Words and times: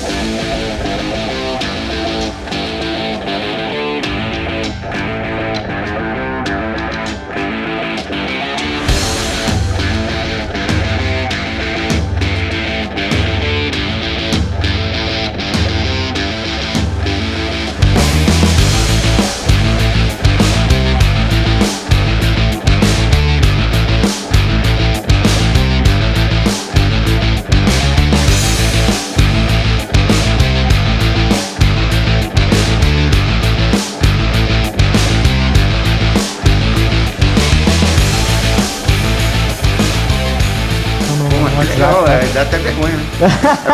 Legal, 0.00 0.89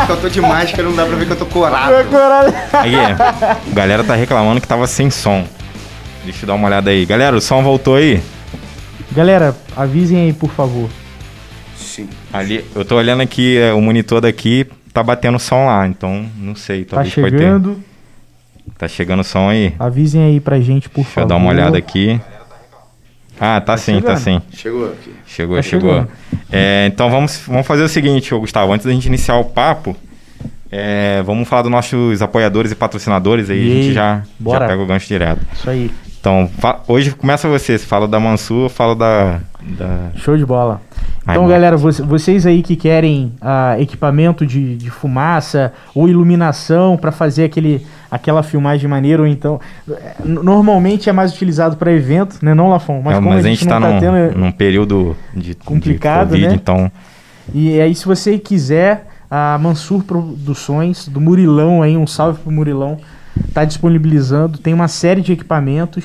Porque 0.06 0.12
eu 0.12 0.16
tô 0.20 0.28
de 0.28 0.40
máscara, 0.40 0.82
não 0.84 0.94
dá 0.94 1.04
pra 1.04 1.16
ver 1.16 1.26
que 1.26 1.32
eu 1.32 1.36
tô 1.36 1.46
corado. 1.46 1.94
Aí, 2.72 2.94
a 2.94 3.56
galera 3.74 4.04
tá 4.04 4.14
reclamando 4.14 4.60
que 4.60 4.68
tava 4.68 4.86
sem 4.86 5.10
som. 5.10 5.44
Deixa 6.24 6.44
eu 6.44 6.46
dar 6.48 6.54
uma 6.54 6.68
olhada 6.68 6.90
aí. 6.90 7.04
Galera, 7.04 7.36
o 7.36 7.40
som 7.40 7.62
voltou 7.62 7.96
aí? 7.96 8.22
Galera, 9.12 9.56
avisem 9.76 10.18
aí, 10.20 10.32
por 10.32 10.50
favor. 10.50 10.88
Sim. 11.76 12.08
Ali, 12.32 12.64
eu 12.74 12.84
tô 12.84 12.96
olhando 12.96 13.22
aqui, 13.22 13.58
é, 13.58 13.72
o 13.72 13.80
monitor 13.80 14.20
daqui 14.20 14.66
tá 14.92 15.02
batendo 15.02 15.38
som 15.38 15.66
lá, 15.66 15.86
então 15.86 16.26
não 16.38 16.54
sei, 16.54 16.84
Tá 16.84 16.96
talvez 16.96 17.14
pode 17.14 17.30
ter. 17.30 17.38
chegando. 17.38 17.82
Tá 18.78 18.86
chegando 18.88 19.20
o 19.20 19.24
som 19.24 19.48
aí. 19.48 19.74
Avisem 19.78 20.22
aí 20.22 20.40
pra 20.40 20.60
gente, 20.60 20.88
por 20.88 21.02
Deixa 21.02 21.10
favor. 21.14 21.24
eu 21.24 21.28
dar 21.28 21.36
uma 21.36 21.50
olhada 21.50 21.78
aqui. 21.78 22.20
Ah, 23.40 23.60
tá, 23.60 23.76
sim, 23.76 24.00
tá 24.00 24.16
chegando. 24.16 24.18
sim. 24.18 24.42
Chegou 24.56 24.86
aqui. 24.86 25.12
Chegou, 25.26 25.56
Tá 25.56 25.62
chegou. 25.62 26.06
É, 26.50 26.86
então 26.86 27.10
vamos, 27.10 27.42
vamos 27.46 27.66
fazer 27.66 27.82
o 27.82 27.88
seguinte, 27.88 28.34
Gustavo, 28.34 28.72
antes 28.72 28.86
da 28.86 28.92
gente 28.92 29.06
iniciar 29.06 29.36
o 29.36 29.44
papo, 29.44 29.94
é, 30.70 31.22
vamos 31.22 31.48
falar 31.48 31.62
dos 31.62 31.70
nossos 31.70 32.22
apoiadores 32.22 32.72
e 32.72 32.74
patrocinadores 32.74 33.50
aí, 33.50 33.58
a 33.58 33.62
E 33.62 33.66
gente 33.68 33.88
aí, 33.88 33.92
já, 33.94 34.16
já 34.16 34.22
bora. 34.38 34.66
pega 34.66 34.82
o 34.82 34.86
gancho 34.86 35.06
direto. 35.06 35.40
Isso 35.52 35.68
aí. 35.70 35.90
Então, 36.20 36.50
hoje 36.88 37.12
começa 37.12 37.48
você, 37.48 37.78
você 37.78 37.86
fala 37.86 38.08
da 38.08 38.18
Mansur, 38.18 38.64
eu 38.64 38.68
falo 38.68 38.94
da... 38.96 39.38
da... 39.62 40.10
Show 40.16 40.36
de 40.36 40.44
bola. 40.44 40.80
Ai, 41.24 41.34
Então, 41.36 41.42
mano. 41.44 41.48
galera, 41.54 41.76
vo- 41.76 41.92
vocês 42.04 42.44
aí 42.46 42.62
que 42.64 42.74
querem 42.74 43.32
ah, 43.40 43.76
equipamento 43.78 44.44
de, 44.44 44.76
de 44.76 44.90
fumaça 44.90 45.72
ou 45.94 46.08
iluminação 46.08 46.96
para 46.96 47.12
fazer 47.12 47.44
aquele, 47.44 47.86
aquela 48.10 48.42
filmagem 48.42 48.88
maneira, 48.88 49.22
ou 49.22 49.28
então. 49.28 49.60
eh, 49.90 50.14
Normalmente 50.24 51.08
é 51.08 51.12
mais 51.12 51.32
utilizado 51.32 51.76
para 51.76 51.92
evento, 51.92 52.38
né, 52.42 52.54
não, 52.54 52.68
Lafon? 52.68 53.00
Mas, 53.04 53.16
É, 53.16 53.20
mas 53.20 53.44
a 53.44 53.48
gente 53.48 53.64
não 53.66 53.80
tá, 53.80 53.92
num, 53.92 54.00
tendo. 54.00 54.38
num 54.38 54.52
período 54.52 55.16
de, 55.34 55.54
Complicado, 55.54 56.28
de 56.28 56.32
Covid, 56.34 56.48
né? 56.48 56.54
então... 56.54 56.90
E 57.54 57.80
aí, 57.80 57.94
se 57.94 58.04
você 58.04 58.38
quiser, 58.38 59.06
a 59.30 59.56
Mansur 59.58 60.02
Produções, 60.02 61.06
do 61.08 61.20
Murilão 61.20 61.80
aí, 61.82 61.96
um 61.96 62.06
salve 62.06 62.40
pro 62.40 62.50
Murilão, 62.50 62.98
tá 63.54 63.64
disponibilizando. 63.64 64.58
Tem 64.58 64.74
uma 64.74 64.88
série 64.88 65.20
de 65.20 65.32
equipamentos. 65.32 66.04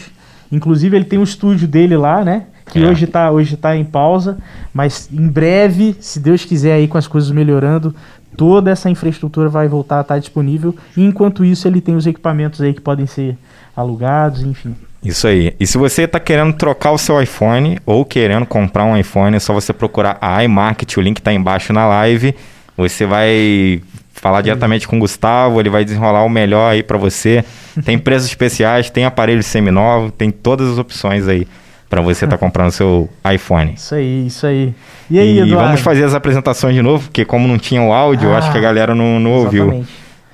Inclusive, 0.52 0.96
ele 0.96 1.06
tem 1.06 1.18
um 1.18 1.24
estúdio 1.24 1.68
dele 1.68 1.98
lá, 1.98 2.24
né? 2.24 2.44
Que 2.72 2.84
É. 2.84 2.88
hoje, 2.88 3.08
tá, 3.08 3.32
hoje 3.32 3.58
tá 3.58 3.76
em 3.76 3.84
pausa. 3.84 4.38
Mas 4.74 5.10
em 5.12 5.28
breve, 5.28 5.96
se 6.00 6.20
Deus 6.20 6.46
quiser 6.46 6.74
aí 6.74 6.88
com 6.88 6.98
as 6.98 7.08
coisas 7.08 7.32
melhorando, 7.32 7.96
toda 8.42 8.72
essa 8.72 8.90
infraestrutura 8.90 9.48
vai 9.50 9.68
voltar 9.68 10.00
a 10.00 10.02
estar 10.02 10.18
disponível. 10.18 10.76
E 10.98 11.06
enquanto 11.06 11.46
isso, 11.46 11.68
ele 11.68 11.80
tem 11.80 11.96
os 11.96 12.08
equipamentos 12.08 12.60
aí 12.60 12.74
que 12.74 12.82
podem 12.82 13.06
ser 13.06 13.38
alugados, 13.76 14.42
enfim. 14.42 14.76
Isso 15.04 15.28
aí. 15.28 15.56
E 15.60 15.68
se 15.68 15.78
você 15.78 16.04
está 16.04 16.20
querendo 16.20 16.52
trocar 16.54 16.90
o 16.90 16.98
seu 16.98 17.22
iPhone 17.22 17.78
ou 17.86 18.04
querendo 18.04 18.48
comprar 18.48 18.84
um 18.86 18.98
iPhone, 18.98 19.36
é 19.36 19.40
só 19.40 19.54
você 19.54 19.72
procurar 19.72 20.18
a 20.20 20.44
iMarket, 20.44 20.98
o 20.98 21.02
link 21.02 21.20
está 21.20 21.32
embaixo 21.32 21.72
na 21.72 21.86
live. 21.88 22.34
Você 22.76 23.06
vai 23.06 23.80
falar 24.12 24.42
diretamente 24.42 24.88
com 24.88 24.98
o 24.98 25.00
Gustavo, 25.00 25.60
ele 25.60 25.70
vai 25.70 25.86
desenrolar 25.86 26.24
o 26.24 26.30
melhor 26.30 26.72
aí 26.72 26.82
para 26.82 26.98
você. 26.98 27.46
Tem 27.86 28.00
preços 28.00 28.26
especiais, 28.30 28.90
tem 28.90 29.06
aparelho 29.06 29.44
seminovo, 29.44 30.10
tem 30.10 30.32
todas 30.32 30.68
as 30.68 30.80
opções 30.80 31.28
aí 31.28 31.48
para 31.92 32.02
você 32.02 32.24
estar 32.26 32.38
comprando 32.40 32.72
seu 32.72 33.08
iPhone. 33.32 33.74
Isso 33.76 33.94
aí, 33.94 34.26
isso 34.26 34.48
aí. 34.48 34.74
E 35.10 35.20
aí, 35.20 35.36
e 35.36 35.40
Eduardo? 35.42 35.66
vamos 35.68 35.82
fazer 35.82 36.06
as 36.06 36.16
apresentações 36.16 36.74
de 36.74 36.82
novo, 36.82 37.04
porque 37.04 37.24
como 37.26 37.48
não 37.48 37.58
tinha 37.60 37.82
o 37.84 37.92
áudio, 37.94 38.30
eu 38.30 38.34
Ah, 38.34 38.38
acho 38.40 38.50
que 38.52 38.58
a 38.58 38.62
galera 38.62 38.96
não, 38.96 39.20
não 39.20 39.32
ouviu. 39.32 39.64
Exatamente. 39.66 39.92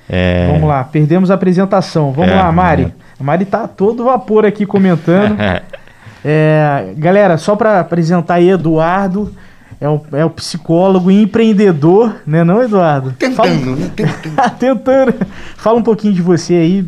É... 0.08 0.48
Vamos 0.52 0.68
lá, 0.68 0.84
perdemos 0.84 1.30
a 1.30 1.34
apresentação. 1.34 2.12
Vamos 2.12 2.30
É, 2.30 2.34
lá, 2.36 2.50
Mari. 2.52 2.84
é. 2.84 2.92
A 3.20 3.24
Mari 3.24 3.44
tá 3.44 3.64
a 3.64 3.68
todo 3.68 4.04
vapor 4.04 4.46
aqui 4.46 4.64
comentando. 4.64 5.36
É, 6.24 6.94
galera, 6.96 7.38
só 7.38 7.54
para 7.54 7.78
apresentar 7.78 8.34
aí, 8.34 8.50
Eduardo 8.50 9.32
é 9.80 9.88
o, 9.88 10.00
é 10.12 10.24
o 10.24 10.30
psicólogo 10.30 11.12
e 11.12 11.22
empreendedor, 11.22 12.16
né, 12.26 12.42
não, 12.42 12.60
Eduardo? 12.60 13.14
Fala- 13.36 13.48
Tentando, 13.50 13.76
né? 13.76 13.90
Tentando. 13.94 14.50
Tentando. 14.58 15.14
Fala 15.56 15.78
um 15.78 15.82
pouquinho 15.82 16.12
de 16.12 16.20
você 16.20 16.54
aí. 16.54 16.84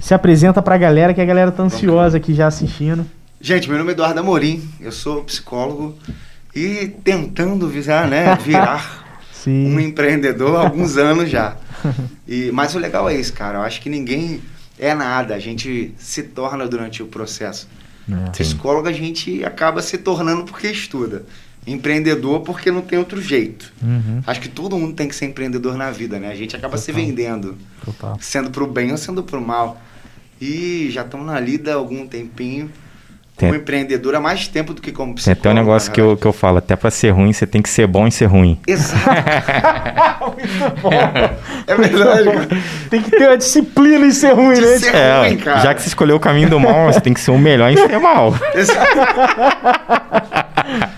Se 0.00 0.14
apresenta 0.14 0.62
pra 0.62 0.76
galera, 0.76 1.12
que 1.12 1.20
a 1.20 1.24
galera 1.24 1.50
tá 1.50 1.62
ansiosa 1.64 2.16
aqui 2.18 2.32
já 2.34 2.46
assistindo. 2.46 3.04
Gente, 3.44 3.68
meu 3.68 3.76
nome 3.76 3.90
é 3.90 3.92
Eduardo 3.94 4.20
Amorim, 4.20 4.62
eu 4.80 4.92
sou 4.92 5.24
psicólogo 5.24 5.98
e 6.54 6.94
tentando 7.02 7.66
virar, 7.68 8.06
né, 8.06 8.36
virar 8.36 9.18
um 9.44 9.80
empreendedor 9.80 10.54
há 10.54 10.60
alguns 10.60 10.96
anos 10.96 11.28
já. 11.28 11.56
E, 12.26 12.52
mas 12.52 12.76
o 12.76 12.78
legal 12.78 13.10
é 13.10 13.16
isso, 13.16 13.32
cara. 13.32 13.58
Eu 13.58 13.62
acho 13.62 13.80
que 13.80 13.90
ninguém 13.90 14.40
é 14.78 14.94
nada, 14.94 15.34
a 15.34 15.40
gente 15.40 15.92
se 15.98 16.22
torna 16.22 16.68
durante 16.68 17.02
o 17.02 17.06
processo. 17.06 17.68
É. 18.08 18.30
Psicólogo 18.30 18.86
a 18.86 18.92
gente 18.92 19.44
acaba 19.44 19.82
se 19.82 19.98
tornando 19.98 20.44
porque 20.44 20.68
estuda. 20.68 21.24
Empreendedor 21.66 22.42
porque 22.42 22.70
não 22.70 22.82
tem 22.82 22.96
outro 22.96 23.20
jeito. 23.20 23.72
Uhum, 23.82 24.22
Acho 24.24 24.40
que 24.40 24.48
todo 24.48 24.78
mundo 24.78 24.94
tem 24.94 25.08
que 25.08 25.16
ser 25.16 25.26
empreendedor 25.26 25.76
na 25.76 25.90
vida, 25.90 26.20
né? 26.20 26.28
A 26.30 26.34
gente 26.36 26.54
acaba 26.54 26.76
se 26.76 26.92
Total. 26.92 27.04
vendendo, 27.06 27.58
total. 27.84 28.18
sendo 28.20 28.50
pro 28.50 28.68
bem 28.68 28.92
ou 28.92 28.96
sendo 28.98 29.24
pro 29.24 29.40
mal. 29.40 29.82
E 30.40 30.88
já 30.92 31.02
estamos 31.02 31.26
na 31.26 31.40
lida 31.40 31.72
há 31.72 31.74
algum 31.74 32.06
tempinho. 32.06 32.70
Tem- 33.42 33.48
Como 33.50 33.60
empreendedor 33.60 34.14
há 34.14 34.20
mais 34.20 34.46
tempo 34.46 34.72
do 34.72 34.80
que 34.80 34.92
como 34.92 35.08
Tem 35.08 35.14
psicólogo. 35.16 35.40
até 35.40 35.50
um 35.50 35.54
negócio 35.54 35.90
que 35.90 36.00
eu, 36.00 36.16
que 36.16 36.24
eu 36.24 36.32
falo, 36.32 36.58
até 36.58 36.76
para 36.76 36.92
ser 36.92 37.10
ruim, 37.10 37.32
você 37.32 37.44
tem 37.44 37.60
que 37.60 37.68
ser 37.68 37.88
bom 37.88 38.06
em 38.06 38.10
ser 38.12 38.26
ruim. 38.26 38.56
Exato. 38.68 39.02
é 41.66 41.74
verdade, 41.74 42.24
cara. 42.30 42.48
Tem 42.88 43.02
que 43.02 43.10
ter 43.10 43.26
uma 43.26 43.36
disciplina 43.36 44.06
em 44.06 44.12
ser 44.12 44.32
ruim, 44.32 44.54
De 44.54 44.60
né? 44.60 44.78
ser 44.78 44.94
É, 44.94 45.18
ruim, 45.20 45.36
cara. 45.38 45.60
já 45.60 45.74
que 45.74 45.82
você 45.82 45.88
escolheu 45.88 46.14
o 46.16 46.20
caminho 46.20 46.48
do 46.48 46.60
mal, 46.60 46.92
você 46.92 47.00
tem 47.00 47.12
que 47.12 47.20
ser 47.20 47.32
o 47.32 47.38
melhor 47.38 47.70
em 47.70 47.76
ser 47.76 47.98
mal. 47.98 48.32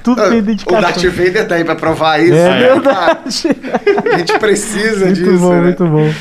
Tudo 0.02 0.22
tem 0.28 0.38
O 0.38 0.42
dedicação. 0.42 0.80
Darth 0.80 1.02
Vader 1.04 1.48
tá 1.48 1.54
aí 1.54 1.64
pra 1.64 1.74
provar 1.74 2.20
isso. 2.22 2.34
É 2.34 2.48
né, 2.50 2.60
verdade. 2.60 3.48
A 4.12 4.18
gente 4.18 4.38
precisa 4.38 5.06
muito 5.06 5.22
disso, 5.24 5.38
bom, 5.38 5.54
né? 5.54 5.60
muito 5.62 5.86
bom. 5.86 6.12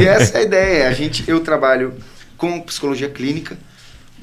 E 0.00 0.06
essa 0.06 0.38
é 0.38 0.40
a 0.40 0.44
ideia. 0.44 0.88
A 0.88 0.92
gente, 0.92 1.24
eu 1.28 1.40
trabalho 1.40 1.94
com 2.36 2.60
psicologia 2.60 3.08
clínica. 3.08 3.56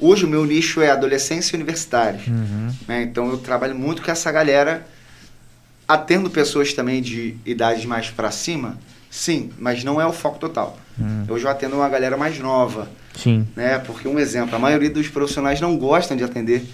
Hoje 0.02 0.24
o 0.24 0.28
meu 0.28 0.44
nicho 0.44 0.80
é 0.82 0.90
adolescência 0.90 1.54
e 1.54 1.56
universitários. 1.56 2.26
Uhum. 2.26 2.70
né? 2.88 3.02
Então 3.02 3.30
eu 3.30 3.38
trabalho 3.38 3.74
muito 3.74 4.02
com 4.02 4.10
essa 4.10 4.32
galera, 4.32 4.84
atendo 5.86 6.28
pessoas 6.28 6.72
também 6.72 7.00
de 7.00 7.36
idades 7.46 7.84
mais 7.84 8.10
para 8.10 8.30
cima, 8.30 8.76
sim, 9.10 9.50
mas 9.58 9.84
não 9.84 10.00
é 10.00 10.06
o 10.06 10.12
foco 10.12 10.38
total. 10.38 10.76
Hum. 11.00 11.24
Hoje 11.28 11.44
eu 11.44 11.50
atendo 11.50 11.76
uma 11.76 11.88
galera 11.88 12.16
mais 12.16 12.38
nova, 12.38 12.88
Sim. 13.16 13.46
né? 13.56 13.78
Porque 13.78 14.06
um 14.08 14.18
exemplo, 14.18 14.54
a 14.56 14.58
maioria 14.58 14.90
dos 14.90 15.08
profissionais 15.08 15.60
não 15.60 15.76
gostam 15.76 16.16
de 16.16 16.24
atender 16.24 16.64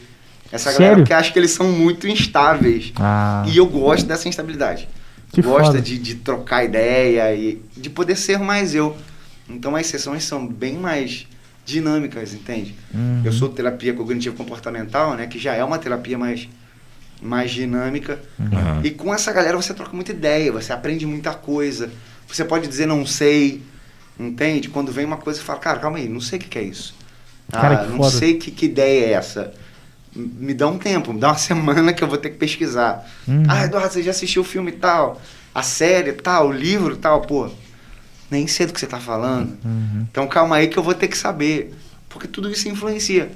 essa 0.50 0.70
Sério? 0.70 0.78
galera 0.78 0.96
porque 0.96 1.12
acha 1.12 1.30
que 1.32 1.38
eles 1.38 1.50
são 1.50 1.70
muito 1.70 2.08
instáveis. 2.08 2.92
Ah, 2.96 3.44
E 3.46 3.56
eu 3.58 3.66
gosto 3.66 4.06
dessa 4.06 4.28
instabilidade. 4.28 4.88
Que 5.32 5.42
Gosto 5.42 5.78
de, 5.80 5.98
de 5.98 6.14
trocar 6.16 6.64
ideia 6.64 7.34
e 7.34 7.60
de 7.76 7.90
poder 7.90 8.16
ser 8.16 8.38
mais 8.38 8.74
eu. 8.74 8.96
Então 9.48 9.76
as 9.76 9.86
sessões 9.86 10.24
são 10.24 10.46
bem 10.46 10.74
mais 10.78 11.26
dinâmicas, 11.68 12.32
entende? 12.32 12.74
Uhum. 12.94 13.22
Eu 13.22 13.30
sou 13.30 13.50
terapia 13.50 13.92
cognitivo 13.92 14.34
comportamental, 14.34 15.14
né, 15.14 15.26
que 15.26 15.38
já 15.38 15.54
é 15.54 15.62
uma 15.62 15.78
terapia 15.78 16.16
mais 16.16 16.48
mais 17.20 17.50
dinâmica. 17.50 18.20
Uhum. 18.38 18.80
E 18.84 18.90
com 18.92 19.12
essa 19.12 19.32
galera 19.32 19.56
você 19.56 19.74
troca 19.74 19.92
muita 19.92 20.12
ideia, 20.12 20.52
você 20.52 20.72
aprende 20.72 21.04
muita 21.04 21.34
coisa. 21.34 21.90
Você 22.28 22.44
pode 22.44 22.68
dizer 22.68 22.86
não 22.86 23.04
sei, 23.04 23.60
entende? 24.18 24.68
Quando 24.68 24.92
vem 24.92 25.04
uma 25.04 25.16
coisa, 25.16 25.40
você 25.40 25.44
fala, 25.44 25.58
cara, 25.58 25.78
calma 25.80 25.98
aí, 25.98 26.08
não 26.08 26.20
sei 26.20 26.38
o 26.38 26.42
que, 26.42 26.48
que 26.48 26.58
é 26.58 26.62
isso. 26.62 26.94
Cara, 27.50 27.80
ah, 27.80 27.84
não 27.86 27.96
foda. 27.96 28.10
sei 28.10 28.34
que, 28.34 28.52
que 28.52 28.66
ideia 28.66 29.06
é 29.06 29.12
essa. 29.12 29.52
Me 30.14 30.54
dá 30.54 30.68
um 30.68 30.78
tempo, 30.78 31.12
me 31.12 31.18
dá 31.18 31.28
uma 31.28 31.36
semana 31.38 31.92
que 31.92 32.04
eu 32.04 32.08
vou 32.08 32.18
ter 32.18 32.30
que 32.30 32.36
pesquisar. 32.36 33.04
Uhum. 33.26 33.42
Ah, 33.48 33.64
Eduardo, 33.64 33.92
você 33.92 34.02
já 34.02 34.12
assistiu 34.12 34.42
o 34.42 34.44
filme 34.44 34.70
tal, 34.70 35.20
a 35.52 35.62
série 35.62 36.12
tal, 36.12 36.48
o 36.48 36.52
livro 36.52 36.96
tal, 36.96 37.22
pô. 37.22 37.50
Nem 38.30 38.46
sei 38.46 38.66
do 38.66 38.72
que 38.72 38.80
você 38.80 38.86
tá 38.86 39.00
falando. 39.00 39.58
Uhum. 39.64 40.06
Então 40.10 40.26
calma 40.26 40.56
aí 40.56 40.68
que 40.68 40.78
eu 40.78 40.82
vou 40.82 40.94
ter 40.94 41.08
que 41.08 41.16
saber. 41.16 41.74
Porque 42.08 42.26
tudo 42.26 42.50
isso 42.50 42.68
influencia. 42.68 43.30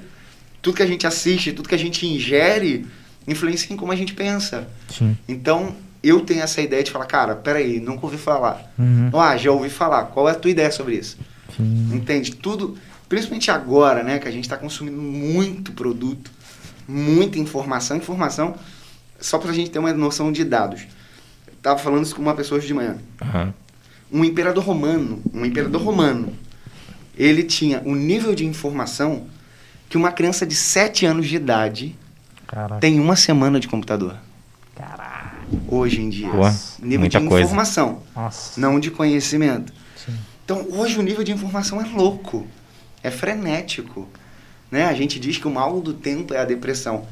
Tudo 0.61 0.75
que 0.75 0.83
a 0.83 0.87
gente 0.87 1.05
assiste, 1.05 1.51
tudo 1.51 1.69
que 1.69 1.75
a 1.75 1.79
gente 1.79 2.05
ingere, 2.05 2.85
influencia 3.27 3.73
em 3.73 3.77
como 3.77 3.91
a 3.91 3.95
gente 3.95 4.13
pensa. 4.13 4.67
Sim. 4.89 5.17
Então, 5.27 5.75
eu 6.01 6.21
tenho 6.21 6.41
essa 6.41 6.61
ideia 6.61 6.83
de 6.83 6.91
falar, 6.91 7.05
cara, 7.05 7.35
peraí, 7.35 7.79
nunca 7.79 8.05
ouvi 8.05 8.17
falar. 8.17 8.73
Uhum. 8.77 9.09
Ah, 9.13 9.37
já 9.37 9.51
ouvi 9.51 9.69
falar. 9.69 10.05
Qual 10.05 10.27
é 10.27 10.31
a 10.31 10.35
tua 10.35 10.51
ideia 10.51 10.71
sobre 10.71 10.95
isso? 10.95 11.17
Sim. 11.55 11.89
Entende? 11.93 12.35
Tudo, 12.35 12.77
principalmente 13.07 13.51
agora, 13.51 14.03
né, 14.03 14.19
que 14.19 14.27
a 14.27 14.31
gente 14.31 14.43
está 14.43 14.57
consumindo 14.57 15.01
muito 15.01 15.71
produto, 15.71 16.31
muita 16.87 17.39
informação, 17.39 17.95
informação, 17.97 18.55
só 19.19 19.37
para 19.37 19.51
a 19.51 19.53
gente 19.53 19.69
ter 19.69 19.79
uma 19.79 19.93
noção 19.93 20.31
de 20.31 20.43
dados. 20.43 20.81
Eu 21.47 21.53
tava 21.61 21.79
falando 21.79 22.03
isso 22.03 22.15
com 22.15 22.21
uma 22.21 22.35
pessoa 22.35 22.57
hoje 22.57 22.67
de 22.67 22.73
manhã. 22.73 22.97
Aham. 23.21 23.53
Um 24.13 24.23
imperador 24.23 24.63
romano, 24.63 25.21
um 25.33 25.43
imperador 25.43 25.81
romano, 25.81 26.33
ele 27.17 27.43
tinha 27.43 27.81
um 27.83 27.95
nível 27.95 28.35
de 28.35 28.45
informação 28.45 29.25
que 29.89 29.97
uma 29.97 30.11
criança 30.11 30.45
de 30.45 30.55
7 30.55 31.05
anos 31.05 31.27
de 31.27 31.35
idade 31.35 31.95
Caraca. 32.47 32.79
tem 32.79 32.99
uma 32.99 33.15
semana 33.15 33.59
de 33.59 33.67
computador. 33.67 34.15
Caraca. 34.75 35.33
Hoje 35.67 36.01
em 36.01 36.09
dia. 36.09 36.29
Pô, 36.29 36.47
nível 36.79 36.99
muita 37.01 37.19
de 37.19 37.27
coisa. 37.27 37.45
informação, 37.45 38.03
Nossa. 38.15 38.59
não 38.59 38.79
de 38.79 38.89
conhecimento. 38.89 39.73
Sim. 39.95 40.13
Então, 40.45 40.65
hoje 40.69 40.97
o 40.99 41.01
nível 41.01 41.23
de 41.23 41.31
informação 41.31 41.81
é 41.81 41.85
louco, 41.85 42.47
é 43.01 43.09
frenético. 43.11 44.07
Né? 44.71 44.85
A 44.85 44.93
gente 44.93 45.19
diz 45.19 45.37
que 45.37 45.47
o 45.47 45.51
mal 45.51 45.79
do 45.81 45.93
tempo 45.93 46.33
é 46.33 46.39
a 46.39 46.45
depressão. 46.45 47.05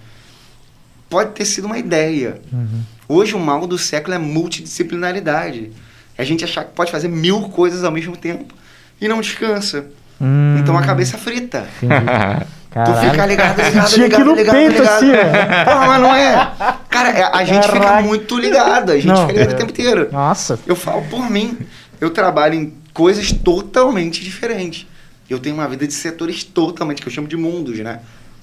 Pode 1.10 1.34
ter 1.34 1.46
sido 1.46 1.66
uma 1.66 1.78
ideia. 1.78 2.42
Uhum. 2.52 2.82
Hoje 3.08 3.36
o 3.36 3.40
mal 3.40 3.68
do 3.68 3.78
século 3.78 4.16
é 4.16 4.18
multidisciplinaridade. 4.18 5.72
É 6.18 6.22
a 6.22 6.26
gente 6.26 6.44
achar 6.44 6.66
que 6.66 6.72
pode 6.74 6.92
fazer 6.92 7.08
mil 7.08 7.42
coisas 7.50 7.84
ao 7.84 7.92
mesmo 7.92 8.16
tempo 8.16 8.54
e 9.00 9.08
não 9.08 9.22
descansa. 9.22 9.86
Hum. 10.20 10.58
Então 10.60 10.78
a 10.78 10.82
cabeça 10.82 11.18
frita. 11.18 11.68
Tu 11.80 12.94
fica 13.10 13.26
ligado, 13.26 13.58
ligado, 13.62 13.96
ligado, 13.98 14.36
ligado, 14.36 14.52
peito, 14.56 14.72
ligado. 14.82 14.88
assim, 14.96 15.12
ó. 15.12 15.66
Porra, 15.66 15.88
mas 15.88 16.02
não 16.02 16.16
é. 16.16 16.54
Cara, 16.90 17.10
é- 17.10 17.24
a 17.36 17.44
gente 17.44 17.68
fica 17.70 18.02
muito 18.02 18.40
ligado. 18.40 18.92
A 18.92 18.96
gente 18.96 19.08
Não, 19.08 19.28
fica 19.28 19.34
ligado 19.34 19.52
é. 19.52 19.54
o 19.56 19.58
tempo 19.58 19.72
inteiro. 19.72 20.10
Nossa. 20.12 20.58
Eu 20.66 20.76
falo 20.76 21.02
por 21.10 21.30
mim. 21.30 21.58
Eu 22.00 22.12
trabalho 22.12 22.56
em 22.56 22.74
coisas 22.94 23.32
totalmente 23.32 24.24
diferentes. 24.24 24.88
Eu 25.30 25.38
tenho 25.40 25.56
uma 25.56 25.68
vida 25.68 25.86
de 25.86 25.94
setores 25.94 26.44
totalmente, 26.44 27.02
que 27.02 27.08
eu 27.08 27.12
chamo 27.12 27.28
de 27.28 27.36
mundos, 27.36 27.78
né? 27.80 28.00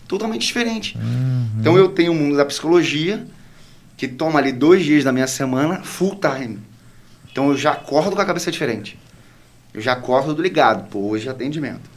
Totalmente 0.07 0.47
diferente. 0.47 0.97
Uhum. 0.99 1.49
Então 1.61 1.77
eu 1.79 1.89
tenho 1.89 2.13
o 2.13 2.15
mundo 2.15 2.37
da 2.37 2.45
psicologia, 2.45 3.27
que 3.97 4.07
toma 4.09 4.39
ali 4.39 4.53
dois 4.53 4.85
dias 4.85 5.05
da 5.05 5.13
minha 5.13 5.27
semana, 5.27 5.81
full 5.83 6.17
time. 6.21 6.59
Então 7.39 7.51
eu 7.51 7.57
já 7.57 7.71
acordo 7.71 8.17
com 8.17 8.21
a 8.21 8.25
cabeça 8.25 8.51
diferente. 8.51 8.99
Eu 9.73 9.81
já 9.81 9.93
acordo 9.93 10.35
do 10.35 10.43
ligado, 10.43 10.89
pô, 10.91 10.99
hoje 11.11 11.29
é 11.29 11.31
atendimento. 11.31 11.89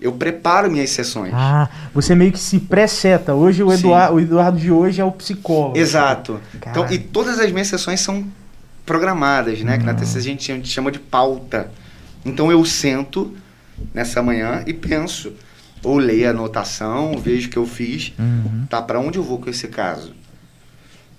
Eu 0.00 0.10
preparo 0.10 0.68
minhas 0.68 0.90
sessões. 0.90 1.30
Ah, 1.32 1.68
você 1.94 2.16
meio 2.16 2.32
que 2.32 2.38
se 2.40 2.58
pré-seta. 2.58 3.32
Hoje 3.32 3.62
o. 3.62 3.72
Eduardo, 3.72 4.16
o 4.16 4.20
Eduardo 4.20 4.58
de 4.58 4.72
hoje 4.72 5.00
é 5.00 5.04
o 5.04 5.12
psicólogo. 5.12 5.78
Exato. 5.78 6.40
Então, 6.56 6.90
e 6.90 6.98
todas 6.98 7.38
as 7.38 7.52
minhas 7.52 7.68
sessões 7.68 8.00
são 8.00 8.26
programadas, 8.84 9.60
né? 9.60 9.78
Que 9.78 9.84
na. 9.84 9.94
TCC 9.94 10.18
a 10.18 10.20
gente 10.22 10.42
chama- 10.42 10.64
chama 10.64 10.90
de 10.90 10.98
pauta. 10.98 11.70
Então 12.24 12.50
eu 12.50 12.64
sento 12.64 13.32
nessa 13.94 14.20
manhã 14.20 14.64
e 14.66 14.72
penso. 14.74 15.32
Ou 15.84 15.96
leio 15.98 16.26
a 16.26 16.30
anotação, 16.30 17.16
vejo 17.18 17.46
o 17.46 17.50
que 17.52 17.56
eu 17.56 17.66
fiz. 17.66 18.12
Uhum. 18.18 18.66
Tá, 18.68 18.82
para 18.82 18.98
onde 18.98 19.18
eu 19.18 19.22
vou 19.22 19.38
com 19.38 19.48
esse 19.48 19.68
caso? 19.68 20.12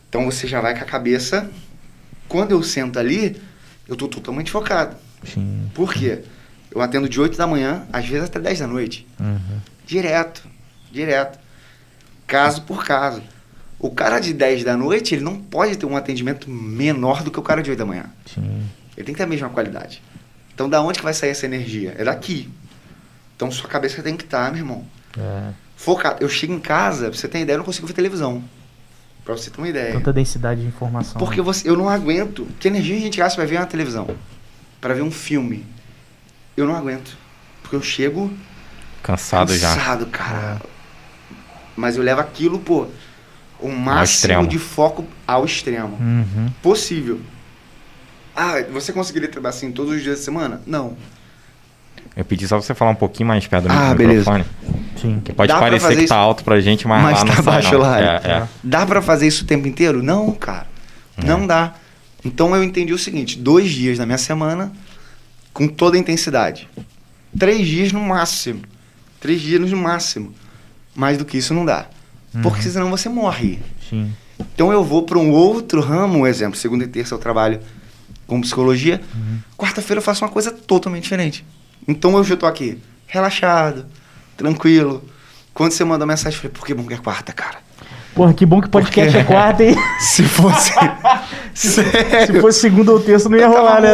Então 0.09 0.25
você 0.25 0.47
já 0.47 0.59
vai 0.59 0.73
com 0.77 0.81
a 0.83 0.85
cabeça. 0.87 1.49
Quando 2.27 2.51
eu 2.51 2.63
sento 2.63 2.97
ali, 2.99 3.41
eu 3.93 3.97
tô 3.97 4.07
totalmente 4.07 4.51
focado. 4.51 4.95
Sim. 5.23 5.69
Por 5.73 5.93
quê? 5.93 6.23
Eu 6.71 6.81
atendo 6.81 7.07
de 7.07 7.19
8 7.21 7.37
da 7.37 7.45
manhã, 7.47 7.85
às 7.93 8.05
vezes 8.07 8.25
até 8.25 8.39
10 8.39 8.59
da 8.59 8.67
noite. 8.67 9.07
Uhum. 9.19 9.59
Direto, 9.85 10.43
direto. 10.91 11.39
Caso 12.25 12.61
por 12.63 12.83
caso. 12.85 13.21
O 13.79 13.91
cara 13.91 14.19
de 14.19 14.33
10 14.33 14.63
da 14.63 14.75
noite, 14.77 15.13
ele 15.13 15.23
não 15.23 15.35
pode 15.39 15.77
ter 15.77 15.85
um 15.85 15.95
atendimento 15.95 16.49
menor 16.49 17.21
do 17.21 17.29
que 17.29 17.39
o 17.39 17.43
cara 17.43 17.61
de 17.61 17.69
8 17.69 17.77
da 17.79 17.85
manhã. 17.85 18.05
Sim. 18.25 18.63
Ele 18.95 19.05
tem 19.05 19.13
que 19.13 19.17
ter 19.17 19.23
a 19.23 19.27
mesma 19.27 19.49
qualidade. 19.49 20.01
Então, 20.53 20.69
da 20.69 20.81
onde 20.81 20.99
que 20.99 21.03
vai 21.03 21.13
sair 21.13 21.29
essa 21.31 21.45
energia? 21.45 21.93
É 21.97 22.03
daqui. 22.03 22.49
Então, 23.35 23.51
sua 23.51 23.67
cabeça 23.69 24.01
tem 24.01 24.15
que 24.15 24.23
estar, 24.23 24.51
meu 24.51 24.61
irmão, 24.61 24.85
É. 25.17 25.51
focado. 25.75 26.23
Eu 26.23 26.29
chego 26.29 26.53
em 26.53 26.59
casa, 26.59 27.09
pra 27.09 27.17
você 27.19 27.27
ter 27.27 27.39
ideia, 27.41 27.55
eu 27.55 27.59
não 27.59 27.65
consigo 27.65 27.85
ver 27.87 27.93
televisão. 27.93 28.43
Pra 29.23 29.35
você 29.37 29.49
ter 29.49 29.57
uma 29.57 29.69
ideia. 29.69 29.93
Tanta 29.93 30.11
densidade 30.11 30.61
de 30.61 30.67
informação. 30.67 31.17
Porque 31.19 31.41
você, 31.41 31.69
eu 31.69 31.77
não 31.77 31.87
aguento. 31.87 32.45
Que 32.59 32.67
energia 32.67 32.97
a 32.97 32.99
gente 32.99 33.17
gasta 33.17 33.37
pra 33.37 33.45
ver 33.45 33.57
uma 33.57 33.65
televisão? 33.65 34.07
Pra 34.81 34.93
ver 34.93 35.01
um 35.01 35.11
filme? 35.11 35.65
Eu 36.57 36.67
não 36.67 36.75
aguento. 36.75 37.17
Porque 37.61 37.75
eu 37.75 37.81
chego 37.81 38.31
Cansado 39.01 39.55
já. 39.57 39.73
cansado, 39.75 40.05
cara. 40.07 40.61
Mas 41.75 41.95
eu 41.97 42.03
levo 42.03 42.21
aquilo, 42.21 42.59
pô, 42.59 42.87
o 43.59 43.69
máximo 43.69 44.45
de 44.45 44.59
foco 44.59 45.05
ao 45.25 45.45
extremo. 45.45 45.97
Uhum. 45.99 46.49
Possível. 46.61 47.19
Ah, 48.35 48.61
você 48.71 48.91
conseguiria 48.91 49.29
trabalhar 49.29 49.55
assim 49.55 49.71
todos 49.71 49.93
os 49.95 50.01
dias 50.03 50.19
da 50.19 50.25
semana? 50.25 50.61
Não. 50.65 50.97
Eu 52.15 52.23
pedi 52.25 52.47
só 52.47 52.57
pra 52.57 52.65
você 52.65 52.73
falar 52.75 52.91
um 52.91 52.95
pouquinho 52.95 53.27
mais 53.27 53.45
perto 53.47 53.67
do 53.67 53.71
Ah, 53.73 53.95
microfone. 53.95 54.45
Sim. 55.01 55.19
Que 55.23 55.33
pode 55.33 55.51
Dá 55.51 55.59
parecer 55.59 55.87
que 55.89 55.95
tá 55.95 56.01
isso- 56.03 56.13
alto 56.13 56.43
pra 56.43 56.59
gente, 56.61 56.87
mas, 56.87 57.01
Mas 57.03 57.19
lá 57.19 57.25
não 57.25 57.35
tá 57.35 57.43
sai, 57.43 57.53
baixo 57.53 57.71
não. 57.73 57.79
lá. 57.81 57.99
É, 57.99 58.05
é. 58.23 58.47
Dá 58.63 58.85
pra 58.85 59.01
fazer 59.01 59.27
isso 59.27 59.43
o 59.43 59.47
tempo 59.47 59.67
inteiro? 59.67 60.03
Não, 60.03 60.31
cara. 60.31 60.67
Não 61.23 61.45
dá. 61.47 61.73
Então 62.23 62.55
eu 62.55 62.63
entendi 62.63 62.93
o 62.93 62.97
seguinte: 62.97 63.37
dois 63.37 63.71
dias 63.71 63.97
na 63.99 64.05
minha 64.05 64.17
semana, 64.17 64.71
com 65.53 65.67
toda 65.67 65.97
a 65.97 65.99
intensidade. 65.99 66.69
Três 67.37 67.67
dias 67.67 67.91
no 67.91 67.99
máximo. 67.99 68.61
Três 69.19 69.41
dias 69.41 69.71
no 69.71 69.77
máximo. 69.77 70.33
Mais 70.95 71.17
do 71.17 71.25
que 71.25 71.37
isso 71.37 71.53
não 71.53 71.65
dá. 71.65 71.87
Porque 72.43 72.61
senão 72.63 72.89
você 72.89 73.09
morre. 73.09 73.59
Sim. 73.89 74.11
Então 74.53 74.71
eu 74.71 74.83
vou 74.83 75.03
para 75.03 75.17
um 75.17 75.31
outro 75.31 75.81
ramo, 75.81 76.19
um 76.19 76.27
exemplo, 76.27 76.57
segunda 76.57 76.83
e 76.83 76.87
terça 76.87 77.13
eu 77.15 77.19
trabalho 77.19 77.59
com 78.25 78.39
psicologia, 78.41 79.01
quarta-feira 79.57 79.99
eu 79.99 80.03
faço 80.03 80.23
uma 80.23 80.31
coisa 80.31 80.51
totalmente 80.51 81.03
diferente. 81.03 81.45
Então 81.87 82.15
eu 82.17 82.23
já 82.23 82.35
tô 82.37 82.45
aqui, 82.45 82.79
relaxado, 83.07 83.85
tranquilo. 84.37 85.03
Quando 85.53 85.71
você 85.71 85.83
mandou 85.83 86.07
mensagem, 86.07 86.35
eu 86.37 86.41
falei, 86.41 86.51
por 86.57 86.65
que 86.65 86.73
bom 86.73 86.83
que 86.85 86.93
é 86.93 86.97
quarta, 86.97 87.31
cara? 87.31 87.57
Porra, 88.15 88.33
que 88.33 88.45
bom 88.45 88.61
que 88.61 88.69
podcast 88.69 89.11
Porque- 89.11 89.21
é 89.21 89.23
quarta, 89.33 89.63
hein? 89.63 89.75
Se 89.99 90.23
fosse. 90.23 90.71
Sério. 91.53 92.35
Se 92.35 92.41
fosse 92.41 92.59
segunda 92.59 92.91
ou 92.91 92.99
terça, 92.99 93.27
não 93.29 93.37
ia 93.37 93.43
eu 93.43 93.51
rolar, 93.51 93.81
né? 93.81 93.89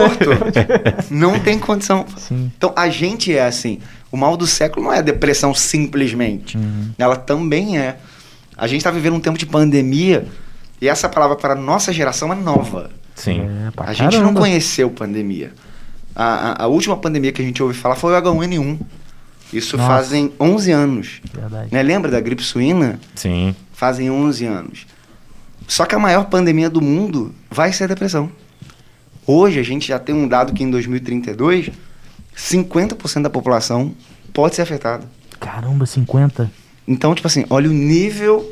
Não 1.10 1.40
tem 1.40 1.58
condição. 1.60 2.06
Sim. 2.18 2.52
Então 2.58 2.74
a 2.76 2.90
gente 2.90 3.36
é 3.36 3.46
assim. 3.46 3.80
O 4.12 4.18
mal 4.18 4.36
do 4.36 4.48
século 4.48 4.86
não 4.86 4.94
é 4.94 5.02
depressão 5.04 5.54
simplesmente. 5.54 6.58
Uhum. 6.58 6.92
Ela 6.98 7.16
também 7.16 7.78
é. 7.78 7.98
A 8.58 8.66
gente 8.68 8.78
está 8.80 8.90
vivendo 8.92 9.14
um 9.16 9.20
tempo 9.20 9.38
de 9.38 9.46
pandemia 9.46 10.26
e 10.82 10.88
essa 10.90 11.08
palavra 11.08 11.36
para 11.36 11.54
a 11.54 11.56
nossa 11.56 11.94
geração 11.94 12.32
é 12.34 12.36
nova. 12.36 12.90
Sim. 13.16 13.42
É, 13.42 13.72
A 13.84 13.94
gente 13.94 14.18
não 14.20 14.34
conheceu 14.34 14.90
pandemia. 14.90 15.54
A, 16.22 16.64
a, 16.64 16.64
a 16.64 16.68
última 16.68 16.98
pandemia 16.98 17.32
que 17.32 17.42
a 17.42 17.46
gente 17.46 17.64
ouve 17.64 17.74
falar 17.74 17.96
foi 17.96 18.14
o 18.14 18.22
H1N1. 18.22 18.78
Isso 19.54 19.78
Nossa. 19.78 19.88
fazem 19.88 20.34
11 20.38 20.72
anos. 20.74 21.22
Verdade. 21.34 21.70
Né? 21.72 21.82
Lembra 21.82 22.12
da 22.12 22.20
gripe 22.20 22.44
suína? 22.44 23.00
Sim. 23.16 23.56
Fazem 23.72 24.12
11 24.12 24.46
anos. 24.46 24.86
Só 25.66 25.86
que 25.86 25.96
a 25.96 26.00
maior 26.00 26.26
pandemia 26.26 26.70
do 26.70 26.82
mundo 26.82 27.34
vai 27.50 27.72
ser 27.72 27.86
a 27.86 27.88
depressão. 27.88 28.30
Hoje 29.26 29.62
a 29.62 29.64
gente 29.64 29.88
já 29.88 29.98
tem 29.98 30.14
um 30.14 30.28
dado 30.28 30.52
que 30.52 30.62
em 30.62 30.70
2032, 30.70 31.70
50% 32.36 33.22
da 33.22 33.30
população 33.30 33.96
pode 34.34 34.56
ser 34.56 34.64
afetada. 34.64 35.06
Caramba, 35.40 35.86
50. 35.86 36.52
Então, 36.86 37.16
tipo 37.16 37.28
assim, 37.28 37.46
olha 37.50 37.70
o 37.70 37.74
nível 37.74 38.46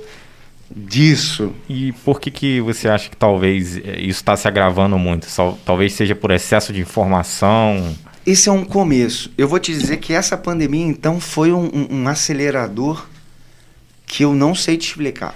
disso. 0.86 1.54
E 1.70 1.92
por 2.04 2.20
que, 2.20 2.30
que 2.30 2.62
você 2.62 2.88
acha 2.88 3.10
que 3.10 3.18
talvez 3.18 3.78
eh, 3.78 4.00
isso 4.02 4.20
está 4.20 4.36
se 4.38 4.48
agravando 4.48 4.98
muito? 4.98 5.28
Talvez 5.66 5.94
seja 5.94 6.16
por 6.16 6.32
excesso 6.32 6.72
de 6.72 6.82
informação. 6.82 7.96
Esse 8.26 8.50
é 8.50 8.52
um 8.52 8.66
começo. 8.66 9.32
Eu 9.38 9.48
vou 9.48 9.60
te 9.60 9.72
dizer 9.72 9.98
que 9.98 10.14
essa 10.14 10.38
pandemia, 10.38 10.86
então, 10.86 11.20
foi 11.20 11.52
um, 11.52 11.88
um- 11.90 12.08
acelerador 12.08 13.06
que 14.06 14.24
eu 14.24 14.34
não 14.34 14.54
sei 14.54 14.78
te 14.78 14.88
explicar. 14.90 15.34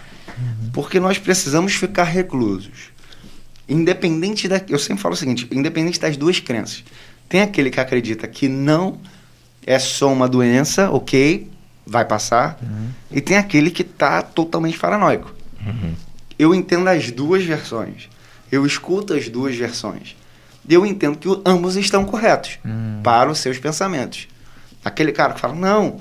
Porque 0.74 1.00
nós 1.00 1.18
precisamos 1.18 1.74
ficar 1.74 2.04
reclusos. 2.06 2.92
Independente 3.68 4.48
da. 4.48 4.62
Eu 4.68 4.80
sempre 4.80 5.02
falo 5.02 5.14
o 5.14 5.18
seguinte: 5.18 5.48
independente 5.52 6.00
das 6.00 6.18
duas 6.18 6.40
crenças. 6.40 6.84
Tem 7.30 7.42
aquele 7.42 7.70
que 7.70 7.80
acredita 7.80 8.28
que 8.28 8.48
não 8.50 8.98
é 9.66 9.80
só 9.80 10.12
uma 10.12 10.28
doença, 10.28 10.90
ok, 10.92 11.48
vai 11.86 12.06
passar. 12.06 12.60
E 13.10 13.22
tem 13.22 13.38
aquele 13.38 13.72
que 13.72 13.82
está 13.82 14.22
totalmente 14.22 14.78
paranoico. 14.78 15.34
Eu 16.38 16.56
entendo 16.56 16.88
as 16.88 17.12
duas 17.12 17.44
versões. 17.44 18.10
Eu 18.52 18.66
escuto 18.66 19.14
as 19.14 19.30
duas 19.30 19.56
versões. 19.56 20.16
Eu 20.68 20.86
entendo 20.86 21.18
que 21.18 21.28
ambos 21.46 21.76
estão 21.76 22.06
corretos 22.06 22.60
para 23.04 23.30
os 23.30 23.40
seus 23.40 23.58
pensamentos. 23.58 24.28
Aquele 24.84 25.12
cara 25.12 25.34
que 25.34 25.40
fala, 25.40 25.54
não, 25.54 26.00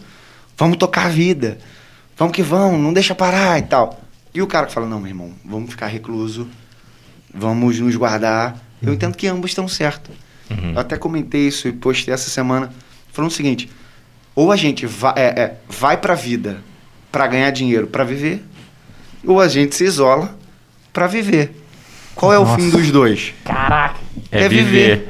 vamos 0.57 0.77
tocar 0.77 1.07
a 1.07 1.09
vida. 1.11 1.59
Vamos 2.17 2.35
que 2.35 2.43
vamos, 2.43 2.81
não 2.81 2.93
deixa 2.93 3.15
parar 3.15 3.59
e 3.59 3.63
tal. 3.63 4.01
E 4.35 4.43
o 4.43 4.47
cara 4.47 4.67
que 4.67 4.73
fala, 4.73 4.87
não, 4.87 5.01
meu 5.01 5.09
irmão, 5.09 5.33
vamos 5.45 5.71
ficar 5.71 5.87
recluso, 5.87 6.49
vamos 7.33 7.79
nos 7.81 7.97
guardar. 7.97 8.57
Eu 8.83 8.93
entendo 8.93 9.17
que 9.17 9.27
ambos 9.27 9.51
estão 9.51 9.67
certos. 9.67 10.15
Uhum. 10.51 10.73
Eu 10.73 10.81
até 10.81 10.97
comentei 10.97 11.47
isso 11.47 11.69
e 11.69 11.73
postei 11.73 12.13
essa 12.13 12.29
semana, 12.29 12.73
falando 13.13 13.31
o 13.31 13.35
seguinte: 13.35 13.71
ou 14.35 14.51
a 14.53 14.57
gente 14.57 14.87
vai, 14.87 15.13
é, 15.17 15.23
é, 15.41 15.55
vai 15.69 15.97
pra 15.97 16.15
vida 16.15 16.63
para 17.11 17.27
ganhar 17.27 17.51
dinheiro 17.51 17.87
para 17.87 18.05
viver, 18.05 18.43
ou 19.27 19.41
a 19.41 19.49
gente 19.49 19.75
se 19.75 19.85
isola 19.85 20.37
para 20.93 21.07
viver. 21.07 21.57
Qual 22.15 22.33
é 22.33 22.39
o 22.39 22.45
Nossa. 22.45 22.57
fim 22.61 22.69
dos 22.71 22.91
dois? 22.91 23.33
Caraca. 23.45 23.99
É, 24.31 24.45
É 24.45 24.49
viver. 24.49 25.09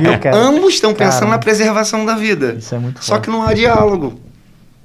Viu, 0.00 0.18
cara? 0.20 0.36
Ambos 0.36 0.74
estão 0.74 0.92
pensando 0.92 1.20
Caramba. 1.20 1.36
na 1.36 1.38
preservação 1.38 2.04
da 2.04 2.14
vida. 2.16 2.56
Isso 2.58 2.74
é 2.74 2.78
muito 2.78 3.02
Só 3.04 3.14
forte. 3.14 3.24
que 3.24 3.30
não 3.30 3.42
há 3.42 3.54
diálogo. 3.54 4.20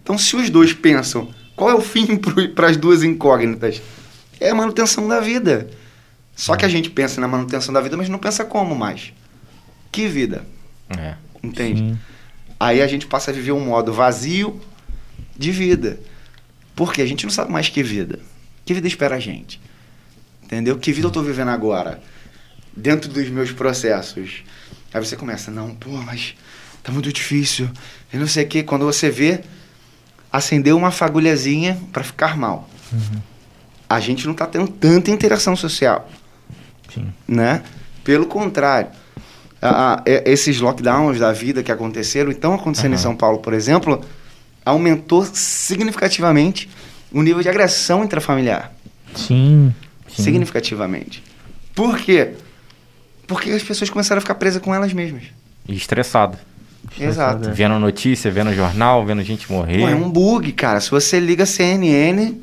Então, 0.01 0.17
se 0.17 0.35
os 0.35 0.49
dois 0.49 0.73
pensam, 0.73 1.27
qual 1.55 1.69
é 1.69 1.73
o 1.75 1.81
fim 1.81 2.15
para 2.55 2.67
as 2.69 2.77
duas 2.77 3.03
incógnitas? 3.03 3.81
É 4.39 4.49
a 4.51 4.55
manutenção 4.55 5.07
da 5.07 5.19
vida. 5.19 5.67
Só 6.35 6.55
que 6.55 6.63
a 6.63 6.69
gente 6.69 6.89
pensa 6.89 7.19
na 7.19 7.27
manutenção 7.27 7.73
da 7.73 7.81
vida, 7.81 7.97
mas 7.97 8.07
não 8.07 8.17
pensa 8.19 8.45
como 8.45 8.73
mais. 8.73 9.11
Que 9.91 10.07
vida? 10.07 10.45
É. 10.97 11.15
Entende? 11.43 11.79
Sim. 11.81 11.99
Aí 12.59 12.81
a 12.81 12.87
gente 12.87 13.07
passa 13.07 13.31
a 13.31 13.33
viver 13.33 13.51
um 13.51 13.65
modo 13.65 13.93
vazio 13.93 14.59
de 15.37 15.51
vida. 15.51 15.99
Porque 16.75 17.01
a 17.01 17.05
gente 17.05 17.25
não 17.25 17.31
sabe 17.31 17.51
mais 17.51 17.69
que 17.69 17.81
vida. 17.81 18.19
Que 18.65 18.73
vida 18.73 18.87
espera 18.87 19.15
a 19.15 19.19
gente? 19.19 19.61
Entendeu? 20.43 20.77
Que 20.77 20.91
vida 20.91 21.07
eu 21.07 21.11
tô 21.11 21.21
vivendo 21.21 21.49
agora? 21.49 22.01
Dentro 22.75 23.09
dos 23.09 23.29
meus 23.29 23.51
processos. 23.51 24.43
Aí 24.93 25.03
você 25.03 25.15
começa, 25.15 25.51
não, 25.51 25.75
pô, 25.75 25.89
mas 25.91 26.35
tá 26.83 26.91
muito 26.91 27.11
difícil. 27.13 27.69
E 28.11 28.17
não 28.17 28.27
sei 28.27 28.45
o 28.45 28.47
que. 28.47 28.63
Quando 28.63 28.85
você 28.85 29.09
vê, 29.09 29.41
acendeu 30.31 30.77
uma 30.77 30.91
fagulhazinha 30.91 31.79
para 31.91 32.03
ficar 32.03 32.37
mal. 32.37 32.69
A 33.87 33.99
gente 33.99 34.27
não 34.27 34.33
tá 34.33 34.45
tendo 34.45 34.67
tanta 34.67 35.09
interação 35.11 35.55
social 35.55 36.09
Sim. 36.93 37.11
né? 37.27 37.63
Pelo 38.03 38.25
contrário, 38.25 38.91
a- 39.61 39.95
a- 39.95 40.03
e- 40.05 40.23
esses 40.25 40.59
lockdowns 40.59 41.19
da 41.19 41.31
vida 41.31 41.61
que 41.63 41.71
aconteceram, 41.71 42.31
estão 42.31 42.53
acontecendo 42.53 42.91
em 42.91 42.95
Aham. 42.95 43.01
São 43.03 43.15
Paulo, 43.15 43.39
por 43.39 43.53
exemplo, 43.53 44.01
aumentou 44.65 45.25
significativamente 45.33 46.69
o 47.11 47.21
nível 47.21 47.41
de 47.41 47.49
agressão 47.49 48.03
intrafamiliar. 48.03 48.71
Sim. 49.15 49.73
Sim. 50.07 50.23
Significativamente. 50.23 51.23
Por 51.75 51.97
quê? 51.97 52.31
Porque 53.27 53.51
as 53.51 53.63
pessoas 53.63 53.89
começaram 53.89 54.17
a 54.17 54.21
ficar 54.21 54.35
presas 54.35 54.61
com 54.61 54.73
elas 54.73 54.91
mesmas. 54.93 55.23
E 55.67 55.75
estressado. 55.75 56.37
Exato. 56.99 57.51
Vendo 57.53 57.77
notícia, 57.79 58.31
vendo 58.31 58.53
jornal, 58.53 59.05
vendo 59.05 59.21
gente 59.23 59.51
morrer. 59.51 59.79
Pô, 59.81 59.87
é 59.89 59.95
um 59.95 60.09
bug, 60.09 60.51
cara. 60.53 60.79
Se 60.79 60.89
você 60.89 61.19
liga 61.19 61.45
CNN, 61.45 62.33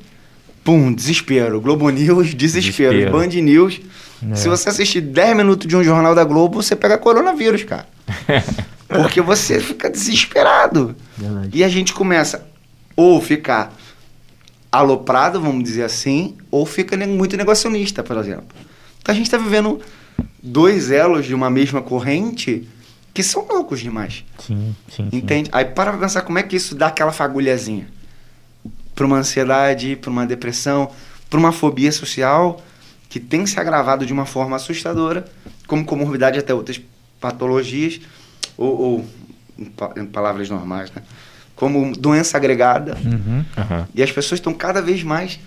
pum, 0.66 0.92
desespero. 0.92 1.60
Globo 1.60 1.88
News, 1.88 2.34
desespero. 2.34 2.92
Desespero. 2.92 3.12
Band 3.12 3.40
News. 3.40 3.80
É. 4.32 4.34
Se 4.34 4.48
você 4.48 4.68
assistir 4.68 5.00
10 5.00 5.36
minutos 5.36 5.68
de 5.68 5.76
um 5.76 5.84
jornal 5.84 6.12
da 6.12 6.24
Globo, 6.24 6.60
você 6.60 6.74
pega 6.74 6.98
coronavírus, 6.98 7.62
cara. 7.62 7.86
Porque 8.88 9.20
você 9.20 9.60
fica 9.60 9.88
desesperado. 9.88 10.96
Verdade. 11.16 11.50
E 11.52 11.62
a 11.62 11.68
gente 11.68 11.94
começa 11.94 12.48
ou 12.96 13.20
ficar 13.20 13.72
aloprado, 14.72 15.40
vamos 15.40 15.62
dizer 15.62 15.84
assim, 15.84 16.36
ou 16.50 16.66
fica 16.66 16.96
muito 17.06 17.36
negacionista, 17.36 18.02
por 18.02 18.16
exemplo. 18.16 18.46
Então 19.00 19.12
a 19.12 19.16
gente 19.16 19.26
está 19.26 19.38
vivendo 19.38 19.80
dois 20.42 20.90
elos 20.90 21.26
de 21.26 21.34
uma 21.34 21.48
mesma 21.48 21.80
corrente 21.80 22.68
que 23.14 23.22
são 23.22 23.46
loucos 23.48 23.80
demais. 23.80 24.24
Sim, 24.38 24.74
sim. 24.88 25.08
sim. 25.10 25.16
Entende? 25.16 25.48
Aí 25.52 25.64
para 25.64 25.92
pensar 25.92 26.22
como 26.22 26.38
é 26.38 26.42
que 26.42 26.56
isso 26.56 26.74
dá 26.74 26.88
aquela 26.88 27.12
fagulhazinha. 27.12 27.86
Para 28.96 29.06
uma 29.06 29.18
ansiedade, 29.18 29.94
para 29.94 30.10
uma 30.10 30.26
depressão, 30.26 30.90
para 31.30 31.38
uma 31.38 31.52
fobia 31.52 31.92
social 31.92 32.60
que 33.08 33.20
tem 33.20 33.46
se 33.46 33.60
agravado 33.60 34.04
de 34.04 34.12
uma 34.12 34.26
forma 34.26 34.56
assustadora, 34.56 35.24
como 35.68 35.84
comorbidade 35.84 36.38
até 36.38 36.52
outras 36.52 36.80
patologias, 37.20 38.00
ou, 38.58 38.80
ou 38.80 39.06
em, 39.58 39.66
pa- 39.66 39.92
em 39.96 40.04
palavras 40.06 40.50
normais, 40.50 40.90
né? 40.90 41.02
como 41.54 41.92
doença 41.96 42.36
agregada. 42.36 42.96
Uhum. 43.04 43.44
Aham. 43.56 43.88
E 43.94 44.02
as 44.02 44.10
pessoas 44.10 44.38
estão 44.40 44.52
cada 44.52 44.82
vez 44.82 45.02
mais 45.04 45.38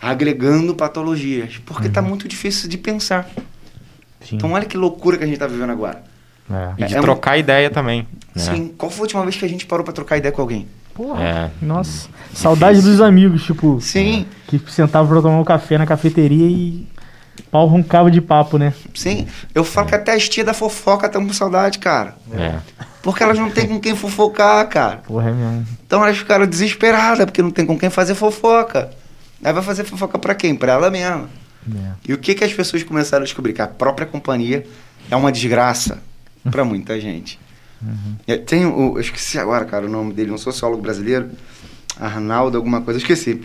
agregando 0.00 0.74
patologias, 0.74 1.58
porque 1.64 1.86
está 1.88 2.02
muito 2.02 2.26
difícil 2.28 2.68
de 2.68 2.76
pensar. 2.78 3.28
Sim. 4.20 4.36
Então 4.36 4.52
olha 4.52 4.66
que 4.66 4.76
loucura 4.76 5.16
que 5.16 5.24
a 5.24 5.26
gente 5.26 5.34
está 5.36 5.46
vivendo 5.46 5.70
agora. 5.70 6.02
É. 6.50 6.82
E 6.82 6.86
de 6.86 6.94
É 6.94 6.98
um- 6.98 7.02
trocar 7.02 7.38
ideia 7.38 7.70
também. 7.70 8.06
né? 8.34 8.42
Sim. 8.42 8.74
Qual 8.76 8.90
foi 8.90 9.00
a 9.00 9.02
última 9.02 9.22
vez 9.22 9.36
que 9.36 9.44
a 9.44 9.48
gente 9.48 9.66
parou 9.66 9.84
para 9.84 9.94
trocar 9.94 10.16
ideia 10.18 10.32
com 10.32 10.42
alguém? 10.42 10.66
Porra. 10.94 11.22
É. 11.22 11.50
Nossa. 11.60 12.08
Saudade 12.34 12.80
dos 12.82 13.00
amigos, 13.00 13.44
tipo. 13.44 13.80
Sim. 13.80 14.26
Que 14.46 14.60
sentava 14.70 15.08
pra 15.08 15.22
tomar 15.22 15.38
um 15.38 15.44
café 15.44 15.78
na 15.78 15.86
cafeteria 15.86 16.46
e 16.46 16.86
pau 17.50 17.66
roncava 17.66 18.10
de 18.10 18.20
papo, 18.20 18.58
né? 18.58 18.72
Sim, 18.94 19.26
eu 19.54 19.64
falo 19.64 19.88
que 19.88 19.94
até 19.94 20.12
as 20.12 20.28
tias 20.28 20.46
da 20.46 20.54
fofoca 20.54 21.06
estão 21.06 21.26
com 21.26 21.32
saudade, 21.32 21.78
cara. 21.78 22.16
É. 22.32 22.58
Porque 23.02 23.22
elas 23.22 23.38
não 23.38 23.50
têm 23.50 23.66
com 23.66 23.80
quem 23.80 23.96
fofocar, 23.96 24.66
cara. 24.68 24.98
Porra, 24.98 25.30
é 25.30 25.32
mesmo. 25.32 25.66
Então 25.86 26.02
elas 26.02 26.16
ficaram 26.16 26.46
desesperadas, 26.46 27.24
porque 27.24 27.42
não 27.42 27.50
tem 27.50 27.66
com 27.66 27.78
quem 27.78 27.90
fazer 27.90 28.14
fofoca. 28.14 28.90
Aí 29.42 29.52
vai 29.52 29.62
fazer 29.62 29.84
fofoca 29.84 30.18
pra 30.18 30.34
quem? 30.34 30.54
Pra 30.54 30.72
ela 30.72 30.90
mesma. 30.90 31.28
É. 31.68 31.92
E 32.08 32.12
o 32.12 32.18
que, 32.18 32.34
que 32.34 32.44
as 32.44 32.52
pessoas 32.52 32.82
começaram 32.82 33.22
a 33.22 33.24
descobrir? 33.24 33.52
Que 33.52 33.62
a 33.62 33.66
própria 33.66 34.06
companhia 34.06 34.66
é 35.10 35.16
uma 35.16 35.32
desgraça 35.32 35.98
pra 36.50 36.64
muita 36.64 37.00
gente. 37.00 37.38
É, 38.26 38.36
Tem 38.36 38.64
o. 38.66 38.94
Eu 38.96 39.00
esqueci 39.00 39.38
agora, 39.38 39.64
cara, 39.64 39.86
o 39.86 39.88
nome 39.88 40.12
dele, 40.12 40.30
um 40.30 40.38
sociólogo 40.38 40.82
brasileiro, 40.82 41.30
Arnaldo, 42.00 42.56
alguma 42.56 42.80
coisa, 42.80 42.98
eu 42.98 43.02
esqueci. 43.02 43.42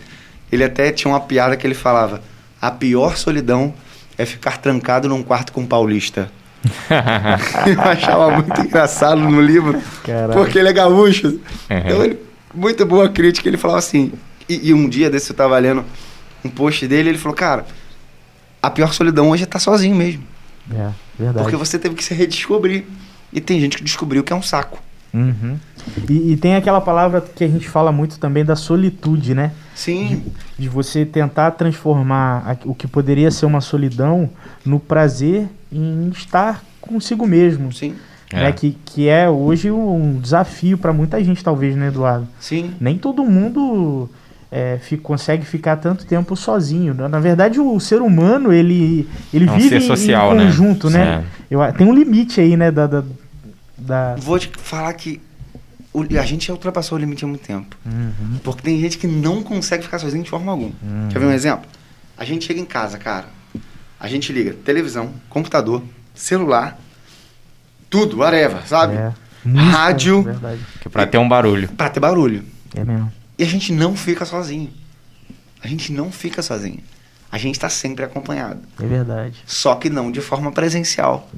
Ele 0.50 0.64
até 0.64 0.90
tinha 0.92 1.12
uma 1.12 1.20
piada 1.20 1.56
que 1.56 1.66
ele 1.66 1.74
falava: 1.74 2.22
a 2.60 2.70
pior 2.70 3.16
solidão 3.16 3.74
é 4.16 4.24
ficar 4.24 4.58
trancado 4.58 5.08
num 5.08 5.22
quarto 5.22 5.52
com 5.52 5.62
um 5.62 5.66
paulista. 5.66 6.30
eu 7.66 7.80
achava 7.82 8.30
muito 8.32 8.60
engraçado 8.60 9.20
no 9.20 9.40
livro, 9.40 9.80
Caraca. 10.04 10.34
porque 10.34 10.58
ele 10.58 10.68
é 10.68 10.72
gaúcho. 10.72 11.28
Uhum. 11.28 11.40
Então, 11.70 12.04
ele- 12.04 12.18
muito 12.54 12.84
boa 12.86 13.08
crítica. 13.08 13.48
Ele 13.48 13.56
falava 13.56 13.78
assim. 13.78 14.12
E, 14.48 14.68
e 14.70 14.74
um 14.74 14.88
dia 14.88 15.10
desse 15.10 15.30
eu 15.30 15.36
tava 15.36 15.58
lendo 15.58 15.84
um 16.44 16.48
post 16.48 16.86
dele, 16.88 17.10
ele 17.10 17.18
falou: 17.18 17.36
Cara, 17.36 17.66
a 18.62 18.70
pior 18.70 18.92
solidão 18.92 19.30
hoje 19.30 19.42
é 19.42 19.44
estar 19.44 19.58
sozinho 19.58 19.94
mesmo. 19.94 20.22
É, 20.72 20.90
verdade. 21.18 21.44
Porque 21.44 21.56
você 21.56 21.78
teve 21.78 21.94
que 21.94 22.04
se 22.04 22.14
redescobrir. 22.14 22.84
E 23.32 23.40
tem 23.40 23.60
gente 23.60 23.76
que 23.76 23.84
descobriu 23.84 24.22
que 24.24 24.32
é 24.32 24.36
um 24.36 24.42
saco. 24.42 24.78
Uhum. 25.12 25.56
E, 26.08 26.32
e 26.32 26.36
tem 26.36 26.54
aquela 26.54 26.80
palavra 26.82 27.20
que 27.20 27.42
a 27.42 27.48
gente 27.48 27.66
fala 27.68 27.90
muito 27.90 28.18
também 28.18 28.44
da 28.44 28.54
solitude, 28.54 29.34
né? 29.34 29.52
Sim, 29.74 30.22
De 30.58 30.68
você 30.68 31.04
tentar 31.06 31.52
transformar 31.52 32.42
a- 32.46 32.56
o 32.68 32.74
que 32.74 32.86
poderia 32.86 33.30
ser 33.30 33.46
uma 33.46 33.60
solidão 33.62 34.28
no 34.66 34.78
prazer 34.78 35.48
em 35.72 36.08
estar 36.10 36.62
consigo 36.80 37.26
mesmo. 37.26 37.72
sim, 37.72 37.94
É. 38.30 38.36
Né? 38.44 38.52
Que, 38.52 38.76
que 38.84 39.08
é 39.08 39.28
hoje 39.30 39.70
um 39.70 40.18
desafio 40.20 40.76
para 40.76 40.92
muita 40.92 41.22
gente, 41.24 41.42
talvez, 41.42 41.74
né, 41.74 41.88
Eduardo? 41.88 42.28
sim. 42.38 42.74
Nem 42.78 42.98
todo 42.98 43.24
mundo 43.24 44.10
é, 44.50 44.78
consegue 45.02 45.44
ficar 45.44 45.76
tanto 45.76 46.06
tempo 46.06 46.34
sozinho. 46.36 46.94
Na 46.94 47.08
na 47.08 47.20
verdade, 47.20 47.60
o 47.60 47.78
ser 47.80 48.00
humano, 48.00 48.52
ele, 48.52 49.08
ele 49.32 49.46
É 49.46 49.52
um 49.52 49.56
vive 49.58 49.80
social, 49.80 50.32
em 50.32 50.38
né? 50.38 50.44
conjunto, 50.46 50.88
né? 50.90 51.24
Eu 51.50 51.60
a- 51.62 51.72
tem 51.72 51.86
um 51.86 51.94
limite 51.94 52.40
aí, 52.40 52.56
né, 52.56 52.70
da... 52.70 52.86
da, 52.86 53.04
da- 53.76 54.14
Vou 54.16 54.38
te 54.38 54.50
falar 54.56 54.92
que 54.94 55.20
o- 55.92 56.02
a 56.18 56.24
gente 56.24 56.46
já 56.48 56.52
ultrapassou 56.52 56.96
o 56.96 57.00
limite 57.00 57.24
há 57.24 57.28
muito 57.28 57.46
tempo. 57.46 57.76
Uhum, 57.84 58.38
Porque 58.42 58.62
tem 58.62 58.80
gente 58.80 58.96
que 58.98 59.06
não 59.06 59.42
consegue 59.42 59.82
ficar 59.84 59.98
sozinho 59.98 60.22
de 60.24 60.30
forma 60.30 60.50
alguma. 60.52 60.72
Quer 61.10 61.18
ver 61.18 61.26
um 61.26 61.32
exemplo? 61.32 61.66
A 62.16 62.24
gente 62.24 62.44
chega 62.46 62.60
em 62.60 62.64
casa, 62.64 62.98
cara. 62.98 63.26
A 64.00 64.08
gente 64.08 64.32
liga 64.32 64.54
televisão, 64.64 65.10
computador, 65.28 65.82
celular, 66.14 66.78
tudo, 67.90 68.18
whatever, 68.18 68.66
sabe? 68.66 68.94
é, 68.94 69.12
música, 69.44 69.70
Rádio. 69.70 70.22
Verdade. 70.22 70.60
Que 70.80 70.88
é 70.88 70.90
pra 70.90 71.06
ter 71.06 71.18
um 71.18 71.28
barulho. 71.28 71.68
Pra 71.68 71.88
ter 71.88 72.00
barulho. 72.00 72.42
É 72.74 72.84
mesmo. 72.84 73.10
E 73.38 73.44
a 73.44 73.46
gente 73.46 73.72
não 73.72 73.96
fica 73.96 74.24
sozinho. 74.24 74.70
A 75.62 75.68
gente 75.68 75.92
não 75.92 76.10
fica 76.10 76.42
sozinho. 76.42 76.82
A 77.30 77.38
gente 77.38 77.58
tá 77.58 77.68
sempre 77.68 78.04
acompanhado. 78.04 78.60
É 78.80 78.86
verdade. 78.86 79.36
Só 79.46 79.74
que 79.74 79.88
não 79.88 80.10
de 80.10 80.20
forma 80.20 80.50
presencial. 80.50 81.30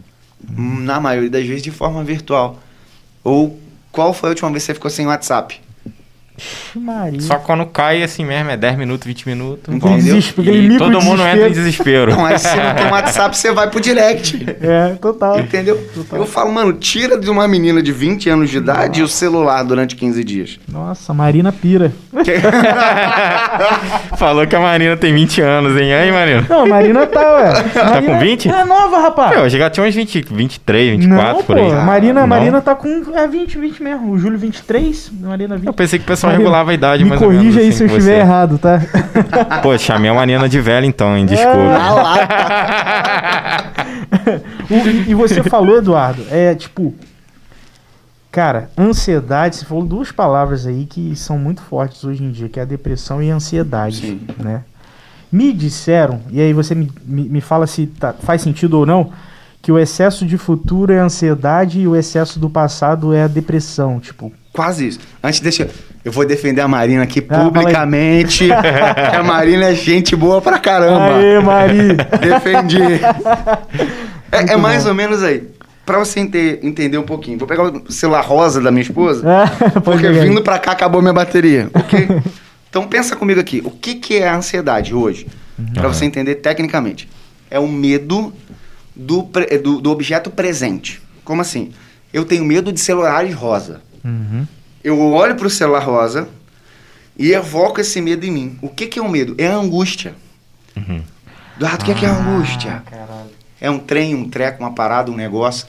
Na 0.49 1.01
maioria 1.01 1.29
das 1.29 1.47
vezes 1.47 1.63
de 1.63 1.71
forma 1.71 2.03
virtual. 2.03 2.59
Ou 3.23 3.61
qual 3.93 4.15
foi 4.15 4.31
a 4.31 4.33
última 4.33 4.51
vez 4.51 4.63
que 4.63 4.67
você 4.69 4.75
ficou 4.75 4.91
sem 4.91 5.07
WhatsApp? 5.07 5.61
Ixi, 6.71 6.79
Maria. 6.79 7.21
Só 7.21 7.37
quando 7.37 7.67
cai 7.67 8.03
assim 8.03 8.25
mesmo, 8.25 8.51
é 8.51 8.57
10 8.57 8.79
minutos, 8.79 9.07
20 9.07 9.29
minutos. 9.29 9.75
Entendeu? 9.75 10.15
Desespe- 10.15 10.41
aquele 10.41 10.75
E 10.75 10.79
todo 10.79 11.01
mundo 11.01 11.17
desespero. 11.19 11.37
entra 11.37 11.49
em 11.49 11.53
desespero. 11.53 12.11
Não, 12.13 12.27
aí 12.27 12.39
se 12.39 12.57
não 12.57 12.75
tem 12.75 12.87
WhatsApp, 12.91 13.37
você 13.37 13.53
vai 13.53 13.69
pro 13.69 13.81
direct. 13.81 14.47
É, 14.61 14.95
total. 15.01 15.41
Entendeu? 15.41 15.81
Eu 16.13 16.27
falo, 16.27 16.53
mano, 16.53 16.73
tira 16.75 17.19
de 17.19 17.31
uma 17.31 17.47
menina 17.49 17.83
de 17.83 17.93
20 17.93 18.29
anos 18.29 18.51
de 18.51 18.59
idade 18.59 19.03
o 19.03 19.09
celular 19.09 19.63
durante 19.65 19.97
15 19.97 20.23
dias. 20.25 20.59
Nossa, 20.71 21.13
Marina 21.15 21.53
pira. 21.53 21.93
Falou 24.17 24.47
que 24.47 24.55
a 24.55 24.61
Marina 24.61 24.97
tem 24.97 25.13
20 25.15 25.41
anos, 25.41 25.81
hein? 25.81 25.93
Aí, 25.93 26.13
Marina? 26.13 26.47
Não, 26.49 26.63
a 26.63 26.67
Marina 26.67 27.07
tá, 27.07 27.33
ué. 27.35 27.63
Tá 27.63 28.03
com 28.03 28.19
20? 28.19 28.49
É 28.49 28.65
nova, 28.65 28.99
rapaz. 29.01 29.37
Eu 29.37 29.49
já 29.49 29.71
tinha 29.71 29.87
uns 29.87 29.95
20, 29.95 30.25
23, 30.31 30.91
24 30.99 31.27
não, 31.37 31.43
por 31.43 31.57
pô, 31.57 31.63
aí. 31.63 31.73
a 31.73 31.81
Marina, 31.83 32.21
Não? 32.21 32.27
Marina 32.27 32.61
tá 32.61 32.75
com 32.75 32.89
é 33.15 33.27
20, 33.27 33.59
20 33.59 33.83
mesmo. 33.83 34.13
O 34.13 34.19
Júlio 34.19 34.39
23, 34.39 35.11
a 35.25 35.29
Marina 35.29 35.57
20. 35.57 35.67
Eu 35.67 35.73
pensei 35.73 35.99
que 35.99 36.05
o 36.05 36.09
pessoal 36.09 36.33
Marina, 36.33 36.49
regulava 36.49 36.60
a 36.69 36.75
idade 36.75 37.03
Me 37.05 37.11
mais 37.11 37.23
ou 37.23 37.29
menos 37.29 37.43
corrija 37.45 37.61
aí 37.61 37.69
assim 37.69 37.77
se 37.79 37.83
eu 37.85 37.87
estiver 37.87 38.15
você. 38.17 38.21
errado, 38.21 38.59
tá? 38.59 38.81
Pô, 39.63 39.77
chamei 39.79 40.11
a 40.11 40.15
Marina 40.15 40.49
de 40.49 40.61
velha 40.61 40.85
então, 40.87 41.17
hein? 41.17 41.25
Desculpa. 41.27 41.79
Ah, 41.79 43.65
O- 44.71 44.89
e 45.11 45.15
você 45.15 45.43
falou, 45.43 45.77
Eduardo, 45.79 46.25
é 46.31 46.55
tipo. 46.55 46.95
Cara, 48.31 48.71
ansiedade, 48.79 49.57
você 49.57 49.65
falou 49.65 49.85
duas 49.85 50.13
palavras 50.13 50.65
aí 50.65 50.87
que 50.87 51.17
são 51.17 51.37
muito 51.37 51.61
fortes 51.63 52.05
hoje 52.05 52.23
em 52.23 52.31
dia, 52.31 52.49
que 52.49 52.61
é 52.61 52.63
a 52.63 52.67
depressão 52.67 53.21
e 53.21 53.29
a 53.31 53.35
ansiedade, 53.35 53.97
Sim. 54.03 54.21
né? 54.39 54.63
Me 55.33 55.53
disseram, 55.53 56.21
e 56.31 56.41
aí 56.41 56.53
você 56.53 56.73
me, 56.75 56.91
me, 57.05 57.23
me 57.29 57.41
fala 57.41 57.67
se 57.67 57.87
tá- 57.87 58.13
faz 58.13 58.43
sentido 58.43 58.75
ou 58.79 58.87
não, 58.87 59.11
que 59.63 59.71
o 59.71 59.79
excesso 59.79 60.25
de 60.25 60.37
futuro 60.39 60.93
é 60.93 60.99
ansiedade 60.99 61.81
e 61.81 61.87
o 61.89 61.95
excesso 61.95 62.39
do 62.39 62.49
passado 62.49 63.13
é 63.15 63.23
a 63.25 63.29
depressão. 63.29 64.01
Tipo, 64.01 64.33
Quase 64.53 64.89
isso. 64.89 64.99
Antes, 65.23 65.41
deixa. 65.41 65.69
Eu 66.05 66.11
vou 66.11 66.27
defender 66.27 66.61
a 66.63 66.67
Marina 66.69 67.03
aqui 67.05 67.25
Ah, 67.29 67.45
publicamente. 67.45 68.47
que 68.47 69.17
a 69.17 69.23
Marina 69.23 69.67
é 69.67 69.75
gente 69.75 70.17
boa 70.17 70.41
pra 70.41 70.59
caramba. 70.59 71.17
Aê, 71.19 71.39
Mari! 71.41 71.95
Defendi. 72.21 72.79
é, 74.33 74.53
é 74.53 74.57
mais 74.57 74.83
bom. 74.85 74.89
ou 74.91 74.95
menos 74.95 75.23
aí. 75.23 75.49
Pra 75.85 75.99
você 75.99 76.21
ente- 76.21 76.59
entender 76.63 76.99
um 76.99 77.03
pouquinho. 77.03 77.39
Vou 77.39 77.47
pegar 77.49 77.65
o 77.65 77.93
celular 77.93 78.23
rosa 78.23 78.61
da 78.61 78.71
minha 78.71 78.83
esposa. 78.83 79.23
Pode 79.85 80.03
Porque 80.03 80.09
vindo 80.11 80.43
pra 80.43 80.59
cá 80.59 80.73
acabou 80.73 81.01
minha 81.03 81.13
bateria, 81.13 81.69
ok? 81.75 82.09
então 82.69 82.87
pensa 82.87 83.17
comigo 83.17 83.41
aqui, 83.41 83.61
o 83.65 83.71
que, 83.71 83.97
que 83.97 84.17
é 84.19 84.29
a 84.29 84.37
ansiedade 84.37 84.95
hoje? 84.95 85.27
Pra 85.75 85.89
você 85.89 86.05
entender 86.05 86.37
tecnicamente. 86.37 87.09
É 87.51 87.59
o 87.59 87.67
medo 87.69 88.33
do, 89.01 89.23
pre- 89.25 89.59
do, 89.59 89.81
do 89.81 89.91
objeto 89.91 90.31
presente. 90.31 91.01
Como 91.25 91.41
assim? 91.41 91.73
Eu 92.13 92.25
tenho 92.25 92.45
medo 92.45 92.73
de 92.73 92.81
celulares 92.81 93.35
rosa. 93.35 93.81
Uhum. 94.05 94.47
Eu 94.83 95.01
olho 95.13 95.35
pro 95.37 95.49
celular 95.49 95.85
rosa 95.85 96.29
e 97.19 97.33
evoco 97.33 97.81
esse 97.81 98.01
medo 98.01 98.27
em 98.27 98.31
mim. 98.31 98.59
O 98.63 98.69
que, 98.69 98.87
que 98.87 98.99
é 98.99 99.03
o 99.03 99.09
medo? 99.09 99.35
É 99.39 99.47
a 99.47 99.55
angústia. 99.55 100.15
Uhum. 100.77 101.03
Eduardo, 101.57 101.83
o 101.83 101.87
que, 101.87 101.95
que 101.95 102.05
é 102.05 102.09
a 102.09 102.13
angústia? 102.17 102.83
Ah, 102.87 102.91
caralho. 102.91 103.31
É 103.61 103.71
um 103.71 103.79
trem, 103.79 104.15
um 104.15 104.29
treco, 104.29 104.63
uma 104.63 104.73
parada, 104.73 105.11
um 105.11 105.17
negócio. 105.17 105.67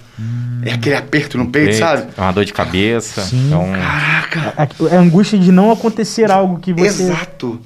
É 0.63 0.71
aquele 0.71 0.95
aperto 0.95 1.38
no 1.38 1.47
peito, 1.47 1.71
Peito, 1.71 1.79
sabe? 1.79 2.07
É 2.17 2.21
uma 2.21 2.31
dor 2.31 2.45
de 2.45 2.53
cabeça. 2.53 3.21
Sim. 3.21 3.51
É 3.51 3.57
um... 3.57 3.73
Caraca! 3.73 4.53
A, 4.55 4.95
a 4.95 5.00
angústia 5.00 5.38
de 5.38 5.51
não 5.51 5.71
acontecer 5.71 6.31
algo 6.31 6.57
que 6.59 6.73
você. 6.73 7.03
Exato. 7.03 7.59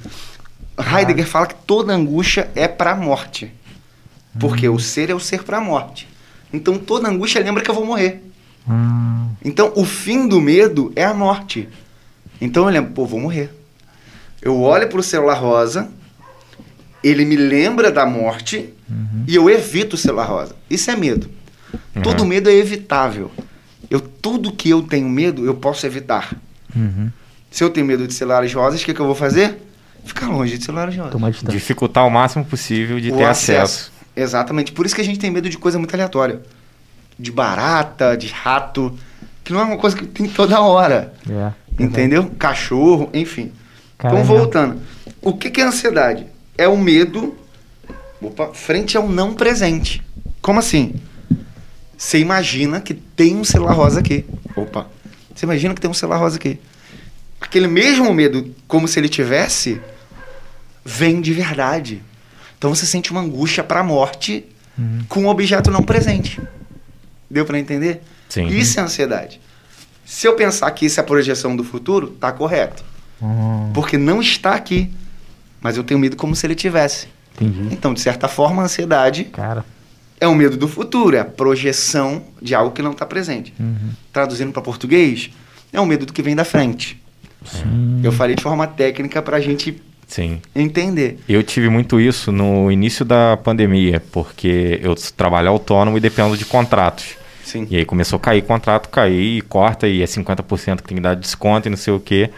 Heidegger 0.78 1.28
fala 1.28 1.46
que 1.46 1.56
toda 1.68 1.94
angústia 1.94 2.50
é 2.56 2.68
para 2.68 2.92
a 2.92 2.96
morte. 2.96 3.54
Porque 4.40 4.68
o 4.68 4.78
ser 4.80 5.10
é 5.10 5.14
o 5.16 5.20
ser 5.20 5.44
para 5.44 5.58
a 5.58 5.62
morte. 5.62 6.08
Então 6.52 6.78
toda 6.78 7.08
angústia 7.10 7.42
lembra 7.42 7.64
que 7.64 7.70
eu 7.70 7.76
vou 7.76 7.86
morrer. 7.86 8.22
Hum, 8.68 9.30
Então 9.44 9.72
o 9.76 9.86
fim 9.86 10.28
do 10.28 10.42
medo 10.42 10.92
é 10.96 11.04
a 11.06 11.14
morte. 11.14 11.70
Então 12.42 12.64
eu 12.64 12.70
lembro, 12.70 12.92
pô, 12.92 13.06
vou 13.06 13.20
morrer. 13.20 13.50
Eu 14.42 14.62
olho 14.62 14.88
pro 14.90 15.02
celular 15.02 15.36
rosa, 15.36 15.90
ele 17.04 17.26
me 17.26 17.36
lembra 17.36 17.92
da 17.92 18.06
morte 18.06 18.74
e 19.28 19.36
eu 19.36 19.50
evito 19.50 19.96
o 19.96 19.98
celular 19.98 20.26
rosa. 20.26 20.56
Isso 20.70 20.90
é 20.92 20.96
medo. 20.96 21.30
Todo 22.04 22.22
Uhum. 22.22 22.28
medo 22.28 22.50
é 22.50 22.54
evitável. 22.54 23.32
Eu 23.90 24.00
tudo 24.00 24.52
que 24.52 24.70
eu 24.70 24.82
tenho 24.82 25.08
medo, 25.10 25.46
eu 25.46 25.56
posso 25.56 25.86
evitar. 25.86 26.36
uhum. 26.76 27.10
Se 27.52 27.64
eu 27.64 27.70
tenho 27.70 27.86
medo 27.86 28.06
de 28.06 28.14
celulares 28.14 28.54
rosas, 28.54 28.82
o 28.82 28.86
que, 28.86 28.94
que 28.94 29.00
eu 29.00 29.06
vou 29.06 29.16
fazer? 29.16 29.58
Ficar 30.04 30.28
longe 30.28 30.58
de 30.58 30.66
celulares 30.66 30.94
rosas. 30.96 31.12
Dificultar 31.54 32.06
o 32.06 32.10
máximo 32.12 32.44
possível 32.44 33.00
de 33.00 33.12
O 33.12 33.18
ter 33.18 33.24
acesso. 33.26 33.92
Exatamente. 34.16 34.72
Por 34.72 34.86
isso 34.86 34.96
que 34.96 35.02
a 35.02 35.06
gente 35.06 35.20
tem 35.20 35.32
medo 35.32 35.50
de 35.50 35.58
coisa 35.58 35.78
muito 35.78 35.94
aleatória. 35.94 36.42
De 37.18 37.32
barata, 37.32 38.16
de 38.16 38.28
rato, 38.28 38.98
que 39.44 39.54
não 39.54 39.60
é 39.60 39.64
uma 39.64 39.78
coisa 39.78 39.96
que 39.96 40.06
tem 40.06 40.28
toda 40.28 40.62
hora. 40.62 41.14
É, 41.30 41.52
Entendeu? 41.84 42.32
Cachorro, 42.38 43.10
enfim. 43.14 43.52
Caramba. 43.98 44.22
Então, 44.22 44.38
voltando. 44.38 44.82
O 45.22 45.34
que, 45.34 45.50
que 45.50 45.62
é 45.62 45.66
ansiedade? 45.66 46.28
É 46.58 46.68
o 46.68 46.78
medo 46.78 47.36
opa, 48.22 48.54
frente 48.54 48.98
ao 48.98 49.08
não 49.08 49.34
presente. 49.34 50.02
Como 50.42 50.60
assim? 50.60 50.96
Você 51.98 52.20
imagina 52.20 52.82
que 52.82 52.94
tem 52.94 53.36
um 53.36 53.44
celular 53.44 53.74
rosa 53.74 54.00
aqui. 54.00 54.26
Opa. 54.56 54.88
Você 55.34 55.46
imagina 55.46 55.74
que 55.74 55.82
tem 55.82 55.90
um 55.90 55.94
celular 55.94 56.18
rosa 56.18 56.38
aqui. 56.38 56.60
Aquele 57.40 57.68
mesmo 57.68 58.14
medo, 58.14 58.54
como 58.68 58.88
se 58.88 59.00
ele 59.00 59.10
tivesse, 59.10 59.80
vem 60.84 61.22
de 61.22 61.34
verdade. 61.34 62.02
Então 62.58 62.74
você 62.74 62.86
sente 62.86 63.12
uma 63.12 63.22
angústia 63.22 63.64
para 63.64 63.80
a 63.80 63.84
morte 63.84 64.46
Uhum. 64.78 65.06
com 65.08 65.22
um 65.22 65.28
objeto 65.30 65.72
não 65.72 65.82
presente. 65.84 66.42
Deu 67.32 67.46
para 67.46 67.58
entender? 67.58 68.02
Sim. 68.28 68.48
Isso 68.48 68.78
é 68.78 68.84
ansiedade. 68.84 69.40
Se 70.04 70.28
eu 70.28 70.36
pensar 70.36 70.70
que 70.72 70.86
isso 70.86 71.00
é 71.00 71.02
a 71.02 71.06
projeção 71.06 71.56
do 71.56 71.64
futuro, 71.64 72.08
tá 72.10 72.30
correto. 72.32 72.84
Hum, 73.22 73.72
Porque 73.74 73.98
não 73.98 74.20
está 74.22 74.54
aqui. 74.54 74.92
Mas 75.62 75.78
eu 75.78 75.84
tenho 75.84 75.98
medo 76.00 76.18
como 76.18 76.36
se 76.36 76.46
ele 76.46 76.56
tivesse. 76.56 77.08
entendi. 77.34 77.74
Então, 77.74 77.94
de 77.94 78.02
certa 78.02 78.28
forma, 78.28 78.62
a 78.62 78.66
ansiedade 78.66 79.24
Cara. 79.26 79.64
é 80.20 80.28
o 80.28 80.36
medo 80.36 80.58
do 80.58 80.68
futuro, 80.68 81.16
é 81.16 81.22
a 81.22 81.26
projeção 81.26 82.22
de 82.42 82.54
algo 82.54 82.72
que 82.72 82.82
não 82.82 82.92
está 82.92 83.06
presente. 83.06 83.54
Uhum. 83.58 83.92
Traduzindo 84.12 84.52
para 84.52 84.62
português, 84.62 85.30
é 85.72 85.80
o 85.80 85.86
medo 85.86 86.06
do 86.06 86.12
que 86.12 86.22
vem 86.22 86.36
da 86.36 86.44
frente. 86.44 87.02
Sim. 87.46 88.02
Eu 88.04 88.12
falei 88.12 88.36
de 88.36 88.44
forma 88.44 88.68
técnica 88.68 89.22
para 89.22 89.38
a 89.38 89.40
gente 89.42 89.82
Sim. 90.08 90.42
entender. 90.56 91.20
Eu 91.28 91.42
tive 91.44 91.68
muito 91.70 92.00
isso 92.00 92.32
no 92.32 92.72
início 92.72 93.04
da 93.04 93.38
pandemia, 93.38 94.02
porque 94.12 94.80
eu 94.84 94.96
trabalho 95.16 95.50
autônomo 95.50 95.98
e 95.98 96.00
dependo 96.00 96.38
de 96.38 96.46
contratos. 96.46 97.16
Sim. 97.44 97.68
E 97.70 97.78
aí 97.78 97.86
começou 97.86 98.18
a 98.18 98.20
cair 98.20 98.42
contrato, 98.44 98.90
cair, 98.90 99.38
e 99.38 99.42
corta, 99.42 99.88
e 99.88 100.02
é 100.02 100.06
50% 100.06 100.78
que 100.78 100.84
tem 100.88 100.98
que 100.98 101.02
dar 101.04 101.16
desconto 101.16 101.68
e 101.68 101.70
não 101.70 101.78
sei 101.78 101.94
o 101.94 102.00
quê. 102.00 102.30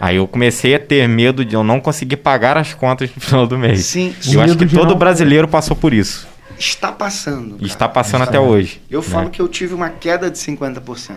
Aí 0.00 0.16
eu 0.16 0.26
comecei 0.28 0.74
a 0.74 0.78
ter 0.78 1.08
medo 1.08 1.44
de 1.44 1.54
eu 1.54 1.64
não 1.64 1.80
conseguir 1.80 2.16
pagar 2.18 2.56
as 2.56 2.72
contas 2.74 3.10
no 3.14 3.20
final 3.20 3.46
do 3.46 3.58
mês. 3.58 3.84
Sim, 3.86 4.14
E 4.26 4.34
eu 4.34 4.40
O 4.40 4.42
acho 4.44 4.56
que 4.56 4.66
todo 4.66 4.90
não- 4.90 4.96
brasileiro 4.98 5.48
passou 5.48 5.76
por 5.76 5.92
isso. 5.92 6.26
está 6.58 6.90
passando. 6.92 7.54
Cara. 7.56 7.66
está 7.66 7.88
passando 7.88 8.22
Está. 8.24 8.38
até 8.38 8.40
hoje. 8.40 8.80
Eu 8.90 9.00
né? 9.00 9.06
falo 9.06 9.30
que 9.30 9.40
eu 9.42 9.48
tive 9.48 9.74
uma 9.74 9.90
queda 9.90 10.30
de 10.30 10.38
50%. 10.38 11.16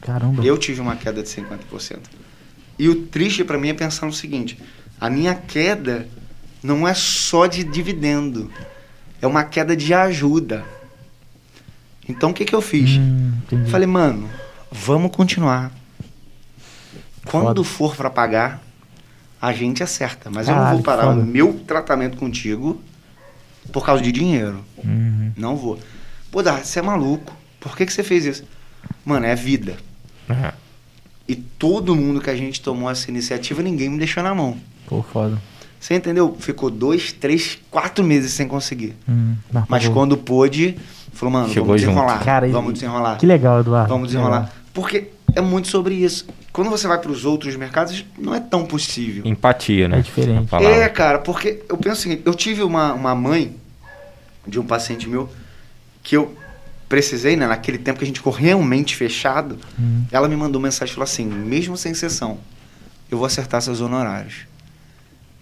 Caramba. 0.00 0.42
Eu 0.44 0.56
tive 0.56 0.80
uma 0.80 0.96
queda 0.96 1.22
de 1.22 1.28
50%. 1.28 1.98
E 2.78 2.88
o 2.88 2.94
triste 3.06 3.42
para 3.42 3.58
mim 3.58 3.68
é 3.70 3.74
pensar 3.74 4.06
no 4.06 4.12
seguinte: 4.12 4.58
a 5.00 5.10
minha 5.10 5.34
queda 5.34 6.08
não 6.62 6.86
é 6.86 6.94
só 6.94 7.46
de 7.46 7.62
dividendo, 7.62 8.50
é 9.20 9.26
uma 9.26 9.44
queda 9.44 9.76
de 9.76 9.92
ajuda. 9.92 10.64
Então 12.08 12.30
o 12.30 12.34
que, 12.34 12.44
que 12.44 12.54
eu 12.54 12.62
fiz? 12.62 12.98
Hum. 12.98 13.32
Falei, 13.68 13.86
mano, 13.86 14.28
vamos 14.70 15.10
continuar. 15.14 15.72
Quando 17.24 17.64
Foda. 17.64 17.64
for 17.64 17.96
para 17.96 18.10
pagar, 18.10 18.62
a 19.40 19.52
gente 19.52 19.82
acerta. 19.82 20.30
Mas 20.30 20.48
eu 20.48 20.54
não 20.54 20.60
Caralho, 20.60 20.76
vou 20.76 20.84
parar 20.84 21.08
o 21.08 21.16
meu 21.16 21.54
tratamento 21.66 22.16
contigo 22.16 22.80
por 23.72 23.84
causa 23.84 24.02
de 24.02 24.12
dinheiro. 24.12 24.64
Uhum. 24.82 25.32
Não 25.36 25.56
vou. 25.56 25.78
Pô, 26.30 26.42
Dar, 26.42 26.64
você 26.64 26.78
é 26.78 26.82
maluco. 26.82 27.32
Por 27.60 27.76
que, 27.76 27.84
que 27.84 27.92
você 27.92 28.02
fez 28.02 28.24
isso? 28.24 28.44
Mano, 29.04 29.26
é 29.26 29.34
vida. 29.34 29.76
É. 30.28 30.52
E 31.28 31.34
todo 31.34 31.96
mundo 31.96 32.20
que 32.20 32.30
a 32.30 32.36
gente 32.36 32.60
tomou 32.60 32.88
essa 32.88 33.10
iniciativa, 33.10 33.62
ninguém 33.62 33.88
me 33.88 33.98
deixou 33.98 34.22
na 34.22 34.34
mão. 34.34 34.56
Pô, 34.86 35.02
foda. 35.02 35.40
Você 35.78 35.94
entendeu? 35.94 36.36
Ficou 36.40 36.70
dois, 36.70 37.12
três, 37.12 37.58
quatro 37.70 38.04
meses 38.04 38.32
sem 38.32 38.48
conseguir. 38.48 38.94
Hum, 39.08 39.34
Mas 39.68 39.86
pô, 39.86 39.92
quando 39.92 40.16
pôde, 40.16 40.76
falou, 41.12 41.32
mano, 41.32 41.48
Chegou 41.48 41.66
vamos 41.68 41.82
junto. 41.82 41.90
desenrolar. 41.92 42.24
Cara, 42.24 42.48
vamos 42.48 42.72
desenrolar. 42.74 43.16
Que 43.18 43.26
legal, 43.26 43.60
Eduardo. 43.60 43.88
Vamos 43.88 44.08
desenrolar. 44.08 44.40
legal. 44.40 44.52
Porque 44.74 45.08
é 45.34 45.40
muito 45.40 45.68
sobre 45.68 45.94
isso. 45.94 46.26
Quando 46.52 46.70
você 46.70 46.88
vai 46.88 46.98
para 46.98 47.10
os 47.12 47.24
outros 47.24 47.54
mercados, 47.56 48.04
não 48.18 48.34
é 48.34 48.40
tão 48.40 48.64
possível. 48.64 49.22
Empatia, 49.26 49.86
né? 49.88 49.98
É 49.98 50.02
diferente. 50.02 50.48
Palavra. 50.48 50.74
É, 50.76 50.88
cara, 50.88 51.18
porque 51.18 51.62
eu 51.68 51.76
penso 51.76 52.00
o 52.00 52.02
seguinte, 52.02 52.22
eu 52.24 52.34
tive 52.34 52.62
uma, 52.62 52.92
uma 52.94 53.14
mãe 53.14 53.54
de 54.46 54.58
um 54.58 54.64
paciente 54.64 55.08
meu 55.08 55.28
que 56.02 56.16
eu 56.16 56.34
precisei, 56.88 57.36
né, 57.36 57.46
naquele 57.46 57.78
tempo 57.78 57.98
que 57.98 58.04
a 58.04 58.06
gente 58.06 58.18
ficou 58.20 58.32
realmente 58.32 58.94
fechado, 58.96 59.58
Hum. 59.78 60.04
ela 60.10 60.28
me 60.28 60.36
mandou 60.36 60.60
mensagem 60.60 60.92
e 60.92 60.94
falou 60.94 61.04
assim, 61.04 61.26
mesmo 61.26 61.76
sem 61.76 61.92
sessão, 61.94 62.38
eu 63.10 63.18
vou 63.18 63.26
acertar 63.26 63.60
seus 63.60 63.80
honorários. 63.80 64.46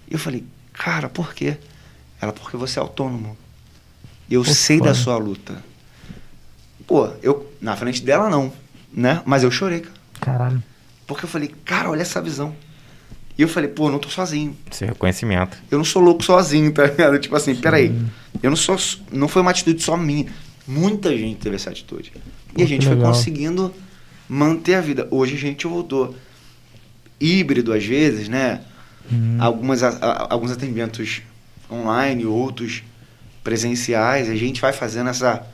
E 0.08 0.14
eu 0.14 0.18
falei, 0.18 0.44
cara, 0.72 1.08
por 1.08 1.34
quê? 1.34 1.56
Ela, 2.20 2.32
porque 2.32 2.56
você 2.56 2.78
é 2.78 2.82
autônomo. 2.82 3.36
Eu 4.30 4.42
Pô, 4.42 4.54
sei 4.54 4.80
da 4.80 4.94
sua 4.94 5.16
luta. 5.16 5.62
Pô, 6.86 7.08
eu, 7.22 7.52
na 7.60 7.76
frente 7.76 8.02
dela 8.02 8.28
não, 8.28 8.52
né? 8.92 9.22
Mas 9.24 9.42
eu 9.42 9.50
chorei, 9.50 9.80
cara. 9.80 9.94
Caralho. 10.20 10.62
Porque 11.06 11.24
eu 11.24 11.28
falei, 11.28 11.54
cara, 11.64 11.90
olha 11.90 12.02
essa 12.02 12.20
visão. 12.20 12.54
E 13.36 13.42
eu 13.42 13.48
falei, 13.48 13.68
pô, 13.68 13.88
eu 13.88 13.92
não 13.92 13.98
tô 13.98 14.08
sozinho. 14.08 14.56
Esse 14.70 14.84
reconhecimento. 14.84 15.58
Eu 15.70 15.78
não 15.78 15.84
sou 15.84 16.00
louco 16.00 16.22
sozinho, 16.22 16.72
tá 16.72 16.86
ligado? 16.86 17.18
Tipo 17.18 17.34
assim, 17.36 17.54
peraí. 17.54 17.92
Eu 18.42 18.50
não 18.50 18.56
sou. 18.56 18.76
Não 19.10 19.28
foi 19.28 19.42
uma 19.42 19.50
atitude 19.50 19.82
só 19.82 19.96
minha. 19.96 20.26
Muita 20.66 21.16
gente 21.16 21.40
teve 21.40 21.56
essa 21.56 21.70
atitude. 21.70 22.12
Pô, 22.12 22.60
e 22.60 22.62
a 22.62 22.66
gente 22.66 22.80
que 22.82 22.86
foi 22.86 22.94
legal. 22.94 23.12
conseguindo 23.12 23.74
manter 24.28 24.76
a 24.76 24.80
vida. 24.80 25.08
Hoje 25.10 25.34
a 25.34 25.38
gente 25.38 25.66
voltou 25.66 26.14
híbrido 27.20 27.72
às 27.72 27.84
vezes, 27.84 28.28
né? 28.28 28.60
Hum. 29.12 29.36
Algumas, 29.40 29.82
a- 29.82 29.88
a- 30.00 30.26
alguns 30.32 30.50
atendimentos 30.50 31.22
online, 31.70 32.24
outros 32.26 32.82
presenciais. 33.42 34.28
A 34.28 34.34
gente 34.36 34.60
vai 34.60 34.72
fazendo 34.72 35.10
essa. 35.10 35.44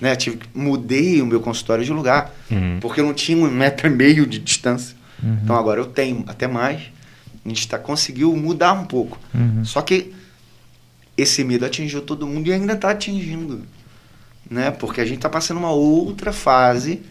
Né? 0.00 0.16
Tive, 0.16 0.40
mudei 0.54 1.20
o 1.20 1.26
meu 1.26 1.40
consultório 1.40 1.84
de 1.84 1.92
lugar. 1.92 2.34
Uhum. 2.50 2.78
Porque 2.80 3.00
eu 3.00 3.06
não 3.06 3.14
tinha 3.14 3.36
um 3.38 3.50
metro 3.50 3.86
e 3.86 3.90
meio 3.90 4.26
de 4.26 4.38
distância. 4.38 4.96
Uhum. 5.22 5.38
Então 5.44 5.56
agora 5.56 5.80
eu 5.80 5.86
tenho 5.86 6.24
até 6.26 6.46
mais. 6.46 6.80
A 7.44 7.48
gente 7.48 7.66
tá, 7.68 7.78
conseguiu 7.78 8.34
mudar 8.36 8.72
um 8.72 8.84
pouco. 8.84 9.18
Uhum. 9.34 9.64
Só 9.64 9.80
que 9.82 10.12
esse 11.16 11.42
medo 11.44 11.64
atingiu 11.66 12.00
todo 12.02 12.26
mundo 12.26 12.48
e 12.48 12.52
ainda 12.52 12.72
está 12.74 12.90
atingindo. 12.90 13.62
Né? 14.50 14.70
Porque 14.70 15.00
a 15.00 15.04
gente 15.04 15.16
está 15.18 15.28
passando 15.28 15.58
uma 15.58 15.70
outra 15.70 16.32
fase 16.32 17.02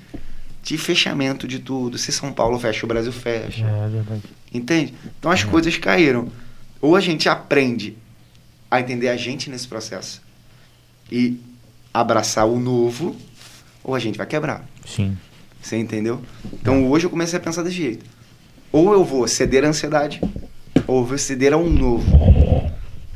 de 0.63 0.77
fechamento 0.77 1.47
de 1.47 1.59
tudo. 1.59 1.97
Se 1.97 2.11
São 2.11 2.31
Paulo 2.31 2.59
fecha, 2.59 2.85
o 2.85 2.87
Brasil 2.87 3.11
fecha. 3.11 3.65
É 3.65 3.87
verdade. 3.87 4.23
Entende? 4.53 4.93
Então 5.17 5.31
as 5.31 5.43
coisas 5.43 5.77
caíram. 5.77 6.29
Ou 6.81 6.95
a 6.95 6.99
gente 7.01 7.27
aprende 7.27 7.97
a 8.69 8.79
entender 8.79 9.09
a 9.09 9.17
gente 9.17 9.49
nesse 9.49 9.67
processo. 9.67 10.21
E 11.11 11.39
abraçar 11.93 12.47
o 12.47 12.59
novo, 12.59 13.15
ou 13.83 13.95
a 13.95 13.99
gente 13.99 14.17
vai 14.17 14.27
quebrar. 14.27 14.63
Sim. 14.85 15.17
Você 15.61 15.75
entendeu? 15.77 16.21
Então 16.53 16.89
hoje 16.89 17.05
eu 17.05 17.09
comecei 17.09 17.37
a 17.37 17.41
pensar 17.41 17.63
desse 17.63 17.75
jeito. 17.75 18.05
Ou 18.71 18.93
eu 18.93 19.03
vou 19.03 19.27
ceder 19.27 19.65
à 19.65 19.67
ansiedade, 19.67 20.21
ou 20.85 20.99
eu 20.99 21.05
vou 21.05 21.17
ceder 21.17 21.53
a 21.53 21.57
um 21.57 21.69
novo. 21.69 22.05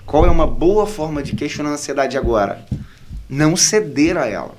Qual 0.05 0.25
é 0.25 0.29
uma 0.29 0.47
boa 0.47 0.85
forma 0.85 1.23
de 1.23 1.35
questionar 1.35 1.69
a 1.69 1.73
ansiedade 1.73 2.17
agora? 2.17 2.65
Não 3.29 3.55
ceder 3.55 4.17
a 4.17 4.27
ela. 4.27 4.55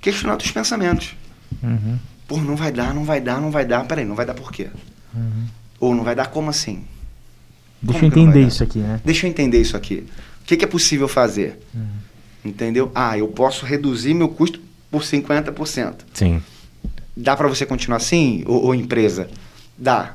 Questionar 0.00 0.36
os 0.36 0.50
pensamentos. 0.50 1.14
Uhum. 1.62 1.98
Pô, 2.26 2.38
não 2.38 2.56
vai 2.56 2.72
dar, 2.72 2.94
não 2.94 3.04
vai 3.04 3.20
dar, 3.20 3.40
não 3.40 3.50
vai 3.50 3.64
dar. 3.64 3.84
Peraí, 3.84 4.04
não 4.04 4.14
vai 4.14 4.26
dar 4.26 4.34
por 4.34 4.50
quê? 4.50 4.68
Uhum. 5.14 5.46
Ou 5.78 5.94
não 5.94 6.04
vai 6.04 6.14
dar 6.14 6.26
como 6.26 6.50
assim? 6.50 6.84
Deixa 7.80 8.00
Como 8.00 8.12
eu 8.12 8.22
entender 8.22 8.46
isso 8.46 8.62
aqui, 8.62 8.78
né? 8.78 9.00
Deixa 9.04 9.26
eu 9.26 9.30
entender 9.30 9.60
isso 9.60 9.76
aqui. 9.76 10.06
O 10.42 10.44
que, 10.46 10.56
que 10.56 10.64
é 10.64 10.68
possível 10.68 11.06
fazer? 11.08 11.60
Uhum. 11.74 11.86
Entendeu? 12.44 12.90
Ah, 12.94 13.16
eu 13.18 13.28
posso 13.28 13.66
reduzir 13.66 14.14
meu 14.14 14.28
custo 14.28 14.60
por 14.90 15.02
50%. 15.02 15.94
Sim. 16.14 16.42
Dá 17.16 17.36
para 17.36 17.48
você 17.48 17.66
continuar 17.66 17.98
assim, 17.98 18.44
ou, 18.46 18.64
ou 18.64 18.74
empresa? 18.74 19.28
Dá. 19.76 20.14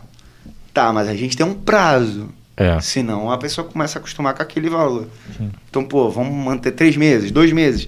Tá, 0.73 0.91
mas 0.93 1.07
a 1.07 1.15
gente 1.15 1.35
tem 1.35 1.45
um 1.45 1.53
prazo. 1.53 2.29
É. 2.55 2.79
Senão 2.79 3.31
a 3.31 3.37
pessoa 3.37 3.67
começa 3.67 3.97
a 3.97 3.99
acostumar 3.99 4.33
com 4.33 4.43
aquele 4.43 4.69
valor. 4.69 5.07
Sim. 5.37 5.51
Então, 5.69 5.83
pô, 5.83 6.09
vamos 6.09 6.33
manter 6.33 6.71
três 6.71 6.95
meses, 6.95 7.31
dois 7.31 7.51
meses. 7.51 7.87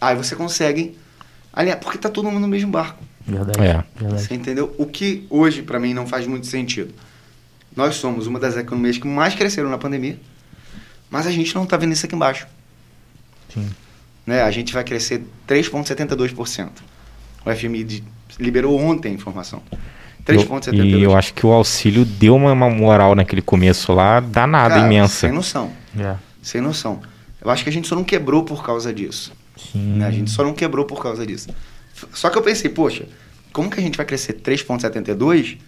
Aí 0.00 0.14
você 0.14 0.36
consegue 0.36 0.96
alinhar, 1.56 1.78
porque 1.80 1.96
tá 1.98 2.08
todo 2.10 2.26
mundo 2.30 2.40
no 2.42 2.48
mesmo 2.48 2.70
barco. 2.70 3.02
Verdade. 3.26 3.58
É. 3.60 3.82
Verdade. 3.98 4.22
Você 4.22 4.34
entendeu? 4.34 4.72
O 4.78 4.86
que 4.86 5.26
hoje, 5.30 5.62
para 5.62 5.80
mim, 5.80 5.92
não 5.94 6.06
faz 6.06 6.26
muito 6.26 6.46
sentido. 6.46 6.94
Nós 7.74 7.96
somos 7.96 8.26
uma 8.26 8.38
das 8.38 8.56
economias 8.56 8.98
que 8.98 9.06
mais 9.08 9.34
cresceram 9.34 9.68
na 9.68 9.78
pandemia, 9.78 10.18
mas 11.10 11.26
a 11.26 11.30
gente 11.30 11.54
não 11.54 11.66
tá 11.66 11.76
vendo 11.76 11.92
isso 11.92 12.06
aqui 12.06 12.14
embaixo. 12.14 12.46
Sim. 13.52 13.68
Né? 14.26 14.42
A 14.42 14.50
gente 14.50 14.72
vai 14.72 14.84
crescer 14.84 15.24
3,72%. 15.48 16.68
O 17.44 17.50
FMI 17.50 17.84
de- 17.84 18.04
liberou 18.38 18.78
ontem 18.78 19.10
a 19.10 19.14
informação. 19.14 19.62
Eu- 19.72 19.78
3,72%. 20.24 20.98
E 20.98 21.02
eu 21.02 21.16
acho 21.16 21.32
que 21.34 21.46
o 21.46 21.52
auxílio 21.52 22.04
deu 22.04 22.34
uma, 22.34 22.52
uma 22.52 22.68
moral 22.70 23.14
naquele 23.14 23.42
começo 23.42 23.92
lá 23.92 24.18
danada, 24.20 24.74
Cara, 24.74 24.86
imensa. 24.86 25.26
Sem 25.28 25.32
noção. 25.32 25.70
É. 25.98 26.16
Sem 26.42 26.60
noção. 26.60 27.00
Eu 27.40 27.50
acho 27.50 27.62
que 27.62 27.70
a 27.70 27.72
gente 27.72 27.86
só 27.86 27.94
não 27.94 28.02
quebrou 28.02 28.42
por 28.42 28.64
causa 28.64 28.92
disso. 28.92 29.32
Sim. 29.56 29.96
né? 29.98 30.06
A 30.06 30.10
gente 30.10 30.30
só 30.30 30.44
não 30.44 30.54
quebrou 30.54 30.84
por 30.84 31.02
causa 31.02 31.26
disso. 31.26 31.48
Só 32.12 32.28
que 32.30 32.36
eu 32.36 32.42
pensei, 32.42 32.70
poxa, 32.70 33.06
como 33.52 33.70
que 33.70 33.80
a 33.80 33.82
gente 33.82 33.96
vai 33.96 34.04
crescer 34.04 34.34
3,72 34.34 35.58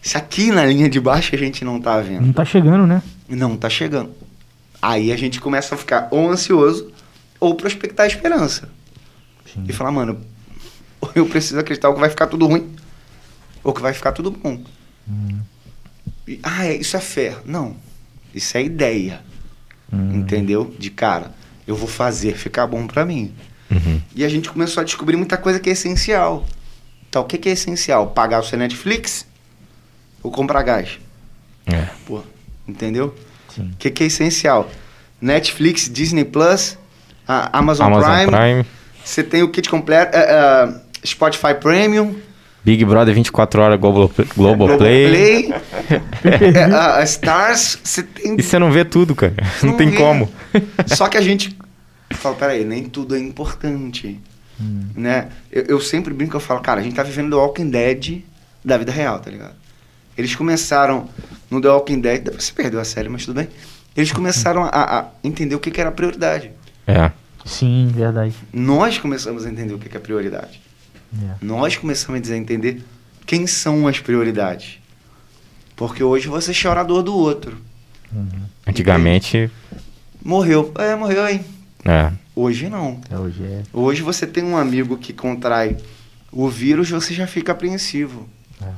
se 0.00 0.16
aqui 0.16 0.50
na 0.50 0.64
linha 0.64 0.88
de 0.88 1.00
baixo 1.00 1.34
a 1.34 1.38
gente 1.38 1.64
não 1.64 1.80
tá 1.80 2.00
vendo? 2.00 2.26
Não 2.26 2.32
tá 2.32 2.44
chegando, 2.44 2.86
né? 2.86 3.02
Não 3.28 3.56
tá 3.56 3.68
chegando. 3.68 4.12
Aí 4.80 5.10
a 5.10 5.16
gente 5.16 5.40
começa 5.40 5.74
a 5.74 5.78
ficar 5.78 6.08
ou 6.10 6.30
ansioso 6.30 6.92
ou 7.40 7.54
prospectar 7.54 8.04
a 8.04 8.06
esperança. 8.06 8.70
Sim. 9.52 9.64
E 9.68 9.72
falar, 9.72 9.90
mano, 9.90 10.20
eu 11.14 11.26
preciso 11.26 11.58
acreditar 11.58 11.92
que 11.92 12.00
vai 12.00 12.10
ficar 12.10 12.28
tudo 12.28 12.46
ruim 12.46 12.70
ou 13.64 13.72
que 13.72 13.82
vai 13.82 13.92
ficar 13.92 14.12
tudo 14.12 14.30
bom. 14.30 14.62
Hum. 15.08 15.40
E, 16.26 16.38
ah, 16.42 16.66
é, 16.66 16.76
isso 16.76 16.96
é 16.96 17.00
fé. 17.00 17.36
Não. 17.44 17.76
Isso 18.34 18.56
é 18.56 18.62
ideia. 18.62 19.20
Hum. 19.92 20.20
Entendeu? 20.20 20.72
De 20.78 20.90
cara, 20.90 21.32
eu 21.68 21.76
vou 21.76 21.86
fazer 21.86 22.34
ficar 22.34 22.66
bom 22.66 22.86
pra 22.86 23.04
mim. 23.04 23.32
Uhum. 23.70 24.00
E 24.16 24.24
a 24.24 24.28
gente 24.28 24.48
começou 24.48 24.80
a 24.80 24.84
descobrir 24.84 25.16
muita 25.16 25.36
coisa 25.36 25.60
que 25.60 25.68
é 25.68 25.72
essencial. 25.74 26.46
Então, 27.06 27.22
o 27.22 27.24
que, 27.26 27.36
que 27.36 27.46
é 27.46 27.52
essencial? 27.52 28.06
Pagar 28.08 28.40
o 28.40 28.42
seu 28.42 28.58
Netflix 28.58 29.26
ou 30.22 30.32
comprar 30.32 30.62
gás? 30.62 30.98
É. 31.66 31.86
Pô, 32.06 32.22
entendeu? 32.66 33.14
O 33.58 33.76
que, 33.76 33.90
que 33.90 34.02
é 34.02 34.06
essencial? 34.06 34.70
Netflix, 35.20 35.90
Disney 35.90 36.24
Plus, 36.24 36.78
Amazon, 37.26 37.88
Amazon 37.92 38.14
Prime, 38.14 38.30
Prime, 38.30 38.66
você 39.04 39.22
tem 39.22 39.42
o 39.42 39.50
kit 39.50 39.68
completo, 39.68 40.16
é, 40.16 40.20
é, 40.20 41.06
Spotify 41.06 41.54
Premium, 41.60 42.16
Big 42.64 42.84
Brother 42.84 43.14
24 43.14 43.62
horas 43.62 43.80
Global, 43.80 44.10
Global 44.36 44.76
Play. 44.76 45.48
Globoplay, 45.48 45.54
é, 46.54 46.64
a, 46.72 46.96
a 46.96 47.04
Stars, 47.04 47.78
você 47.82 48.02
tem... 48.02 48.36
E 48.38 48.42
você 48.42 48.58
não 48.58 48.70
vê 48.70 48.84
tudo, 48.84 49.14
cara. 49.14 49.34
Não, 49.62 49.70
Não 49.70 49.76
tem 49.76 49.90
vê. 49.90 49.96
como. 49.96 50.28
Só 50.86 51.08
que 51.08 51.16
a 51.16 51.20
gente 51.20 51.56
fala, 52.10 52.34
peraí, 52.34 52.64
nem 52.64 52.84
tudo 52.84 53.16
é 53.16 53.18
importante. 53.18 54.20
Hum. 54.60 54.88
né? 54.96 55.28
Eu, 55.52 55.64
eu 55.64 55.80
sempre 55.80 56.12
brinco, 56.12 56.36
eu 56.36 56.40
falo, 56.40 56.60
cara, 56.60 56.80
a 56.80 56.82
gente 56.82 56.94
tá 56.94 57.02
vivendo 57.02 57.30
The 57.30 57.36
Walking 57.36 57.70
Dead 57.70 58.22
da 58.64 58.76
vida 58.76 58.90
real, 58.90 59.20
tá 59.20 59.30
ligado? 59.30 59.54
Eles 60.16 60.34
começaram 60.34 61.08
no 61.48 61.60
The 61.60 61.68
Walking 61.68 62.00
Dead, 62.00 62.22
depois 62.22 62.44
você 62.44 62.52
perdeu 62.52 62.80
a 62.80 62.84
série, 62.84 63.08
mas 63.08 63.24
tudo 63.24 63.36
bem. 63.36 63.48
Eles 63.96 64.12
começaram 64.12 64.64
a, 64.64 64.98
a 64.98 65.06
entender 65.22 65.54
o 65.54 65.60
que, 65.60 65.70
que 65.70 65.80
era 65.80 65.90
prioridade. 65.90 66.50
É. 66.86 67.10
Sim, 67.44 67.90
verdade. 67.94 68.34
Nós 68.52 68.98
começamos 68.98 69.46
a 69.46 69.50
entender 69.50 69.72
o 69.72 69.78
que, 69.78 69.88
que 69.88 69.96
é 69.96 70.00
prioridade. 70.00 70.60
É. 71.12 71.34
Nós 71.40 71.76
começamos 71.76 72.30
a 72.30 72.36
entender 72.36 72.82
quem 73.26 73.46
são 73.46 73.86
as 73.86 74.00
prioridades. 74.00 74.78
Porque 75.76 76.02
hoje 76.02 76.28
você 76.28 76.52
chora 76.52 76.80
a 76.80 76.84
dor 76.84 77.02
do 77.02 77.14
outro. 77.14 77.56
Uhum. 78.12 78.42
Antigamente, 78.66 79.50
Morreu. 80.22 80.72
É, 80.76 80.94
morreu, 80.96 81.28
hein? 81.28 81.44
é. 81.84 82.12
Hoje 82.34 82.68
não. 82.68 83.00
É, 83.10 83.18
hoje 83.18 83.42
é. 83.42 83.62
Hoje 83.72 84.02
você 84.02 84.26
tem 84.26 84.44
um 84.44 84.56
amigo 84.56 84.96
que 84.96 85.12
contrai 85.12 85.76
o 86.30 86.48
vírus, 86.48 86.90
você 86.90 87.14
já 87.14 87.26
fica 87.26 87.52
apreensivo. 87.52 88.28
É. 88.60 88.70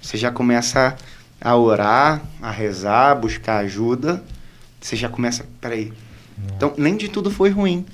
Você 0.00 0.16
já 0.16 0.30
começa 0.30 0.96
a 1.40 1.56
orar, 1.56 2.22
a 2.40 2.50
rezar, 2.50 3.12
a 3.12 3.14
buscar 3.14 3.58
ajuda. 3.58 4.22
Você 4.80 4.96
já 4.96 5.08
começa. 5.08 5.46
Peraí. 5.60 5.92
É. 5.92 6.54
Então, 6.56 6.74
nem 6.76 6.96
de 6.96 7.08
tudo 7.08 7.30
foi 7.30 7.50
ruim. 7.50 7.84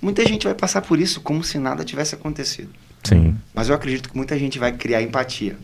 Muita 0.00 0.26
gente 0.26 0.44
vai 0.44 0.54
passar 0.54 0.82
por 0.82 0.98
isso 0.98 1.20
como 1.20 1.42
se 1.44 1.58
nada 1.58 1.84
tivesse 1.84 2.14
acontecido. 2.14 2.70
Sim. 3.08 3.36
Mas 3.54 3.68
eu 3.68 3.74
acredito 3.74 4.08
que 4.10 4.16
muita 4.16 4.38
gente 4.38 4.58
vai 4.58 4.72
criar 4.72 5.02
empatia. 5.02 5.56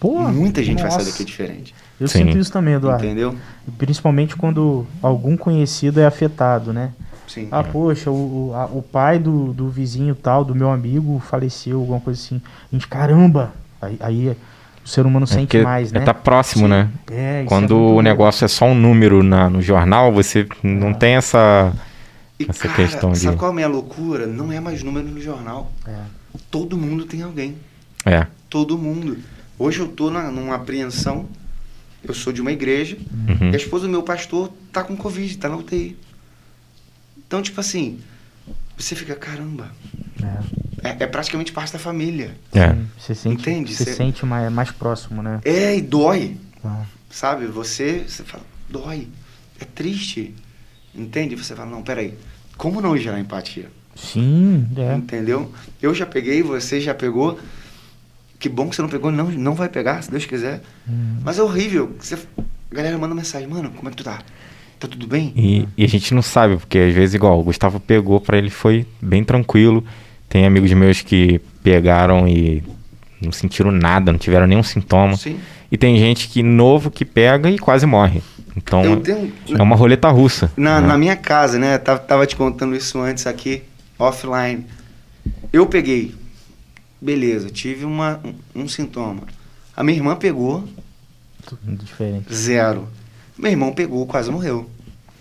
Pô, 0.00 0.20
muita 0.28 0.62
gente 0.62 0.80
vai 0.80 0.90
sair 0.90 1.00
nossa. 1.00 1.10
daqui 1.10 1.24
diferente. 1.24 1.74
Eu 2.00 2.06
Sim. 2.06 2.18
sinto 2.26 2.38
isso 2.38 2.52
também, 2.52 2.74
Eduardo. 2.74 3.04
Entendeu? 3.04 3.34
Principalmente 3.76 4.36
quando 4.36 4.86
algum 5.02 5.36
conhecido 5.36 6.00
é 6.00 6.06
afetado, 6.06 6.72
né? 6.72 6.90
Sim. 7.26 7.48
Ah, 7.50 7.62
poxa, 7.64 8.10
o, 8.10 8.50
o, 8.50 8.54
a- 8.54 8.66
o 8.66 8.80
pai 8.80 9.18
do, 9.18 9.52
do 9.52 9.68
vizinho 9.68 10.14
tal, 10.14 10.44
do 10.44 10.54
meu 10.54 10.70
amigo, 10.70 11.20
faleceu, 11.28 11.80
alguma 11.80 12.00
coisa 12.00 12.18
assim. 12.20 12.40
A 12.72 12.74
gente, 12.76 12.86
caramba! 12.86 13.52
Aí, 13.82 13.96
aí 14.00 14.36
o 14.84 14.88
ser 14.88 15.04
humano 15.04 15.24
É 15.24 15.26
sente 15.26 15.58
mais, 15.58 15.92
né? 15.92 16.00
Tá 16.00 16.14
próximo, 16.14 16.64
Sim. 16.64 16.70
né? 16.70 16.88
É, 17.10 17.40
isso 17.40 17.48
Quando 17.48 17.74
é 17.74 17.92
o 17.98 18.00
negócio 18.00 18.44
é 18.44 18.48
só 18.48 18.66
um 18.66 18.74
número 18.74 19.22
na, 19.22 19.50
no 19.50 19.60
jornal, 19.60 20.12
você 20.12 20.46
não 20.62 20.94
tem 20.94 21.16
essa. 21.16 21.72
E, 22.38 22.46
essa 22.48 22.68
cara, 22.68 22.74
questão 22.74 23.12
de- 23.12 23.18
sabe 23.18 23.36
qual 23.36 23.50
é 23.50 23.52
a 23.52 23.54
minha 23.54 23.68
loucura? 23.68 24.26
Não 24.26 24.52
é 24.52 24.60
mais 24.60 24.82
número 24.82 25.06
no 25.08 25.20
jornal. 25.20 25.72
É. 25.86 26.00
Todo 26.50 26.76
mundo 26.76 27.04
tem 27.04 27.22
alguém. 27.22 27.56
É. 28.04 28.26
Todo 28.48 28.78
mundo. 28.78 29.18
Hoje 29.58 29.80
eu 29.80 29.88
tô 29.88 30.10
na, 30.10 30.30
numa 30.30 30.54
apreensão. 30.54 31.28
Eu 32.04 32.14
sou 32.14 32.32
de 32.32 32.40
uma 32.40 32.52
igreja. 32.52 32.96
Uhum. 33.28 33.50
E 33.50 33.54
a 33.54 33.56
esposa 33.56 33.86
do 33.86 33.90
meu 33.90 34.02
pastor 34.04 34.52
tá 34.72 34.84
com 34.84 34.96
Covid, 34.96 35.36
tá 35.36 35.48
na 35.48 35.56
UTI. 35.56 35.96
Então, 37.26 37.42
tipo 37.42 37.60
assim, 37.60 37.98
você 38.76 38.94
fica, 38.94 39.14
caramba, 39.16 39.70
É. 40.82 40.88
é, 40.90 40.96
é 41.00 41.06
praticamente 41.06 41.50
parte 41.52 41.72
da 41.72 41.78
família. 41.78 42.36
É. 42.54 42.74
Você 42.98 43.14
sente, 43.14 43.42
Entende? 43.42 43.74
Você 43.74 43.84
Cê- 43.84 43.94
sente 43.94 44.24
mais, 44.24 44.50
mais 44.52 44.70
próximo, 44.70 45.22
né? 45.22 45.40
É, 45.44 45.76
e 45.76 45.82
dói, 45.82 46.36
Ah, 46.64 46.84
sabe? 47.10 47.46
Você, 47.46 48.04
você 48.08 48.22
fala, 48.22 48.44
dói, 48.68 49.08
é 49.60 49.64
triste. 49.64 50.34
Entende? 50.98 51.36
Você 51.36 51.54
fala, 51.54 51.70
não, 51.70 51.82
peraí, 51.82 52.14
como 52.56 52.80
não 52.80 52.96
gerar 52.96 53.20
empatia? 53.20 53.70
Sim, 53.94 54.66
é. 54.76 54.94
Entendeu? 54.94 55.50
Eu 55.80 55.94
já 55.94 56.04
peguei, 56.06 56.42
você 56.42 56.80
já 56.80 56.94
pegou. 56.94 57.38
Que 58.38 58.48
bom 58.48 58.68
que 58.68 58.76
você 58.76 58.82
não 58.82 58.88
pegou, 58.88 59.10
não, 59.10 59.30
não 59.30 59.54
vai 59.54 59.68
pegar, 59.68 60.02
se 60.02 60.10
Deus 60.10 60.24
quiser. 60.24 60.62
Hum. 60.88 61.16
Mas 61.24 61.38
é 61.38 61.42
horrível. 61.42 61.96
Você, 61.98 62.14
a 62.14 62.74
galera 62.74 62.96
manda 62.96 63.14
mensagem, 63.14 63.48
mano, 63.48 63.70
como 63.70 63.88
é 63.88 63.90
que 63.90 63.96
tu 63.96 64.04
tá? 64.04 64.20
Tá 64.78 64.86
tudo 64.86 65.08
bem? 65.08 65.32
E, 65.34 65.68
e 65.76 65.84
a 65.84 65.88
gente 65.88 66.14
não 66.14 66.22
sabe, 66.22 66.56
porque 66.56 66.78
às 66.78 66.94
vezes, 66.94 67.14
igual, 67.14 67.40
o 67.40 67.42
Gustavo 67.42 67.80
pegou, 67.80 68.20
pra 68.20 68.38
ele 68.38 68.50
foi 68.50 68.86
bem 69.02 69.24
tranquilo. 69.24 69.84
Tem 70.28 70.46
amigos 70.46 70.72
meus 70.72 71.02
que 71.02 71.40
pegaram 71.64 72.28
e 72.28 72.62
não 73.20 73.32
sentiram 73.32 73.72
nada, 73.72 74.12
não 74.12 74.18
tiveram 74.18 74.46
nenhum 74.46 74.62
sintoma. 74.62 75.16
Sim. 75.16 75.40
E 75.70 75.76
tem 75.76 75.98
gente 75.98 76.28
que 76.28 76.42
novo 76.42 76.90
que 76.90 77.04
pega 77.04 77.50
e 77.50 77.58
quase 77.58 77.86
morre. 77.86 78.22
Então 78.56 78.84
Eu 78.84 79.00
tenho, 79.00 79.32
é 79.48 79.62
uma 79.62 79.76
roleta 79.76 80.08
russa. 80.08 80.50
na, 80.56 80.80
né? 80.80 80.86
na 80.88 80.98
minha 80.98 81.16
casa, 81.16 81.58
né? 81.58 81.78
Tava, 81.78 81.98
tava 82.00 82.26
te 82.26 82.34
contando 82.36 82.74
isso 82.74 82.98
antes 83.00 83.26
aqui, 83.26 83.62
offline. 83.98 84.66
Eu 85.52 85.66
peguei. 85.66 86.14
Beleza, 87.00 87.48
tive 87.50 87.84
uma, 87.84 88.20
um, 88.54 88.62
um 88.62 88.68
sintoma. 88.68 89.22
A 89.76 89.84
minha 89.84 89.96
irmã 89.96 90.16
pegou, 90.16 90.64
Tudo 91.46 91.76
diferente. 91.84 92.34
zero. 92.34 92.88
Meu 93.38 93.50
irmão 93.52 93.72
pegou, 93.72 94.04
quase 94.06 94.30
morreu. 94.30 94.68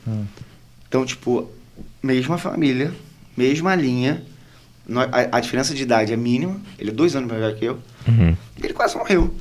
Hum. 0.07 0.25
Então, 0.87 1.05
tipo, 1.05 1.49
mesma 2.01 2.37
família, 2.37 2.91
mesma 3.35 3.75
linha. 3.75 4.23
A, 5.11 5.37
a 5.37 5.39
diferença 5.39 5.75
de 5.75 5.83
idade 5.83 6.13
é 6.13 6.17
mínima. 6.17 6.59
Ele 6.79 6.89
é 6.89 6.93
dois 6.93 7.15
anos 7.15 7.29
mais 7.29 7.41
velho 7.41 7.55
que 7.57 7.65
eu. 7.65 7.79
Uhum. 8.07 8.35
Ele 8.63 8.73
quase 8.73 8.97
morreu. 8.97 9.31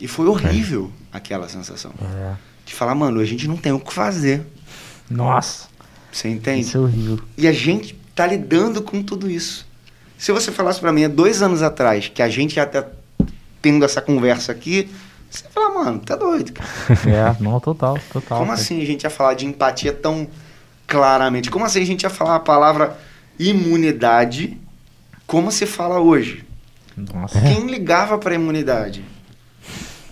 E 0.00 0.06
foi 0.08 0.26
horrível 0.28 0.90
aquela 1.12 1.48
sensação. 1.48 1.92
É. 2.00 2.34
De 2.70 2.76
falar, 2.76 2.94
mano, 2.94 3.18
a 3.18 3.24
gente 3.24 3.48
não 3.48 3.56
tem 3.56 3.72
o 3.72 3.80
que 3.80 3.92
fazer. 3.92 4.46
Nossa, 5.10 5.66
Você 6.12 6.28
entende? 6.28 6.60
isso 6.60 6.76
é 6.76 6.80
horrível. 6.80 7.18
E 7.36 7.48
a 7.48 7.52
gente 7.52 7.96
tá 8.14 8.24
lidando 8.24 8.80
com 8.80 9.02
tudo 9.02 9.28
isso. 9.28 9.66
Se 10.16 10.30
você 10.30 10.52
falasse 10.52 10.78
pra 10.78 10.92
mim 10.92 11.02
há 11.02 11.08
dois 11.08 11.42
anos 11.42 11.62
atrás 11.64 12.06
que 12.06 12.22
a 12.22 12.28
gente 12.28 12.54
já 12.54 12.64
tá 12.64 12.86
tendo 13.60 13.84
essa 13.84 14.00
conversa 14.00 14.52
aqui, 14.52 14.88
você 15.28 15.44
ia 15.46 15.50
falar, 15.50 15.74
mano, 15.84 15.98
tá 15.98 16.14
doido, 16.14 16.52
cara. 16.52 16.70
É, 17.10 17.42
não, 17.42 17.58
total, 17.58 17.98
total. 18.12 18.38
Como 18.38 18.50
cara. 18.52 18.60
assim 18.60 18.80
a 18.80 18.86
gente 18.86 19.02
ia 19.02 19.10
falar 19.10 19.34
de 19.34 19.46
empatia 19.46 19.92
tão 19.92 20.28
claramente? 20.86 21.50
Como 21.50 21.64
assim 21.64 21.82
a 21.82 21.86
gente 21.86 22.04
ia 22.04 22.10
falar 22.10 22.36
a 22.36 22.40
palavra 22.40 22.96
imunidade 23.36 24.56
como 25.26 25.50
se 25.50 25.66
fala 25.66 25.98
hoje? 25.98 26.44
Nossa. 26.96 27.40
Quem 27.40 27.66
ligava 27.66 28.16
pra 28.16 28.32
imunidade? 28.32 29.04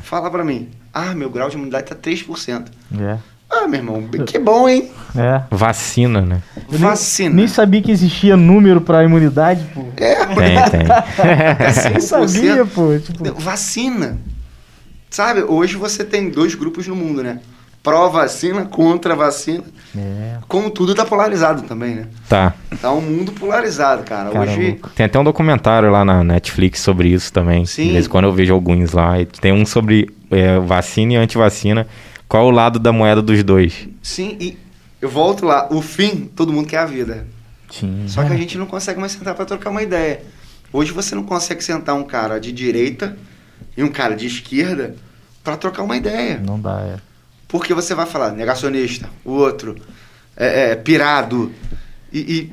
Fala 0.02 0.28
pra 0.28 0.44
mim. 0.44 0.70
Ah, 0.92 1.14
meu 1.14 1.30
grau 1.30 1.48
de 1.48 1.56
imunidade 1.56 1.86
tá 1.86 1.94
3%. 1.94 2.66
É, 2.98 3.18
Ah, 3.50 3.66
meu 3.66 3.80
irmão, 3.80 4.08
que 4.26 4.38
bom, 4.38 4.68
hein? 4.68 4.90
é. 5.16 5.42
Vacina, 5.50 6.20
né? 6.20 6.42
Eu 6.56 6.62
nem- 6.72 6.78
Vacina. 6.80 7.34
Nem 7.34 7.48
sabia 7.48 7.80
que 7.82 7.90
existia 7.90 8.36
número 8.36 8.80
pra 8.80 9.02
imunidade, 9.04 9.64
pô. 9.74 9.86
É, 9.96 10.26
Tem, 10.26 10.70
tem. 10.70 10.80
é 11.26 11.90
Nem 11.90 11.98
100%. 11.98 12.00
sabia, 12.28 12.66
pô. 12.66 12.98
Tipo, 12.98 13.34
Vacina. 13.40 14.18
Sabe, 15.10 15.42
hoje 15.42 15.76
você 15.76 16.04
tem 16.04 16.28
dois 16.30 16.54
grupos 16.54 16.86
no 16.86 16.94
mundo, 16.94 17.22
né? 17.22 17.40
Pró-vacina, 17.88 18.66
contra-vacina. 18.66 19.64
é. 19.96 20.38
Como 20.46 20.70
tudo 20.70 20.94
tá 20.94 21.04
polarizado 21.04 21.62
também, 21.62 21.94
né? 21.94 22.06
Tá. 22.28 22.54
Tá 22.80 22.92
um 22.92 23.00
mundo 23.00 23.32
polarizado, 23.32 24.02
cara. 24.02 24.30
Cara, 24.30 24.50
hoje. 24.50 24.78
Tem 24.94 25.06
até 25.06 25.18
um 25.18 25.24
documentário 25.24 25.90
lá 25.90 26.04
na 26.04 26.22
Netflix 26.22 26.80
sobre 26.80 27.08
isso 27.08 27.32
também. 27.32 27.64
Sim. 27.64 27.86
De 27.86 27.92
vez 27.92 28.06
em 28.06 28.08
quando 28.08 28.26
eu 28.26 28.32
vejo 28.32 28.52
alguns 28.52 28.92
lá. 28.92 29.14
Tem 29.40 29.52
um 29.52 29.64
sobre 29.64 30.10
é, 30.30 30.58
vacina 30.58 31.14
e 31.14 31.16
antivacina. 31.16 31.86
Qual 32.28 32.46
o 32.46 32.50
lado 32.50 32.78
da 32.78 32.92
moeda 32.92 33.22
dos 33.22 33.42
dois? 33.42 33.88
Sim, 34.02 34.36
e 34.38 34.58
eu 35.00 35.08
volto 35.08 35.46
lá. 35.46 35.66
O 35.70 35.80
fim, 35.80 36.30
todo 36.36 36.52
mundo 36.52 36.68
quer 36.68 36.78
a 36.78 36.86
vida. 36.86 37.26
Sim. 37.70 38.04
Só 38.06 38.22
que 38.22 38.32
a 38.32 38.36
gente 38.36 38.58
não 38.58 38.66
consegue 38.66 39.00
mais 39.00 39.12
sentar 39.12 39.34
pra 39.34 39.46
trocar 39.46 39.70
uma 39.70 39.82
ideia. 39.82 40.20
Hoje 40.70 40.92
você 40.92 41.14
não 41.14 41.22
consegue 41.22 41.64
sentar 41.64 41.94
um 41.94 42.04
cara 42.04 42.38
de 42.38 42.52
direita 42.52 43.16
e 43.76 43.82
um 43.82 43.88
cara 43.88 44.14
de 44.14 44.26
esquerda 44.26 44.94
pra 45.42 45.56
trocar 45.56 45.82
uma 45.82 45.96
ideia. 45.96 46.38
Não 46.44 46.60
dá, 46.60 46.80
é. 46.82 47.07
Porque 47.48 47.72
você 47.72 47.94
vai 47.94 48.06
falar 48.06 48.30
negacionista, 48.32 49.08
o 49.24 49.32
outro 49.32 49.74
é, 50.36 50.72
é, 50.72 50.76
pirado 50.76 51.50
e, 52.12 52.18
e 52.18 52.52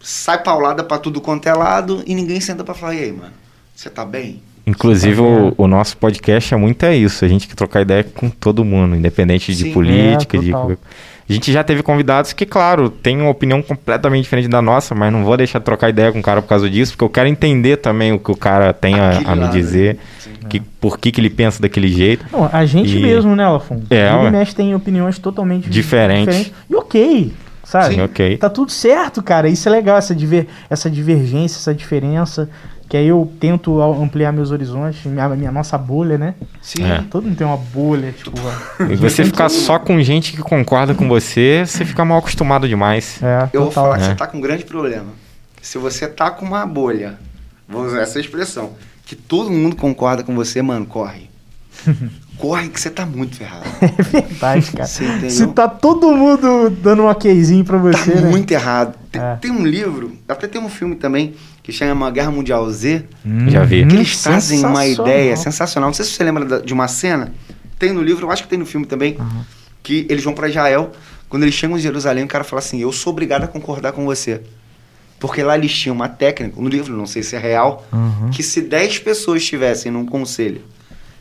sai 0.00 0.42
paulada 0.42 0.82
pra 0.82 0.98
tudo 0.98 1.20
quanto 1.20 1.46
é 1.46 1.52
lado 1.52 2.02
e 2.06 2.14
ninguém 2.14 2.40
senta 2.40 2.64
pra 2.64 2.74
falar, 2.74 2.94
e 2.94 3.04
aí, 3.04 3.12
mano, 3.12 3.32
você 3.76 3.90
tá 3.90 4.04
bem? 4.04 4.42
Inclusive, 4.66 5.16
Tá 5.16 5.22
o, 5.22 5.36
vendo? 5.44 5.54
o 5.58 5.66
nosso 5.66 5.96
podcast 5.96 6.54
é 6.54 6.56
muito 6.56 6.84
é 6.84 6.96
isso. 6.96 7.24
A 7.24 7.28
gente 7.28 7.48
quer 7.48 7.54
trocar 7.54 7.82
ideia 7.82 8.04
com 8.04 8.30
todo 8.30 8.64
mundo, 8.64 8.94
independente 8.94 9.54
de 9.54 9.64
Sim. 9.64 9.72
política. 9.72 10.36
É, 10.36 10.40
de... 10.40 10.52
A 11.32 11.34
gente 11.34 11.50
já 11.52 11.64
teve 11.64 11.82
convidados 11.82 12.32
que, 12.32 12.44
claro, 12.44 12.90
têm 12.90 13.20
uma 13.20 13.30
opinião 13.30 13.62
completamente 13.62 14.24
diferente 14.24 14.48
da 14.48 14.60
nossa, 14.60 14.94
mas 14.94 15.12
não 15.12 15.24
vou 15.24 15.36
deixar 15.36 15.58
de 15.58 15.64
trocar 15.64 15.88
ideia 15.88 16.12
com 16.12 16.18
o 16.20 16.22
cara 16.22 16.42
por 16.42 16.48
causa 16.48 16.68
disso, 16.68 16.92
porque 16.92 17.04
eu 17.04 17.10
quero 17.10 17.28
entender 17.28 17.78
também 17.78 18.12
o 18.12 18.18
que 18.18 18.30
o 18.30 18.36
cara 18.36 18.72
tem 18.72 18.94
a, 19.00 19.22
a 19.24 19.34
me 19.34 19.48
dizer, 19.48 19.94
né? 19.94 20.00
Sim. 20.18 20.30
que, 20.48 20.60
por 20.60 20.98
que, 20.98 21.10
que 21.10 21.20
ele 21.20 21.30
pensa 21.30 21.60
daquele 21.62 21.88
jeito. 21.88 22.24
Não, 22.30 22.48
a 22.52 22.64
gente 22.66 22.96
E- 22.96 23.00
mesmo, 23.00 23.34
né, 23.34 23.48
Lafon? 23.48 23.82
É, 23.90 24.08
Ele 24.12 24.30
mexe 24.30 24.54
tem 24.54 24.74
opiniões 24.74 25.18
totalmente 25.18 25.68
Diferente. 25.70 26.52
E 26.68 26.74
ok, 26.74 27.32
sabe? 27.64 27.94
Sim, 27.94 28.02
ok. 28.02 28.36
Tá 28.36 28.50
tudo 28.50 28.70
certo, 28.70 29.22
cara. 29.22 29.48
Isso 29.48 29.68
é 29.68 29.72
legal, 29.72 29.96
essa, 29.96 30.14
diver... 30.14 30.46
essa 30.68 30.90
divergência, 30.90 31.58
essa 31.58 31.74
diferença. 31.74 32.50
Que 32.92 32.98
aí 32.98 33.08
eu 33.08 33.32
tento 33.40 33.80
ampliar 33.80 34.32
meus 34.34 34.50
horizontes, 34.50 35.02
minha, 35.06 35.26
minha 35.30 35.50
nossa 35.50 35.78
bolha, 35.78 36.18
né? 36.18 36.34
Sim. 36.60 36.84
É. 36.84 37.02
Todo 37.10 37.24
mundo 37.24 37.36
tem 37.36 37.46
uma 37.46 37.56
bolha, 37.56 38.12
tipo. 38.12 38.32
E 38.90 38.94
você 38.96 39.24
ficar 39.24 39.48
só 39.48 39.78
com 39.78 39.98
gente 40.02 40.32
que 40.32 40.42
concorda 40.42 40.92
com 40.94 41.08
você, 41.08 41.64
você 41.66 41.86
fica 41.86 42.04
mal 42.04 42.18
acostumado 42.18 42.68
demais. 42.68 43.18
É, 43.22 43.48
Eu 43.50 43.60
vou 43.62 43.68
total. 43.70 43.84
falar 43.84 43.96
que 43.96 44.04
É. 44.04 44.08
você 44.08 44.14
tá 44.14 44.26
com 44.26 44.36
um 44.36 44.40
grande 44.42 44.66
problema. 44.66 45.06
Se 45.62 45.78
você 45.78 46.06
tá 46.06 46.30
com 46.30 46.44
uma 46.44 46.66
bolha, 46.66 47.18
vou 47.66 47.82
usar 47.86 48.02
essa 48.02 48.20
expressão, 48.20 48.72
que 49.06 49.16
todo 49.16 49.50
mundo 49.50 49.74
concorda 49.74 50.22
com 50.22 50.34
você, 50.34 50.60
mano, 50.60 50.84
corre. 50.84 51.30
corre 52.36 52.68
que 52.68 52.78
você 52.78 52.90
tá 52.90 53.06
muito 53.06 53.36
ferrado. 53.36 53.64
É 53.80 54.02
verdade, 54.02 54.70
cara. 54.72 54.86
Se 54.86 55.46
tá 55.46 55.66
todo 55.66 56.14
mundo 56.14 56.68
dando 56.68 57.04
um 57.04 57.08
okzinho 57.08 57.64
pra 57.64 57.78
Tá 57.78 57.84
você, 57.84 58.14
né? 58.16 58.28
muito 58.30 58.50
errado. 58.52 58.96
Tem, 59.10 59.22
É. 59.22 59.36
tem 59.36 59.50
um 59.50 59.64
livro, 59.64 60.12
até 60.28 60.46
tem 60.46 60.60
um 60.60 60.68
filme 60.68 60.94
também, 60.96 61.34
que 61.62 61.72
chama 61.72 62.10
Guerra 62.10 62.30
Mundial 62.30 62.68
Z, 62.70 63.04
Já 63.48 63.62
vi. 63.64 63.86
que 63.86 63.94
Hum, 63.94 63.96
eles 63.98 64.20
trazem 64.22 64.64
uma 64.64 64.86
ideia 64.86 65.36
sensacional. 65.36 65.88
Não 65.90 65.94
sei 65.94 66.04
se 66.04 66.12
você 66.12 66.24
lembra 66.24 66.60
de 66.60 66.72
uma 66.72 66.88
cena, 66.88 67.32
tem 67.78 67.92
no 67.92 68.02
livro, 68.02 68.26
eu 68.26 68.30
acho 68.30 68.42
que 68.42 68.48
tem 68.48 68.58
no 68.58 68.66
filme 68.66 68.84
também, 68.86 69.16
que 69.82 70.06
eles 70.10 70.24
vão 70.24 70.32
pra 70.34 70.48
Israel. 70.48 70.90
Quando 71.28 71.44
eles 71.44 71.54
chegam 71.54 71.76
em 71.78 71.80
Jerusalém, 71.80 72.24
o 72.24 72.28
cara 72.28 72.44
fala 72.44 72.58
assim: 72.60 72.80
Eu 72.80 72.92
sou 72.92 73.12
obrigado 73.12 73.44
a 73.44 73.46
concordar 73.48 73.92
com 73.92 74.04
você. 74.04 74.40
Porque 75.20 75.40
lá 75.42 75.56
eles 75.56 75.72
tinham 75.72 75.94
uma 75.94 76.08
técnica, 76.08 76.60
no 76.60 76.68
livro, 76.68 76.96
não 76.96 77.06
sei 77.06 77.22
se 77.22 77.36
é 77.36 77.38
real, 77.38 77.86
Uhum. 77.92 78.30
que 78.30 78.42
se 78.42 78.60
10 78.60 78.98
pessoas 78.98 79.40
estivessem 79.40 79.90
num 79.92 80.04
conselho, 80.04 80.62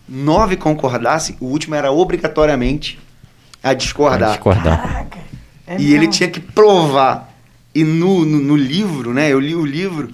nove 0.09 0.55
concordassem, 0.57 1.35
o 1.39 1.45
último 1.45 1.75
era 1.75 1.91
obrigatoriamente 1.91 2.99
a 3.63 3.73
discordar. 3.75 4.31
discordar. 4.31 5.05
É 5.67 5.77
E 5.79 5.93
ele 5.93 6.07
tinha 6.07 6.27
que 6.29 6.39
provar. 6.39 7.29
E 7.75 7.83
no, 7.83 8.25
no, 8.25 8.39
no 8.39 8.55
livro, 8.57 9.13
né? 9.13 9.29
Eu 9.31 9.39
li 9.39 9.55
o 9.55 9.65
livro. 9.65 10.09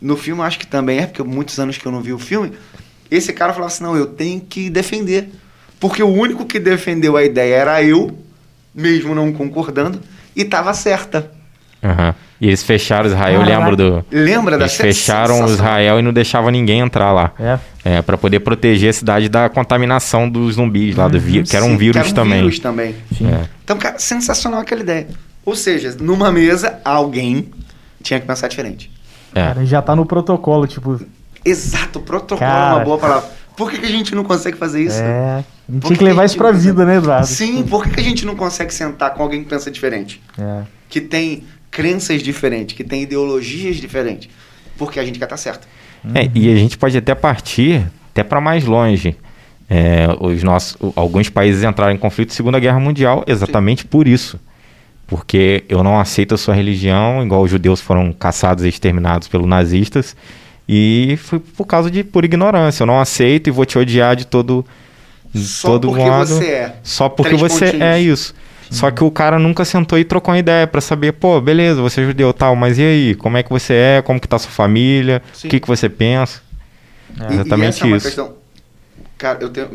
No 0.00 0.16
filme, 0.16 0.42
acho 0.42 0.58
que 0.58 0.66
também 0.66 0.98
é, 1.00 1.06
porque 1.06 1.22
muitos 1.22 1.58
anos 1.58 1.76
que 1.76 1.86
eu 1.86 1.92
não 1.92 2.00
vi 2.00 2.12
o 2.12 2.18
filme. 2.18 2.52
Esse 3.10 3.32
cara 3.32 3.52
falava 3.52 3.72
assim: 3.72 3.84
não, 3.84 3.96
eu 3.96 4.06
tenho 4.06 4.40
que 4.40 4.70
defender. 4.70 5.28
Porque 5.78 6.02
o 6.02 6.08
único 6.08 6.44
que 6.44 6.58
defendeu 6.58 7.16
a 7.16 7.24
ideia 7.24 7.54
era 7.54 7.82
eu, 7.82 8.16
mesmo 8.74 9.14
não 9.14 9.32
concordando, 9.32 10.00
e 10.36 10.44
tava 10.44 10.72
certa. 10.74 11.30
Aham. 11.82 12.14
E 12.40 12.46
eles 12.46 12.62
fecharam 12.62 13.06
Israel, 13.06 13.34
eu 13.34 13.40
Caraca. 13.40 13.58
lembro 13.58 13.76
do. 13.76 14.04
Lembra 14.10 14.56
da 14.56 14.64
Eles 14.64 14.76
fecharam. 14.76 15.46
Israel 15.46 15.98
e 15.98 16.02
não 16.02 16.12
deixavam 16.12 16.50
ninguém 16.50 16.80
entrar 16.80 17.12
lá. 17.12 17.32
É. 17.38 17.58
É, 17.82 18.02
para 18.02 18.16
poder 18.16 18.40
proteger 18.40 18.90
a 18.90 18.92
cidade 18.92 19.28
da 19.28 19.48
contaminação 19.48 20.28
dos 20.28 20.54
zumbis 20.54 20.94
lá, 20.96 21.08
do 21.08 21.18
vírus, 21.18 21.50
que 21.50 21.56
era 21.56 21.64
um 21.64 21.70
Sim, 21.70 21.76
vírus 21.78 21.94
que 21.94 21.98
era 21.98 22.08
um 22.08 22.14
também. 22.14 22.40
vírus 22.40 22.58
também. 22.58 22.94
Sim. 23.16 23.26
É. 23.30 23.44
Então, 23.64 23.78
cara, 23.78 23.98
sensacional 23.98 24.60
aquela 24.60 24.80
ideia. 24.82 25.08
Ou 25.44 25.54
seja, 25.56 25.96
numa 26.00 26.30
mesa, 26.30 26.78
alguém 26.84 27.50
tinha 28.02 28.20
que 28.20 28.26
pensar 28.26 28.48
diferente. 28.48 28.90
É. 29.34 29.40
Cara, 29.46 29.64
já 29.66 29.80
tá 29.82 29.94
no 29.94 30.04
protocolo, 30.06 30.66
tipo. 30.66 31.00
Exato, 31.44 32.00
protocolo 32.00 32.48
é 32.50 32.52
Cara. 32.52 32.76
uma 32.76 32.84
boa 32.84 32.98
palavra. 32.98 33.28
Por 33.56 33.70
que, 33.70 33.78
que 33.78 33.86
a 33.86 33.90
gente 33.90 34.14
não 34.14 34.24
consegue 34.24 34.56
fazer 34.56 34.82
isso? 34.82 35.00
É. 35.00 35.44
A 35.68 35.72
gente 35.72 35.86
tinha 35.86 35.98
que 35.98 36.04
levar 36.04 36.24
isso 36.24 36.36
pra 36.36 36.52
não 36.52 36.58
vida, 36.58 36.72
consegue- 36.72 36.90
né, 36.92 36.96
Eduardo? 36.96 37.26
Sim, 37.26 37.62
por 37.64 37.84
que, 37.84 37.90
que 37.90 38.00
a 38.00 38.04
gente 38.04 38.24
não 38.24 38.34
consegue 38.34 38.72
sentar 38.72 39.12
com 39.14 39.22
alguém 39.22 39.42
que 39.42 39.48
pensa 39.48 39.70
diferente? 39.70 40.20
É. 40.38 40.62
Que 40.88 41.00
tem 41.00 41.44
crenças 41.70 42.22
diferentes, 42.22 42.74
que 42.76 42.82
tem 42.82 43.02
ideologias 43.02 43.76
diferentes? 43.76 44.28
Porque 44.76 44.98
a 44.98 45.04
gente 45.04 45.18
quer 45.18 45.26
estar 45.26 45.36
certo. 45.36 45.68
É, 46.14 46.28
e 46.34 46.50
a 46.52 46.56
gente 46.56 46.78
pode 46.78 46.96
até 46.96 47.14
partir 47.14 47.86
até 48.12 48.24
para 48.24 48.40
mais 48.40 48.64
longe. 48.64 49.16
É, 49.68 50.06
os 50.20 50.42
nossos, 50.42 50.76
alguns 50.96 51.28
países 51.28 51.62
entraram 51.62 51.92
em 51.92 51.98
conflito 51.98 52.32
Segunda 52.34 52.58
Guerra 52.58 52.80
Mundial 52.80 53.22
exatamente 53.26 53.84
por 53.84 54.08
isso. 54.08 54.40
Porque 55.10 55.64
eu 55.68 55.82
não 55.82 55.98
aceito 55.98 56.34
a 56.34 56.38
sua 56.38 56.54
religião, 56.54 57.22
igual 57.22 57.42
os 57.42 57.50
judeus 57.50 57.80
foram 57.80 58.12
caçados 58.12 58.64
e 58.64 58.68
exterminados 58.68 59.26
pelos 59.28 59.46
nazistas. 59.46 60.16
E 60.68 61.18
foi 61.20 61.40
por 61.40 61.66
causa 61.66 61.90
de 61.90 62.04
por 62.04 62.24
ignorância. 62.24 62.84
Eu 62.84 62.86
não 62.86 63.00
aceito 63.00 63.48
e 63.48 63.50
vou 63.50 63.64
te 63.66 63.76
odiar 63.76 64.14
de 64.14 64.24
todo, 64.24 64.64
de 65.34 65.42
Só 65.44 65.68
todo 65.68 65.88
porque 65.88 66.08
você 66.08 66.44
é. 66.46 66.76
Só 66.84 67.08
porque 67.08 67.36
Três 67.36 67.40
você 67.40 67.64
pontinhos. 67.66 67.82
é 67.84 68.00
isso. 68.00 68.34
Só 68.70 68.88
que 68.92 69.02
o 69.02 69.10
cara 69.10 69.36
nunca 69.36 69.64
sentou 69.64 69.98
e 69.98 70.04
trocou 70.04 70.32
uma 70.32 70.38
ideia 70.38 70.64
pra 70.64 70.80
saber, 70.80 71.10
pô, 71.14 71.40
beleza, 71.40 71.82
você 71.82 72.02
é 72.02 72.04
judeu 72.04 72.32
tal, 72.32 72.54
mas 72.54 72.78
e 72.78 72.82
aí? 72.82 73.14
Como 73.16 73.36
é 73.36 73.42
que 73.42 73.50
você 73.50 73.74
é? 73.74 74.02
Como 74.02 74.20
que 74.20 74.28
tá 74.28 74.38
sua 74.38 74.52
família? 74.52 75.20
Sim. 75.32 75.48
O 75.48 75.50
que, 75.50 75.58
que 75.58 75.66
você 75.66 75.88
pensa? 75.88 76.40
E- 77.28 77.34
Exatamente 77.34 77.64
e 77.64 77.78
essa 77.78 77.86
é 77.88 77.90
isso. 77.96 78.06
questão. 78.06 78.32
Cara, 79.18 79.38
eu 79.40 79.48
tenho. 79.48 79.70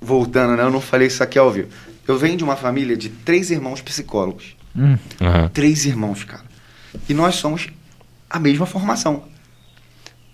Voltando, 0.00 0.56
né? 0.56 0.62
Eu 0.62 0.70
não 0.70 0.80
falei 0.80 1.06
isso 1.08 1.22
aqui 1.22 1.38
ao 1.38 1.50
vivo. 1.50 1.68
Eu 2.08 2.18
venho 2.18 2.36
de 2.38 2.42
uma 2.42 2.56
família 2.56 2.96
de 2.96 3.10
três 3.10 3.50
irmãos 3.50 3.80
psicólogos. 3.82 4.56
Hum. 4.74 4.96
Aham. 5.20 5.48
Três 5.52 5.84
irmãos, 5.84 6.24
cara. 6.24 6.42
E 7.08 7.12
nós 7.12 7.34
somos 7.36 7.68
a 8.30 8.38
mesma 8.40 8.64
formação. 8.66 9.24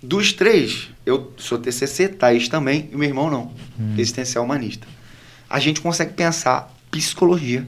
Dos 0.03 0.33
três, 0.33 0.91
eu 1.05 1.33
sou 1.37 1.59
TCC, 1.59 2.09
Thaís 2.09 2.49
também, 2.49 2.89
e 2.93 2.97
meu 2.97 3.09
irmão 3.09 3.29
não. 3.31 3.53
Existencial 3.99 4.45
humanista. 4.45 4.87
A 5.51 5.59
gente 5.59 5.81
consegue 5.81 6.13
pensar 6.13 6.73
psicologia 6.91 7.67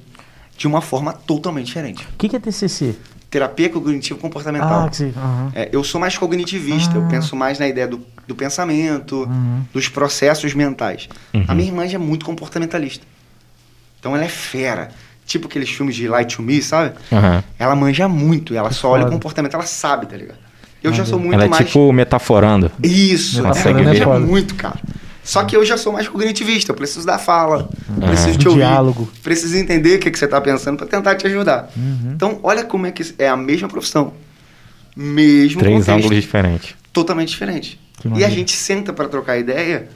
de 0.57 0.67
uma 0.67 0.81
forma 0.81 1.13
totalmente 1.13 1.67
diferente. 1.67 2.05
O 2.05 2.17
que, 2.17 2.29
que 2.29 2.37
é 2.37 2.39
TCC? 2.39 2.95
Terapia 3.31 3.69
cognitivo 3.69 4.21
comportamental. 4.21 4.85
Ah, 4.87 4.89
que 4.89 4.97
você. 4.97 5.13
aham. 5.17 5.53
É, 5.55 5.69
eu 5.73 5.83
sou 5.83 6.01
mais 6.01 6.17
cognitivista, 6.17 6.95
eu 6.95 7.05
Ah. 7.05 7.09
penso 7.09 7.35
mais 7.35 7.59
na 7.59 7.67
ideia 7.67 7.89
do, 7.89 8.01
do 8.29 8.35
pensamento, 8.37 9.25
Uhum. 9.25 9.65
dos 9.73 9.89
processos 9.89 10.55
mentais. 10.55 11.09
Uhum. 11.35 11.45
A 11.49 11.55
minha 11.55 11.69
irmã 11.69 11.89
já 11.89 11.97
é 11.97 11.99
muito 11.99 12.25
comportamentalista. 12.25 13.05
Então 14.07 14.15
ela 14.15 14.25
é 14.25 14.29
fera. 14.29 14.89
Tipo 15.27 15.49
aqueles 15.49 15.69
filmes 15.69 15.97
de 15.97 16.07
Light 16.07 16.37
to 16.37 16.43
Me, 16.43 16.63
sabe? 16.63 16.95
Aham. 17.13 17.43
Ela 17.59 17.75
manja 17.75 18.07
muito, 18.07 18.55
ela 18.55 18.71
só 18.71 18.91
olha 18.91 19.05
o 19.07 19.11
comportamento, 19.11 19.55
ela 19.55 19.67
sabe, 19.67 20.07
tá 20.07 20.17
ligado? 20.17 20.39
Eu 20.81 20.93
já 20.93 21.05
sou 21.05 21.19
muito 21.19 21.35
Ela 21.35 21.47
é 21.47 21.49
mais. 21.49 21.67
tipo 21.67 21.93
metaforando. 21.93 22.71
Isso, 22.81 23.41
Ela 23.41 23.49
ela 23.59 23.83
manja 23.83 24.19
muito, 24.21 24.55
cara. 24.55 24.79
Só 25.25 25.43
que 25.43 25.57
eu 25.57 25.65
já 25.67 25.77
sou 25.77 25.93
mais 25.93 26.07
cognitivista, 26.07 26.71
eu 26.71 26.77
preciso 26.77 27.05
da 27.05 27.19
fala, 27.19 27.69
preciso 28.01 28.35
Do 28.35 28.39
te 28.39 28.49
ouvir, 28.49 28.61
diálogo. 28.61 29.11
preciso 29.25 29.57
entender 29.57 29.97
o 29.97 29.99
que, 29.99 30.09
que 30.13 30.17
você 30.17 30.27
está 30.27 30.41
pensando 30.41 30.77
para 30.77 30.87
tentar 30.87 31.17
te 31.17 31.27
ajudar. 31.27 31.69
Uhum. 31.77 32.13
Então, 32.15 32.39
olha 32.45 32.63
como 32.63 32.87
é 32.87 32.93
que 32.93 33.13
é 33.19 33.29
a 33.29 33.37
mesma 33.37 33.67
profissão, 33.67 34.13
mesmo 34.95 35.59
Três 35.61 35.79
contexto, 35.79 35.99
ângulos 35.99 36.21
diferentes. 36.23 36.75
totalmente 36.93 37.31
diferente. 37.31 37.81
E 38.15 38.25
a 38.25 38.29
gente 38.31 38.53
senta 38.53 38.93
para 38.93 39.09
trocar 39.09 39.37
ideia 39.37 39.89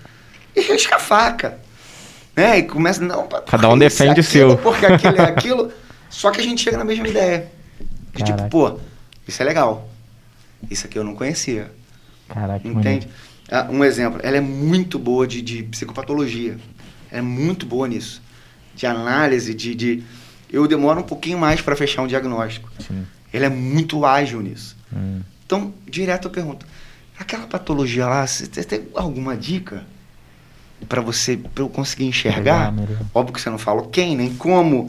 e 0.57 0.61
risca 0.63 0.97
a 0.97 0.99
faca. 0.99 1.59
Né? 2.41 2.61
E 2.61 2.63
começa, 2.63 3.05
não, 3.05 3.29
Cada 3.47 3.69
um 3.69 3.79
defende 3.79 4.21
o 4.21 4.25
seu. 4.25 4.57
Porque 4.57 4.87
aquilo 4.87 5.17
é 5.17 5.25
aquilo. 5.29 5.71
Só 6.09 6.31
que 6.31 6.41
a 6.41 6.43
gente 6.43 6.63
chega 6.63 6.79
na 6.79 6.85
mesma 6.85 7.07
ideia. 7.07 7.53
De 8.15 8.25
tipo, 8.25 8.49
pô, 8.49 8.81
isso 9.29 9.43
é 9.43 9.45
legal. 9.45 9.87
Isso 10.71 10.87
aqui 10.87 10.99
eu 10.99 11.05
não 11.05 11.15
conhecia. 11.15 11.71
Caraca, 12.29 12.67
Entende? 12.67 13.07
Ah, 13.51 13.69
Um 13.71 13.85
exemplo, 13.85 14.21
ela 14.23 14.39
é 14.39 14.41
muito 14.41 14.99
boa 14.99 15.27
de, 15.27 15.43
de 15.43 15.65
psicopatologia. 15.65 16.57
Ela 17.11 17.19
é 17.19 17.21
muito 17.21 17.67
boa 17.67 17.87
nisso. 17.87 18.23
De 18.75 18.87
análise, 18.87 19.53
de. 19.53 19.75
de... 19.75 20.03
Eu 20.51 20.67
demoro 20.67 21.01
um 21.01 21.05
pouquinho 21.05 21.39
mais 21.39 21.61
para 21.61 21.77
fechar 21.77 22.03
um 22.03 22.07
diagnóstico. 22.07 22.71
Sim. 22.79 23.07
Ele 23.33 23.45
é 23.45 23.51
muito 23.51 24.05
ágil 24.07 24.41
nisso. 24.41 24.77
Hum. 24.91 25.21
Então, 25.45 25.75
direto 25.87 26.27
eu 26.29 26.31
pergunto: 26.31 26.65
aquela 27.19 27.47
patologia 27.47 28.07
lá, 28.07 28.27
você 28.27 28.47
tem 28.65 28.89
alguma 28.95 29.37
dica 29.37 29.85
para 30.89 31.01
você, 31.01 31.37
para 31.37 31.63
eu 31.65 31.69
conseguir 31.69 32.07
enxergar? 32.07 32.75
Legal. 32.75 33.07
Óbvio 33.15 33.35
que 33.35 33.41
você 33.41 33.51
não 33.51 33.59
falou 33.59 33.87
quem, 33.89 34.17
nem 34.17 34.35
como. 34.35 34.89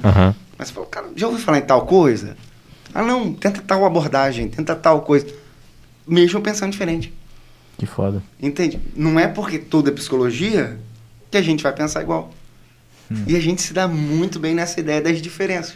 Mas 0.58 0.68
você 0.68 0.74
falou, 0.74 0.90
cara, 0.90 1.08
já 1.16 1.28
ouviu 1.28 1.44
falar 1.44 1.58
em 1.60 1.66
tal 1.66 1.86
coisa? 1.86 2.38
Ah, 2.94 3.02
não, 3.02 3.34
tenta 3.34 3.62
tal 3.62 3.86
abordagem, 3.86 4.50
tenta 4.50 4.76
tal 4.76 5.02
coisa. 5.02 5.28
Mesmo 6.06 6.42
pensando 6.42 6.72
diferente. 6.72 7.14
Que 7.78 7.86
foda. 7.86 8.22
Entende? 8.42 8.80
Não 8.96 9.20
é 9.20 9.28
porque 9.28 9.58
tudo 9.58 9.90
é 9.90 9.94
psicologia 9.94 10.78
que 11.30 11.38
a 11.38 11.42
gente 11.42 11.64
vai 11.64 11.74
pensar 11.74 12.02
igual. 12.02 12.32
Hum. 13.10 13.24
E 13.26 13.36
a 13.36 13.40
gente 13.40 13.62
se 13.62 13.74
dá 13.74 13.88
muito 13.88 14.40
bem 14.40 14.54
nessa 14.54 14.80
ideia 14.80 15.02
das 15.02 15.22
diferenças. 15.22 15.76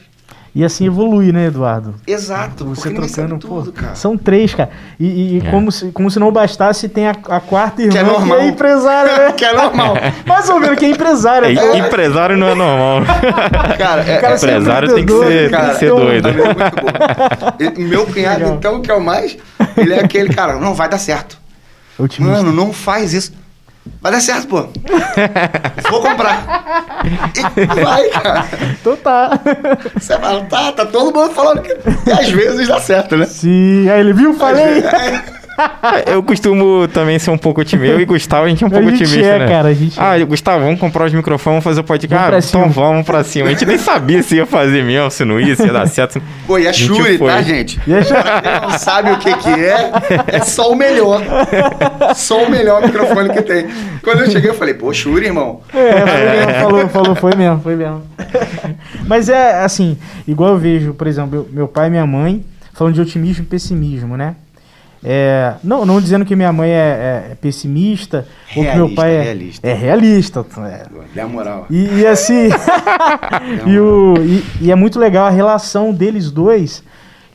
E 0.58 0.64
assim 0.64 0.86
evolui, 0.86 1.34
né, 1.34 1.48
Eduardo? 1.48 1.96
Exato, 2.08 2.64
Você 2.64 2.90
trocando, 2.90 3.38
pô. 3.38 3.60
tudo, 3.62 3.74
cara. 3.74 3.94
São 3.94 4.18
três, 4.18 4.54
cara. 4.56 4.70
E, 4.98 5.36
e 5.36 5.44
É. 5.46 5.52
como, 5.52 5.70
se, 5.70 5.92
como 5.92 6.10
se 6.10 6.18
não 6.18 6.32
bastasse, 6.32 6.88
tem 6.88 7.08
a, 7.10 7.12
a 7.28 7.42
quarta 7.42 7.82
irmã 7.82 7.92
Que 7.92 7.98
é 7.98 8.04
normal. 8.04 8.38
é 8.40 8.48
empresária, 8.48 9.18
né? 9.18 9.32
que 9.34 9.44
é 9.44 9.52
normal. 9.54 9.96
Mais 10.26 10.50
ou 10.50 10.58
menos, 10.62 10.80
que 10.80 10.86
é 10.86 10.90
empresária. 10.90 11.48
É, 11.48 11.54
né? 11.54 11.78
Empresário 11.80 12.38
não 12.38 12.48
é 12.48 12.56
normal. 12.56 13.02
Cara, 13.78 14.02
é, 14.04 14.18
cara 14.22 14.34
é- 14.34 14.38
Empresário 14.38 14.96
tem 14.96 15.06
que 15.06 15.12
ser, 15.14 15.28
tem 15.42 15.50
cara, 15.50 15.74
que 15.74 15.80
ser 15.80 15.90
doido. 15.90 16.30
é 16.30 16.32
muito 16.32 17.76
bom. 17.76 17.84
Meu 17.90 18.06
cunhado, 18.06 18.40
Legal. 18.40 18.56
então, 18.56 18.82
que 18.82 18.90
é 18.90 18.94
o 18.94 19.02
mais, 19.04 19.38
ele 19.76 19.94
é 19.94 20.00
aquele, 20.00 20.34
cara, 20.34 20.56
não 20.58 20.74
vai 20.74 20.88
dar 20.88 20.98
certo. 21.00 21.38
Otimista. 22.00 22.38
Mano, 22.44 22.54
não 22.54 22.72
faz 22.72 23.14
isso. 23.14 23.34
Vai 24.02 24.12
dar 24.12 24.20
certo, 24.20 24.48
pô. 24.48 24.68
Vou 25.90 26.02
comprar. 26.02 27.04
E 27.56 27.66
vai, 27.84 28.10
cara. 28.10 28.46
Então 28.80 28.96
tá. 28.98 29.40
Você 29.96 30.18
fala, 30.18 30.42
tá, 30.46 30.72
tá 30.72 30.86
todo 30.86 31.14
mundo 31.14 31.34
falando 31.34 31.62
que. 31.62 31.72
E 32.08 32.12
às 32.12 32.30
vezes 32.30 32.68
dá 32.68 32.80
certo, 32.80 33.16
né? 33.16 33.26
Sim, 33.26 33.88
aí 33.90 34.00
ele 34.00 34.14
viu, 34.14 34.34
falei. 34.34 34.84
Eu 36.06 36.22
costumo 36.24 36.88
também 36.90 37.18
ser 37.20 37.32
um 37.32 37.38
pouco 37.38 37.62
otimista. 37.62 37.94
Eu 37.96 38.00
e 38.02 38.06
Gustavo, 38.06 38.46
a 38.46 38.50
gente 38.50 38.64
é 38.64 38.68
um 38.68 38.70
A 38.70 38.74
pouco 38.74 38.88
otimista, 38.90 39.20
é, 39.20 39.40
né? 39.40 39.48
cara, 39.48 39.70
a 39.70 39.74
gente 39.74 40.00
ah, 40.00 40.20
é. 40.20 40.26
Gustavo, 40.26 40.64
vamos 40.64 40.80
comprar 40.80 41.06
os 41.06 41.14
microfones, 41.14 41.46
vamos 41.56 41.64
fazer 41.64 41.80
o 41.80 41.84
podcast. 41.84 42.26
Vamos 42.30 42.46
Ah, 42.46 42.48
então 42.50 42.62
cima. 42.72 42.86
vamos 42.86 43.06
pra 43.06 43.24
cima. 43.24 43.48
A 43.48 43.52
gente 43.52 43.66
nem 43.66 43.78
sabia 43.78 44.22
se 44.22 44.36
ia 44.36 44.46
fazer 44.46 44.84
mesmo, 44.84 45.10
se 45.12 45.24
não 45.26 45.40
ia, 45.40 45.56
se 45.56 45.66
ia 45.66 45.74
dar 45.74 45.88
certo. 45.88 46.22
Pô, 46.46 46.58
e 46.58 46.68
a 46.68 46.72
gente 46.72 46.88
Shuri, 46.96 47.18
foi. 47.18 47.32
tá, 47.32 47.42
gente? 47.42 47.80
E 47.88 47.94
aí, 47.94 48.04
Pra 48.04 48.42
quem 48.42 48.62
não 48.62 48.78
sabe 48.78 49.12
o 49.12 49.18
que 49.18 49.34
que 49.38 49.50
é, 49.50 49.92
é 50.28 50.40
só 50.42 50.72
o 50.72 50.76
melhor. 50.76 51.22
Só 52.16 52.44
o 52.44 52.50
melhor 52.52 52.82
microfone 52.82 53.30
que 53.30 53.42
tem. 53.42 53.68
Quando 54.04 54.22
eu 54.22 54.30
cheguei, 54.32 54.50
eu 54.50 54.56
falei, 54.56 54.74
pô, 54.74 54.94
Shuri, 54.94 55.26
irmão. 55.28 55.62
É, 55.74 56.02
foi 56.02 56.30
mesmo, 56.30 56.54
falou, 56.62 56.90
falou, 56.90 57.16
foi 57.16 57.36
mesmo, 57.36 57.60
foi 57.62 57.76
mesmo. 57.76 58.04
Mas 59.08 59.30
é 59.30 59.64
assim, 59.64 59.98
igual 60.28 60.52
eu 60.52 60.58
vejo, 60.58 60.94
por 60.94 61.08
exemplo, 61.08 61.48
meu 61.52 61.68
pai 61.68 61.88
e 61.88 61.90
minha 61.92 62.06
mãe 62.06 62.44
falando 62.74 62.94
de 62.96 63.02
otimismo 63.02 63.44
e 63.44 63.48
pessimismo, 63.48 64.18
né? 64.18 64.36
É, 65.08 65.54
não, 65.64 65.86
não 65.86 66.02
dizendo 66.02 66.26
que 66.26 66.36
minha 66.36 66.52
mãe 66.52 66.72
é, 66.72 67.30
é 67.32 67.36
pessimista 67.40 68.26
ou 68.56 68.64
que 68.64 68.76
meu 68.76 68.88
Realista, 68.88 68.96
pai 69.02 69.16
é 69.16 69.22
realista. 69.22 69.68
É 69.68 69.74
realista. 69.74 70.46
é. 71.16 71.22
A 71.22 71.28
moral. 71.28 71.68
E, 71.70 72.00
e 72.00 72.08
assim, 72.08 72.50
e, 73.68 73.80
o, 73.80 74.16
e, 74.18 74.44
e 74.62 74.72
é 74.72 74.76
muito 74.76 75.00
legal 75.00 75.28
a 75.28 75.30
relação 75.30 75.94
deles 75.94 76.32
dois, 76.32 76.84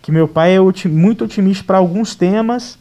que 0.02 0.10
meu 0.10 0.26
pai 0.26 0.56
é 0.56 0.60
oti- 0.60 0.88
muito 0.88 1.24
otimista 1.24 1.62
para 1.64 1.78
alguns 1.78 2.16
temas, 2.16 2.76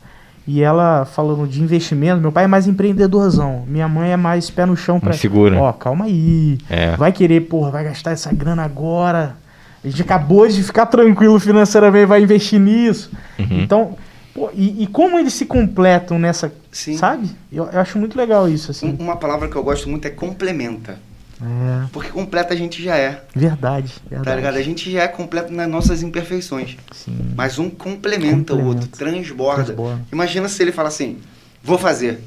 e 0.47 0.63
ela 0.63 1.05
falando 1.05 1.47
de 1.47 1.61
investimento, 1.61 2.19
meu 2.19 2.31
pai 2.31 2.45
é 2.45 2.47
mais 2.47 2.67
empreendedorzão, 2.67 3.63
minha 3.67 3.87
mãe 3.87 4.11
é 4.11 4.17
mais 4.17 4.49
pé 4.49 4.65
no 4.65 4.75
chão 4.75 4.99
para 4.99 5.13
Insegura. 5.13 5.59
Ó, 5.61 5.71
calma 5.71 6.05
aí. 6.05 6.57
É. 6.67 6.95
Vai 6.95 7.11
querer, 7.11 7.41
porra, 7.41 7.69
vai 7.69 7.83
gastar 7.83 8.11
essa 8.11 8.33
grana 8.33 8.63
agora. 8.63 9.35
A 9.83 9.87
gente 9.87 10.01
acabou 10.01 10.47
de 10.47 10.63
ficar 10.63 10.87
tranquilo 10.87 11.39
financeiramente, 11.39 12.05
vai 12.07 12.23
investir 12.23 12.59
nisso. 12.59 13.11
Uhum. 13.37 13.61
Então, 13.61 13.95
pô, 14.33 14.49
e, 14.53 14.83
e 14.83 14.87
como 14.87 15.17
eles 15.19 15.33
se 15.33 15.45
completam 15.45 16.17
nessa, 16.19 16.51
Sim. 16.71 16.97
sabe? 16.97 17.29
Eu, 17.51 17.65
eu 17.65 17.79
acho 17.79 17.97
muito 17.97 18.17
legal 18.17 18.47
isso, 18.49 18.71
assim. 18.71 18.89
Um- 18.99 19.03
Uma 19.03 19.15
palavra 19.17 19.47
que 19.47 19.55
eu 19.55 19.63
gosto 19.63 19.89
muito 19.89 20.05
é 20.07 20.09
complementa. 20.11 20.97
É, 21.41 21.85
Porque 21.93 22.09
completa 22.09 22.53
a 22.53 22.57
gente 22.57 22.83
já 22.83 22.97
é. 22.97 23.23
verdade, 23.33 23.93
verdade. 24.09 24.25
Tá 24.29 24.35
ligado? 24.35 24.57
A 24.57 24.61
gente 24.61 24.91
já 24.91 25.03
é 25.03 25.07
completo 25.07 25.53
nas 25.53 25.69
nossas 25.69 26.03
imperfeições. 26.03 26.75
Sim. 26.91 27.17
Mas 27.33 27.57
um 27.57 27.69
complementa, 27.69 28.53
o 28.53 28.65
outro, 28.65 28.87
transborda. 28.89 29.63
Transborda. 29.63 30.01
Imagina 30.11 30.49
se 30.49 30.61
ele 30.61 30.73
fala 30.73 30.89
assim, 30.89 31.17
vou 31.63 31.77
fazer. 31.77 32.21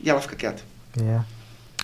E 0.00 0.08
ela 0.08 0.20
fica 0.20 0.36
quieta. 0.36 0.62
É. 1.02 1.20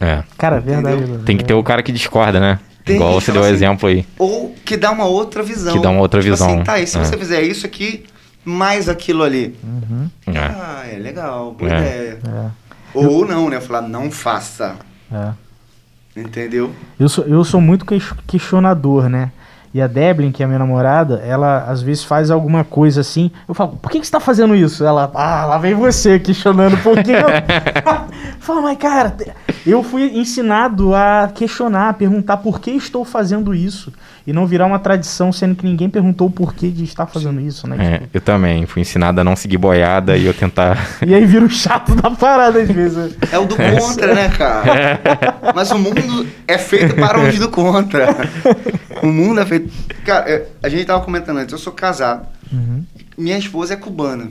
É. 0.00 0.24
Cara, 0.38 0.60
verdade. 0.60 0.94
Entendeu? 0.96 1.08
Bruno. 1.08 1.24
Tem 1.24 1.36
que 1.36 1.44
ter 1.44 1.54
o 1.54 1.64
cara 1.64 1.82
que 1.82 1.90
discorda, 1.90 2.38
né? 2.38 2.60
Tem, 2.84 2.94
Igual 2.94 3.20
você 3.20 3.32
deu 3.32 3.40
o 3.42 3.44
assim, 3.44 3.54
exemplo 3.54 3.88
aí. 3.88 4.06
Ou 4.16 4.54
que 4.64 4.76
dá 4.76 4.92
uma 4.92 5.06
outra 5.06 5.42
visão. 5.42 5.74
Que 5.74 5.82
dá 5.82 5.90
uma 5.90 6.00
outra 6.00 6.20
Tipo 6.20 6.32
visão. 6.32 6.48
Assim, 6.54 6.62
tá, 6.62 6.78
e 6.78 6.86
se 6.86 6.96
É. 6.96 7.04
você 7.04 7.16
fizer 7.18 7.42
isso 7.42 7.66
aqui, 7.66 8.04
mais 8.46 8.88
aquilo 8.88 9.22
ali. 9.22 9.54
Uhum, 9.62 10.08
É. 10.28 10.38
Ah, 10.38 10.82
é 10.90 10.96
legal, 10.98 11.52
boa 11.52 11.70
É. 11.70 11.76
ideia. 11.78 12.18
é, 12.26 12.50
Ou 12.94 13.26
não, 13.26 13.50
né? 13.50 13.60
Falar, 13.60 13.82
não 13.82 14.10
faça. 14.10 14.76
é. 15.12 15.30
Entendeu? 16.16 16.70
Eu 16.98 17.10
sou, 17.10 17.24
eu 17.26 17.44
sou 17.44 17.60
muito 17.60 17.84
ques- 17.84 18.14
questionador, 18.26 19.06
né? 19.06 19.30
E 19.74 19.82
a 19.82 19.86
Deblin, 19.86 20.32
que 20.32 20.42
é 20.42 20.46
a 20.46 20.48
minha 20.48 20.58
namorada, 20.58 21.16
ela 21.26 21.64
às 21.68 21.82
vezes 21.82 22.02
faz 22.02 22.30
alguma 22.30 22.64
coisa 22.64 23.02
assim. 23.02 23.30
Eu 23.46 23.52
falo, 23.54 23.76
por 23.76 23.90
que, 23.90 24.00
que 24.00 24.06
você 24.06 24.12
tá 24.12 24.20
fazendo 24.20 24.54
isso? 24.54 24.82
Ela, 24.82 25.10
ah, 25.14 25.44
lá 25.44 25.58
vem 25.58 25.74
você 25.74 26.18
questionando 26.18 26.78
por 26.82 27.02
que. 27.04 27.10
eu... 27.12 27.26
Fala, 28.40 28.62
mas 28.62 28.78
cara, 28.78 29.14
eu 29.66 29.82
fui 29.82 30.04
ensinado 30.18 30.94
a 30.94 31.30
questionar, 31.34 31.90
a 31.90 31.92
perguntar 31.92 32.38
por 32.38 32.58
que 32.60 32.70
estou 32.70 33.04
fazendo 33.04 33.54
isso. 33.54 33.92
E 34.26 34.32
não 34.32 34.44
virar 34.44 34.66
uma 34.66 34.78
tradição, 34.80 35.32
sendo 35.32 35.54
que 35.54 35.64
ninguém 35.64 35.88
perguntou 35.88 36.26
o 36.26 36.30
porquê 36.30 36.68
de 36.68 36.82
estar 36.82 37.06
fazendo 37.06 37.40
isso, 37.40 37.68
né? 37.68 37.76
É, 37.78 37.98
Tipo, 37.98 38.08
eu 38.14 38.20
também. 38.20 38.66
Fui 38.66 38.82
ensinado 38.82 39.20
a 39.20 39.24
não 39.24 39.36
seguir 39.36 39.56
boiada 39.56 40.16
e 40.16 40.26
eu 40.26 40.34
tentar. 40.34 40.76
E 41.06 41.14
aí 41.14 41.24
vira 41.24 41.44
o 41.44 41.48
chato 41.50 41.94
da 41.94 42.10
parada 42.10 42.60
às 42.60 42.68
vezes. 42.68 43.16
É 43.30 43.38
o 43.38 43.46
do 43.46 43.54
contra, 43.56 44.14
né, 44.14 44.28
cara? 44.30 45.00
Mas 45.54 45.70
o 45.70 45.78
mundo 45.78 46.26
é 46.48 46.58
feito 46.58 46.96
para 46.96 47.20
os 47.20 47.38
do 47.38 47.48
contra. 47.48 48.08
O 49.02 49.06
mundo 49.06 49.40
é 49.40 49.46
feito. 49.46 49.72
Cara, 50.04 50.28
é, 50.28 50.46
a 50.62 50.68
gente 50.68 50.84
tava 50.86 51.04
comentando 51.04 51.38
antes, 51.38 51.52
eu 51.52 51.58
sou 51.58 51.72
casado. 51.72 52.26
Uhum, 52.52 52.84
Minha 53.16 53.38
esposa 53.38 53.74
é 53.74 53.76
cubana. 53.76 54.30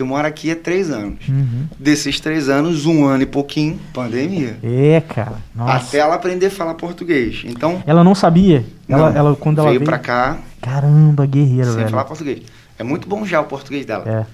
Que 0.00 0.02
eu 0.02 0.06
moro 0.06 0.26
aqui 0.26 0.50
há 0.50 0.56
três 0.56 0.90
anos. 0.90 1.28
uhum. 1.28 1.66
Desses 1.78 2.18
três 2.18 2.48
anos, 2.48 2.86
um 2.86 3.04
ano 3.04 3.22
e 3.22 3.26
pouquinho, 3.26 3.78
pandemia. 3.92 4.56
É, 4.62 5.02
cara. 5.02 5.34
Nossa. 5.54 5.76
Até 5.76 5.98
ela 5.98 6.14
aprender 6.14 6.46
a 6.46 6.50
falar 6.50 6.72
português. 6.72 7.42
Então, 7.44 7.82
Ela 7.86 8.02
não 8.02 8.14
sabia. 8.14 8.64
Ela, 8.88 9.10
não, 9.10 9.18
ela, 9.18 9.36
quando 9.36 9.58
ela 9.58 9.68
veio 9.68 9.80
veio, 9.80 9.90
pra 9.90 9.98
cá 9.98 10.38
Caramba, 10.62 11.26
guerreira, 11.26 11.66
sem 11.66 11.74
velho. 11.76 11.90
falar 11.90 12.04
português. 12.04 12.40
É 12.78 12.82
muito 12.82 13.06
bom 13.06 13.26
já 13.26 13.42
o 13.42 13.44
português 13.44 13.84
dela. 13.84 14.04
É, 14.08 14.24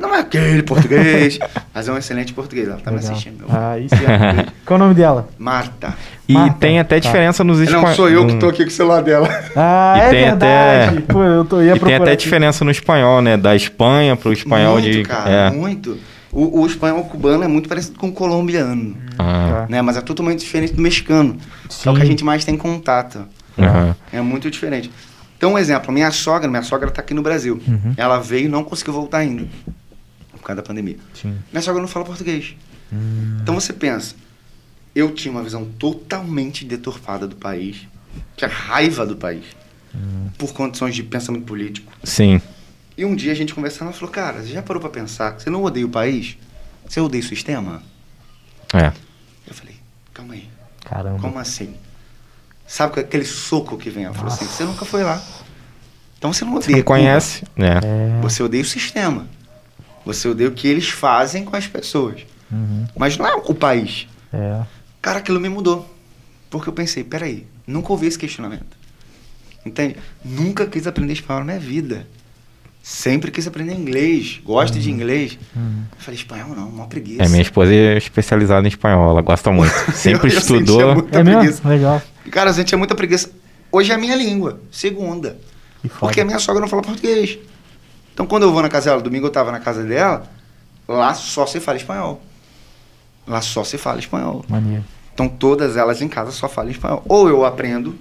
Não 0.00 0.14
é 0.14 0.20
aquele 0.20 0.62
português, 0.62 1.38
mas 1.74 1.86
é 1.88 1.92
um 1.92 1.98
excelente 1.98 2.32
português. 2.32 2.66
Ela 2.68 2.78
tá 2.78 2.90
me 2.90 2.96
legal. 2.96 3.12
assistindo. 3.12 3.46
Meu. 3.46 3.48
Ah, 3.50 3.78
isso 3.78 3.94
é. 3.94 4.46
Qual 4.64 4.76
o 4.78 4.82
nome 4.82 4.94
dela? 4.94 5.28
Marta. 5.38 5.94
E 6.26 6.32
Marta, 6.32 6.56
tem 6.58 6.80
até 6.80 6.96
tá. 6.96 7.00
diferença 7.00 7.44
nos 7.44 7.58
Não, 7.58 7.64
espanhóis. 7.64 7.96
sou 7.96 8.08
eu 8.08 8.26
que 8.26 8.36
tô 8.36 8.48
aqui 8.48 8.62
com 8.64 8.68
o 8.70 8.72
celular 8.72 9.02
dela. 9.02 9.28
Ah, 9.54 9.94
E 9.96 10.00
é 10.00 10.10
tem 10.10 10.24
verdade. 10.24 10.98
até- 10.98 11.12
Pô, 11.12 11.22
eu 11.22 11.44
tô, 11.44 11.60
ia 11.60 11.76
E 11.76 11.78
tem 11.78 11.94
até 11.96 12.12
aqui. 12.12 12.22
diferença 12.24 12.64
no 12.64 12.70
espanhol, 12.70 13.20
né? 13.20 13.36
Da 13.36 13.54
Espanha 13.54 14.16
pro 14.16 14.32
espanhol 14.32 14.74
muito, 14.80 14.90
de. 14.90 15.02
cara, 15.02 15.30
é. 15.30 15.50
muito. 15.50 15.98
O, 16.32 16.60
o 16.62 16.66
espanhol 16.66 17.02
cubano 17.04 17.42
é 17.42 17.48
muito 17.48 17.68
parecido 17.68 17.98
com 17.98 18.08
o 18.08 18.12
colombiano, 18.12 18.96
Ah, 19.18 19.48
Tá. 19.62 19.66
né? 19.68 19.82
Mas 19.82 19.96
é 19.96 20.00
totalmente 20.00 20.38
diferente 20.40 20.72
do 20.72 20.80
mexicano. 20.80 21.34
Que 21.68 21.88
é 21.88 21.90
o 21.90 21.94
Sim. 21.94 22.00
que 22.00 22.02
a 22.02 22.06
gente 22.08 22.24
mais 22.24 22.44
tem 22.44 22.56
contato. 22.56 23.26
aham. 23.58 23.94
É 24.12 24.20
muito 24.20 24.48
diferente. 24.50 24.90
Então, 25.36 25.54
um 25.54 25.58
exemplo, 25.58 25.90
minha 25.92 26.10
sogra, 26.10 26.48
minha 26.48 26.62
sogra 26.62 26.90
tá 26.90 27.00
aqui 27.00 27.14
no 27.14 27.22
Brasil. 27.22 27.58
Uhum. 27.66 27.94
Ela 27.96 28.18
veio 28.20 28.44
e 28.44 28.48
não 28.48 28.62
conseguiu 28.62 28.92
voltar 28.92 29.18
ainda. 29.18 29.44
Causa 30.50 30.62
da 30.62 30.66
pandemia. 30.66 30.96
Sim. 31.14 31.36
Minha 31.52 31.62
sogra 31.62 31.80
não 31.80 31.88
fala 31.88 32.04
português. 32.04 32.54
Hum. 32.92 33.38
Então 33.42 33.54
você 33.54 33.72
pensa, 33.72 34.14
eu 34.94 35.12
tinha 35.12 35.30
uma 35.32 35.42
visão 35.42 35.64
totalmente 35.78 36.64
deturpada 36.64 37.26
do 37.26 37.36
país, 37.36 37.86
tinha 38.36 38.50
raiva 38.50 39.06
do 39.06 39.16
país, 39.16 39.44
Hum. 39.94 40.28
por 40.38 40.52
condições 40.52 40.94
de 40.94 41.02
pensamento 41.02 41.44
político. 41.44 41.92
Sim. 42.04 42.40
E 42.96 43.04
um 43.04 43.14
dia 43.16 43.32
a 43.32 43.34
gente 43.34 43.54
conversando, 43.54 43.88
ela 43.88 43.92
falou, 43.92 44.10
cara, 44.10 44.42
você 44.42 44.48
já 44.48 44.62
parou 44.62 44.80
pra 44.80 44.90
pensar 44.90 45.34
que 45.34 45.42
você 45.42 45.50
não 45.50 45.62
odeia 45.64 45.86
o 45.86 45.90
país? 45.90 46.36
Você 46.86 47.00
odeia 47.00 47.22
o 47.22 47.26
sistema? 47.26 47.82
É. 48.74 48.92
Eu 49.46 49.54
calma 50.12 50.34
aí. 50.34 50.48
Caramba. 50.84 51.18
Como 51.20 51.38
assim? 51.38 51.74
Sabe 52.66 53.00
aquele 53.00 53.24
soco 53.24 53.76
que 53.76 53.90
vem? 53.90 54.04
Ela 54.04 54.14
falou 54.14 54.32
assim, 54.32 54.44
você 54.44 54.64
nunca 54.64 54.84
foi 54.84 55.02
lá. 55.02 55.20
Então 56.18 56.32
você 56.32 56.44
não 56.44 56.52
Você 56.52 56.66
odeia 56.66 56.76
não 56.78 56.84
conhece, 56.84 57.44
né? 57.56 57.80
É. 57.82 58.20
Você 58.20 58.42
odeia 58.42 58.62
o 58.62 58.66
sistema. 58.66 59.26
Você 60.04 60.28
odeia 60.28 60.48
o 60.48 60.52
que 60.52 60.66
eles 60.66 60.88
fazem 60.88 61.44
com 61.44 61.54
as 61.56 61.66
pessoas. 61.66 62.22
Uhum. 62.50 62.86
Mas 62.96 63.16
não 63.16 63.26
é 63.26 63.34
o 63.34 63.54
país. 63.54 64.06
É. 64.32 64.62
Cara, 65.02 65.18
aquilo 65.18 65.38
me 65.40 65.48
mudou. 65.48 65.88
Porque 66.48 66.68
eu 66.68 66.72
pensei, 66.72 67.04
peraí, 67.04 67.46
nunca 67.66 67.92
ouvi 67.92 68.06
esse 68.06 68.18
questionamento. 68.18 68.76
Entende? 69.64 69.96
Nunca 70.24 70.66
quis 70.66 70.86
aprender 70.86 71.12
espanhol 71.12 71.40
na 71.40 71.46
minha 71.52 71.58
vida. 71.60 72.06
Sempre 72.82 73.30
quis 73.30 73.46
aprender 73.46 73.74
inglês. 73.74 74.40
Gosto 74.42 74.78
de 74.78 74.90
inglês. 74.90 75.38
Uhum. 75.54 75.84
Eu 75.92 75.98
falei, 76.02 76.18
espanhol 76.18 76.48
não, 76.56 76.68
uma 76.68 76.86
preguiça. 76.86 77.22
É, 77.22 77.28
minha 77.28 77.42
esposa 77.42 77.72
é 77.72 77.96
especializada 77.98 78.66
em 78.66 78.70
espanhol, 78.70 79.10
ela 79.10 79.20
gosta 79.20 79.52
muito. 79.52 79.72
Sempre 79.92 80.32
Eu- 80.32 80.38
estudou. 80.38 80.94
muita 80.94 81.18
É 81.20 81.22
mesmo? 81.22 81.40
preguiça. 81.40 81.68
Legal. 81.68 82.02
Cara, 82.30 82.50
eu 82.50 82.54
sentia 82.54 82.78
muita 82.78 82.94
preguiça. 82.94 83.30
Hoje 83.70 83.92
é 83.92 83.94
a 83.94 83.98
minha 83.98 84.16
língua, 84.16 84.60
segunda. 84.72 85.38
Porque 85.98 86.20
a 86.20 86.24
minha 86.24 86.38
sogra 86.38 86.60
não 86.60 86.68
fala 86.68 86.82
português. 86.82 87.38
Então 88.20 88.26
quando 88.26 88.42
eu 88.42 88.52
vou 88.52 88.60
na 88.60 88.68
casa 88.68 88.90
dela, 88.90 89.00
domingo 89.00 89.28
eu 89.28 89.30
tava 89.30 89.50
na 89.50 89.60
casa 89.60 89.82
dela, 89.82 90.30
lá 90.86 91.14
só 91.14 91.46
se 91.46 91.58
fala 91.58 91.78
espanhol. 91.78 92.20
Lá 93.26 93.40
só 93.40 93.64
se 93.64 93.78
fala 93.78 93.98
espanhol. 93.98 94.44
Maneiro. 94.46 94.84
Então 95.14 95.26
todas 95.26 95.74
elas 95.74 96.02
em 96.02 96.08
casa 96.08 96.30
só 96.30 96.46
falam 96.46 96.70
espanhol. 96.70 97.02
Ou 97.08 97.30
eu 97.30 97.46
aprendo, 97.46 97.96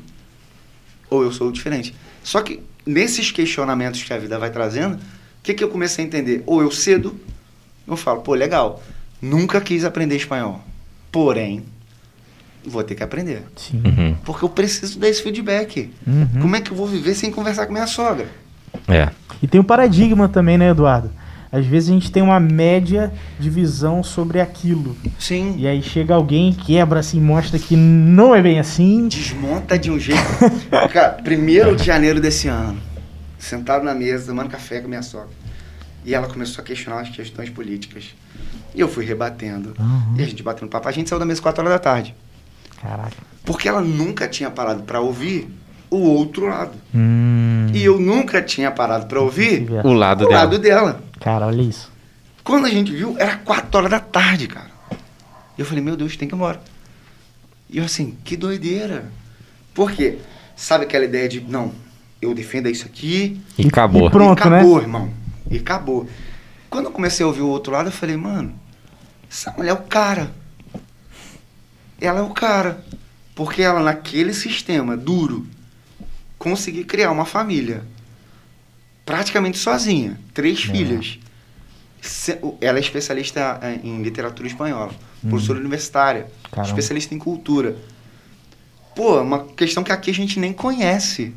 ou 1.10 1.24
eu 1.24 1.32
sou 1.32 1.50
diferente. 1.54 1.96
Só 2.22 2.42
que 2.42 2.62
nesses 2.86 3.32
questionamentos 3.32 4.04
que 4.04 4.14
a 4.14 4.18
vida 4.18 4.38
vai 4.38 4.50
trazendo, 4.50 4.96
o 4.96 5.00
que, 5.42 5.54
que 5.54 5.64
eu 5.64 5.70
comecei 5.70 6.04
a 6.04 6.08
entender? 6.10 6.44
Ou 6.46 6.62
eu 6.62 6.70
cedo, 6.70 7.18
eu 7.88 7.96
falo, 7.96 8.20
pô, 8.20 8.34
legal, 8.34 8.84
nunca 9.22 9.62
quis 9.62 9.86
aprender 9.86 10.18
espanhol. 10.18 10.60
Porém, 11.14 11.64
vou 12.66 12.84
ter 12.84 12.96
que 12.96 13.04
aprender. 13.04 13.44
Sim. 13.56 13.82
Uhum. 13.86 14.18
Porque 14.26 14.44
eu 14.44 14.50
preciso 14.50 15.00
desse 15.00 15.24
feedback. 15.24 15.90
Uhum. 16.06 16.42
Como 16.42 16.58
é 16.58 16.60
que 16.60 16.72
eu 16.72 16.76
vou 16.76 16.88
viver 16.88 17.16
sem 17.16 17.32
conversar 17.32 17.68
com 17.68 17.72
minha 17.72 17.88
sogra? 17.88 18.28
É. 18.88 19.10
E 19.42 19.48
tem 19.48 19.60
um 19.60 19.64
paradigma 19.64 20.28
também, 20.28 20.58
né, 20.58 20.70
Eduardo? 20.70 21.12
Às 21.52 21.66
vezes 21.66 21.90
a 21.90 21.94
gente 21.94 22.12
tem 22.12 22.22
uma 22.22 22.40
média 22.40 23.12
de 23.40 23.50
visão 23.50 24.04
sobre 24.04 24.40
aquilo. 24.40 24.96
Sim. 25.18 25.56
E 25.58 25.68
aí 25.68 25.82
chega 25.82 26.14
alguém, 26.14 26.54
quebra 26.54 27.00
assim, 27.00 27.20
mostra 27.20 27.58
que 27.58 27.76
não 27.76 28.36
é 28.36 28.42
bem 28.42 28.60
assim. 28.60 29.08
Desmonta 29.08 29.78
de 29.78 29.90
um 29.90 30.00
jeito. 30.00 30.22
Cara, 30.94 31.14
primeiro 31.14 31.76
de 31.76 31.84
janeiro 31.84 32.22
desse 32.22 32.48
ano, 32.48 32.80
sentado 33.40 33.84
na 33.84 33.96
mesa, 33.96 34.28
tomando 34.28 34.50
café 34.50 34.80
com 34.80 34.88
minha 34.88 35.02
sogra. 35.02 35.30
E 36.06 36.14
ela 36.14 36.28
começou 36.28 36.64
a 36.64 36.66
questionar 36.66 37.02
as 37.02 37.10
questões 37.10 37.50
políticas. 37.50 38.16
E 38.76 38.80
eu 38.80 38.88
fui 38.88 39.04
rebatendo. 39.04 39.74
Uhum. 39.80 40.16
E 40.18 40.22
a 40.22 40.26
gente 40.26 40.44
batendo 40.44 40.70
papo. 40.70 40.88
A 40.88 40.92
gente 40.92 41.10
saiu 41.10 41.20
da 41.20 41.26
mesa 41.26 41.42
4 41.42 41.62
horas 41.62 41.74
da 41.74 41.80
tarde. 41.80 42.16
Caraca. 42.80 43.18
Porque 43.44 43.68
ela 43.68 43.82
nunca 43.82 44.28
tinha 44.28 44.52
parado 44.52 44.84
para 44.84 45.02
ouvir 45.02 45.50
o 45.90 45.98
outro 45.98 46.48
lado. 46.48 46.72
Hum. 46.94 47.68
E 47.74 47.84
eu 47.84 48.00
nunca 48.00 48.42
tinha 48.42 48.70
parado 48.72 49.06
para 49.08 49.20
ouvir 49.22 49.68
O 49.84 49.94
lado 49.94 50.26
o 50.26 50.28
dela. 50.28 50.40
lado 50.42 50.60
dela. 50.60 51.04
Cara, 51.20 51.48
olha 51.48 51.62
isso. 51.62 51.92
Quando 52.44 52.66
a 52.66 52.70
gente 52.70 52.92
viu, 52.92 53.16
era 53.20 53.38
4 53.38 53.78
horas 53.78 53.92
da 53.92 54.00
tarde, 54.00 54.48
cara. 54.48 54.70
E 55.58 55.62
eu 55.62 55.66
falei, 55.66 55.84
meu 55.84 55.96
Deus, 55.96 56.16
tem 56.18 56.28
que 56.28 56.34
ir 56.34 56.38
embora. 56.38 56.62
E 57.70 57.78
eu 57.78 57.84
assim, 57.86 58.16
que 58.24 58.36
doideira. 58.38 59.12
Por 59.74 59.92
quê? 59.92 60.18
Sabe 60.56 60.86
aquela 60.86 61.06
ideia 61.06 61.30
de, 61.30 61.42
não, 61.42 61.72
eu 62.22 62.34
defendo 62.34 62.68
isso 62.70 62.86
aqui. 62.86 63.40
E 63.58 63.68
acabou. 63.68 64.08
e 64.08 64.12
Pronto, 64.12 64.46
e 64.46 64.50
né? 64.50 64.58
acabou, 64.58 64.82
irmão. 64.82 65.10
E 65.52 65.58
acabou. 65.58 66.08
Quando 66.70 66.86
eu 66.86 66.92
comecei 66.92 67.24
a 67.24 67.28
ouvir 67.28 67.42
o 67.42 67.48
outro 67.48 67.74
lado, 67.74 67.90
eu 67.90 67.92
falei, 67.94 68.16
mano, 68.18 68.54
essa 69.30 69.52
mulher 69.52 69.72
é 69.72 69.74
o 69.74 69.78
cara. 69.84 70.32
Ela 72.02 72.20
é 72.20 72.24
o 72.24 72.30
cara. 72.30 72.84
Porque 73.36 73.62
ela, 73.62 73.80
naquele 73.82 74.34
sistema 74.34 74.98
duro, 74.98 75.46
conseguiu 76.40 76.86
criar 76.86 77.12
uma 77.12 77.26
família. 77.26 77.84
Praticamente 79.06 79.58
sozinha. 79.58 80.20
Três 80.34 80.62
filhas. 80.64 81.20
Se- 82.02 82.40
Ela 82.62 82.78
é 82.78 82.82
especialista 82.82 83.60
eh, 83.62 83.80
em 83.84 84.02
literatura 84.02 84.48
espanhola. 84.48 84.92
Professora 85.28 85.60
universitária. 85.60 86.28
Caramba. 86.52 86.70
Especialista 86.70 87.14
em 87.14 87.20
cultura. 87.20 87.76
Pô, 88.96 89.18
é 89.18 89.22
uma 89.22 89.46
questão 89.46 89.84
que 89.84 89.92
aqui 89.92 90.10
a 90.12 90.14
gente 90.14 90.40
nem 90.40 90.54
conhece. 90.54 91.34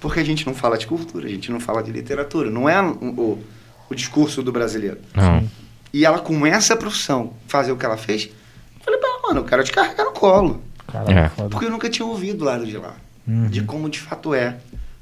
Porque 0.00 0.20
a 0.20 0.24
gente 0.24 0.44
não 0.46 0.54
fala 0.54 0.76
de 0.76 0.86
cultura, 0.86 1.26
a 1.26 1.30
gente 1.30 1.50
não 1.50 1.60
fala 1.60 1.82
de 1.82 1.90
literatura. 1.90 2.50
Não 2.50 2.68
é 2.68 2.80
o, 2.82 2.86
o, 2.92 3.44
o 3.90 3.94
discurso 3.94 4.42
do 4.42 4.52
brasileiro. 4.52 4.98
Não. 5.14 5.48
E 5.92 6.04
ela, 6.04 6.18
com 6.18 6.44
essa 6.46 6.76
profissão, 6.76 7.32
fazer 7.46 7.70
o 7.72 7.76
que 7.76 7.86
ela 7.86 7.96
fez, 7.96 8.24
eu 8.24 8.84
falei 8.84 8.98
pra 9.00 9.08
ela, 9.08 9.22
mano, 9.28 9.40
eu 9.40 9.44
quero 9.44 9.62
te 9.64 9.72
carregar 9.72 10.04
no 10.04 10.12
colo. 10.12 10.62
Caralho, 10.86 11.18
É. 11.18 11.28
Porque 11.48 11.66
eu 11.66 11.70
nunca 11.70 11.88
tinha 11.88 12.04
ouvido 12.04 12.38
do 12.38 12.44
lado 12.44 12.66
de 12.66 12.76
lá. 12.76 12.96
Uhum. 13.26 13.48
De 13.48 13.62
como 13.62 13.88
de 13.88 14.00
fato 14.00 14.34
é. 14.34 14.58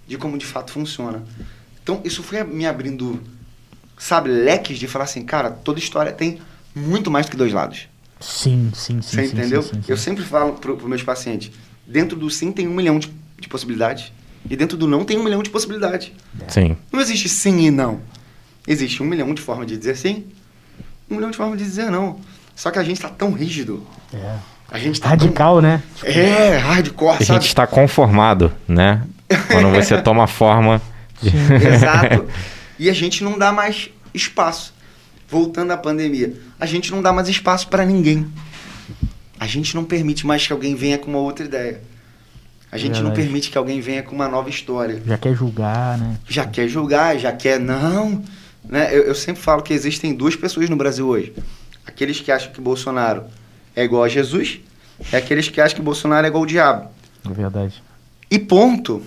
De 0.07 0.17
como 0.17 0.39
de 0.39 0.47
fato 0.47 0.73
funciona. 0.73 1.23
Então, 1.83 2.01
isso 2.05 2.23
foi 2.23 2.43
me 2.45 2.67
abrindo, 2.67 3.21
sabe, 3.99 4.31
leques 4.31 4.79
de 4.79 4.87
falar 4.87 5.05
assim, 5.05 5.25
cara, 5.25 5.51
toda 5.51 5.79
história 5.79 6.13
tem 6.13 6.41
muito 6.75 7.11
mais 7.11 7.27
do 7.27 7.31
que 7.31 7.37
dois 7.37 7.53
lados. 7.53 7.89
Sim, 8.21 8.71
sim, 8.75 9.03
sim. 9.03 9.17
Você 9.17 9.27
sim, 9.27 9.37
entendeu? 9.37 9.63
sim, 9.63 9.75
sim, 9.75 9.83
sim. 9.83 9.91
Eu 9.93 9.97
sempre 9.97 10.25
falo 10.25 10.53
para 10.55 10.73
os 10.73 10.85
meus 10.85 11.03
pacientes, 11.03 11.51
dentro 11.87 12.17
do 12.17 12.31
sim 12.31 12.53
tem 12.53 12.69
um 12.69 12.75
milhão 12.75 12.99
de, 12.99 13.13
de 13.39 13.49
possibilidades. 13.49 14.13
E 14.49 14.57
dentro 14.57 14.77
do 14.77 14.87
não 14.87 15.05
tem 15.05 15.19
um 15.19 15.25
milhão 15.25 15.43
de 15.43 15.51
possibilidades. 15.51 16.13
Sim. 16.49 16.77
Não 16.91 17.01
existe 17.01 17.29
sim 17.29 17.67
e 17.67 17.71
não. 17.71 18.01
Existe 18.67 19.03
um 19.03 19.07
milhão 19.07 19.33
de 19.35 19.43
formas 19.43 19.67
de 19.67 19.77
dizer 19.77 19.97
sim, 19.97 20.27
um 21.11 21.17
milhão 21.17 21.31
de 21.31 21.37
formas 21.37 21.59
de 21.59 21.65
dizer 21.65 21.91
não. 21.91 22.21
Só 22.55 22.71
que 22.71 22.79
a 22.79 22.85
gente 22.85 23.01
tá 23.01 23.09
tão 23.09 23.33
rígido. 23.33 23.85
É. 24.13 24.39
A 24.73 24.79
gente 24.79 25.01
tá 25.01 25.11
Radical, 25.11 25.61
né? 25.61 25.83
Tão... 26.01 26.09
É, 26.11 26.57
hardcore, 26.57 27.19
A 27.21 27.23
gente 27.23 27.47
está 27.47 27.67
conformado, 27.67 28.51
né? 28.67 29.03
Quando 29.51 29.69
você 29.71 30.01
toma 30.03 30.27
forma. 30.27 30.81
de- 31.21 31.31
Exato. 31.67 32.27
E 32.79 32.91
a 32.91 32.93
gente 32.93 33.23
não 33.23 33.39
dá 33.39 33.53
mais 33.53 33.91
espaço. 34.13 34.75
Voltando 35.29 35.71
à 35.73 35.77
pandemia, 35.77 36.35
a 36.59 36.67
gente 36.67 36.91
não 36.91 37.01
dá 37.01 37.13
mais 37.13 37.29
espaço 37.29 37.69
para 37.69 37.85
ninguém. 37.85 38.27
A 39.39 39.47
gente 39.47 39.75
não 39.77 39.85
permite 39.85 40.27
mais 40.27 40.45
que 40.47 40.53
alguém 40.53 40.75
venha 40.75 40.99
com 40.99 41.09
uma 41.11 41.21
outra 41.21 41.45
ideia. 41.45 41.81
A 42.73 42.79
gente 42.79 42.95
não 42.97 43.11
Verdade. 43.11 43.21
permite 43.23 43.51
que 43.51 43.59
alguém 43.59 43.81
venha 43.81 44.03
com 44.03 44.15
uma 44.17 44.27
nova 44.27 44.49
história. 44.51 45.01
Já 45.07 45.17
quer 45.17 45.35
julgar, 45.35 45.97
né? 45.99 46.17
Já 46.29 46.45
quer 46.47 46.67
julgar, 46.67 47.17
já 47.19 47.31
quer 47.31 47.61
não. 47.61 48.21
Né? 48.65 48.89
Eu, 48.91 49.03
eu 49.05 49.15
sempre 49.15 49.41
falo 49.41 49.63
que 49.63 49.73
existem 49.73 50.13
duas 50.15 50.35
pessoas 50.35 50.69
no 50.69 50.75
Brasil 50.77 51.07
hoje. 51.07 51.33
Aqueles 51.87 52.19
que 52.21 52.33
acham 52.33 52.51
que 52.53 52.61
Bolsonaro 52.61 53.25
é 53.75 53.85
igual 53.85 54.05
a 54.05 54.09
Jesus 54.09 54.61
e 55.13 55.17
aqueles 55.17 55.49
que 55.49 55.61
acham 55.61 55.77
que 55.77 55.83
Bolsonaro 55.83 56.27
é 56.27 56.29
igual 56.29 56.43
ao 56.43 56.47
diabo. 56.47 56.89
É 57.29 57.33
verdade. 57.33 57.83
E 58.31 58.39
ponto. 58.39 59.03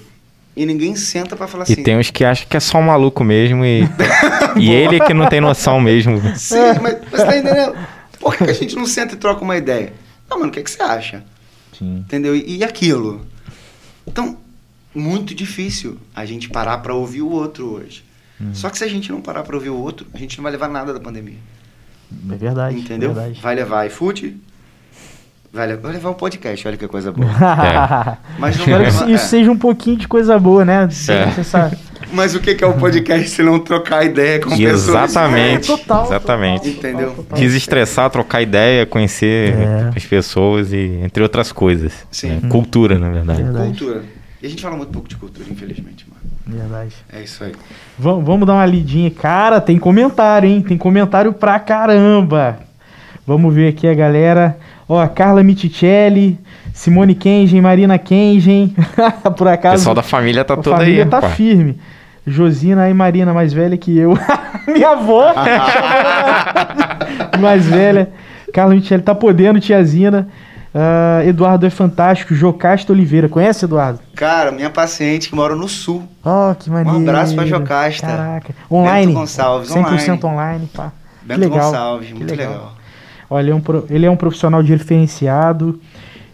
E 0.55 0.65
ninguém 0.65 0.95
senta 0.95 1.35
para 1.35 1.47
falar 1.47 1.65
E 1.67 1.73
assim. 1.73 1.83
tem 1.83 1.97
uns 1.97 2.09
que 2.09 2.23
acham 2.23 2.47
que 2.47 2.55
é 2.55 2.59
só 2.59 2.77
um 2.77 2.83
maluco 2.83 3.23
mesmo 3.23 3.65
e. 3.65 3.81
e 4.57 4.71
ele 4.71 4.99
que 5.01 5.13
não 5.13 5.27
tem 5.27 5.41
noção 5.41 5.81
mesmo. 5.81 6.21
Sim, 6.37 6.55
mas 6.81 6.97
mas 7.11 7.21
você 7.21 7.25
tá 7.25 7.37
entendendo? 7.37 7.75
Por 8.19 8.37
que 8.37 8.43
a 8.45 8.53
gente 8.53 8.75
não 8.75 8.85
senta 8.85 9.15
e 9.15 9.17
troca 9.17 9.43
uma 9.43 9.57
ideia? 9.57 9.93
Não, 10.29 10.37
mano, 10.39 10.49
o 10.49 10.53
que, 10.53 10.59
é 10.59 10.63
que 10.63 10.71
você 10.71 10.81
acha? 10.81 11.23
Sim. 11.77 11.97
Entendeu? 11.97 12.35
E, 12.35 12.57
e 12.57 12.63
aquilo? 12.63 13.25
Então, 14.07 14.37
muito 14.93 15.35
difícil 15.35 15.99
a 16.15 16.25
gente 16.25 16.49
parar 16.49 16.77
para 16.77 16.93
ouvir 16.93 17.21
o 17.21 17.29
outro 17.29 17.67
hoje. 17.73 18.03
Só 18.53 18.69
que 18.69 18.77
se 18.77 18.83
a 18.83 18.87
gente 18.87 19.11
não 19.11 19.21
parar 19.21 19.43
para 19.43 19.55
ouvir 19.55 19.69
o 19.69 19.77
outro, 19.77 20.05
a 20.13 20.17
gente 20.17 20.37
não 20.37 20.43
vai 20.43 20.51
levar 20.51 20.67
nada 20.67 20.93
da 20.93 20.99
pandemia. 20.99 21.37
É 22.29 22.35
verdade. 22.35 22.77
entendeu? 22.77 23.11
É 23.11 23.13
verdade. 23.13 23.41
Vai 23.41 23.55
levar 23.55 23.85
iFood, 23.87 24.37
levar, 25.63 25.81
vai 25.81 25.91
levar 25.93 26.09
o 26.09 26.13
podcast, 26.15 26.67
olha 26.67 26.75
que 26.77 26.87
coisa 26.87 27.11
boa. 27.11 27.29
Mas 28.37 28.57
não 28.57 28.65
Espero 28.65 28.83
que 28.83 28.89
isso 29.13 29.25
é. 29.25 29.27
seja 29.29 29.51
um 29.51 29.57
pouquinho 29.57 29.97
de 29.97 30.07
coisa 30.07 30.37
boa, 30.37 30.65
né? 30.65 30.87
Essa- 30.89 31.71
Mas 32.11 32.35
o 32.35 32.39
que 32.39 32.63
é 32.63 32.67
o 32.67 32.73
podcast 32.73 33.29
se 33.29 33.41
não 33.41 33.59
trocar 33.59 34.03
ideia 34.05 34.39
com 34.39 34.49
pessoas? 34.49 34.87
Exatamente. 35.09 35.71
É, 35.71 35.75
total, 35.77 36.05
Exatamente. 36.05 36.59
total, 36.71 36.73
Entendeu? 36.91 37.07
total, 37.09 37.23
total. 37.23 37.39
Desestressar, 37.39 38.09
trocar 38.09 38.41
ideia, 38.41 38.85
conhecer 38.85 39.53
É. 39.53 39.91
as 39.95 40.05
pessoas 40.05 40.71
e 40.73 40.99
entre 41.03 41.23
outras 41.23 41.51
coisas. 41.51 41.93
Sim. 42.11 42.39
né? 42.41 42.49
Cultura, 42.49 42.99
na 42.99 43.09
verdade. 43.09 43.41
Verdade. 43.43 43.67
Cultura. 43.67 44.03
E 44.41 44.45
a 44.45 44.49
gente 44.49 44.61
fala 44.61 44.75
muito 44.75 44.91
pouco 44.91 45.07
de 45.07 45.15
cultura, 45.15 45.45
infelizmente, 45.49 46.05
mano. 46.09 46.21
Verdade. 46.47 46.93
É 47.11 47.21
isso 47.21 47.43
aí. 47.43 47.53
Vamos, 47.97 48.23
vamos 48.23 48.45
dar 48.45 48.53
uma 48.53 48.65
lidinha. 48.65 49.09
Cara, 49.09 49.59
tem 49.59 49.79
comentário, 49.79 50.47
hein? 50.47 50.61
Tem 50.61 50.77
comentário 50.77 51.33
pra 51.33 51.59
caramba. 51.59 52.59
Vamos 53.25 53.53
ver 53.55 53.69
aqui 53.69 53.87
a 53.87 53.93
galera. 53.95 54.55
Ó, 54.87 54.99
a 54.99 55.07
Carla 55.07 55.43
Miticelli, 55.43 56.39
Simone 56.73 57.15
Kengen, 57.15 57.61
Marina 57.61 57.97
Kengen. 57.97 58.75
Por 59.37 59.47
O 59.47 59.49
acaso. 59.49 59.75
pessoal 59.77 59.95
da 59.95 60.03
família 60.03 60.43
tá 60.45 60.53
a 60.53 60.57
toda 60.57 60.77
família 60.77 61.03
aí. 61.03 61.09
tá 61.09 61.21
pá. 61.21 61.29
firme. 61.29 61.79
Josina 62.27 62.89
e 62.89 62.93
Marina, 62.93 63.33
mais 63.33 63.53
velha 63.53 63.77
que 63.77 63.97
eu. 63.97 64.17
Minha 64.67 64.91
avó. 64.91 65.33
mais 67.39 67.65
velha. 67.65 68.09
Carla 68.53 68.73
Miticelli 68.73 69.03
tá 69.03 69.13
podendo, 69.13 69.59
tiazina. 69.59 70.27
Ah, 70.73 71.21
Eduardo 71.25 71.65
é 71.65 71.69
fantástico. 71.69 72.33
Jocasta 72.35 72.91
Oliveira. 72.91 73.29
Conhece, 73.29 73.65
Eduardo? 73.65 73.99
Cara, 74.15 74.51
minha 74.51 74.69
paciente 74.69 75.29
que 75.29 75.35
mora 75.35 75.55
no 75.55 75.67
sul. 75.69 76.03
Ó, 76.23 76.53
que 76.53 76.69
maneiro. 76.69 76.99
abraço 77.09 77.35
pra 77.35 77.45
Jocasta. 77.45 78.07
Caraca. 78.07 78.53
Online. 78.69 79.07
Bento 79.07 79.19
Gonçalves, 79.19 79.69
100% 79.69 80.23
online, 80.25 80.69
pá. 80.73 80.91
Bento 81.23 81.39
que 81.41 81.47
legal. 81.47 81.65
Gonçalves, 81.71 82.07
que 82.09 82.13
muito 82.13 82.35
legal. 82.35 82.74
Olha, 83.29 83.43
ele 83.43 83.51
é 83.51 83.55
um, 83.55 83.61
ele 83.89 84.05
é 84.05 84.11
um 84.11 84.15
profissional 84.15 84.61
diferenciado. 84.63 85.79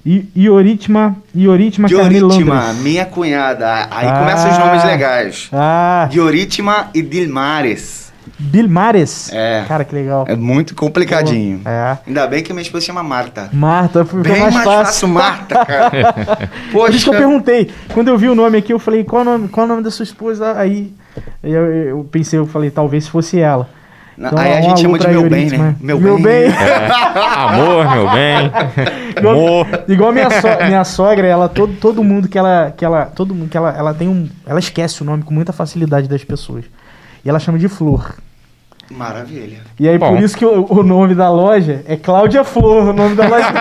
I, 0.06 0.28
Ioritma, 0.36 1.16
Ioritma 1.36 1.88
Londres. 1.88 2.82
minha 2.82 3.06
cunhada. 3.06 3.88
Aí 3.92 4.08
Ah. 4.08 4.20
começam 4.20 4.52
os 4.52 4.58
nomes 4.58 4.84
legais. 4.84 5.50
Ah, 5.54 6.08
Dioritma 6.10 6.88
e 6.94 7.02
Dilmares. 7.04 8.12
Bilmares. 8.39 9.32
É. 9.32 9.64
Cara, 9.68 9.84
que 9.84 9.94
legal. 9.94 10.26
É 10.28 10.36
muito 10.36 10.74
complicadinho. 10.76 11.62
É. 11.66 11.98
Ainda 12.08 12.26
bem 12.28 12.42
que 12.42 12.52
minha 12.52 12.64
esposa 12.64 12.86
chama 12.88 13.04
Marta. 13.04 13.50
Marta, 13.54 14.04
foi 14.04 14.22
Bem 14.24 14.39
mais, 14.42 14.54
mais 14.54 14.66
fácil. 14.66 14.86
fácil, 14.86 15.08
Marta, 15.10 15.66
cara. 15.66 16.50
Por 16.72 16.89
isso 16.89 17.04
que 17.06 17.10
eu 17.10 17.14
Poxa. 17.14 17.18
perguntei. 17.28 17.72
Quando 17.94 18.08
eu 18.08 18.18
vi 18.18 18.28
o 18.30 18.36
nome 18.36 18.58
aqui, 18.58 18.74
eu 18.74 18.80
falei, 18.80 19.04
qual 19.04 19.22
o 19.22 19.26
nome, 19.26 19.48
qual 19.48 19.66
o 19.66 19.70
nome 19.70 19.84
da 19.84 19.92
sua 19.92 20.04
esposa? 20.04 20.54
Aí 20.58 20.92
eu, 21.44 21.66
eu 21.74 22.04
pensei, 22.12 22.39
eu 22.39 22.48
falei, 22.48 22.72
talvez 22.72 23.08
fosse 23.08 23.39
ela. 23.39 23.70
Então, 24.28 24.38
Aí 24.40 24.54
a 24.58 24.62
gente 24.62 24.82
chama 24.82 25.00
de 25.00 25.08
meu 25.08 25.30
bem, 25.30 25.50
né? 25.50 25.76
Meu 25.80 26.00
bem. 26.20 26.46
Amor, 27.38 27.90
meu 27.92 28.10
bem. 28.12 28.52
Igual, 29.18 29.36
Amor. 29.36 29.68
igual 29.88 30.10
a 30.10 30.14
minha, 30.14 30.30
so- 30.42 30.48
minha 30.68 30.84
sogra, 30.84 31.28
ela 31.28 31.50
todo, 31.50 31.74
todo 31.74 32.04
mundo 32.04 32.28
que 32.30 32.38
ela 32.38 32.74
que 32.76 32.84
ela 32.86 33.06
todo 33.06 33.36
mundo 33.36 33.50
que 33.50 33.58
ela, 33.58 33.76
ela 33.78 33.94
tem 33.94 34.08
um, 34.08 34.30
ela 34.48 34.60
esquece 34.60 35.02
o 35.02 35.06
nome 35.06 35.24
com 35.24 35.34
muita 35.34 35.52
facilidade 35.52 36.08
das 36.08 36.24
pessoas. 36.24 36.66
E 37.24 37.30
ela 37.30 37.40
chama 37.40 37.60
de 37.60 37.68
Flor. 37.68 38.16
Maravilha. 38.96 39.58
E 39.80 39.88
aí 39.89 39.98
Bom. 39.98 40.10
por 40.16 40.22
isso 40.24 40.38
que 40.38 40.46
o, 40.46 40.66
o 40.70 40.84
nome 40.84 41.16
da 41.16 41.30
loja 41.30 41.82
é 41.88 41.96
Cláudia 41.96 42.44
Flor, 42.44 42.89
o 42.89 42.94
nome 42.94 43.16
da 43.16 43.28
loja. 43.28 43.48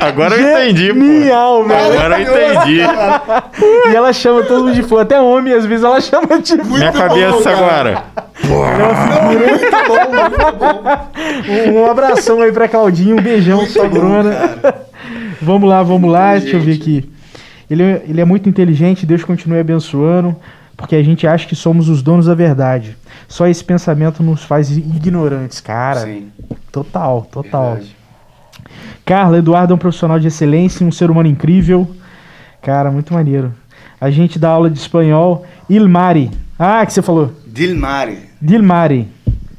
Agora 0.00 0.34
eu 0.36 0.40
entendi, 0.64 0.88
pô. 0.92 1.00
Genial, 1.00 1.64
velho. 1.64 1.98
Agora 1.98 2.20
eu 2.20 2.32
entendi. 2.34 2.80
E 3.90 3.94
ela 3.96 4.12
chama 4.12 4.42
todo 4.42 4.64
mundo 4.64 4.74
de 4.74 4.82
Flor, 4.82 5.02
até 5.02 5.20
homem 5.20 5.52
às 5.54 5.64
vezes 5.64 5.84
ela 5.84 6.00
chama 6.00 6.40
de 6.40 6.56
Flor. 6.56 6.78
Minha 6.78 6.92
cabeça 6.92 7.50
agora. 7.50 8.04
Um, 11.48 11.72
um 11.80 11.90
abração 11.90 12.40
aí 12.42 12.52
pra 12.52 12.68
Claudinho, 12.68 13.16
um 13.18 13.22
beijão, 13.22 13.64
sogrona. 13.66 14.34
Vamos 15.40 15.68
lá, 15.68 15.82
vamos 15.82 16.10
lá, 16.10 16.36
deixa 16.36 16.56
eu 16.56 16.60
ver 16.60 16.74
aqui. 16.74 17.08
Ele, 17.70 17.82
é- 17.82 18.02
ele 18.08 18.20
é 18.20 18.24
muito 18.24 18.48
inteligente, 18.48 19.04
Deus 19.06 19.24
continue 19.24 19.60
abençoando, 19.60 20.34
porque 20.78 20.96
a 20.96 21.02
gente 21.02 21.26
acha 21.26 21.46
que 21.46 21.54
somos 21.56 21.88
os 21.90 22.00
donos 22.02 22.24
da 22.26 22.34
verdade. 22.34 22.96
Só 23.28 23.46
esse 23.46 23.62
pensamento 23.62 24.22
nos 24.22 24.44
faz 24.44 24.70
ignorantes, 24.74 25.60
cara. 25.60 26.00
Sim, 26.00 26.28
Total, 26.72 27.28
total. 27.30 27.72
verdade. 27.74 27.96
Carla, 29.04 29.38
Eduardo 29.38 29.72
é 29.72 29.74
um 29.74 29.78
profissional 29.78 30.18
de 30.20 30.28
excelência, 30.28 30.86
um 30.86 30.92
ser 30.92 31.10
humano 31.10 31.28
incrível. 31.28 31.90
Cara, 32.62 32.90
muito 32.90 33.12
maneiro. 33.12 33.52
A 34.00 34.10
gente 34.10 34.38
dá 34.38 34.50
aula 34.50 34.70
de 34.70 34.78
espanhol. 34.78 35.44
Ilmari. 35.68 36.30
Ah, 36.58 36.84
que 36.86 36.92
você 36.92 37.02
falou. 37.02 37.32
Dilmare. 37.46 38.18
Dilmari. 38.40 39.08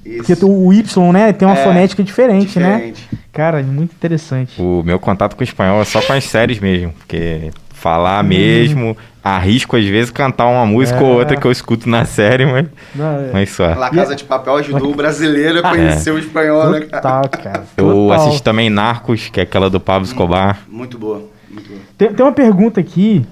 Isso. 0.05 0.23
Porque 0.25 0.45
o 0.45 0.71
Y, 0.73 1.11
né? 1.11 1.33
Tem 1.33 1.47
uma 1.47 1.57
É, 1.57 1.63
fonética 1.63 2.03
diferente, 2.03 2.59
né? 2.59 2.75
Diferente. 2.75 3.07
Cara, 3.33 3.61
muito 3.63 3.93
interessante. 3.93 4.59
O 4.61 4.81
meu 4.83 4.99
contato 4.99 5.35
com 5.35 5.41
o 5.41 5.43
espanhol 5.43 5.81
é 5.81 5.85
só 5.85 6.01
com 6.01 6.13
as 6.13 6.23
séries 6.23 6.59
mesmo, 6.59 6.93
porque. 6.93 7.51
Falar 7.79 8.23
mesmo, 8.23 8.95
arrisco 9.23 9.75
às 9.77 9.85
vezes 9.85 10.11
cantar 10.11 10.47
uma 10.47 10.65
música 10.65 10.99
É. 10.99 11.03
ou 11.03 11.17
outra 11.19 11.37
que 11.37 11.45
eu 11.45 11.51
escuto 11.51 11.89
na 11.89 12.03
série, 12.05 12.45
mas, 12.45 12.67
Não, 12.93 13.05
é- 13.21 13.29
mas 13.33 13.49
só. 13.51 13.73
La 13.75 13.89
Casa 13.89 14.15
de 14.15 14.23
Papel 14.23 14.55
ajudou 14.57 14.91
o 14.91 14.95
brasileiro 14.95 15.59
a 15.59 15.69
conhecer 15.69 16.11
o 16.11 16.19
espanhol, 16.19 16.69
né, 16.71 16.81
cara? 16.81 17.01
Total, 17.01 17.29
cara. 17.29 17.63
Eu 17.77 17.85
Total. 17.91 18.11
assisti 18.21 18.43
também 18.43 18.69
Narcos, 18.69 19.29
que 19.29 19.39
é 19.39 19.43
aquela 19.43 19.69
do 19.69 19.79
Pablo 19.79 20.05
Escobar. 20.07 20.59
Muito 20.67 20.97
boa, 20.97 21.23
muito 21.49 21.67
boa. 21.69 21.79
Tem, 21.97 22.13
tem 22.13 22.25
uma 22.25 22.31
pergunta 22.33 22.79
aqui. 22.79 23.25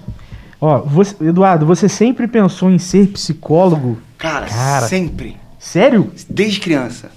Ó, 0.60 0.80
você- 0.80 1.16
Eduardo, 1.24 1.66
você 1.66 1.88
sempre 1.88 2.28
pensou 2.28 2.72
em 2.72 2.80
ser 2.80 3.08
psicólogo? 3.08 3.98
Cara, 4.18 4.48
Cara. 4.48 4.88
sempre. 4.88 5.38
Sério? 5.60 6.12
Desde 6.30 6.60
criança. 6.60 7.10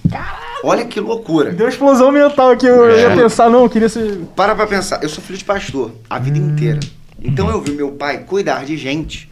Olha 0.63 0.85
que 0.85 0.99
loucura. 0.99 1.51
Deu 1.51 1.65
uma 1.65 1.71
explosão 1.71 2.11
mental 2.11 2.51
aqui. 2.51 2.67
Eu 2.67 2.87
É. 2.89 3.01
ia 3.01 3.09
pensar, 3.15 3.49
não, 3.49 3.63
eu 3.63 3.69
queria 3.69 3.89
ser. 3.89 4.19
Para 4.35 4.53
pra 4.53 4.67
pensar. 4.67 4.99
Eu 5.01 5.09
sou 5.09 5.23
filho 5.23 5.39
de 5.39 5.43
pastor 5.45 5.91
a 6.09 6.19
vida 6.19 6.37
Hum. 6.37 6.49
inteira. 6.51 6.79
Então 7.21 7.49
eu 7.49 7.61
vi 7.61 7.71
meu 7.71 7.91
pai 7.91 8.23
cuidar 8.23 8.65
de 8.65 8.75
gente 8.77 9.29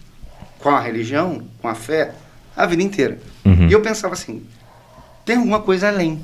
com 0.59 0.69
a 0.69 0.79
religião, 0.79 1.43
com 1.61 1.67
a 1.67 1.75
fé, 1.75 2.13
a 2.55 2.65
vida 2.65 2.83
inteira. 2.83 3.19
Uhum. 3.45 3.67
E 3.67 3.71
eu 3.71 3.81
pensava 3.81 4.13
assim, 4.13 4.45
tem 5.25 5.37
alguma 5.37 5.61
coisa 5.61 5.87
além. 5.87 6.23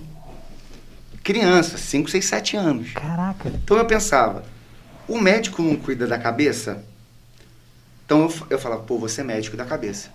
Criança, 1.24 1.78
5, 1.78 2.10
6, 2.10 2.26
7 2.26 2.58
anos. 2.58 2.92
Caraca. 2.94 3.50
Então 3.50 3.78
eu 3.78 3.86
pensava, 3.86 4.44
o 5.08 5.20
médico 5.20 5.62
não 5.62 5.76
cuida 5.76 6.06
da 6.06 6.20
cabeça? 6.20 6.84
Então 8.06 8.22
eu, 8.22 8.34
eu 8.52 8.60
falava, 8.60 8.84
pô, 8.84 9.00
você 9.00 9.22
é 9.22 9.24
médico 9.24 9.58
da 9.58 9.66
cabeça. 9.66 10.10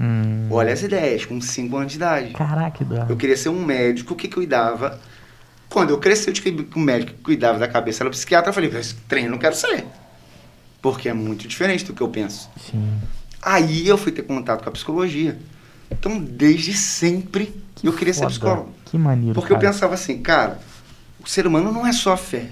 Hum, 0.00 0.46
Olha 0.50 0.72
as 0.72 0.80
ideias, 0.82 1.24
com 1.24 1.40
5 1.40 1.76
anos 1.76 1.90
de 1.90 1.98
idade. 1.98 2.32
caraca, 2.34 2.84
Eduardo. 2.84 3.12
Eu 3.12 3.16
queria 3.16 3.36
ser 3.36 3.48
um 3.48 3.64
médico 3.64 4.14
que 4.14 4.28
cuidava. 4.28 5.00
Quando 5.68 5.90
eu 5.90 5.98
cresci, 5.98 6.28
eu 6.28 6.32
descobri 6.32 6.64
que 6.64 6.78
o 6.78 6.80
médico 6.80 7.14
que 7.14 7.22
cuidava 7.22 7.58
da 7.58 7.66
cabeça 7.66 8.04
era 8.04 8.08
o 8.08 8.12
psiquiatra. 8.12 8.50
Eu 8.50 8.54
falei, 8.54 8.70
esse 8.70 8.94
trem 9.08 9.28
não 9.28 9.38
quero 9.38 9.56
ser. 9.56 9.84
Porque 10.80 11.08
é 11.08 11.12
muito 11.12 11.48
diferente 11.48 11.84
do 11.84 11.92
que 11.92 12.00
eu 12.00 12.08
penso. 12.08 12.48
Sim. 12.70 12.98
Aí 13.42 13.86
eu 13.86 13.98
fui 13.98 14.12
ter 14.12 14.22
contato 14.22 14.62
com 14.62 14.68
a 14.68 14.72
psicologia. 14.72 15.38
Então, 15.90 16.18
desde 16.18 16.74
sempre, 16.74 17.54
eu 17.82 17.92
queria 17.92 18.12
ser 18.12 18.20
foda. 18.20 18.30
psicólogo. 18.30 18.74
Que 18.84 18.98
maneiro. 18.98 19.34
Porque 19.34 19.52
eu 19.52 19.58
cara. 19.58 19.72
pensava 19.72 19.94
assim, 19.94 20.20
cara, 20.22 20.60
o 21.22 21.28
ser 21.28 21.46
humano 21.46 21.72
não 21.72 21.86
é 21.86 21.92
só 21.92 22.16
fé. 22.16 22.50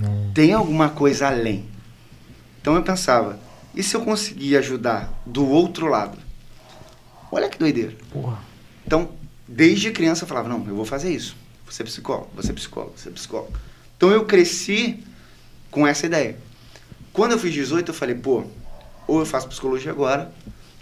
É. 0.00 0.32
Tem 0.34 0.52
alguma 0.52 0.88
coisa 0.88 1.26
além. 1.28 1.64
Então 2.60 2.74
eu 2.74 2.82
pensava, 2.82 3.38
e 3.74 3.82
se 3.82 3.94
eu 3.96 4.02
conseguir 4.02 4.56
ajudar 4.56 5.12
do 5.24 5.46
outro 5.46 5.86
lado? 5.86 6.18
Olha 7.32 7.48
que 7.48 7.58
doideira. 7.58 7.94
Porra. 8.12 8.38
Então, 8.86 9.10
desde 9.46 9.90
criança 9.90 10.24
eu 10.24 10.28
falava, 10.28 10.48
não, 10.48 10.66
eu 10.66 10.74
vou 10.74 10.84
fazer 10.84 11.12
isso. 11.12 11.36
Vou 11.64 11.72
ser 11.72 11.84
psicólogo, 11.84 12.30
vou 12.34 12.42
ser 12.42 12.52
psicólogo, 12.52 12.92
vou 12.92 12.98
ser 12.98 13.10
psicólogo. 13.10 13.52
Então 13.96 14.10
eu 14.10 14.24
cresci 14.24 15.04
com 15.70 15.86
essa 15.86 16.06
ideia. 16.06 16.36
Quando 17.12 17.32
eu 17.32 17.38
fiz 17.38 17.52
18, 17.52 17.88
eu 17.90 17.94
falei, 17.94 18.14
pô, 18.14 18.44
ou 19.06 19.20
eu 19.20 19.26
faço 19.26 19.48
psicologia 19.48 19.90
agora, 19.90 20.30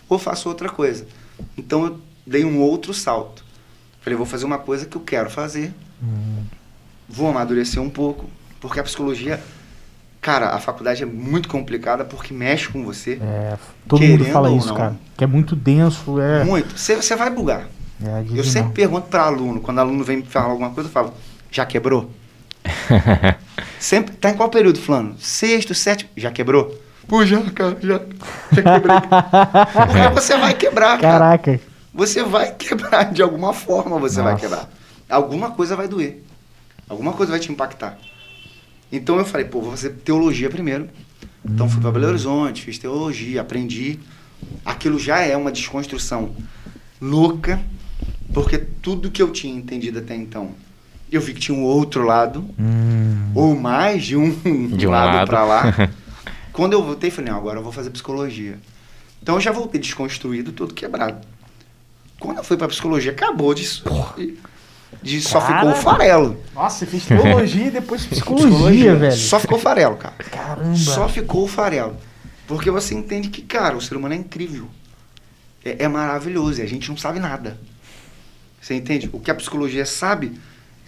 ou 0.09 0.19
faço 0.19 0.49
outra 0.49 0.69
coisa. 0.69 1.07
Então 1.57 1.85
eu 1.85 2.01
dei 2.27 2.45
um 2.45 2.61
outro 2.61 2.93
salto. 2.93 3.45
Falei, 4.01 4.17
vou 4.17 4.27
fazer 4.27 4.45
uma 4.45 4.59
coisa 4.59 4.87
que 4.87 4.97
eu 4.97 5.03
quero 5.03 5.31
fazer, 5.31 5.73
Hum, 6.03 6.45
vou 7.09 7.29
amadurecer 7.29 7.83
um 7.83 7.91
pouco, 7.91 8.29
porque 8.61 8.79
a 8.79 8.83
psicologia, 8.85 9.41
cara, 10.21 10.51
a 10.51 10.61
faculdade 10.61 11.03
é 11.03 11.07
muito 11.07 11.49
complicada 11.49 12.05
porque 12.05 12.33
mexe 12.33 12.69
com 12.69 12.85
você. 12.85 13.19
É, 13.21 13.59
todo 13.87 14.03
mundo 14.03 14.25
fala 14.27 14.51
isso, 14.53 14.73
cara. 14.75 14.97
Que 15.17 15.25
é 15.25 15.27
muito 15.27 15.57
denso, 15.57 16.21
é. 16.21 16.45
Muito. 16.45 16.79
Você, 16.79 17.17
vai 17.17 17.31
bugar. 17.31 17.69
é 18.05 18.25
Eu 18.33 18.45
sempre 18.45 18.73
pergunto 18.73 19.09
para 19.09 19.23
aluno, 19.23 19.61
quando 19.61 19.79
aluno 19.79 20.05
vem 20.05 20.19
me 20.19 20.23
falar 20.23 20.47
alguma 20.47 20.71
coisa, 20.71 20.89
eu 20.89 20.93
falo, 20.93 21.13
já 21.51 21.67
quebrou? 21.67 22.11
sempre, 23.79 24.15
tá 24.17 24.31
em 24.31 24.35
qual 24.35 24.49
período, 24.49 24.81
fulano? 24.81 25.17
Sexto, 25.19 25.75
sétimo, 25.75 26.11
já 26.17 26.31
quebrou? 26.31 26.79
Pô, 27.07 27.25
já, 27.25 27.41
cara, 27.51 27.77
já, 27.81 28.01
já 28.53 28.63
quebrei. 28.63 28.97
Porque 29.87 30.09
você 30.15 30.37
vai 30.37 30.55
quebrar, 30.55 31.01
cara. 31.01 31.19
Caraca. 31.19 31.61
Você 31.95 32.23
vai 32.23 32.53
quebrar, 32.55 33.13
de 33.13 33.23
alguma 33.23 33.53
forma 33.53 33.99
você 33.99 34.21
vai 34.21 34.33
Nossa. 34.33 34.45
quebrar. 34.45 34.71
Alguma 35.09 35.53
coisa 35.53 35.75
vai 35.75 35.89
doer. 35.89 36.23
Alguma 36.89 37.13
coisa 37.13 37.33
vai 37.33 37.41
te 37.41 37.51
impactar. 37.51 37.99
Então 38.93 39.19
eu 39.19 39.25
falei, 39.25 39.47
pô, 39.47 39.61
vou 39.61 39.71
fazer 39.71 39.91
teologia 39.91 40.51
primeiro. 40.51 40.89
Então 41.45 41.69
fui 41.69 41.81
para 41.81 41.91
Belo 41.91 42.09
Horizonte, 42.09 42.63
fiz 42.63 42.79
teologia, 42.79 43.41
aprendi. 43.41 43.99
Aquilo 44.65 44.99
já 44.99 45.21
é 45.21 45.37
uma 45.37 45.51
desconstrução 45.51 46.35
louca, 47.01 47.61
porque 48.33 48.59
tudo 48.59 49.11
que 49.11 49.23
eu 49.23 49.31
tinha 49.31 49.55
entendido 49.55 49.99
até 49.99 50.15
então, 50.15 50.51
eu 51.11 51.21
vi 51.21 51.35
que 51.35 51.41
tinha 51.41 51.57
um 51.57 51.63
outro 51.65 52.05
lado, 52.05 52.45
Hum, 52.59 53.31
ou 53.35 53.57
mais 53.57 54.05
de 54.05 54.17
um, 54.17 54.31
De 54.69 54.87
um 54.87 54.91
lado, 54.91 55.17
lado. 55.17 55.29
para 55.29 55.45
lá. 55.45 55.63
Quando 56.53 56.73
eu 56.73 56.83
voltei, 56.83 57.11
falei, 57.11 57.31
não, 57.31 57.39
agora 57.39 57.59
eu 57.59 57.63
vou 57.63 57.73
fazer 57.73 57.91
psicologia. 57.91 58.59
Então 59.23 59.37
eu 59.37 59.41
já 59.41 59.53
voltei 59.53 59.81
desconstruído, 59.81 60.53
todo 60.53 60.75
quebrado. 60.75 61.19
Quando 62.19 62.39
eu 62.39 62.45
fui 62.45 62.57
para 62.57 62.67
psicologia, 62.69 63.13
acabou 63.13 63.55
disso. 63.55 63.85
De, 65.03 65.21
só 65.21 65.41
Cara. 65.41 65.59
ficou 65.59 65.71
o 65.73 65.77
farelo. 65.77 66.37
Nossa, 66.55 66.79
você 66.79 66.87
fez 66.87 67.05
teologia 67.07 67.67
e 67.67 67.71
depois 67.71 68.05
psicologia, 68.07 68.97
velho. 68.97 69.17
Só 69.17 69.39
ficou 69.39 69.59
farelo, 69.59 69.97
cara. 69.97 70.15
Caramba. 70.31 70.77
Só 70.77 71.09
ficou 71.09 71.45
o 71.45 71.49
farelo. 71.49 71.97
Porque 72.47 72.71
você 72.71 72.95
entende 72.95 73.29
que, 73.29 73.43
cara, 73.43 73.77
o 73.77 73.81
ser 73.81 73.97
humano 73.97 74.15
é 74.15 74.17
incrível. 74.17 74.67
É, 75.65 75.85
é 75.85 75.89
maravilhoso 75.89 76.61
e 76.61 76.63
a 76.63 76.67
gente 76.67 76.89
não 76.89 76.97
sabe 76.97 77.21
nada. 77.21 77.59
Você 78.61 78.75
entende? 78.75 79.09
O 79.13 79.21
que 79.21 79.31
a 79.31 79.35
psicologia 79.35 79.85
sabe 79.87 80.33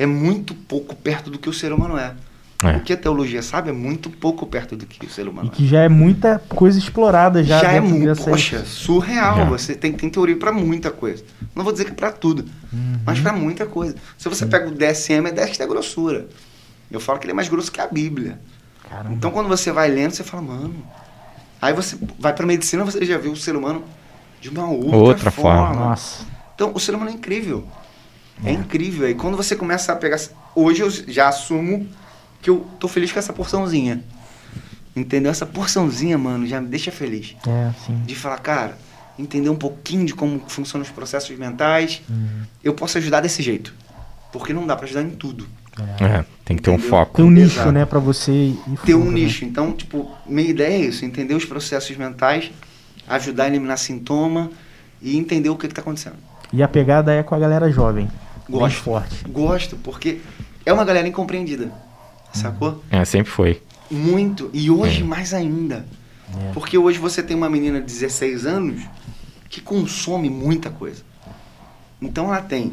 é 0.02 0.06
muito 0.06 0.54
pouco 0.54 0.96
perto 0.96 1.30
do 1.30 1.38
que 1.38 1.48
o 1.48 1.52
ser 1.52 1.72
humano 1.72 1.96
é. 1.98 2.14
É. 2.62 2.76
O 2.76 2.80
que 2.80 2.92
a 2.92 2.96
teologia 2.96 3.42
sabe 3.42 3.70
é 3.70 3.72
muito 3.72 4.10
pouco 4.10 4.44
perto 4.46 4.76
do 4.76 4.84
que 4.84 5.06
o 5.06 5.08
ser 5.08 5.26
humano 5.26 5.46
E 5.48 5.50
que 5.50 5.66
já 5.66 5.80
é 5.80 5.88
muita 5.88 6.38
coisa 6.46 6.78
explorada 6.78 7.42
já. 7.42 7.58
já 7.60 7.72
é 7.72 7.80
muito, 7.80 8.22
poxa, 8.22 8.64
surreal. 8.66 9.36
Já. 9.36 9.44
Você 9.44 9.74
tem, 9.74 9.92
tem 9.94 10.10
teoria 10.10 10.36
pra 10.36 10.52
muita 10.52 10.90
coisa. 10.90 11.24
Não 11.54 11.64
vou 11.64 11.72
dizer 11.72 11.86
que 11.86 11.92
é 11.92 11.94
pra 11.94 12.12
tudo, 12.12 12.44
Uhum. 12.70 13.00
mas 13.06 13.18
pra 13.18 13.32
muita 13.32 13.64
coisa. 13.64 13.94
Se 14.18 14.28
você 14.28 14.44
pega 14.44 14.68
o 14.68 14.72
DSM, 14.72 15.26
é 15.28 15.32
10 15.32 15.56
da 15.56 15.66
grossura. 15.66 16.28
Eu 16.90 17.00
falo 17.00 17.18
que 17.18 17.24
ele 17.24 17.32
é 17.32 17.34
mais 17.34 17.48
grosso 17.48 17.72
que 17.72 17.80
a 17.80 17.86
Bíblia. 17.86 18.38
Caramba. 18.88 19.14
Então 19.14 19.30
quando 19.30 19.48
você 19.48 19.72
vai 19.72 19.88
lendo, 19.88 20.12
você 20.12 20.22
fala, 20.22 20.42
mano. 20.42 20.74
Aí 21.62 21.72
você 21.72 21.96
vai 22.18 22.34
pra 22.34 22.44
medicina, 22.46 22.84
você 22.84 23.04
já 23.06 23.16
viu 23.16 23.32
o 23.32 23.36
ser 23.36 23.56
humano 23.56 23.84
de 24.40 24.50
uma 24.50 24.68
outra, 24.68 24.96
Outra 24.96 25.30
forma. 25.30 25.66
forma. 25.68 25.84
Nossa. 25.90 26.24
Então 26.54 26.72
o 26.74 26.78
ser 26.80 26.94
humano 26.94 27.10
é 27.10 27.14
incrível. 27.14 27.66
É 28.44 28.52
incrível. 28.52 29.08
E 29.08 29.14
quando 29.14 29.36
você 29.36 29.54
começa 29.56 29.92
a 29.92 29.96
pegar. 29.96 30.18
Hoje 30.54 30.82
eu 30.82 30.90
já 30.90 31.28
assumo 31.28 31.86
que 32.40 32.48
eu 32.50 32.66
tô 32.78 32.88
feliz 32.88 33.12
com 33.12 33.18
essa 33.18 33.32
porçãozinha. 33.32 34.02
Entendeu? 34.94 35.30
Essa 35.30 35.46
porçãozinha, 35.46 36.18
mano, 36.18 36.46
já 36.46 36.60
me 36.60 36.66
deixa 36.68 36.90
feliz. 36.90 37.36
É, 37.46 37.70
sim. 37.86 38.02
De 38.04 38.14
falar, 38.14 38.38
cara, 38.38 38.76
entender 39.18 39.48
um 39.48 39.54
pouquinho 39.56 40.04
de 40.04 40.14
como 40.14 40.42
funcionam 40.48 40.84
os 40.84 40.90
processos 40.90 41.36
mentais, 41.38 42.02
Uhum. 42.08 42.42
eu 42.64 42.74
posso 42.74 42.98
ajudar 42.98 43.20
desse 43.20 43.42
jeito. 43.42 43.72
Porque 44.32 44.52
não 44.52 44.66
dá 44.66 44.74
pra 44.76 44.86
ajudar 44.86 45.02
em 45.02 45.10
tudo. 45.10 45.46
É, 46.00 46.24
tem 46.44 46.56
que 46.56 46.62
ter 46.62 46.70
um 46.70 46.74
Entendeu? 46.74 46.90
foco. 46.90 47.16
Tem 47.16 47.24
um 47.24 47.30
nicho, 47.30 47.54
Exato. 47.56 47.72
né, 47.72 47.84
pra 47.86 47.98
você 47.98 48.32
ir 48.32 48.58
Ter 48.84 48.94
um 48.94 49.04
né? 49.06 49.12
nicho. 49.20 49.44
Então, 49.44 49.72
tipo, 49.72 50.10
minha 50.26 50.48
ideia 50.48 50.74
é 50.74 50.78
isso: 50.86 51.04
entender 51.04 51.34
os 51.34 51.44
processos 51.44 51.96
mentais, 51.96 52.50
ajudar 53.08 53.44
a 53.44 53.46
eliminar 53.46 53.78
sintoma 53.78 54.50
e 55.00 55.16
entender 55.16 55.48
o 55.48 55.56
que, 55.56 55.68
que 55.68 55.74
tá 55.74 55.80
acontecendo. 55.80 56.16
E 56.52 56.62
a 56.62 56.68
pegada 56.68 57.14
é 57.14 57.22
com 57.22 57.34
a 57.34 57.38
galera 57.38 57.70
jovem. 57.70 58.10
Bem 58.50 58.60
Gosto. 58.60 58.82
forte. 58.82 59.24
Gosto, 59.28 59.76
porque 59.76 60.20
é 60.66 60.72
uma 60.72 60.84
galera 60.84 61.06
incompreendida. 61.06 61.70
Sacou? 62.32 62.82
É, 62.90 63.04
sempre 63.04 63.30
foi. 63.30 63.62
Muito. 63.90 64.50
E 64.52 64.70
hoje 64.70 65.02
mais 65.02 65.32
ainda. 65.34 65.84
É. 66.48 66.52
Porque 66.52 66.78
hoje 66.78 66.98
você 66.98 67.22
tem 67.22 67.36
uma 67.36 67.50
menina 67.50 67.80
de 67.80 67.86
16 67.86 68.46
anos 68.46 68.82
que 69.48 69.60
consome 69.60 70.30
muita 70.30 70.70
coisa. 70.70 71.02
Então 72.00 72.26
ela 72.26 72.40
tem 72.40 72.72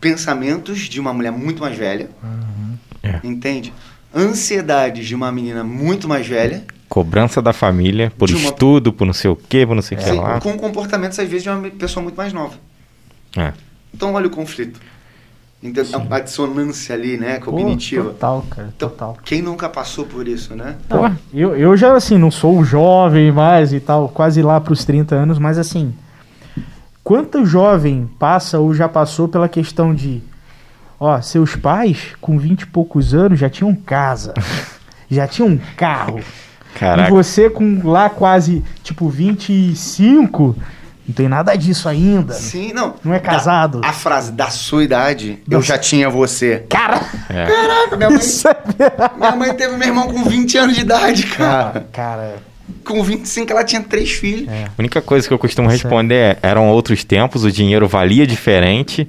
pensamentos 0.00 0.80
de 0.80 1.00
uma 1.00 1.12
mulher 1.12 1.30
muito 1.32 1.60
mais 1.60 1.76
velha, 1.76 2.10
É. 3.02 3.20
entende? 3.24 3.72
Ansiedades 4.14 5.06
de 5.06 5.14
uma 5.14 5.30
menina 5.32 5.62
muito 5.64 6.08
mais 6.08 6.26
velha, 6.26 6.64
Cobrança 6.88 7.42
da 7.42 7.52
família 7.52 8.12
por 8.16 8.30
uma- 8.30 8.38
estudo, 8.38 8.92
por 8.92 9.04
não 9.06 9.12
sei 9.12 9.28
o 9.30 9.34
quê, 9.36 9.66
por 9.66 9.74
não 9.74 9.82
sei 9.82 9.98
o 9.98 10.00
que 10.00 10.06
sim, 10.08 10.12
lá. 10.18 10.40
com 10.40 10.56
comportamentos 10.56 11.18
às 11.18 11.28
vezes 11.28 11.42
de 11.42 11.48
uma 11.50 11.68
pessoa 11.70 12.02
muito 12.02 12.14
mais 12.16 12.32
nova. 12.32 12.54
É. 13.36 13.52
Então 13.96 14.12
olha 14.12 14.26
o 14.26 14.30
conflito. 14.30 14.78
Entendeu? 15.62 15.84
A 16.10 16.20
dissonância 16.20 16.94
ali, 16.94 17.16
né, 17.16 17.38
Pô, 17.38 17.50
cognitiva. 17.50 18.10
total, 18.10 18.44
cara, 18.50 18.68
Então, 18.76 18.88
total. 18.90 19.16
quem 19.24 19.40
nunca 19.40 19.68
passou 19.70 20.04
por 20.04 20.28
isso, 20.28 20.54
né? 20.54 20.76
Não, 20.88 20.98
Pô. 21.10 21.16
eu, 21.32 21.56
eu 21.56 21.74
já, 21.76 21.96
assim, 21.96 22.18
não 22.18 22.30
sou 22.30 22.62
jovem 22.62 23.32
mais 23.32 23.72
e 23.72 23.80
tal, 23.80 24.08
quase 24.10 24.42
lá 24.42 24.60
pros 24.60 24.84
30 24.84 25.14
anos, 25.14 25.38
mas 25.38 25.58
assim, 25.58 25.94
quanto 27.02 27.46
jovem 27.46 28.08
passa 28.18 28.58
ou 28.58 28.74
já 28.74 28.86
passou 28.86 29.28
pela 29.28 29.48
questão 29.48 29.94
de, 29.94 30.22
ó, 31.00 31.18
seus 31.22 31.56
pais 31.56 32.14
com 32.20 32.38
20 32.38 32.60
e 32.62 32.66
poucos 32.66 33.14
anos 33.14 33.38
já 33.38 33.48
tinham 33.48 33.74
casa, 33.74 34.34
já 35.10 35.26
tinham 35.26 35.48
um 35.48 35.58
carro, 35.74 36.20
e 36.20 36.78
Caraca. 36.78 37.10
você 37.10 37.48
com 37.48 37.80
lá 37.88 38.10
quase, 38.10 38.62
tipo, 38.84 39.08
25, 39.08 40.54
não 41.06 41.14
tem 41.14 41.28
nada 41.28 41.54
disso 41.56 41.88
ainda. 41.88 42.32
Sim, 42.34 42.72
não. 42.72 42.94
Não 43.04 43.14
é 43.14 43.18
casado. 43.18 43.80
Da- 43.80 43.88
a 43.88 43.92
frase 43.92 44.32
da 44.32 44.48
sua 44.50 44.82
idade, 44.84 45.38
eu 45.50 45.62
já 45.62 45.78
tinha 45.78 46.08
você. 46.10 46.64
Cara, 46.68 47.00
É. 47.30 47.46
Caraca, 47.46 47.96
minha 47.96 48.10
mãe, 48.10 48.18
isso 48.18 48.48
é 48.48 48.56
minha 49.16 49.36
mãe 49.36 49.54
teve 49.54 49.76
meu 49.76 49.88
irmão 49.88 50.08
com 50.12 50.24
20 50.24 50.58
anos 50.58 50.74
de 50.74 50.82
idade, 50.82 51.26
cara. 51.26 51.86
Cara, 51.92 52.34
Com 52.84 53.02
25 53.02 53.52
ela 53.52 53.62
tinha 53.64 53.80
três 53.82 54.10
filhos. 54.12 54.48
é. 54.48 54.64
A 54.64 54.70
única 54.78 55.00
coisa 55.00 55.26
que 55.28 55.32
eu 55.32 55.38
costumo 55.38 55.68
Certo. 55.70 55.82
responder 55.82 56.14
é: 56.14 56.38
eram 56.42 56.68
outros 56.68 57.04
tempos, 57.04 57.44
o 57.44 57.50
dinheiro 57.52 57.86
valia 57.86 58.26
diferente, 58.26 59.08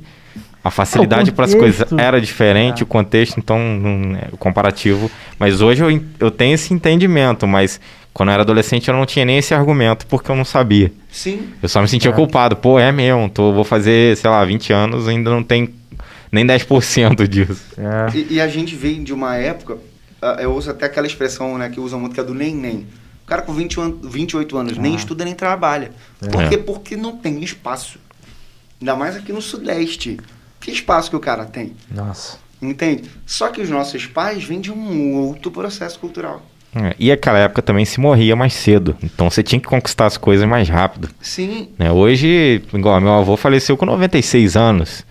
a 0.64 0.70
facilidade 0.70 1.32
para 1.32 1.45
as 1.45 1.56
coisas 1.56 1.88
era 1.98 2.20
diferente, 2.22 2.82
É. 2.82 2.84
o 2.84 2.86
contexto, 2.86 3.38
então, 3.39 3.58
não 3.58 4.16
é 4.18 4.28
o 4.32 4.38
comparativo. 4.38 5.10
Mas 5.39 5.62
hoje 5.62 5.84
eu, 5.84 6.04
eu 6.20 6.30
tenho 6.30 6.54
esse 6.54 6.72
entendimento, 6.74 7.48
mas 7.48 7.80
quando 8.18 8.30
eu 8.30 8.34
era 8.34 8.41
adolescente 8.41 8.88
eu 8.88 8.95
não 8.95 9.05
tinha 9.05 9.24
nem 9.24 9.38
esse 9.38 9.53
argumento 9.53 10.07
porque 10.07 10.32
eu 10.32 10.36
não 10.36 10.43
sabia. 10.43 10.91
Sim. 11.11 11.49
Eu 11.61 11.70
só 11.70 11.80
me 11.80 11.88
sentia 11.88 12.09
É. 12.09 12.13
culpado. 12.13 12.55
Pô, 12.55 12.80
é 12.80 12.91
mesmo, 12.91 13.30
tô, 13.30 13.53
vou 13.53 13.63
fazer, 13.63 14.18
sei 14.18 14.28
lá, 14.28 14.43
20 14.43 14.74
anos 14.74 15.07
ainda 15.07 15.30
não 15.30 15.43
tem 15.43 15.72
nem 16.32 16.43
10% 16.43 17.28
disso. 17.28 17.61
É. 17.78 18.18
E, 18.18 18.34
e 18.34 18.41
a 18.41 18.47
gente 18.47 18.76
vem 18.76 19.03
de 19.03 19.13
uma 19.13 19.36
época, 19.36 19.78
ah, 20.20 20.38
eu 20.39 20.51
uso 20.55 20.72
até 20.72 20.88
aquela 20.88 21.05
expressão 21.05 21.59
né, 21.59 21.70
que 21.70 21.80
usam 21.80 21.99
muito, 21.99 22.15
que 22.15 22.20
é 22.20 22.24
do 22.24 22.34
nem 22.34 22.55
nem. 22.55 22.88
O 23.24 23.28
cara 23.28 23.43
com 23.43 23.53
20 23.53 23.80
an 23.80 23.93
28 24.03 24.57
anos 24.57 24.78
nem 24.80 24.93
Ah. 24.93 24.97
estuda 24.97 25.24
nem 25.24 25.36
trabalha. 25.36 25.91
É. 26.22 26.28
Por 26.28 26.49
quê? 26.49 26.57
Porque 26.57 26.95
não 26.97 27.18
tem 27.18 27.43
espaço. 27.43 27.99
Ainda 28.82 28.95
mais 28.95 29.15
aqui 29.15 29.32
no 29.32 29.43
Sudeste. 29.43 30.18
Que 30.59 30.72
espaço 30.72 31.11
que 31.11 31.15
o 31.15 31.20
cara 31.20 31.45
tem? 31.45 31.74
Nossa. 31.91 32.38
Entende? 32.59 33.03
Só 33.28 33.49
que 33.49 33.61
os 33.61 33.70
nossos 33.70 34.07
pais 34.07 34.43
vêm 34.43 34.59
de 34.59 34.72
um 34.72 35.13
outro 35.15 35.51
processo 35.51 35.99
cultural. 35.99 36.41
É, 36.76 36.95
E 36.99 37.11
aquela 37.11 37.39
época 37.39 37.61
também 37.61 37.86
se 37.86 37.99
morria 37.99 38.36
mais 38.36 38.53
cedo. 38.53 38.95
Então 39.01 39.30
você 39.30 39.41
tinha 39.41 39.59
que 39.59 39.68
conquistar 39.68 40.05
as 40.05 40.18
coisas 40.18 40.47
mais 40.47 40.70
rápido. 40.70 41.09
Sim, 41.22 41.70
né? 41.78 41.91
Hoje, 41.91 42.61
igual 42.74 42.99
meu 43.01 43.13
avô 43.13 43.38
faleceu 43.38 43.78
com 43.78 43.86
96 43.86 44.55
anos. 44.55 45.05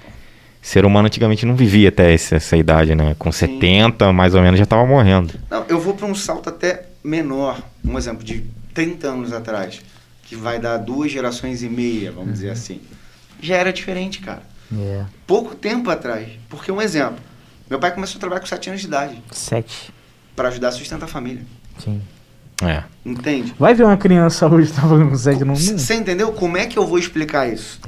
Ser 0.61 0.85
humano 0.85 1.07
antigamente 1.07 1.47
não 1.47 1.55
vivia 1.55 1.91
até 1.91 2.13
essa, 2.13 2.37
essa 2.37 2.57
idade, 2.57 2.95
né? 2.95 3.15
Com 3.19 3.31
Sim. 3.31 3.47
70, 3.47 4.13
mais 4.13 4.35
ou 4.35 4.43
menos, 4.43 4.59
já 4.59 4.65
estava 4.65 4.85
morrendo. 4.85 5.35
Não, 5.49 5.65
eu 5.69 5.81
vou 5.81 5.95
para 5.95 6.07
um 6.07 6.15
salto 6.15 6.49
até 6.49 6.87
menor, 7.05 7.63
um 7.85 7.97
exemplo 7.97 8.25
de 8.25 8.45
30 8.75 9.09
anos 9.09 9.33
atrás, 9.33 9.81
que 10.25 10.35
vai 10.35 10.59
dar 10.59 10.77
duas 10.79 11.11
gerações 11.13 11.63
e 11.63 11.69
meia, 11.69 12.11
vamos 12.11 12.35
dizer 12.35 12.51
assim. 12.51 12.81
Já 13.41 13.57
era 13.57 13.73
diferente, 13.73 14.19
cara. 14.21 14.43
É. 14.77 15.05
Pouco 15.27 15.55
tempo 15.55 15.89
atrás. 15.89 16.29
Porque 16.49 16.73
um 16.73 16.83
exemplo, 16.83 17.19
meu 17.71 17.79
pai 17.79 17.93
começou 17.93 18.19
a 18.19 18.21
trabalhar 18.21 18.41
com 18.41 18.47
7 18.47 18.71
anos 18.71 18.81
de 18.81 18.89
idade 18.89 19.23
Sete. 19.31 19.93
Para 20.37 20.49
ajudar 20.49 20.69
a 20.69 20.73
sustentar 20.73 21.07
a 21.07 21.09
família. 21.09 21.43
Sim. 21.79 22.01
É. 22.63 22.85
Entende? 23.05 23.55
Vai 23.59 23.75
ver 23.75 23.85
uma 23.85 23.97
criança 23.99 24.47
hoje 24.47 24.69
que 24.71 24.77
tá 24.77 24.83
falando 24.83 25.11
com 25.11 25.17
sete, 25.17 25.45
não. 25.45 25.55
C- 25.57 25.77
Você 25.79 25.95
entendeu? 25.95 26.33
Como 26.33 26.57
é 26.57 26.67
que 26.67 26.79
eu 26.79 26.87
vou 26.87 26.99
explicar 26.99 27.47
isso? 27.53 27.81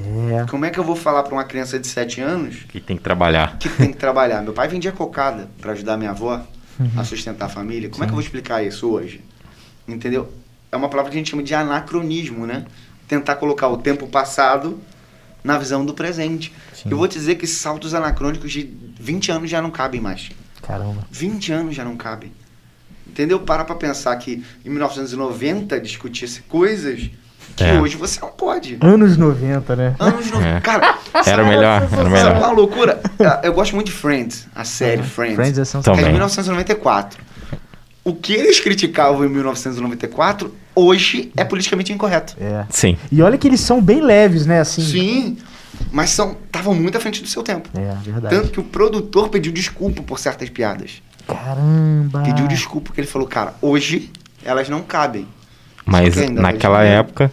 É. 0.42 0.44
Como 0.50 0.64
é 0.64 0.70
que 0.70 0.78
eu 0.78 0.84
vou 0.84 0.94
falar 0.96 1.22
para 1.22 1.32
uma 1.32 1.44
criança 1.44 1.78
de 1.78 1.86
7 1.88 2.20
anos 2.20 2.66
Que 2.68 2.78
tem 2.80 2.96
que 2.96 3.02
trabalhar. 3.02 3.56
que 3.58 3.68
tem 3.70 3.90
que 3.92 3.96
trabalhar? 3.96 4.42
Meu 4.42 4.52
pai 4.52 4.68
vendia 4.68 4.92
cocada 4.92 5.48
para 5.60 5.72
ajudar 5.72 5.96
minha 5.96 6.10
avó 6.10 6.42
Uhum. 6.78 6.90
a 6.96 7.02
sustentar 7.02 7.46
a 7.46 7.48
família. 7.48 7.88
Como 7.88 8.04
é 8.04 8.06
que 8.06 8.10
eu 8.12 8.14
vou 8.14 8.22
explicar 8.22 8.62
isso 8.62 8.88
hoje? 8.88 9.20
Entendeu? 9.88 10.32
É 10.70 10.76
uma 10.76 10.88
palavra 10.88 11.10
que 11.10 11.16
a 11.16 11.18
gente 11.18 11.30
chama 11.30 11.42
de 11.42 11.54
anacronismo, 11.54 12.46
né? 12.46 12.66
Tentar 13.08 13.34
colocar 13.36 13.68
o 13.68 13.78
tempo 13.78 14.06
passado 14.06 14.78
na 15.42 15.56
visão 15.58 15.84
do 15.84 15.94
presente. 15.94 16.52
Sim. 16.74 16.90
Eu 16.90 16.98
vou 16.98 17.08
te 17.08 17.18
dizer 17.18 17.36
que 17.36 17.46
saltos 17.46 17.94
anacrônicos 17.94 18.52
de 18.52 18.70
20 19.00 19.32
anos 19.32 19.50
já 19.50 19.60
não 19.62 19.70
cabem 19.70 20.00
mais. 20.00 20.30
Caramba. 20.68 20.98
20 21.10 21.52
anos 21.52 21.74
já 21.74 21.84
não 21.84 21.96
cabem. 21.96 22.30
Entendeu? 23.06 23.40
Para 23.40 23.64
pra 23.64 23.74
pensar 23.74 24.14
que 24.16 24.44
em 24.64 24.68
1990 24.68 25.80
discutia-se 25.80 26.42
coisas 26.42 27.10
que 27.56 27.64
É. 27.64 27.80
hoje 27.80 27.96
você 27.96 28.20
não 28.20 28.28
pode. 28.28 28.76
Anos 28.80 29.16
90, 29.16 29.74
né? 29.74 29.96
Anos 29.98 30.30
90. 30.30 30.48
É. 30.48 30.60
Cara, 30.60 30.98
Era 31.26 31.42
o 31.42 31.46
melhor, 31.48 31.82
era 31.82 31.86
o 31.86 31.90
sabe 31.96 32.10
melhor. 32.10 32.36
uma 32.36 32.50
loucura? 32.52 33.00
Ah, 33.18 33.40
Eu 33.42 33.52
gosto 33.54 33.74
muito 33.74 33.86
de 33.86 33.92
Friends, 33.92 34.46
a 34.54 34.62
série 34.62 35.02
Friends. 35.02 35.34
Friends 35.34 35.52
é 35.52 35.54
que 35.54 35.60
é 35.62 35.64
sensacional. 35.64 35.96
de 35.96 36.00
Também. 36.02 36.12
1994. 36.12 37.18
O 38.04 38.14
que 38.14 38.32
eles 38.32 38.60
criticavam 38.60 39.24
em 39.24 39.28
1994, 39.28 40.54
hoje 40.74 41.32
é 41.36 41.44
politicamente 41.44 41.92
incorreto. 41.92 42.36
É. 42.40 42.64
Sim. 42.70 42.96
E 43.10 43.20
olha 43.20 43.36
que 43.36 43.48
eles 43.48 43.60
são 43.60 43.82
bem 43.82 44.00
leves, 44.00 44.46
né? 44.46 44.60
Assim. 44.60 44.82
Sim, 44.82 45.38
mas 45.92 46.10
são 46.10 46.36
estavam 46.46 46.74
muito 46.74 46.96
à 46.96 47.00
frente 47.00 47.22
do 47.22 47.28
seu 47.28 47.42
tempo. 47.42 47.68
É, 47.74 47.94
verdade. 48.02 48.34
Tanto 48.34 48.50
que 48.50 48.60
o 48.60 48.64
produtor 48.64 49.28
pediu 49.28 49.52
desculpa 49.52 50.02
por 50.02 50.18
certas 50.18 50.48
piadas. 50.48 51.02
Caramba. 51.26 52.22
Pediu 52.22 52.46
desculpa 52.46 52.86
porque 52.86 53.00
ele 53.00 53.08
falou, 53.08 53.28
cara, 53.28 53.54
hoje 53.60 54.10
elas 54.44 54.68
não 54.68 54.82
cabem. 54.82 55.26
Mas 55.84 56.16
naquela 56.30 56.82
época 56.82 57.32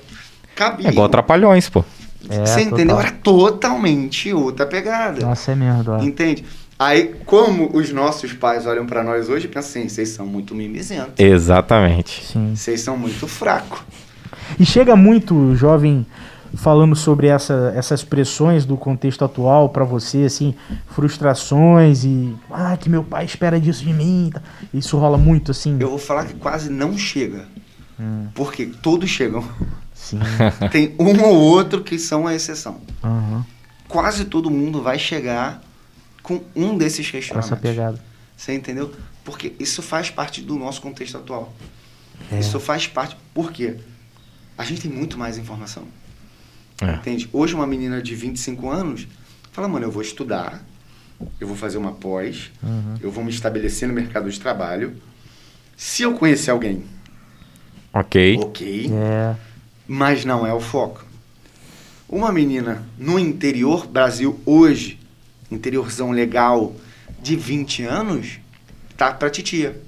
Cabia. 0.55 0.87
é 0.87 0.91
igual 0.91 1.09
Trapalhões, 1.09 1.69
pô. 1.69 1.83
É, 2.29 2.45
Você 2.45 2.61
entendeu? 2.61 2.95
total. 2.95 3.01
Era 3.01 3.11
totalmente 3.11 4.33
outra 4.33 4.65
pegada. 4.65 5.25
Nossa, 5.25 5.51
é 5.51 5.79
Eduardo. 5.79 6.03
Entende? 6.05 6.43
Aí, 6.77 7.15
como 7.25 7.69
os 7.73 7.91
nossos 7.91 8.33
pais 8.33 8.65
olham 8.65 8.85
pra 8.85 9.01
nós 9.03 9.29
hoje, 9.29 9.47
pensam 9.47 9.81
assim, 9.81 9.89
vocês 9.89 10.09
são 10.09 10.25
muito 10.25 10.53
mimizentos. 10.53 11.13
Exatamente. 11.17 12.25
Sim. 12.25 12.53
Vocês 12.55 12.81
são 12.81 12.97
muito 12.97 13.27
fracos. 13.27 13.79
E 14.59 14.65
chega 14.65 14.95
muito 14.95 15.55
jovem 15.55 16.05
falando 16.55 16.95
sobre 16.95 17.27
essa, 17.27 17.71
essas 17.75 18.03
pressões 18.03 18.65
do 18.65 18.77
contexto 18.77 19.23
atual 19.25 19.69
pra 19.69 19.83
você, 19.83 20.23
assim, 20.23 20.55
frustrações 20.87 22.03
e 22.03 22.35
ah, 22.51 22.75
que 22.77 22.89
meu 22.89 23.03
pai 23.03 23.25
espera 23.25 23.59
disso 23.59 23.83
de 23.83 23.93
mim. 23.93 24.31
Isso 24.73 24.97
rola 24.97 25.17
muito 25.17 25.51
assim. 25.51 25.77
Eu 25.79 25.89
vou 25.89 25.99
falar 25.99 26.25
que 26.25 26.33
quase 26.35 26.69
não 26.69 26.97
chega. 26.97 27.45
Hum, 27.99 28.27
Porque 28.33 28.65
todos 28.65 29.09
chegam. 29.09 29.47
sim. 29.93 30.19
Tem 30.71 30.93
um 30.99 31.21
ou 31.23 31.35
outro 31.35 31.83
que 31.83 31.97
são 31.97 32.27
a 32.27 32.35
exceção. 32.35 32.81
Aham. 33.03 33.45
Quase 33.87 34.25
todo 34.25 34.49
mundo 34.49 34.81
vai 34.81 34.97
chegar 34.97 35.61
com 36.23 36.41
um 36.55 36.77
desses 36.77 37.09
Com 37.09 37.17
essa 37.17 37.27
questionamentos. 37.35 37.59
pegada. 37.59 37.99
Você 38.35 38.53
entendeu? 38.53 38.91
Porque 39.23 39.53
isso 39.59 39.81
faz 39.81 40.09
parte 40.09 40.41
do 40.41 40.55
nosso 40.55 40.81
contexto 40.81 41.17
atual. 41.17 41.53
É. 42.31 42.39
Isso 42.39 42.59
faz 42.59 42.87
parte. 42.87 43.15
Por 43.33 43.51
quê? 43.51 43.77
A 44.57 44.63
gente 44.63 44.81
tem 44.81 44.91
muito 44.91 45.17
mais 45.17 45.37
informação. 45.37 45.83
É. 46.81 46.93
Entende? 46.95 47.29
Hoje 47.31 47.55
uma 47.55 47.65
menina 47.67 48.01
de 48.01 48.13
25 48.15 48.69
anos 48.69 49.07
fala, 49.51 49.67
mano, 49.67 49.85
eu 49.85 49.91
vou 49.91 50.01
estudar, 50.01 50.61
eu 51.39 51.47
vou 51.47 51.55
fazer 51.55 51.77
uma 51.77 51.93
pós, 51.93 52.51
Uhum. 52.61 52.95
eu 53.01 53.09
vou 53.11 53.23
me 53.23 53.29
estabelecer 53.31 53.87
no 53.87 53.93
mercado 53.93 54.29
de 54.29 54.39
trabalho. 54.39 54.95
Se 55.77 56.03
eu 56.03 56.13
conhecer 56.13 56.51
alguém, 56.51 56.83
Ok. 57.93 58.37
ok, 58.41 58.91
É. 58.93 59.35
mas 59.87 60.25
não 60.25 60.45
é 60.45 60.53
o 60.53 60.59
foco. 60.59 61.05
Uma 62.09 62.31
menina 62.31 62.83
no 62.97 63.17
interior 63.17 63.87
Brasil 63.87 64.39
hoje, 64.45 64.99
interiorzão 65.49 66.11
legal 66.11 66.75
de 67.21 67.35
20 67.35 67.83
anos, 67.83 68.39
tá 68.97 69.11
pra 69.13 69.29
titia. 69.29 69.81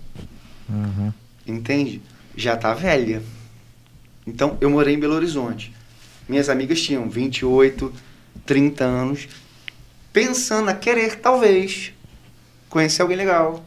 Uhum. 0.70 1.12
Entende? 1.46 2.02
Já 2.36 2.56
tá 2.58 2.74
velha. 2.74 3.22
Então, 4.26 4.58
eu 4.60 4.70
morei 4.70 4.96
em 4.96 5.00
Belo 5.00 5.14
Horizonte. 5.16 5.74
Minhas 6.28 6.50
amigas 6.50 6.82
tinham 6.82 7.10
28, 7.10 7.94
30 8.46 8.84
anos, 8.84 9.28
pensando 10.12 10.70
a 10.70 10.74
querer, 10.74 11.16
talvez, 11.18 11.94
conhecer 12.70 13.02
alguém 13.02 13.18
legal, 13.18 13.66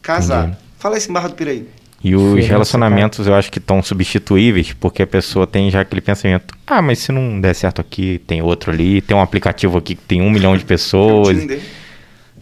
casar. 0.00 0.48
Entendi. 0.48 0.58
Fala 0.78 0.98
isso 0.98 1.10
em 1.10 1.12
Barra 1.12 1.28
do 1.28 1.34
Piraí. 1.34 1.68
E 2.04 2.16
os 2.16 2.44
relacionamentos 2.46 3.28
eu 3.28 3.34
acho 3.34 3.50
que 3.50 3.60
estão 3.60 3.80
substituíveis, 3.80 4.72
porque 4.72 5.02
a 5.02 5.06
pessoa 5.06 5.46
tem 5.46 5.70
já 5.70 5.82
aquele 5.82 6.00
pensamento: 6.00 6.56
ah, 6.66 6.82
mas 6.82 6.98
se 6.98 7.12
não 7.12 7.40
der 7.40 7.54
certo 7.54 7.80
aqui, 7.80 8.20
tem 8.26 8.42
outro 8.42 8.72
ali, 8.72 9.00
tem 9.00 9.16
um 9.16 9.20
aplicativo 9.20 9.78
aqui 9.78 9.94
que 9.94 10.02
tem 10.02 10.20
um 10.20 10.30
milhão 10.30 10.56
de 10.56 10.64
pessoas. 10.64 11.38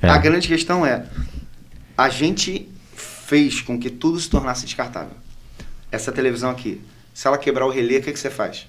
É. 0.02 0.08
A 0.08 0.16
grande 0.16 0.48
questão 0.48 0.86
é, 0.86 1.04
a 1.96 2.08
gente 2.08 2.66
fez 2.94 3.60
com 3.60 3.78
que 3.78 3.90
tudo 3.90 4.18
se 4.18 4.30
tornasse 4.30 4.64
descartável. 4.64 5.12
Essa 5.92 6.10
televisão 6.10 6.50
aqui, 6.50 6.80
se 7.12 7.26
ela 7.26 7.36
quebrar 7.36 7.66
o 7.66 7.70
relé, 7.70 7.98
o 7.98 8.02
que, 8.02 8.12
que 8.12 8.18
você 8.18 8.30
faz? 8.30 8.66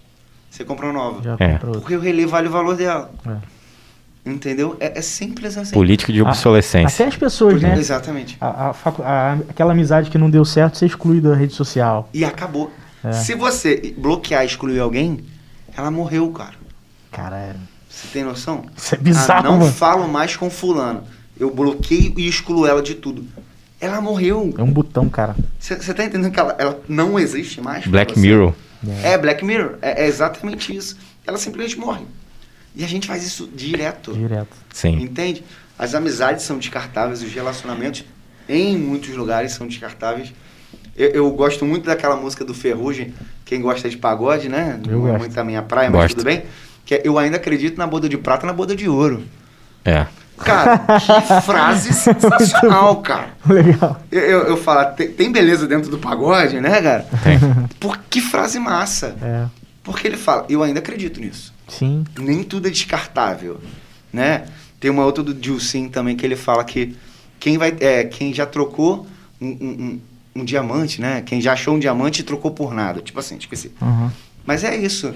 Você 0.51 0.63
compra 0.65 0.85
uma 0.85 0.93
nova. 0.93 1.23
Já 1.23 1.35
É. 1.39 1.57
Porque 1.57 1.95
o 1.95 1.99
relé 1.99 2.25
vale 2.27 2.47
o 2.47 2.51
valor 2.51 2.75
dela. 2.75 3.09
É. 3.25 3.37
Entendeu? 4.29 4.77
É, 4.79 4.99
é 4.99 5.01
simples 5.01 5.57
assim. 5.57 5.73
Política 5.73 6.13
de 6.13 6.21
obsolescência. 6.21 6.93
Até 7.05 7.05
as 7.09 7.17
pessoas, 7.17 7.59
né? 7.61 7.75
Exatamente. 7.77 8.37
A, 8.39 8.69
a 8.69 8.75
a- 9.03 9.33
aquela 9.49 9.71
amizade 9.71 10.11
que 10.11 10.17
não 10.17 10.29
deu 10.29 10.45
certo, 10.45 10.77
você 10.77 10.85
exclui 10.85 11.19
da 11.19 11.33
rede 11.33 11.53
social. 11.53 12.07
E 12.13 12.23
acabou. 12.23 12.69
É. 13.03 13.13
Se 13.13 13.33
você 13.33 13.95
bloquear 13.97 14.43
e 14.43 14.45
excluir 14.45 14.79
alguém, 14.79 15.21
ela 15.75 15.89
morreu, 15.89 16.29
cara. 16.31 16.53
Cara, 17.11 17.37
é- 17.37 17.55
Você 17.89 18.07
tem 18.13 18.23
noção? 18.23 18.63
isso 18.77 18.93
é 18.93 18.97
bizarro, 18.99 19.47
ah, 19.47 19.51
não 19.51 19.57
mano. 19.59 19.71
falo 19.71 20.07
mais 20.07 20.35
com 20.35 20.49
fulano. 20.51 21.03
Eu 21.39 21.49
bloqueio 21.49 22.13
e 22.17 22.27
excluo 22.27 22.67
ela 22.67 22.83
de 22.83 22.93
tudo. 22.93 23.25
Ela 23.79 23.99
morreu. 23.99 24.53
É 24.55 24.61
um 24.61 24.71
botão, 24.71 25.09
cara. 25.09 25.35
Você 25.59 25.75
tá 25.95 26.03
entendendo 26.05 26.31
que 26.31 26.39
ela, 26.39 26.55
ela 26.59 26.79
não 26.87 27.17
existe 27.17 27.59
mais? 27.59 27.87
Black 27.87 28.13
você? 28.13 28.19
Mirror. 28.19 28.53
É, 29.03 29.17
Black 29.17 29.43
Mirror. 29.45 29.75
É, 29.81 30.03
é 30.03 30.07
exatamente 30.07 30.75
isso. 30.75 30.97
Ela 31.25 31.37
simplesmente 31.37 31.77
morre. 31.79 32.03
E 32.75 32.83
a 32.83 32.87
gente 32.87 33.07
faz 33.07 33.23
isso 33.25 33.49
direto. 33.53 34.13
Direto. 34.13 34.55
Sim. 34.73 35.01
Entende? 35.01 35.43
As 35.77 35.93
amizades 35.93 36.43
são 36.45 36.57
descartáveis, 36.57 37.21
os 37.21 37.31
relacionamentos 37.33 38.03
em 38.47 38.77
muitos 38.77 39.09
lugares 39.15 39.51
são 39.51 39.67
descartáveis. 39.67 40.33
Eu, 40.95 41.09
eu 41.09 41.31
gosto 41.31 41.65
muito 41.65 41.85
daquela 41.85 42.15
música 42.15 42.43
do 42.45 42.53
Ferrugem, 42.53 43.13
quem 43.45 43.61
gosta 43.61 43.89
de 43.89 43.97
pagode, 43.97 44.49
né? 44.49 44.79
Eu 44.87 44.99
Não 44.99 45.07
é 45.07 45.11
gosto. 45.11 45.19
muito 45.19 45.37
a 45.39 45.43
minha 45.43 45.61
praia, 45.61 45.89
mas 45.89 46.01
Gosto. 46.03 46.15
tudo 46.17 46.25
bem. 46.25 46.43
Que 46.85 46.95
é, 46.95 47.01
eu 47.03 47.17
ainda 47.17 47.37
acredito 47.37 47.77
na 47.77 47.87
boda 47.87 48.07
de 48.09 48.17
prata, 48.17 48.45
na 48.45 48.53
boda 48.53 48.75
de 48.75 48.87
ouro. 48.89 49.23
É. 49.85 50.05
Cara, 50.43 50.77
que 50.99 51.41
frase 51.45 51.93
sensacional, 51.93 52.97
cara. 53.01 53.29
Legal. 53.47 54.01
Eu, 54.11 54.21
eu, 54.21 54.39
eu 54.47 54.57
falo, 54.57 54.93
tem, 54.95 55.09
tem 55.11 55.31
beleza 55.31 55.67
dentro 55.67 55.89
do 55.89 55.97
pagode, 55.97 56.59
né, 56.59 56.81
cara? 56.81 57.05
Tem. 57.23 57.39
Por 57.79 57.97
que 58.09 58.21
frase 58.21 58.59
massa? 58.59 59.15
É. 59.21 59.45
Porque 59.83 60.07
ele 60.07 60.17
fala, 60.17 60.45
eu 60.49 60.61
ainda 60.63 60.79
acredito 60.79 61.19
nisso. 61.19 61.53
Sim. 61.67 62.03
Nem 62.19 62.43
tudo 62.43 62.67
é 62.67 62.71
descartável, 62.71 63.59
né? 64.11 64.45
Tem 64.79 64.89
uma 64.91 65.05
outra 65.05 65.23
do 65.23 65.33
Dilcim 65.33 65.87
também 65.89 66.15
que 66.15 66.25
ele 66.25 66.35
fala 66.35 66.63
que 66.63 66.95
quem 67.39 67.57
vai, 67.57 67.75
é, 67.79 68.03
quem 68.03 68.33
já 68.33 68.45
trocou 68.45 69.07
um, 69.39 69.47
um- 69.47 69.51
um- 70.35 70.41
um 70.41 70.45
diamante, 70.45 71.01
né? 71.01 71.21
Quem 71.25 71.41
já 71.41 71.53
achou 71.53 71.75
um 71.75 71.79
diamante 71.79 72.21
e 72.21 72.23
trocou 72.23 72.51
por 72.51 72.73
nada. 72.73 73.01
Tipo 73.01 73.19
assim, 73.19 73.37
esqueci. 73.37 73.71
Uhum. 73.81 74.09
Mas 74.45 74.63
é 74.63 74.75
isso. 74.75 75.13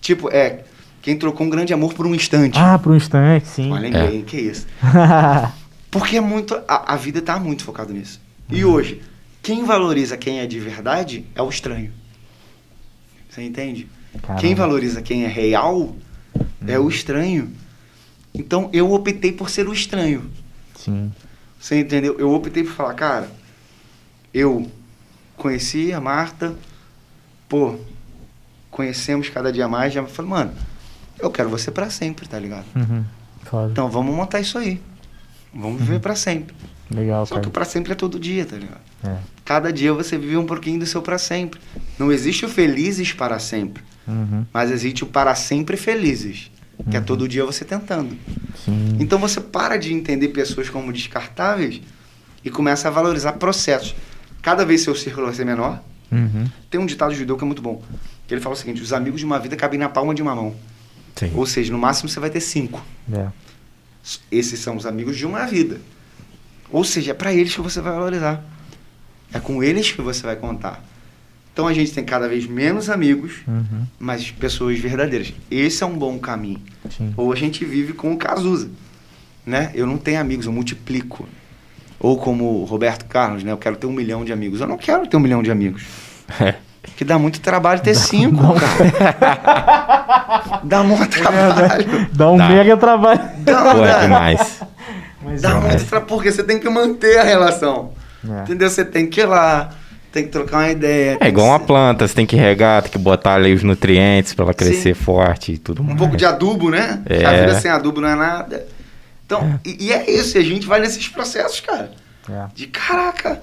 Tipo, 0.00 0.28
é 0.30 0.64
quem 1.02 1.16
trocou 1.16 1.46
um 1.46 1.50
grande 1.50 1.72
amor 1.72 1.94
por 1.94 2.06
um 2.06 2.14
instante. 2.14 2.58
Ah, 2.58 2.78
por 2.78 2.92
um 2.92 2.96
instante, 2.96 3.46
sim. 3.48 3.70
Olha 3.72 3.86
É. 3.88 4.08
bem, 4.08 4.22
que 4.22 4.36
isso. 4.38 4.66
Porque 5.90 6.16
é 6.16 6.20
muito. 6.20 6.54
A, 6.68 6.94
a 6.94 6.96
vida 6.96 7.20
tá 7.22 7.38
muito 7.38 7.64
focada 7.64 7.92
nisso. 7.92 8.20
E 8.50 8.64
hoje, 8.64 9.00
quem 9.42 9.64
valoriza 9.64 10.16
quem 10.16 10.40
é 10.40 10.46
de 10.46 10.58
verdade 10.60 11.24
é 11.34 11.40
o 11.42 11.48
estranho. 11.48 11.92
Você 13.28 13.42
entende? 13.42 13.88
Caramba. 14.22 14.40
Quem 14.40 14.54
valoriza 14.54 15.00
quem 15.02 15.24
é 15.24 15.28
real 15.28 15.94
é 16.66 16.78
o 16.78 16.88
estranho. 16.88 17.50
Então 18.34 18.68
eu 18.72 18.92
optei 18.92 19.32
por 19.32 19.48
ser 19.48 19.68
o 19.68 19.72
estranho. 19.72 20.30
Sim. 20.74 21.12
Você 21.60 21.80
entendeu? 21.80 22.16
Eu 22.18 22.32
optei 22.32 22.62
por 22.64 22.72
falar, 22.72 22.94
cara, 22.94 23.30
eu 24.32 24.70
conheci 25.36 25.92
a 25.92 26.00
Marta, 26.00 26.54
pô, 27.48 27.76
conhecemos 28.70 29.28
cada 29.28 29.52
dia 29.52 29.66
mais, 29.68 29.92
já 29.92 30.04
falei, 30.04 30.30
mano, 30.30 30.52
eu 31.18 31.30
quero 31.30 31.48
você 31.48 31.70
pra 31.70 31.90
sempre, 31.90 32.28
tá 32.28 32.38
ligado? 32.38 32.64
Uhum. 32.74 33.04
Foda. 33.44 33.70
Então 33.72 33.88
vamos 33.90 34.14
montar 34.14 34.40
isso 34.40 34.58
aí. 34.58 34.80
Vamos 35.54 35.80
viver 35.80 36.00
pra 36.00 36.14
sempre. 36.14 36.54
Legal, 36.90 37.24
Só 37.26 37.34
cara. 37.34 37.42
que 37.42 37.48
o 37.48 37.50
pra 37.50 37.64
sempre 37.64 37.92
é 37.92 37.94
todo 37.94 38.18
dia, 38.18 38.44
tá 38.46 38.56
ligado? 38.56 38.80
É. 39.04 39.16
Cada 39.44 39.72
dia 39.72 39.92
você 39.92 40.16
vive 40.18 40.36
um 40.36 40.46
pouquinho 40.46 40.78
do 40.80 40.86
seu 40.86 41.02
pra 41.02 41.18
sempre. 41.18 41.60
Não 41.98 42.10
existe 42.12 42.44
o 42.44 42.48
felizes 42.48 43.12
para 43.12 43.38
sempre, 43.38 43.82
Uhum. 44.06 44.44
mas 44.52 44.70
existe 44.70 45.04
o 45.04 45.06
para 45.06 45.34
sempre 45.34 45.76
felizes, 45.76 46.50
que 46.90 46.96
é 46.96 47.00
Uhum. 47.00 47.04
todo 47.06 47.28
dia 47.28 47.44
você 47.44 47.64
tentando. 47.64 48.16
Sim. 48.64 48.96
Então 49.00 49.18
você 49.18 49.40
para 49.40 49.76
de 49.76 49.92
entender 49.92 50.28
pessoas 50.28 50.68
como 50.70 50.92
descartáveis 50.92 51.80
e 52.44 52.50
começa 52.50 52.88
a 52.88 52.90
valorizar 52.90 53.32
processos. 53.34 53.94
Cada 54.42 54.64
vez 54.64 54.82
seu 54.82 54.94
círculo 54.94 55.26
vai 55.26 55.34
ser 55.34 55.44
menor. 55.44 55.80
Uhum. 56.10 56.46
Tem 56.70 56.80
um 56.80 56.86
ditado 56.86 57.14
judeu 57.14 57.36
que 57.36 57.44
é 57.44 57.46
muito 57.46 57.60
bom. 57.60 57.82
Que 58.26 58.32
ele 58.34 58.40
fala 58.40 58.54
o 58.54 58.58
seguinte: 58.58 58.80
os 58.80 58.92
amigos 58.94 59.20
de 59.20 59.26
uma 59.26 59.38
vida 59.38 59.56
cabem 59.56 59.78
na 59.78 59.88
palma 59.88 60.14
de 60.14 60.22
uma 60.22 60.34
mão. 60.34 60.54
Sim. 61.18 61.32
Ou 61.34 61.44
seja, 61.46 61.72
no 61.72 61.78
máximo 61.78 62.08
você 62.08 62.20
vai 62.20 62.30
ter 62.30 62.40
cinco. 62.40 62.82
É. 63.12 63.26
Esses 64.30 64.60
são 64.60 64.76
os 64.76 64.86
amigos 64.86 65.16
de 65.16 65.26
uma 65.26 65.46
vida. 65.46 65.80
Ou 66.70 66.84
seja, 66.84 67.10
é 67.10 67.14
para 67.14 67.32
eles 67.32 67.54
que 67.54 67.60
você 67.60 67.80
vai 67.80 67.92
valorizar. 67.92 68.42
É 69.32 69.38
com 69.40 69.62
eles 69.62 69.90
que 69.90 70.00
você 70.00 70.22
vai 70.22 70.36
contar. 70.36 70.82
Então 71.52 71.66
a 71.66 71.74
gente 71.74 71.92
tem 71.92 72.04
cada 72.04 72.28
vez 72.28 72.46
menos 72.46 72.88
amigos, 72.88 73.38
Uhum. 73.46 73.84
mas 73.98 74.30
pessoas 74.30 74.78
verdadeiras. 74.78 75.34
Esse 75.50 75.82
é 75.82 75.86
um 75.86 75.98
bom 75.98 76.18
caminho. 76.18 76.60
Sim. 76.96 77.12
Ou 77.16 77.32
a 77.32 77.36
gente 77.36 77.64
vive 77.64 77.92
com 77.94 78.12
o 78.12 78.16
Cazuza, 78.16 78.70
né? 79.44 79.72
Eu 79.74 79.86
não 79.86 79.98
tenho 79.98 80.20
amigos, 80.20 80.46
eu 80.46 80.52
multiplico. 80.52 81.28
Ou 81.98 82.16
como 82.16 82.60
o 82.60 82.64
Roberto 82.64 83.06
Carlos, 83.06 83.42
né? 83.42 83.50
Eu 83.50 83.56
quero 83.58 83.76
ter 83.76 83.86
um 83.88 83.92
milhão 83.92 84.24
de 84.24 84.32
amigos. 84.32 84.60
Eu 84.60 84.68
não 84.68 84.78
quero 84.78 85.04
ter 85.08 85.16
um 85.16 85.20
milhão 85.20 85.42
de 85.42 85.50
amigos. 85.50 85.82
É. 86.40 86.54
Que 86.96 87.04
dá 87.04 87.18
muito 87.18 87.40
trabalho 87.40 87.80
ter 87.80 87.94
cinco, 87.94 88.54
cara. 88.54 90.60
dá 90.64 90.82
muito 90.82 91.20
trabalho. 91.20 92.08
Dá 92.12 92.30
um 92.30 92.36
Dá. 92.36 92.48
mega 92.48 92.76
trabalho. 92.76 93.20
Dá, 93.38 93.74
Pô, 93.74 93.84
é 93.84 93.92
dá, 93.92 94.00
demais. 94.02 94.60
Mas 95.22 95.42
dá 95.42 95.50
é. 95.50 95.54
muito 95.54 95.84
trabalho, 95.84 96.08
porque 96.08 96.32
você 96.32 96.42
tem 96.42 96.58
que 96.58 96.68
manter 96.68 97.18
a 97.18 97.22
relação. 97.22 97.92
É. 98.28 98.42
Entendeu? 98.42 98.68
Você 98.68 98.84
tem 98.84 99.06
que 99.08 99.20
ir 99.20 99.26
lá, 99.26 99.70
tem 100.12 100.24
que 100.24 100.30
trocar 100.30 100.58
uma 100.58 100.70
ideia. 100.70 101.18
É 101.20 101.28
igual 101.28 101.48
uma 101.48 101.58
ser- 101.58 101.66
planta, 101.66 102.08
você 102.08 102.14
tem 102.14 102.26
que 102.26 102.36
regar, 102.36 102.82
tem 102.82 102.90
que 102.92 102.98
botar 102.98 103.34
ali 103.34 103.52
os 103.54 103.62
nutrientes 103.62 104.34
pra 104.34 104.44
ela 104.46 104.54
crescer 104.54 104.94
forte 104.94 105.52
e 105.52 105.58
tudo 105.58 105.82
Um 105.82 105.86
mais. 105.86 105.98
pouco 105.98 106.16
de 106.16 106.26
adubo, 106.26 106.70
né? 106.70 107.00
É. 107.06 107.24
A 107.24 107.32
vida 107.32 107.60
sem 107.60 107.70
adubo 107.70 108.00
não 108.00 108.08
é 108.08 108.14
nada. 108.16 108.66
Então, 109.24 109.60
e, 109.64 109.86
e 109.86 109.92
é 109.92 110.10
isso, 110.10 110.36
e 110.36 110.40
a 110.40 110.44
gente 110.44 110.66
vai 110.66 110.80
nesses 110.80 111.06
processos, 111.08 111.60
cara. 111.60 111.90
É. 112.30 112.44
De 112.54 112.66
caraca, 112.66 113.40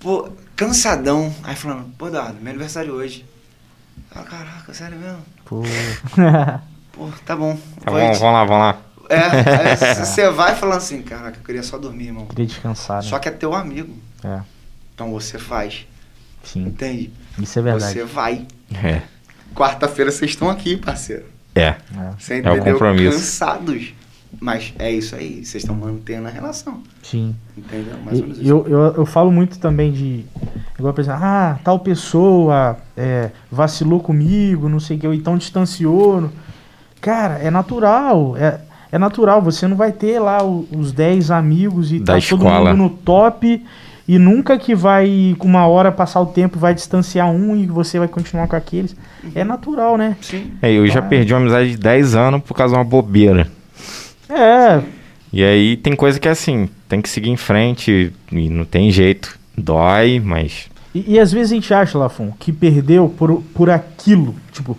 pô, 0.00 0.28
cansadão. 0.56 1.34
Aí 1.42 1.54
falando, 1.56 1.90
pô, 1.96 2.10
Dado, 2.10 2.36
meu 2.40 2.50
aniversário 2.50 2.92
hoje. 2.92 3.24
Ah, 4.14 4.22
caraca, 4.22 4.72
sério 4.72 4.98
mesmo? 4.98 5.18
Pô. 5.44 5.62
Pô, 6.92 7.10
tá 7.26 7.34
bom. 7.34 7.58
Tá 7.84 7.90
bom, 7.90 7.98
vamos 7.98 8.20
lá, 8.20 8.44
vamos 8.44 8.50
lá. 8.62 8.78
É, 9.08 9.74
você 10.04 10.30
vai 10.30 10.54
falando 10.54 10.76
assim, 10.76 11.02
caraca, 11.02 11.38
eu 11.40 11.44
queria 11.44 11.62
só 11.64 11.76
dormir, 11.76 12.06
irmão. 12.06 12.26
Queria 12.26 12.46
descansar, 12.46 13.02
né? 13.02 13.08
Só 13.08 13.18
que 13.18 13.28
é 13.28 13.32
teu 13.32 13.52
amigo. 13.52 13.98
É. 14.22 14.40
Então 14.94 15.10
você 15.10 15.36
faz, 15.36 15.86
Sim. 16.44 16.66
entende? 16.66 17.12
Isso 17.36 17.58
é 17.58 17.62
verdade. 17.62 17.92
Você 17.94 18.04
vai. 18.04 18.46
É. 18.72 19.02
Quarta-feira 19.56 20.12
vocês 20.12 20.30
estão 20.30 20.48
aqui, 20.48 20.76
parceiro. 20.76 21.24
É. 21.52 21.62
É. 21.66 21.76
Você 22.16 22.34
É 22.34 22.36
o 22.36 22.54
entendeu? 22.54 22.72
compromisso. 22.74 23.18
Cansados. 23.18 23.92
Mas 24.40 24.74
é 24.78 24.90
isso 24.90 25.14
aí, 25.14 25.44
vocês 25.44 25.62
estão 25.62 25.74
mantendo 25.74 26.26
a 26.26 26.30
relação. 26.30 26.78
Sim. 27.02 27.34
Entendeu? 27.56 27.94
Mais 28.04 28.18
ou 28.20 28.24
menos 28.24 28.38
E- 28.38 28.42
isso. 28.42 28.50
Eu, 28.50 28.66
eu, 28.68 28.78
eu 28.96 29.06
falo 29.06 29.30
muito 29.30 29.58
também 29.58 29.92
de. 29.92 30.24
Igual, 30.78 30.92
por 30.92 31.00
exemplo, 31.00 31.20
ah, 31.22 31.58
tal 31.62 31.78
pessoa 31.78 32.76
é, 32.96 33.30
vacilou 33.50 34.00
comigo, 34.00 34.68
não 34.68 34.80
sei 34.80 34.96
o 34.96 35.00
que, 35.00 35.06
ou 35.06 35.14
então 35.14 35.36
distanciou. 35.38 36.30
Cara, 37.00 37.34
é 37.38 37.50
natural. 37.50 38.36
É, 38.36 38.60
é 38.90 38.98
natural. 38.98 39.40
Você 39.42 39.66
não 39.68 39.76
vai 39.76 39.92
ter 39.92 40.18
lá 40.18 40.42
os 40.42 40.92
10 40.92 41.30
amigos 41.30 41.92
e 41.92 41.98
Da 41.98 42.14
tá 42.14 42.26
todo 42.28 42.40
escola. 42.44 42.70
mundo 42.74 42.82
no 42.82 42.90
top. 42.90 43.64
E 44.06 44.18
nunca 44.18 44.58
que 44.58 44.74
vai, 44.74 45.34
com 45.38 45.48
uma 45.48 45.66
hora 45.66 45.90
passar 45.90 46.20
o 46.20 46.26
tempo, 46.26 46.58
vai 46.58 46.74
distanciar 46.74 47.30
um 47.30 47.56
e 47.56 47.66
você 47.66 47.98
vai 47.98 48.06
continuar 48.08 48.46
com 48.48 48.54
aqueles. 48.56 48.94
É 49.34 49.42
natural, 49.44 49.96
né? 49.96 50.14
Sim. 50.20 50.52
É, 50.60 50.70
eu 50.70 50.86
já 50.86 50.98
Ah. 51.00 51.02
perdi 51.02 51.32
uma 51.32 51.40
amizade 51.40 51.70
de 51.70 51.76
10 51.78 52.14
anos 52.14 52.42
por 52.42 52.54
causa 52.54 52.74
de 52.74 52.78
uma 52.78 52.84
bobeira. 52.84 53.48
É, 54.28 54.82
E 55.32 55.42
aí 55.44 55.76
tem 55.76 55.94
coisa 55.96 56.18
que 56.20 56.28
é 56.28 56.30
assim, 56.30 56.68
tem 56.88 57.00
que 57.02 57.08
seguir 57.08 57.30
em 57.30 57.36
frente 57.36 58.12
e 58.30 58.48
não 58.48 58.64
tem 58.64 58.90
jeito. 58.90 59.38
Dói, 59.56 60.20
mas. 60.24 60.66
E, 60.94 61.14
e 61.14 61.18
às 61.20 61.32
vezes 61.32 61.50
a 61.52 61.54
gente 61.56 61.74
acha, 61.74 61.98
Lafon, 61.98 62.32
que 62.38 62.52
perdeu 62.52 63.08
por, 63.08 63.42
por 63.54 63.68
aquilo. 63.70 64.34
Tipo, 64.52 64.78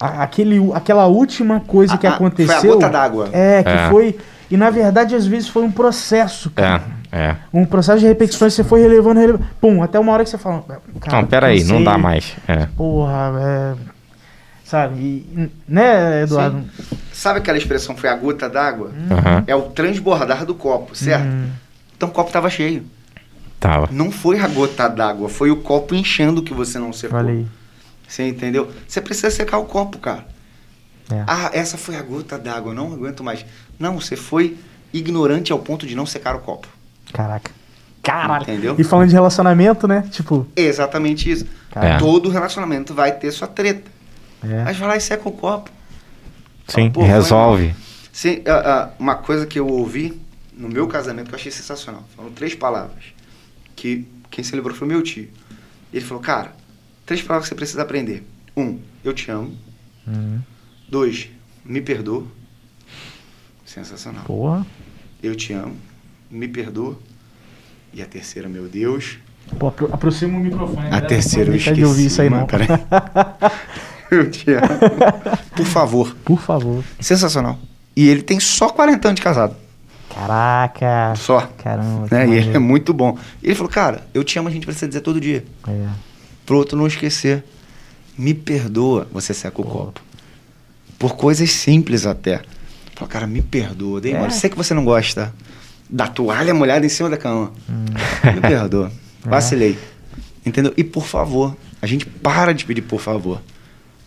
a- 0.00 0.22
aquele, 0.22 0.58
aquela 0.74 1.06
última 1.06 1.60
coisa 1.60 1.96
que 1.98 2.06
Ah, 2.06 2.12
ah, 2.12 2.14
aconteceu. 2.14 2.60
Foi 2.60 2.70
a 2.70 2.74
gota 2.74 2.88
d'água. 2.88 3.28
É, 3.32 3.62
que 3.62 3.68
É. 3.68 3.88
foi 3.90 4.16
E 4.50 4.56
na 4.56 4.68
verdade, 4.70 5.14
às 5.14 5.26
vezes, 5.26 5.48
foi 5.48 5.62
um 5.62 5.70
processo, 5.70 6.50
cara. 6.50 6.82
É, 7.12 7.18
é. 7.30 7.36
Um 7.52 7.64
processo 7.64 8.00
de 8.00 8.06
repetições, 8.06 8.52
você 8.54 8.64
foi 8.64 8.80
relevando, 8.80 9.20
relevando. 9.20 9.44
Pum, 9.60 9.80
até 9.82 9.96
uma 10.00 10.10
hora 10.12 10.24
que 10.24 10.30
você 10.30 10.38
fala. 10.38 10.64
Cara, 11.00 11.20
Não, 11.22 11.24
pera 11.28 11.46
aí, 11.48 11.62
não 11.62 11.84
dá 11.84 11.96
mais. 11.96 12.34
É. 12.48 12.66
Porra, 12.76 13.32
é. 13.38 13.74
Sabe? 14.70 15.00
E- 15.00 15.50
né, 15.66 16.22
Eduardo? 16.22 16.62
Sabe 17.12 17.40
aquela 17.40 17.58
expressão 17.58 17.96
foi 17.96 18.08
a 18.08 18.14
gota 18.14 18.48
d'água? 18.48 18.92
Aham. 19.10 19.42
É 19.48 19.54
o 19.56 19.62
transbordar 19.62 20.46
do 20.46 20.54
copo, 20.54 20.94
certo? 20.94 21.26
Hum, 21.26 21.48
Então 21.96 22.08
o 22.08 22.12
copo 22.12 22.30
tava 22.30 22.48
cheio. 22.48 22.84
Tava. 23.58 23.88
Não 23.90 24.12
foi 24.12 24.38
a 24.38 24.46
gota 24.46 24.86
d'água, 24.88 25.28
foi 25.28 25.50
o 25.50 25.56
copo 25.56 25.92
enchendo 25.92 26.40
que 26.40 26.54
você 26.54 26.78
não 26.78 26.92
secou. 26.92 27.18
falei. 27.18 27.46
Você 28.06 28.28
entendeu? 28.28 28.70
Você 28.86 29.00
precisa 29.00 29.28
secar 29.28 29.58
o 29.58 29.64
copo, 29.64 29.98
cara. 29.98 30.24
É. 31.12 31.24
Ah, 31.26 31.50
essa 31.52 31.76
foi 31.76 31.96
a 31.96 32.02
gota 32.02 32.38
d'água, 32.38 32.72
não 32.72 32.92
aguento 32.92 33.24
mais. 33.24 33.44
Não, 33.76 34.00
você 34.00 34.14
foi 34.14 34.56
ignorante 34.92 35.50
ao 35.50 35.58
ponto 35.58 35.84
de 35.84 35.96
não 35.96 36.06
secar 36.06 36.36
o 36.36 36.38
copo. 36.38 36.68
Caraca. 37.12 37.50
Caralho. 38.04 38.44
Entendeu? 38.44 38.76
E 38.78 38.84
falando 38.84 39.08
de 39.08 39.14
relacionamento, 39.14 39.88
né? 39.88 40.04
Tipo, 40.12 40.46
exatamente 40.54 41.28
isso. 41.28 41.44
É. 41.74 41.98
Todo 41.98 42.28
relacionamento 42.30 42.94
vai 42.94 43.10
ter 43.12 43.32
sua 43.32 43.48
treta. 43.48 43.90
É. 44.42 44.64
Mas 44.64 44.76
vai 44.76 44.88
lá 44.88 44.96
e 44.96 45.00
seca 45.00 45.28
o 45.28 45.32
copo. 45.32 45.70
Sim, 46.68 46.90
foi 46.92 47.04
resolve. 47.04 47.74
Sim, 48.12 48.42
ah, 48.46 48.52
ah, 48.52 48.90
uma 48.98 49.14
coisa 49.16 49.46
que 49.46 49.58
eu 49.58 49.66
ouvi 49.66 50.20
no 50.52 50.68
meu 50.68 50.86
casamento 50.88 51.28
que 51.28 51.34
eu 51.34 51.38
achei 51.38 51.50
sensacional. 51.50 52.04
Foram 52.14 52.30
três 52.32 52.54
palavras. 52.54 53.04
Que 53.74 54.06
quem 54.30 54.44
se 54.44 54.54
lembrou 54.54 54.74
foi 54.76 54.86
meu 54.86 55.02
tio. 55.02 55.28
Ele 55.92 56.04
falou, 56.04 56.22
cara, 56.22 56.52
três 57.06 57.22
palavras 57.22 57.48
que 57.48 57.54
você 57.54 57.58
precisa 57.58 57.82
aprender. 57.82 58.24
Um, 58.56 58.78
eu 59.02 59.12
te 59.12 59.30
amo. 59.30 59.56
Hum, 60.06 60.38
Dois, 60.88 61.28
me 61.64 61.80
perdoa. 61.80 62.26
Sensacional. 63.64 64.24
porra. 64.24 64.66
Eu 65.22 65.34
te 65.36 65.52
amo. 65.52 65.76
Me 66.30 66.46
perdoa. 66.48 66.98
E 67.92 68.02
a 68.02 68.06
terceira, 68.06 68.48
meu 68.48 68.68
Deus. 68.68 69.18
Pô, 69.58 69.68
apro- 69.68 69.88
aproxima 69.92 70.38
o 70.38 70.40
microfone. 70.40 70.86
A 70.86 70.90
galera, 70.90 71.06
terceira 71.06 71.50
eu 71.50 71.56
esqueci. 71.56 71.76
de 71.76 71.84
ouvir 71.84 72.06
isso 72.06 72.20
aí, 72.22 72.28
mano, 72.30 72.42
não. 72.42 72.46
peraí. 72.46 72.68
eu 74.16 74.30
te 74.30 74.52
amo. 74.52 74.66
Por 75.54 75.66
favor. 75.66 76.16
Por 76.24 76.40
favor. 76.40 76.84
Sensacional. 76.98 77.58
E 77.96 78.08
ele 78.08 78.22
tem 78.22 78.40
só 78.40 78.68
40 78.68 79.08
anos 79.08 79.16
de 79.16 79.22
casado. 79.22 79.56
Caraca. 80.12 81.14
Só. 81.16 81.40
Caramba. 81.62 82.08
Né? 82.10 82.28
E 82.28 82.34
ele 82.34 82.56
é 82.56 82.58
muito 82.58 82.92
bom. 82.92 83.16
E 83.42 83.46
ele 83.46 83.54
falou, 83.54 83.70
cara, 83.70 84.06
eu 84.12 84.24
te 84.24 84.38
amo, 84.38 84.48
a 84.48 84.50
gente 84.50 84.66
precisa 84.66 84.88
dizer 84.88 85.00
todo 85.00 85.20
dia. 85.20 85.44
É. 85.68 85.86
Pro 86.44 86.56
outro 86.56 86.76
não 86.76 86.86
esquecer. 86.86 87.44
Me 88.18 88.34
perdoa, 88.34 89.06
você 89.12 89.32
seca 89.32 89.60
o 89.60 89.64
copo. 89.64 90.00
Por 90.98 91.16
coisas 91.16 91.50
simples 91.50 92.04
até. 92.04 92.42
Falou, 92.94 93.08
cara, 93.08 93.26
me 93.26 93.40
perdoa. 93.40 94.00
Dei 94.00 94.14
É. 94.14 94.30
Sei 94.30 94.50
que 94.50 94.56
você 94.56 94.74
não 94.74 94.84
gosta 94.84 95.32
da 95.88 96.06
toalha 96.06 96.52
molhada 96.52 96.84
em 96.84 96.88
cima 96.88 97.08
da 97.08 97.16
cama. 97.16 97.52
Hum. 97.68 97.84
Me 98.34 98.40
perdoa. 98.40 98.92
Vacilei. 99.24 99.78
Entendeu? 100.44 100.72
E 100.76 100.82
por 100.82 101.06
favor, 101.06 101.56
a 101.80 101.86
gente 101.86 102.04
para 102.04 102.52
de 102.52 102.64
pedir 102.64 102.82
por 102.82 103.00
favor 103.00 103.40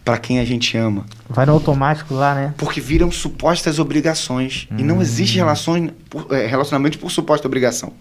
para 0.04 0.18
quem 0.18 0.40
a 0.40 0.46
gente 0.46 0.76
ama. 0.78 1.06
Vai 1.30 1.46
no 1.46 1.54
automático 1.54 2.14
lá, 2.14 2.36
né? 2.36 2.54
Porque 2.58 2.82
viram 2.82 3.10
supostas 3.12 3.80
obrigações. 3.80 4.68
E 4.78 4.84
não 4.84 4.98
Hum. 4.98 5.02
existe 5.02 5.38
relações, 5.38 5.92
por- 6.10 6.28
é, 6.32 6.46
relacionamento 6.48 7.00
por 7.00 7.10
suposta 7.12 7.48
obrigação. 7.48 7.94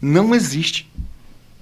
Não 0.00 0.34
existe. 0.34 0.88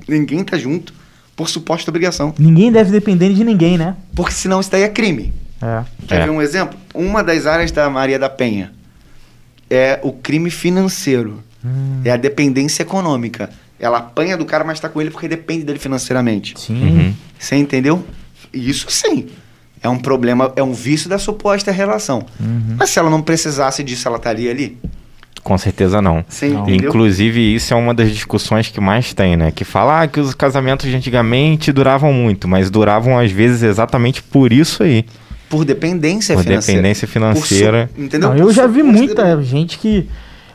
Ninguém 0.07 0.45
tá 0.45 0.59
junto 0.59 0.93
por 1.35 1.49
suposta 1.49 1.91
obrigação. 1.91 2.35
Ninguém 2.39 2.71
deve 2.71 2.91
depender 2.91 3.33
de 3.33 3.43
ninguém, 3.45 3.79
né? 3.79 3.97
Porque 4.15 4.33
senão 4.33 4.61
isso 4.61 4.71
daí 4.71 4.83
é 4.83 4.89
crime. 4.89 5.33
É. 5.63 5.85
Quer 6.07 6.21
É. 6.21 6.25
ver 6.25 6.31
um 6.31 6.41
exemplo? 6.43 6.79
Uma 6.95 7.23
das 7.25 7.47
áreas 7.47 7.71
da 7.73 7.89
Maria 7.89 8.19
da 8.19 8.29
Penha 8.29 8.73
é 9.69 9.99
o 10.03 10.13
crime 10.13 10.51
financeiro. 10.51 11.43
Hum, 11.65 12.01
É 12.05 12.11
a 12.11 12.17
dependência 12.17 12.83
econômica. 12.83 13.51
Ela 13.79 13.99
apanha 13.99 14.37
do 14.37 14.45
cara, 14.47 14.65
mas 14.65 14.81
tá 14.81 14.89
com 14.89 15.01
ele 15.01 15.11
porque 15.11 15.29
depende 15.29 15.65
dele 15.65 15.79
financeiramente. 15.79 16.55
Sim. 16.59 16.83
Uhum. 16.83 17.15
Você 17.39 17.57
entendeu? 17.57 18.03
Isso 18.53 18.91
sim. 18.91 19.27
É 19.83 19.89
um 19.89 19.99
problema, 19.99 20.53
é 20.57 20.63
um 20.63 20.73
vício 20.73 21.09
da 21.09 21.19
suposta 21.19 21.71
relação. 21.73 22.25
Uhum. 22.39 22.77
Mas 22.79 22.91
se 22.91 22.99
ela 22.99 23.09
não 23.09 23.23
precisasse 23.23 23.83
disso, 23.83 24.07
ela 24.07 24.19
estaria 24.19 24.51
ali? 24.51 24.77
Com 25.43 25.57
certeza 25.57 26.03
não. 26.03 26.23
Você 26.29 26.49
Não. 26.49 26.69
Inclusive, 26.69 27.55
isso 27.55 27.73
é 27.73 27.77
uma 27.77 27.95
das 27.95 28.11
discussões 28.11 28.69
que 28.69 28.79
mais 28.79 29.15
tem, 29.15 29.37
né? 29.39 29.51
Que 29.51 29.65
fala 29.65 30.03
ah, 30.03 30.07
que 30.07 30.21
os 30.21 30.35
casamentos 30.35 30.87
de 30.89 30.95
antigamente 30.95 31.73
duravam 31.73 32.13
muito, 32.13 32.47
mas 32.47 32.71
duravam 32.71 33.19
às 33.19 33.31
vezes 33.31 33.63
exatamente 33.63 34.23
por 34.23 34.53
isso 34.53 34.83
aí. 34.83 35.07
Por 35.49 35.65
dependência 35.65 36.35
Por 36.37 36.45
financeira. 36.45 36.77
dependência 36.81 37.09
Por 37.09 37.13
financeira. 37.15 37.91
su- 37.95 38.03
entendeu? 38.03 38.29
Não, 38.29 38.37
Por 38.37 38.43
eu 38.43 38.53
já 38.53 38.67
vi 38.67 38.83
muita 38.83 39.43
gente 39.43 39.79
que. 39.79 40.07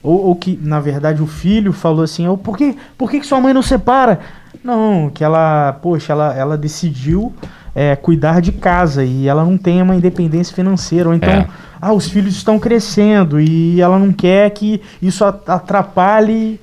Ou, 0.03 0.28
ou 0.28 0.36
que, 0.36 0.57
na 0.61 0.80
verdade, 0.80 1.19
o 1.21 1.26
filho 1.28 1.73
falou 1.73 2.03
assim: 2.03 2.28
"Ô, 2.28 2.38
por, 2.38 2.55
que, 2.55 2.76
por 2.95 3.09
que, 3.09 3.19
que 3.19 3.26
sua 3.26 3.41
mãe 3.41 3.53
não 3.55 3.63
separa? 3.63 4.19
Não, 4.63 5.09
que 5.11 5.23
ela, 5.23 5.73
poxa, 5.82 6.13
ela, 6.13 6.34
ela 6.38 6.55
decidiu 6.57 7.34
é, 7.76 7.95
cuidar 7.95 8.41
de 8.41 8.53
casa 8.53 9.03
e 9.03 9.28
ela 9.28 9.43
não 9.43 9.57
tem 9.57 9.82
uma 9.82 9.95
independência 9.95 10.55
financeira. 10.55 11.09
Ou 11.09 11.13
então, 11.15 11.30
É. 11.30 11.47
ah, 11.82 11.91
os 11.93 12.07
filhos 12.07 12.34
estão 12.36 12.57
crescendo 12.57 13.39
e 13.39 13.82
ela 13.82 13.99
não 13.99 14.13
quer 14.13 14.49
que 14.51 14.82
isso 15.01 15.26
atrapalhe. 15.26 16.59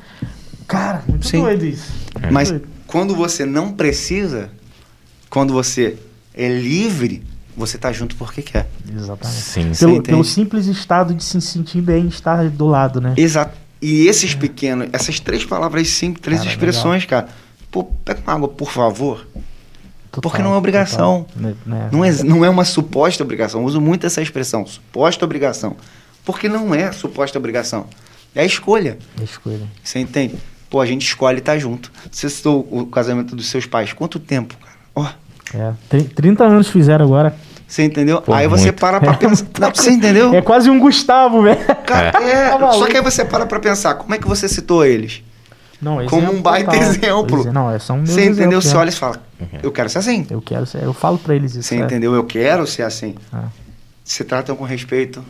Cara, 0.67 1.03
muito 1.07 1.27
Sim. 1.27 1.43
doido 1.43 1.67
isso. 1.67 1.93
Muito 2.19 2.33
Mas 2.33 2.49
doido. 2.51 2.67
quando 2.87 3.15
você 3.15 3.45
não 3.45 3.73
precisa, 3.73 4.49
quando 5.29 5.53
você 5.53 5.97
é 6.35 6.49
livre, 6.49 7.23
você 7.55 7.77
tá 7.77 7.93
junto 7.93 8.17
porque 8.17 8.41
quer. 8.41 8.71
Exatamente. 8.91 9.41
Sim. 9.43 9.73
Pelo, 9.79 10.03
pelo 10.03 10.25
simples 10.25 10.67
estado 10.67 11.13
de 11.15 11.23
se 11.23 11.39
sentir 11.43 11.83
bem 11.83 12.07
estar 12.09 12.49
do 12.49 12.67
lado, 12.67 13.01
né? 13.01 13.13
Exato. 13.19 13.61
E 13.83 14.07
esses 14.07 14.35
pequenos, 14.35 14.89
essas 14.93 15.21
três 15.21 15.45
palavras 15.45 15.89
simples, 15.89 16.23
três 16.23 16.39
Cara, 16.41 16.51
expressões, 16.51 17.05
cara. 17.05 17.29
Pô, 17.71 17.85
pega 17.85 18.21
uma 18.27 18.33
água, 18.33 18.49
por 18.49 18.71
favor. 18.71 19.27
Total, 20.13 20.31
porque 20.31 20.43
não 20.43 20.53
é 20.55 20.57
obrigação. 20.57 21.25
total. 21.25 21.43
Né- 21.43 21.55
né? 21.67 21.89
Não 21.91 22.05
é, 22.05 22.13
não 22.23 22.45
é 22.45 22.49
uma 22.51 22.65
suposta 22.65 23.25
obrigação. 23.25 23.61
Eu 23.63 23.67
uso 23.67 23.81
muito 23.81 24.07
essa 24.07 24.21
expressão, 24.23 24.65
suposta 24.67 25.25
obrigação. 25.25 25.75
Porque 26.25 26.49
não 26.49 26.73
é 26.75 26.93
suposta 26.93 27.39
obrigação. 27.39 27.87
É 28.35 28.43
a 28.43 28.45
escolha. 28.45 28.99
É 29.21 29.25
escolha. 29.25 29.67
Você 29.83 29.99
entende? 29.99 30.37
Pô, 30.71 30.81
a 30.81 30.87
gente 30.87 31.03
escolhe 31.07 31.39
estar 31.39 31.59
junto. 31.59 31.91
Você 32.11 32.29
citou 32.31 32.67
o 32.71 32.87
casamento 32.87 33.35
dos 33.35 33.47
seus 33.49 33.67
pais. 33.67 33.93
Quanto 33.93 34.19
tempo, 34.19 34.55
cara? 34.59 34.77
Ó, 34.95 35.07
É, 35.59 35.73
tri- 35.89 36.05
30 36.05 36.45
anos 36.45 36.69
fizeram 36.69 37.05
agora. 37.05 37.35
você 37.67 37.83
entendeu? 37.83 38.23
Pô, 38.23 38.33
aí 38.33 38.47
você 38.47 38.67
muito. 38.67 38.81
para 38.81 39.01
pra 39.01 39.15
pensar. 39.15 39.47
Não, 39.59 39.71
você 39.75 39.91
entendeu? 39.91 40.33
É 40.35 40.41
quase 40.43 40.71
um 40.71 40.79
Gustavo, 40.79 41.43
velho. 41.43 41.59
Cara, 41.87 42.09
é, 42.23 42.51
Tá 42.57 42.73
só 42.73 42.87
que 42.87 42.97
aí 42.97 43.03
você 43.03 43.25
para 43.25 43.45
pra 43.47 43.59
pensar, 43.61 43.95
como 43.97 44.15
é 44.15 44.19
que 44.19 44.27
você 44.29 44.47
citou 44.49 44.85
eles? 44.85 45.23
Não, 45.81 45.97
Como 46.07 46.23
exemplo 46.23 46.39
um 46.39 46.43
baita 46.43 46.71
total. 46.71 46.89
exemplo. 46.89 47.49
É, 47.49 47.53
Não, 47.53 47.71
é 47.71 47.79
só 47.81 47.93
um 47.95 48.07
Você 48.07 48.25
entendeu? 48.25 48.63
Você 48.63 48.69
Você 48.69 48.77
olha 48.77 48.89
e 48.91 48.93
fala, 48.93 49.21
eu 49.63 49.71
quero 49.73 49.89
ser 49.89 49.99
assim. 49.99 50.27
Eu 50.31 50.41
quero 50.43 50.67
ser, 50.67 50.83
eu 50.83 50.93
falo 50.93 51.19
pra 51.19 51.35
eles 51.35 51.55
isso. 51.55 51.69
Você 51.69 51.77
é. 51.77 51.81
entendeu? 51.81 52.15
Eu 52.15 52.25
quero 52.25 52.67
ser 52.67 52.83
assim. 52.83 53.15
Ah. 53.33 53.49
Se 54.05 54.25
tratam 54.25 54.55
com 54.57 54.65
respeito, 54.65 55.25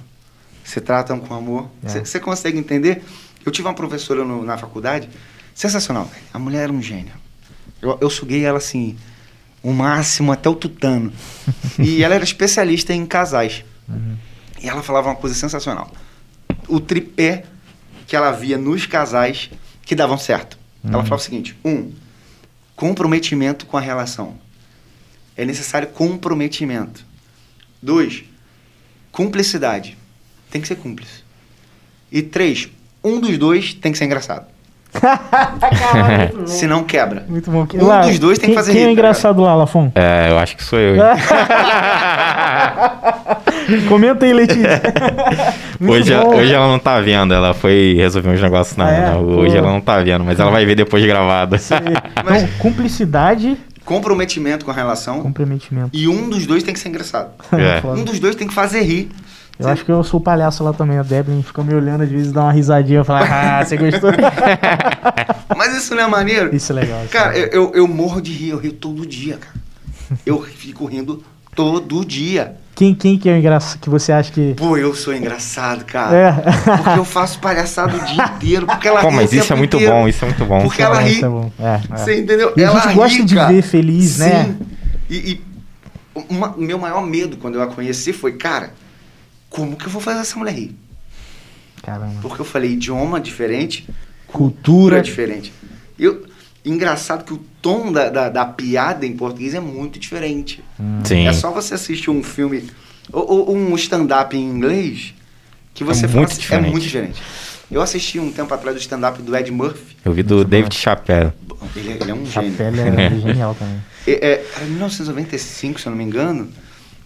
se 0.64 0.80
tratam 0.80 1.18
com 1.20 1.34
amor. 1.34 1.68
É. 1.84 1.88
Você 1.88 2.04
você 2.04 2.20
consegue 2.20 2.58
entender? 2.58 3.02
Eu 3.44 3.50
tive 3.52 3.66
uma 3.68 3.74
professora 3.74 4.24
no- 4.24 4.42
na 4.44 4.56
faculdade, 4.56 5.08
sensacional. 5.54 6.04
velho. 6.04 6.22
A 6.32 6.38
mulher 6.38 6.62
era 6.64 6.72
um 6.72 6.80
gênio. 6.82 7.12
Eu, 7.80 7.98
eu 8.00 8.08
suguei 8.08 8.44
ela 8.44 8.58
assim, 8.58 8.96
o 9.62 9.72
máximo 9.72 10.30
até 10.32 10.48
o 10.48 10.54
tutano. 10.54 11.12
e 11.78 12.02
ela 12.02 12.14
era 12.14 12.24
especialista 12.24 12.92
em 12.94 13.04
casais. 13.04 13.64
Uhum. 13.88 14.16
E 14.62 14.68
ela 14.68 14.82
falava 14.82 15.08
uma 15.08 15.16
coisa 15.16 15.34
sensacional. 15.34 15.90
O 16.68 16.78
tripé 16.78 17.44
que 18.06 18.14
ela 18.14 18.30
via 18.30 18.56
nos 18.56 18.86
casais 18.86 19.50
que 19.84 19.94
davam 19.96 20.16
certo. 20.16 20.56
Ela 20.84 20.98
Uhum. 20.98 21.02
falava 21.04 21.20
o 21.20 21.24
seguinte: 21.24 21.56
um, 21.64 21.90
comprometimento 22.76 23.66
com 23.66 23.76
a 23.76 23.80
relação. 23.80 24.34
É 25.36 25.44
necessário 25.44 25.88
comprometimento. 25.88 27.04
Dois, 27.80 28.24
cumplicidade. 29.10 29.96
Tem 30.50 30.60
que 30.60 30.68
ser 30.68 30.76
cúmplice. 30.76 31.22
E 32.10 32.22
três, 32.22 32.68
um 33.02 33.18
dos 33.18 33.38
dois 33.38 33.72
tem 33.74 33.92
que 33.92 33.98
ser 33.98 34.04
engraçado. 34.04 34.46
Caralho, 35.00 36.18
muito 36.18 36.36
bom. 36.36 36.46
Senão 36.46 36.84
quebra. 36.84 37.24
Muito 37.26 37.50
bom. 37.50 37.66
Um 37.74 38.08
dos 38.08 38.18
dois 38.18 38.38
tem 38.38 38.50
que 38.50 38.54
fazer 38.54 38.72
Quem 38.72 38.82
é 38.82 38.84
rir, 38.84 38.88
tá 38.88 38.92
engraçado 38.92 39.40
lá, 39.40 39.54
Lafon? 39.54 39.90
É, 39.94 40.30
eu 40.30 40.38
acho 40.38 40.54
que 40.56 40.62
sou 40.62 40.78
eu. 40.78 40.96
Comenta 43.88 44.26
aí, 44.26 44.32
Letícia. 44.32 44.82
Muito 45.82 45.94
Hoje, 45.94 46.14
hoje 46.14 46.54
ela 46.54 46.68
não 46.68 46.78
tá 46.78 47.00
vendo, 47.00 47.34
ela 47.34 47.52
foi 47.52 47.94
resolver 47.96 48.28
uns 48.30 48.40
negócios 48.40 48.76
na. 48.76 48.86
Ah, 48.86 48.92
é? 48.92 49.00
na 49.06 49.12
rua. 49.14 49.38
Hoje 49.38 49.52
Pô. 49.52 49.58
ela 49.58 49.72
não 49.72 49.80
tá 49.80 50.00
vendo, 50.00 50.24
mas 50.24 50.38
ela 50.38 50.50
vai 50.50 50.64
ver 50.64 50.76
depois 50.76 51.04
gravado. 51.04 51.56
Então, 52.22 52.48
cumplicidade, 52.58 53.58
Comprometimento 53.84 54.64
com 54.64 54.70
a 54.70 54.74
relação. 54.74 55.20
comprometimento. 55.20 55.90
E 55.92 56.06
um 56.06 56.30
dos 56.30 56.46
dois 56.46 56.62
tem 56.62 56.72
que 56.72 56.78
ser 56.78 56.88
engraçado. 56.88 57.32
É. 57.52 57.82
Um 57.98 58.04
dos 58.04 58.20
dois 58.20 58.36
tem 58.36 58.46
que 58.46 58.54
fazer 58.54 58.82
rir. 58.82 59.10
Eu 59.58 59.68
acho 59.68 59.84
que 59.84 59.90
eu 59.90 60.02
sou 60.04 60.20
o 60.20 60.22
palhaço 60.22 60.62
lá 60.62 60.72
também. 60.72 60.98
A 60.98 61.02
Deblin 61.02 61.42
fica 61.42 61.62
me 61.64 61.74
olhando 61.74 62.02
às 62.02 62.08
vezes 62.08 62.30
e 62.30 62.32
dá 62.32 62.42
uma 62.42 62.52
risadinha. 62.52 63.00
Eu 63.00 63.04
falo, 63.04 63.26
ah, 63.28 63.64
você 63.64 63.76
gostou? 63.76 64.10
Mas 65.56 65.76
isso 65.76 65.94
não 65.96 66.04
é 66.04 66.06
maneiro? 66.06 66.54
Isso 66.54 66.72
é 66.72 66.76
legal. 66.76 67.00
isso 67.02 67.12
Cara, 67.12 67.36
é 67.36 67.40
eu, 67.40 67.42
legal. 67.42 67.62
eu, 67.62 67.72
eu 67.74 67.88
morro 67.88 68.20
de 68.20 68.32
rir, 68.32 68.50
eu 68.50 68.58
rio 68.58 68.72
todo 68.72 69.04
dia, 69.04 69.36
cara. 69.36 69.54
Eu 70.24 70.42
fico 70.42 70.84
rindo 70.86 71.22
Todo 71.54 72.04
dia. 72.04 72.56
Quem, 72.82 72.94
quem 72.96 73.16
que 73.16 73.28
é 73.28 73.34
o 73.34 73.36
engraçado 73.36 73.78
que 73.78 73.88
você 73.88 74.10
acha 74.10 74.32
que. 74.32 74.54
Pô, 74.54 74.76
eu 74.76 74.92
sou 74.92 75.14
engraçado, 75.14 75.84
cara. 75.84 76.16
É. 76.16 76.32
Porque 76.82 76.98
eu 76.98 77.04
faço 77.04 77.38
palhaçada 77.38 77.96
o 77.96 78.04
dia 78.04 78.24
inteiro. 78.34 78.66
Porque 78.66 78.88
ela 78.88 79.00
Pô, 79.00 79.08
ri 79.10 79.14
mas 79.14 79.30
o 79.30 79.36
isso 79.36 79.52
é 79.52 79.56
muito 79.56 79.76
inteiro. 79.76 79.92
bom, 79.94 80.08
isso 80.08 80.24
é 80.24 80.28
muito 80.28 80.44
bom. 80.44 80.62
Porque 80.62 80.82
ela 80.82 81.00
ri. 81.00 81.12
Isso 81.12 81.24
é 81.24 81.28
bom. 81.28 81.52
É, 81.60 81.64
é. 81.92 81.96
Você 81.96 82.20
entendeu? 82.20 82.52
E 82.56 82.64
a 82.64 82.66
ela 82.66 82.80
gente 82.80 82.94
gosta 82.94 83.18
ri, 83.18 83.24
de 83.24 83.34
cara. 83.36 83.52
ver 83.52 83.62
feliz, 83.62 84.18
né? 84.18 84.44
Sim. 84.46 84.58
E, 85.08 85.16
e 85.32 85.40
uma- 86.28 86.54
meu 86.56 86.76
maior 86.76 87.06
medo 87.06 87.36
quando 87.36 87.54
eu 87.54 87.62
a 87.62 87.68
conheci 87.68 88.12
foi, 88.12 88.32
cara, 88.32 88.74
como 89.48 89.76
que 89.76 89.86
eu 89.86 89.90
vou 89.90 90.02
fazer 90.02 90.18
essa 90.18 90.36
mulher 90.36 90.52
rir? 90.54 90.76
Caramba. 91.84 92.16
Porque 92.20 92.40
eu 92.40 92.44
falei 92.44 92.72
idioma 92.72 93.20
diferente, 93.20 93.88
Cultura. 94.26 94.96
cultura 94.96 95.02
diferente. 95.02 95.52
Eu, 95.96 96.24
engraçado 96.64 97.24
que 97.24 97.32
o 97.32 97.38
tom 97.60 97.90
da, 97.92 98.08
da, 98.08 98.28
da 98.28 98.44
piada 98.44 99.04
em 99.06 99.16
português 99.16 99.54
é 99.54 99.60
muito 99.60 99.98
diferente. 99.98 100.62
Sim. 101.04 101.26
É 101.26 101.32
só 101.32 101.50
você 101.50 101.74
assistir 101.74 102.10
um 102.10 102.22
filme 102.22 102.70
ou, 103.12 103.48
ou 103.48 103.56
um 103.56 103.74
stand-up 103.76 104.36
em 104.36 104.42
inglês 104.44 105.14
que 105.74 105.82
você 105.84 106.04
É 106.04 106.08
fala 106.08 106.20
muito 106.20 106.32
assim, 106.32 106.40
diferente. 106.40 106.66
é 106.66 106.70
muito 106.70 106.82
diferente. 106.84 107.22
Eu 107.70 107.80
assisti 107.80 108.18
um 108.20 108.30
tempo 108.30 108.52
atrás 108.52 108.76
o 108.76 108.80
stand-up 108.80 109.20
do 109.22 109.34
Ed 109.36 109.50
Murphy. 109.50 109.96
Eu 110.04 110.12
vi 110.12 110.22
do 110.22 110.44
David 110.44 110.74
Chappelle. 110.74 111.32
Ele, 111.74 111.92
ele 111.92 112.10
é 112.10 112.14
um 112.14 112.22
A 112.22 112.26
gênio. 112.26 112.52
pele 112.54 112.80
é 112.80 113.10
genial 113.20 113.54
também. 113.54 113.80
É, 114.06 114.12
é, 114.12 114.46
era 114.56 114.64
1995, 114.66 115.80
se 115.80 115.86
eu 115.86 115.90
não 115.90 115.96
me 115.96 116.04
engano, 116.04 116.50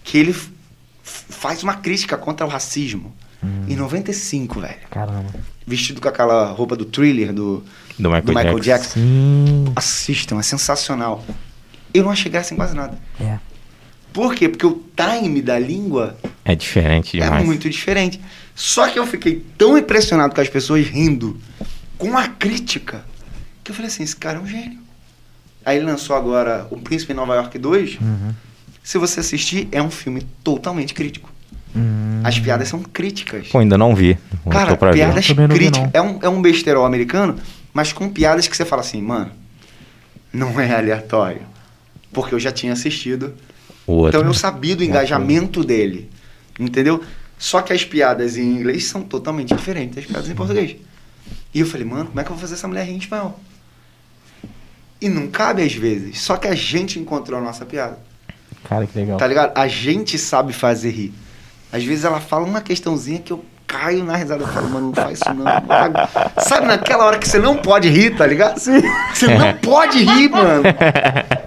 que 0.03 0.19
ele 0.19 0.35
faz 1.03 1.63
uma 1.63 1.75
crítica 1.75 2.17
contra 2.17 2.45
o 2.45 2.49
racismo. 2.49 3.15
Hum. 3.43 3.65
Em 3.69 3.77
95, 3.77 4.61
velho. 4.61 4.75
Caramba. 4.91 5.35
Vestido 5.67 6.01
com 6.01 6.09
aquela 6.09 6.51
roupa 6.53 6.77
do 6.77 6.85
thriller 6.85 7.33
do, 7.33 7.63
Do 7.99 8.09
Michael, 8.09 8.23
do 8.23 8.33
Michael 8.35 8.61
Jackson. 8.61 9.01
Jackson. 9.01 9.73
Assistam, 9.77 10.39
é 10.39 10.43
sensacional. 10.43 11.25
Eu 11.93 12.05
não 12.05 12.11
achei 12.11 12.31
graça 12.31 12.55
em 12.55 12.57
quase 12.57 12.75
nada. 12.75 12.99
É. 13.21 13.39
Por 14.13 14.35
quê? 14.35 14.49
Porque 14.49 14.65
o 14.67 14.83
time 14.97 15.43
da 15.43 15.59
língua 15.59 16.17
É 16.45 16.55
diferente 16.55 17.13
demais. 17.19 17.43
é 17.43 17.45
muito 17.45 17.69
diferente. 17.69 18.21
Só 18.55 18.89
que 18.89 18.99
eu 18.99 19.07
fiquei 19.07 19.45
tão 19.59 19.77
impressionado 19.77 20.35
com 20.35 20.41
as 20.41 20.49
pessoas 20.49 20.87
rindo 20.87 21.39
com 21.99 22.17
a 22.17 22.27
crítica 22.29 23.05
que 23.63 23.71
eu 23.71 23.75
falei 23.75 23.91
assim: 23.91 24.03
esse 24.03 24.17
cara 24.17 24.39
é 24.39 24.41
um 24.41 24.47
gênio. 24.47 24.79
Aí 25.65 25.77
ele 25.79 25.87
lançou 25.87 26.15
agora 26.15 26.67
O 26.71 26.79
Príncipe 26.79 27.13
em 27.13 27.17
Nova 27.17 27.35
York 27.35 27.59
2. 27.59 27.99
Uhum. 28.01 28.33
Se 28.83 28.99
você 28.99 29.19
assistir, 29.21 29.67
é 29.73 29.83
um 29.83 29.91
filme 29.91 30.23
totalmente 30.45 30.95
crítico. 30.95 31.29
Hum. 31.77 32.21
As 32.25 32.39
piadas 32.39 32.69
são 32.69 32.81
críticas. 32.83 33.49
Pô, 33.49 33.59
ainda 33.59 33.77
não 33.77 33.95
vi. 33.95 34.17
Vou- 34.45 34.53
Cara, 34.53 34.71
ver. 34.71 34.93
piadas 34.95 35.27
vi, 35.27 35.35
críticas. 35.49 35.91
É 35.93 36.01
um, 36.01 36.19
é 36.23 36.29
um 36.29 36.41
besterol 36.41 36.85
americano, 36.87 37.37
mas 37.73 37.93
com 37.93 38.09
piadas 38.09 38.49
que 38.49 38.57
você 38.57 38.65
fala 38.65 38.81
assim, 38.81 39.03
mano, 39.03 39.31
não 40.33 40.59
é 40.59 40.75
aleatório. 40.75 41.43
Porque 42.13 42.35
eu 42.35 42.41
já 42.41 42.51
tinha 42.51 42.73
assistido. 42.73 43.35
Então 44.09 44.23
eu 44.23 44.35
sabia 44.35 44.75
do 44.75 44.83
engajamento 44.83 45.63
dele. 45.63 46.11
Entendeu? 46.59 47.03
Só 47.39 47.61
que 47.61 47.73
as 47.73 47.85
piadas 47.85 48.37
em 48.39 48.43
inglês 48.45 48.87
são 48.87 49.03
totalmente 49.03 49.55
diferentes 49.55 49.95
das 49.97 50.07
piadas 50.07 50.31
em 50.31 50.35
português. 50.35 50.77
E 51.53 51.61
eu 51.61 51.67
falei, 51.67 51.87
mano, 51.87 52.07
como 52.07 52.19
é 52.21 52.25
que 52.25 52.31
eu 52.31 52.35
vou 52.35 52.41
fazer 52.41 52.55
essa 52.55 52.67
mulher 52.67 52.85
rir 52.87 52.93
em 52.95 52.99
espanhol? 52.99 53.39
E 55.01 55.09
não 55.09 55.29
cabe 55.29 55.63
às 55.63 55.75
vezes. 55.75 56.21
Só 56.23 56.37
que 56.37 56.49
a 56.49 56.55
gente 56.55 56.99
encontrou 56.99 57.39
a 57.39 57.43
nossa 57.43 57.67
piada. 57.67 57.99
Cara, 58.65 58.87
que 58.87 58.99
legal. 58.99 59.19
Tá 59.19 59.27
ligado? 59.27 59.57
A 59.57 59.69
gente 59.69 60.19
sabe 60.19 60.53
fazer 60.53 60.91
rir. 60.91 61.13
Às 61.73 61.85
vezes 61.85 62.05
ela 62.05 62.21
fala 62.21 62.45
uma 62.45 62.61
questãozinha 62.61 63.19
que 63.21 63.33
eu 63.33 63.45
caio 63.67 64.05
na 64.05 64.17
risada. 64.17 64.43
Eu 64.45 64.49
falo, 64.49 64.69
mano, 64.71 64.87
não 64.89 64.95
faz 64.95 65.19
isso 65.21 65.35
não. 65.35 65.45
mano. 65.45 65.95
Sabe 66.39 66.67
naquela 66.67 67.05
hora 67.05 67.19
que 67.19 67.29
você 67.29 67.39
não 67.39 67.57
pode 67.57 67.89
rir, 67.89 68.17
tá 68.17 68.25
ligado? 68.27 68.59
Você 68.59 68.81
não 69.27 69.53
pode 69.61 69.99
rir, 70.05 70.29
mano. 70.31 70.63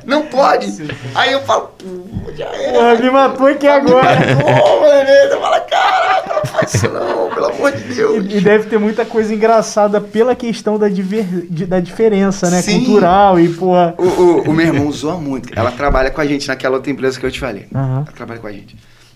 Não 0.05 0.23
pode. 0.25 0.85
Aí 1.15 1.31
eu 1.31 1.41
falo, 1.43 1.71
pô, 1.77 2.31
já 2.35 2.45
era. 2.45 2.73
Porra, 2.73 2.95
me 2.95 3.09
matou 3.09 3.47
aqui 3.47 3.67
agora. 3.67 4.17
Pô, 4.35 4.79
mano, 4.81 5.07
você 5.07 5.39
fala, 5.39 5.59
caraca, 5.61 6.33
não 6.35 6.45
faz 6.45 6.73
isso 6.73 6.89
não, 6.89 7.29
pelo 7.29 7.45
amor 7.45 7.71
de 7.71 7.83
Deus. 7.95 8.25
E, 8.29 8.37
e 8.37 8.41
deve 8.41 8.67
ter 8.69 8.77
muita 8.77 9.05
coisa 9.05 9.33
engraçada 9.33 10.01
pela 10.01 10.35
questão 10.35 10.77
da, 10.77 10.89
diver- 10.89 11.47
da 11.49 11.79
diferença, 11.79 12.49
né? 12.49 12.61
Sim. 12.61 12.83
Cultural 12.83 13.39
e, 13.39 13.47
porra. 13.49 13.95
O, 13.97 14.03
o, 14.03 14.41
o 14.49 14.53
meu 14.53 14.65
irmão 14.67 14.91
zoa 14.91 15.15
muito. 15.15 15.57
Ela 15.57 15.71
trabalha 15.71 16.11
com 16.11 16.19
a 16.19 16.25
gente 16.25 16.47
naquela 16.49 16.75
outra 16.75 16.91
empresa 16.91 17.17
que 17.19 17.25
eu 17.25 17.31
te 17.31 17.39
falei. 17.39 17.67
Aham. 17.73 18.03
Ela 18.05 18.15
trabalha 18.15 18.39
com 18.41 18.47
a 18.47 18.51
gente. 18.51 18.75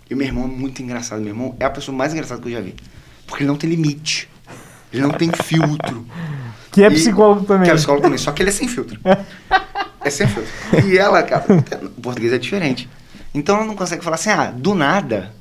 E 0.10 0.14
o 0.14 0.18
meu 0.18 0.28
irmão 0.28 0.44
é 0.46 0.48
muito 0.48 0.82
engraçado. 0.82 1.20
Meu 1.20 1.30
irmão 1.30 1.56
é 1.60 1.66
a 1.66 1.70
pessoa 1.70 1.96
mais 1.98 2.14
engraçada 2.14 2.42
que 2.42 2.48
eu 2.48 2.52
já 2.54 2.62
vi. 2.62 2.76
Porque 3.28 3.44
ele 3.44 3.48
não 3.50 3.58
tem 3.58 3.70
limite. 3.70 4.30
Ele 4.92 5.02
não 5.02 5.12
tem 5.12 5.30
filtro. 5.32 6.06
Que 6.74 6.82
é 6.84 6.88
E- 6.88 6.92
psicólogo 6.96 7.46
também. 7.46 7.66
Que 7.66 7.70
é 7.72 7.76
psicólogo 7.76 8.02
também. 8.04 8.18
Só 8.18 8.32
que 8.32 8.42
ele 8.42 8.50
é 8.50 8.52
sem 8.52 8.68
filtro. 8.68 9.00
É 10.04 10.10
sem 10.10 10.26
filtro. 10.28 10.52
E 10.88 10.98
ela, 10.98 11.22
cara, 11.22 11.46
o 11.96 12.02
português 12.02 12.34
é 12.34 12.40
diferente. 12.40 12.90
Então 13.32 13.58
ela 13.58 13.66
não 13.66 13.76
consegue 13.76 14.04
falar 14.04 14.16
assim, 14.16 14.32
ah, 14.32 14.52
do 14.52 14.74
nada 14.74 15.32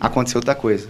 aconteceu 0.00 0.38
outra 0.38 0.54
coisa. 0.54 0.86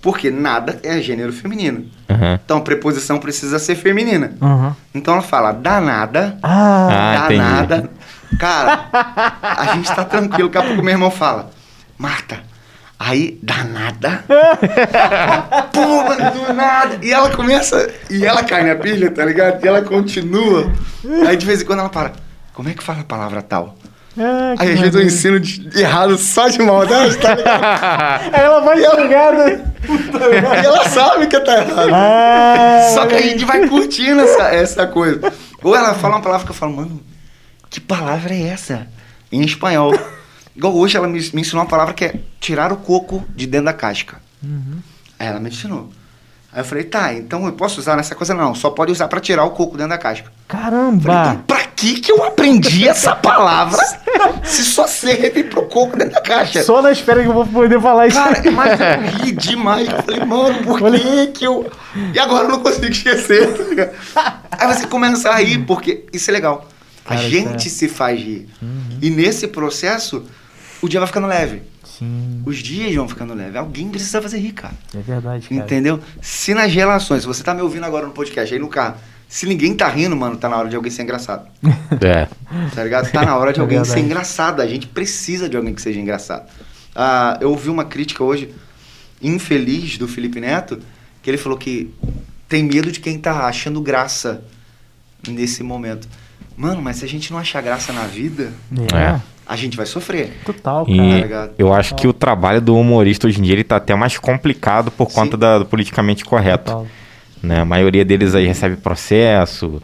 Porque 0.00 0.30
nada 0.30 0.80
é 0.82 1.02
gênero 1.02 1.34
feminino. 1.34 1.84
Aham. 2.08 2.40
Então 2.42 2.56
a 2.56 2.60
preposição 2.62 3.18
precisa 3.18 3.58
ser 3.58 3.74
feminina. 3.74 4.32
Aham. 4.40 4.74
Então 4.94 5.12
ela 5.12 5.22
fala 5.22 5.52
danada, 5.52 6.38
Ah, 6.42 6.88
Ah, 6.88 7.24
entendi. 7.26 7.38
danada. 7.40 7.90
Cara, 8.38 8.88
a 9.42 9.74
gente 9.74 9.94
tá 9.94 10.02
tranquilo. 10.02 10.48
Daqui 10.48 10.64
a 10.64 10.66
pouco 10.66 10.82
meu 10.82 10.92
irmão 10.94 11.10
fala, 11.10 11.50
Marta, 12.00 12.40
aí 12.98 13.38
danada. 13.42 14.24
Pô, 15.70 15.80
mano, 16.04 16.30
do 16.46 16.52
nada. 16.54 16.98
E 17.02 17.12
ela 17.12 17.28
começa, 17.30 17.90
e 18.08 18.24
ela 18.24 18.42
cai 18.42 18.64
na 18.64 18.74
pilha, 18.74 19.10
tá 19.10 19.22
ligado? 19.22 19.62
E 19.62 19.68
ela 19.68 19.82
continua. 19.82 20.72
Aí 21.28 21.36
de 21.36 21.44
vez 21.44 21.60
em 21.60 21.66
quando 21.66 21.80
ela 21.80 21.90
para, 21.90 22.12
como 22.54 22.70
é 22.70 22.72
que 22.72 22.82
fala 22.82 23.00
a 23.00 23.04
palavra 23.04 23.42
tal? 23.42 23.76
ah, 24.18 24.54
Aí 24.58 24.72
às 24.72 24.80
vezes 24.80 24.94
eu 24.94 25.02
ensino 25.02 25.38
de- 25.38 25.78
errado 25.78 26.16
só 26.16 26.48
de 26.48 26.58
maldade, 26.62 27.18
tá 27.18 27.34
ligado? 27.34 27.62
Aí 28.34 28.40
ela 28.44 28.60
vai 28.62 28.76
ligada. 28.76 29.70
E 30.62 30.64
ela 30.66 30.88
sabe 30.88 31.26
que 31.26 31.38
tá 31.40 31.58
errado. 31.58 31.90
Ah, 31.92 32.90
Só 32.94 33.06
que 33.06 33.14
a 33.14 33.20
gente 33.22 33.44
vai 33.44 33.66
curtindo 33.68 34.20
essa, 34.22 34.42
essa 34.54 34.86
coisa. 34.86 35.32
Ou 35.62 35.76
ela 35.76 35.94
fala 35.94 36.16
uma 36.16 36.22
palavra 36.22 36.46
que 36.46 36.52
eu 36.52 36.56
falo, 36.56 36.76
mano, 36.76 37.00
que 37.68 37.78
palavra 37.80 38.32
é 38.34 38.48
essa? 38.48 38.86
Em 39.32 39.42
espanhol. 39.42 39.94
Igual 40.60 40.76
hoje 40.76 40.94
ela 40.94 41.08
me, 41.08 41.18
me 41.32 41.40
ensinou 41.40 41.62
uma 41.62 41.66
palavra 41.70 41.94
que 41.94 42.04
é 42.04 42.20
tirar 42.38 42.70
o 42.70 42.76
coco 42.76 43.24
de 43.34 43.46
dentro 43.46 43.64
da 43.64 43.72
casca. 43.72 44.18
Aí 45.18 45.26
ela 45.26 45.40
me 45.40 45.48
ensinou. 45.48 45.88
Aí 46.52 46.60
eu 46.60 46.64
falei, 46.66 46.84
tá, 46.84 47.14
então 47.14 47.46
eu 47.46 47.52
posso 47.52 47.80
usar 47.80 47.96
nessa 47.96 48.14
coisa? 48.14 48.34
Não, 48.34 48.54
só 48.54 48.68
pode 48.68 48.92
usar 48.92 49.08
pra 49.08 49.20
tirar 49.20 49.42
o 49.44 49.52
coco 49.52 49.78
dentro 49.78 49.88
da 49.88 49.96
casca. 49.96 50.30
Falei, 50.46 50.64
Caramba. 50.64 51.00
então 51.30 51.42
pra 51.46 51.62
que 51.64 51.98
que 52.00 52.12
eu 52.12 52.22
aprendi 52.22 52.84
essa 52.86 53.16
palavra 53.16 53.80
se 54.44 54.62
só 54.62 54.86
serve 54.86 55.44
pro 55.44 55.62
coco 55.62 55.96
dentro 55.96 56.12
da 56.16 56.20
caixa? 56.20 56.62
Só 56.62 56.82
na 56.82 56.92
espera 56.92 57.22
que 57.22 57.28
eu 57.28 57.32
vou 57.32 57.46
poder 57.46 57.80
falar 57.80 58.08
isso. 58.08 58.18
Cara, 58.18 58.42
mas 58.52 58.78
eu 58.78 59.24
ri 59.24 59.32
demais. 59.32 59.88
Eu 59.88 60.02
falei, 60.02 60.24
mano, 60.26 60.62
por 60.62 60.78
que 60.78 61.26
que 61.28 61.46
eu. 61.46 61.72
E 62.12 62.18
agora 62.18 62.44
eu 62.44 62.50
não 62.50 62.60
consigo 62.60 62.84
esquecer, 62.84 63.48
tá? 64.12 64.42
Aí 64.50 64.66
você 64.74 64.86
começa 64.86 65.30
a 65.30 65.36
rir, 65.36 65.64
porque 65.64 66.04
isso 66.12 66.30
é 66.30 66.34
legal. 66.34 66.68
A 67.06 67.14
Cara, 67.14 67.28
gente 67.30 67.66
isso 67.68 67.78
se 67.78 67.88
faz 67.88 68.20
rir. 68.20 68.46
E 69.00 69.08
nesse 69.08 69.48
processo, 69.48 70.26
o 70.82 70.88
dia 70.88 71.00
vai 71.00 71.06
ficando 71.06 71.26
leve. 71.26 71.62
Sim, 71.84 72.42
Os 72.46 72.58
dias 72.58 72.94
vão 72.94 73.08
ficando 73.08 73.34
leve. 73.34 73.58
Alguém 73.58 73.88
precisa 73.90 74.20
fazer 74.22 74.38
rir, 74.38 74.52
cara. 74.52 74.74
é 74.94 74.98
verdade, 74.98 75.48
cara. 75.48 75.60
Entendeu? 75.62 76.00
Se 76.22 76.54
nas 76.54 76.72
relações, 76.72 77.22
se 77.22 77.26
você 77.26 77.42
tá 77.42 77.52
me 77.54 77.60
ouvindo 77.62 77.84
agora 77.84 78.06
no 78.06 78.12
podcast, 78.12 78.52
aí 78.54 78.60
no 78.60 78.68
carro, 78.68 78.96
se 79.28 79.46
ninguém 79.46 79.74
tá 79.74 79.88
rindo, 79.88 80.16
mano, 80.16 80.36
tá 80.36 80.48
na 80.48 80.56
hora 80.56 80.68
de 80.68 80.76
alguém 80.76 80.90
ser 80.90 81.02
engraçado. 81.02 81.46
É. 82.02 82.28
Tá 82.74 82.84
ligado? 82.84 83.10
Tá 83.10 83.24
na 83.24 83.36
hora 83.36 83.52
de 83.52 83.58
É 83.58 83.62
alguém 83.62 83.78
verdade. 83.78 84.00
ser 84.00 84.04
engraçado. 84.04 84.60
A 84.62 84.66
gente 84.66 84.86
precisa 84.86 85.48
de 85.48 85.56
alguém 85.56 85.74
que 85.74 85.82
seja 85.82 86.00
engraçado. 86.00 86.48
Ah, 86.94 87.36
eu 87.40 87.50
ouvi 87.50 87.68
uma 87.68 87.84
crítica 87.84 88.22
hoje, 88.24 88.52
infeliz, 89.22 89.98
do 89.98 90.08
Felipe 90.08 90.40
Neto, 90.40 90.80
que 91.22 91.28
ele 91.30 91.36
falou 91.38 91.58
que 91.58 91.92
tem 92.48 92.62
medo 92.64 92.90
de 92.90 93.00
quem 93.00 93.18
tá 93.18 93.44
achando 93.46 93.80
graça 93.80 94.42
nesse 95.28 95.62
momento. 95.62 96.08
Mano, 96.56 96.80
mas 96.82 96.96
se 96.96 97.04
a 97.04 97.08
gente 97.08 97.30
não 97.32 97.38
achar 97.38 97.60
graça 97.62 97.92
na 97.92 98.04
vida, 98.06 98.52
É, 98.92 98.96
É. 98.96 99.20
a 99.50 99.56
gente 99.56 99.76
vai 99.76 99.84
sofrer. 99.84 100.32
total, 100.44 100.86
E 100.88 100.96
cara. 100.96 101.10
Tá 101.10 101.16
ligado? 101.16 101.52
eu 101.58 101.74
acho 101.74 101.96
que 101.96 102.06
o 102.06 102.12
trabalho 102.12 102.60
do 102.60 102.76
humorista 102.76 103.26
hoje 103.26 103.40
em 103.40 103.42
dia 103.42 103.54
ele 103.54 103.64
tá 103.64 103.76
até 103.76 103.96
mais 103.96 104.16
complicado 104.16 104.92
por 104.92 105.12
conta 105.12 105.36
da, 105.36 105.58
do 105.58 105.66
politicamente 105.66 106.24
correto. 106.24 106.70
Total. 106.70 106.86
Né? 107.42 107.58
A 107.58 107.64
maioria 107.64 108.04
deles 108.04 108.36
aí 108.36 108.46
recebe 108.46 108.76
processo, 108.76 109.82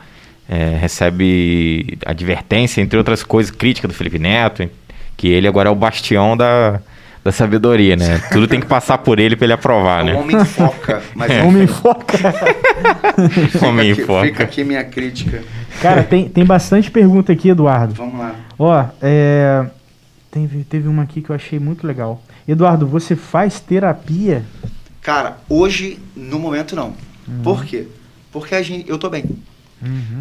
é, 0.48 0.76
recebe 0.80 1.98
advertência, 2.06 2.80
entre 2.80 2.96
outras 2.96 3.24
coisas, 3.24 3.50
crítica 3.50 3.88
do 3.88 3.94
Felipe 3.94 4.20
Neto, 4.20 4.70
que 5.16 5.26
ele 5.26 5.48
agora 5.48 5.68
é 5.68 5.72
o 5.72 5.74
bastião 5.74 6.36
da, 6.36 6.80
da 7.26 7.32
sabedoria, 7.32 7.96
né? 7.96 8.18
Tudo 8.30 8.46
tem 8.46 8.60
que 8.60 8.66
passar 8.66 8.98
por 8.98 9.18
ele 9.18 9.34
para 9.34 9.46
ele 9.46 9.52
aprovar, 9.52 10.02
O 10.02 10.06
né? 10.06 10.14
homem 10.14 10.44
foca, 10.44 11.02
mas 11.12 11.28
Não 11.42 11.50
me 11.50 11.66
foca. 11.66 12.18
Homem 13.66 13.90
aqui, 13.92 14.04
foca. 14.04 14.26
fica 14.26 14.44
aqui 14.44 14.64
minha 14.64 14.84
crítica. 14.84 15.42
Cara, 15.82 16.04
tem, 16.04 16.28
tem 16.28 16.44
bastante 16.44 16.88
pergunta 16.88 17.32
aqui, 17.32 17.48
Eduardo. 17.48 17.94
Vamos 17.94 18.18
lá. 18.18 18.34
Ó, 18.56 18.84
é. 19.02 19.66
Teve, 20.30 20.64
teve 20.64 20.86
uma 20.86 21.02
aqui 21.02 21.20
que 21.20 21.30
eu 21.30 21.36
achei 21.36 21.58
muito 21.58 21.84
legal. 21.86 22.22
Eduardo, 22.46 22.86
você 22.86 23.16
faz 23.16 23.58
terapia? 23.58 24.44
Cara, 25.02 25.38
hoje, 25.48 25.98
no 26.14 26.38
momento, 26.38 26.76
não. 26.76 26.94
Uhum. 27.26 27.42
Por 27.42 27.64
quê? 27.64 27.88
Porque 28.30 28.54
a 28.54 28.62
gente, 28.62 28.88
eu 28.88 28.98
tô 28.98 29.10
bem. 29.10 29.24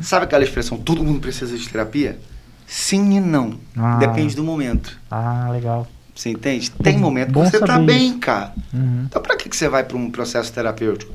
Sabe 0.01 0.25
aquela 0.25 0.43
expressão, 0.43 0.77
todo 0.77 1.03
mundo 1.03 1.19
precisa 1.19 1.55
de 1.57 1.67
terapia? 1.69 2.17
Sim 2.65 3.17
e 3.17 3.19
não. 3.19 3.55
Ah. 3.77 3.97
Depende 3.97 4.35
do 4.35 4.43
momento. 4.43 4.97
Ah, 5.09 5.49
legal. 5.51 5.87
Você 6.15 6.29
entende? 6.29 6.71
Tem 6.71 6.97
momento 6.97 7.27
que 7.27 7.39
você 7.39 7.59
tá 7.59 7.67
saber 7.67 7.85
bem, 7.85 8.17
cara. 8.17 8.53
Uhum. 8.73 9.03
Então, 9.05 9.21
pra 9.21 9.35
que, 9.35 9.49
que 9.49 9.55
você 9.55 9.67
vai 9.67 9.83
para 9.83 9.97
um 9.97 10.09
processo 10.09 10.51
terapêutico? 10.53 11.11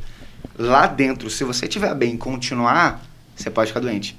Lá 0.59 0.87
dentro, 0.87 1.31
se 1.31 1.43
você 1.43 1.65
estiver 1.65 1.95
bem 1.95 2.15
e 2.15 2.19
continuar, 2.19 3.03
você 3.35 3.49
pode 3.51 3.69
ficar 3.69 3.81
doente. 3.81 4.15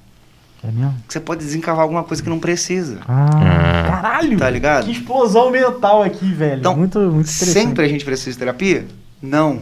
É 0.64 0.72
mesmo? 0.72 0.96
Você 1.08 1.20
pode 1.20 1.44
desencavar 1.44 1.84
alguma 1.84 2.04
coisa 2.04 2.22
que 2.22 2.30
não 2.30 2.40
precisa. 2.40 3.00
Ah, 3.08 3.30
Ah. 3.32 3.90
caralho! 3.90 4.38
Tá 4.40 4.50
ligado? 4.50 4.86
Que 4.86 4.92
explosão 4.92 5.52
mental 5.52 6.02
aqui, 6.04 6.34
velho. 6.34 6.60
Então, 6.60 6.76
muito, 6.76 7.00
muito. 7.00 7.30
Sempre 7.30 7.86
a 7.86 7.88
gente 7.88 8.04
precisa 8.04 8.32
de 8.32 8.38
terapia? 8.40 8.86
Não. 9.22 9.60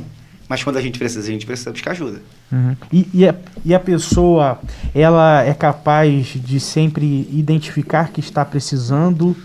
Mas 0.47 0.63
quando 0.63 0.78
a 0.78 0.82
gente 0.82 0.97
precisa, 0.97 1.28
a 1.28 1.32
gente 1.32 1.45
precisa 1.45 1.72
buscar 1.72 1.91
ajuda. 1.91 2.22
Uhum. 2.51 2.76
E, 2.91 3.07
e, 3.13 3.28
a, 3.28 3.36
e 3.63 3.76
a 3.76 3.80
pessoa, 3.80 4.59
ela 4.95 5.43
é 5.43 5.53
capaz 5.53 6.28
de 6.28 6.59
sempre 6.59 7.30
identificar 7.32 8.09
que 8.09 8.20
está 8.20 8.43
precisando? 8.43 9.36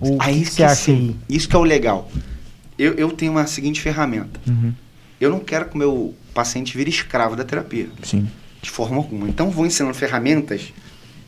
Ou 0.00 0.18
que 0.18 0.24
Aí 0.28 0.42
que 0.42 0.50
você 0.50 0.62
acha 0.64 0.74
sim. 0.76 1.16
aí? 1.28 1.36
Isso 1.36 1.48
que 1.48 1.56
é 1.56 1.58
o 1.58 1.62
legal. 1.62 2.10
Eu, 2.78 2.94
eu 2.94 3.10
tenho 3.10 3.32
uma 3.32 3.46
seguinte 3.46 3.80
ferramenta. 3.80 4.40
Uhum. 4.46 4.72
Eu 5.20 5.30
não 5.30 5.40
quero 5.40 5.66
que 5.66 5.74
o 5.74 5.78
meu 5.78 6.14
paciente 6.32 6.76
vire 6.76 6.90
escravo 6.90 7.34
da 7.34 7.44
terapia. 7.44 7.88
Sim. 8.02 8.28
De 8.62 8.70
forma 8.70 8.96
alguma. 8.96 9.28
Então, 9.28 9.50
vou 9.50 9.66
ensinando 9.66 9.94
ferramentas. 9.94 10.72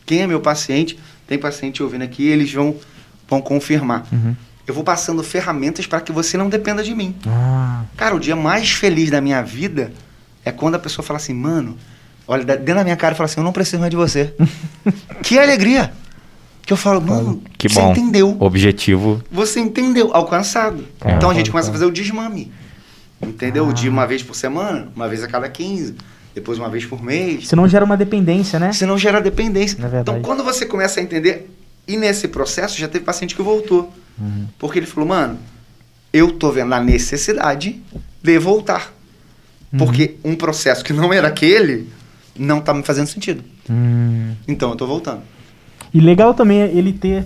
Quem 0.05 0.21
é 0.21 0.27
meu 0.27 0.39
paciente? 0.39 0.97
Tem 1.27 1.37
paciente 1.37 1.83
ouvindo 1.83 2.03
aqui, 2.03 2.25
eles 2.27 2.51
vão, 2.53 2.75
vão 3.27 3.41
confirmar. 3.41 4.05
Uhum. 4.11 4.35
Eu 4.65 4.73
vou 4.73 4.83
passando 4.83 5.21
ferramentas 5.23 5.85
para 5.85 5.99
que 6.01 6.11
você 6.11 6.37
não 6.37 6.49
dependa 6.49 6.83
de 6.83 6.93
mim. 6.93 7.15
Ah, 7.27 7.83
Cara, 7.97 8.15
o 8.15 8.19
dia 8.19 8.35
mais 8.35 8.71
feliz 8.71 9.09
da 9.09 9.19
minha 9.19 9.41
vida 9.41 9.91
é 10.45 10.51
quando 10.51 10.75
a 10.75 10.79
pessoa 10.79 11.05
fala 11.05 11.17
assim, 11.17 11.33
mano, 11.33 11.77
olha, 12.27 12.43
dentro 12.43 12.75
da 12.75 12.83
minha 12.83 12.95
cara 12.95 13.13
e 13.13 13.17
fala 13.17 13.25
assim, 13.25 13.39
eu 13.39 13.43
não 13.43 13.51
preciso 13.51 13.79
mais 13.79 13.89
de 13.89 13.97
você. 13.97 14.33
que 15.23 15.37
alegria! 15.37 15.91
Que 16.65 16.73
eu 16.73 16.77
falo, 16.77 17.01
mano, 17.01 17.41
Que 17.57 17.67
você 17.67 17.79
bom. 17.81 17.91
entendeu. 17.91 18.37
Objetivo. 18.39 19.21
Você 19.31 19.59
entendeu, 19.59 20.11
alcançado. 20.13 20.85
É. 21.03 21.13
então 21.13 21.29
a 21.29 21.33
gente 21.33 21.49
começa 21.51 21.69
a 21.69 21.71
fazer 21.73 21.85
o 21.85 21.91
desmame. 21.91 22.51
Entendeu? 23.21 23.69
Ah. 23.69 23.73
De 23.73 23.87
uma 23.89 24.05
vez 24.05 24.23
por 24.23 24.35
semana, 24.35 24.87
uma 24.95 25.07
vez 25.07 25.23
a 25.23 25.27
cada 25.27 25.47
15, 25.49 25.95
depois 26.33 26.57
uma 26.57 26.69
vez 26.69 26.85
por 26.85 27.03
mês. 27.03 27.47
senão 27.47 27.67
gera 27.67 27.83
uma 27.85 27.97
dependência, 27.97 28.59
né? 28.59 28.71
Senão 28.73 28.97
gera 28.97 29.19
dependência. 29.19 29.77
Verdade. 29.77 30.01
então 30.01 30.21
quando 30.21 30.43
você 30.43 30.65
começa 30.65 30.99
a 30.99 31.03
entender, 31.03 31.49
e 31.87 31.97
nesse 31.97 32.27
processo 32.27 32.79
já 32.79 32.87
teve 32.87 33.03
paciente 33.03 33.35
que 33.35 33.41
voltou. 33.41 33.91
Uhum. 34.19 34.47
Porque 34.57 34.79
ele 34.79 34.85
falou, 34.85 35.09
mano, 35.09 35.37
eu 36.13 36.31
tô 36.31 36.51
vendo 36.51 36.73
a 36.73 36.79
necessidade 36.79 37.81
de 38.21 38.37
voltar. 38.39 38.93
Uhum. 39.73 39.79
Porque 39.79 40.15
um 40.23 40.35
processo 40.35 40.83
que 40.83 40.93
não 40.93 41.11
era 41.11 41.27
aquele 41.27 41.89
não 42.37 42.61
tá 42.61 42.73
me 42.73 42.83
fazendo 42.83 43.07
sentido. 43.07 43.43
Hum. 43.69 44.33
Então 44.47 44.69
eu 44.71 44.75
tô 44.75 44.87
voltando. 44.87 45.21
E 45.93 45.99
legal 45.99 46.33
também 46.33 46.61
é 46.61 46.67
ele 46.67 46.93
ter 46.93 47.25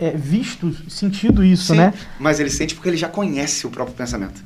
é, 0.00 0.10
visto, 0.12 0.74
sentido 0.88 1.44
isso, 1.44 1.72
Sim, 1.72 1.78
né? 1.78 1.94
Mas 2.18 2.40
ele 2.40 2.50
sente 2.50 2.74
porque 2.74 2.88
ele 2.88 2.96
já 2.96 3.08
conhece 3.08 3.66
o 3.66 3.70
próprio 3.70 3.94
pensamento. 3.96 4.42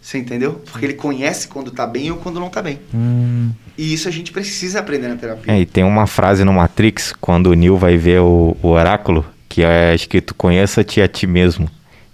Você 0.00 0.16
entendeu? 0.16 0.62
Porque 0.70 0.86
ele 0.86 0.94
conhece 0.94 1.46
quando 1.48 1.70
tá 1.70 1.86
bem 1.86 2.10
ou 2.10 2.16
quando 2.16 2.40
não 2.40 2.48
tá 2.48 2.62
bem. 2.62 2.78
Hum. 2.94 3.50
E 3.76 3.92
isso 3.92 4.08
a 4.08 4.10
gente 4.10 4.32
precisa 4.32 4.78
aprender 4.80 5.08
na 5.08 5.16
terapia. 5.16 5.52
É, 5.52 5.60
e 5.60 5.66
tem 5.66 5.84
uma 5.84 6.06
frase 6.06 6.42
no 6.44 6.52
Matrix, 6.54 7.12
quando 7.20 7.48
o 7.48 7.54
Neo 7.54 7.76
vai 7.76 7.96
ver 7.98 8.20
o, 8.20 8.56
o 8.62 8.68
oráculo, 8.68 9.26
que 9.48 9.62
é 9.62 9.94
escrito: 9.94 10.34
Conheça-te 10.34 11.02
a 11.02 11.08
ti 11.08 11.26
mesmo. 11.26 11.68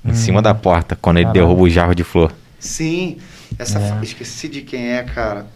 Em 0.04 0.10
Hum. 0.10 0.14
cima 0.14 0.40
da 0.42 0.54
porta, 0.54 0.96
quando 1.00 1.16
ele 1.18 1.26
Caralho. 1.26 1.40
derruba 1.46 1.62
o 1.62 1.68
jarro 1.70 1.94
de 1.94 2.02
flor. 2.04 2.32
Sim, 2.58 3.18
essa 3.58 3.78
É. 3.78 3.98
esqueci 4.02 4.48
de 4.48 4.62
quem 4.62 4.88
é, 4.92 5.02
cara. 5.02 5.46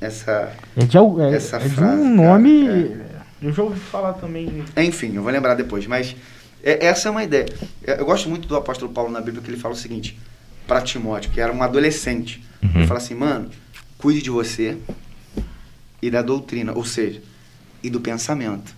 Essa. 0.00 0.52
É 0.76 0.84
de, 0.84 0.96
é, 0.98 1.34
Essa 1.36 1.56
é 1.56 1.60
de 1.60 1.68
frase, 1.70 2.00
um 2.02 2.16
cara, 2.16 2.32
nome. 2.32 2.66
é. 2.68 3.11
Eu 3.42 3.52
já 3.52 3.62
ouvi 3.62 3.80
falar 3.80 4.12
também. 4.14 4.64
Enfim, 4.76 5.14
eu 5.14 5.22
vou 5.22 5.32
lembrar 5.32 5.54
depois, 5.54 5.86
mas 5.86 6.14
é- 6.62 6.86
essa 6.86 7.08
é 7.08 7.10
uma 7.10 7.24
ideia. 7.24 7.46
É, 7.84 8.00
Eu 8.00 8.04
gosto 8.04 8.28
muito 8.28 8.46
do 8.46 8.56
apóstolo 8.56 8.92
Paulo 8.92 9.10
na 9.10 9.20
Bíblia 9.20 9.42
que 9.42 9.50
ele 9.50 9.56
fala 9.60 9.74
o 9.74 9.76
seguinte 9.76 10.18
para 10.66 10.80
Timóteo, 10.80 11.30
que 11.30 11.40
era 11.40 11.52
um 11.52 11.62
adolescente. 11.62 12.42
Uhum. 12.62 12.70
Ele 12.76 12.86
fala 12.86 12.98
assim, 13.00 13.14
mano, 13.14 13.50
cuide 13.98 14.22
de 14.22 14.30
você 14.30 14.78
e 16.00 16.10
da 16.10 16.22
doutrina, 16.22 16.72
ou 16.72 16.84
seja, 16.84 17.20
e 17.82 17.90
do 17.90 18.00
pensamento. 18.00 18.74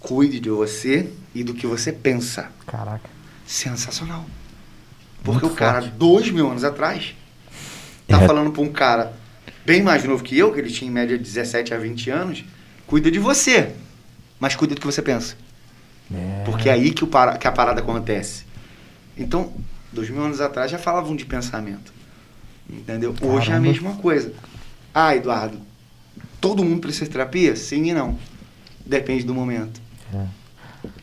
Cuide 0.00 0.40
de 0.40 0.50
você 0.50 1.08
e 1.34 1.42
do 1.44 1.54
que 1.54 1.66
você 1.66 1.92
pensa. 1.92 2.50
Caraca. 2.66 3.08
Sensacional. 3.46 4.24
Porque 5.24 5.40
Muito 5.44 5.52
o 5.52 5.56
cara, 5.56 5.82
forte. 5.82 5.94
dois 5.96 6.30
mil 6.30 6.48
anos 6.50 6.62
atrás, 6.64 7.14
tá 8.06 8.22
É. 8.22 8.26
falando 8.26 8.52
pra 8.52 8.62
um 8.62 8.70
cara 8.72 9.12
bem 9.66 9.82
mais 9.82 10.04
novo 10.04 10.22
que 10.22 10.36
eu, 10.38 10.52
que 10.52 10.60
ele 10.60 10.70
tinha 10.70 10.88
em 10.88 10.94
média 10.94 11.18
17 11.18 11.74
a 11.74 11.78
20 11.78 12.08
anos, 12.10 12.44
cuida 12.88 13.10
de 13.10 13.18
você, 13.20 13.74
mas 14.40 14.56
cuida 14.56 14.74
do 14.74 14.80
que 14.80 14.86
você 14.86 15.00
pensa. 15.00 15.36
É. 16.12 16.42
Porque 16.44 16.68
é 16.68 16.72
aí 16.72 16.90
que, 16.90 17.04
o 17.04 17.06
para- 17.06 17.36
que 17.38 17.46
a 17.46 17.52
parada 17.52 17.80
acontece. 17.80 18.44
Então, 19.16 19.52
dois 19.92 20.10
mil 20.10 20.22
anos 20.24 20.40
atrás 20.40 20.70
já 20.70 20.78
falavam 20.78 21.14
de 21.14 21.24
pensamento. 21.24 21.92
Entendeu? 22.68 23.10
Hoje 23.22 23.46
é 23.46 23.50
a 23.52 23.56
Caramba. 23.56 23.68
mesma 23.68 23.94
coisa. 23.96 24.32
Ah, 24.94 25.14
Eduardo, 25.14 25.58
todo 26.40 26.64
mundo 26.64 26.80
precisa 26.80 27.04
de 27.04 27.10
terapia? 27.10 27.54
Sim 27.54 27.84
e 27.90 27.94
não. 27.94 28.18
Depende 28.84 29.22
do 29.24 29.34
momento. 29.34 29.80
É. 30.14 30.24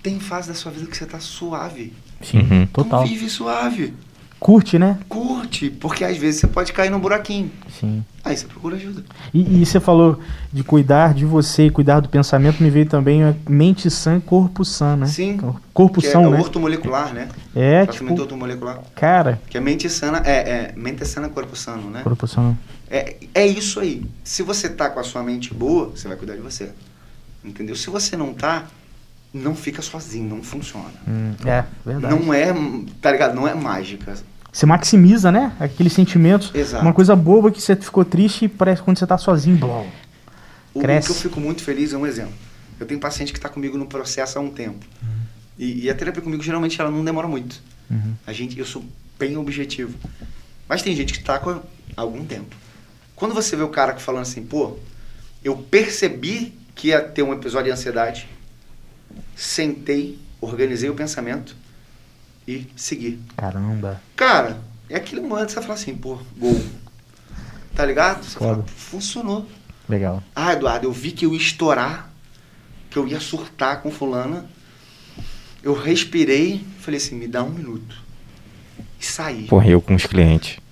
Tem 0.02 0.20
fase 0.20 0.48
da 0.48 0.54
sua 0.56 0.72
vida 0.72 0.88
que 0.88 0.98
você 0.98 1.06
tá 1.06 1.20
suave. 1.20 1.94
Sim, 2.22 2.40
Uhum. 2.40 2.66
total. 2.68 3.04
Então 3.04 3.14
vive 3.14 3.30
suave. 3.30 3.94
Curte, 4.40 4.78
né? 4.78 5.00
Curte, 5.10 5.70
porque 5.70 6.04
às 6.04 6.18
vezes 6.18 6.42
você 6.42 6.48
pode 6.48 6.72
cair 6.72 6.90
num 6.92 7.00
buraquinho. 7.00 7.52
Sim. 7.80 8.04
Aí 8.24 8.36
você 8.38 8.46
procura 8.46 8.76
ajuda. 8.76 9.04
E, 9.34 9.62
e 9.62 9.66
você 9.66 9.80
falou 9.80 10.20
de 10.52 10.64
cuidar 10.64 11.14
de 11.14 11.26
você, 11.26 11.70
cuidar 11.70 12.00
do 12.00 12.10
pensamento, 12.10 12.62
me 12.62 12.70
veio 12.70 12.86
também 12.86 13.24
a 13.24 13.34
mente 13.48 13.90
sã, 13.90 14.20
corpo 14.20 14.64
sã, 14.64 14.96
né? 14.96 15.06
Sim. 15.08 15.40
Corpo 15.74 16.02
Que 16.02 16.08
é, 16.08 16.12
são, 16.12 16.28
o 16.28 16.32
né? 16.32 16.40
ortomolecular, 16.40 17.14
né? 17.14 17.30
É, 17.56 17.86
Tratamento 17.86 18.14
tipo, 18.14 18.22
ortomolecular. 18.22 18.82
cara, 18.96 19.42
Que 19.50 19.58
é 19.58 19.62
mente 19.62 19.90
sana, 19.90 20.22
é, 20.26 20.34
é 20.50 20.74
mente 20.76 21.06
sana, 21.06 21.30
corpo 21.30 21.56
sano, 21.56 21.90
né? 21.90 22.02
corpo 22.04 22.28
são. 22.28 22.58
É, 22.90 23.16
é 23.34 23.48
isso 23.48 23.80
aí. 23.80 24.06
Se 24.24 24.44
você 24.44 24.70
tá 24.70 24.90
com 24.90 25.00
a 25.00 25.04
sua 25.04 25.24
mente 25.24 25.54
boa, 25.54 25.90
você 25.90 26.08
vai 26.08 26.18
cuidar 26.18 26.36
de 26.36 26.42
você. 26.42 26.70
Entendeu? 27.44 27.76
Se 27.76 27.90
você 27.90 28.16
não 28.16 28.34
tá, 28.34 28.66
não 29.36 29.54
fica 29.54 29.82
sozinho, 29.82 30.30
não 30.30 30.42
funciona. 30.42 30.94
Hum, 31.06 31.34
é, 31.46 31.66
verdade. 31.86 32.16
Não 32.16 32.34
é, 32.34 32.54
tá 33.02 33.12
ligado? 33.12 33.36
Não 33.36 33.46
é 33.46 33.54
mágica. 33.54 34.16
Você 34.52 34.66
maximiza, 34.66 35.30
né? 35.30 35.52
Aqueles 35.60 35.92
sentimentos. 35.92 36.52
Exato. 36.56 36.82
Uma 36.82 36.94
coisa 36.94 37.14
boba 37.16 37.52
que 37.52 37.62
você 37.62 37.76
ficou 37.76 38.06
triste 38.06 38.46
e 38.46 38.48
parece 38.48 38.82
quando 38.82 38.98
você 38.98 39.06
tá 39.06 39.18
sozinho. 39.18 39.58
Blom. 39.58 39.88
O 40.74 40.80
Cresce. 40.80 41.08
que 41.08 41.14
eu 41.14 41.18
fico 41.18 41.42
muito 41.42 41.62
feliz 41.62 41.92
é 41.92 41.98
um 41.98 42.06
exemplo. 42.06 42.34
Eu 42.80 42.86
tenho 42.86 43.00
paciente 43.00 43.34
que 43.34 43.38
está 43.38 43.50
comigo 43.50 43.78
no 43.78 43.86
processo 43.86 44.40
há 44.40 44.42
um 44.42 44.50
tempo. 44.50 44.86
E, 45.60 45.86
e 45.86 45.90
a 45.90 45.94
terapia 45.94 46.22
comigo, 46.22 46.42
geralmente, 46.42 46.80
ela 46.80 46.90
não 46.90 47.04
demora 47.04 47.28
muito. 47.28 47.62
Uhum. 47.92 48.14
A 48.26 48.32
gente, 48.32 48.58
eu 48.58 48.66
sou 48.66 48.86
bem 49.20 49.36
objetivo. 49.36 49.98
Mas 50.68 50.82
tem 50.82 50.96
gente 50.96 51.12
que 51.12 51.20
está 51.20 51.38
com 51.40 51.62
algum 51.96 52.26
tempo. 52.26 52.56
Quando 53.16 53.34
você 53.34 53.56
vê 53.56 53.64
o 53.64 53.70
cara 53.70 53.96
falando 53.98 54.24
assim, 54.24 54.44
pô, 54.44 54.78
eu 55.44 55.58
percebi 55.58 56.54
que 56.74 56.89
ia 56.89 57.01
ter 57.01 57.24
um 57.24 57.34
episódio 57.34 57.66
de 57.66 57.72
ansiedade, 57.72 58.28
sentei, 59.36 60.17
organizei 60.41 60.89
o 60.89 60.95
pensamento 60.95 61.55
e 62.47 62.67
segui. 62.75 63.20
Caramba. 63.37 64.01
Cara, 64.16 64.59
é 64.89 64.95
aquele 64.95 65.21
momento 65.21 65.47
que 65.47 65.53
você 65.53 65.62
fala 65.62 65.74
assim, 65.74 65.95
pô, 65.95 66.17
gol. 66.37 66.63
Tá 67.75 67.86
ligado? 67.86 68.24
Você 68.24 68.37
Foda. 68.39 68.51
fala, 68.55 68.66
funcionou. 68.75 69.45
Legal. 69.89 70.24
Ah, 70.36 70.53
Eduardo, 70.53 70.87
eu 70.87 70.91
vi 70.91 71.12
que 71.12 71.25
eu 71.25 71.33
ia 71.33 71.37
estourar, 71.37 72.09
que 72.89 72.97
eu 72.97 73.07
ia 73.07 73.20
surtar 73.20 73.82
com 73.82 73.91
fulana. 73.91 74.45
Eu 75.62 75.74
respirei, 75.74 76.66
falei 76.79 76.97
assim, 76.99 77.16
me 77.16 77.28
dá 77.28 77.43
um 77.43 77.49
minuto. 77.49 77.97
E 78.99 79.05
saí. 79.05 79.43
Porra, 79.43 79.67
eu 79.67 79.82
com 79.82 79.93
os 79.95 80.05
clientes. 80.05 80.57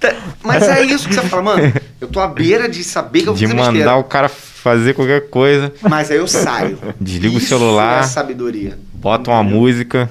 Tá, 0.00 0.14
Mas 0.44 0.62
é 0.62 0.84
isso 0.84 1.08
que 1.08 1.14
você 1.14 1.22
fala, 1.22 1.42
mano. 1.42 1.72
Eu 2.00 2.06
tô 2.06 2.20
à 2.20 2.28
beira 2.28 2.68
de 2.68 2.84
saber 2.84 3.22
que 3.22 3.28
eu 3.28 3.34
De 3.34 3.46
fiz 3.46 3.54
mandar 3.54 3.72
besteira. 3.72 3.96
o 3.96 4.04
cara 4.04 4.28
fazer 4.62 4.94
qualquer 4.94 5.28
coisa, 5.30 5.72
Mas 5.82 6.10
aí 6.10 6.18
eu 6.18 6.26
saio. 6.28 6.78
Desliga 7.00 7.34
o 7.34 7.38
Isso 7.38 7.48
celular. 7.48 8.00
É 8.00 8.02
sabedoria. 8.02 8.78
bota 8.92 9.30
uma 9.30 9.42
música, 9.42 10.10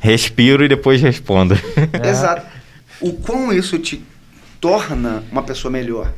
respiro 0.00 0.64
e 0.64 0.68
depois 0.68 1.00
respondo. 1.02 1.54
É. 2.02 2.08
Exato. 2.10 2.46
O 3.00 3.12
quão 3.12 3.52
isso 3.52 3.78
te 3.78 4.02
torna 4.60 5.22
uma 5.30 5.42
pessoa 5.42 5.70
melhor. 5.70 6.12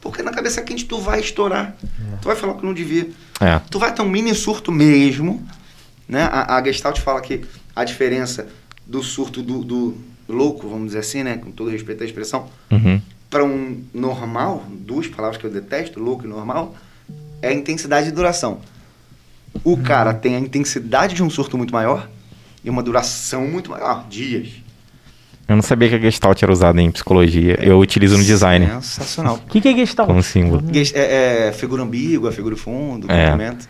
Porque 0.00 0.22
na 0.22 0.30
cabeça 0.32 0.62
quente 0.62 0.84
tu 0.84 1.00
vai 1.00 1.20
estourar. 1.20 1.74
Tu 2.20 2.26
vai 2.26 2.36
falar 2.36 2.52
o 2.52 2.56
que 2.58 2.64
não 2.66 2.74
devia. 2.74 3.08
É. 3.40 3.60
Tu 3.70 3.78
vai 3.78 3.92
ter 3.92 4.02
um 4.02 4.08
mini 4.08 4.34
surto 4.34 4.70
mesmo. 4.70 5.46
Né? 6.08 6.22
A, 6.30 6.56
a 6.56 6.64
Gestalt 6.64 6.98
fala 7.00 7.20
que 7.20 7.42
a 7.74 7.84
diferença 7.84 8.46
do 8.86 9.02
surto 9.02 9.42
do, 9.42 9.64
do 9.64 9.96
louco, 10.28 10.68
vamos 10.68 10.86
dizer 10.88 10.98
assim, 10.98 11.22
né? 11.22 11.36
Com 11.38 11.50
todo 11.50 11.70
respeito 11.70 12.02
à 12.02 12.06
expressão, 12.06 12.48
Uhum. 12.70 13.00
Para 13.34 13.44
um 13.44 13.82
normal, 13.92 14.62
duas 14.70 15.08
palavras 15.08 15.40
que 15.40 15.44
eu 15.44 15.50
detesto, 15.50 15.98
louco 15.98 16.24
e 16.24 16.28
normal, 16.28 16.76
é 17.42 17.48
a 17.48 17.52
intensidade 17.52 18.06
e 18.08 18.12
duração. 18.12 18.60
O 19.64 19.76
cara 19.76 20.14
tem 20.14 20.36
a 20.36 20.38
intensidade 20.38 21.16
de 21.16 21.22
um 21.24 21.28
surto 21.28 21.58
muito 21.58 21.74
maior 21.74 22.08
e 22.62 22.70
uma 22.70 22.80
duração 22.80 23.44
muito 23.48 23.72
maior, 23.72 24.06
dias. 24.08 24.50
Eu 25.48 25.56
não 25.56 25.62
sabia 25.64 25.88
que 25.88 25.96
a 25.96 25.98
Gestalt 25.98 26.40
era 26.44 26.52
usada 26.52 26.80
em 26.80 26.92
psicologia. 26.92 27.58
Eu 27.60 27.80
utilizo 27.80 28.16
no 28.16 28.22
design 28.22 28.66
Sensacional. 28.74 29.34
O 29.34 29.38
que, 29.50 29.60
que 29.60 29.66
é 29.66 29.74
Gestalt? 29.74 30.06
como 30.06 30.22
símbolo. 30.22 30.62
Gest- 30.72 30.94
É, 30.94 31.48
é 31.48 31.52
figura 31.52 31.82
ambígua, 31.82 32.30
figura 32.30 32.56
fundo, 32.56 33.10
É. 33.10 33.30
complemento. 33.30 33.68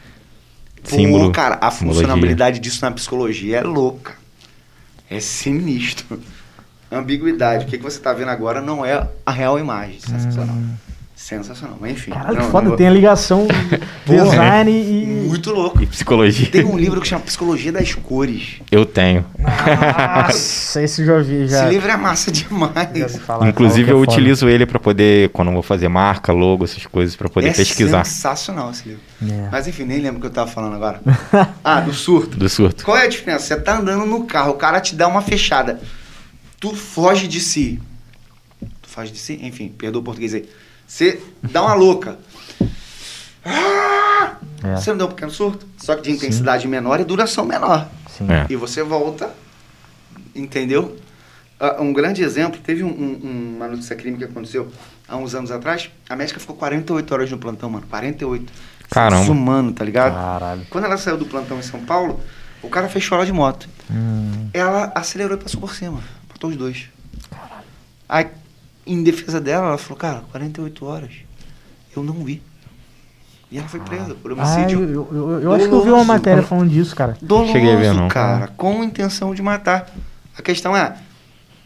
Símbolo. 0.85 1.25
Pô, 1.29 1.31
cara, 1.33 1.57
a 1.59 1.71
funcionalidade 1.71 2.61
disso 2.61 2.85
na 2.85 2.91
psicologia 2.91 3.57
é 3.57 3.63
louca. 3.63 4.13
É 5.09 5.19
sinistro. 5.21 6.21
Ambiguidade. 6.99 7.65
O 7.65 7.69
que, 7.69 7.77
que 7.79 7.83
você 7.85 7.99
tá 7.99 8.13
vendo 8.13 8.29
agora 8.31 8.61
não 8.61 8.85
é 8.85 9.07
a 9.27 9.31
real 9.33 9.59
imagem. 9.59 9.99
Sensacional. 10.01 10.57
Sensacional. 11.17 11.79
Mas 11.81 11.93
enfim. 11.93 12.11
Caralho, 12.11 12.37
não, 12.37 12.45
que 12.45 12.51
foda, 12.51 12.63
não 12.65 12.69
vou- 12.71 12.77
tem 12.77 12.87
a 12.87 12.91
ligação 12.91 13.47
design 14.05 14.71
e. 14.71 15.27
Muito 15.29 15.53
louco. 15.53 15.83
E 15.83 15.87
psicologia. 15.87 16.49
Tem 16.51 16.65
um 16.65 16.77
livro 16.77 17.01
que 17.01 17.09
chama 17.09 17.23
Psicologia 17.23 17.73
das 17.73 17.95
Cores. 17.95 18.57
Eu 18.71 18.85
tenho. 18.85 19.25
Nossa, 19.39 20.83
esse 20.83 21.03
eu 21.03 21.07
já 21.07 21.19
vi. 21.21 21.49
Já, 21.49 21.63
Esse 21.65 21.71
livro 21.75 21.91
é 21.91 21.97
massa 21.97 22.31
demais. 22.31 23.17
falar, 23.25 23.49
Inclusive, 23.49 23.91
eu 23.91 23.97
é 23.97 24.05
foda. 24.05 24.13
utilizo 24.13 24.49
ele 24.49 24.67
pra 24.67 24.79
poder, 24.79 25.31
quando 25.31 25.49
eu 25.49 25.55
vou 25.55 25.63
fazer 25.63 25.89
marca, 25.89 26.33
logo, 26.33 26.65
essas 26.65 26.85
coisas, 26.87 27.17
pra 27.17 27.29
poder 27.29 27.49
é 27.49 27.53
pesquisar 27.53 28.05
sensacional 28.05 28.71
esse 28.71 28.89
livro. 28.89 29.03
É. 29.27 29.49
Mas 29.51 29.67
enfim, 29.67 29.85
nem 29.85 30.01
lembro 30.01 30.19
o 30.19 30.21
que 30.21 30.27
eu 30.27 30.31
tava 30.31 30.51
falando 30.51 30.75
agora. 30.75 31.01
ah, 31.65 31.81
do 31.81 31.93
surto. 31.95 32.37
do 32.37 32.49
surto. 32.49 32.85
Qual 32.85 32.97
é 32.97 33.05
a 33.05 33.09
diferença? 33.09 33.47
Você 33.47 33.57
tá 33.57 33.79
andando 33.79 34.05
no 34.05 34.25
carro, 34.25 34.51
o 34.53 34.57
cara 34.57 34.81
te 34.81 34.95
dá 34.95 35.09
uma 35.09 35.23
fechada. 35.23 35.81
Tu 36.65 36.75
foge 36.75 37.29
de 37.29 37.41
si. 37.41 37.79
Tu 38.81 38.89
foge 38.89 39.13
de 39.13 39.19
si? 39.19 39.39
Enfim, 39.43 39.69
perdoa 39.69 40.01
o 40.01 40.03
português 40.03 40.33
aí. 40.33 40.49
Você 40.87 41.21
dá 41.43 41.61
uma 41.61 41.75
louca. 41.75 42.19
Ah! 43.45 44.37
É. 44.63 44.75
Você 44.77 44.89
não 44.91 44.97
deu 44.97 45.07
um 45.09 45.11
pequeno 45.11 45.31
surto? 45.31 45.67
Só 45.77 45.95
que 45.95 46.01
de 46.01 46.11
intensidade 46.13 46.67
menor 46.67 46.99
e 47.01 47.05
duração 47.05 47.45
menor. 47.45 47.87
Sim. 48.09 48.27
É. 48.33 48.47
E 48.49 48.57
você 48.57 48.83
volta, 48.83 49.29
entendeu? 50.35 50.97
Ah, 51.61 51.83
Um 51.83 51.93
grande 51.93 52.23
exemplo, 52.23 52.59
teve 52.65 52.83
um- 52.83 52.89
um- 52.89 53.55
uma 53.57 53.69
notícia 53.69 53.95
crime 53.95 54.17
que 54.17 54.25
aconteceu 54.25 54.73
há 55.07 55.17
uns 55.19 55.35
anos 55.35 55.51
atrás. 55.51 55.91
A 56.09 56.17
médica 56.17 56.41
ficou 56.41 56.57
48 56.57 57.13
horas 57.13 57.31
no 57.31 57.37
plantão, 57.37 57.69
mano. 57.69 57.87
48. 57.91 58.51
Caramba. 58.89 59.21
Desumano, 59.21 59.71
tá 59.73 59.85
ligado? 59.85 60.15
Caralho. 60.15 60.67
Quando 60.71 60.85
ela 60.85 60.97
saiu 60.97 61.19
do 61.19 61.27
plantão 61.27 61.59
em 61.59 61.63
São 61.63 61.81
Paulo, 61.85 62.21
o 62.63 62.71
cara 62.71 62.89
fechou 62.89 63.17
ela 63.17 63.27
de 63.27 63.33
moto. 63.35 63.69
Hum, 63.91 64.49
Ela 64.55 64.91
acelerou 64.95 65.37
e 65.37 65.41
passou 65.43 65.61
por 65.61 65.75
cima. 65.75 66.01
Matou 66.35 66.51
os 66.51 66.57
dois. 66.57 66.89
Aí, 68.09 68.27
em 68.87 69.03
defesa 69.03 69.41
dela, 69.41 69.69
ela 69.69 69.79
falou, 69.79 69.97
cara, 69.97 70.25
48 70.31 70.85
horas. 70.85 71.13
Eu 71.97 72.03
não 72.03 72.15
vi. 72.25 72.43
E 73.51 73.59
ela 73.59 73.69
foi 73.69 73.79
presa 73.81 74.15
por 74.17 74.33
Ah, 74.33 74.35
homicídio. 74.35 74.81
eu, 74.83 75.09
eu, 75.13 75.31
eu- 75.31 75.41
eu 75.43 75.53
acho 75.53 75.69
que 75.69 75.75
eu 75.75 75.83
vi 75.85 75.91
uma 75.91 76.05
matéria 76.05 76.43
falando 76.43 76.71
disso, 76.71 76.95
cara. 76.97 77.17
Doloso, 77.23 77.53
Cheguei 77.53 77.73
a 77.73 77.77
ver, 77.77 77.95
não. 77.95 78.09
cara, 78.09 78.49
com 78.49 78.83
intenção 78.83 79.33
de 79.35 79.41
matar. 79.43 79.89
A 80.37 80.43
questão 80.43 80.77
é, 80.77 80.97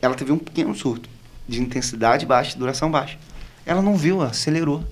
ela 0.03 0.15
teve 0.15 0.31
um 0.31 0.39
pequeno 0.39 0.74
surto 0.74 1.09
de 1.49 1.62
intensidade 1.62 2.27
baixa, 2.27 2.59
duração 2.59 2.90
baixa. 2.90 3.16
Ela 3.65 3.81
não 3.81 3.97
viu, 3.97 4.20
acelerou. 4.20 4.85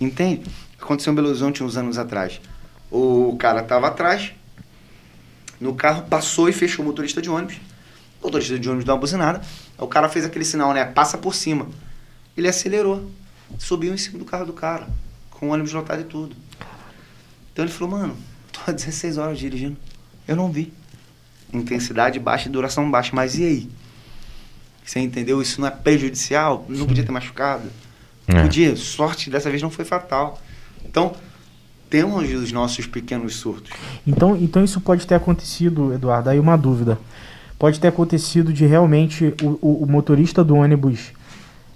Entende? 0.00 0.42
Aconteceu 0.80 1.12
em 1.12 1.16
Belo 1.16 1.28
Horizonte 1.28 1.62
uns 1.62 1.76
anos 1.76 1.98
atrás. 1.98 2.40
O 2.90 3.36
cara 3.38 3.62
tava 3.62 3.88
atrás, 3.88 4.32
no 5.60 5.74
carro, 5.74 6.02
passou 6.08 6.48
e 6.48 6.52
fechou 6.52 6.82
o 6.84 6.88
motorista 6.88 7.20
de 7.20 7.28
ônibus. 7.28 7.56
O 8.20 8.26
motorista 8.26 8.58
de 8.58 8.68
ônibus 8.68 8.84
deu 8.84 8.94
uma 8.94 9.00
buzinada. 9.00 9.40
O 9.78 9.86
cara 9.86 10.08
fez 10.08 10.24
aquele 10.24 10.44
sinal, 10.44 10.72
né? 10.72 10.84
Passa 10.84 11.16
por 11.18 11.34
cima. 11.34 11.68
Ele 12.36 12.48
acelerou. 12.48 13.10
Subiu 13.58 13.94
em 13.94 13.96
cima 13.96 14.18
do 14.18 14.24
carro 14.24 14.46
do 14.46 14.52
cara. 14.52 14.88
Com 15.30 15.48
o 15.48 15.52
ônibus 15.52 15.72
lotado 15.72 16.00
e 16.00 16.04
tudo. 16.04 16.34
Então 17.52 17.64
ele 17.64 17.72
falou, 17.72 17.98
mano, 17.98 18.16
tô 18.52 18.60
há 18.66 18.72
16 18.72 19.18
horas 19.18 19.38
dirigindo. 19.38 19.76
Eu 20.26 20.36
não 20.36 20.50
vi. 20.50 20.72
Intensidade 21.52 22.18
baixa 22.18 22.48
e 22.48 22.52
duração 22.52 22.90
baixa. 22.90 23.10
Mas 23.14 23.38
e 23.38 23.44
aí? 23.44 23.70
Você 24.84 25.00
entendeu? 25.00 25.42
Isso 25.42 25.60
não 25.60 25.68
é 25.68 25.70
prejudicial? 25.70 26.64
Não 26.68 26.86
podia 26.86 27.04
ter 27.04 27.12
machucado? 27.12 27.70
É. 28.26 28.42
Podia. 28.42 28.76
Sorte 28.76 29.30
dessa 29.30 29.50
vez 29.50 29.62
não 29.62 29.70
foi 29.70 29.84
fatal. 29.84 30.40
Então, 30.84 31.14
temos 31.88 32.30
os 32.32 32.52
nossos 32.52 32.86
pequenos 32.86 33.36
surtos. 33.36 33.72
Então, 34.06 34.36
então 34.36 34.64
isso 34.64 34.80
pode 34.80 35.06
ter 35.06 35.14
acontecido, 35.14 35.92
Eduardo. 35.92 36.30
Aí 36.30 36.38
uma 36.38 36.56
dúvida. 36.56 36.98
Pode 37.58 37.80
ter 37.80 37.88
acontecido 37.88 38.52
de 38.52 38.66
realmente 38.66 39.34
o, 39.42 39.58
o- 39.62 39.82
o 39.84 39.86
motorista 39.86 40.44
do 40.44 40.56
ônibus 40.56 41.12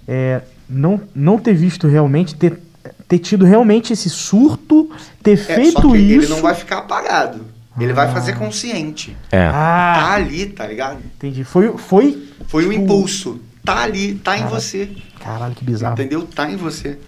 é, 0.07 0.41
não, 0.69 1.01
não 1.15 1.37
ter 1.39 1.53
visto 1.53 1.87
realmente, 1.87 2.35
ter, 2.35 2.59
ter 3.07 3.19
tido 3.19 3.45
realmente 3.45 3.91
esse 3.93 4.09
surto, 4.09 4.89
ter 5.23 5.33
É, 5.33 5.37
só 5.37 5.53
feito 5.55 5.91
que 5.91 5.97
isso. 5.97 6.25
ele 6.25 6.27
não 6.27 6.41
vai 6.41 6.53
ficar 6.55 6.79
apagado. 6.79 7.45
Ele 7.79 7.93
vai 7.93 8.11
fazer 8.11 8.33
consciente. 8.37 9.15
É. 9.31 9.45
Ah, 9.47 9.95
Tá 10.01 10.13
ali, 10.15 10.45
tá 10.47 10.67
ligado? 10.67 10.99
entendi. 11.15 11.43
Foi, 11.43 11.75
foi. 11.77 12.27
Foi 12.47 12.65
um 12.67 12.69
Tipo- 12.69 12.83
impulso. 12.83 13.39
Tá 13.63 13.83
ali, 13.83 14.15
tá 14.15 14.35
em 14.37 14.41
Cara, 14.41 14.51
você. 14.59 14.89
Caralho, 15.19 15.55
que 15.55 15.63
bizarro. 15.63 15.93
Entendeu? 15.93 16.23
Tá 16.23 16.49
em 16.51 16.57
você. 16.57 16.99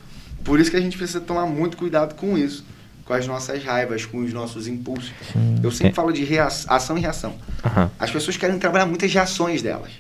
Por 0.44 0.60
isso 0.60 0.72
que 0.72 0.78
a 0.78 0.82
gente 0.82 0.98
precisa 0.98 1.20
tomar 1.20 1.46
muito 1.46 1.76
cuidado 1.78 2.16
com 2.16 2.38
isso. 2.38 2.64
Com 3.06 3.14
as 3.14 3.28
nossas 3.28 3.64
raivas, 3.64 4.06
com 4.06 4.20
os 4.20 4.32
nossos 4.34 4.68
impulsos. 4.68 5.12
Eu 5.62 5.72
sempre 5.72 5.90
É. 5.90 5.94
falo 5.94 6.12
de 6.14 6.26
ação 6.40 6.98
e 6.98 7.02
reação. 7.02 7.36
Aham. 7.66 7.92
As 8.00 8.10
pessoas 8.10 8.38
querem 8.38 8.58
trabalhar 8.58 8.86
muitas 8.86 9.12
reações 9.14 9.62
delas. 9.62 9.92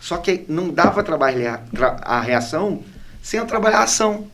Só 0.00 0.16
que 0.16 0.44
não 0.48 0.70
dá 0.72 0.90
pra 0.90 1.02
trabalhar 1.02 1.64
tra- 1.74 1.98
a 2.02 2.20
reação 2.20 2.82
sem 3.22 3.38
eu 3.40 3.46
trabalhar 3.46 3.78
a 3.80 3.82
ação. 3.82 4.28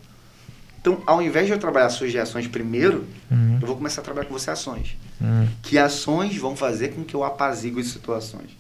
Então, 0.80 1.02
ao 1.06 1.20
invés 1.20 1.46
de 1.46 1.52
eu 1.52 1.58
trabalhar 1.58 1.86
as 1.86 1.94
suas 1.94 2.12
reações 2.12 2.46
primeiro, 2.46 3.04
Uhum, 3.30 3.58
eu 3.60 3.66
vou 3.66 3.74
começar 3.76 4.02
a 4.02 4.04
trabalhar 4.04 4.28
com 4.28 4.34
você 4.38 4.50
ações. 4.50 4.96
uhum. 5.20 5.48
Que 5.62 5.76
ações 5.78 6.36
vão 6.36 6.54
fazer 6.54 6.88
com 6.90 7.02
que 7.02 7.14
eu 7.14 7.24
apazigue 7.24 7.80
as 7.80 7.88
situações? 7.88 8.50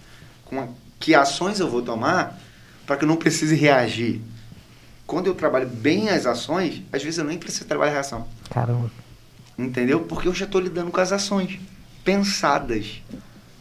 Com 0.46 0.58
a- 0.60 0.66
que 0.98 1.14
ações 1.14 1.60
eu 1.60 1.70
vou 1.70 1.82
tomar 1.82 2.36
para 2.86 2.96
que 2.96 3.04
eu 3.04 3.08
não 3.08 3.16
precise 3.16 3.54
reagir? 3.54 4.20
Quando 5.06 5.26
eu 5.28 5.34
trabalho 5.36 5.68
bem 5.68 6.08
as 6.08 6.26
ações, 6.26 6.82
às 6.92 7.02
vezes 7.02 7.18
eu 7.18 7.24
nem 7.24 7.38
preciso 7.38 7.66
trabalhar 7.66 7.90
a 7.92 7.94
reação. 7.94 8.26
Caramba. 8.50 8.90
Entendeu? 9.58 10.00
Porque 10.00 10.28
eu 10.28 10.34
já 10.34 10.44
estou 10.44 10.60
lidando 10.60 10.90
com 10.90 11.00
as 11.00 11.12
ações 11.12 11.58
pensadas. 12.04 13.02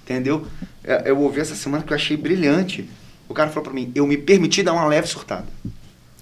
Entendeu? 0.04 0.46
É, 0.84 1.10
Eu 1.10 1.20
ouvi 1.20 1.40
essa 1.40 1.56
semana 1.56 1.84
que 1.84 1.92
eu 1.92 1.96
achei 1.96 2.18
brilhante. 2.18 2.90
O 3.28 3.34
cara 3.34 3.50
falou 3.50 3.64
para 3.64 3.74
mim: 3.74 3.92
eu 3.96 4.06
me 4.06 4.18
permiti 4.18 4.62
dar 4.62 4.74
uma 4.74 4.86
leve 4.86 5.08
surtada. 5.08 5.48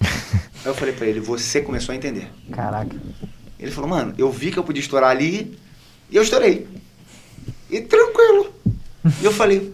Aí 0.00 0.66
eu 0.66 0.74
falei 0.74 0.94
para 0.94 1.06
ele: 1.06 1.20
você 1.20 1.60
começou 1.60 1.92
a 1.92 1.96
entender. 1.96 2.30
Caraca. 2.50 2.96
Ele 3.58 3.70
falou, 3.70 3.88
mano, 3.88 4.14
eu 4.18 4.30
vi 4.30 4.50
que 4.50 4.58
eu 4.58 4.64
podia 4.64 4.80
estourar 4.82 5.10
ali 5.10 5.56
e 6.10 6.16
eu 6.16 6.22
estourei. 6.22 6.66
E 7.70 7.80
tranquilo. 7.80 8.52
E 9.20 9.24
eu 9.24 9.32
falei, 9.32 9.72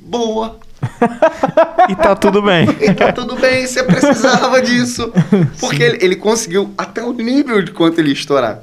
boa. 0.00 0.58
E 1.88 1.94
tá 1.94 2.16
tudo 2.16 2.42
bem. 2.42 2.66
E 2.82 2.92
tá 2.92 3.12
tudo 3.12 3.36
bem, 3.36 3.64
você 3.66 3.82
precisava 3.84 4.60
disso. 4.60 5.12
Porque 5.60 5.82
ele, 5.82 6.04
ele 6.04 6.16
conseguiu 6.16 6.74
até 6.76 7.02
o 7.02 7.12
nível 7.12 7.62
de 7.62 7.70
quanto 7.70 8.00
ele 8.00 8.12
estourar. 8.12 8.62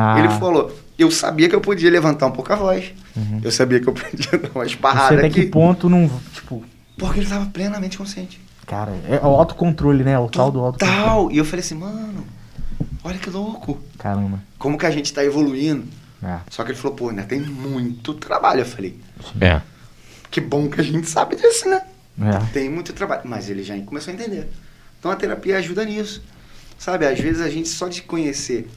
Ah, 0.00 0.18
Ele 0.18 0.28
falou, 0.28 0.72
eu 0.98 1.10
sabia 1.10 1.48
que 1.48 1.54
eu 1.54 1.60
podia 1.60 1.90
levantar 1.90 2.26
um 2.26 2.30
pouco 2.30 2.52
a 2.52 2.56
voz. 2.56 2.92
Eu 3.42 3.50
sabia 3.50 3.80
que 3.80 3.88
eu 3.88 3.92
podia 3.94 4.38
dar 4.38 4.50
uma 4.54 4.64
esparrada 4.64 5.16
até 5.18 5.28
que 5.28 5.40
aqui. 5.40 5.50
ponto 5.50 5.88
não. 5.90 6.08
Tipo, 6.32 6.64
Porque 6.96 7.18
ele 7.18 7.26
estava 7.26 7.46
plenamente 7.46 7.98
consciente. 7.98 8.40
cara, 8.66 8.92
é 9.08 9.16
o 9.22 9.26
autocontrole, 9.28 10.04
né? 10.04 10.18
O 10.18 10.28
tal 10.28 10.50
do 10.52 10.60
autocontrole. 10.60 11.00
Total. 11.02 11.30
E 11.32 11.38
eu 11.38 11.44
falei 11.44 11.60
assim, 11.64 11.74
mano, 11.74 12.24
olha 13.02 13.18
que 13.18 13.28
louco. 13.30 13.78
Caramba. 13.98 14.40
Como 14.58 14.78
que 14.78 14.86
a 14.86 14.90
gente 14.90 15.12
tá 15.12 15.24
evoluindo. 15.24 15.84
É. 16.22 16.38
Só 16.50 16.62
que 16.64 16.70
ele 16.72 16.78
falou, 16.78 16.96
pô, 16.96 17.08
ainda 17.10 17.22
tem 17.24 17.40
muito 17.40 18.14
trabalho. 18.14 18.60
Eu 18.60 18.66
falei, 18.66 18.98
É. 19.40 19.60
Que 20.30 20.40
bom 20.40 20.68
que 20.68 20.80
a 20.80 20.84
gente 20.84 21.08
sabe 21.08 21.34
disso, 21.36 21.68
né? 21.68 21.80
É. 22.20 22.38
Tem 22.52 22.68
muito 22.68 22.92
trabalho. 22.92 23.22
Mas 23.24 23.48
ele 23.48 23.62
já 23.62 23.76
começou 23.80 24.12
a 24.12 24.14
entender. 24.14 24.48
Então 24.98 25.10
a 25.10 25.16
terapia 25.16 25.56
ajuda 25.58 25.84
nisso. 25.84 26.22
Sabe, 26.78 27.06
às 27.06 27.18
vezes 27.18 27.40
a 27.40 27.48
gente 27.50 27.68
só 27.68 27.88
de 27.88 28.02
conhecer 28.02 28.68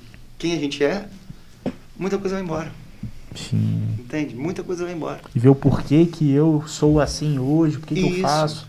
quem 0.42 0.54
a 0.54 0.58
gente 0.58 0.84
é, 0.84 1.06
muita 1.96 2.18
coisa 2.18 2.36
vai 2.36 2.44
embora. 2.44 2.72
Sim. 3.36 3.96
Entende? 4.00 4.36
Muita 4.36 4.64
coisa 4.64 4.84
vai 4.84 4.94
embora. 4.94 5.22
E 5.36 5.40
ver 5.40 5.50
o 5.50 5.56
porquê 5.56 6.08
que 6.08 6.32
eu 6.32 6.64
sou 6.66 7.00
assim 7.00 7.38
hoje, 7.38 7.78
por 7.78 7.86
que 7.86 7.94
que 7.94 8.18
eu 8.18 8.22
faço. 8.22 8.68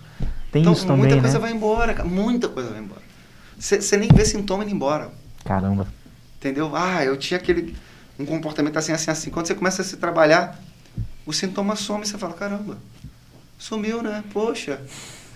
Tem 0.52 0.60
então 0.60 0.74
isso 0.74 0.82
também, 0.82 0.98
muita 0.98 1.16
né? 1.16 1.22
coisa 1.22 1.38
vai 1.38 1.50
embora, 1.50 1.94
cara. 1.94 2.06
Muita 2.06 2.46
coisa 2.50 2.68
vai 2.68 2.80
embora. 2.80 3.00
Você 3.58 3.96
nem 3.96 4.10
vê 4.14 4.22
sintoma 4.22 4.64
indo 4.64 4.74
embora. 4.74 5.10
Caramba. 5.46 5.86
Entendeu? 6.38 6.76
Ah, 6.76 7.02
eu 7.06 7.16
tinha 7.16 7.40
aquele. 7.40 7.74
Um 8.18 8.26
comportamento 8.26 8.76
assim, 8.76 8.92
assim, 8.92 9.10
assim. 9.10 9.30
Quando 9.30 9.46
você 9.46 9.54
começa 9.54 9.80
a 9.80 9.84
se 9.84 9.96
trabalhar, 9.96 10.62
o 11.24 11.32
sintoma 11.32 11.74
some 11.74 12.04
e 12.04 12.06
você 12.06 12.18
fala, 12.18 12.34
caramba, 12.34 12.76
sumiu, 13.58 14.02
né? 14.02 14.22
Poxa. 14.30 14.78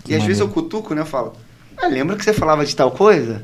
Que 0.04 0.12
e 0.12 0.14
às 0.14 0.22
vezes 0.22 0.40
maneiro. 0.42 0.60
eu 0.60 0.62
cutuco, 0.62 0.94
né? 0.94 1.00
Eu 1.00 1.06
falo, 1.06 1.32
ah, 1.78 1.86
lembra 1.86 2.14
que 2.14 2.22
você 2.22 2.34
falava 2.34 2.66
de 2.66 2.76
tal 2.76 2.90
coisa? 2.90 3.42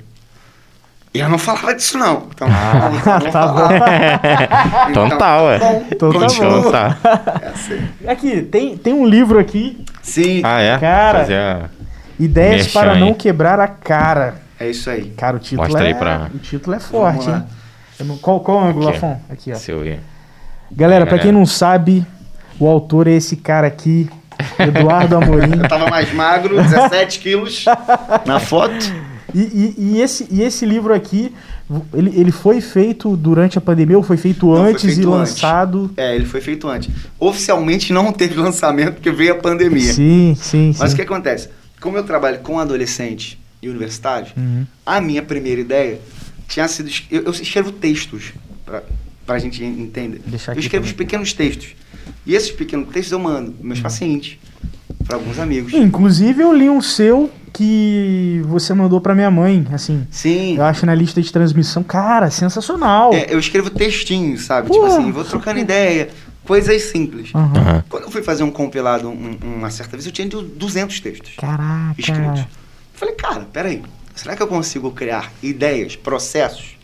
E 1.15 1.19
eu 1.19 1.29
não 1.29 1.37
falava 1.39 1.75
disso, 1.75 1.99
não. 1.99 2.27
Então, 2.35 2.49
Ah, 2.51 2.89
não, 2.91 2.97
então 2.99 3.19
não 3.19 3.31
tá 3.31 3.31
falava. 3.33 4.91
Então 4.91 5.09
tá, 5.19 5.43
ué. 5.43 5.59
Bom, 5.59 5.85
Então 5.93 6.13
tá 6.13 6.19
continua. 6.21 6.59
Então 6.59 6.73
tá. 6.73 6.97
É 7.43 7.49
assim. 7.49 7.81
Aqui, 8.07 8.43
tem, 8.43 8.77
tem 8.79 8.93
um 8.95 9.05
livro 9.07 9.39
aqui, 9.39 9.85
Sim, 10.03 10.41
Ah, 10.45 10.61
é? 10.61 10.79
Cara. 10.79 11.19
Fazer 11.21 11.37
a- 11.39 11.71
Ideias 12.19 12.69
para 12.73 12.93
aí. 12.93 13.01
não 13.01 13.13
quebrar 13.15 13.59
a 13.61 13.67
cara. 13.69 14.37
é 14.59 14.71
isso 14.71 14.89
aí. 14.89 15.11
Cara, 15.17 15.37
o 15.37 15.39
título 15.39 15.63
Mostra 15.69 15.85
é 15.85 15.89
aí 15.89 15.95
pra- 15.95 16.29
o 16.35 16.39
título 16.39 16.77
é 16.77 16.81
forte, 16.81 17.29
hein? 17.29 17.43
Eu 17.99 18.07
não- 18.07 18.17
qual 18.19 18.41
qual 18.41 18.61
ângulo, 18.61 18.89
Aqui. 18.89 18.95
Lafon? 18.97 19.21
Aqui, 19.31 19.53
ó. 19.53 19.55
Se 19.57 19.71
eu 19.71 19.81
ver. 19.81 20.01
Galera, 20.71 21.05
pra 21.07 21.19
quem 21.19 21.31
não 21.33 21.45
sabe, 21.45 22.07
o 22.59 22.67
autor 22.69 23.07
é 23.07 23.13
esse 23.13 23.37
cara 23.37 23.67
aqui, 23.67 24.09
Eduardo 24.59 25.17
Amorim. 25.17 25.53
Eu 25.63 25.69
tava 25.69 25.89
mais 25.91 26.13
magro, 26.15 26.57
17 26.63 27.19
quilos 27.21 27.65
na 28.25 28.39
foto. 28.41 28.75
E, 29.35 29.39
e- 29.41 29.75
e 29.79 30.01
esse, 30.01 30.27
e 30.31 30.43
esse 30.43 30.67
livro 30.67 30.93
aqui 30.95 31.33
Ele, 31.95 32.13
ele 32.21 32.31
foi 32.33 32.61
feito 32.61 33.17
durante 33.17 33.57
a 33.57 33.61
pandemia 33.61 33.97
ou 33.97 34.03
foi 34.03 34.17
feito 34.19 34.47
Não, 34.47 34.57
foi 34.57 34.71
antes 34.73 34.85
e 34.85 34.95
feito 34.95 35.13
antes. 35.15 35.33
lançado? 35.33 35.91
É, 35.97 36.15
ele 36.15 36.27
foi 36.27 36.41
feito 36.43 36.69
antes. 36.69 36.91
Oficialmente 37.19 37.93
não 37.93 38.13
teve 38.13 38.35
lançamento 38.41 38.95
porque 38.95 39.11
veio 39.11 39.33
a 39.33 39.37
pandemia. 39.37 39.93
Sim, 39.93 40.37
sim, 40.39 40.75
Mas 40.79 40.91
sim. 40.91 40.95
o 40.95 40.97
que 40.97 41.03
acontece? 41.03 41.49
Como 41.81 41.97
eu 41.97 42.05
trabalho 42.05 42.41
com 42.41 42.59
adolescentes 42.59 43.39
e 43.63 43.69
universitários, 43.69 44.33
Uhum. 44.37 44.67
a 44.85 45.01
minha 45.01 45.23
primeira 45.23 45.61
ideia 45.61 45.99
tinha 46.49 46.69
sido. 46.69 46.91
Eu, 47.11 47.23
eu 47.23 47.31
escrevo 47.31 47.73
textos 47.73 48.33
pra, 48.67 48.83
pra 49.25 49.39
gente 49.39 49.65
entender. 49.65 50.21
Eu 50.31 50.35
escrevo 50.59 50.59
os 50.85 50.93
também. 50.93 50.93
pequenos 51.07 51.33
textos. 51.33 51.69
E 52.27 52.35
esses 52.35 52.51
pequenos 52.51 52.89
textos 52.93 53.13
eu 53.13 53.19
mando 53.19 53.55
meus 53.63 53.79
Uhum. 53.79 53.83
pacientes, 53.83 54.37
para 55.07 55.17
alguns 55.17 55.39
amigos. 55.39 55.73
Inclusive, 55.73 56.43
eu 56.43 56.53
li 56.53 56.69
um 56.69 56.81
seu 56.81 57.31
que 57.53 58.41
você 58.47 58.73
mandou 58.73 59.01
pra 59.01 59.15
minha 59.15 59.31
mãe, 59.31 59.67
assim. 59.73 60.07
Sim. 60.11 60.57
Eu 60.57 60.65
acho 60.65 60.87
na 60.87 60.95
lista 60.95 61.21
de 61.21 61.31
transmissão, 61.31 61.83
cara, 61.83 62.31
sensacional. 62.31 63.13
É, 63.13 63.27
eu 63.29 63.39
escrevo 63.39 63.69
textinhos, 63.71 64.45
sabe? 64.47 64.69
Pô. 64.69 64.75
Tipo 64.75 64.87
assim, 64.87 65.13
vou 65.13 65.25
trocando 65.25 65.59
ideia, 65.61 66.09
coisas 66.45 66.83
simples. 66.85 67.31
Aham. 67.35 67.53
Aham. 67.61 67.85
Quando 67.89 68.05
eu 68.05 68.11
fui 68.11 68.23
fazer 68.23 68.43
um 68.43 68.51
compilado 68.51 69.09
um- 69.09 69.37
uma 69.43 69.71
certa 69.71 69.97
vez, 69.97 70.07
eu 70.07 70.13
tinha 70.13 70.27
de 70.29 70.43
200 70.43 70.99
textos 71.01 71.35
Caraca. 71.37 71.95
escritos. 71.99 72.41
Eu 72.41 72.47
falei, 72.95 73.15
cara, 73.17 73.47
peraí, 73.53 73.83
será 74.15 74.35
que 74.35 74.43
eu 74.43 74.47
consigo 74.47 74.91
criar 74.93 75.31
ideias, 75.43 75.95
processos? 75.95 76.77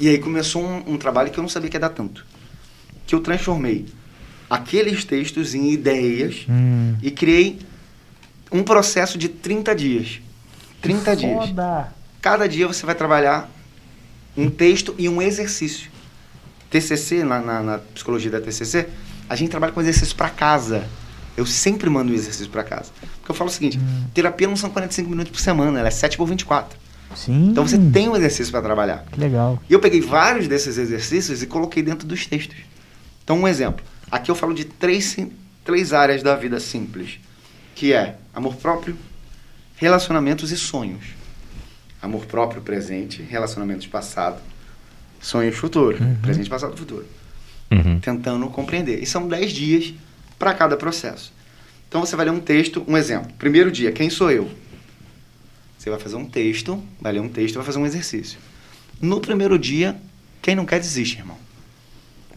E 0.00 0.08
aí 0.08 0.18
começou 0.18 0.64
um, 0.64 0.94
um 0.94 0.96
trabalho 0.96 1.30
que 1.30 1.38
eu 1.38 1.42
não 1.42 1.48
sabia 1.48 1.70
que 1.70 1.76
ia 1.76 1.80
dar 1.80 1.90
tanto. 1.90 2.26
Que 3.06 3.14
eu 3.14 3.20
transformei 3.20 3.86
aqueles 4.54 5.04
textos 5.04 5.54
em 5.54 5.70
ideias 5.72 6.44
Hum. 6.48 6.94
e 7.02 7.10
criei 7.10 7.58
um 8.50 8.62
processo 8.62 9.16
de 9.16 9.28
30 9.28 9.74
dias. 9.74 10.20
30 10.82 11.16
dias. 11.16 11.32
Foda. 11.48 11.92
Cada 12.20 12.46
dia 12.48 12.66
você 12.66 12.84
vai 12.84 12.94
trabalhar 12.94 13.50
um 14.36 14.50
texto 14.50 14.94
e 14.98 15.08
um 15.08 15.22
exercício. 15.22 15.90
TCC, 16.70 17.22
na, 17.24 17.40
na, 17.40 17.62
na 17.62 17.78
psicologia 17.78 18.30
da 18.30 18.40
TCC, 18.40 18.88
a 19.28 19.36
gente 19.36 19.50
trabalha 19.50 19.72
com 19.72 19.80
exercício 19.80 20.14
para 20.16 20.28
casa. 20.28 20.86
Eu 21.36 21.46
sempre 21.46 21.88
mando 21.88 22.12
um 22.12 22.14
exercício 22.14 22.50
para 22.50 22.62
casa. 22.62 22.90
Porque 23.20 23.30
eu 23.30 23.34
falo 23.34 23.48
o 23.48 23.52
seguinte, 23.52 23.78
Hum. 23.78 24.04
terapia 24.12 24.46
não 24.48 24.56
são 24.56 24.68
45 24.70 25.08
minutos 25.08 25.32
por 25.32 25.40
semana, 25.40 25.78
ela 25.78 25.88
é 25.88 25.90
7 25.90 26.16
por 26.16 26.26
24. 26.26 26.78
Sim. 27.14 27.48
Então 27.50 27.66
você 27.66 27.78
tem 27.78 28.08
um 28.08 28.16
exercício 28.16 28.50
para 28.50 28.62
trabalhar. 28.62 29.04
Que 29.12 29.18
legal. 29.20 29.58
E 29.68 29.72
eu 29.72 29.80
peguei 29.80 30.00
vários 30.00 30.46
desses 30.48 30.78
exercícios 30.78 31.42
e 31.42 31.46
coloquei 31.46 31.82
dentro 31.82 32.06
dos 32.06 32.26
textos. 32.26 32.56
Então, 33.24 33.38
um 33.40 33.46
exemplo. 33.48 33.84
Aqui 34.12 34.30
eu 34.30 34.34
falo 34.34 34.52
de 34.52 34.66
três, 34.66 35.16
três 35.64 35.94
áreas 35.94 36.22
da 36.22 36.36
vida 36.36 36.60
simples, 36.60 37.18
que 37.74 37.94
é 37.94 38.18
amor 38.34 38.56
próprio, 38.56 38.94
relacionamentos 39.76 40.52
e 40.52 40.56
sonhos. 40.58 41.02
Amor 42.02 42.26
próprio, 42.26 42.60
presente, 42.60 43.22
relacionamentos 43.22 43.86
passado, 43.86 44.38
sonhos 45.18 45.56
futuro. 45.56 45.96
Presente, 46.20 46.50
passado, 46.50 46.76
futuro. 46.76 47.06
Uhum. 47.70 48.00
Tentando 48.00 48.46
compreender. 48.48 49.02
E 49.02 49.06
são 49.06 49.26
10 49.26 49.50
dias 49.50 49.94
para 50.38 50.52
cada 50.52 50.76
processo. 50.76 51.32
Então 51.88 52.02
você 52.02 52.14
vai 52.14 52.26
ler 52.26 52.32
um 52.32 52.40
texto, 52.40 52.84
um 52.86 52.98
exemplo. 52.98 53.32
Primeiro 53.38 53.72
dia, 53.72 53.92
quem 53.92 54.10
sou 54.10 54.30
eu? 54.30 54.50
Você 55.78 55.88
vai 55.88 55.98
fazer 55.98 56.16
um 56.16 56.26
texto, 56.26 56.82
vai 57.00 57.12
ler 57.12 57.20
um 57.20 57.30
texto, 57.30 57.54
vai 57.54 57.64
fazer 57.64 57.78
um 57.78 57.86
exercício. 57.86 58.38
No 59.00 59.22
primeiro 59.22 59.58
dia, 59.58 59.96
quem 60.42 60.54
não 60.54 60.66
quer 60.66 60.80
desiste, 60.80 61.16
irmão. 61.16 61.38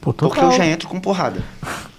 Pô, 0.06 0.14
Porque 0.14 0.40
eu 0.40 0.52
já 0.52 0.68
entro 0.68 0.88
com 0.88 1.00
porrada. 1.00 1.44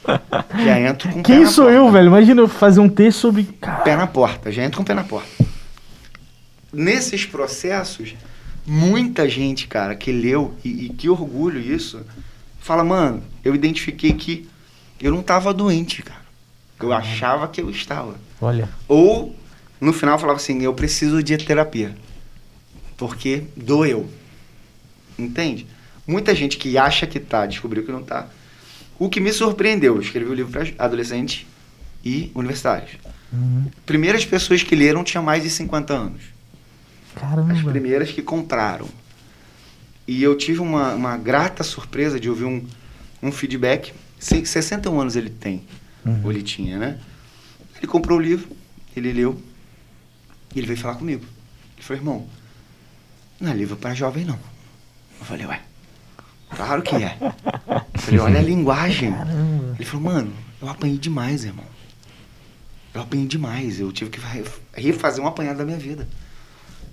já 0.64 0.78
entro 0.78 1.10
com 1.10 1.24
Quem 1.24 1.44
sou 1.44 1.64
porta. 1.64 1.76
eu, 1.76 1.90
velho? 1.90 2.06
Imagina 2.06 2.40
eu 2.40 2.46
fazer 2.46 2.78
um 2.78 2.88
texto 2.88 3.18
sobre. 3.18 3.42
Cara, 3.60 3.82
Pé 3.82 3.96
na 3.96 4.06
porta, 4.06 4.52
já 4.52 4.62
entro 4.62 4.76
com 4.76 4.84
o 4.84 4.86
pé 4.86 4.94
na 4.94 5.02
porta. 5.02 5.28
Nesses 6.72 7.26
processos, 7.26 8.14
muita 8.64 9.28
gente, 9.28 9.66
cara, 9.66 9.96
que 9.96 10.12
leu, 10.12 10.54
e, 10.64 10.86
e 10.86 10.88
que 10.90 11.08
orgulho 11.08 11.58
isso, 11.60 12.00
fala, 12.60 12.84
mano, 12.84 13.24
eu 13.44 13.56
identifiquei 13.56 14.12
que 14.12 14.48
eu 15.00 15.10
não 15.10 15.20
tava 15.20 15.52
doente, 15.52 16.00
cara. 16.00 16.24
Eu 16.78 16.92
achava 16.92 17.48
que 17.48 17.60
eu 17.60 17.68
estava. 17.70 18.14
Olha. 18.40 18.68
Ou, 18.86 19.34
no 19.80 19.92
final, 19.92 20.16
falava 20.16 20.38
assim, 20.38 20.62
eu 20.62 20.72
preciso 20.74 21.24
de 21.24 21.36
terapia. 21.38 21.96
Porque 22.96 23.44
doeu. 23.56 24.08
Entende? 25.18 25.66
Muita 26.06 26.34
gente 26.34 26.56
que 26.56 26.78
acha 26.78 27.06
que 27.06 27.18
tá, 27.18 27.46
descobriu 27.46 27.84
que 27.84 27.90
não 27.92 28.02
tá. 28.02 28.28
O 28.98 29.08
que 29.08 29.20
me 29.20 29.32
surpreendeu, 29.32 29.96
eu 29.96 30.00
escrevi 30.00 30.30
o 30.30 30.34
livro 30.34 30.52
para 30.52 30.66
adolescentes 30.84 31.46
e 32.04 32.30
universitários. 32.34 32.92
Uhum. 33.32 33.66
Primeiras 33.84 34.24
pessoas 34.24 34.62
que 34.62 34.74
leram 34.76 35.02
tinham 35.04 35.22
mais 35.24 35.42
de 35.42 35.50
50 35.50 35.92
anos. 35.92 36.22
As 37.14 37.20
Caramba. 37.20 37.70
primeiras 37.70 38.10
que 38.10 38.22
compraram. 38.22 38.88
E 40.06 40.22
eu 40.22 40.36
tive 40.36 40.60
uma, 40.60 40.94
uma 40.94 41.16
grata 41.16 41.64
surpresa 41.64 42.20
de 42.20 42.30
ouvir 42.30 42.44
um, 42.44 42.64
um 43.22 43.32
feedback. 43.32 43.92
Se- 44.18 44.46
61 44.46 45.00
anos 45.00 45.16
ele 45.16 45.30
tem, 45.30 45.62
Uhum. 46.04 46.20
ou 46.22 46.30
ele 46.30 46.42
tinha, 46.42 46.78
né? 46.78 46.98
Ele 47.76 47.86
comprou 47.88 48.16
o 48.18 48.22
livro, 48.22 48.48
ele 48.96 49.12
leu, 49.12 49.42
e 50.54 50.58
ele 50.60 50.66
veio 50.68 50.78
falar 50.78 50.94
comigo. 50.94 51.24
Ele 51.76 51.82
falou, 51.84 52.00
irmão, 52.00 52.26
não 53.40 53.50
é 53.50 53.54
livro 53.54 53.76
para 53.76 53.92
jovem, 53.92 54.24
não. 54.24 54.38
Eu 55.18 55.26
falei, 55.26 55.44
ué, 55.46 55.60
claro 56.54 56.82
que 56.82 56.94
é. 56.96 57.16
Eu 57.94 58.00
falei, 58.00 58.20
olha 58.20 58.38
a 58.40 58.42
linguagem. 58.42 59.12
Caramba. 59.12 59.74
Ele 59.78 59.84
falou, 59.84 60.04
mano, 60.12 60.32
eu 60.60 60.68
apanhei 60.68 60.98
demais, 60.98 61.44
irmão. 61.44 61.64
Eu 62.94 63.02
apanhei 63.02 63.26
demais. 63.26 63.78
Eu 63.80 63.92
tive 63.92 64.10
que 64.10 64.20
re- 64.20 64.44
refazer 64.74 65.22
um 65.22 65.26
apanhado 65.26 65.58
da 65.58 65.64
minha 65.64 65.78
vida. 65.78 66.06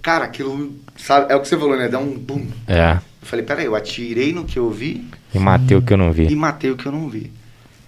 Cara, 0.02 0.26
aquilo, 0.26 0.76
sabe, 0.98 1.32
é 1.32 1.36
o 1.36 1.42
que 1.42 1.48
você 1.48 1.58
falou, 1.58 1.78
né? 1.78 1.88
Dá 1.88 1.98
um 2.00 2.18
boom. 2.18 2.48
É. 2.68 2.94
Eu 3.22 3.28
falei, 3.28 3.46
peraí, 3.46 3.66
eu 3.66 3.76
atirei 3.76 4.34
no 4.34 4.44
que 4.44 4.60
eu 4.60 4.70
vi 4.70 5.08
E 5.34 5.40
matei 5.40 5.78
o 5.78 5.82
que 5.82 5.94
eu 5.94 5.98
não 5.98 6.10
e 6.10 6.14
vi. 6.14 6.36
matei 6.36 6.72
o 6.72 6.76
que 6.76 6.86
eu 6.86 6.92
não 6.92 7.08
vi. 7.08 7.32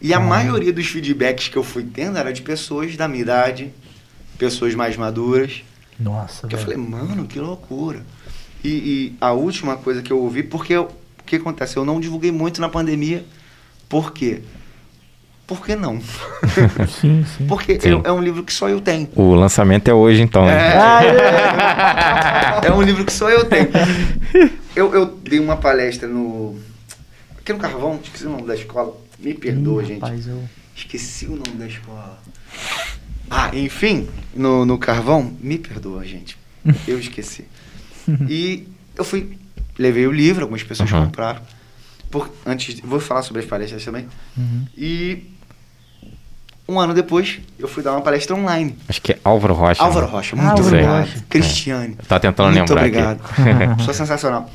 E 0.01 0.13
a 0.13 0.19
maioria 0.19 0.71
dos 0.71 0.85
feedbacks 0.87 1.49
que 1.49 1.57
eu 1.57 1.63
fui 1.63 1.83
tendo 1.83 2.17
era 2.17 2.31
de 2.31 2.41
pessoas 2.41 2.95
da 2.95 3.07
minha 3.07 3.21
idade, 3.21 3.73
pessoas 4.37 4.73
mais 4.75 4.95
maduras. 4.95 5.61
Nossa, 5.99 6.47
Que 6.47 6.55
eu 6.55 6.59
velho. 6.59 6.71
falei, 6.71 6.77
mano, 6.77 7.25
que 7.25 7.39
loucura. 7.39 8.05
E, 8.63 8.69
e 8.69 9.15
a 9.19 9.31
última 9.33 9.75
coisa 9.75 10.01
que 10.01 10.11
eu 10.13 10.19
ouvi, 10.21 10.43
porque 10.43 10.73
eu- 10.73 10.89
o 11.26 11.27
que 11.27 11.35
acontece? 11.38 11.76
Eu 11.77 11.84
não 11.85 11.99
divulguei 11.99 12.31
muito 12.31 12.61
na 12.61 12.69
pandemia. 12.69 13.26
Por 13.89 14.14
quê? 14.14 14.41
Por 15.47 15.64
que 15.65 15.76
não? 15.76 15.99
Sim, 16.99 17.23
sim. 17.38 17.45
Porque 17.47 17.80
Sim. 17.80 17.89
eu- 17.89 18.02
é 18.03 18.11
um 18.11 18.19
livro 18.22 18.43
que 18.43 18.52
só 18.52 18.68
eu 18.68 18.81
tenho. 18.81 19.07
O 19.15 19.35
lançamento 19.35 19.88
é 19.88 19.93
hoje, 19.93 20.22
então. 20.23 20.43
né? 20.45 20.73
É, 22.64 22.68
é 22.68 22.72
um 22.73 22.81
livro 22.81 23.06
que 23.06 23.14
só 23.14 23.30
eu 23.30 23.45
tenho. 23.45 23.69
Eu, 24.76 24.93
eu 24.93 25.06
dei 25.06 25.39
uma 25.39 25.57
palestra 25.57 26.07
no. 26.07 26.60
Aqui 27.39 27.53
no 27.53 27.60
Carvão, 27.60 27.99
esqueci 28.03 28.26
o 28.26 28.30
nome 28.31 28.47
da 28.47 28.56
escola. 28.56 28.95
Me 29.19 29.34
perdoa, 29.35 29.84
Ih, 29.84 29.85
gente. 29.85 30.02
Rapaz, 30.02 30.27
eu... 30.27 30.43
Esqueci 30.76 31.26
o 31.27 31.31
nome 31.35 31.57
da 31.57 31.68
escola. 31.68 32.19
Ah, 33.30 33.49
enfim, 33.53 34.07
no, 34.35 34.65
no 34.65 34.77
Carvão, 34.77 35.31
me 35.39 35.57
perdoa, 35.57 36.03
gente. 36.06 36.38
Eu 36.88 36.99
esqueci. 36.99 37.45
E 38.30 38.68
eu 38.95 39.03
fui, 39.03 39.35
levei 39.77 40.07
o 40.07 40.11
livro, 40.11 40.43
algumas 40.43 40.64
pessoas 40.64 40.91
Uhum. 40.91 41.06
compraram. 41.06 41.41
Por, 42.11 42.30
antes, 42.45 42.80
vou 42.81 42.99
falar 42.99 43.22
sobre 43.23 43.41
as 43.41 43.47
palestras 43.47 43.84
também. 43.84 44.07
Uhum. 44.38 44.65
E 44.77 45.30
um 46.68 46.80
ano 46.80 46.93
depois, 46.93 47.39
eu 47.60 47.68
fui 47.68 47.84
dar 47.84 47.91
uma 47.91 48.02
palestra 48.02 48.35
online. 48.35 48.77
Acho 48.88 49.02
que 49.02 49.11
é 49.14 49.19
Álvaro 49.23 49.53
Rocha. 49.53 49.84
Álvaro 49.84 50.06
né? 50.07 50.11
Rocha, 50.11 50.35
muito 50.35 50.49
Álvaro 50.49 50.68
obrigado. 50.68 50.99
Rocha. 51.02 51.26
Cristiane. 51.30 51.95
Tá 52.07 52.19
tentando 52.19 52.56
muito 52.56 52.73
lembrar 52.73 52.85
obrigado. 52.85 53.22
aqui. 53.68 53.77
Pessoa 53.77 53.93
sensacional. 53.93 54.49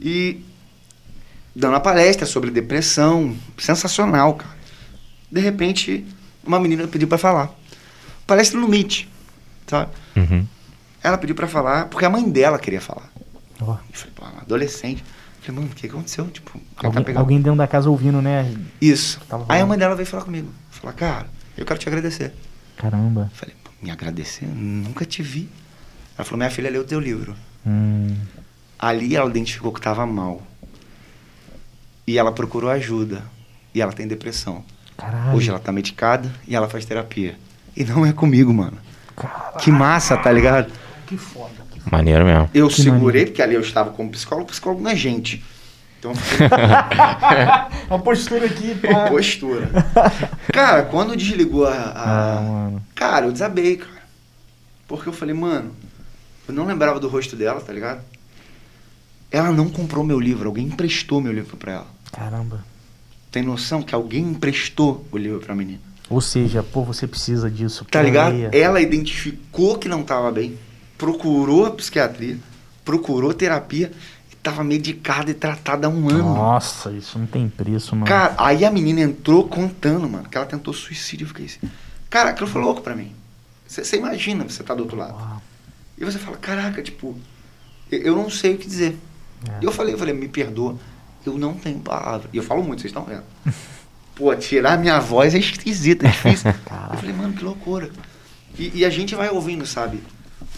E 0.00 0.42
dando 1.54 1.76
a 1.76 1.80
palestra 1.80 2.24
sobre 2.26 2.50
depressão, 2.50 3.36
sensacional, 3.58 4.34
cara. 4.34 4.52
De 5.30 5.40
repente, 5.40 6.06
uma 6.44 6.58
menina 6.60 6.86
pediu 6.86 7.08
pra 7.08 7.18
falar. 7.18 7.50
Palestra 8.26 8.58
no 8.58 8.68
Meet, 8.68 9.04
sabe? 9.66 9.90
Uhum. 10.16 10.46
Ela 11.02 11.18
pediu 11.18 11.34
pra 11.34 11.46
falar 11.48 11.86
porque 11.86 12.04
a 12.04 12.10
mãe 12.10 12.28
dela 12.30 12.58
queria 12.58 12.80
falar. 12.80 13.10
Ó, 13.66 13.72
Eu 13.72 13.78
falei, 13.92 14.12
pô, 14.14 14.24
adolescente. 14.40 15.02
Eu 15.02 15.46
falei, 15.46 15.60
mano, 15.60 15.72
o 15.72 15.74
que 15.76 15.86
aconteceu? 15.86 16.26
Tipo, 16.28 16.58
tá 16.80 16.86
alguém, 16.88 17.02
pegando. 17.04 17.20
alguém 17.20 17.40
dentro 17.40 17.58
da 17.58 17.66
casa 17.66 17.90
ouvindo, 17.90 18.20
né? 18.22 18.52
Isso. 18.80 19.20
Tava 19.28 19.44
Aí 19.48 19.60
a 19.60 19.66
mãe 19.66 19.78
dela 19.78 19.94
veio 19.94 20.06
falar 20.06 20.24
comigo. 20.24 20.48
Falar, 20.70 20.92
cara, 20.94 21.26
eu 21.56 21.64
quero 21.66 21.78
te 21.78 21.88
agradecer. 21.88 22.32
Caramba. 22.76 23.30
Eu 23.32 23.36
falei, 23.36 23.54
me 23.82 23.90
agradecer? 23.90 24.46
Nunca 24.46 25.04
te 25.04 25.22
vi. 25.22 25.48
Ela 26.16 26.24
falou, 26.24 26.38
minha 26.38 26.50
filha 26.50 26.70
leu 26.70 26.82
o 26.82 26.84
teu 26.84 27.00
livro. 27.00 27.34
Hum, 27.66 28.16
Ali 28.78 29.14
ela 29.16 29.28
identificou 29.30 29.72
que 29.72 29.78
estava 29.80 30.04
mal. 30.06 30.42
E 32.06 32.18
ela 32.18 32.32
procurou 32.32 32.70
ajuda. 32.70 33.22
E 33.74 33.80
ela 33.80 33.92
tem 33.92 34.06
depressão. 34.06 34.64
caralho. 34.96 35.36
Hoje 35.36 35.48
ela 35.50 35.58
tá 35.58 35.72
medicada 35.72 36.30
e 36.46 36.54
ela 36.54 36.68
faz 36.68 36.84
terapia. 36.84 37.36
E 37.76 37.84
não 37.84 38.04
é 38.04 38.12
comigo, 38.12 38.52
mano. 38.52 38.76
Caralho, 39.16 39.56
Que 39.58 39.70
massa, 39.70 40.16
tá 40.16 40.30
ligado? 40.30 40.70
que 41.06 41.16
foda. 41.16 41.61
Maneiro 41.90 42.24
mesmo. 42.24 42.50
Eu 42.54 42.68
Que 42.68 42.76
segurei, 42.82 43.00
maneiro. 43.00 43.26
porque 43.30 43.42
ali 43.42 43.54
eu 43.54 43.60
estava 43.60 43.90
como 43.90 44.10
psicólogo, 44.10 44.48
psicólogo 44.50 44.82
não 44.82 44.90
é 44.90 44.96
gente. 44.96 45.42
Então, 45.98 46.12
A 47.90 47.98
postura 47.98 48.46
aqui, 48.46 48.74
pá. 48.74 49.06
postura. 49.10 49.68
Cara, 50.52 50.82
quando 50.84 51.16
desligou 51.16 51.66
a. 51.66 51.72
a- 51.72 52.38
Ah, 52.38 52.40
mano. 52.40 52.82
Cara, 52.94 53.26
eu 53.26 53.32
desabei, 53.32 53.76
cara. 53.76 54.02
Porque 54.88 55.08
eu 55.08 55.12
falei, 55.12 55.34
mano, 55.34 55.70
eu 56.48 56.54
não 56.54 56.66
lembrava 56.66 56.98
do 57.00 57.08
rosto 57.08 57.36
dela, 57.36 57.60
tá 57.60 57.72
ligado? 57.72 58.00
Ela 59.30 59.50
não 59.50 59.68
comprou 59.70 60.04
meu 60.04 60.20
livro, 60.20 60.48
alguém 60.48 60.66
emprestou 60.66 61.20
meu 61.20 61.32
livro 61.32 61.56
pra 61.56 61.72
ela. 61.72 61.86
Caramba. 62.12 62.64
Tem 63.30 63.42
noção 63.42 63.82
que 63.82 63.94
alguém 63.94 64.22
emprestou 64.24 65.06
o 65.10 65.16
livro 65.16 65.40
pra 65.40 65.54
menina? 65.54 65.80
Ou 66.10 66.20
seja, 66.20 66.62
pô, 66.62 66.82
você 66.84 67.06
precisa 67.06 67.50
disso. 67.50 67.86
Tá 67.90 68.02
ligado? 68.02 68.34
Ela 68.52 68.80
identificou 68.82 69.78
que 69.78 69.88
não 69.88 70.02
tava 70.02 70.30
bem, 70.30 70.58
procurou 71.02 71.66
a 71.66 71.70
psiquiatria, 71.72 72.38
procurou 72.84 73.34
terapia 73.34 73.90
e 74.30 74.36
tava 74.36 74.62
medicada 74.62 75.32
e 75.32 75.34
tratada 75.34 75.88
há 75.88 75.90
um 75.90 76.08
ano. 76.08 76.22
Nossa, 76.22 76.92
isso 76.92 77.18
não 77.18 77.26
tem 77.26 77.48
preço, 77.48 77.96
mano. 77.96 78.06
Cara, 78.06 78.36
aí 78.38 78.64
a 78.64 78.70
menina 78.70 79.00
entrou 79.00 79.48
contando, 79.48 80.08
mano, 80.08 80.28
que 80.28 80.36
ela 80.36 80.46
tentou 80.46 80.72
suicídio. 80.72 81.24
Eu 81.24 81.28
fiquei 81.28 81.46
assim. 81.46 81.68
Cara, 82.08 82.30
aquilo 82.30 82.46
foi 82.46 82.62
louco 82.62 82.82
pra 82.82 82.94
mim. 82.94 83.10
Você 83.66 83.96
imagina 83.96 84.44
você 84.44 84.62
tá 84.62 84.76
do 84.76 84.84
outro 84.84 84.96
lado. 84.96 85.14
Uau. 85.14 85.42
E 85.98 86.04
você 86.04 86.20
fala, 86.20 86.36
caraca, 86.36 86.80
tipo, 86.80 87.18
eu, 87.90 88.00
eu 88.02 88.16
não 88.16 88.30
sei 88.30 88.54
o 88.54 88.58
que 88.58 88.68
dizer. 88.68 88.96
É. 89.48 89.58
E 89.60 89.64
eu 89.64 89.72
falei, 89.72 89.94
eu 89.94 89.98
falei, 89.98 90.14
me 90.14 90.28
perdoa, 90.28 90.76
eu 91.26 91.36
não 91.36 91.54
tenho 91.54 91.80
palavra. 91.80 92.30
E 92.32 92.36
eu 92.36 92.44
falo 92.44 92.62
muito, 92.62 92.80
vocês 92.80 92.90
estão 92.90 93.04
vendo. 93.04 93.24
Pô, 94.14 94.32
tirar 94.36 94.78
minha 94.78 95.00
voz 95.00 95.34
é 95.34 95.38
esquisito, 95.38 96.06
é 96.06 96.10
difícil. 96.10 96.52
Eu 96.92 96.98
falei, 96.98 97.14
mano, 97.14 97.32
que 97.32 97.42
loucura. 97.42 97.90
E, 98.58 98.80
e 98.80 98.84
a 98.84 98.90
gente 98.90 99.14
vai 99.14 99.30
ouvindo, 99.30 99.64
sabe? 99.64 100.02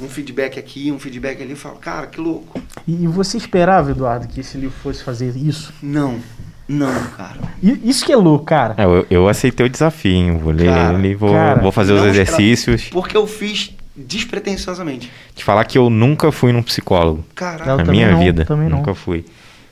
Um 0.00 0.08
feedback 0.08 0.58
aqui, 0.58 0.90
um 0.90 0.98
feedback 0.98 1.40
ali, 1.40 1.52
eu 1.52 1.56
falo, 1.56 1.76
cara, 1.76 2.06
que 2.06 2.20
louco. 2.20 2.60
E, 2.86 3.06
você 3.06 3.36
esperava, 3.36 3.92
Eduardo, 3.92 4.26
que 4.26 4.40
esse 4.40 4.58
livro 4.58 4.76
fosse 4.82 5.04
fazer 5.04 5.36
isso? 5.36 5.72
Não, 5.80 6.20
não, 6.68 6.92
cara. 7.16 7.40
Isso 7.62 8.04
que 8.04 8.12
é 8.12 8.16
louco, 8.16 8.44
cara. 8.44 8.74
É, 8.76 8.84
eu, 8.84 9.06
eu 9.08 9.28
aceitei 9.28 9.66
o 9.66 9.68
desafio, 9.68 10.12
hein? 10.12 10.38
Vou 10.38 10.52
ler 10.52 10.66
Cara, 10.66 10.98
ele, 10.98 11.14
vou, 11.14 11.32
cara, 11.32 11.60
vou 11.60 11.70
fazer 11.70 11.92
os 11.92 12.04
exercícios. 12.04 12.88
Porque 12.90 13.16
eu 13.16 13.26
fiz 13.26 13.72
despretensiosamente. 13.94 15.10
Te 15.34 15.44
falar 15.44 15.64
que 15.64 15.78
eu 15.78 15.88
nunca 15.88 16.32
fui 16.32 16.52
num 16.52 16.62
psicólogo. 16.62 17.24
Caraca. 17.34 17.70
Eu 17.70 17.76
na 17.78 17.84
minha 17.84 18.10
não, 18.10 18.18
vida. 18.18 18.44
também 18.44 18.68
não. 18.68 18.78
Nunca 18.78 18.94
fui. 18.94 19.24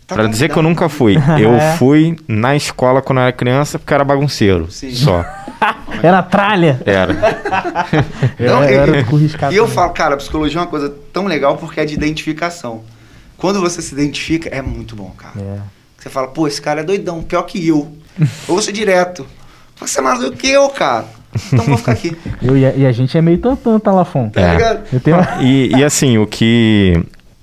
Tá 0.06 0.14
pra 0.16 0.26
dizer 0.26 0.50
que 0.50 0.56
eu 0.58 0.62
nunca 0.62 0.88
fui. 0.88 1.16
Eu 1.40 1.54
É. 1.56 1.76
fui 1.76 2.16
na 2.28 2.54
escola 2.56 3.00
quando 3.00 3.18
eu 3.18 3.22
era 3.24 3.32
criança 3.32 3.78
porque 3.78 3.92
eu 3.92 3.96
era 3.96 4.04
bagunceiro. 4.04 4.70
Sim. 4.70 4.94
Só. 4.94 5.24
Era 6.02 6.20
tralha. 6.22 6.80
Era. 6.84 7.12
Não, 8.40 8.62
era, 8.64 8.96
e- 8.96 9.04
era 9.34 9.52
E 9.52 9.56
eu 9.56 9.68
falo, 9.68 9.92
cara, 9.92 10.14
a 10.14 10.16
psicologia 10.16 10.58
é 10.58 10.62
uma 10.62 10.66
coisa 10.66 10.92
tão 11.12 11.26
legal 11.26 11.56
porque 11.56 11.78
é 11.78 11.84
de 11.84 11.94
identificação. 11.94 12.82
Quando 13.36 13.60
você 13.60 13.80
se 13.80 13.92
identifica, 13.94 14.48
é 14.48 14.60
muito 14.60 14.96
bom, 14.96 15.10
cara. 15.16 15.34
É. 15.38 15.58
Você 15.98 16.08
fala, 16.10 16.26
pô, 16.28 16.48
esse 16.48 16.60
cara 16.60 16.80
é 16.80 16.84
doidão, 16.84 17.22
pior 17.22 17.42
que 17.42 17.68
eu. 17.68 17.92
Ou 18.48 18.56
você 18.60 18.72
direto. 18.72 19.24
Você 19.78 20.00
é 20.00 20.02
mais 20.02 20.18
doido 20.18 20.36
que 20.36 20.48
eu, 20.48 20.68
cara. 20.70 21.04
Então 21.52 21.64
vou 21.66 21.76
ficar 21.76 21.92
aqui. 21.92 22.16
Eu, 22.42 22.56
e, 22.56 22.66
a, 22.66 22.74
e 22.74 22.86
a 22.86 22.90
gente 22.92 23.16
é 23.16 23.22
meio 23.22 23.38
tantão, 23.38 23.78
tá, 23.78 23.92
Lafon? 23.92 24.28
Tá 24.30 24.40
É. 24.40 24.52
ligado? 24.54 24.80
Eu 24.92 25.00
tenho. 25.00 25.16
E, 25.40 25.76
e 25.76 25.84
assim, 25.84 26.18
o 26.18 26.26
que. 26.26 27.00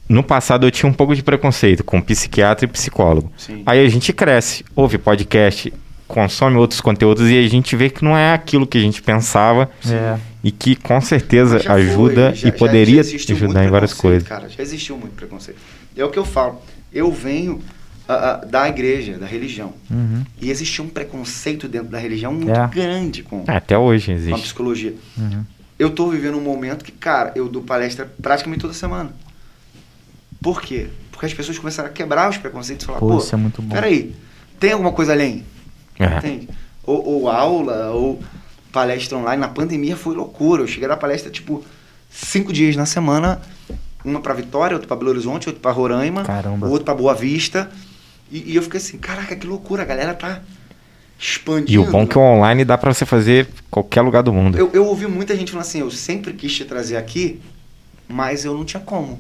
No 0.09 0.23
passado 0.23 0.65
eu 0.65 0.71
tinha 0.71 0.89
um 0.89 0.93
pouco 0.93 1.15
de 1.15 1.21
preconceito 1.23 1.83
com 1.83 2.01
psiquiatra 2.01 2.65
e 2.65 2.67
psicólogo. 2.67 3.31
Sim. 3.37 3.61
Aí 3.65 3.85
a 3.85 3.87
gente 3.87 4.11
cresce, 4.11 4.65
ouve 4.75 4.97
podcast, 4.97 5.71
consome 6.07 6.57
outros 6.57 6.81
conteúdos 6.81 7.29
e 7.29 7.37
a 7.37 7.47
gente 7.47 7.75
vê 7.75 7.89
que 7.91 8.03
não 8.03 8.17
é 8.17 8.33
aquilo 8.33 8.65
que 8.65 8.79
a 8.79 8.81
gente 8.81 9.01
pensava 9.03 9.69
É. 9.87 10.17
e 10.43 10.51
que 10.51 10.75
com 10.75 10.99
certeza 10.99 11.59
Já 11.59 11.73
foi, 11.73 11.81
ajuda 11.83 12.33
já- 12.33 12.47
e 12.49 12.51
já- 12.51 12.57
poderia 12.57 12.95
já 12.95 13.01
existiu 13.01 13.35
ajudar 13.35 13.63
em 13.63 13.69
várias 13.69 13.93
coisas. 13.93 14.27
Cara, 14.27 14.49
já 14.49 14.63
existiu 14.63 14.97
muito 14.97 15.13
preconceito. 15.13 15.59
É 15.95 16.03
o 16.03 16.09
que 16.09 16.17
eu 16.17 16.25
falo. 16.25 16.59
Eu 16.91 17.11
venho 17.11 17.61
ah, 18.11 18.41
ah, 18.41 18.45
da 18.45 18.67
igreja, 18.67 19.19
da 19.19 19.27
religião. 19.27 19.71
Uhum. 19.91 20.23
E 20.41 20.49
existia 20.49 20.83
um 20.83 20.89
preconceito 20.89 21.67
dentro 21.67 21.89
da 21.89 21.99
religião 21.99 22.33
muito 22.33 22.49
É. 22.49 22.67
grande 22.67 23.21
com, 23.21 23.43
É, 23.47 23.55
até 23.57 23.77
hoje 23.77 24.07
com 24.07 24.11
a 24.11 24.15
existe. 24.15 24.41
psicologia. 24.41 24.95
Uhum. 25.15 25.43
Eu 25.77 25.91
tô 25.91 26.09
vivendo 26.09 26.35
um 26.35 26.41
momento 26.41 26.83
que, 26.83 26.91
cara, 26.91 27.31
eu 27.35 27.47
dou 27.47 27.61
palestra 27.61 28.11
praticamente 28.19 28.61
toda 28.61 28.73
semana. 28.73 29.11
Por 30.41 30.61
quê? 30.61 30.87
Porque 31.11 31.25
as 31.25 31.33
pessoas 31.33 31.57
começaram 31.59 31.89
a 31.89 31.91
quebrar 31.91 32.29
os 32.29 32.37
preconceitos 32.37 32.83
e 32.83 32.87
falar, 32.87 32.99
Pô, 32.99 33.09
pô, 33.09 33.17
isso 33.17 33.35
é 33.35 33.37
muito 33.37 33.61
bom. 33.61 33.75
peraí, 33.75 34.15
tem 34.59 34.71
alguma 34.71 34.91
coisa 34.91 35.11
além? 35.11 35.43
É. 35.99 36.17
Entende? 36.17 36.49
Ou, 36.83 37.05
ou 37.05 37.29
aula, 37.29 37.91
ou 37.91 38.21
palestra 38.71 39.17
online. 39.17 39.39
Na 39.41 39.49
pandemia 39.49 39.95
foi 39.97 40.15
loucura. 40.15 40.63
Eu 40.63 40.67
cheguei 40.67 40.85
a 40.85 40.89
dar 40.89 40.97
palestra, 40.97 41.29
tipo, 41.29 41.63
cinco 42.09 42.53
dias 42.53 42.75
na 42.75 42.85
semana. 42.85 43.41
Uma 44.03 44.21
pra 44.21 44.33
Vitória, 44.33 44.75
outra 44.75 44.87
pra 44.87 44.95
Belo 44.95 45.09
Horizonte, 45.09 45.49
outra 45.49 45.61
pra 45.61 45.71
Roraima. 45.71 46.23
Caramba. 46.23 46.67
Outra 46.67 46.85
pra 46.85 46.95
Boa 46.95 47.13
Vista. 47.13 47.69
E, 48.31 48.53
e 48.53 48.55
eu 48.55 48.63
fiquei 48.63 48.79
assim, 48.79 48.97
caraca, 48.97 49.35
que 49.35 49.45
loucura. 49.45 49.81
A 49.83 49.85
galera 49.85 50.13
tá 50.13 50.41
expandindo. 51.19 51.71
E 51.71 51.77
o 51.77 51.91
bom 51.91 52.03
é 52.03 52.07
que 52.07 52.17
o 52.17 52.21
online 52.21 52.63
dá 52.63 52.77
pra 52.77 52.93
você 52.93 53.05
fazer 53.05 53.47
qualquer 53.69 54.01
lugar 54.01 54.23
do 54.23 54.31
mundo. 54.31 54.57
Eu, 54.57 54.69
eu 54.73 54.85
ouvi 54.85 55.05
muita 55.05 55.35
gente 55.35 55.51
falando 55.51 55.65
assim, 55.65 55.81
eu 55.81 55.91
sempre 55.91 56.31
quis 56.33 56.53
te 56.55 56.63
trazer 56.63 56.95
aqui, 56.95 57.41
mas 58.07 58.45
eu 58.45 58.53
não 58.53 58.63
tinha 58.63 58.81
como. 58.81 59.19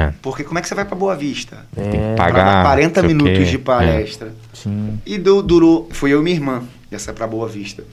É. 0.00 0.14
Porque 0.22 0.44
como 0.44 0.58
é 0.58 0.62
que 0.62 0.68
você 0.68 0.74
vai 0.74 0.84
pra 0.84 0.94
Boa 0.96 1.14
Vista? 1.16 1.66
Tem 1.74 1.84
É, 1.84 1.90
que 1.90 1.96
Pra 2.16 2.24
pagar. 2.26 2.44
dar 2.44 2.62
40 2.64 3.02
não 3.02 3.08
sei 3.08 3.16
o 3.18 3.22
minutos 3.22 3.48
de 3.48 3.58
palestra. 3.58 4.34
sim. 4.54 5.00
E 5.04 5.18
du- 5.18 5.42
durou, 5.42 5.88
foi 5.92 6.10
eu 6.12 6.20
e 6.20 6.22
minha 6.24 6.36
irmã, 6.36 6.62
essa 6.90 7.12
pra 7.12 7.26
Boa 7.26 7.48
Vista. 7.48 7.84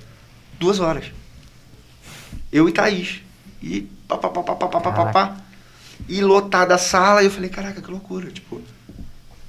Duas 0.59 0.79
horas. 0.79 1.05
Eu 2.51 2.67
e 2.67 2.71
Thaís. 2.71 3.21
E 3.61 3.81
pá, 4.07 4.17
pá, 4.17 4.29
pá, 4.29 4.41
pá, 4.43 4.55
pá, 4.55 4.67
pá, 4.67 4.79
pá, 4.91 5.05
pá. 5.11 5.37
E 6.07 6.21
lotada 6.21 6.75
a 6.75 6.77
sala, 6.77 7.21
e 7.23 7.25
eu 7.25 7.31
falei, 7.31 7.49
caraca, 7.49 7.81
que 7.81 7.89
loucura. 7.91 8.31
Tipo, 8.31 8.61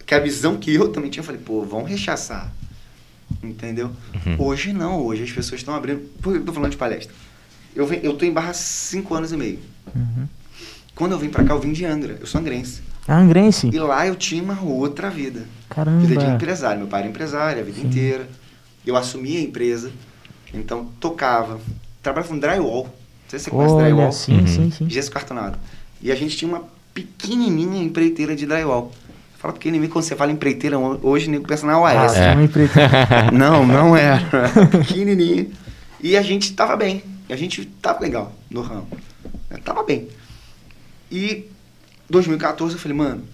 que 0.07 0.15
a 0.15 0.19
visão 0.19 0.57
que 0.57 0.75
eu 0.75 0.89
também 0.89 1.11
tinha, 1.11 1.21
eu 1.21 1.25
falei, 1.27 1.41
pô, 1.41 1.63
vão 1.63 1.83
rechaçar. 1.85 2.51
Entendeu? 3.43 3.91
Uhum. 4.27 4.37
Hoje 4.39 4.73
não, 4.73 5.01
hoje 5.05 5.23
as 5.23 5.31
pessoas 5.31 5.61
estão 5.61 5.75
abrindo. 5.75 6.01
Por 6.23 6.33
que 6.33 6.39
eu 6.39 6.45
tô 6.45 6.53
falando 6.53 6.71
de 6.71 6.77
palestra? 6.79 7.15
Eu, 7.77 7.87
eu 7.93 8.15
tô 8.15 8.25
em 8.25 8.33
Barra 8.33 8.51
há 8.51 8.55
cinco 8.55 9.15
anos 9.15 9.31
e 9.33 9.37
meio. 9.37 9.59
Uhum. 9.95 10.27
Quando 10.99 11.13
eu 11.13 11.19
vim 11.19 11.29
pra 11.29 11.45
cá, 11.45 11.55
eu 11.55 11.61
vim 11.61 11.73
de 11.73 11.85
Angra. 11.85 12.19
Eu 12.21 12.27
sou 12.27 12.41
angrense. 12.41 12.83
Ah, 13.07 13.19
Angrense. 13.21 13.71
E 13.73 13.79
lá 13.79 14.05
eu 14.05 14.17
tinha 14.17 14.43
uma 14.43 14.61
outra 14.61 15.09
vida. 15.09 15.45
Caramba. 15.71 16.01
Vida 16.05 16.17
de 16.17 16.27
empresário. 16.27 16.81
Meu 16.81 16.89
pai 16.89 17.01
era 17.03 17.09
empresário 17.09 17.63
a 17.63 17.65
vida 17.65 17.79
Sim. 17.81 17.87
inteira. 17.87 18.29
Eu 18.85 18.97
assumi 18.97 19.37
a 19.37 19.41
empresa. 19.41 19.93
Então, 20.53 20.87
tocava. 20.99 21.61
Trabalhava 22.03 22.33
com 22.33 22.39
drywall. 22.41 22.85
Não 22.87 22.91
sei 23.29 23.39
se 23.39 23.45
você 23.45 23.51
conhece 23.53 23.75
Olha, 23.75 23.85
drywall. 23.85 24.11
sim, 24.13 24.41
Uhum. 24.41 24.47
sim, 24.49 24.71
sim. 24.73 24.91
Gesso 24.91 25.11
cartonado. 25.13 25.57
E 26.03 26.11
a 26.11 26.17
gente 26.17 26.37
tinha 26.37 26.51
uma 26.51 26.65
pequenininha 26.93 27.81
empreiteira 27.83 28.35
de 28.35 28.45
drywall. 28.45 28.91
Fala 29.39 29.55
pequenininha, 29.55 29.89
quando 29.89 30.05
você 30.05 30.17
fala 30.17 30.33
empreiteira, 30.33 30.77
hoje 30.77 31.31
nego 31.31 31.47
pensa 31.47 31.65
na 31.65 31.75
Ah, 31.75 31.81
OAS. 31.81 32.13
tinha 32.13 32.33
uma 32.33 32.43
empreiteira. 32.43 32.91
Não, 33.33 33.65
não 33.65 33.97
era. 33.97 34.21
Pequenininha. 34.85 35.47
E 36.03 36.17
a 36.17 36.23
gente 36.23 36.53
tava 36.55 36.77
bem. 36.77 37.05
A 37.31 37.37
gente 37.37 37.65
tava 37.81 38.01
legal 38.01 38.33
no 38.51 38.63
ramo. 38.63 38.89
Eu 39.49 39.59
Tava 39.61 39.85
bem. 39.85 40.09
E 41.11 41.47
2014 42.11 42.75
eu 42.75 42.81
falei, 42.81 42.97
mano, 42.97 43.25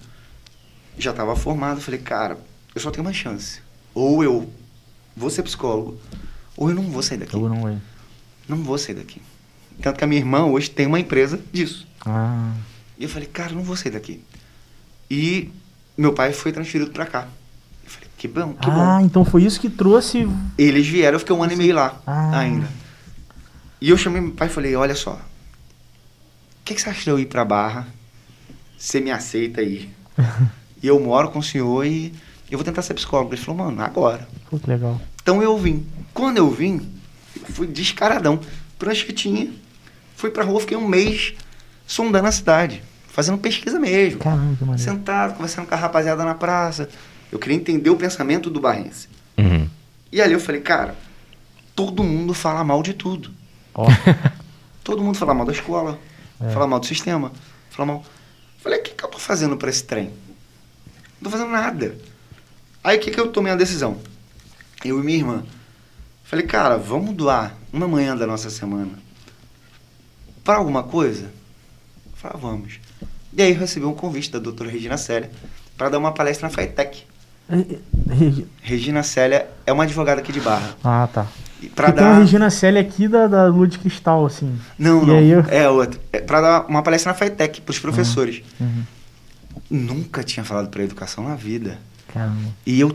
já 0.99 1.13
tava 1.13 1.35
formado. 1.37 1.79
Eu 1.79 1.83
falei, 1.83 2.01
cara, 2.01 2.39
eu 2.75 2.81
só 2.81 2.91
tenho 2.91 3.05
uma 3.07 3.13
chance. 3.13 3.61
Ou 3.95 4.23
eu 4.25 4.51
vou 5.17 5.31
ser 5.31 5.43
psicólogo, 5.43 5.99
ou 6.57 6.69
eu 6.71 6.75
não 6.75 6.91
vou 6.91 7.03
sair 7.03 7.19
daqui. 7.19 7.35
Eu 7.37 7.49
não 7.49 7.69
é. 7.69 7.77
Não 8.49 8.57
vou 8.59 8.77
sair 8.79 8.95
daqui. 8.97 9.21
Tanto 9.81 9.99
que 9.99 10.05
a 10.05 10.07
minha 10.07 10.21
irmã 10.21 10.45
hoje 10.45 10.71
tem 10.71 10.87
uma 10.87 11.01
empresa 11.01 11.41
disso. 11.53 11.87
Ah, 12.05 12.53
E 12.99 13.05
eu 13.05 13.09
falei, 13.09 13.27
cara, 13.29 13.51
eu 13.53 13.57
não 13.57 13.63
vou 13.65 13.77
sair 13.77 13.93
daqui. 13.93 14.23
E 15.11 15.51
meu 15.97 16.13
pai 16.13 16.33
foi 16.33 16.53
transferido 16.53 16.91
pra 16.91 17.07
cá. 17.07 17.29
Eu 17.85 17.91
falei, 17.91 18.09
que 18.17 18.29
bom, 18.29 18.55
que 18.55 18.71
ah 18.71 18.73
bom. 18.99 19.01
então 19.05 19.25
foi 19.25 19.45
isso 19.45 19.61
que 19.61 19.69
trouxe. 19.71 20.29
Eles 20.59 20.87
vieram, 20.87 21.17
eu 21.17 21.21
fiquei 21.21 21.35
um 21.35 21.43
ano 21.43 21.53
e 21.53 21.57
meio 21.57 21.75
lá 21.75 22.01
Ah. 22.07 22.39
ainda. 22.39 22.69
E 23.81 23.91
eu 23.91 23.97
chamei 23.97 24.21
meu 24.21 24.33
pai 24.33 24.49
e 24.49 24.51
falei, 24.51 24.75
olha 24.77 24.95
só, 24.95 25.21
que, 26.65 26.75
que 26.75 26.81
você 26.81 26.89
acha 26.89 27.03
de 27.03 27.11
eu 27.11 27.19
ir 27.19 27.27
pra 27.27 27.45
Barra? 27.45 27.87
Você 28.79 29.01
me 29.01 29.11
aceita 29.11 29.61
aí? 29.61 29.91
e 30.83 30.87
eu 30.87 30.99
moro 30.99 31.31
com 31.31 31.39
o 31.39 31.43
senhor 31.43 31.85
e 31.85 32.13
eu 32.51 32.59
vou 32.59 32.65
tentar 32.65 32.83
ser 32.83 32.95
psicólogo. 32.95 33.35
Ele 33.35 33.41
falou, 33.41 33.65
mano, 33.65 33.83
agora. 33.83 34.27
Pô, 34.51 34.59
que 34.59 34.69
legal. 34.69 35.01
Então 35.23 35.43
eu 35.43 35.57
vim. 35.59 35.87
Quando 36.13 36.39
eu 36.39 36.51
vim, 36.51 36.89
eu 37.37 37.47
fui 37.55 37.67
descaradão. 37.67 38.41
Pranchetinha. 38.79 39.53
Fui 40.17 40.31
pra 40.31 40.45
rua, 40.45 40.61
fiquei 40.61 40.77
um 40.77 40.87
mês 40.87 41.35
sondando 41.87 42.29
a 42.29 42.33
cidade. 42.33 42.83
Fazendo 43.09 43.39
pesquisa 43.39 43.79
mesmo. 43.79 44.21
Caramba, 44.21 44.57
que 44.57 44.65
maneiro. 44.65 44.83
Sentado, 44.83 45.35
conversando 45.35 45.67
com 45.67 45.75
a 45.75 45.79
rapaziada 45.79 46.25
na 46.25 46.35
praça. 46.35 46.89
Eu 47.31 47.39
queria 47.39 47.57
entender 47.57 47.91
o 47.91 47.97
pensamento 47.97 48.51
do 48.51 48.61
barrense. 48.61 49.09
Uhum. 49.39 49.69
E 50.11 50.21
ali 50.21 50.33
eu 50.33 50.41
falei, 50.41 50.61
cara, 50.61 50.97
todo 51.75 52.03
mundo 52.03 52.33
fala 52.35 52.65
mal 52.65 52.83
de 52.83 52.95
tudo. 52.95 53.31
Ó, 53.75 53.87
Todo 54.85 55.03
mundo 55.03 55.17
fala 55.17 55.33
mal 55.33 55.47
da 55.47 55.53
escola, 55.53 55.99
É. 56.41 56.51
fala 56.51 56.67
mal 56.67 56.81
do 56.81 56.87
sistema, 56.87 57.33
fala 57.71 57.87
mal. 57.87 58.05
Falei, 58.59 58.81
o 58.81 58.83
que, 58.83 58.95
que 58.95 59.05
eu 59.05 59.09
tô 59.09 59.19
fazendo 59.19 59.57
pra 59.57 59.69
esse 59.69 59.85
trem? 59.85 60.13
Não 61.21 61.25
tô 61.25 61.31
fazendo 61.31 61.51
nada. 61.51 61.97
Aí 62.83 62.99
o 62.99 63.01
que, 63.01 63.11
que 63.11 63.21
eu 63.21 63.31
tomei 63.31 63.53
a 63.53 63.57
decisão? 63.57 63.99
Eu 64.85 65.01
e 65.01 65.03
minha 65.03 65.19
irmã. 65.19 65.45
Falei, 66.25 66.47
cara, 66.47 66.77
vamos 66.77 67.15
doar 67.15 67.55
uma 67.73 67.87
manhã 67.87 68.17
da 68.17 68.27
nossa 68.27 68.51
semana 68.51 68.99
para 70.43 70.57
alguma 70.59 70.83
coisa? 70.83 71.31
Falei, 72.15 72.37
ah, 72.37 72.39
vamos. 72.39 72.81
E 73.33 73.43
aí 73.43 73.53
recebi 73.53 73.87
um 73.87 73.95
convite 73.95 74.31
da 74.31 74.39
doutora 74.39 74.71
Regina 74.71 74.97
Célia 74.97 75.31
para 75.77 75.89
dar 75.89 75.99
uma 75.99 76.13
palestra 76.13 76.49
na 76.49 76.55
Regina 78.63 79.03
Célia 79.03 79.47
é 79.67 79.73
uma 79.73 79.85
advogada 79.85 80.21
aqui 80.21 80.33
de 80.33 80.41
Barra. 80.41 80.75
Ah, 80.83 81.09
tá. 81.13 81.27
Pra 81.75 81.93
tem 81.93 82.03
dar... 82.05 82.11
a 82.17 82.19
Regina 82.19 82.51
Célia 82.51 82.81
aqui 82.81 83.09
da, 83.09 83.27
da 83.27 83.47
Lua 83.47 83.67
de 83.67 83.79
Cristal, 83.79 84.25
assim. 84.27 84.59
Não, 84.79 85.03
E 85.03 85.07
não. 85.07 85.21
eu- 85.21 85.45
É 85.49 85.69
outra. 85.69 86.01
É 86.13 86.21
pra 86.21 86.41
dar 86.41 86.67
uma 86.69 86.83
palestra 86.83 87.13
na 87.13 87.19
FATEC 87.19 87.61
pros 87.63 87.79
professores. 87.79 88.43
Uhum. 88.61 88.83
Nunca 89.71 90.23
tinha 90.23 90.45
falado 90.45 90.69
pra 90.69 90.83
educação 90.83 91.25
na 91.29 91.35
vida. 91.35 91.79
Caramba. 92.13 92.51
E 92.67 92.79
eu, 92.81 92.95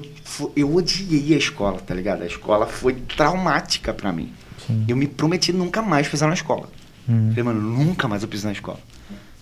eu 0.56 0.74
odiei 0.76 1.34
a 1.34 1.38
escola, 1.38 1.80
tá 1.80 1.94
ligado? 1.94 2.22
A 2.22 2.26
escola 2.28 2.66
foi 2.68 2.94
traumática 2.94 3.94
pra 3.94 4.12
mim. 4.12 4.32
Sim. 4.66 4.86
Eu 4.88 4.96
me 4.96 5.08
prometi 5.08 5.52
nunca 5.52 5.82
mais 5.82 6.08
pisar 6.08 6.28
na 6.28 6.34
escola. 6.36 6.70
Hum. 7.08 7.30
Falei, 7.30 7.44
mano, 7.44 7.60
nunca 7.62 8.08
mais 8.08 8.22
eu 8.22 8.28
piso 8.30 8.46
na 8.46 8.54
escola. 8.54 8.80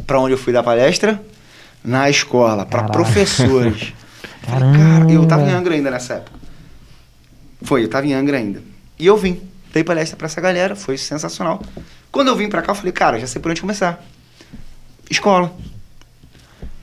Pra 0.06 0.20
onde 0.20 0.34
eu 0.34 0.38
fui 0.38 0.54
dar 0.54 0.64
palestra? 0.64 1.22
Na 1.84 2.10
escola, 2.10 2.66
pra 2.66 2.82
Caraca. 2.88 2.94
professores. 4.22 4.41
Falei, 4.41 4.73
cara, 4.80 5.11
eu 5.11 5.26
tava 5.26 5.41
em 5.41 5.45
Caramba. 5.45 5.60
Angra 5.60 5.73
ainda 5.76 5.91
nessa 5.91 6.14
época. 6.15 6.38
Foi, 7.61 7.84
eu 7.84 7.88
tava 7.89 8.06
em 8.07 8.14
Angra 8.14 8.38
ainda. 8.38 8.61
E 8.99 9.06
eu 9.06 9.18
vim, 9.18 9.41
dei 9.73 9.84
palestra 9.84 10.15
pra 10.18 10.26
essa 10.27 10.39
galera, 10.41 10.76
foi 10.76 10.98
sensacional. 10.98 11.61
Quando 12.11 12.27
eu 12.30 12.35
vim 12.35 12.49
pra 12.49 12.61
cá, 12.61 12.72
eu 12.72 12.76
falei, 12.76 12.91
cara, 12.91 13.19
já 13.19 13.27
sei 13.27 13.41
por 13.41 13.52
onde 13.52 13.61
começar. 13.61 14.03
Escola. 15.10 15.56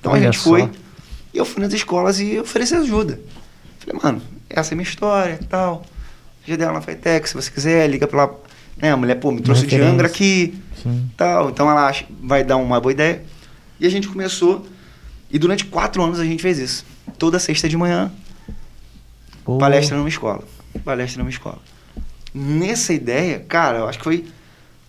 Então 0.00 0.12
Olha 0.12 0.28
a 0.28 0.32
gente 0.32 0.38
só. 0.38 0.50
foi, 0.50 0.70
e 1.32 1.38
eu 1.38 1.44
fui 1.44 1.62
nas 1.62 1.72
escolas 1.72 2.20
e 2.20 2.38
ofereci 2.38 2.74
ajuda. 2.74 3.18
Falei, 3.78 4.00
mano, 4.02 4.22
essa 4.48 4.72
é 4.72 4.74
a 4.74 4.76
minha 4.76 4.88
história 4.88 5.38
e 5.40 5.44
tal. 5.44 5.84
Já 6.46 6.56
dei 6.56 6.66
aula 6.66 6.78
na 6.78 6.84
Fitec, 6.84 7.26
se 7.28 7.34
você 7.34 7.50
quiser, 7.50 7.88
liga 7.88 8.06
pra 8.06 8.24
lá. 8.26 8.34
Né, 8.76 8.90
a 8.90 8.96
mulher, 8.96 9.14
pô, 9.16 9.30
me 9.30 9.40
trouxe 9.40 9.66
de. 9.66 9.80
Angra 9.80 10.06
aqui 10.08 10.54
Sim. 10.82 11.08
tal. 11.16 11.48
Então 11.50 11.70
ela 11.70 11.86
acha- 11.86 12.04
vai 12.22 12.44
dar 12.44 12.56
uma 12.56 12.80
boa 12.80 12.92
ideia. 12.92 13.22
E 13.80 13.86
a 13.86 13.90
gente 13.90 14.08
começou, 14.08 14.66
e 15.30 15.38
durante 15.38 15.64
quatro 15.64 16.02
anos 16.02 16.18
a 16.20 16.24
gente 16.24 16.42
fez 16.42 16.58
isso. 16.58 16.84
Toda 17.18 17.38
sexta 17.38 17.68
de 17.68 17.76
manhã, 17.76 18.10
Pô, 19.44 19.58
palestra 19.58 19.96
numa 19.96 20.08
escola. 20.08 20.42
Palestra 20.84 21.22
numa 21.22 21.30
escola. 21.30 21.58
Nessa 22.32 22.92
ideia, 22.92 23.40
cara, 23.40 23.78
eu 23.78 23.88
acho 23.88 23.98
que 23.98 24.04
foi 24.04 24.26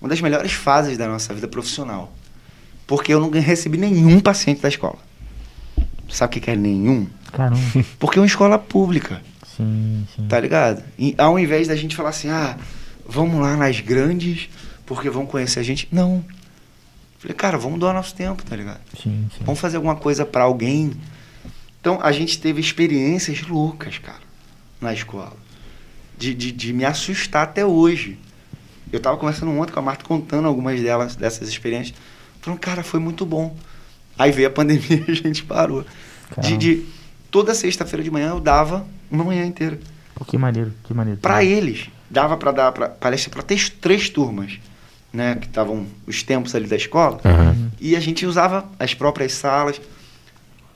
uma 0.01 0.09
das 0.09 0.21
melhores 0.21 0.53
fases 0.53 0.97
da 0.97 1.07
nossa 1.07 1.33
vida 1.33 1.47
profissional. 1.47 2.11
Porque 2.87 3.13
eu 3.13 3.19
não 3.19 3.29
recebi 3.29 3.77
nenhum 3.77 4.19
paciente 4.19 4.61
da 4.61 4.69
escola. 4.69 4.97
Sabe 6.09 6.37
o 6.37 6.41
que 6.41 6.51
é 6.51 6.55
nenhum? 6.55 7.07
Caramba. 7.31 7.59
Porque 7.99 8.19
é 8.19 8.21
uma 8.21 8.27
escola 8.27 8.57
pública. 8.57 9.21
Sim, 9.57 10.05
sim. 10.15 10.27
Tá 10.27 10.39
ligado? 10.39 10.83
E 10.97 11.15
ao 11.17 11.39
invés 11.39 11.67
da 11.67 11.75
gente 11.75 11.95
falar 11.95 12.09
assim, 12.09 12.29
ah, 12.29 12.57
vamos 13.07 13.39
lá 13.39 13.55
nas 13.55 13.79
grandes, 13.79 14.49
porque 14.85 15.09
vão 15.09 15.25
conhecer 15.25 15.59
a 15.59 15.63
gente. 15.63 15.87
Não. 15.91 16.23
Falei, 17.19 17.35
cara, 17.35 17.57
vamos 17.57 17.79
doar 17.79 17.93
nosso 17.93 18.13
tempo, 18.13 18.43
tá 18.43 18.55
ligado? 18.55 18.81
Sim, 19.01 19.27
sim. 19.35 19.43
Vamos 19.43 19.59
fazer 19.59 19.77
alguma 19.77 19.95
coisa 19.95 20.25
pra 20.25 20.43
alguém. 20.43 20.91
Então 21.85 21.99
a 22.01 22.11
gente 22.11 22.39
teve 22.39 22.59
experiências 22.59 23.43
loucas, 23.47 23.99
cara, 23.99 24.23
na 24.81 24.91
escola. 24.91 25.33
De, 26.17 26.33
de, 26.33 26.51
de 26.51 26.73
me 26.73 26.83
assustar 26.83 27.43
até 27.43 27.63
hoje. 27.63 28.17
Eu 28.91 28.99
tava 28.99 29.17
conversando 29.17 29.51
ontem 29.51 29.71
com 29.71 29.77
a 29.77 29.83
Marta 29.83 30.03
contando 30.03 30.47
algumas 30.47 30.81
delas, 30.81 31.15
dessas 31.15 31.47
experiências. 31.47 31.95
Falando, 32.41 32.59
cara, 32.59 32.81
foi 32.81 32.99
muito 32.99 33.23
bom. 33.23 33.55
Aí 34.17 34.31
veio 34.31 34.47
a 34.47 34.51
pandemia 34.51 35.03
e 35.07 35.11
a 35.11 35.13
gente 35.13 35.43
parou. 35.43 35.85
De, 36.39 36.57
de 36.57 36.85
toda 37.29 37.53
sexta-feira 37.53 38.03
de 38.03 38.09
manhã 38.09 38.29
eu 38.29 38.39
dava 38.39 38.83
uma 39.11 39.23
manhã 39.23 39.45
inteira. 39.45 39.79
Pô, 40.15 40.25
que 40.25 40.39
maneiro, 40.39 40.73
que 40.85 40.91
maneiro. 40.91 41.19
Pra 41.19 41.43
eles, 41.43 41.87
dava 42.09 42.35
pra 42.35 42.51
dar 42.51 42.71
pra, 42.71 42.89
palestra 42.89 43.29
para 43.29 43.43
três, 43.43 43.69
três 43.69 44.09
turmas, 44.09 44.53
né? 45.13 45.35
Que 45.35 45.45
estavam 45.45 45.85
os 46.07 46.23
tempos 46.23 46.55
ali 46.55 46.65
da 46.65 46.77
escola. 46.77 47.21
Aham. 47.23 47.69
E 47.79 47.95
a 47.95 47.99
gente 47.99 48.25
usava 48.25 48.67
as 48.79 48.95
próprias 48.95 49.33
salas. 49.33 49.79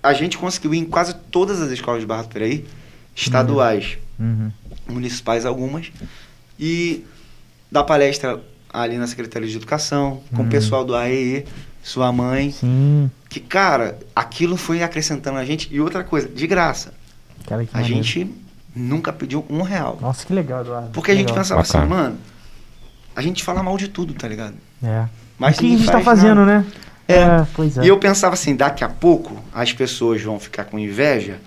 A 0.02 0.14
gente 0.14 0.38
conseguiu 0.38 0.74
ir 0.74 0.78
em 0.80 0.86
quase 0.86 1.14
todas 1.32 1.62
as 1.62 1.72
escolas 1.72 2.00
de 2.02 2.06
Barra 2.08 2.24
do 2.24 2.30
Piraí, 2.30 2.66
estaduais, 3.16 3.98
Uhum. 4.20 4.52
municipais 4.88 5.46
algumas, 5.46 5.92
e 6.60 7.04
dar 7.72 7.84
palestra 7.84 8.40
ali 8.72 8.98
na 8.98 9.08
Secretaria 9.08 9.48
de 9.48 9.56
Educação, 9.58 10.22
com 10.32 10.42
Uhum. 10.44 10.48
o 10.48 10.52
pessoal 10.52 10.86
do 10.86 10.96
AEE, 10.96 11.46
sua 11.84 12.12
mãe. 12.12 12.52
Sim. 12.52 13.10
Que, 13.30 13.40
cara, 13.40 13.98
aquilo 14.16 14.58
foi 14.58 14.82
acrescentando 14.84 15.38
a 15.38 15.46
gente. 15.46 15.68
E 15.72 15.80
outra 15.82 16.04
coisa, 16.04 16.28
de 16.28 16.48
graça. 16.48 16.94
Cara, 17.48 17.64
que 17.66 17.72
A 17.74 17.80
maneiro. 17.82 18.04
gente 18.04 18.32
nunca 18.76 19.12
pediu 19.14 19.46
um 19.50 19.62
real. 19.62 19.98
Nossa, 20.02 20.26
que 20.26 20.34
legal, 20.34 20.62
Eduardo. 20.62 20.90
Porque 20.92 21.12
a 21.12 21.14
que 21.14 21.20
gente 21.20 21.30
legal. 21.30 21.44
pensava 21.44 21.62
assim, 21.62 21.74
Bacana. 21.78 21.96
mano, 21.96 22.18
a 23.16 23.22
gente 23.22 23.44
fala 23.44 23.62
mal 23.64 23.78
de 23.78 23.88
tudo, 23.88 24.14
tá 24.14 24.28
ligado? 24.28 24.56
É. 24.84 25.06
Mas 25.38 25.58
o 25.58 25.60
que 25.62 25.66
a 25.66 25.70
gente 25.78 25.86
tá 25.86 25.92
faz 25.94 26.06
fazendo, 26.06 26.46
nada. 26.46 26.60
né? 26.60 26.66
É. 27.10 27.46
pois 27.56 27.78
é. 27.78 27.84
E 27.84 27.88
eu 27.88 27.98
pensava 27.98 28.34
assim, 28.36 28.56
daqui 28.56 28.84
a 28.84 28.90
pouco 28.90 29.44
as 29.54 29.74
pessoas 29.74 30.22
vão 30.22 30.40
ficar 30.40 30.66
com 30.66 30.78
inveja 30.78 31.38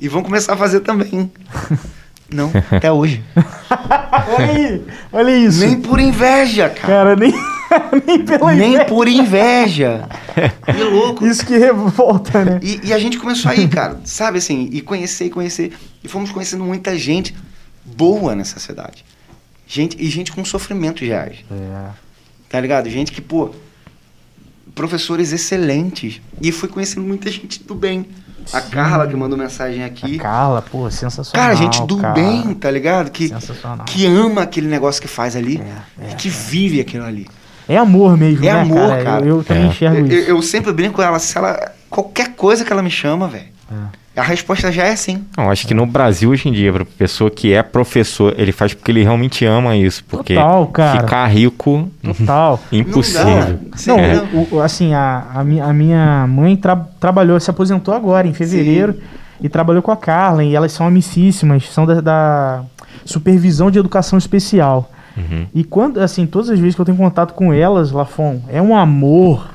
e 0.00 0.08
vão 0.08 0.22
começar 0.22 0.54
a 0.54 0.56
fazer 0.56 0.80
também. 0.80 1.30
Não, 2.32 2.50
até 2.72 2.90
hoje. 2.90 3.22
olha 3.36 4.50
aí, 4.50 4.82
olha 5.12 5.36
isso. 5.36 5.60
Nem 5.60 5.80
por 5.80 6.00
inveja, 6.00 6.68
cara. 6.70 7.14
Cara, 7.14 7.16
nem, 7.16 7.32
nem 8.06 8.24
pela 8.24 8.52
Nem 8.54 8.70
inveja. 8.70 8.84
por 8.86 9.06
inveja. 9.06 10.08
Que 10.64 10.82
louco. 10.82 11.24
Isso 11.26 11.46
que 11.46 11.56
revolta, 11.56 12.44
né? 12.44 12.60
E, 12.62 12.88
e 12.88 12.92
a 12.92 12.98
gente 12.98 13.18
começou 13.18 13.50
aí, 13.50 13.68
cara, 13.68 14.00
sabe 14.04 14.38
assim, 14.38 14.68
e 14.72 14.80
conhecer 14.80 15.28
conhecer. 15.30 15.72
E 16.02 16.08
fomos 16.08 16.32
conhecendo 16.32 16.64
muita 16.64 16.98
gente 16.98 17.34
boa 17.84 18.34
nessa 18.34 18.58
cidade. 18.58 19.04
Gente, 19.66 19.96
e 20.00 20.08
gente 20.08 20.32
com 20.32 20.44
sofrimentos 20.44 21.06
reais. 21.06 21.44
É. 21.50 21.90
Tá 22.48 22.60
ligado? 22.60 22.88
Gente 22.88 23.12
que, 23.12 23.20
pô, 23.20 23.50
professores 24.74 25.32
excelentes. 25.32 26.20
E 26.40 26.50
fui 26.52 26.68
conhecendo 26.68 27.06
muita 27.06 27.30
gente 27.30 27.62
do 27.62 27.74
bem. 27.74 28.06
A 28.52 28.60
Sim. 28.60 28.70
Carla 28.70 29.06
que 29.06 29.16
mandou 29.16 29.38
mensagem 29.38 29.82
aqui. 29.84 30.16
A 30.16 30.22
Carla, 30.22 30.60
pô, 30.62 30.90
sensacional. 30.90 31.32
Cara, 31.46 31.54
gente 31.56 31.82
do 31.86 31.96
cara. 31.96 32.12
bem, 32.12 32.52
tá 32.54 32.70
ligado? 32.70 33.10
Que, 33.10 33.28
Sensacional. 33.28 33.86
que 33.86 34.04
ama 34.04 34.42
aquele 34.42 34.66
negócio 34.68 35.00
que 35.00 35.08
faz 35.08 35.34
ali 35.34 35.58
É, 35.98 36.04
é, 36.08 36.10
e 36.10 36.14
que 36.14 36.28
vive 36.28 36.78
aquilo 36.80 37.04
ali. 37.06 37.26
É 37.66 37.78
amor 37.78 38.18
mesmo, 38.18 38.44
É 38.44 38.52
né, 38.52 38.60
amor, 38.60 38.88
cara? 38.90 39.04
cara. 39.04 39.24
Eu, 39.26 39.38
eu 39.38 39.44
também 39.44 39.64
É. 39.64 39.66
enxergo 39.68 39.96
Eu, 39.96 40.06
isso. 40.06 40.30
eu 40.30 40.42
sempre 40.42 40.72
brinco 40.72 40.96
com 40.96 41.02
ela, 41.02 41.18
se 41.18 41.38
ela. 41.38 41.72
Qualquer 41.88 42.34
coisa 42.34 42.64
que 42.66 42.70
ela 42.72 42.82
me 42.82 42.90
chama, 42.90 43.26
velho. 43.28 43.46
É. 43.72 44.03
A 44.16 44.22
resposta 44.22 44.70
já 44.70 44.84
é 44.84 44.94
sim. 44.94 45.24
Não, 45.36 45.50
acho 45.50 45.66
que 45.66 45.74
no 45.74 45.84
Brasil 45.86 46.30
hoje 46.30 46.48
em 46.48 46.52
dia, 46.52 46.72
pra 46.72 46.84
pessoa 46.84 47.28
que 47.30 47.52
é 47.52 47.62
professor, 47.64 48.32
ele 48.38 48.52
faz 48.52 48.72
porque 48.72 48.92
ele 48.92 49.02
realmente 49.02 49.44
ama 49.44 49.76
isso. 49.76 50.04
Porque 50.04 50.34
Total, 50.36 50.66
cara. 50.68 51.00
ficar 51.00 51.26
rico, 51.26 51.90
Total. 52.00 52.60
impossível. 52.70 53.24
Não. 53.26 53.58
Sim, 53.76 53.90
É. 53.98 54.22
o- 54.32 54.54
o- 54.56 54.60
assim, 54.60 54.94
a, 54.94 55.24
a, 55.34 55.42
mi- 55.44 55.60
a 55.60 55.72
minha 55.72 56.26
mãe 56.28 56.56
tra- 56.56 56.86
trabalhou, 57.00 57.40
se 57.40 57.50
aposentou 57.50 57.92
agora, 57.92 58.28
em 58.28 58.32
fevereiro, 58.32 58.94
e 59.40 59.48
trabalhou 59.48 59.82
com 59.82 59.90
a 59.90 59.96
Carla, 59.96 60.44
e 60.44 60.54
elas 60.54 60.70
são 60.70 60.86
amicíssimas, 60.86 61.68
são 61.70 61.84
da, 61.84 62.00
da 62.00 62.62
supervisão 63.04 63.70
de 63.70 63.78
educação 63.80 64.16
especial. 64.18 64.90
Uhum. 65.16 65.46
E 65.54 65.62
quando, 65.64 65.98
assim, 65.98 66.26
todas 66.26 66.50
as 66.50 66.58
vezes 66.58 66.74
que 66.74 66.80
eu 66.80 66.84
tenho 66.84 66.96
contato 66.98 67.34
com 67.34 67.52
elas, 67.52 67.90
Lafon, 67.92 68.40
é 68.48 68.60
um 68.62 68.76
amor. 68.76 69.53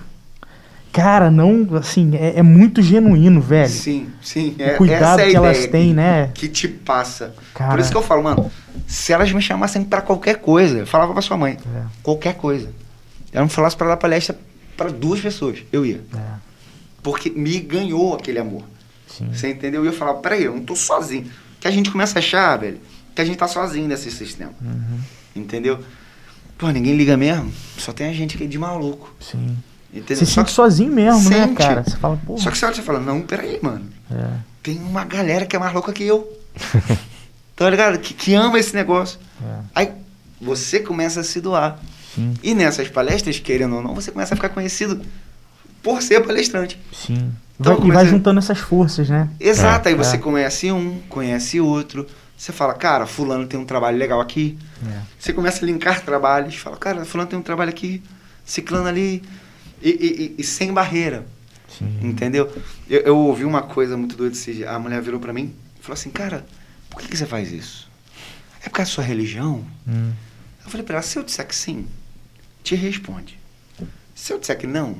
Cara, 0.91 1.29
não, 1.29 1.67
assim, 1.75 2.11
é, 2.15 2.39
é 2.39 2.41
muito 2.43 2.81
genuíno, 2.81 3.39
velho. 3.39 3.69
Sim, 3.69 4.09
sim. 4.21 4.55
O 4.57 4.61
É, 4.61 4.69
cuidado 4.73 5.19
essa 5.19 5.21
é 5.21 5.29
que 5.29 5.35
elas 5.35 5.67
têm, 5.67 5.93
né? 5.93 6.31
Que 6.33 6.47
te 6.47 6.67
passa. 6.67 7.35
Cara. 7.53 7.71
Por 7.71 7.79
isso 7.79 7.91
que 7.91 7.97
eu 7.97 8.01
falo, 8.01 8.23
mano, 8.23 8.51
se 8.87 9.13
elas 9.13 9.31
me 9.31 9.41
chamassem 9.41 9.83
pra 9.83 10.01
qualquer 10.01 10.37
coisa, 10.37 10.79
eu 10.79 10.87
falava 10.87 11.13
pra 11.13 11.21
sua 11.21 11.37
mãe, 11.37 11.57
É. 11.75 11.83
qualquer 12.01 12.33
coisa. 12.35 12.71
Ela 13.31 13.43
me 13.45 13.51
falasse 13.51 13.77
pra 13.77 13.87
dar 13.87 13.97
palestra 13.97 14.37
pra 14.75 14.89
duas 14.89 15.19
pessoas, 15.21 15.59
eu 15.71 15.85
ia. 15.85 16.01
É, 16.15 16.19
Porque 17.03 17.29
me 17.29 17.59
ganhou 17.59 18.15
aquele 18.15 18.39
amor. 18.39 18.63
sim. 19.07 19.29
Você 19.31 19.49
entendeu? 19.49 19.83
E 19.83 19.87
eu 19.87 19.93
falava, 19.93 20.17
peraí, 20.19 20.43
eu 20.45 20.53
não 20.55 20.61
tô 20.63 20.75
sozinho. 20.75 21.25
Que 21.59 21.67
a 21.67 21.71
gente 21.71 21.91
começa 21.91 22.17
a 22.17 22.19
achar, 22.19 22.57
velho, 22.57 22.79
que 23.13 23.21
a 23.21 23.25
gente 23.25 23.37
tá 23.37 23.47
sozinho 23.47 23.87
nesse 23.87 24.09
sistema. 24.09 24.51
Uhum, 24.61 24.99
Entendeu? 25.35 25.79
Pô, 26.57 26.69
ninguém 26.71 26.95
liga 26.97 27.15
mesmo. 27.15 27.51
Só 27.77 27.93
tem 27.93 28.07
a 28.09 28.13
gente 28.13 28.35
aqui 28.35 28.47
de 28.47 28.57
maluco. 28.57 29.13
sim. 29.19 29.55
Entendeu? 29.93 30.17
Você 30.17 30.25
sente 30.25 30.51
sozinho 30.51 30.91
mesmo, 30.93 31.29
né, 31.29 31.47
Sente. 31.47 31.55
cara? 31.55 31.83
Você 31.83 31.97
fala, 31.97 32.19
pô. 32.25 32.37
Só 32.37 32.51
que 32.51 32.57
você 32.57 32.65
olha 32.65 32.75
e 32.79 32.81
fala, 32.81 32.99
não, 32.99 33.21
peraí, 33.21 33.59
mano. 33.61 33.85
É, 34.11 34.27
Tem 34.61 34.77
uma 34.77 35.03
galera 35.03 35.45
que 35.45 35.55
é 35.55 35.59
mais 35.59 35.73
louca 35.73 35.91
que 35.91 36.03
eu. 36.03 36.31
tá 37.55 37.69
ligado? 37.69 37.97
Que, 37.99 38.13
que 38.13 38.33
ama 38.33 38.59
esse 38.59 38.75
negócio. 38.75 39.19
é, 39.43 39.59
Aí 39.75 39.91
você 40.41 40.79
começa 40.79 41.19
a 41.21 41.23
se 41.23 41.41
doar. 41.41 41.79
sim, 42.15 42.33
E 42.43 42.53
nessas 42.53 42.87
palestras, 42.87 43.39
querendo 43.39 43.75
ou 43.77 43.81
não, 43.81 43.95
você 43.95 44.11
começa 44.11 44.33
a 44.33 44.37
ficar 44.37 44.49
conhecido 44.49 45.01
por 45.81 46.01
ser 46.01 46.25
palestrante. 46.25 46.79
sim. 46.93 47.31
Então, 47.59 47.75
Vai- 47.77 47.87
e 47.87 47.91
vai 47.91 48.05
juntando 48.07 48.39
essas 48.39 48.57
forças, 48.57 49.09
né? 49.09 49.27
Exato, 49.37 49.89
É, 49.89 49.91
aí 49.91 49.97
você 49.97 50.15
é. 50.15 50.19
conhece 50.19 50.71
um, 50.71 50.99
conhece 51.09 51.59
outro. 51.59 52.07
Você 52.37 52.53
fala, 52.53 52.73
cara, 52.73 53.05
fulano 53.05 53.45
tem 53.47 53.59
um 53.59 53.65
trabalho 53.65 53.97
legal 53.97 54.21
aqui. 54.21 54.57
É. 54.87 54.99
Você 55.19 55.33
começa 55.33 55.65
a 55.65 55.65
linkar 55.65 55.99
trabalhos. 56.05 56.55
Fala, 56.55 56.77
cara, 56.77 57.03
fulano 57.03 57.29
tem 57.29 57.37
um 57.37 57.41
trabalho 57.41 57.69
aqui, 57.69 58.01
ciclano 58.45 58.87
ali. 58.87 59.21
E, 59.81 59.89
e- 59.89 60.35
e- 60.41 60.43
sem 60.43 60.73
barreira, 60.73 61.25
Sim. 61.77 61.99
entendeu? 62.01 62.51
Eu, 62.89 63.01
eu 63.01 63.17
ouvi 63.17 63.45
uma 63.45 63.61
coisa 63.61 63.95
muito 63.97 64.15
doida. 64.15 64.35
esse 64.35 64.53
dia. 64.53 64.71
A 64.71 64.79
mulher 64.79 65.01
virou 65.01 65.19
pra 65.19 65.31
mim 65.33 65.53
e 65.79 65.81
falou 65.83 65.93
assim, 65.93 66.09
cara, 66.09 66.45
por 66.89 67.01
que, 67.01 67.07
que 67.07 67.17
você 67.17 67.25
faz 67.25 67.51
isso? 67.51 67.89
É 68.61 68.69
por 68.69 68.75
causa 68.75 68.91
da 68.91 68.95
sua 68.95 69.03
religião? 69.03 69.65
Hum, 69.87 70.11
Eu 70.65 70.69
falei 70.69 70.85
pra 70.85 70.95
ela, 70.95 71.03
se 71.03 71.17
eu 71.17 71.23
disser 71.23 71.47
que 71.47 71.55
sim, 71.55 71.87
te 72.63 72.75
responde. 72.75 73.39
Se 74.13 74.33
eu 74.33 74.39
disser 74.39 74.57
que 74.57 74.67
não, 74.67 74.97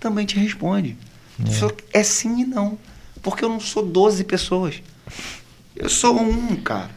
também 0.00 0.26
te 0.26 0.36
responde. 0.38 0.96
É. 1.46 1.50
Só 1.52 1.70
É 1.92 2.02
sim 2.02 2.40
e 2.40 2.44
não. 2.44 2.76
Porque 3.22 3.44
eu 3.44 3.48
não 3.48 3.60
sou 3.60 3.84
12 3.86 4.24
pessoas. 4.24 4.82
Eu 5.76 5.88
sou 5.88 6.20
um, 6.20 6.56
cara. 6.56 6.90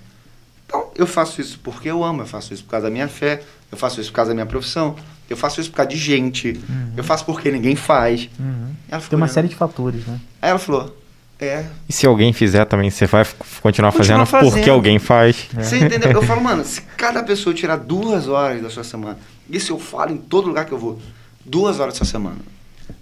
Então, 0.66 0.92
eu 0.96 1.06
faço 1.08 1.42
isso 1.42 1.60
porque 1.64 1.90
eu 1.90 2.04
amo, 2.04 2.22
eu 2.22 2.26
faço 2.28 2.54
isso 2.54 2.64
por 2.64 2.72
causa 2.72 2.88
da 2.88 2.92
minha 2.92 3.08
fé, 3.08 3.44
eu 3.72 3.78
faço 3.78 4.00
isso 4.02 4.10
por 4.12 4.16
causa 4.18 4.30
da 4.30 4.36
minha 4.36 4.46
profissão, 4.46 4.96
Eu 5.30 5.38
faço 5.38 5.62
isso 5.62 5.70
por 5.70 5.78
causa 5.78 5.90
de 5.92 5.98
gente. 5.98 6.60
Eu 6.98 7.04
faço 7.04 7.24
porque 7.26 7.52
ninguém 7.52 7.76
faz. 7.76 8.30
Uhum. 8.40 8.72
Ela 8.90 9.00
ficou 9.02 9.10
Tem 9.12 9.18
uma 9.18 9.26
olhando. 9.26 9.34
série 9.34 9.48
de 9.48 9.56
fatores, 9.56 10.06
né? 10.06 10.20
Aí 10.42 10.50
ela 10.50 10.60
falou: 10.60 10.96
É. 11.40 11.66
E 11.88 11.94
se 11.94 12.06
alguém 12.08 12.34
fizer 12.34 12.66
também, 12.66 12.90
você 12.90 13.06
vai 13.06 13.26
continuar 13.62 13.92
Continua 13.92 14.26
fazendo 14.26 14.42
porque 14.42 14.56
fazendo. 14.60 14.72
alguém 14.74 15.00
faz. 15.00 15.48
Você 15.54 15.78
entendeu? 15.78 16.12
Eu 16.12 16.22
falo, 16.24 16.42
mano, 16.44 16.66
se 16.66 16.82
cada 16.98 17.24
pessoa 17.24 17.54
tirar 17.54 17.78
duas 17.78 18.28
horas 18.28 18.62
da 18.62 18.70
sua 18.70 18.84
semana, 18.84 19.18
isso 19.50 19.72
eu 19.72 19.80
falo 19.80 20.12
em 20.12 20.18
todo 20.18 20.48
lugar 20.48 20.66
que 20.66 20.72
eu 20.72 20.78
vou, 20.80 21.00
duas 21.46 21.80
horas 21.80 21.94
da 21.94 21.98
sua 22.00 22.08
semana, 22.08 22.38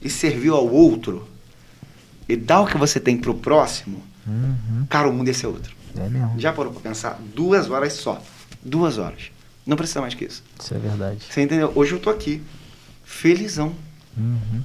e 0.01 0.09
serviu 0.09 0.55
ao 0.55 0.67
outro, 0.67 1.27
e 2.29 2.35
dá 2.35 2.59
o 2.61 2.67
que 2.67 2.77
você 2.77 2.99
tem 2.99 3.17
pro 3.17 3.33
próximo, 3.33 4.03
Uhum. 4.27 4.85
cara, 4.89 5.07
o 5.09 5.13
mundo 5.13 5.29
ia 5.29 5.33
ser 5.33 5.47
outro. 5.47 5.73
É 5.97 6.07
mesmo. 6.09 6.33
Já 6.37 6.51
parou 6.53 6.71
pra 6.73 6.81
pensar? 6.81 7.17
Duas 7.33 7.69
horas 7.71 7.93
só. 7.93 8.21
Duas 8.61 8.97
horas. 8.97 9.31
Não 9.67 9.75
precisa 9.77 9.99
mais 10.01 10.13
que 10.13 10.25
isso. 10.25 10.41
Isso 10.59 10.73
é 10.73 10.77
verdade. 10.77 11.19
Você 11.29 11.41
entendeu? 11.41 11.71
Hoje 11.75 11.91
eu 11.93 11.99
tô 11.99 12.09
aqui, 12.09 12.41
felizão. 13.03 13.73
Uhum. 14.17 14.61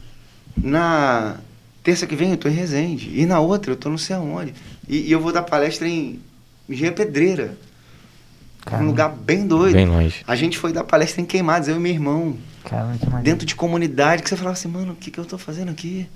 Na 0.57 1.37
terça 1.83 2.07
que 2.07 2.15
vem 2.15 2.31
eu 2.31 2.37
tô 2.37 2.49
em 2.49 2.53
Resende. 2.53 3.11
E 3.19 3.27
na 3.27 3.41
outra 3.41 3.73
eu 3.73 3.77
tô 3.77 3.91
não 3.91 3.99
sei 3.99 4.15
aonde. 4.17 4.55
E, 4.89 5.09
e 5.09 5.13
eu 5.13 5.21
vou 5.21 5.33
dar 5.33 5.43
palestra 5.43 5.89
em 5.89 6.21
Engenharia 6.69 6.97
Pedreira. 6.97 7.59
Caramba. 8.65 8.85
Um 8.85 8.87
lugar 8.89 9.09
bem 9.11 9.47
doido. 9.47 9.75
Bem 9.75 9.87
longe. 9.87 10.23
A 10.27 10.37
gente 10.37 10.57
foi 10.57 10.73
dar 10.73 10.85
palestra 10.85 11.21
em 11.21 11.25
Queimados, 11.25 11.67
eu 11.69 11.77
e 11.77 11.81
meu 11.81 11.93
irmão. 11.93 12.37
Caramba, 12.65 12.97
que 12.97 13.07
maneiro. 13.07 13.25
Dentro 13.25 13.45
de 13.45 13.57
comunidade, 13.57 14.23
que 14.23 14.29
você 14.29 14.37
falava 14.37 14.53
assim, 14.57 14.69
mano, 14.69 14.93
o 14.93 14.97
que, 14.97 15.11
que 15.11 15.19
eu 15.19 15.25
tô 15.25 15.37
fazendo 15.37 15.71
aqui? 15.73 16.09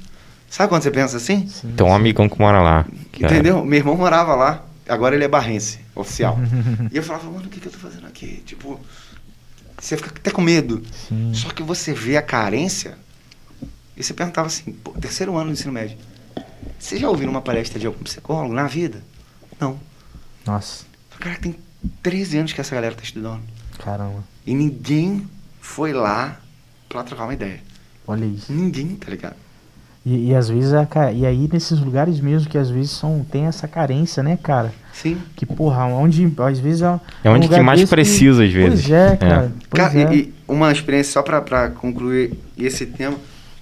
Sabe 0.48 0.68
quando 0.68 0.82
você 0.82 0.92
pensa 0.92 1.16
assim? 1.16 1.48
Sim, 1.48 1.72
Tem 1.76 1.84
um 1.84 1.92
amigão 1.92 2.28
que 2.28 2.38
mora 2.38 2.62
lá. 2.62 2.86
que 3.10 3.24
é- 3.24 3.26
Entendeu? 3.26 3.64
Meu 3.64 3.78
irmão 3.80 3.96
morava 3.96 4.36
lá, 4.36 4.64
agora 4.88 5.14
ele 5.14 5.24
é 5.24 5.28
barrense, 5.28 5.80
oficial. 5.94 6.38
e 6.92 6.96
eu 6.96 7.02
falava, 7.02 7.30
mano, 7.30 7.46
o 7.46 7.48
que, 7.48 7.60
que 7.60 7.68
eu 7.68 7.72
tô 7.72 7.78
fazendo 7.78 8.06
aqui? 8.06 8.42
Tipo, 8.46 8.80
você 9.78 9.96
fica 9.96 10.10
até 10.10 10.30
com 10.30 10.40
medo. 10.42 10.82
Sim. 11.08 11.32
Só 11.34 11.50
que 11.50 11.62
você 11.62 11.92
vê 11.92 12.16
a 12.16 12.22
carência 12.22 12.96
e 13.96 14.02
você 14.02 14.12
perguntava 14.14 14.46
assim, 14.46 14.72
pô, 14.72 14.92
terceiro 14.92 15.36
ano 15.36 15.46
do 15.46 15.52
ensino 15.52 15.72
médio. 15.72 15.96
Você 16.78 16.98
já 16.98 17.08
ouviu 17.08 17.28
uma 17.30 17.40
palestra 17.40 17.78
de 17.78 17.86
algum 17.86 18.02
psicólogo 18.04 18.52
na 18.54 18.66
vida? 18.66 19.02
Não. 19.60 19.78
Nossa, 20.44 20.84
Cara, 21.18 21.38
tem 21.38 21.56
13 22.02 22.38
anos 22.38 22.52
que 22.52 22.60
essa 22.60 22.74
galera 22.74 22.94
tá 22.94 23.02
estudando. 23.02 23.42
caramba. 23.78 24.22
E 24.46 24.54
ninguém 24.54 25.26
foi 25.60 25.92
lá 25.92 26.38
pra 26.88 27.02
trocar 27.02 27.24
uma 27.24 27.32
ideia. 27.34 27.60
Olha 28.06 28.24
isso. 28.26 28.52
Ninguém, 28.52 28.94
tá 28.96 29.10
ligado? 29.10 29.34
E, 30.08 30.28
e 30.30 30.34
às 30.36 30.48
vezes, 30.48 30.72
a, 30.72 30.86
e 31.12 31.26
aí 31.26 31.50
nesses 31.52 31.80
lugares 31.80 32.20
mesmo 32.20 32.48
que 32.48 32.56
às 32.56 32.70
vezes 32.70 32.92
são, 32.92 33.26
tem 33.28 33.46
essa 33.46 33.66
carência, 33.66 34.22
né, 34.22 34.38
cara? 34.40 34.72
Sim. 34.92 35.18
Que, 35.34 35.44
porra, 35.44 35.84
onde 35.86 36.32
às 36.38 36.60
vezes 36.60 36.80
é, 36.82 37.00
É 37.24 37.28
onde 37.28 37.40
um 37.40 37.42
lugar 37.42 37.58
que 37.58 37.66
mais 37.66 37.90
precisa, 37.90 38.44
às 38.44 38.52
vezes. 38.52 38.82
Pois 38.86 38.92
é, 38.92 39.16
cara. 39.16 39.52
Pois 39.68 39.82
Cara, 39.82 39.98
é. 39.98 40.14
e, 40.14 40.18
e 40.20 40.34
uma 40.46 40.70
experiência 40.70 41.12
só 41.12 41.22
pra, 41.22 41.40
pra 41.40 41.70
concluir 41.70 42.38
esse 42.56 42.86
tema. 42.86 43.16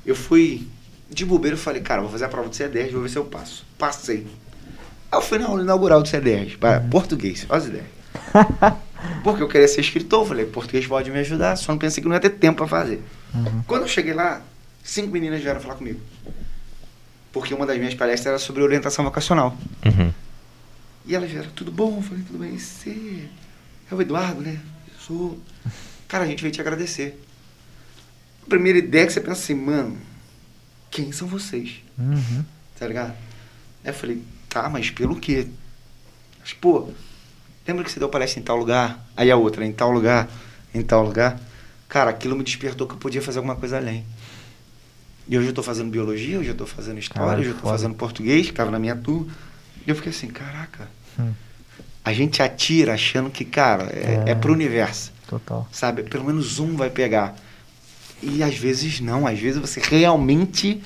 Eu 0.04 0.14
fui 0.14 0.68
de 1.10 1.24
bobeira 1.24 1.56
e 1.56 1.58
falei, 1.58 1.80
cara, 1.80 2.02
vou 2.02 2.10
fazer 2.10 2.26
a 2.26 2.28
prova 2.28 2.46
do 2.50 2.54
C10, 2.54 2.92
vou 2.92 3.00
ver 3.00 3.08
se 3.08 3.16
eu 3.16 3.24
passo. 3.24 3.64
Passei. 3.78 4.26
Aí 5.10 5.18
eu 5.18 5.22
fui 5.22 5.38
na 5.38 5.46
aula 5.46 5.62
inaugural 5.62 6.02
do 6.02 6.08
C10, 6.10 6.58
para 6.58 6.80
Uhum. 6.80 6.90
português, 6.90 7.46
olha 7.48 7.58
as 7.58 7.66
ideias. 7.68 7.86
Porque 9.22 9.42
eu 9.42 9.48
queria 9.48 9.66
ser 9.68 9.80
escritor, 9.80 10.26
falei, 10.26 10.44
português 10.44 10.86
pode 10.86 11.10
me 11.10 11.18
ajudar, 11.20 11.56
só 11.56 11.72
não 11.72 11.78
pensei 11.78 12.02
que 12.02 12.08
não 12.08 12.14
ia 12.14 12.20
ter 12.20 12.30
tempo 12.30 12.58
pra 12.58 12.66
fazer. 12.66 13.02
Uhum. 13.34 13.62
Quando 13.66 13.82
eu 13.82 13.88
cheguei 13.88 14.12
lá, 14.12 14.42
cinco 14.84 15.10
meninas 15.10 15.40
vieram 15.40 15.60
falar 15.60 15.74
comigo. 15.74 16.00
Porque 17.32 17.52
uma 17.52 17.66
das 17.66 17.78
minhas 17.78 17.94
palestras 17.94 18.26
era 18.26 18.38
sobre 18.38 18.62
orientação 18.62 19.04
vocacional. 19.04 19.56
Uhum. 19.84 20.12
E 21.06 21.16
elas 21.16 21.28
vieram, 21.28 21.50
tudo 21.50 21.72
bom? 21.72 21.96
Eu 21.96 22.02
falei, 22.02 22.22
tudo 22.22 22.38
bem. 22.38 22.56
Você 22.56 23.28
é 23.90 23.94
o 23.94 24.00
Eduardo, 24.00 24.40
né? 24.40 24.60
Eu 24.92 25.00
sou. 25.00 25.38
Cara, 26.06 26.24
a 26.24 26.26
gente 26.26 26.42
veio 26.42 26.52
te 26.52 26.60
agradecer. 26.60 27.20
A 28.46 28.48
primeira 28.48 28.78
ideia 28.78 29.06
que 29.06 29.12
você 29.12 29.20
pensa 29.20 29.42
assim, 29.42 29.54
mano, 29.54 29.98
quem 30.90 31.10
são 31.10 31.26
vocês? 31.26 31.82
Uhum. 31.98 32.44
Tá 32.78 32.86
ligado? 32.86 33.14
Aí 33.82 33.90
eu 33.90 33.94
falei, 33.94 34.22
tá, 34.48 34.68
mas 34.68 34.90
pelo 34.90 35.18
quê? 35.18 35.48
Mas, 36.40 36.52
pô, 36.52 36.90
lembra 37.66 37.82
que 37.82 37.90
você 37.90 37.98
deu 37.98 38.08
palestra 38.08 38.38
em 38.38 38.44
tal 38.44 38.56
lugar? 38.56 39.04
Aí 39.16 39.30
a 39.30 39.36
outra, 39.36 39.66
em 39.66 39.72
tal 39.72 39.90
lugar, 39.90 40.28
em 40.72 40.82
tal 40.82 41.02
lugar. 41.02 41.40
Cara, 41.88 42.10
aquilo 42.10 42.36
me 42.36 42.44
despertou 42.44 42.86
que 42.86 42.94
eu 42.94 42.98
podia 42.98 43.22
fazer 43.22 43.38
alguma 43.38 43.56
coisa 43.56 43.76
além. 43.76 44.04
E 45.26 45.38
hoje 45.38 45.48
eu 45.48 45.52
tô 45.54 45.62
fazendo 45.62 45.90
biologia, 45.90 46.38
hoje 46.38 46.50
eu 46.50 46.54
tô 46.54 46.66
fazendo 46.66 46.98
história, 46.98 47.22
Caralho, 47.24 47.40
hoje 47.40 47.48
eu 47.50 47.54
tô 47.54 47.60
foda. 47.62 47.72
fazendo 47.72 47.94
português, 47.94 48.46
que 48.46 48.52
tava 48.52 48.70
na 48.70 48.78
minha 48.78 48.94
turma. 48.94 49.26
E 49.86 49.90
eu 49.90 49.96
fiquei 49.96 50.10
assim, 50.10 50.28
caraca. 50.28 50.88
Hum. 51.18 51.32
A 52.04 52.12
gente 52.12 52.42
atira 52.42 52.92
achando 52.94 53.30
que, 53.30 53.44
cara, 53.44 53.84
é, 53.84 54.24
É. 54.26 54.30
é 54.32 54.34
pro 54.34 54.52
universo. 54.52 55.12
Total. 55.26 55.66
Sabe? 55.72 56.02
Pelo 56.02 56.24
menos 56.24 56.58
um 56.58 56.76
vai 56.76 56.90
pegar. 56.90 57.34
E 58.22 58.42
às 58.42 58.56
vezes 58.56 59.00
não, 59.00 59.26
às 59.26 59.38
vezes 59.38 59.58
você 59.60 59.80
realmente 59.80 60.82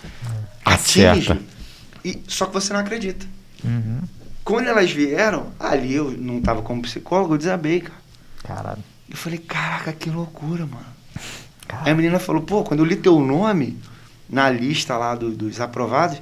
atinge. 0.64 1.02
Acerta. 1.04 1.38
E, 2.04 2.20
só 2.28 2.46
que 2.46 2.52
você 2.54 2.72
não 2.72 2.80
acredita. 2.80 3.26
Uhum. 3.64 4.00
Quando 4.44 4.68
elas 4.68 4.90
vieram, 4.90 5.48
ali 5.58 5.94
eu 5.94 6.10
não 6.12 6.40
tava 6.40 6.62
como 6.62 6.80
psicólogo, 6.82 7.34
eu 7.34 7.38
desabei, 7.38 7.80
cara. 7.80 7.98
Caralho. 8.44 8.84
Eu 9.10 9.16
falei, 9.16 9.38
caraca, 9.38 9.92
que 9.92 10.08
loucura, 10.08 10.64
mano. 10.64 10.86
Aí 11.16 11.22
a 11.68 11.76
Caralho. 11.76 11.96
menina 11.96 12.18
falou, 12.20 12.42
pô, 12.42 12.62
quando 12.62 12.80
eu 12.80 12.86
li 12.86 12.96
teu 12.96 13.18
nome 13.20 13.76
na 14.28 14.50
lista 14.50 14.96
lá 14.96 15.14
do- 15.14 15.30
dos 15.30 15.60
aprovados, 15.60 16.20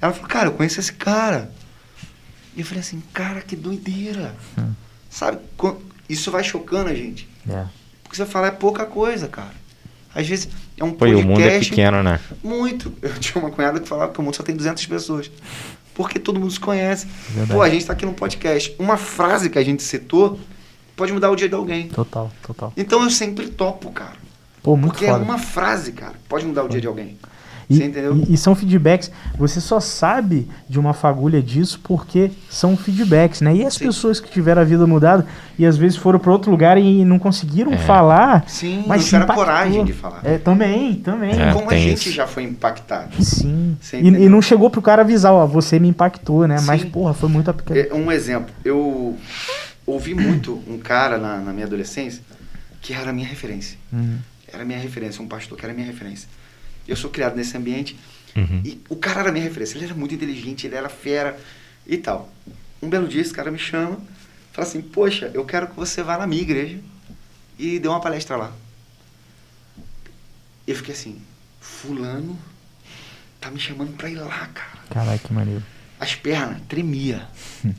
ela 0.00 0.12
falou, 0.12 0.28
cara, 0.28 0.48
eu 0.48 0.52
conheço 0.52 0.80
esse 0.80 0.92
cara. 0.92 1.50
E 2.56 2.60
eu 2.60 2.66
falei 2.66 2.80
assim, 2.80 3.02
cara, 3.12 3.40
que 3.40 3.54
doideira. 3.54 4.34
Hum. 4.58 4.72
Sabe? 5.08 5.38
Isso 6.08 6.30
vai 6.30 6.42
chocando 6.42 6.90
a 6.90 6.94
gente. 6.94 7.28
É. 7.48 7.64
Porque 8.02 8.16
você 8.16 8.26
fala, 8.26 8.48
é 8.48 8.50
pouca 8.50 8.84
coisa, 8.86 9.28
cara. 9.28 9.54
Às 10.14 10.26
vezes 10.26 10.48
é 10.76 10.82
um 10.82 10.90
Pô, 10.92 11.06
e 11.06 11.14
o 11.14 11.18
mundo 11.22 11.40
é 11.40 11.44
podcast 11.44 11.70
pequeno, 11.70 12.02
né? 12.02 12.18
muito. 12.42 12.92
Eu 13.00 13.14
tinha 13.20 13.40
uma 13.42 13.50
cunhada 13.52 13.78
que 13.78 13.88
falava 13.88 14.12
que 14.12 14.18
o 14.18 14.22
mundo 14.22 14.34
só 14.34 14.42
tem 14.42 14.56
200 14.56 14.84
pessoas. 14.86 15.30
Porque 15.94 16.18
todo 16.18 16.40
mundo 16.40 16.50
se 16.50 16.58
conhece. 16.58 17.06
Verdade. 17.28 17.52
Pô, 17.52 17.62
a 17.62 17.68
gente 17.70 17.86
tá 17.86 17.92
aqui 17.92 18.04
num 18.06 18.12
podcast. 18.12 18.74
Uma 18.78 18.96
frase 18.96 19.48
que 19.50 19.58
a 19.58 19.62
gente 19.64 19.82
citou 19.82 20.40
pode 20.96 21.12
mudar 21.12 21.30
o 21.30 21.36
dia 21.36 21.48
de 21.48 21.54
alguém. 21.54 21.88
Total, 21.88 22.30
total. 22.42 22.72
Então 22.76 23.02
eu 23.04 23.10
sempre 23.10 23.48
topo, 23.48 23.90
cara. 23.92 24.16
Pô, 24.62 24.76
muito 24.76 24.92
Porque 24.92 25.06
foda. 25.06 25.18
é 25.18 25.22
uma 25.22 25.38
frase, 25.38 25.92
cara. 25.92 26.14
Pode 26.28 26.44
mudar 26.46 26.64
o 26.64 26.68
dia 26.68 26.80
de 26.80 26.86
alguém. 26.86 27.16
E, 27.68 27.76
Você 27.76 27.84
entendeu? 27.84 28.16
e- 28.16 28.34
e 28.34 28.36
são 28.36 28.52
feedbacks. 28.56 29.12
Você 29.38 29.60
só 29.60 29.78
sabe 29.78 30.48
de 30.68 30.76
uma 30.76 30.92
fagulha 30.92 31.40
disso 31.40 31.78
porque 31.84 32.32
são 32.50 32.76
feedbacks, 32.76 33.40
né? 33.42 33.54
E 33.54 33.64
as 33.64 33.74
Sim. 33.74 33.86
pessoas 33.86 34.18
que 34.18 34.28
tiveram 34.28 34.60
a 34.60 34.64
vida 34.64 34.84
mudada 34.88 35.24
e 35.56 35.64
às 35.64 35.76
vezes 35.76 35.96
foram 35.96 36.18
para 36.18 36.32
outro 36.32 36.50
lugar 36.50 36.76
e 36.78 37.04
não 37.04 37.16
conseguiram 37.16 37.72
É. 37.72 37.78
falar. 37.78 38.42
Sim, 38.48 38.82
mas 38.88 39.04
tiveram 39.04 39.22
impactou. 39.24 39.44
coragem 39.44 39.84
de 39.84 39.92
falar. 39.92 40.20
É, 40.24 40.36
também, 40.36 40.96
também. 40.96 41.30
É. 41.40 41.52
Como 41.52 41.70
a 41.70 41.76
gente 41.76 42.08
isso. 42.08 42.10
já 42.12 42.26
foi 42.26 42.42
impactado. 42.42 43.22
Sim. 43.24 43.76
E, 43.94 43.98
e 44.08 44.28
não 44.28 44.42
chegou 44.42 44.68
pro 44.68 44.82
cara 44.82 45.02
avisar, 45.02 45.32
ó, 45.32 45.46
você 45.46 45.78
me 45.78 45.86
impactou, 45.86 46.48
né? 46.48 46.56
Mas, 46.64 46.80
Sim. 46.82 46.90
porra, 46.90 47.14
foi 47.14 47.28
muito 47.28 47.48
aplicado. 47.52 47.78
É, 47.78 47.94
Um 47.94 48.10
exemplo. 48.10 48.52
Eu 48.64 49.16
ouvi 49.86 50.12
muito 50.12 50.60
um 50.66 50.76
cara 50.76 51.18
na, 51.18 51.36
na 51.38 51.52
minha 51.52 51.66
adolescência 51.66 52.20
que 52.82 52.92
era 52.94 53.10
a 53.10 53.12
minha 53.12 53.28
referência. 53.28 53.78
Uhum. 53.92 54.16
Era 54.52 54.64
minha 54.64 54.78
referência, 54.78 55.22
um 55.22 55.28
pastor 55.28 55.56
que 55.58 55.64
era 55.64 55.72
minha 55.74 55.86
referência. 55.86 56.28
Eu 56.88 56.96
sou 56.96 57.10
criado 57.10 57.36
nesse 57.36 57.56
ambiente 57.56 57.96
Uhum. 58.36 58.62
e 58.64 58.80
o 58.88 58.94
cara 58.94 59.20
era 59.22 59.32
minha 59.32 59.44
referência. 59.44 59.76
Ele 59.76 59.86
era 59.86 59.94
muito 59.94 60.14
inteligente, 60.14 60.66
ele 60.66 60.76
era 60.76 60.88
fera 60.88 61.38
e 61.86 61.96
tal. 61.96 62.32
Um 62.80 62.88
belo 62.88 63.08
dia 63.08 63.20
esse 63.20 63.32
cara 63.32 63.50
me 63.50 63.58
chama, 63.58 63.98
fala 64.52 64.66
assim: 64.68 64.80
Poxa, 64.80 65.30
eu 65.34 65.44
quero 65.44 65.66
que 65.68 65.74
você 65.76 66.02
vá 66.02 66.16
na 66.16 66.26
minha 66.28 66.42
igreja 66.42 66.78
e 67.58 67.78
dê 67.80 67.88
uma 67.88 68.00
palestra 68.00 68.36
lá. 68.36 68.52
Eu 70.66 70.76
fiquei 70.76 70.94
assim: 70.94 71.20
Fulano 71.60 72.38
tá 73.40 73.50
me 73.50 73.58
chamando 73.58 73.96
pra 73.96 74.08
ir 74.08 74.16
lá, 74.16 74.46
cara. 74.48 74.78
Caralho, 74.90 75.18
que 75.18 75.32
maneiro. 75.32 75.62
As 75.98 76.14
pernas 76.14 76.60
tremia. 76.68 77.26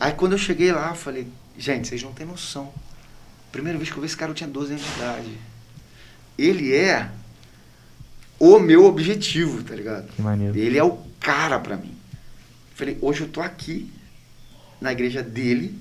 Aí 0.00 0.12
quando 0.12 0.32
eu 0.32 0.38
cheguei 0.38 0.70
lá, 0.70 0.90
eu 0.90 0.94
falei, 0.94 1.26
gente, 1.58 1.88
vocês 1.88 2.02
não 2.02 2.12
têm 2.12 2.24
noção. 2.26 2.72
Primeira 3.50 3.76
vez 3.76 3.90
que 3.90 3.96
eu 3.96 4.00
vi 4.00 4.06
esse 4.06 4.16
cara, 4.16 4.30
eu 4.30 4.34
tinha 4.34 4.48
12 4.48 4.72
anos 4.74 4.84
de 4.86 4.92
idade. 4.92 5.38
Ele 6.38 6.74
é 6.74 7.10
o 8.38 8.58
meu 8.58 8.84
objetivo, 8.84 9.62
tá 9.64 9.74
ligado? 9.74 10.08
Que 10.12 10.22
maneiro. 10.22 10.56
Ele 10.56 10.78
é 10.78 10.84
o 10.84 10.98
cara 11.18 11.58
pra 11.58 11.76
mim. 11.76 11.96
Falei, 12.74 12.96
hoje 13.02 13.22
eu 13.22 13.28
tô 13.28 13.40
aqui 13.40 13.92
na 14.80 14.92
igreja 14.92 15.22
dele, 15.22 15.76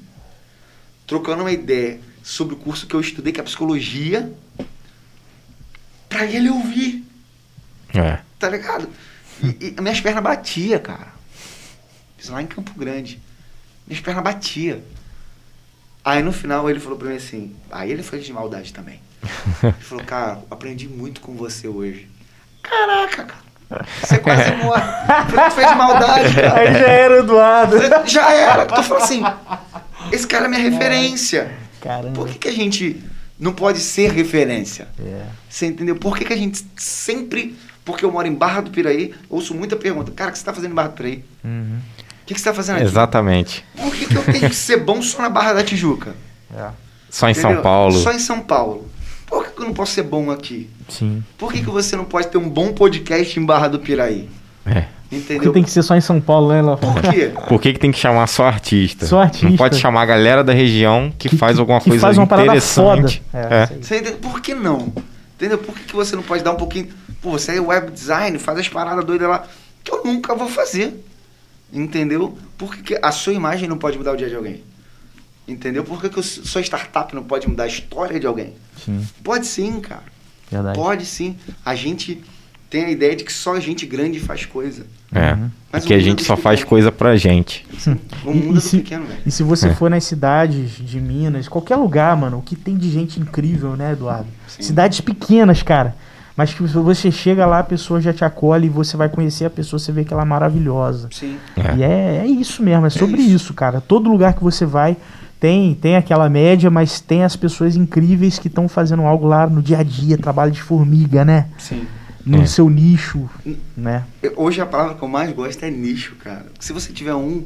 trocando 1.06 1.44
uma 1.44 1.52
ideia 1.52 2.00
sobre 2.24 2.56
o 2.56 2.58
curso 2.58 2.88
que 2.88 2.96
eu 2.96 3.00
estudei, 3.00 3.32
que 3.32 3.40
é 3.40 3.44
psicologia, 3.44 4.34
pra 6.10 6.26
ele 6.26 6.50
ouvir. 6.50 7.06
É. 7.94 8.20
Tá 8.40 8.50
ligado? 8.50 8.90
E, 9.44 9.76
e 9.78 9.82
minhas 9.82 10.02
pernas 10.02 10.24
batia, 10.24 10.80
cara. 10.80 11.14
Isso 12.18 12.32
lá 12.32 12.42
em 12.42 12.48
Campo 12.48 12.74
Grande. 12.74 13.22
Minhas 13.86 14.02
pernas 14.02 14.24
batia. 14.24 14.84
Aí 16.04 16.24
no 16.24 16.32
final 16.32 16.70
ele 16.70 16.80
falou 16.80 16.98
pra 16.98 17.10
mim 17.10 17.18
assim, 17.18 17.56
aí 17.70 17.92
ele 17.92 18.02
foi 18.02 18.20
de 18.20 18.34
maldade 18.34 18.74
também. 18.74 19.00
Ele 19.64 19.74
falou, 19.80 20.04
cara, 20.04 20.40
aprendi 20.50 20.88
muito 20.88 21.22
com 21.22 21.34
você 21.36 21.68
hoje. 21.68 22.08
Caraca, 22.62 23.24
cara. 23.24 23.48
Você 24.02 24.18
quase 24.20 24.52
morre. 24.56 24.82
Tu 25.30 25.52
fez 25.56 25.70
de 25.70 25.76
maldade, 25.76 26.34
cara. 26.40 26.60
Aí 26.60 26.74
já 26.74 26.88
era 26.88 27.18
Eduardo. 27.20 27.82
Falei, 27.82 28.06
Já 28.08 28.32
era. 28.34 28.66
Tu 28.66 28.84
falou 28.84 29.04
assim, 29.04 29.22
esse 30.12 30.26
cara 30.26 30.46
é 30.46 30.48
minha 30.48 30.62
referência. 30.70 31.52
Caramba. 31.82 32.14
Por 32.14 32.30
que, 32.30 32.40
que 32.40 32.48
a 32.48 32.54
gente 32.54 33.02
Não 33.40 33.54
pode 33.54 33.80
ser 33.80 34.12
referência. 34.12 34.88
É. 35.00 35.26
Você 35.50 35.68
entendeu? 35.68 35.96
Por 35.96 36.18
que, 36.18 36.26
que 36.26 36.34
a 36.34 36.38
gente 36.38 36.66
sempre. 36.76 37.56
Porque 37.86 38.04
eu 38.04 38.12
moro 38.12 38.28
em 38.28 38.34
Barra 38.34 38.62
do 38.62 38.72
Piraí, 38.72 39.14
ouço 39.30 39.54
muita 39.54 39.76
pergunta. 39.76 40.12
Cara, 40.12 40.30
o 40.30 40.34
que 40.34 40.40
você 40.40 40.46
tá 40.46 40.54
fazendo 40.54 40.72
em 40.72 40.76
Barra 40.76 40.90
do 40.90 40.96
Piraí? 40.96 41.24
Uhum. 41.44 41.80
O 42.24 42.26
que, 42.26 42.34
que 42.34 42.40
você 42.40 42.50
tá 42.50 42.54
fazendo 42.54 42.78
aqui? 42.78 42.86
Exatamente. 42.86 43.64
Por 43.76 43.96
que, 43.96 44.06
que 44.08 44.16
eu 44.16 44.24
tenho 44.26 44.50
que 44.50 44.56
ser 44.56 44.78
bom 44.78 45.02
só 45.02 45.22
na 45.22 45.30
Barra 45.30 45.54
da 45.54 45.64
Tijuca? 45.64 46.14
É. 46.54 46.70
Só 47.10 47.30
em 47.30 47.34
São 47.34 47.52
Entendeu? 47.52 47.64
Paulo. 47.64 47.98
Só 48.00 48.12
em 48.12 48.20
São 48.20 48.42
Paulo. 48.42 48.90
Por 49.28 49.46
que, 49.46 49.62
eu 49.62 49.66
não 49.66 49.74
posso 49.74 49.92
ser 49.92 50.04
bom 50.04 50.32
aqui? 50.32 50.70
Sim. 50.90 51.24
Por 51.38 51.52
que, 51.54 51.60
que 51.60 51.70
você 51.70 51.96
não 51.96 52.06
pode 52.06 52.28
ter 52.30 52.38
um 52.38 52.50
bom 52.50 52.74
podcast 52.74 53.40
em 53.40 53.46
Barra 53.46 53.68
do 53.68 53.78
Piraí? 53.80 54.28
É. 54.66 54.86
Porque 55.10 55.16
Entendeu? 55.16 55.54
tem 55.54 55.64
que 55.64 55.70
ser 55.70 55.84
só 55.84 55.96
em 55.96 56.02
São 56.02 56.20
Paulo, 56.20 56.50
né, 56.50 56.62
Léo? 56.62 56.78
Por 56.78 57.02
quê? 57.02 57.32
Por 57.48 57.62
que, 57.62 57.74
que 57.74 57.80
tem 57.80 57.92
que 57.92 58.00
chamar 58.00 58.28
só 58.28 58.46
artista? 58.46 59.06
Só 59.06 59.22
artista. 59.22 59.48
Não 59.48 59.56
pode 59.56 59.78
chamar 59.78 60.02
a 60.02 60.06
galera 60.06 60.44
da 60.44 60.52
região 60.52 61.14
que, 61.18 61.30
Que- 61.30 61.38
faz 61.38 61.60
alguma 61.60 61.80
que 61.80 61.90
coisa 61.90 62.02
faz 62.02 62.18
uma 62.18 62.28
parada 62.28 62.48
interessante. 62.48 63.22
foda. 63.32 63.48
É. 63.56 63.96
É? 64.10 64.12
Por 64.14 64.42
que 64.42 64.54
não? 64.54 64.92
Entendeu? 65.36 65.58
Por 65.60 65.76
que, 65.76 65.84
que 65.86 65.96
você 65.96 66.16
não 66.16 66.24
pode 66.24 66.44
dar 66.44 66.52
um 66.52 66.58
pouquinho. 66.58 66.90
Pô, 67.22 67.32
você 67.32 67.56
é 67.56 67.60
web 67.62 67.92
design, 67.92 68.38
faz 68.38 68.60
as 68.60 68.68
paradas 68.68 69.06
doidas 69.06 69.30
lá, 69.30 69.46
que 69.84 69.92
eu 69.94 70.04
nunca 70.04 70.36
vou 70.36 70.50
fazer. 70.50 71.02
Entendeu? 71.72 72.38
Por 72.58 72.76
que, 72.76 72.82
que 72.84 73.00
a 73.02 73.12
sua 73.12 73.34
imagem 73.34 73.68
não 73.70 73.78
pode 73.78 73.98
mudar 73.98 74.14
o 74.14 74.18
dia 74.18 74.28
de 74.30 74.36
alguém? 74.36 74.62
Entendeu? 75.48 75.84
Por 75.84 76.02
que, 76.02 76.10
que 76.10 76.22
sua 76.22 76.62
startup 76.62 77.16
não 77.16 77.24
pode 77.24 77.48
mudar 77.48 77.64
a 77.64 77.68
história 77.68 78.20
de 78.20 78.28
alguém? 78.28 78.54
Sim, 78.84 79.06
Pode 79.24 79.48
sim, 79.48 79.80
cara. 79.80 80.04
verdade. 80.52 80.78
Pode 80.78 81.06
sim. 81.06 81.38
A 81.66 81.74
gente 81.74 82.22
tem 82.70 82.84
a 82.84 82.90
ideia 82.92 83.16
de 83.16 83.24
que 83.24 83.32
só 83.32 83.58
gente 83.60 83.86
grande 83.86 84.20
faz 84.20 84.46
coisa. 84.46 84.86
É. 85.14 85.34
Uhum. 85.34 85.50
Mas 85.72 85.86
o 85.86 85.94
a 85.94 86.00
gente 86.00 86.22
é 86.22 86.26
só 86.26 86.36
faz 86.36 86.66
coisa 86.66 86.92
pra 86.92 87.16
gente. 87.16 87.66
O 88.26 88.32
E- 88.32 88.36
mundo 88.36 88.56
e 88.56 88.58
é 88.58 88.62
se- 88.62 88.78
pequeno, 88.80 89.06
velho. 89.06 89.20
E 89.26 89.32
se 89.32 89.42
você 89.42 89.70
É. 89.70 89.74
for 89.74 89.90
nas 89.90 90.04
cidades 90.04 90.72
de 90.72 91.00
Minas, 91.00 91.48
qualquer 91.48 91.78
lugar, 91.78 92.16
mano, 92.18 92.40
o 92.40 92.42
que 92.42 92.56
tem 92.58 92.76
de 92.76 92.90
gente 92.92 93.18
incrível, 93.20 93.78
né, 93.78 93.94
Eduardo? 93.94 94.28
Sim. 94.50 94.62
Cidades 94.64 95.00
pequenas, 95.00 95.64
cara. 95.64 95.96
Mas 96.36 96.54
que 96.54 96.62
você 96.62 97.10
chega 97.10 97.46
lá, 97.46 97.60
a 97.60 97.64
pessoa 97.64 98.00
já 98.02 98.14
te 98.14 98.24
acolhe 98.26 98.68
e 98.68 98.70
você 98.70 98.96
vai 98.98 99.08
conhecer 99.10 99.46
a 99.46 99.50
pessoa, 99.50 99.80
você 99.80 99.92
vê 99.94 100.04
que 100.04 100.14
ela 100.14 100.22
é 100.24 100.26
maravilhosa. 100.26 101.08
Sim. 101.12 101.38
É. 101.56 101.76
E 101.78 101.84
é, 101.84 102.18
é 102.24 102.28
isso 102.28 102.62
mesmo, 102.62 102.86
é 102.86 102.90
sobre 102.90 103.22
isso. 103.22 103.36
isso. 103.36 103.54
cara. 103.54 103.80
Todo 103.82 104.10
lugar 104.10 104.34
que 104.34 104.44
você 104.44 104.66
vai 104.66 104.98
tem, 105.40 105.76
tem 105.76 105.96
aquela 105.96 106.30
média, 106.30 106.70
mas 106.70 107.00
tem 107.00 107.24
as 107.24 107.36
pessoas 107.36 107.76
incríveis 107.76 108.40
que 108.40 108.48
estão 108.48 108.68
fazendo 108.68 109.04
algo 109.04 109.28
lá 109.28 109.48
no 109.48 109.62
dia 109.62 109.80
a 109.80 109.84
dia, 109.84 110.18
trabalho 110.18 110.52
de 110.52 110.62
formiga, 110.62 111.24
né? 111.24 111.48
Sim. 111.58 111.86
No 112.26 112.42
É. 112.42 112.46
seu 112.46 112.70
nicho, 112.70 113.30
né? 113.76 114.04
Hoje 114.36 114.60
a 114.60 114.66
palavra 114.66 114.96
que 114.96 115.04
eu 115.04 115.08
mais 115.08 115.32
gosto 115.32 115.64
é 115.64 115.70
nicho, 115.72 116.16
cara. 116.16 116.46
Se 116.60 116.74
você 116.74 116.92
tiver 116.92 117.14
um, 117.16 117.46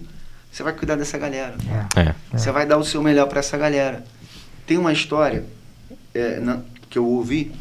você 0.52 0.64
vai 0.64 0.74
cuidar 0.74 0.96
dessa 0.96 1.18
galera. 1.18 1.56
É. 1.96 2.02
É. 2.02 2.16
Você 2.32 2.52
vai 2.52 2.66
dar 2.66 2.78
o 2.78 2.84
seu 2.84 3.02
melhor 3.04 3.28
pra 3.28 3.40
essa 3.40 3.58
galera. 3.58 4.04
Tem 4.66 4.78
uma 4.78 4.92
história 4.92 5.44
é, 6.16 6.40
na- 6.40 6.60
que 6.90 6.98
eu 6.98 7.06
ouvi, 7.06 7.52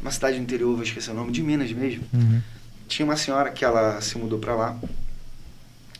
uma 0.00 0.10
cidade 0.10 0.36
do 0.36 0.42
interior, 0.42 0.74
vou 0.74 0.82
esquecer 0.82 1.10
o 1.10 1.14
nome, 1.14 1.32
de 1.32 1.42
Minas 1.42 1.72
mesmo. 1.72 2.04
Uhum. 2.12 2.40
Tinha 2.86 3.04
uma 3.06 3.16
senhora 3.16 3.50
que 3.50 3.64
ela 3.64 4.00
se 4.00 4.16
mudou 4.18 4.38
pra 4.38 4.54
lá 4.54 4.76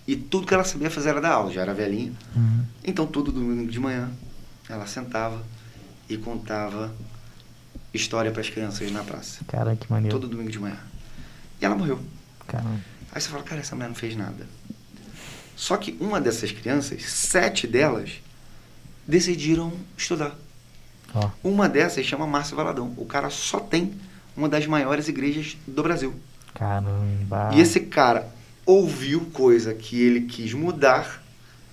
e 0.09 0.17
tudo 0.17 0.47
que 0.47 0.55
ela 0.55 0.65
sabia 0.65 0.91
fazer 0.91 1.11
era 1.11 1.21
dar 1.21 1.33
aula, 1.33 1.53
já 1.53 1.61
era 1.61 1.75
velhinha. 1.75 2.15
Uhum. 2.35 2.65
Então, 2.83 3.07
todo 3.07 3.31
domingo 3.31 3.71
de 3.71 3.79
manhã, 3.79 4.11
ela 4.67 4.87
sentava 4.87 5.45
e 6.09 6.17
contava 6.17 6.91
história 7.93 8.31
para 8.31 8.41
as 8.41 8.49
crianças 8.49 8.91
na 8.91 9.05
praça. 9.05 9.41
Cara, 9.47 9.77
que 9.77 9.91
maneiro. 9.93 10.19
Todo 10.19 10.27
domingo 10.27 10.51
de 10.51 10.59
manhã. 10.59 10.79
E 11.61 11.65
ela 11.67 11.75
morreu. 11.75 12.01
Caramba. 12.47 12.81
Aí 13.13 13.21
você 13.21 13.29
fala, 13.29 13.43
cara, 13.43 13.61
essa 13.61 13.77
mulher 13.77 13.89
não 13.89 13.95
fez 13.95 14.17
nada. 14.17 14.47
Só 15.55 15.77
que 15.77 15.95
uma 16.01 16.19
dessas 16.19 16.53
crianças, 16.53 17.03
sete 17.03 17.67
delas, 17.67 18.13
decidiram 19.07 19.75
estudar. 19.95 20.35
Ó. 21.15 21.29
Uma 21.45 21.69
dessas 21.69 22.07
chama 22.07 22.27
Márcio 22.27 22.57
Valadão. 22.57 22.95
O 22.97 23.05
cara 23.05 23.29
só 23.29 23.61
tem 23.61 23.93
uma 24.35 24.49
das 24.49 24.67
maiores 24.67 25.07
igrejas 25.07 25.59
do 25.67 25.83
Brasil. 25.83 26.15
Caramba. 26.55 27.51
E 27.53 27.61
esse 27.61 27.81
cara 27.81 28.38
ouviu 28.73 29.21
coisa 29.33 29.73
que 29.73 29.99
ele 30.01 30.23
quis 30.27 30.53
mudar 30.53 31.23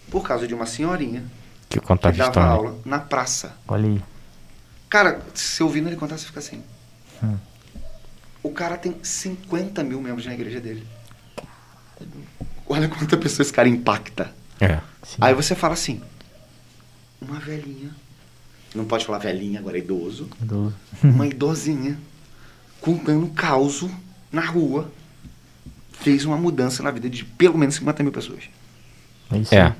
por 0.09 0.23
causa 0.25 0.47
de 0.47 0.53
uma 0.53 0.65
senhorinha 0.65 1.23
Que 1.67 1.77
que 1.79 1.85
contava 1.85 2.15
dava 2.15 2.29
história. 2.29 2.49
aula 2.49 2.79
na 2.85 2.99
praça. 2.99 3.57
Olha 3.67 3.89
aí. 3.89 4.01
Cara, 4.89 5.19
se 5.33 5.61
ouvindo 5.61 5.89
ele 5.89 5.97
contar, 5.97 6.17
você 6.17 6.25
fica 6.25 6.39
assim. 6.39 6.63
Hum. 7.21 7.37
O 8.41 8.49
cara 8.51 8.77
tem 8.77 8.95
50 9.03 9.83
mil 9.83 9.99
membros 9.99 10.25
na 10.25 10.33
igreja 10.33 10.61
dele. 10.61 10.87
Olha 12.67 12.87
quanta 12.87 13.17
pessoa 13.17 13.43
esse 13.43 13.51
cara 13.53 13.67
impacta. 13.67 14.33
É. 14.59 14.75
Sim. 15.03 15.17
Aí 15.19 15.33
você 15.33 15.53
fala 15.53 15.73
assim, 15.73 16.01
uma 17.21 17.39
velhinha, 17.39 17.91
não 18.73 18.85
pode 18.85 19.05
falar 19.05 19.17
velhinha, 19.19 19.59
agora 19.59 19.77
é 19.77 19.81
idoso, 19.81 20.29
Do- 20.39 20.73
uma 21.03 21.27
idosinha 21.27 21.97
contando 22.79 23.27
caos 23.29 23.83
na 24.31 24.41
rua 24.45 24.89
fez 26.01 26.25
uma 26.25 26.37
mudança 26.37 26.81
na 26.83 26.91
vida 26.91 27.09
de 27.09 27.23
pelo 27.25 27.57
menos 27.57 27.75
50 27.75 28.03
mil 28.03 28.11
pessoas. 28.11 28.43
É 29.31 29.37
isso 29.37 29.55
É. 29.55 29.61
aí. 29.61 29.73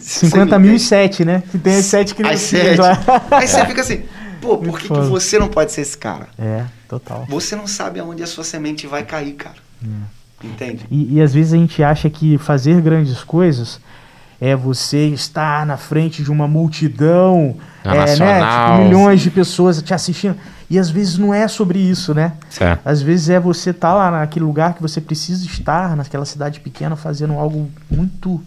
50 0.00 0.58
mil 0.58 0.74
e 0.74 0.78
7, 0.78 1.24
né? 1.24 1.42
Que 1.50 1.58
tem 1.58 1.76
as 1.76 1.84
7 1.86 2.08
As 2.08 2.12
criancinhas 2.16 2.66
sete. 2.76 2.78
lá. 2.80 2.98
Aí 3.32 3.46
você 3.46 3.66
fica 3.66 3.80
assim, 3.82 4.02
pô, 4.40 4.56
por 4.58 4.78
que, 4.78 4.88
que 4.88 5.00
você 5.00 5.38
não 5.38 5.48
pode 5.48 5.72
ser 5.72 5.82
esse 5.82 5.96
cara? 5.98 6.28
É, 6.38 6.64
total. 6.88 7.26
Você 7.28 7.54
não 7.54 7.66
sabe 7.66 8.00
aonde 8.00 8.22
a 8.22 8.26
sua 8.26 8.42
semente 8.44 8.86
vai 8.86 9.02
cair, 9.02 9.34
cara. 9.34 9.56
É. 9.84 10.46
Entende? 10.46 10.86
E, 10.90 11.16
e 11.16 11.20
às 11.20 11.34
vezes 11.34 11.52
a 11.52 11.56
gente 11.56 11.82
acha 11.82 12.08
que 12.08 12.38
fazer 12.38 12.80
grandes 12.80 13.22
coisas 13.22 13.78
é 14.40 14.56
você 14.56 15.08
estar 15.08 15.66
na 15.66 15.76
frente 15.76 16.22
de 16.22 16.30
uma 16.30 16.48
multidão, 16.48 17.56
é, 17.84 18.16
né, 18.16 18.40
tipo, 18.40 18.82
milhões 18.84 19.20
de 19.20 19.30
pessoas 19.30 19.82
te 19.82 19.92
assistindo. 19.92 20.34
E 20.70 20.78
às 20.78 20.88
vezes 20.88 21.18
não 21.18 21.34
é 21.34 21.48
sobre 21.48 21.80
isso, 21.80 22.14
né? 22.14 22.32
É. 22.60 22.78
Às 22.84 23.02
vezes 23.02 23.28
é 23.28 23.40
você 23.40 23.70
estar 23.70 23.92
lá 23.92 24.08
naquele 24.10 24.44
lugar 24.44 24.74
que 24.74 24.80
você 24.80 25.00
precisa 25.00 25.44
estar, 25.44 25.96
naquela 25.96 26.24
cidade 26.24 26.60
pequena, 26.60 26.94
fazendo 26.94 27.32
algo 27.34 27.68
muito 27.90 28.40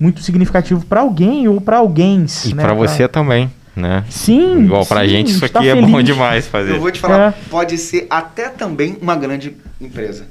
muito 0.00 0.22
significativo 0.22 0.86
para 0.86 1.00
alguém 1.00 1.46
ou 1.48 1.60
para 1.60 1.76
alguém. 1.78 2.24
E 2.46 2.54
né? 2.54 2.62
pra 2.62 2.72
você 2.72 3.06
também, 3.08 3.50
né? 3.76 4.04
Sim. 4.08 4.64
Igual 4.64 4.86
pra 4.86 5.02
sim, 5.02 5.08
gente, 5.08 5.30
isso 5.32 5.44
estar 5.44 5.58
aqui 5.58 5.68
é 5.68 5.74
bom 5.74 5.88
feliz. 5.88 6.04
demais 6.06 6.46
fazer. 6.46 6.72
Eu 6.76 6.80
vou 6.80 6.90
te 6.90 7.00
falar, 7.00 7.30
É. 7.30 7.34
pode 7.50 7.76
ser 7.76 8.06
até 8.08 8.48
também 8.48 8.96
uma 9.02 9.14
grande 9.16 9.54
empresa. 9.80 10.24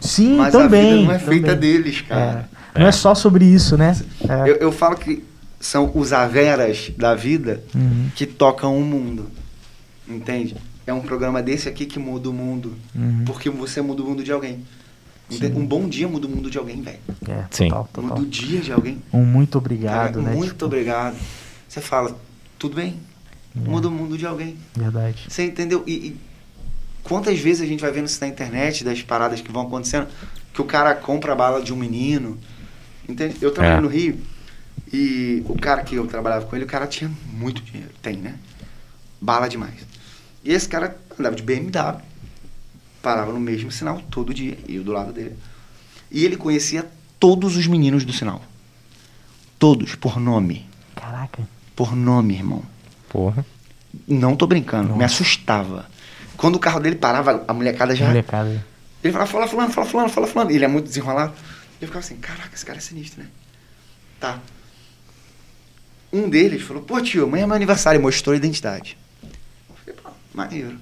Sim, 0.00 0.36
mas 0.38 0.52
também. 0.52 0.80
a 0.92 0.94
vida 0.96 1.04
não 1.06 1.12
é 1.12 1.18
feita 1.20 1.46
também. 1.54 1.60
deles, 1.60 2.00
cara. 2.02 2.48
É. 2.74 2.80
Não 2.80 2.86
é 2.86 2.92
só 2.92 3.14
sobre 3.14 3.44
isso, 3.44 3.78
né? 3.78 3.96
É. 4.28 4.50
Eu, 4.50 4.56
eu 4.56 4.72
falo 4.72 4.96
que 4.96 5.22
são 5.60 5.90
os 5.94 6.12
averas 6.12 6.90
da 6.98 7.14
vida 7.14 7.62
Uhum, 7.74 8.08
que 8.16 8.26
tocam 8.26 8.76
o 8.76 8.84
mundo. 8.84 9.30
Entende? 10.08 10.56
É 10.86 10.92
um 10.92 11.00
programa 11.00 11.42
desse 11.42 11.68
aqui 11.68 11.86
que 11.86 11.98
muda 11.98 12.28
o 12.28 12.32
mundo. 12.32 12.74
uhum. 12.94 13.24
Porque 13.24 13.48
você 13.50 13.80
muda 13.80 14.02
o 14.02 14.06
mundo 14.06 14.24
de 14.24 14.32
alguém. 14.32 14.64
Sim. 15.30 15.46
Um 15.54 15.64
bom 15.64 15.88
dia 15.88 16.06
muda 16.08 16.26
o 16.26 16.30
mundo 16.30 16.50
de 16.50 16.58
alguém, 16.58 16.82
velho. 16.82 16.98
É, 17.26 17.44
Sim. 17.50 17.68
total, 17.68 17.88
total. 17.92 18.10
Muda 18.10 18.20
o 18.22 18.26
dia 18.26 18.60
de 18.60 18.70
alguém. 18.72 19.00
Um 19.12 19.24
muito 19.24 19.56
obrigado, 19.56 20.14
Cara, 20.14 20.22
né? 20.28 20.34
Muito 20.34 20.50
Tipo, 20.52 20.66
obrigado. 20.66 21.16
Você 21.68 21.80
fala, 21.80 22.14
tudo 22.58 22.76
bem? 22.76 22.96
É. 23.56 23.68
Muda 23.68 23.88
o 23.88 23.90
mundo 23.90 24.18
de 24.18 24.26
alguém. 24.26 24.56
Verdade. 24.76 25.24
Você 25.28 25.44
entendeu? 25.46 25.82
E, 25.86 25.92
e 25.92 26.16
quantas 27.02 27.38
vezes 27.38 27.62
a 27.62 27.66
gente 27.66 27.80
vai 27.80 27.90
vendo 27.92 28.06
isso 28.06 28.20
na 28.20 28.26
internet, 28.28 28.84
das 28.84 29.00
paradas 29.00 29.40
que 29.40 29.50
vão 29.50 29.62
acontecendo, 29.62 30.06
que 30.52 30.60
o 30.60 30.64
cara 30.64 30.94
compra 30.94 31.32
a 31.32 31.36
bala 31.36 31.62
de 31.62 31.72
um 31.72 31.76
menino. 31.76 32.36
Entende? 33.08 33.36
Eu 33.40 33.52
trabalhei 33.52 33.78
É. 33.78 33.80
no 33.80 33.88
Rio 33.88 34.18
e 34.92 35.42
o 35.48 35.54
cara 35.58 35.82
que 35.82 35.94
eu 35.94 36.06
trabalhava 36.06 36.44
com 36.44 36.54
ele, 36.54 36.64
o 36.66 36.68
cara 36.68 36.86
tinha 36.86 37.10
muito 37.32 37.62
dinheiro. 37.62 37.90
Tem, 38.02 38.16
né? 38.16 38.34
Bala 39.20 39.48
demais. 39.48 39.74
E 40.44 40.52
esse 40.52 40.68
cara 40.68 40.96
andava 41.18 41.36
de 41.36 41.42
BMW, 41.42 42.00
parava 43.00 43.32
no 43.32 43.40
mesmo 43.40 43.70
sinal 43.70 44.00
todo 44.10 44.34
dia, 44.34 44.58
e 44.66 44.76
eu 44.76 44.84
do 44.84 44.92
lado 44.92 45.12
dele. 45.12 45.36
E 46.10 46.24
ele 46.24 46.36
conhecia 46.36 46.86
todos 47.18 47.56
os 47.56 47.66
meninos 47.66 48.04
do 48.04 48.12
sinal. 48.12 48.42
Todos, 49.58 49.94
por 49.94 50.18
nome. 50.18 50.66
Caraca. 50.96 51.46
Por 51.76 51.94
nome, 51.94 52.34
irmão. 52.34 52.62
Porra. 53.08 53.46
Não 54.08 54.34
tô 54.34 54.46
brincando, 54.46 54.94
me 54.94 55.02
Nossa. 55.02 55.14
assustava. 55.14 55.86
Quando 56.36 56.56
o 56.56 56.58
carro 56.58 56.80
dele 56.80 56.96
parava, 56.96 57.44
a 57.46 57.52
molecada 57.52 57.94
já. 57.94 58.08
Molecada. 58.08 58.64
Ele 59.02 59.12
falava, 59.12 59.30
fala 59.30 59.46
fulano, 59.46 59.72
fala 59.72 59.86
fulano, 59.86 60.08
fala 60.08 60.26
fulano. 60.26 60.50
E 60.50 60.56
ele 60.56 60.64
é 60.64 60.68
muito 60.68 60.86
desenrolado. 60.86 61.32
Eu 61.80 61.88
ficava 61.88 62.04
assim, 62.04 62.16
caraca, 62.16 62.54
esse 62.54 62.64
cara 62.64 62.78
é 62.78 62.80
sinistro, 62.80 63.22
né? 63.22 63.28
Tá. 64.18 64.38
Um 66.12 66.28
deles 66.28 66.62
falou, 66.62 66.82
pô 66.82 67.00
tio, 67.00 67.24
amanhã 67.24 67.44
é 67.44 67.46
meu 67.46 67.56
aniversário, 67.56 67.98
e 67.98 68.02
mostrou 68.02 68.34
a 68.34 68.36
identidade. 68.36 68.96
Maneiro. 70.34 70.78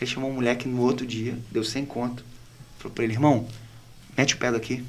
Ele 0.00 0.10
chamou 0.10 0.30
um 0.30 0.34
moleque 0.34 0.68
no 0.68 0.80
outro 0.80 1.06
dia, 1.06 1.38
deu 1.50 1.62
100 1.62 1.86
conto. 1.86 2.24
Falou 2.78 2.94
pra 2.94 3.04
ele, 3.04 3.12
irmão, 3.12 3.46
mete 4.16 4.34
o 4.34 4.38
pé 4.38 4.50
daqui. 4.50 4.84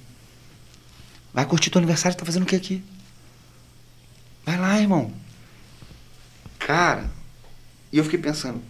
Vai 1.34 1.46
curtir 1.46 1.70
teu 1.70 1.80
aniversário, 1.80 2.18
tá 2.18 2.26
fazendo 2.26 2.44
o 2.44 2.46
que 2.46 2.56
aqui? 2.56 2.84
Vai 4.46 4.58
lá, 4.58 4.80
irmão. 4.80 5.12
Cara, 6.60 7.10
e 7.92 7.98
eu 7.98 8.04
fiquei 8.04 8.20
pensando, 8.20 8.62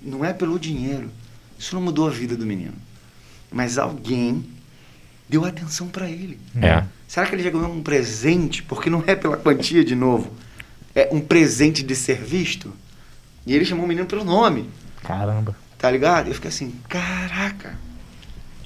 não 0.00 0.24
é 0.24 0.32
pelo 0.32 0.58
dinheiro. 0.58 1.10
Isso 1.58 1.74
não 1.74 1.82
mudou 1.82 2.08
a 2.08 2.10
vida 2.10 2.36
do 2.36 2.46
menino. 2.46 2.74
Mas 3.50 3.78
alguém 3.78 4.44
deu 5.28 5.44
atenção 5.44 5.88
pra 5.88 6.10
ele. 6.10 6.40
É. 6.60 6.84
Será 7.06 7.26
que 7.26 7.34
ele 7.34 7.42
já 7.42 7.50
ganhou 7.50 7.72
um 7.72 7.82
presente? 7.82 8.62
Porque 8.62 8.90
não 8.90 9.04
é 9.06 9.14
pela 9.14 9.36
quantia 9.36 9.84
de 9.84 9.94
novo. 9.94 10.32
É 10.94 11.08
um 11.12 11.20
presente 11.20 11.82
de 11.82 11.94
ser 11.94 12.22
visto? 12.22 12.72
E 13.46 13.54
ele 13.54 13.64
chamou 13.64 13.84
o 13.84 13.88
menino 13.88 14.06
pelo 14.06 14.24
nome, 14.24 14.70
Caramba. 15.02 15.56
tá 15.78 15.90
ligado? 15.90 16.28
Eu 16.28 16.34
fiquei 16.34 16.48
assim, 16.48 16.72
caraca, 16.88 17.78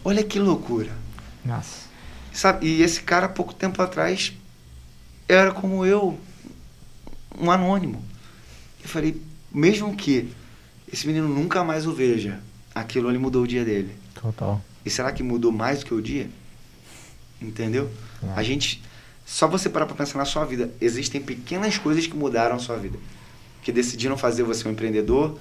olha 0.04 0.22
que 0.22 0.38
loucura. 0.38 0.92
Nossa. 1.44 1.86
Sabe? 2.32 2.66
E 2.66 2.82
esse 2.82 3.02
cara, 3.02 3.28
pouco 3.28 3.54
tempo 3.54 3.80
atrás, 3.80 4.32
era 5.28 5.52
como 5.52 5.86
eu, 5.86 6.18
um 7.38 7.50
anônimo. 7.50 8.04
Eu 8.82 8.88
falei, 8.88 9.20
mesmo 9.50 9.96
que 9.96 10.30
esse 10.92 11.06
menino 11.06 11.28
nunca 11.28 11.64
mais 11.64 11.86
o 11.86 11.92
veja, 11.94 12.40
aquilo 12.74 13.08
ali 13.08 13.16
mudou 13.18 13.44
o 13.44 13.46
dia 13.46 13.64
dele. 13.64 13.96
Total. 14.14 14.60
E 14.84 14.90
será 14.90 15.10
que 15.12 15.22
mudou 15.22 15.50
mais 15.50 15.80
do 15.80 15.86
que 15.86 15.94
o 15.94 16.02
dia? 16.02 16.28
Entendeu? 17.40 17.90
É. 18.22 18.32
A 18.38 18.42
gente. 18.42 18.82
Só 19.24 19.48
você 19.48 19.68
parar 19.68 19.86
pra 19.86 19.96
pensar 19.96 20.18
na 20.18 20.24
sua 20.24 20.44
vida. 20.44 20.70
Existem 20.80 21.20
pequenas 21.20 21.76
coisas 21.78 22.06
que 22.06 22.14
mudaram 22.16 22.54
a 22.54 22.58
sua 22.58 22.76
vida. 22.76 22.98
Que 23.66 23.72
decidiram 23.72 24.16
fazer 24.16 24.44
você 24.44 24.68
um 24.68 24.70
empreendedor, 24.70 25.36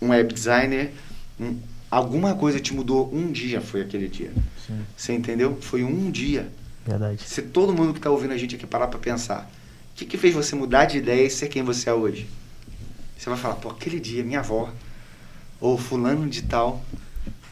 um 0.00 0.08
web 0.08 0.34
designer. 0.34 0.90
um- 1.38 1.56
alguma 1.88 2.34
coisa 2.34 2.58
te 2.58 2.74
mudou 2.74 3.08
um 3.14 3.30
dia, 3.30 3.60
foi 3.60 3.82
aquele 3.82 4.08
dia. 4.08 4.32
Sim. 4.66 4.80
Você 4.96 5.12
entendeu? 5.12 5.56
Foi 5.60 5.84
um 5.84 6.10
dia. 6.10 6.50
Verdade. 6.84 7.22
Se 7.22 7.40
todo 7.40 7.72
mundo 7.72 7.94
que 7.94 8.00
tá 8.00 8.10
ouvindo 8.10 8.32
a 8.32 8.36
gente 8.36 8.56
aqui 8.56 8.66
parar 8.66 8.88
pra 8.88 8.98
pensar, 8.98 9.48
o 9.92 9.94
que, 9.94 10.04
que 10.04 10.18
fez 10.18 10.34
você 10.34 10.56
mudar 10.56 10.86
de 10.86 10.98
ideia 10.98 11.24
e 11.24 11.30
ser 11.30 11.46
quem 11.46 11.62
você 11.62 11.88
é 11.88 11.94
hoje? 11.94 12.26
Você 13.16 13.30
vai 13.30 13.38
falar, 13.38 13.54
pô, 13.54 13.68
aquele 13.70 14.00
dia 14.00 14.24
minha 14.24 14.40
avó, 14.40 14.72
ou 15.60 15.78
fulano 15.78 16.28
de 16.28 16.42
tal, 16.42 16.84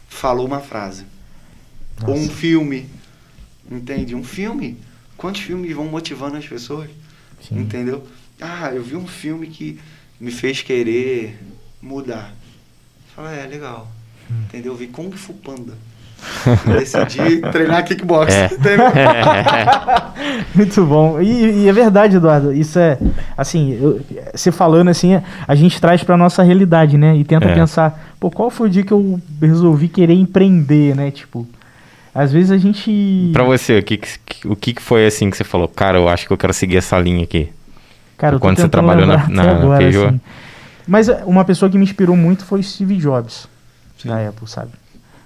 falou 0.08 0.44
uma 0.44 0.58
frase. 0.58 1.04
Ou 2.04 2.16
um 2.16 2.22
Nossa. 2.22 2.32
filme. 2.34 2.90
Entende? 3.70 4.16
Um 4.16 4.24
filme. 4.24 4.76
Quantos 5.16 5.42
filmes 5.42 5.72
vão 5.72 5.84
motivando 5.86 6.36
as 6.36 6.48
pessoas? 6.48 6.90
Sim. 7.48 7.60
Entendeu? 7.60 8.04
Ah, 8.40 8.72
eu 8.74 8.82
vi 8.82 8.96
um 8.96 9.06
filme 9.06 9.46
que 9.46 9.78
me 10.20 10.30
fez 10.30 10.62
querer 10.62 11.38
mudar. 11.82 12.32
Fala, 13.16 13.32
é, 13.32 13.46
legal. 13.46 13.88
Hum. 14.30 14.34
Entendeu? 14.48 14.72
Eu 14.72 14.76
vi 14.76 14.86
Kung 14.88 15.10
Fu 15.12 15.32
Panda. 15.34 15.72
Eu 16.66 16.78
decidi 16.78 17.38
treinar 17.50 17.82
kickbox. 17.84 18.32
É. 18.34 18.46
Entendeu? 18.52 18.84
Muito 20.54 20.84
bom. 20.84 21.20
E, 21.20 21.62
e 21.64 21.68
é 21.68 21.72
verdade, 21.72 22.16
Eduardo. 22.16 22.52
Isso 22.52 22.78
é, 22.78 22.98
assim, 23.36 23.72
eu- 23.80 24.00
você 24.34 24.52
falando 24.52 24.88
assim, 24.88 25.20
a 25.46 25.54
gente 25.54 25.80
traz 25.80 26.02
pra 26.02 26.16
nossa 26.16 26.42
realidade, 26.42 26.98
né? 26.98 27.16
E 27.16 27.24
tenta 27.24 27.46
É. 27.46 27.54
pensar, 27.54 28.14
pô, 28.20 28.30
qual 28.30 28.50
foi 28.50 28.68
o 28.68 28.70
dia 28.70 28.82
que 28.84 28.92
eu 28.92 29.20
resolvi 29.40 29.88
querer 29.88 30.14
empreender, 30.14 30.94
né? 30.94 31.10
Tipo, 31.10 31.46
às 32.14 32.32
vezes 32.32 32.50
a 32.50 32.58
gente. 32.58 33.30
Pra 33.32 33.44
você, 33.44 33.78
o 33.78 33.82
que, 33.82 33.96
que- 33.96 34.46
o 34.48 34.54
que 34.56 34.74
foi 34.80 35.06
assim 35.06 35.30
que 35.30 35.36
você 35.36 35.44
falou? 35.44 35.68
Cara, 35.68 35.98
eu 35.98 36.08
acho 36.08 36.26
que 36.26 36.32
eu 36.32 36.38
quero 36.38 36.52
seguir 36.52 36.76
essa 36.76 36.98
linha 36.98 37.24
aqui. 37.24 37.48
Cara, 38.20 38.38
Quando 38.38 38.58
você 38.58 38.68
trabalhou 38.68 39.06
na- 39.06 39.26
na- 39.28 39.44
na 39.44 39.50
agora, 39.52 39.78
Peugeot? 39.78 40.08
assim. 40.08 40.20
Mas 40.86 41.08
é, 41.08 41.24
uma 41.24 41.42
pessoa 41.42 41.70
que 41.70 41.78
me 41.78 41.84
inspirou 41.84 42.14
muito 42.14 42.44
foi 42.44 42.62
Steve 42.62 42.96
Jobs, 42.98 43.48
da 44.04 44.28
Apple, 44.28 44.46
sabe? 44.46 44.72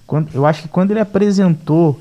Quando, 0.06 0.28
eu 0.32 0.46
acho 0.46 0.62
que 0.62 0.68
quando 0.68 0.92
ele 0.92 1.00
apresentou, 1.00 2.00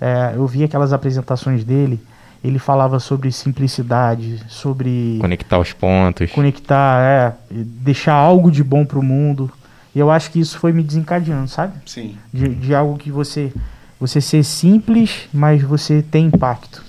é, 0.00 0.32
eu 0.34 0.46
vi 0.46 0.64
aquelas 0.64 0.94
apresentações 0.94 1.62
dele, 1.62 2.00
ele 2.42 2.58
falava 2.58 2.98
sobre 3.00 3.30
simplicidade, 3.32 4.40
sobre 4.48 5.18
Conectar 5.20 5.58
os 5.58 5.72
pontos. 5.74 6.30
conectar, 6.30 7.02
é, 7.02 7.32
deixar 7.50 8.14
algo 8.14 8.50
de 8.50 8.64
bom 8.64 8.84
pro 8.86 9.02
mundo. 9.02 9.50
E 9.94 9.98
eu 9.98 10.10
acho 10.10 10.30
que 10.30 10.40
isso 10.40 10.58
foi 10.58 10.72
me 10.72 10.82
desencadeando, 10.82 11.48
sabe? 11.48 11.74
Sim. 11.84 12.16
De, 12.32 12.48
de 12.48 12.74
algo 12.74 12.96
que 12.96 13.10
você 13.10 13.52
você 14.00 14.20
ser 14.20 14.42
simples, 14.42 15.28
mas 15.32 15.62
você 15.62 16.02
tem 16.02 16.26
impacto. 16.26 16.82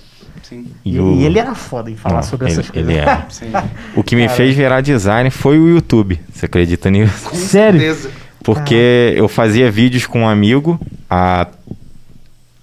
Sim. 0.48 0.66
E, 0.84 0.98
o- 1.00 1.14
e 1.20 1.24
ele 1.24 1.38
era 1.38 1.54
foda 1.54 1.90
em 1.90 1.96
falar 1.96 2.16
Não, 2.16 2.22
sobre 2.22 2.46
ele- 2.46 2.52
essas 2.52 2.70
coisas. 2.70 2.88
ele 2.90 2.98
é. 3.00 3.22
Sim. 3.28 3.50
O 3.96 4.02
que 4.04 4.14
me 4.14 4.24
Cara. 4.26 4.36
fez 4.36 4.54
virar 4.54 4.80
design 4.80 5.28
foi 5.30 5.58
o 5.58 5.68
YouTube. 5.68 6.20
Você 6.32 6.46
acredita 6.46 6.88
nisso? 6.90 7.28
Com 7.28 7.36
Sério? 7.36 7.80
certeza. 7.80 8.10
Porque 8.44 9.12
eu 9.16 9.26
fazia 9.28 9.70
vídeos 9.70 10.06
com 10.06 10.20
um 10.22 10.28
amigo 10.28 10.78
há 11.10 11.48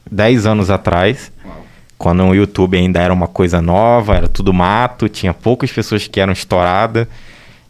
10 0.10 0.46
anos 0.46 0.70
atrás, 0.70 1.32
Uau. 1.46 1.66
quando 1.98 2.24
o 2.24 2.34
YouTube 2.34 2.78
ainda 2.78 3.02
era 3.02 3.14
uma 3.14 3.28
coisa 3.28 3.62
nova, 3.62 4.16
era 4.16 4.28
tudo 4.28 4.54
mato, 4.54 5.10
tinha 5.10 5.34
poucas 5.34 5.72
pessoas 5.72 6.08
que 6.08 6.20
eram 6.20 6.32
estouradas. 6.34 7.08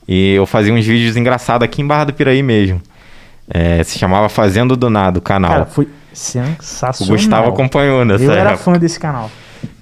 E 0.08 0.34
eu 0.34 0.46
fazia 0.46 0.74
uns 0.74 0.86
vídeos 0.86 1.16
engraçados 1.16 1.66
aqui 1.66 1.82
em 1.82 1.88
Barra 1.88 2.06
do 2.06 2.14
Piraí 2.14 2.44
mesmo. 2.44 2.82
É, 3.50 3.84
se 3.84 3.98
chamava 3.98 4.30
Fazendo 4.30 4.76
do 4.76 4.90
Nada 4.90 5.18
o 5.20 5.22
canal. 5.22 5.52
Cara, 5.52 5.66
foi 5.66 5.86
o 5.86 5.90
sensacional. 6.14 7.16
Gustavo 7.16 7.50
acompanhou 7.50 8.04
nessa 8.06 8.24
Eu 8.24 8.32
era 8.32 8.52
época. 8.52 8.58
fã 8.64 8.74
desse 8.78 9.00
canal. 9.00 9.32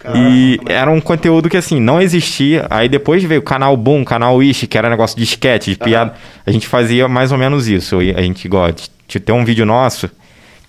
Caraca, 0.02 0.20
E 0.20 0.60
era 0.68 0.90
um 0.90 1.00
conteúdo 1.00 1.50
que 1.50 1.58
assim, 1.58 1.80
não 1.80 2.02
existia. 2.02 2.66
Aí 2.70 2.90
depois 2.90 3.24
veio 3.24 3.42
o 3.42 3.44
canal 3.44 3.76
Boom, 3.78 4.04
canal 4.04 4.42
Ishi, 4.42 4.68
que 4.68 4.78
era 4.78 4.90
negócio 4.90 5.18
de 5.18 5.24
sketch, 5.24 5.68
de 5.68 5.78
piada. 5.78 6.14
A 6.46 6.52
gente 6.52 6.68
fazia 6.68 7.08
mais 7.08 7.32
ou 7.32 7.38
menos 7.38 7.68
isso. 7.68 8.00
A 8.00 8.22
gente 8.22 8.48
gosta. 8.48 8.90
Tem 9.24 9.36
um 9.36 9.44
vídeo 9.44 9.66
nosso 9.66 10.10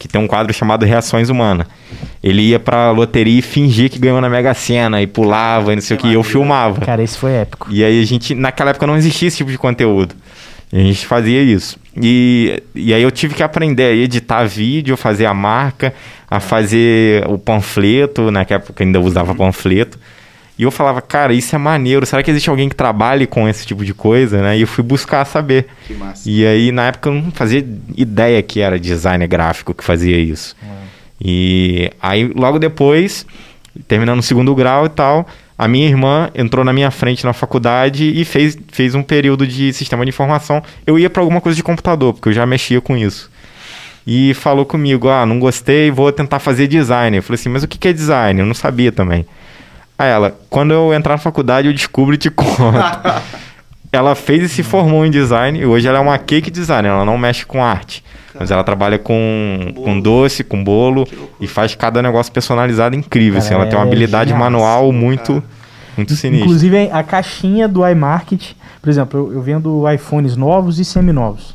que 0.03 0.09
tem 0.09 0.21
um 0.21 0.27
quadro 0.27 0.53
chamado 0.53 0.85
Reações 0.85 1.29
Humanas. 1.29 1.67
Ele 2.21 2.43
ia 2.43 2.59
pra 2.59 2.91
loteria 2.91 3.39
e 3.39 3.43
fingia 3.43 3.89
que 3.89 4.01
ganhou 4.01 4.21
na 4.21 4.29
Mega 4.29 4.53
Sena 4.53 5.01
e 5.01 5.07
pulava 5.07 5.73
e 5.73 5.77
não 5.77 5.83
sei 5.83 5.97
o 5.97 6.01
que. 6.01 6.09
E 6.09 6.15
eu 6.15 6.25
filmava. 6.25 6.81
Cara, 6.81 7.01
esse 7.03 7.17
foi 7.17 7.33
épico. 7.35 7.69
E 7.71 7.85
aí 7.85 8.03
a 8.03 8.05
gente, 8.05 8.35
naquela 8.35 8.71
época 8.71 8.85
não 8.85 8.97
existia 8.97 9.29
esse 9.29 9.37
tipo 9.37 9.51
de 9.51 9.57
conteúdo. 9.57 10.17
E 10.73 10.81
a 10.81 10.83
gente 10.83 11.07
fazia 11.07 11.41
isso. 11.41 11.79
E, 11.97 12.63
e 12.75 12.93
aí 12.93 13.03
eu 13.03 13.13
tive 13.13 13.35
que 13.35 13.45
aprender 13.45 13.85
a 13.85 13.95
editar 13.95 14.45
vídeo, 14.45 14.97
fazer 14.97 15.27
a 15.27 15.35
marca, 15.35 15.95
a 16.33 16.41
fazer 16.41 17.29
o 17.29 17.37
panfleto, 17.37 18.31
naquela 18.31 18.59
época 18.59 18.83
ainda 18.83 18.99
usava 18.99 19.35
panfleto. 19.35 19.99
E 20.59 20.63
eu 20.63 20.71
falava, 20.71 21.03
cara, 21.03 21.35
isso 21.35 21.55
é 21.55 21.59
maneiro. 21.59 22.07
Será 22.07 22.23
que 22.23 22.31
existe 22.31 22.49
alguém 22.49 22.71
que 22.71 22.75
trabalhe 22.75 23.27
com 23.27 23.47
esse 23.47 23.67
tipo 23.67 23.85
de 23.85 23.93
coisa, 23.93 24.41
né? 24.41 24.57
E 24.57 24.63
eu 24.63 24.67
fui 24.67 24.83
buscar 24.83 25.27
saber. 25.27 25.67
Que 25.87 25.93
massa. 25.93 26.23
E 26.27 26.47
aí, 26.47 26.73
na 26.73 26.87
época, 26.87 27.11
eu 27.11 27.15
não 27.15 27.31
fazia 27.33 27.59
ideia 27.95 28.43
que 28.43 28.61
era 28.61 28.81
designer 28.81 29.29
gráfico 29.29 29.75
que 29.75 29.85
fazia 29.85 30.17
isso. 30.17 30.57
E 31.21 31.91
aí, 32.01 32.33
logo 32.35 32.59
depois, 32.59 33.27
terminando 33.87 34.21
o 34.21 34.23
segundo 34.23 34.55
grau 34.55 34.87
e 34.87 34.89
tal, 34.89 35.29
a 35.59 35.69
minha 35.69 35.87
irmã 35.87 36.31
entrou 36.35 36.65
na 36.65 36.73
minha 36.73 36.91
frente 36.91 37.27
na 37.27 37.35
faculdade 37.35 38.11
e 38.19 38.25
fez, 38.25 38.59
fez 38.69 38.95
um 38.95 39.03
período 39.03 39.47
de 39.47 39.71
sistema 39.75 40.03
de 40.03 40.09
informação. 40.09 40.63
Eu 40.87 40.99
ia 40.99 41.11
para 41.11 41.21
alguma 41.21 41.43
coisa 41.43 41.55
de 41.55 41.63
computador, 41.63 42.15
porque 42.15 42.31
eu 42.31 42.33
já 42.33 42.47
mexia 42.47 42.81
com 42.81 42.97
isso. 42.97 43.31
E 44.07 44.35
falou 44.35 44.65
comigo: 44.65 45.09
Ah, 45.09 45.25
não 45.25 45.39
gostei, 45.39 45.91
vou 45.91 46.11
tentar 46.13 46.39
fazer 46.39 46.67
design. 46.67 47.17
Eu 47.17 47.23
falei 47.23 47.39
assim: 47.39 47.49
Mas 47.49 47.63
o 47.63 47.69
que 47.69 47.89
é 47.89 47.93
design? 47.93 48.41
Eu 48.41 48.47
não 48.47 48.55
sabia 48.55 48.91
também. 48.91 49.27
Aí 49.99 50.11
ela: 50.11 50.37
Quando 50.51 50.73
eu 50.73 50.93
entrar 50.93 51.15
na 51.15 51.19
faculdade, 51.19 51.69
eu 51.69 51.73
descubro 51.73 52.15
e 52.15 52.19
te 52.19 52.31
conto. 52.31 52.63
ela 53.93 54.15
fez 54.15 54.43
e 54.45 54.49
se 54.49 54.63
formou 54.63 55.05
em 55.05 55.11
design. 55.11 55.59
E 55.61 55.67
hoje 55.67 55.87
ela 55.87 55.99
é 55.99 56.01
uma 56.01 56.19
cake 56.19 56.51
designer, 56.51 56.89
ela 56.89 57.05
não 57.05 57.19
mexe 57.19 57.45
com 57.45 57.63
arte. 57.63 58.03
Mas 58.39 58.51
ela 58.51 58.65
trabalha 58.65 58.99
com, 58.99 59.73
Com 59.77 60.01
doce, 60.01 60.43
com 60.43 60.65
bolo 60.65 61.07
e 61.39 61.47
faz 61.47 61.75
cada 61.75 62.01
negócio 62.01 62.33
personalizado 62.33 62.97
incrível. 62.97 63.35
Cara, 63.35 63.45
assim, 63.45 63.55
ela 63.55 63.67
tem 63.67 63.79
uma 63.79 63.85
é 63.85 63.89
habilidade 63.89 64.31
genial, 64.31 64.51
manual 64.51 64.91
muito, 64.91 65.35
cara. 65.35 65.45
muito 65.97 66.17
sinistra. 66.17 66.47
Inclusive 66.47 66.91
a 66.91 67.03
caixinha 67.03 67.69
do 67.69 67.87
iMarket, 67.87 68.55
por 68.81 68.89
exemplo, 68.89 69.21
eu, 69.21 69.35
eu 69.35 69.43
vendo 69.43 69.85
iPhones 69.93 70.35
novos 70.35 70.79
e 70.79 70.85
seminovos. 70.85 71.55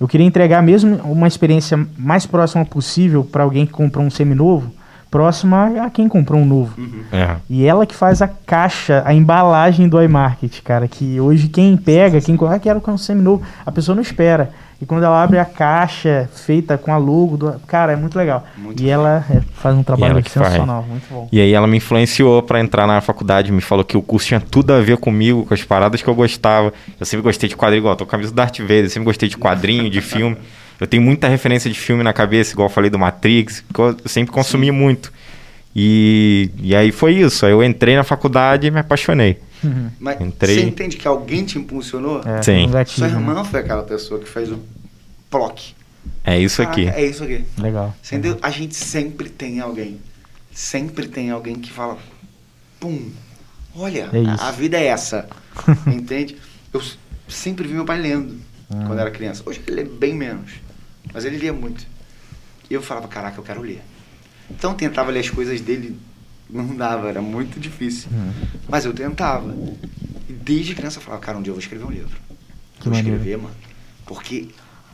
Eu 0.00 0.08
queria 0.08 0.26
entregar 0.26 0.62
mesmo 0.62 0.96
uma 1.04 1.28
experiência 1.28 1.86
mais 1.98 2.24
próxima 2.24 2.64
possível 2.64 3.22
para 3.22 3.42
alguém 3.44 3.66
que 3.66 3.72
comprou 3.72 4.02
um 4.02 4.08
seminovo, 4.10 4.72
próxima 5.10 5.84
a 5.84 5.90
quem 5.90 6.08
comprou 6.08 6.40
um 6.40 6.46
novo. 6.46 6.74
É. 7.12 7.36
E 7.50 7.66
ela 7.66 7.84
que 7.84 7.94
faz 7.94 8.22
a 8.22 8.28
caixa, 8.28 9.02
a 9.04 9.12
embalagem 9.12 9.88
do 9.88 10.02
iMarket, 10.02 10.62
cara. 10.62 10.88
Que 10.88 11.20
hoje 11.20 11.48
quem 11.48 11.76
pega, 11.76 12.18
quem 12.18 12.38
ah, 12.48 12.58
quero 12.58 12.80
com 12.80 12.92
um 12.92 12.98
seminovo, 12.98 13.42
a 13.66 13.70
pessoa 13.70 13.94
não 13.94 14.00
espera. 14.00 14.50
E 14.80 14.86
quando 14.86 15.04
ela 15.04 15.22
abre 15.22 15.38
a 15.38 15.44
caixa 15.44 16.28
feita 16.34 16.78
com 16.78 16.90
a 16.90 16.96
logo, 16.96 17.36
do, 17.36 17.52
cara, 17.66 17.92
é 17.92 17.96
muito 17.96 18.16
legal. 18.16 18.46
Muito 18.56 18.82
e 18.82 18.88
ela 18.88 19.24
é, 19.30 19.42
faz 19.52 19.76
um 19.76 19.82
trabalho 19.82 20.22
que 20.22 20.30
faz. 20.30 20.46
sensacional, 20.46 20.82
muito 20.88 21.04
bom. 21.10 21.28
E 21.30 21.38
aí 21.38 21.52
ela 21.52 21.66
me 21.66 21.76
influenciou 21.76 22.42
pra 22.42 22.60
entrar 22.60 22.86
na 22.86 22.98
faculdade, 23.02 23.52
me 23.52 23.60
falou 23.60 23.84
que 23.84 23.94
o 23.94 24.00
curso 24.00 24.28
tinha 24.28 24.40
tudo 24.40 24.72
a 24.72 24.80
ver 24.80 24.96
comigo, 24.96 25.44
com 25.44 25.52
as 25.52 25.62
paradas 25.62 26.00
que 26.00 26.08
eu 26.08 26.14
gostava. 26.14 26.72
Eu 26.98 27.04
sempre 27.04 27.22
gostei 27.22 27.46
de 27.46 27.56
quadrinho, 27.56 27.80
igual, 27.80 27.94
tô 27.94 28.06
com 28.06 28.10
a 28.10 28.12
camisa 28.12 28.32
do 28.32 28.36
Darth 28.36 28.58
Vader, 28.60 28.88
sempre 28.88 29.04
gostei 29.04 29.28
de 29.28 29.36
quadrinho, 29.36 29.90
de 29.90 30.00
filme. 30.00 30.38
Eu 30.80 30.86
tenho 30.86 31.02
muita 31.02 31.28
referência 31.28 31.70
de 31.70 31.78
filme 31.78 32.02
na 32.02 32.14
cabeça, 32.14 32.54
igual 32.54 32.68
eu 32.68 32.72
falei 32.72 32.88
do 32.88 32.98
Matrix, 32.98 33.62
que 33.72 33.78
eu 33.78 33.94
sempre 34.06 34.32
consumi 34.32 34.70
muito. 34.70 35.12
E, 35.76 36.50
e 36.56 36.74
aí 36.74 36.90
foi 36.90 37.12
isso, 37.16 37.44
aí 37.44 37.52
eu 37.52 37.62
entrei 37.62 37.96
na 37.96 38.02
faculdade 38.02 38.66
e 38.66 38.70
me 38.70 38.80
apaixonei. 38.80 39.38
Mas 39.98 40.20
Entrei. 40.20 40.56
você 40.56 40.64
entende 40.64 40.96
que 40.96 41.06
alguém 41.06 41.44
te 41.44 41.58
impulsionou? 41.58 42.20
É, 42.26 42.42
Sim. 42.42 42.68
Sua 42.86 43.08
né? 43.08 43.14
irmã 43.14 43.44
foi 43.44 43.60
aquela 43.60 43.82
pessoa 43.82 44.20
que 44.20 44.28
fez 44.28 44.50
o 44.50 44.58
PLOC. 45.28 45.74
É 46.24 46.38
isso 46.38 46.62
aqui. 46.62 46.84
Caraca, 46.86 47.00
É 47.00 47.06
isso 47.06 47.22
aqui. 47.24 47.44
Legal. 47.58 47.94
Você 48.02 48.16
entendeu? 48.16 48.38
A 48.42 48.50
gente 48.50 48.74
sempre 48.74 49.28
tem 49.28 49.60
alguém. 49.60 50.00
Sempre 50.52 51.06
tem 51.08 51.30
alguém 51.30 51.56
que 51.56 51.70
fala: 51.70 51.98
pum, 52.78 53.10
olha, 53.76 54.08
É 54.12 54.42
a, 54.42 54.50
vida 54.50 54.78
é 54.78 54.86
essa. 54.86 55.28
Entende? 55.86 56.36
Eu 56.72 56.82
sempre 57.28 57.66
vi 57.68 57.74
meu 57.74 57.84
pai 57.84 58.00
lendo 58.00 58.36
Ah. 58.70 58.84
quando 58.86 58.98
era 58.98 59.10
criança. 59.10 59.42
Hoje 59.46 59.60
ele 59.66 59.76
lê 59.76 59.84
bem 59.84 60.14
menos. 60.14 60.52
Mas 61.12 61.24
ele 61.24 61.36
lia 61.36 61.52
muito. 61.52 61.86
E 62.68 62.74
eu 62.74 62.82
falava: 62.82 63.06
caraca, 63.08 63.38
eu 63.38 63.44
quero 63.44 63.60
ler. 63.60 63.82
Então 64.50 64.70
eu 64.72 64.76
tentava 64.76 65.10
ler 65.10 65.20
as 65.20 65.30
coisas 65.30 65.60
dele. 65.60 65.96
Não 66.52 66.74
dava, 66.76 67.08
era 67.08 67.22
muito 67.22 67.60
difícil. 67.60 68.08
Hum. 68.12 68.30
Mas 68.68 68.84
eu 68.84 68.92
tentava. 68.92 69.54
E 70.28 70.32
desde 70.32 70.74
criança 70.74 70.98
eu 70.98 71.02
falava: 71.02 71.22
cara, 71.22 71.38
um 71.38 71.42
dia 71.42 71.50
eu 71.50 71.54
vou 71.54 71.60
escrever 71.62 71.84
um 71.84 71.90
livro. 71.90 72.16
Que 72.78 72.88
Vou 72.88 72.96
maneiro. 72.96 73.16
escrever, 73.18 73.36
mano. 73.38 73.54
Porque 74.06 74.48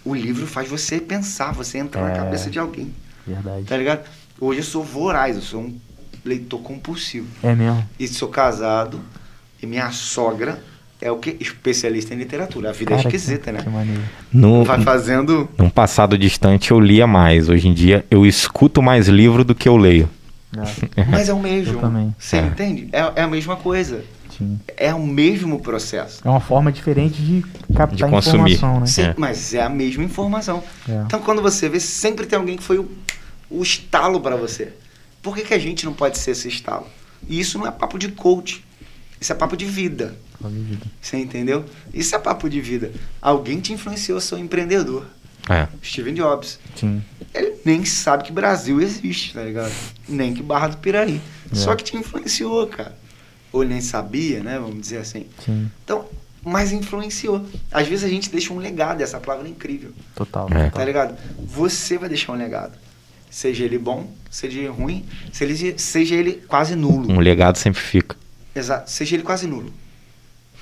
o 0.04 0.14
livro 0.14 0.46
faz 0.46 0.68
você 0.68 1.00
pensar, 1.00 1.52
você 1.52 1.78
entrar 1.78 2.02
na 2.02 2.12
É. 2.12 2.16
cabeça 2.16 2.50
de 2.50 2.58
alguém. 2.58 2.92
Verdade. 3.26 3.64
Tá 3.64 3.76
ligado? 3.76 4.04
Hoje 4.40 4.60
eu 4.60 4.64
sou 4.64 4.84
voraz, 4.84 5.36
eu 5.36 5.42
sou 5.42 5.60
um 5.62 5.74
leitor 6.24 6.60
compulsivo. 6.60 7.26
É 7.42 7.54
mesmo. 7.54 7.88
E 7.98 8.06
sou 8.08 8.28
casado, 8.28 9.00
e 9.62 9.66
minha 9.66 9.90
sogra 9.92 10.62
é 11.00 11.10
o 11.10 11.16
que? 11.18 11.36
Especialista 11.40 12.12
em 12.14 12.18
literatura. 12.18 12.70
A 12.70 12.72
vida 12.72 12.92
é 12.94 12.96
Cara, 12.96 13.08
esquisita, 13.08 13.44
que, 13.50 13.52
né? 13.52 13.62
Que 13.62 13.68
maneiro. 13.70 14.02
No, 14.32 14.64
Vai 14.64 14.82
fazendo. 14.82 15.48
num 15.58 15.70
passado 15.70 16.18
distante 16.18 16.70
eu 16.72 16.80
lia 16.80 17.06
mais. 17.06 17.48
Hoje 17.48 17.68
em 17.68 17.72
dia 17.74 18.04
eu 18.10 18.26
escuto 18.26 18.82
mais 18.82 19.08
livro 19.08 19.44
do 19.44 19.54
que 19.54 19.68
eu 19.68 19.76
leio. 19.76 20.08
É, 20.96 21.04
Mas 21.08 21.28
é 21.28 21.32
o 21.34 21.40
mesmo. 21.40 21.74
Eu 21.74 21.80
também. 21.80 22.14
Você 22.18 22.36
É. 22.36 22.40
entende? 22.46 22.88
É, 22.92 23.12
é 23.16 23.22
a 23.22 23.26
mesma 23.28 23.56
coisa. 23.56 24.04
sim. 24.36 24.58
É 24.76 24.92
o 24.94 25.02
mesmo 25.06 25.60
processo. 25.60 26.20
É 26.24 26.28
uma 26.30 26.40
forma 26.40 26.70
diferente 26.70 27.20
de 27.22 27.42
captar 27.74 27.96
De 28.08 28.14
consumir. 28.14 28.52
informação, 28.54 28.80
né? 28.80 28.86
Sim, 28.86 29.02
É. 29.02 29.14
mas 29.16 29.54
é 29.54 29.62
a 29.62 29.68
mesma 29.68 30.04
informação. 30.04 30.62
É. 30.88 31.02
Então, 31.06 31.20
quando 31.20 31.40
você 31.42 31.68
vê, 31.68 31.80
sempre 31.80 32.26
tem 32.26 32.38
alguém 32.38 32.56
que 32.56 32.62
foi 32.62 32.78
o, 32.78 32.88
o 33.50 33.62
estalo 33.62 34.20
para 34.20 34.36
você. 34.36 34.72
Por 35.22 35.34
que, 35.34 35.42
que 35.42 35.54
a 35.54 35.58
gente 35.58 35.84
não 35.84 35.92
pode 35.92 36.18
ser 36.18 36.32
esse 36.32 36.48
estalo? 36.48 36.86
E 37.28 37.40
isso 37.40 37.58
não 37.58 37.66
é 37.66 37.70
papo 37.70 37.98
de 37.98 38.08
coach. 38.08 38.64
Isso 39.20 39.32
é 39.32 39.34
papo 39.34 39.56
de 39.56 39.64
vida. 39.64 40.14
Fala 40.40 40.52
de 40.52 40.60
vida. 40.60 40.86
Você 41.00 41.16
entendeu? 41.16 41.64
Isso 41.94 42.14
é 42.14 42.18
papo 42.18 42.48
de 42.50 42.60
vida. 42.60 42.92
Alguém 43.22 43.58
te 43.58 43.72
influenciou 43.72 44.18
a 44.18 44.20
ser 44.20 44.34
um 44.34 44.38
empreendedor. 44.38 45.06
É. 45.48 45.68
Steven 45.82 46.14
Jobs. 46.14 46.58
Sim. 46.74 47.02
Ele 47.34 47.54
nem 47.64 47.84
sabe 47.84 48.24
que 48.24 48.32
Brasil 48.32 48.80
existe, 48.80 49.32
tá 49.34 49.42
ligado? 49.42 49.72
Nem 50.08 50.34
que 50.34 50.42
Barra 50.42 50.68
do 50.68 50.76
Piraí. 50.78 51.20
É. 51.52 51.54
Só 51.54 51.74
que 51.76 51.84
te 51.84 51.96
influenciou, 51.96 52.66
cara. 52.66 52.96
Ou 53.52 53.62
ele 53.62 53.72
nem 53.74 53.80
sabia, 53.80 54.42
né? 54.42 54.58
Vamos 54.58 54.80
dizer 54.80 54.98
assim. 54.98 55.26
Sim. 55.44 55.70
Então, 55.84 56.06
mas 56.42 56.72
influenciou. 56.72 57.44
Às 57.72 57.86
vezes 57.86 58.04
a 58.04 58.08
gente 58.08 58.30
deixa 58.30 58.52
um 58.52 58.58
legado, 58.58 59.00
essa 59.00 59.18
palavra 59.20 59.46
é 59.48 59.50
incrível. 59.50 59.92
Total. 60.14 60.48
É. 60.52 60.70
Tá 60.70 60.84
ligado? 60.84 61.16
Você 61.38 61.96
vai 61.98 62.08
deixar 62.08 62.32
um 62.32 62.36
legado. 62.36 62.76
Seja 63.30 63.64
ele 63.64 63.76
bom, 63.78 64.10
seja 64.30 64.58
ele 64.58 64.68
ruim, 64.68 65.04
ele- 65.40 65.78
seja 65.78 66.14
ele 66.14 66.34
quase 66.48 66.74
nulo. 66.74 67.10
Um 67.12 67.18
legado 67.20 67.56
sempre 67.58 67.80
fica. 67.80 68.16
Exato. 68.54 68.90
Seja 68.90 69.14
ele 69.16 69.22
quase 69.22 69.46
nulo. 69.46 69.72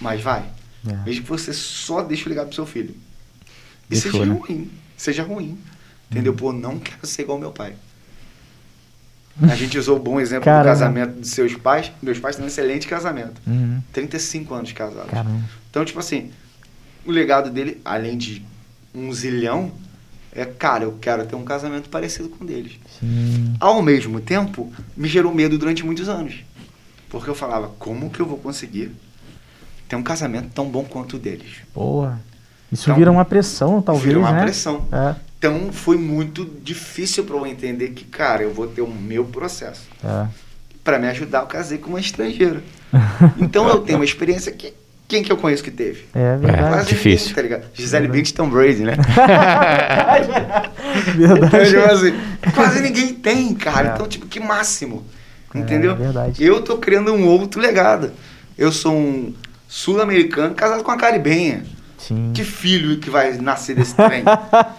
Mas 0.00 0.20
vai. 0.20 0.44
É. 0.86 0.92
Mesmo 1.06 1.22
que 1.22 1.28
você 1.30 1.52
só 1.52 2.02
deixe 2.02 2.26
o 2.26 2.28
legado 2.28 2.46
pro 2.48 2.54
seu 2.56 2.66
filho. 2.66 2.94
E 3.96 4.00
seja 4.00 4.24
ruim. 4.24 4.70
Seja 4.96 5.22
ruim. 5.22 5.58
Entendeu? 6.10 6.34
Pô, 6.34 6.52
não 6.52 6.78
quero 6.78 7.06
ser 7.06 7.22
igual 7.22 7.38
meu 7.38 7.50
pai. 7.50 7.74
A 9.42 9.56
gente 9.56 9.76
usou 9.76 9.96
o 9.96 10.00
bom 10.00 10.20
exemplo 10.20 10.44
Caramba. 10.44 10.62
do 10.62 10.66
casamento 10.68 11.20
de 11.20 11.26
seus 11.26 11.54
pais. 11.54 11.90
Meus 12.00 12.18
pais 12.20 12.36
têm 12.36 12.44
um 12.44 12.48
excelente 12.48 12.86
casamento. 12.86 13.40
Uhum. 13.46 13.82
35 13.92 14.54
anos 14.54 14.68
de 14.68 14.74
casados. 14.74 15.10
Caramba. 15.10 15.42
Então, 15.68 15.84
tipo 15.84 15.98
assim, 15.98 16.30
o 17.04 17.10
legado 17.10 17.50
dele, 17.50 17.80
além 17.84 18.16
de 18.16 18.44
um 18.94 19.12
zilhão, 19.12 19.72
é, 20.32 20.44
cara, 20.44 20.84
eu 20.84 20.92
quero 21.00 21.26
ter 21.26 21.34
um 21.34 21.44
casamento 21.44 21.88
parecido 21.88 22.28
com 22.28 22.44
o 22.44 22.46
deles. 22.46 22.78
Sim. 23.00 23.54
Ao 23.58 23.82
mesmo 23.82 24.20
tempo, 24.20 24.72
me 24.96 25.08
gerou 25.08 25.34
medo 25.34 25.58
durante 25.58 25.84
muitos 25.84 26.08
anos. 26.08 26.44
Porque 27.08 27.28
eu 27.28 27.34
falava, 27.34 27.68
como 27.78 28.10
que 28.10 28.20
eu 28.20 28.26
vou 28.26 28.38
conseguir 28.38 28.92
ter 29.88 29.96
um 29.96 30.02
casamento 30.02 30.50
tão 30.54 30.68
bom 30.68 30.84
quanto 30.84 31.16
o 31.16 31.18
deles? 31.18 31.58
Porra. 31.72 32.20
Isso 32.74 32.84
Então, 32.84 32.96
vira 32.96 33.10
uma 33.10 33.24
pressão, 33.24 33.80
talvez, 33.80 34.04
Vira 34.06 34.18
uma 34.18 34.32
né? 34.32 34.42
pressão. 34.42 34.84
É, 34.92 35.14
Então, 35.38 35.72
foi 35.72 35.96
muito 35.96 36.44
difícil 36.62 37.24
para 37.24 37.36
eu 37.36 37.46
entender 37.46 37.88
que, 37.90 38.04
cara, 38.04 38.42
eu 38.42 38.52
vou 38.52 38.66
ter 38.66 38.82
o 38.82 38.86
meu 38.88 39.24
processo. 39.24 39.82
é. 40.04 40.26
Para 40.82 40.98
me 40.98 41.06
ajudar, 41.08 41.40
eu 41.40 41.46
casei 41.46 41.78
com 41.78 41.88
uma 41.88 42.00
estrangeira. 42.00 42.62
Então, 43.40 43.66
eu 43.68 43.78
tenho 43.80 43.98
uma 43.98 44.04
experiência 44.04 44.52
que 44.52 44.74
quem 45.08 45.22
que 45.22 45.30
eu 45.30 45.36
conheço 45.36 45.62
que 45.62 45.70
teve? 45.70 46.04
É 46.14 46.36
verdade. 46.36 46.68
Quase 46.68 46.88
difícil. 46.88 47.28
ninguém, 47.28 47.34
tá 47.34 47.42
ligado? 47.42 47.64
Gisele 47.74 48.08
Bündchen 48.08 48.32
e 48.32 48.36
Tom 48.36 48.48
Brady, 48.50 48.82
né? 48.84 48.92
Então, 51.14 51.36
verdade. 51.36 51.68
tipo 51.70 51.80
assim, 51.92 52.14
quase 52.54 52.80
ninguém 52.80 53.14
tem, 53.14 53.54
cara. 53.54 53.90
É. 53.90 53.94
Então, 53.94 54.06
tipo, 54.08 54.26
que 54.26 54.40
máximo. 54.40 55.04
Entendeu? 55.54 55.92
É 55.92 55.94
verdade. 55.94 56.42
Eu 56.44 56.62
tô 56.62 56.78
criando 56.78 57.12
um 57.12 57.26
outro 57.26 57.60
legado. 57.60 58.12
Eu 58.58 58.72
sou 58.72 58.92
um 58.94 59.32
sul-americano 59.68 60.54
casado 60.54 60.82
com 60.82 60.90
uma 60.90 60.96
caribenha. 60.98 61.64
Sim. 62.06 62.32
Que 62.34 62.44
filho 62.44 62.98
que 62.98 63.08
vai 63.08 63.32
nascer 63.38 63.74
desse 63.76 63.94
trem? 63.94 64.22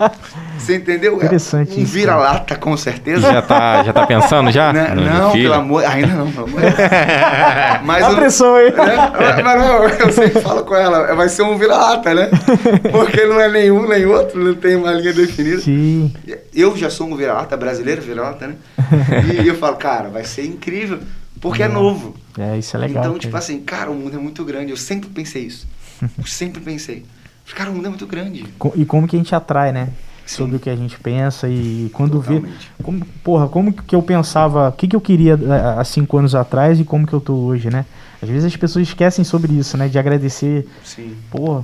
Você 0.58 0.76
entendeu? 0.78 1.16
Interessante 1.16 1.80
Um 1.80 1.84
vira-lata, 1.86 2.56
com 2.56 2.76
certeza. 2.78 3.22
Já 3.32 3.42
tá, 3.42 3.84
já 3.84 3.92
tá 3.94 4.06
pensando 4.06 4.52
já? 4.52 4.72
Né? 4.72 4.94
Não, 4.96 5.32
pelo 5.32 5.54
amor... 5.54 5.84
Ainda 5.86 6.08
não, 6.14 6.32
pelo 6.32 6.48
amor. 6.48 6.62
Mas 7.84 8.04
A 8.04 8.12
eu- 8.12 8.16
pressão 8.16 8.56
aí. 8.56 8.72
né? 8.72 9.12
Mas 9.44 9.60
não, 9.60 9.84
eu 9.86 10.12
sempre 10.12 10.42
falo 10.42 10.64
com 10.64 10.76
ela, 10.76 11.14
vai 11.16 11.30
ser 11.30 11.42
um 11.44 11.58
vira-lata, 11.58 12.14
né? 12.14 12.30
Porque 12.92 13.26
não 13.26 13.40
é 13.40 13.50
nenhum 13.50 13.88
nem 13.88 14.06
outro, 14.06 14.44
não 14.44 14.54
tem 14.56 14.76
uma 14.76 14.92
linha 14.92 15.14
definida. 15.14 15.62
Sim. 15.62 16.14
Eu 16.54 16.76
já 16.78 16.90
sou 16.90 17.08
um 17.08 17.16
vira-lata, 17.16 17.58
brasileiro 17.58 18.02
vira-lata, 18.02 18.48
né? 18.48 18.56
E 19.44 19.48
eu 19.48 19.56
falo, 19.56 19.76
cara, 19.78 20.10
vai 20.10 20.24
ser 20.24 20.46
incrível, 20.46 21.00
porque 21.42 21.64
é 21.64 21.68
novo. 21.68 22.16
É, 22.38 22.58
isso 22.58 22.76
é 22.76 22.80
legal. 22.80 23.04
então, 23.04 23.18
tipo 23.18 23.32
cara. 23.34 23.44
assim, 23.44 23.60
cara, 23.62 23.90
o 23.92 23.96
mundo 23.96 24.16
é 24.16 24.20
muito 24.20 24.44
grande. 24.44 24.72
Eu 24.72 24.78
sempre 24.78 25.10
pensei 25.10 25.44
isso. 25.44 25.68
Eu 26.18 26.26
sempre 26.26 26.62
pensei. 26.62 27.06
Cara, 27.54 27.70
o 27.70 27.74
mundo 27.74 27.86
é 27.86 27.90
muito 27.90 28.08
grande. 28.08 28.46
E 28.76 28.86
como 28.86 29.08
que 29.08 29.16
a 29.16 29.20
gente 29.20 29.34
atrai, 29.36 29.72
né? 29.72 29.90
Sim. 30.26 30.38
Sobre 30.38 30.56
o 30.56 30.60
que 30.60 30.70
a 30.70 30.76
gente 30.76 30.98
pensa 31.00 31.48
e 31.48 31.90
quando 31.94 32.20
vê. 32.20 32.36
Totalmente. 32.36 32.72
Como, 32.82 33.06
porra, 33.24 33.48
como 33.48 33.72
que 33.72 33.96
eu 33.96 34.02
pensava, 34.02 34.70
o 34.70 34.72
que, 34.72 34.88
que 34.88 34.96
eu 34.96 35.02
queria 35.02 35.34
eh, 35.34 35.80
há 35.80 35.84
cinco 35.84 36.18
anos 36.18 36.34
atrás 36.34 36.80
e 36.80 36.84
como 36.84 37.06
que 37.06 37.14
eu 37.14 37.22
tô 37.22 37.34
hoje, 37.36 37.70
né? 37.70 37.86
Às 38.22 38.28
vezes 38.30 38.46
as 38.46 38.56
pessoas 38.56 38.88
esquecem 38.88 39.24
sobre 39.24 39.54
isso, 39.54 39.78
né? 39.78 39.88
De 39.88 40.00
agradecer, 40.00 40.68
Sim. 40.84 41.14
porra. 41.30 41.64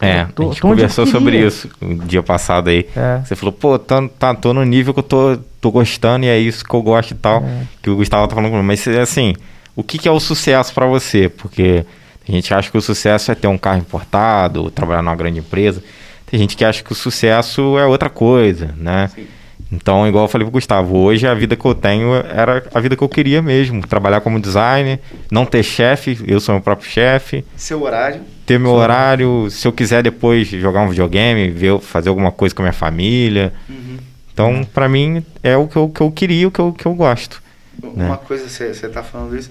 É, 0.00 0.26
tô- 0.26 0.44
a 0.44 0.46
gente 0.46 0.62
conversou 0.62 1.04
sobre 1.06 1.44
isso 1.44 1.68
o 1.82 1.94
dia 2.06 2.22
passado 2.22 2.68
aí. 2.68 2.86
É. 2.94 3.20
Você 3.24 3.34
falou, 3.34 3.52
pô, 3.52 3.76
tá, 3.80 4.08
tá, 4.16 4.32
tô 4.32 4.54
no 4.54 4.62
nível 4.64 4.94
que 4.94 5.00
eu 5.00 5.04
tô, 5.04 5.36
tô 5.60 5.72
gostando 5.72 6.24
e 6.24 6.28
é 6.28 6.38
isso 6.38 6.64
que 6.64 6.72
eu 6.72 6.80
gosto 6.82 7.10
e 7.10 7.14
tal. 7.16 7.42
É. 7.42 7.62
Que 7.82 7.90
o 7.90 7.96
Gustavo 7.96 8.28
tá 8.28 8.36
falando 8.36 8.52
comigo. 8.52 8.64
Mas 8.64 8.86
assim, 8.86 9.34
o 9.74 9.82
que, 9.82 9.98
que 9.98 10.06
é 10.06 10.12
o 10.12 10.20
sucesso 10.20 10.72
pra 10.72 10.86
você? 10.86 11.28
Porque 11.28 11.84
tem 12.28 12.34
gente 12.36 12.52
acha 12.52 12.70
que 12.70 12.76
o 12.76 12.82
sucesso 12.82 13.32
é 13.32 13.34
ter 13.34 13.48
um 13.48 13.56
carro 13.56 13.78
importado, 13.78 14.70
trabalhar 14.70 15.00
numa 15.00 15.16
grande 15.16 15.38
empresa. 15.38 15.82
Tem 16.26 16.38
gente 16.38 16.58
que 16.58 16.62
acha 16.62 16.84
que 16.84 16.92
o 16.92 16.94
sucesso 16.94 17.78
é 17.78 17.86
outra 17.86 18.10
coisa, 18.10 18.74
né? 18.76 19.08
Sim. 19.14 19.26
Então, 19.72 20.06
igual 20.06 20.24
eu 20.24 20.28
falei 20.28 20.44
pro 20.44 20.52
Gustavo, 20.52 20.94
hoje 20.98 21.26
a 21.26 21.32
vida 21.32 21.56
que 21.56 21.64
eu 21.64 21.74
tenho 21.74 22.14
era 22.14 22.66
a 22.74 22.80
vida 22.80 22.94
que 22.94 23.02
eu 23.02 23.08
queria 23.08 23.40
mesmo. 23.40 23.80
Trabalhar 23.86 24.20
como 24.20 24.38
designer, 24.38 25.00
não 25.30 25.46
ter 25.46 25.62
chefe, 25.62 26.18
eu 26.26 26.38
sou 26.38 26.54
meu 26.54 26.62
próprio 26.62 26.86
chefe 26.90 27.46
Seu 27.56 27.82
horário. 27.82 28.20
ter 28.44 28.58
meu 28.58 28.72
horário, 28.72 29.48
se 29.50 29.66
eu 29.66 29.72
quiser 29.72 30.02
depois 30.02 30.48
jogar 30.48 30.82
um 30.82 30.90
videogame, 30.90 31.48
ver, 31.48 31.78
fazer 31.80 32.10
alguma 32.10 32.30
coisa 32.30 32.54
com 32.54 32.60
a 32.60 32.64
minha 32.64 32.72
família. 32.74 33.54
Uhum. 33.70 33.96
Então, 34.34 34.66
pra 34.74 34.86
mim, 34.86 35.24
é 35.42 35.56
o 35.56 35.66
que 35.66 35.76
eu, 35.76 35.88
que 35.88 36.02
eu 36.02 36.10
queria, 36.10 36.48
o 36.48 36.50
que 36.50 36.60
eu, 36.60 36.74
que 36.74 36.84
eu 36.84 36.94
gosto. 36.94 37.42
Né? 37.82 38.04
Uma 38.04 38.18
coisa, 38.18 38.46
você 38.46 38.88
tá 38.90 39.02
falando 39.02 39.34
isso. 39.34 39.50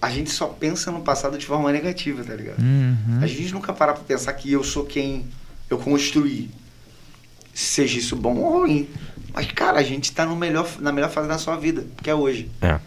A 0.00 0.10
gente 0.10 0.30
só 0.30 0.46
pensa 0.46 0.90
no 0.90 1.00
passado 1.00 1.38
de 1.38 1.46
forma 1.46 1.70
negativa, 1.70 2.24
tá 2.24 2.34
ligado? 2.34 2.60
Uhum. 2.60 3.20
A 3.22 3.26
gente 3.26 3.52
nunca 3.52 3.72
para 3.72 3.92
pra 3.92 4.02
pensar 4.02 4.32
que 4.32 4.50
eu 4.50 4.64
sou 4.64 4.84
quem 4.84 5.26
eu 5.70 5.78
construí. 5.78 6.50
Seja 7.54 7.98
isso 7.98 8.16
bom 8.16 8.36
ou 8.36 8.60
ruim. 8.60 8.88
Mas, 9.32 9.50
cara, 9.52 9.78
a 9.78 9.82
gente 9.82 10.12
tá 10.12 10.26
no 10.26 10.36
melhor, 10.36 10.68
na 10.80 10.92
melhor 10.92 11.10
fase 11.10 11.28
da 11.28 11.38
sua 11.38 11.56
vida, 11.56 11.86
que 12.02 12.10
é 12.10 12.14
hoje. 12.14 12.50
É. 12.60 12.78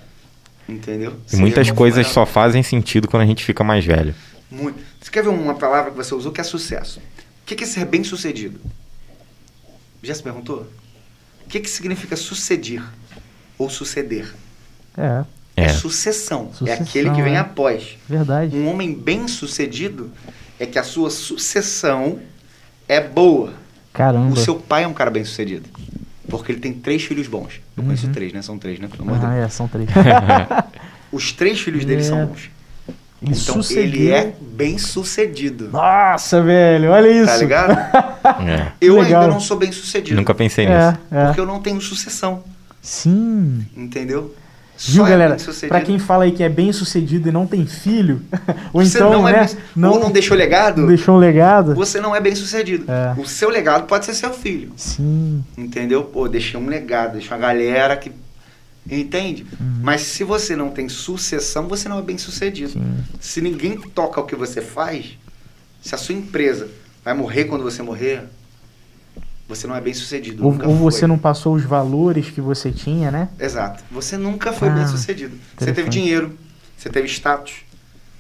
Entendeu? 0.68 1.20
E 1.28 1.32
Seja 1.32 1.41
muitas 1.41 1.72
coisas 1.72 2.07
só 2.07 2.26
fazem 2.26 2.64
sentido 2.64 3.07
quando 3.07 3.24
a 3.24 3.26
gente 3.26 3.44
fica 3.44 3.64
mais 3.64 3.86
velho. 3.86 4.14
Muito. 4.49 4.80
Você 5.02 5.12
quer 5.12 5.24
ver 5.24 5.30
uma 5.30 5.56
palavra 5.56 5.91
que 5.91 5.98
você 5.98 6.14
usou 6.14 6.32
que 6.32 6.41
é 6.41 6.44
sucesso? 6.44 6.99
O 6.99 7.45
que 7.45 7.64
é 7.64 7.68
ser 7.68 7.86
bem 7.86 8.03
sucedido? 8.03 8.60
Já 10.02 10.14
se 10.16 10.24
perguntou? 10.24 10.68
O 11.45 11.49
que, 11.49 11.60
que 11.60 11.70
significa 11.70 12.16
sucedir 12.16 12.84
ou 13.57 13.70
suceder? 13.70 14.34
É, 14.98 15.24
É. 15.56 15.69
sucessão. 15.69 16.49
É 16.52 16.56
Sucessão, 16.57 16.84
aquele 16.86 17.10
que 17.11 17.22
vem 17.22 17.36
é. 17.36 17.40
após. 17.40 17.98
verdade. 18.10 18.56
Um 18.57 18.68
homem 18.69 18.94
bem 18.94 19.27
sucedido 19.27 20.11
é 20.60 20.65
que 20.65 20.77
a 20.77 20.84
sua 20.84 21.10
sucessão 21.10 22.19
é 22.88 22.99
boa. 22.99 23.53
Caramba. 23.94 24.34
O 24.34 24.38
seu 24.38 24.56
pai 24.56 24.84
é 24.84 24.88
um 24.88 24.94
cara 24.94 25.10
bem 25.10 25.23
sucedido. 25.23 25.69
Porque 26.27 26.52
ele 26.52 26.60
tem 26.60 26.73
três 26.73 27.03
filhos 27.03 27.27
bons. 27.27 27.61
Eu 27.77 27.84
conheço 27.84 28.07
Uhum. 28.07 28.11
três, 28.14 28.34
né? 28.34 28.41
São 28.41 28.57
três, 28.57 28.80
né? 28.80 28.88
Pelo 28.88 29.03
amor 29.03 29.23
Ah, 29.23 29.30
Deus. 29.34 29.45
é, 29.45 29.49
são 29.49 29.68
três. 29.68 29.88
Os 31.11 31.32
três 31.32 31.60
filhos 31.61 31.86
dele 31.86 32.02
É. 32.02 32.03
são 32.03 32.26
bons. 32.26 32.49
Ele 33.22 33.32
então 33.34 33.56
sucedeu. 33.56 33.84
ele 33.84 34.11
é 34.11 34.34
bem 34.41 34.77
sucedido. 34.77 35.69
Nossa, 35.72 36.41
velho, 36.44 36.91
olha 36.91 37.07
isso. 37.10 37.27
Tá 37.32 37.38
ligado? 37.38 37.76
É. 38.45 38.72
Eu 38.82 38.99
Legal. 38.99 39.22
ainda 39.22 39.34
não 39.34 39.40
sou 39.40 39.56
bem 39.56 39.72
sucedido. 39.72 40.15
Nunca 40.18 40.34
pensei 40.34 40.65
nisso. 40.65 40.98
É, 41.11 41.22
é. 41.22 41.26
Porque 41.27 41.40
eu 41.40 41.45
não 41.45 41.61
tenho 41.61 41.80
sucessão. 41.80 42.44
Sim. 42.82 43.65
Entendeu? 43.77 44.36
Viu, 44.77 45.03
Só 45.03 45.07
é 45.07 45.10
galera? 45.10 45.38
Pra 45.68 45.81
quem 45.81 45.97
fala 45.97 46.26
aí 46.26 46.31
que 46.34 46.43
é 46.43 46.49
bem 46.49 46.73
sucedido 46.73 47.30
e 47.30 47.31
não 47.31 47.47
tem 47.47 47.65
filho, 47.65 48.22
ou 48.73 48.84
Você 48.84 48.97
então, 48.97 49.11
não 49.11 49.27
é 49.27 49.31
né, 49.31 49.49
bem- 49.76 49.85
ou 49.89 49.99
não 49.99 50.11
deixou 50.11 50.35
legado, 50.35 50.81
não 50.81 50.88
deixou 50.88 51.15
um 51.15 51.18
legado. 51.18 51.73
você 51.73 52.02
não 52.02 52.14
é 52.15 52.19
bem 52.19 52.35
sucedido. 52.35 52.85
É. 52.91 53.14
O 53.19 53.26
seu 53.26 53.49
legado 53.49 53.85
pode 53.88 54.06
ser 54.06 54.14
seu 54.14 54.34
filho. 54.34 54.72
Sim. 54.76 55.43
Entendeu? 55.57 56.03
Pô, 56.03 56.27
deixei 56.27 56.60
um 56.60 56.68
legado, 56.68 57.14
deixei 57.14 57.31
uma 57.31 57.38
galera 57.38 57.95
que. 57.95 58.11
Entende? 58.89 59.47
Uhum. 59.60 59.80
Mas 59.81 60.02
se 60.02 60.23
você 60.23 60.56
não 60.56 60.69
tem 60.69 60.88
sucessão, 60.89 61.68
você 61.68 61.89
não 61.89 61.97
é 61.97 62.02
bem 62.03 62.18
sucedido. 62.18 62.72
Sim. 62.73 62.97
Se 63.19 63.41
ninguém 63.41 63.77
toca 63.80 64.19
o 64.22 64.26
que 64.26 64.35
você 64.35 64.61
faz, 64.61 65.18
se 65.81 65.95
a 65.95 65.97
sua 65.97 66.14
empresa 66.14 66.68
vai 67.03 67.14
morrer 67.15 67.45
quando 67.45 67.64
você 67.64 67.81
morrer, 67.81 68.23
você 69.48 69.68
não 69.68 69.76
é 69.76 69.82
bem 69.82 69.94
sucedido. 69.94 70.44
Ou, 70.46 70.52
nunca 70.54 70.68
ou 70.68 70.76
você 70.76 71.06
não 71.06 71.18
passou 71.18 71.56
os 71.56 71.64
valores 71.64 72.30
que 72.30 72.42
você 72.42 72.72
tinha, 72.72 73.12
né? 73.12 73.30
Exato. 73.40 73.84
Você 73.92 74.18
nunca 74.18 74.52
foi 74.52 74.70
Ah, 74.70 74.72
bem 74.74 74.88
sucedido. 74.88 75.36
Você 75.58 75.72
teve 75.72 75.90
dinheiro, 75.90 76.38
você 76.78 76.90
teve 76.90 77.08
status, 77.08 77.54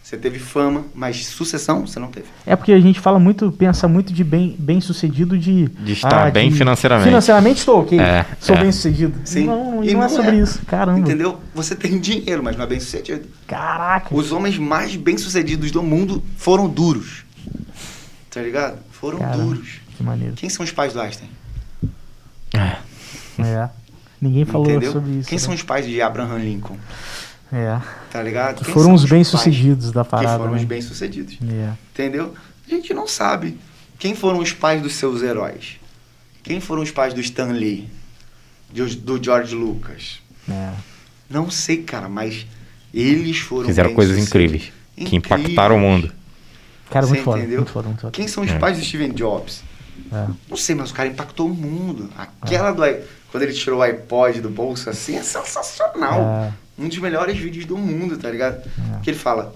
você 0.03 0.17
teve 0.17 0.37
fama, 0.37 0.85
mas 0.93 1.25
sucessão 1.25 1.87
você 1.87 1.99
não 1.99 2.09
teve. 2.09 2.27
É 2.45 2.55
porque 2.55 2.71
a 2.71 2.79
gente 2.79 2.99
fala 2.99 3.17
muito, 3.17 3.51
pensa 3.51 3.87
muito 3.87 4.13
de 4.13 4.23
bem, 4.23 4.55
bem 4.59 4.79
sucedido 4.79 5.35
de. 5.35 5.65
De 5.67 5.93
estar 5.93 6.31
bem 6.31 6.51
financeiramente. 6.51 7.07
Financeiramente 7.07 7.57
estou 7.59 7.79
ok. 7.81 7.99
É, 7.99 8.23
Sou 8.39 8.55
é. 8.55 8.61
bem 8.61 8.71
sucedido. 8.71 9.19
Sim. 9.25 9.47
Não, 9.47 9.83
E 9.83 9.93
não, 9.93 10.03
é 10.03 10.07
não 10.07 10.09
sobre 10.15 10.37
é. 10.37 10.41
isso. 10.41 10.61
Caramba. 10.67 10.99
Entendeu? 10.99 11.39
Você 11.55 11.75
tem 11.75 11.99
dinheiro, 11.99 12.43
mas 12.43 12.55
não 12.55 12.65
é 12.65 12.67
bem 12.67 12.79
sucedido. 12.79 13.25
Caraca. 13.47 14.13
Os 14.15 14.31
homens 14.31 14.59
mais 14.59 14.95
bem 14.95 15.17
sucedidos 15.17 15.71
do 15.71 15.81
mundo 15.81 16.23
foram 16.37 16.69
duros. 16.69 17.23
Tá 18.29 18.41
ligado? 18.41 18.77
Foram 18.91 19.17
Caramba. 19.17 19.43
duros. 19.43 19.84
Que 19.97 20.03
maneiro. 20.03 20.33
Quem 20.35 20.49
são 20.49 20.63
os 20.63 20.71
pais 20.71 20.93
do 20.93 21.01
Einstein? 21.01 21.29
É. 22.53 22.77
É. 23.41 23.69
Ninguém 24.21 24.45
falou 24.45 24.69
Entendeu? 24.69 24.91
sobre 24.91 25.11
isso. 25.19 25.29
Quem 25.29 25.37
né? 25.37 25.43
são 25.43 25.53
os 25.53 25.61
pais 25.63 25.85
de 25.85 26.01
Abraham 26.01 26.37
Lincoln? 26.37 26.77
É. 27.51 27.79
Tá 28.11 28.21
ligado? 28.23 28.57
Que 28.59 28.65
Quem 28.65 28.73
foram 28.73 28.93
os 28.93 29.05
bem-sucedidos 29.05 29.91
da 29.91 30.03
Que 30.03 30.09
parada. 30.11 30.37
foram 30.39 30.51
né? 30.53 30.57
os 30.59 30.63
bem-sucedidos. 30.63 31.37
É. 31.41 31.73
Entendeu? 31.93 32.33
A 32.67 32.69
gente 32.69 32.93
não 32.93 33.07
sabe. 33.07 33.57
Quem 33.99 34.15
foram 34.15 34.39
os 34.39 34.51
pais 34.51 34.81
dos 34.81 34.93
seus 34.95 35.21
heróis? 35.21 35.77
Quem 36.43 36.59
foram 36.59 36.81
os 36.81 36.91
pais 36.91 37.13
do 37.13 37.19
Stan 37.21 37.47
Lee? 37.51 37.89
De- 38.71 38.95
Do 38.97 39.23
George 39.23 39.53
Lucas? 39.55 40.19
É. 40.49 40.71
Não 41.29 41.49
sei, 41.49 41.77
cara, 41.83 42.09
mas 42.09 42.45
eles 42.93 43.37
foram 43.39 43.65
Fizeram 43.67 43.93
coisas 43.93 44.15
bem-sucedidos. 44.15 44.53
incríveis. 44.63 45.09
Que 45.09 45.15
impactaram 45.15 45.75
o 45.75 45.79
mundo. 45.79 46.11
Cara, 46.89 47.05
muito 47.07 47.23
foda, 47.23 47.43
muito 47.43 47.71
foda, 47.71 47.87
muito 47.87 48.01
foda. 48.01 48.11
Quem 48.11 48.27
são 48.27 48.43
os 48.43 48.51
É. 48.51 48.57
pais 48.59 48.77
do 48.77 48.83
Steven 48.83 49.11
Jobs? 49.11 49.63
É. 50.11 50.27
Não 50.49 50.57
sei, 50.57 50.75
mas 50.75 50.91
o 50.91 50.93
cara 50.93 51.09
impactou 51.09 51.47
o 51.47 51.53
mundo. 51.53 52.09
Aquela 52.41 52.71
do 52.71 52.81
quando 53.31 53.43
ele 53.43 53.53
tirou 53.53 53.79
o 53.79 53.81
iPod 53.81 54.39
do 54.39 54.49
bolso 54.49 54.89
assim 54.89 55.17
é 55.17 55.23
sensacional. 55.23 56.21
É. 56.47 56.81
Um 56.81 56.87
dos 56.87 56.97
melhores 56.99 57.37
vídeos 57.37 57.65
do 57.65 57.77
mundo, 57.77 58.17
tá 58.17 58.29
ligado? 58.29 58.57
É. 58.95 58.99
Que 59.01 59.09
ele 59.09 59.17
fala 59.17 59.53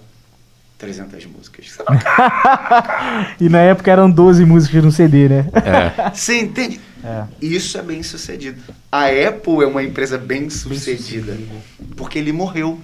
300 0.78 1.26
músicas. 1.26 1.70
Você 1.70 1.84
fala, 1.84 1.98
"Cara, 2.00 3.36
E 3.40 3.48
na 3.50 3.60
época 3.60 3.92
eram 3.92 4.10
12 4.10 4.46
músicas 4.46 4.84
no 4.84 4.92
CD, 4.92 5.30
né? 5.30 5.46
É. 5.54 6.10
Você 6.16 6.40
entende? 6.40 6.80
É. 7.04 7.24
Isso 7.42 7.78
é 7.78 7.82
bem 7.82 8.04
sucedido. 8.04 8.62
A 8.92 9.06
Apple 9.06 9.64
é 9.64 9.68
uma 9.68 9.84
empresa 9.84 10.18
bem 10.18 10.50
sucedida. 10.50 11.38
Porque 11.96 12.20
ele 12.20 12.32
morreu. 12.34 12.80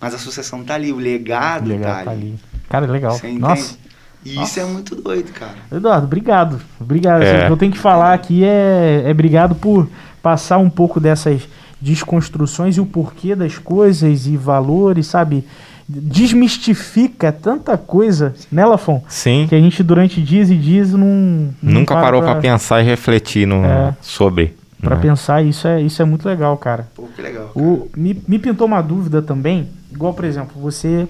Mas 0.00 0.12
a 0.12 0.18
sucessão 0.18 0.62
tá 0.62 0.74
ali, 0.74 0.92
o 0.92 0.96
legado 0.96 1.68
Legal, 1.68 1.94
tá 1.94 2.04
tá 2.04 2.10
ali. 2.10 2.20
ali. 2.20 2.38
Cara, 2.68 2.86
legal. 2.86 3.12
Você 3.12 3.28
entende? 4.24 4.36
Nossa. 4.36 4.48
E 4.48 4.50
isso 4.50 4.60
é 4.60 4.64
muito 4.72 4.96
doido, 4.96 5.32
cara. 5.32 5.54
Eduardo, 5.70 6.06
obrigado. 6.06 6.60
Obrigado. 6.80 7.22
É. 7.22 7.44
O 7.44 7.46
que 7.46 7.52
eu 7.52 7.56
tenho 7.56 7.72
que 7.72 7.78
falar 7.78 8.14
aqui 8.14 8.44
é, 8.44 9.02
é 9.06 9.10
obrigado 9.10 9.54
por 9.54 9.88
passar 10.22 10.58
um 10.58 10.70
pouco 10.70 10.98
dessas 10.98 11.42
desconstruções 11.80 12.76
e 12.76 12.80
o 12.80 12.86
porquê 12.86 13.34
das 13.34 13.58
coisas 13.58 14.26
e 14.26 14.36
valores, 14.36 15.06
sabe? 15.06 15.44
Desmistifica 15.86 17.30
tanta 17.30 17.76
coisa, 17.76 18.34
né, 18.50 18.64
Lafon? 18.64 19.04
Sim. 19.06 19.44
Que 19.48 19.54
a 19.54 19.60
gente 19.60 19.82
durante 19.82 20.22
dias 20.22 20.48
e 20.50 20.56
dias 20.56 20.92
não. 20.92 21.52
não 21.62 21.72
Nunca 21.80 21.94
para 21.94 22.02
parou 22.02 22.22
pra 22.22 22.36
pensar 22.36 22.80
e 22.80 22.84
refletir 22.84 23.46
no, 23.46 23.64
É. 23.64 23.94
sobre. 24.00 24.56
Pra 24.80 24.96
né? 24.96 25.02
pensar, 25.02 25.42
isso 25.42 25.66
é, 25.66 25.80
isso 25.82 26.00
é 26.00 26.04
muito 26.04 26.26
legal, 26.26 26.56
cara. 26.56 26.88
Pô, 26.94 27.04
que 27.14 27.20
legal. 27.20 27.50
cara. 27.54 27.66
O, 27.66 27.88
me, 27.96 28.22
me 28.26 28.38
pintou 28.38 28.66
uma 28.66 28.82
dúvida 28.82 29.20
também, 29.20 29.68
igual, 29.92 30.12
por 30.14 30.24
exemplo, 30.24 30.60
você 30.60 31.06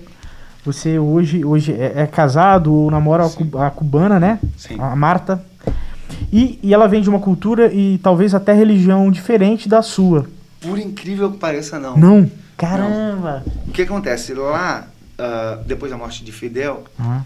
você 0.65 0.99
hoje, 0.99 1.45
hoje 1.45 1.73
é, 1.73 2.03
é 2.03 2.07
casado 2.07 2.73
ou 2.73 2.91
namora 2.91 3.25
a, 3.27 3.71
cubana, 3.71 4.19
né? 4.19 4.39
Sim. 4.57 4.77
A 4.81 4.97
Marta. 4.97 5.45
E, 6.33 6.59
e 6.63 6.73
ela 6.73 6.87
vem 6.89 7.03
de 7.03 7.09
uma 7.09 7.21
cultura 7.21 7.73
e 7.73 7.99
talvez 7.99 8.35
até 8.35 8.53
religião 8.53 9.11
diferente 9.11 9.69
da 9.69 9.83
sua. 9.83 10.27
Por 10.61 10.79
incrível 10.79 11.31
que 11.31 11.39
pareça, 11.39 11.79
não. 11.79 11.97
Não. 11.97 12.31
Caramba! 12.57 13.45
O 13.69 13.73
que 13.73 13.83
acontece? 13.83 14.33
Lá, 14.33 14.87
ah, 15.19 15.59
depois 15.67 15.91
da 15.91 15.99
morte 15.99 16.25
de 16.25 16.33
Fidel, 16.33 16.85
Ah, 16.99 17.23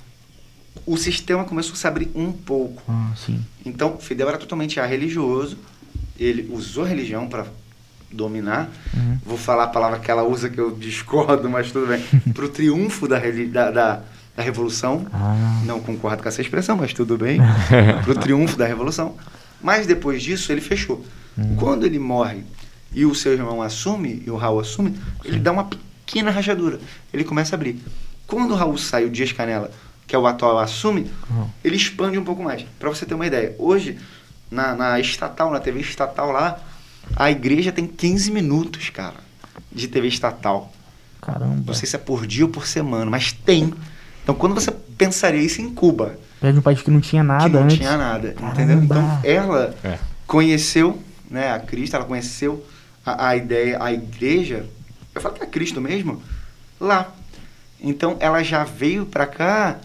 o 0.86 0.96
sistema 0.96 1.44
começou 1.44 1.74
a 1.74 1.76
se 1.76 1.86
abrir 1.86 2.10
um 2.14 2.32
pouco. 2.32 2.82
ah, 2.88 3.12
sim. 3.14 3.40
Então, 3.64 3.98
Fidel 3.98 4.28
era 4.28 4.38
totalmente 4.38 4.80
religioso. 4.80 5.58
Ele 6.18 6.50
usou 6.52 6.84
a 6.84 6.88
religião 6.88 7.28
para 7.28 7.46
dominar. 8.10 8.68
Uhum. 8.94 9.18
Vou 9.24 9.38
falar 9.38 9.64
a 9.64 9.68
palavra 9.68 9.98
que 9.98 10.10
ela 10.10 10.22
usa 10.22 10.48
que 10.48 10.58
eu 10.58 10.70
discordo, 10.70 11.48
mas 11.50 11.70
tudo 11.72 11.86
bem. 11.86 12.02
Para 12.32 12.44
o 12.44 12.48
triunfo 12.48 13.06
da, 13.08 13.18
da, 13.18 13.70
da, 13.70 14.00
da 14.36 14.42
revolução. 14.42 15.06
Ah, 15.12 15.62
Não 15.64 15.80
concordo 15.80 16.22
com 16.22 16.28
essa 16.28 16.40
expressão, 16.40 16.76
mas 16.76 16.92
tudo 16.92 17.16
bem. 17.18 17.40
Para 18.04 18.10
o 18.10 18.14
triunfo 18.14 18.56
da 18.56 18.66
revolução. 18.66 19.14
Mas 19.60 19.86
depois 19.86 20.22
disso, 20.22 20.50
ele 20.52 20.60
fechou. 20.60 21.04
Hum. 21.36 21.56
Quando 21.56 21.84
ele 21.84 21.98
morre 21.98 22.42
e 22.92 23.04
o 23.04 23.14
seu 23.14 23.32
irmão 23.32 23.60
assume, 23.60 24.22
e 24.26 24.30
o 24.30 24.36
Raul 24.36 24.60
assume, 24.60 24.98
ele 25.24 25.38
dá 25.38 25.52
uma 25.52 25.64
pequena 25.64 26.30
rachadura. 26.30 26.78
Ele 27.12 27.24
começa 27.24 27.54
a 27.54 27.56
abrir. 27.56 27.78
Quando 28.26 28.52
o 28.52 28.54
Raul 28.54 28.78
sai, 28.78 29.04
o 29.04 29.10
Dias 29.10 29.32
Canela, 29.32 29.70
que 30.06 30.14
é 30.16 30.18
o 30.18 30.26
atual, 30.26 30.58
assume, 30.58 31.10
Uhum. 31.30 31.48
ele 31.62 31.76
expande 31.76 32.16
um 32.18 32.24
pouco 32.24 32.42
mais. 32.42 32.64
Para 32.78 32.88
você 32.88 33.04
ter 33.04 33.14
uma 33.14 33.26
ideia, 33.26 33.54
hoje, 33.58 33.98
na, 34.50 34.74
na 34.74 34.98
estatal, 35.00 35.50
na 35.50 35.60
TV 35.60 35.80
estatal 35.80 36.30
lá, 36.32 36.58
a 37.16 37.30
igreja 37.30 37.72
tem 37.72 37.86
15 37.86 38.30
minutos, 38.30 38.90
cara, 38.90 39.16
de 39.72 39.88
TV 39.88 40.08
estatal. 40.08 40.72
caramba. 41.20 41.62
Não 41.66 41.74
sei 41.74 41.88
se 41.88 41.96
é 41.96 41.98
por 41.98 42.26
dia 42.26 42.44
ou 42.44 42.50
por 42.50 42.66
semana, 42.66 43.10
mas 43.10 43.32
tem. 43.32 43.72
Então, 44.22 44.34
quando 44.34 44.54
você 44.54 44.70
pensaria 44.70 45.40
isso 45.40 45.60
em 45.60 45.70
Cuba, 45.72 46.18
É 46.42 46.52
de 46.52 46.58
um 46.58 46.62
país 46.62 46.80
que 46.82 46.90
não 46.90 47.00
tinha 47.00 47.22
nada 47.24 47.44
que 47.44 47.50
não 47.56 47.62
antes. 47.64 47.76
tinha 47.78 47.96
nada, 47.96 48.32
Caramba. 48.32 48.52
entendeu? 48.52 48.82
Então, 48.84 49.20
ela 49.24 49.74
É. 49.82 49.98
conheceu, 50.26 51.02
né, 51.30 51.52
a 51.52 51.58
Cristo, 51.58 51.96
ela 51.96 52.04
conheceu 52.04 52.64
a, 53.04 53.28
a 53.28 53.36
ideia, 53.36 53.82
a 53.82 53.92
igreja, 53.92 54.66
eu 55.14 55.20
falo 55.20 55.34
que 55.34 55.42
é 55.42 55.46
Cristo 55.46 55.80
mesmo, 55.80 56.22
lá. 56.80 57.12
Então, 57.80 58.16
ela 58.20 58.42
já 58.42 58.64
veio 58.64 59.06
pra 59.06 59.26
cá 59.26 59.78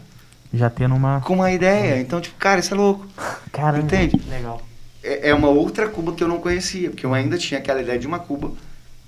Já 0.54 0.70
tendo 0.70 0.94
uma. 0.96 1.22
com 1.22 1.34
uma 1.36 1.52
ideia. 1.52 2.00
Então, 2.02 2.20
tipo, 2.22 2.36
cara, 2.38 2.60
isso 2.60 2.74
é 2.74 2.78
louco. 2.78 3.08
Caramba. 3.52 3.84
Entende? 3.86 4.22
Legal. 4.30 4.62
É, 5.04 5.30
é 5.30 5.36
uma 5.36 5.50
outra 5.50 5.88
Cuba 5.90 6.14
que 6.14 6.24
eu 6.24 6.28
não 6.28 6.40
conhecia, 6.40 6.90
porque 6.90 7.06
eu 7.06 7.14
ainda 7.14 7.38
tinha 7.38 7.60
aquela 7.60 7.82
ideia 7.82 8.00
de 8.00 8.08
uma 8.08 8.20
Cuba 8.20 8.52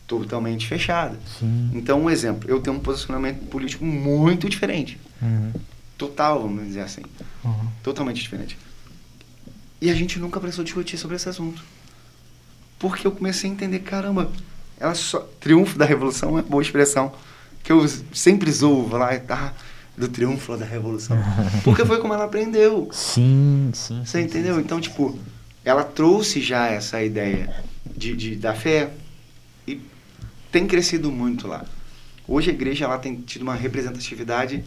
totalmente 0.07 0.67
fechada. 0.67 1.17
Sim. 1.39 1.71
Então, 1.73 2.01
um 2.01 2.09
exemplo, 2.09 2.49
eu 2.49 2.59
tenho 2.59 2.75
um 2.75 2.79
posicionamento 2.79 3.39
político 3.47 3.83
muito 3.85 4.47
diferente. 4.49 4.99
Uhum. 5.21 5.51
Total, 5.97 6.41
vamos 6.41 6.65
dizer 6.67 6.81
assim. 6.81 7.01
Uhum. 7.43 7.67
Totalmente 7.81 8.21
diferente. 8.21 8.57
E 9.81 9.89
a 9.89 9.93
gente 9.93 10.19
nunca 10.19 10.39
precisou 10.39 10.63
discutir 10.63 10.97
sobre 10.97 11.15
esse 11.15 11.27
assunto. 11.29 11.63
Porque 12.77 13.07
eu 13.07 13.11
comecei 13.11 13.49
a 13.49 13.53
entender, 13.53 13.79
caramba, 13.79 14.31
ela 14.79 14.93
só. 14.93 15.19
Triunfo 15.39 15.77
da 15.77 15.85
Revolução 15.85 16.29
é 16.29 16.31
uma 16.33 16.41
boa 16.41 16.61
expressão. 16.61 17.13
Que 17.63 17.71
eu 17.71 17.85
sempre 18.13 18.51
zoo 18.51 18.87
lá, 18.89 19.17
tá? 19.19 19.53
Do 19.97 20.07
triunfo 20.07 20.57
da 20.57 20.65
Revolução. 20.65 21.17
Porque 21.63 21.85
foi 21.85 21.99
como 21.99 22.13
ela 22.13 22.25
aprendeu. 22.25 22.89
Sim, 22.91 23.71
sim. 23.73 24.03
Você 24.05 24.19
sim, 24.19 24.25
entendeu? 24.25 24.55
sim, 24.55 24.61
Então, 24.61 24.79
tipo, 24.79 25.17
ela 25.65 25.83
trouxe 25.83 26.39
já 26.41 26.67
essa 26.67 27.03
ideia 27.03 27.53
de, 27.97 28.15
de- 28.15 28.35
da 28.35 28.53
fé 28.53 28.91
e 29.67 29.81
tem 30.51 30.65
crescido 30.67 31.11
muito 31.11 31.47
lá. 31.47 31.65
Hoje 32.27 32.51
a 32.51 32.53
igreja 32.53 32.85
ela 32.85 32.97
tem 32.97 33.15
tido 33.21 33.41
uma 33.41 33.55
representatividade, 33.55 34.63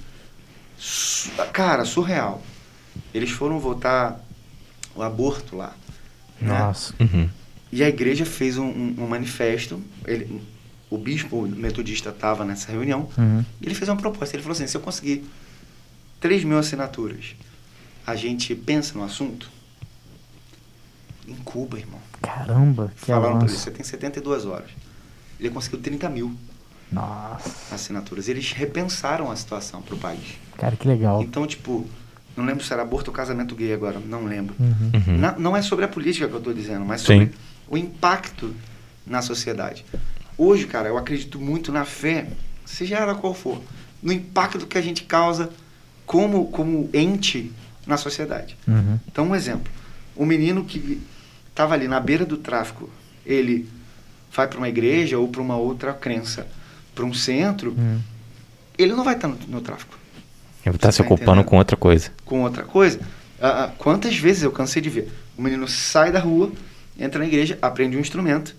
cara, 1.52 1.84
surreal. 1.84 2.42
Eles 3.12 3.30
foram 3.30 3.58
votar 3.58 4.20
o 4.94 5.02
aborto 5.02 5.56
lá. 5.56 5.74
né? 6.40 6.48
Nossa. 6.58 6.94
Uhum. 7.00 7.28
E 7.70 7.82
a 7.82 7.88
igreja 7.88 8.24
fez 8.24 8.56
um, 8.58 8.64
um- 8.66 8.94
um 8.98 9.06
manifesto. 9.06 9.80
Ele, 10.06 10.40
o 10.90 10.96
bispo 10.96 11.42
metodista 11.42 12.10
estava 12.10 12.44
nessa 12.44 12.70
reunião. 12.72 13.08
Uhum. 13.16 13.44
E 13.60 13.66
ele 13.66 13.74
fez 13.74 13.88
uma 13.88 13.96
proposta. 13.96 14.34
Ele 14.36 14.42
falou 14.42 14.54
assim: 14.54 14.66
se 14.66 14.76
eu 14.76 14.80
conseguir 14.80 15.24
3 16.20 16.44
mil 16.44 16.58
assinaturas, 16.58 17.34
a 18.06 18.14
gente 18.16 18.54
pensa 18.54 18.96
no 18.96 19.04
assunto? 19.04 19.50
Em 21.28 21.34
Cuba, 21.44 21.78
irmão. 21.78 22.00
Caramba, 22.22 22.90
que 22.98 23.06
Falaram 23.06 23.22
pra 23.22 23.30
ele: 23.32 23.44
avanço. 23.46 23.58
você 23.64 23.70
tem 23.70 23.84
72 23.84 24.46
horas. 24.46 24.70
Ele 25.38 25.50
conseguiu 25.50 25.80
30 25.80 26.08
mil 26.08 26.34
Nossa. 26.90 27.74
assinaturas. 27.74 28.28
Eles 28.28 28.52
repensaram 28.52 29.30
a 29.30 29.36
situação 29.36 29.82
para 29.82 29.94
o 29.94 29.98
país. 29.98 30.38
Cara, 30.56 30.74
que 30.74 30.88
legal. 30.88 31.22
Então, 31.22 31.46
tipo, 31.46 31.86
não 32.36 32.44
lembro 32.44 32.64
se 32.64 32.72
era 32.72 32.82
aborto 32.82 33.10
ou 33.10 33.14
casamento 33.16 33.54
gay 33.54 33.72
agora, 33.72 33.98
não 34.00 34.24
lembro. 34.24 34.54
Uhum. 34.58 34.90
Uhum. 35.06 35.18
Na- 35.18 35.38
não 35.38 35.56
é 35.56 35.62
sobre 35.62 35.84
a 35.84 35.88
política 35.88 36.26
que 36.26 36.32
eu 36.34 36.38
estou 36.38 36.54
dizendo, 36.54 36.84
mas 36.84 37.02
Sim. 37.02 37.06
sobre 37.06 37.30
o 37.68 37.76
impacto 37.76 38.54
na 39.06 39.22
sociedade. 39.22 39.84
Hoje, 40.36 40.66
cara, 40.66 40.88
eu 40.88 40.96
acredito 40.98 41.38
muito 41.38 41.70
na 41.70 41.84
fé, 41.84 42.28
seja 42.64 42.96
ela 42.96 43.14
qual 43.14 43.34
for, 43.34 43.60
no 44.02 44.12
impacto 44.12 44.66
que 44.66 44.78
a 44.78 44.82
gente 44.82 45.02
causa 45.04 45.50
como, 46.06 46.46
como 46.48 46.88
ente 46.94 47.52
na 47.86 47.96
sociedade. 47.96 48.56
Uhum. 48.66 48.98
Então, 49.06 49.28
um 49.28 49.34
exemplo: 49.34 49.70
um 50.16 50.24
menino 50.26 50.64
que 50.64 51.00
estava 51.58 51.74
ali 51.74 51.88
na 51.88 51.98
beira 51.98 52.24
do 52.24 52.36
tráfico, 52.36 52.88
ele 53.26 53.68
vai 54.32 54.46
para 54.46 54.58
uma 54.58 54.68
igreja 54.68 55.18
ou 55.18 55.26
para 55.26 55.42
uma 55.42 55.56
outra 55.56 55.92
crença, 55.92 56.46
para 56.94 57.04
um 57.04 57.12
centro, 57.12 57.72
Uhum. 57.76 57.98
ele 58.78 58.92
não 58.92 59.02
vai 59.02 59.14
estar 59.16 59.26
no, 59.26 59.36
no 59.48 59.60
tráfico 59.60 59.98
Ele 60.64 60.78
tá 60.78 60.92
Você 60.92 60.98
se 60.98 61.02
tá 61.02 61.04
ocupando 61.04 61.30
entendendo? 61.32 61.44
com 61.46 61.56
outra 61.58 61.76
coisa. 61.76 62.10
com 62.24 62.42
outra 62.42 62.62
coisa, 62.62 63.00
Ah, 63.40 63.64
ah, 63.64 63.70
quantas 63.76 64.16
vezes 64.16 64.42
eu 64.44 64.52
cansei 64.52 64.80
de 64.82 64.88
ver? 64.90 65.12
O 65.36 65.42
menino 65.42 65.66
sai 65.66 66.12
da 66.12 66.20
rua, 66.20 66.52
entra 66.98 67.18
na 67.20 67.26
igreja, 67.26 67.58
aprende 67.60 67.96
um 67.96 68.00
instrumento, 68.00 68.54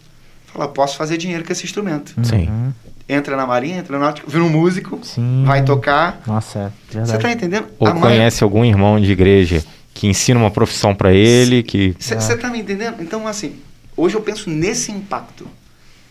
fala, 0.48 0.68
posso 0.68 0.98
fazer 0.98 1.16
dinheiro 1.18 1.44
com 1.46 1.52
esse 1.54 1.64
instrumento. 1.66 2.14
Sim. 2.24 2.48
Uhum. 2.50 2.74
Entra 3.08 3.36
na 3.38 3.46
marinha, 3.48 3.78
entra 3.80 3.98
na 3.98 4.06
náutica, 4.06 4.30
vira 4.30 4.44
um 4.44 4.50
músico, 4.50 5.00
Sim. 5.04 5.44
vai 5.46 5.64
tocar. 5.66 6.22
Nossa, 6.28 6.60
é 6.60 6.72
Você 6.92 6.98
verdade. 6.98 7.22
tá 7.24 7.32
entendendo? 7.32 7.68
Ou 7.80 7.88
A 7.88 7.92
conhece 7.94 8.44
algum 8.44 8.64
irmão 8.66 9.00
de 9.00 9.12
igreja 9.12 9.64
que 10.00 10.08
ensina 10.08 10.40
uma 10.40 10.50
profissão 10.50 10.96
pra 10.96 11.12
ele, 11.12 11.62
que 11.62 11.94
Você 12.00 12.38
tá 12.38 12.50
me 12.50 12.60
entendendo? 12.60 13.04
Então, 13.04 13.28
assim, 13.28 13.58
hoje 13.98 14.16
eu 14.16 14.22
penso 14.22 14.50
nesse 14.50 14.94
impacto. 14.94 15.46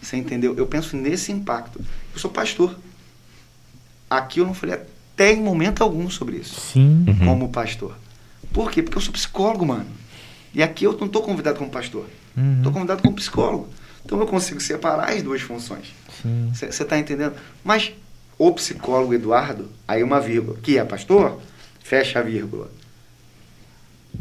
Você 0.02 0.14
entendeu? 0.14 0.54
Eu 0.58 0.66
penso 0.66 0.94
nesse 0.94 1.32
impacto. 1.32 1.80
Eu 2.12 2.20
sou 2.20 2.30
pastor. 2.30 2.78
Aqui 4.10 4.40
eu 4.40 4.44
não 4.44 4.52
falei 4.52 4.74
até 4.74 5.32
em 5.32 5.40
momento 5.40 5.82
algum 5.82 6.10
sobre 6.10 6.36
isso, 6.36 6.60
Sim. 6.60 7.06
Uhum. 7.08 7.18
como 7.24 7.48
pastor. 7.48 7.96
Por 8.52 8.70
quê? 8.70 8.82
Porque 8.82 8.98
eu 8.98 9.00
sou 9.00 9.10
psicólogo, 9.10 9.64
mano. 9.64 9.86
E 10.52 10.62
aqui 10.62 10.84
eu 10.84 10.92
não 10.98 11.06
estou 11.06 11.22
convidado 11.22 11.58
como 11.58 11.70
pastor. 11.70 12.04
Uhum. 12.36 12.58
Estou 12.58 12.70
convidado 12.70 13.02
como 13.02 13.16
psicólogo. 13.16 13.70
Então 14.04 14.20
eu 14.20 14.26
consigo 14.26 14.60
separar 14.60 15.14
as 15.14 15.22
duas 15.22 15.40
funções. 15.40 15.94
Sim. 16.20 16.50
Você 16.52 16.66
está 16.66 16.98
entendendo? 16.98 17.36
Mas 17.64 17.90
o 18.36 18.52
psicólogo 18.52 19.14
Eduardo, 19.14 19.70
aí 19.86 20.02
uma 20.02 20.20
vírgula, 20.20 20.58
que 20.62 20.76
é 20.76 20.84
pastor, 20.84 21.40
fecha 21.82 22.18
a 22.18 22.22
vírgula. 22.22 22.70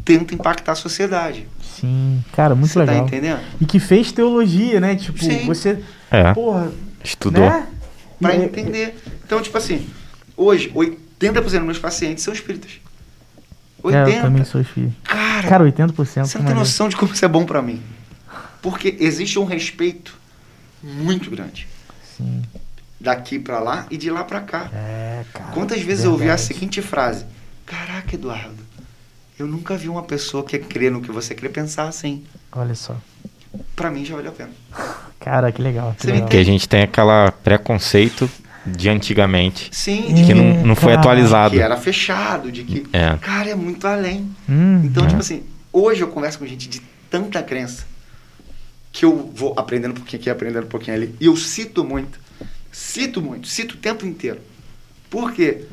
Tenta 0.04 0.34
impactar 0.34 0.72
a 0.72 0.74
sociedade. 0.74 1.46
Sim. 1.62 2.24
Cara, 2.32 2.54
muito 2.54 2.72
Você 2.72 2.78
tá 2.84 2.92
legal. 2.92 3.06
entendendo? 3.06 3.40
E 3.60 3.66
que 3.66 3.78
fez 3.78 4.10
teologia, 4.12 4.80
né? 4.80 4.96
Tipo, 4.96 5.18
Sim. 5.22 5.44
você. 5.46 5.82
é, 6.10 6.32
Porra, 6.34 6.70
estudou. 7.04 7.44
né? 7.48 7.66
Para 8.20 8.34
E- 8.36 8.44
entender. 8.44 8.98
Então, 9.24 9.40
tipo 9.42 9.56
assim, 9.56 9.86
hoje, 10.36 10.70
80% 10.74 11.58
dos 11.58 11.66
meus 11.66 11.78
pacientes 11.78 12.24
são 12.24 12.32
espíritas. 12.34 12.72
É, 12.72 13.86
eu 13.86 13.90
80%. 14.06 14.20
também 14.22 14.44
sou 14.44 14.64
filho. 14.64 14.94
Cara, 15.04 15.48
Cara, 15.48 15.64
80%. 15.64 15.94
você 15.94 16.20
não 16.20 16.26
tem 16.28 16.38
maneiro. 16.42 16.58
noção 16.60 16.88
de 16.88 16.96
como 16.96 17.12
isso 17.12 17.24
é 17.24 17.28
bom 17.28 17.44
pra 17.44 17.62
mim. 17.62 17.80
Porque 18.60 18.96
existe 18.98 19.38
um 19.38 19.44
respeito 19.44 20.16
muito 20.82 21.30
grande. 21.30 21.68
Sim. 22.16 22.42
Daqui 23.00 23.38
pra 23.38 23.60
lá 23.60 23.86
e 23.90 23.96
de 23.96 24.10
lá 24.10 24.24
pra 24.24 24.40
cá. 24.40 24.68
É, 24.72 25.24
cara. 25.32 25.52
Quantas 25.52 25.80
vezes 25.80 26.04
eu 26.04 26.10
ouvi 26.10 26.24
a 26.24 26.34
verdade. 26.34 26.42
seguinte 26.48 26.82
frase: 26.82 27.24
Caraca, 27.64 28.14
Eduardo, 28.16 28.56
eu 29.38 29.46
nunca 29.46 29.76
vi 29.76 29.88
uma 29.88 30.02
pessoa 30.02 30.44
que 30.44 30.58
crê 30.58 30.90
no 30.90 31.00
que 31.00 31.10
você 31.12 31.34
crê 31.34 31.48
pensar 31.48 31.88
assim. 31.88 32.24
Olha 32.52 32.74
só. 32.74 32.96
Pra 33.76 33.90
mim 33.90 34.04
já 34.04 34.14
valeu 34.16 34.30
a 34.30 34.34
pena. 34.34 34.50
Cara, 35.20 35.50
que 35.52 35.60
legal. 35.62 35.94
Que 35.98 36.06
legal. 36.06 36.22
Porque 36.22 36.36
a 36.36 36.44
gente 36.44 36.68
tem 36.68 36.82
aquela 36.82 37.30
preconceito 37.32 38.28
de 38.66 38.88
antigamente, 38.88 39.68
Sim, 39.72 40.12
de 40.12 40.24
que 40.26 40.34
não, 40.34 40.66
não 40.66 40.76
foi 40.76 40.92
atualizado. 40.92 41.54
que 41.54 41.60
era 41.60 41.76
fechado, 41.76 42.52
de 42.52 42.64
que, 42.64 42.86
É. 42.92 43.16
cara, 43.16 43.48
é 43.50 43.54
muito 43.54 43.86
além. 43.86 44.30
Hum, 44.48 44.82
Então, 44.84 45.04
É. 45.04 45.08
tipo 45.08 45.20
assim, 45.20 45.42
hoje 45.72 46.02
eu 46.02 46.08
converso 46.08 46.38
com 46.38 46.46
gente 46.46 46.68
de 46.68 46.80
tanta 47.10 47.42
crença 47.42 47.86
que 48.92 49.04
eu 49.04 49.30
vou 49.34 49.54
aprendendo 49.56 49.92
um 49.92 49.94
pouquinho 49.94 50.20
aqui, 50.20 50.28
aprendendo 50.30 50.64
um 50.66 50.68
pouquinho 50.68 50.96
ali. 50.96 51.14
E 51.20 51.26
eu 51.26 51.36
cito 51.36 51.82
muito, 51.84 52.20
cito 52.70 53.22
muito, 53.22 53.48
cito 53.48 53.74
o 53.74 53.78
tempo 53.78 54.04
inteiro. 54.06 54.40
Por 55.08 55.32
quê? 55.32 55.64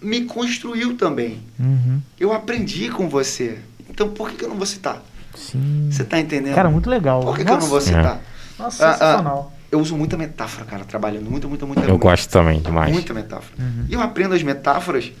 Me 0.00 0.24
construiu 0.24 0.96
também. 0.96 1.40
uhum. 1.58 2.00
Eu 2.18 2.32
aprendi 2.32 2.88
com 2.88 3.08
você. 3.08 3.58
Então, 3.90 4.08
por 4.10 4.30
que, 4.30 4.36
que 4.36 4.44
eu 4.44 4.48
não 4.48 4.56
vou 4.56 4.66
citar? 4.66 5.02
Sim. 5.34 5.88
Você 5.90 6.04
tá 6.04 6.18
entendendo? 6.18 6.54
Cara, 6.54 6.70
muito 6.70 6.88
legal. 6.88 7.20
Por 7.20 7.36
que, 7.36 7.44
que 7.44 7.50
eu 7.50 7.58
não 7.58 7.66
vou 7.66 7.80
citar? 7.80 8.20
Nossa, 8.58 8.86
Ah, 8.86 8.90
ah, 8.90 8.92
sensacional. 8.92 9.52
Eu 9.70 9.80
uso 9.80 9.96
muita 9.96 10.16
metáfora, 10.16 10.64
cara, 10.64 10.84
trabalhando. 10.84 11.30
Muita, 11.30 11.46
muita, 11.46 11.66
muita. 11.66 11.82
Eu 11.82 11.90
muita, 11.90 12.02
gosto 12.02 12.30
também 12.30 12.60
demais. 12.60 12.92
Muita 12.92 13.12
metáfora. 13.12 13.54
Uhum. 13.58 13.86
E 13.88 13.92
eu 13.94 14.00
aprendo 14.00 14.34
as 14.34 14.42
metáforas 14.42 15.12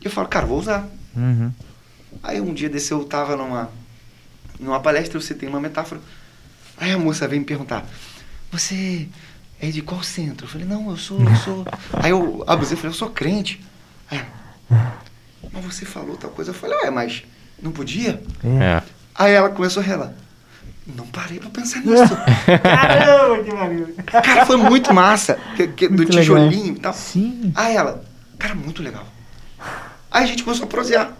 e 0.00 0.04
eu 0.04 0.10
falo, 0.10 0.28
cara, 0.28 0.44
vou 0.44 0.58
usar. 0.58 0.88
Uhum. 1.16 1.52
Aí 2.22 2.40
um 2.40 2.52
dia 2.52 2.68
desse 2.68 2.92
eu 2.92 3.04
tava 3.04 3.36
numa, 3.36 3.70
numa 4.58 4.80
palestra, 4.80 5.16
eu 5.16 5.20
citei 5.22 5.48
uma 5.48 5.60
metáfora. 5.60 6.00
Aí 6.76 6.90
a 6.90 6.98
moça 6.98 7.28
veio 7.28 7.40
me 7.40 7.46
perguntar, 7.46 7.86
você 8.50 9.08
é 9.60 9.68
de 9.68 9.82
qual 9.82 10.02
centro? 10.02 10.46
Eu 10.46 10.50
falei, 10.50 10.66
não, 10.66 10.90
eu 10.90 10.96
sou, 10.96 11.20
eu 11.20 11.36
sou. 11.36 11.64
Aí 11.94 12.10
eu 12.10 12.42
abusei, 12.46 12.74
eu 12.74 12.78
falei, 12.78 12.90
eu 12.92 12.98
sou 12.98 13.10
crente. 13.10 13.60
Aí, 14.12 14.20
ela, 14.70 14.92
mas 15.52 15.64
você 15.64 15.84
falou 15.84 16.16
tal 16.16 16.30
coisa. 16.30 16.50
Eu 16.50 16.54
falei, 16.54 16.76
ué, 16.84 16.90
mas 16.90 17.22
não 17.62 17.72
podia? 17.72 18.22
É. 18.44 18.64
É. 18.64 18.82
Aí 19.14 19.32
ela 19.32 19.50
começou 19.50 19.82
a 19.82 19.86
relar. 19.86 20.12
Não 20.96 21.06
parei 21.06 21.38
pra 21.38 21.50
pensar 21.50 21.80
nisso. 21.80 22.16
Caramba, 22.62 23.42
que 23.44 23.54
maneiro. 23.54 23.94
Cara, 24.06 24.46
foi 24.46 24.56
muito 24.56 24.92
massa. 24.92 25.38
que- 25.56 25.68
que- 25.68 25.88
do 25.88 25.94
Muito 25.96 26.08
legal. 26.08 26.20
tijolinho 26.22 26.74
e 26.74 26.78
tal. 26.80 26.92
Sim. 26.92 27.52
Aí 27.54 27.76
ela, 27.76 28.02
cara, 28.38 28.54
muito 28.54 28.82
legal. 28.82 29.04
Aí 30.10 30.24
a 30.24 30.26
gente 30.26 30.42
começou 30.42 30.64
a 30.64 30.68
prosear. 30.68 31.12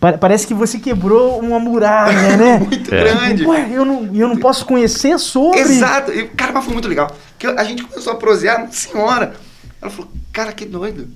Pa- 0.00 0.18
parece 0.18 0.46
que 0.46 0.52
você 0.54 0.78
quebrou 0.78 1.38
uma 1.38 1.60
muralha, 1.60 2.36
né? 2.36 2.58
Muito 2.66 2.92
É. 2.92 3.04
grande. 3.04 3.46
Ué, 3.46 3.68
eu 3.70 3.84
não, 3.84 4.10
eu 4.14 4.26
não 4.28 4.36
posso 4.36 4.66
conhecer 4.66 5.16
sobre. 5.18 5.60
Exato. 5.60 6.10
E, 6.12 6.26
cara, 6.28 6.52
mas 6.52 6.64
foi 6.64 6.72
muito 6.72 6.88
legal. 6.88 7.14
Que 7.38 7.46
a 7.46 7.62
gente 7.62 7.84
começou 7.84 8.12
a 8.12 8.16
prosear, 8.16 8.66
senhora. 8.72 9.34
Ela 9.80 9.90
falou, 9.90 10.10
cara, 10.32 10.52
que 10.52 10.64
doido. 10.66 11.08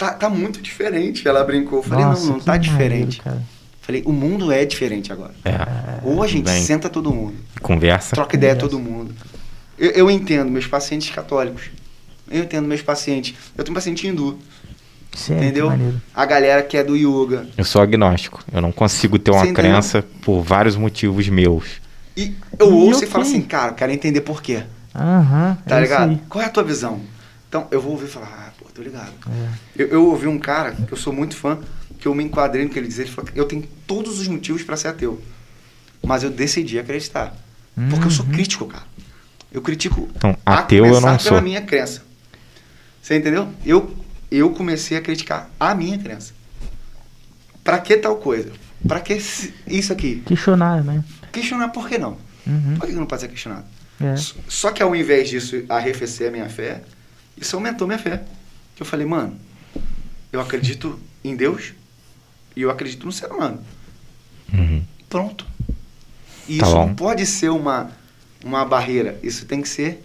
Tá, 0.00 0.14
tá 0.14 0.30
muito 0.30 0.62
diferente. 0.62 1.28
Ela 1.28 1.44
brincou. 1.44 1.80
Eu 1.80 1.82
falei, 1.82 2.04
Nossa, 2.06 2.24
não, 2.26 2.32
não 2.32 2.40
tá 2.40 2.52
maneiro, 2.52 2.72
diferente. 2.72 3.20
cara. 3.20 3.42
Falei, 3.82 4.02
o 4.06 4.12
mundo 4.12 4.50
é 4.50 4.64
diferente 4.64 5.12
agora. 5.12 5.32
É. 5.44 5.52
Ou 6.02 6.22
a 6.22 6.26
gente 6.26 6.46
Bem, 6.46 6.62
senta 6.62 6.88
todo 6.88 7.12
mundo, 7.12 7.34
Conversa. 7.60 8.14
troca 8.16 8.34
ideia 8.34 8.54
Conversa. 8.54 8.70
todo 8.76 8.82
mundo. 8.82 9.14
Eu, 9.78 9.90
eu 9.90 10.10
entendo 10.10 10.50
meus 10.50 10.66
pacientes 10.66 11.10
católicos. 11.10 11.64
Eu 12.30 12.44
entendo 12.44 12.66
meus 12.66 12.80
pacientes. 12.80 13.34
Eu 13.58 13.62
tenho 13.62 13.72
um 13.72 13.74
paciente 13.74 14.06
hindu, 14.06 14.38
Sério, 15.12 15.42
entendeu? 15.44 15.66
maneiro. 15.68 16.00
A 16.14 16.24
galera 16.24 16.62
que 16.62 16.76
é 16.78 16.84
do 16.84 16.96
yoga. 16.96 17.46
Eu 17.58 17.64
sou 17.64 17.82
agnóstico. 17.82 18.42
Eu 18.52 18.62
não 18.62 18.72
consigo 18.72 19.18
ter 19.18 19.32
uma 19.32 19.52
crença 19.52 20.02
por 20.22 20.40
vários 20.40 20.76
motivos 20.76 21.28
meus. 21.28 21.80
E 22.16 22.34
eu 22.58 22.68
E 22.70 22.72
ouço 22.72 23.04
e 23.04 23.06
falo 23.06 23.24
assim, 23.24 23.42
cara, 23.42 23.72
eu 23.72 23.74
quero 23.74 23.92
entender 23.92 24.22
por 24.22 24.40
quê. 24.42 24.62
Aham, 24.94 25.58
Tá 25.66 25.78
é 25.78 25.80
ligado? 25.82 26.18
Qual 26.28 26.42
é 26.42 26.46
a 26.46 26.50
tua 26.50 26.62
visão? 26.62 27.00
Então, 27.48 27.66
eu 27.70 27.80
vou 27.82 27.92
ouvir 27.92 28.06
e 28.06 28.08
falar, 28.08 28.46
ah, 28.48 28.49
tô 28.80 28.84
ligado. 28.84 29.12
É. 29.28 29.82
Eu, 29.82 29.88
eu 29.88 30.06
ouvi 30.06 30.26
um 30.26 30.38
cara, 30.38 30.72
que 30.72 30.92
eu 30.92 30.96
sou 30.96 31.12
muito 31.12 31.36
fã, 31.36 31.58
que 31.98 32.08
eu 32.08 32.14
me 32.14 32.24
enquadrei 32.24 32.64
no 32.64 32.70
que 32.70 32.78
ele 32.78 32.88
dizia. 32.88 33.04
Ele 33.04 33.12
falou 33.12 33.30
que 33.30 33.38
eu 33.38 33.44
tenho 33.44 33.62
todos 33.86 34.18
os 34.18 34.26
motivos 34.26 34.62
para 34.62 34.76
ser 34.76 34.88
ateu. 34.88 35.20
Mas 36.02 36.22
eu 36.22 36.30
decidi 36.30 36.78
acreditar. 36.78 37.34
Porque 37.90 38.06
eu 38.06 38.10
sou 38.10 38.24
Uhum. 38.26 38.32
crítico, 38.32 38.66
cara. 38.66 38.84
Eu 39.52 39.60
critico. 39.62 40.08
Então, 40.16 40.36
a 40.46 40.58
ateu 40.60 40.84
eu 40.86 40.92
começar 40.94 41.10
não 41.12 41.18
pela 41.18 41.36
sou. 41.36 41.42
minha 41.42 41.60
crença. 41.60 42.02
Você 43.02 43.16
entendeu? 43.16 43.48
Eu, 43.64 43.94
eu 44.30 44.50
comecei 44.50 44.96
a 44.96 45.00
criticar 45.00 45.50
a 45.58 45.74
minha 45.74 45.98
crença. 45.98 46.32
Pra 47.64 47.78
que 47.78 47.96
tal 47.96 48.16
coisa? 48.16 48.50
Pra 48.86 49.00
que 49.00 49.14
isso 49.14 49.92
aqui? 49.92 50.22
Questionar, 50.26 50.82
né? 50.84 51.04
Questionar 51.32 51.68
por 51.68 51.88
que 51.88 51.98
não? 51.98 52.16
Uhum. 52.46 52.76
Por 52.78 52.86
que 52.86 52.92
não 52.92 53.06
pode 53.06 53.22
ser 53.22 53.28
questionado? 53.28 53.64
É. 54.00 54.14
Só 54.48 54.70
que 54.72 54.82
ao 54.82 54.94
invés 54.96 55.28
disso 55.28 55.62
arrefecer 55.68 56.28
a 56.28 56.30
minha 56.30 56.48
fé, 56.48 56.82
isso 57.36 57.54
aumentou 57.56 57.86
minha 57.86 57.98
fé. 57.98 58.22
Que 58.80 58.82
eu 58.84 58.86
falei, 58.86 59.04
mano, 59.04 59.34
eu 60.32 60.40
acredito 60.40 60.98
em 61.22 61.36
Deus 61.36 61.74
e 62.56 62.62
eu 62.62 62.70
acredito 62.70 63.04
no 63.04 63.12
ser 63.12 63.26
humano. 63.30 63.58
Uhum. 64.50 64.82
Pronto. 65.06 65.44
E 66.48 66.56
Tá 66.56 66.64
isso 66.66 66.74
bom. 66.74 66.86
não 66.86 66.94
pode 66.94 67.26
ser 67.26 67.50
uma, 67.50 67.90
uma 68.42 68.64
barreira. 68.64 69.18
Isso 69.22 69.44
tem 69.44 69.60
que 69.60 69.68
ser 69.68 70.02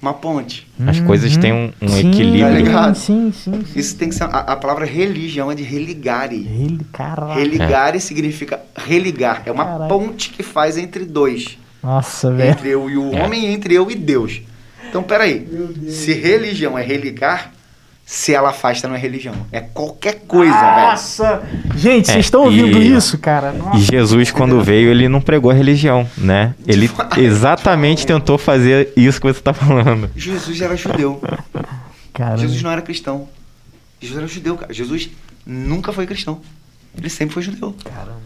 uma 0.00 0.14
ponte. 0.14 0.66
As 0.86 1.00
coisas 1.00 1.36
têm 1.36 1.52
um- 1.52 1.72
um 1.82 1.88
Sim, 1.88 2.08
equilíbrio. 2.08 2.40
Tá 2.46 2.50
ligado? 2.54 2.94
Sim, 2.96 3.30
sim, 3.30 3.62
sim. 3.62 3.78
Isso 3.78 3.94
tem 3.98 4.08
que 4.08 4.14
ser. 4.14 4.24
A, 4.24 4.28
a 4.28 4.56
palavra 4.56 4.86
religião 4.86 5.52
é 5.52 5.54
de 5.54 5.62
religare. 5.62 6.48
Caralho. 6.94 7.34
Religare 7.38 8.00
significa 8.00 8.58
religar. 8.74 9.42
É 9.44 9.52
uma 9.52 9.66
Caraca. 9.66 9.86
ponte 9.88 10.30
que 10.30 10.42
faz 10.42 10.78
entre 10.78 11.04
dois. 11.04 11.58
Nossa, 11.82 12.32
velho. 12.32 12.52
Entre 12.52 12.70
eu 12.70 12.88
e 12.88 12.96
o 12.96 13.14
É. 13.14 13.22
homem 13.22 13.44
e 13.44 13.46
entre 13.48 13.74
eu 13.74 13.90
e 13.90 13.94
Deus. 13.94 14.40
Então, 14.88 15.02
peraí. 15.02 15.46
Se 15.90 16.14
religião 16.14 16.78
é 16.78 16.82
religar, 16.82 17.52
se 18.06 18.34
ela 18.34 18.50
afasta 18.50 18.86
não 18.86 18.94
é 18.94 18.98
religião. 18.98 19.34
É 19.50 19.60
qualquer 19.60 20.20
coisa, 20.26 20.52
velho. 20.52 20.88
Nossa! 20.88 21.42
Gente, 21.74 22.10
É, 22.10 22.12
vocês 22.14 22.26
estão 22.26 22.42
ouvindo 22.42 22.78
e- 22.78 22.94
isso, 22.94 23.16
cara? 23.18 23.50
Nossa. 23.52 23.78
E 23.78 23.80
Jesus, 23.82 24.30
quando 24.30 24.60
veio, 24.62 24.90
ele 24.90 25.08
não 25.08 25.20
pregou 25.20 25.50
a 25.50 25.54
religião, 25.54 26.08
né? 26.18 26.54
Ele 26.66 26.90
exatamente 27.16 28.04
tentou 28.06 28.36
fazer 28.36 28.92
isso 28.96 29.20
que 29.20 29.26
você 29.26 29.40
tá 29.40 29.54
falando. 29.54 30.10
Jesus 30.14 30.60
era 30.60 30.76
judeu. 30.76 31.20
Cara, 32.12 32.36
Jesus 32.36 32.62
não 32.62 32.70
era 32.70 32.82
cristão. 32.82 33.28
Jesus 34.00 34.18
era 34.18 34.26
judeu, 34.28 34.56
cara. 34.56 34.72
Jesus 34.72 35.10
nunca 35.46 35.92
foi 35.92 36.06
cristão. 36.06 36.40
Ele 36.96 37.08
sempre 37.08 37.34
foi 37.34 37.42
judeu. 37.42 37.74
Caramba. 37.84 38.20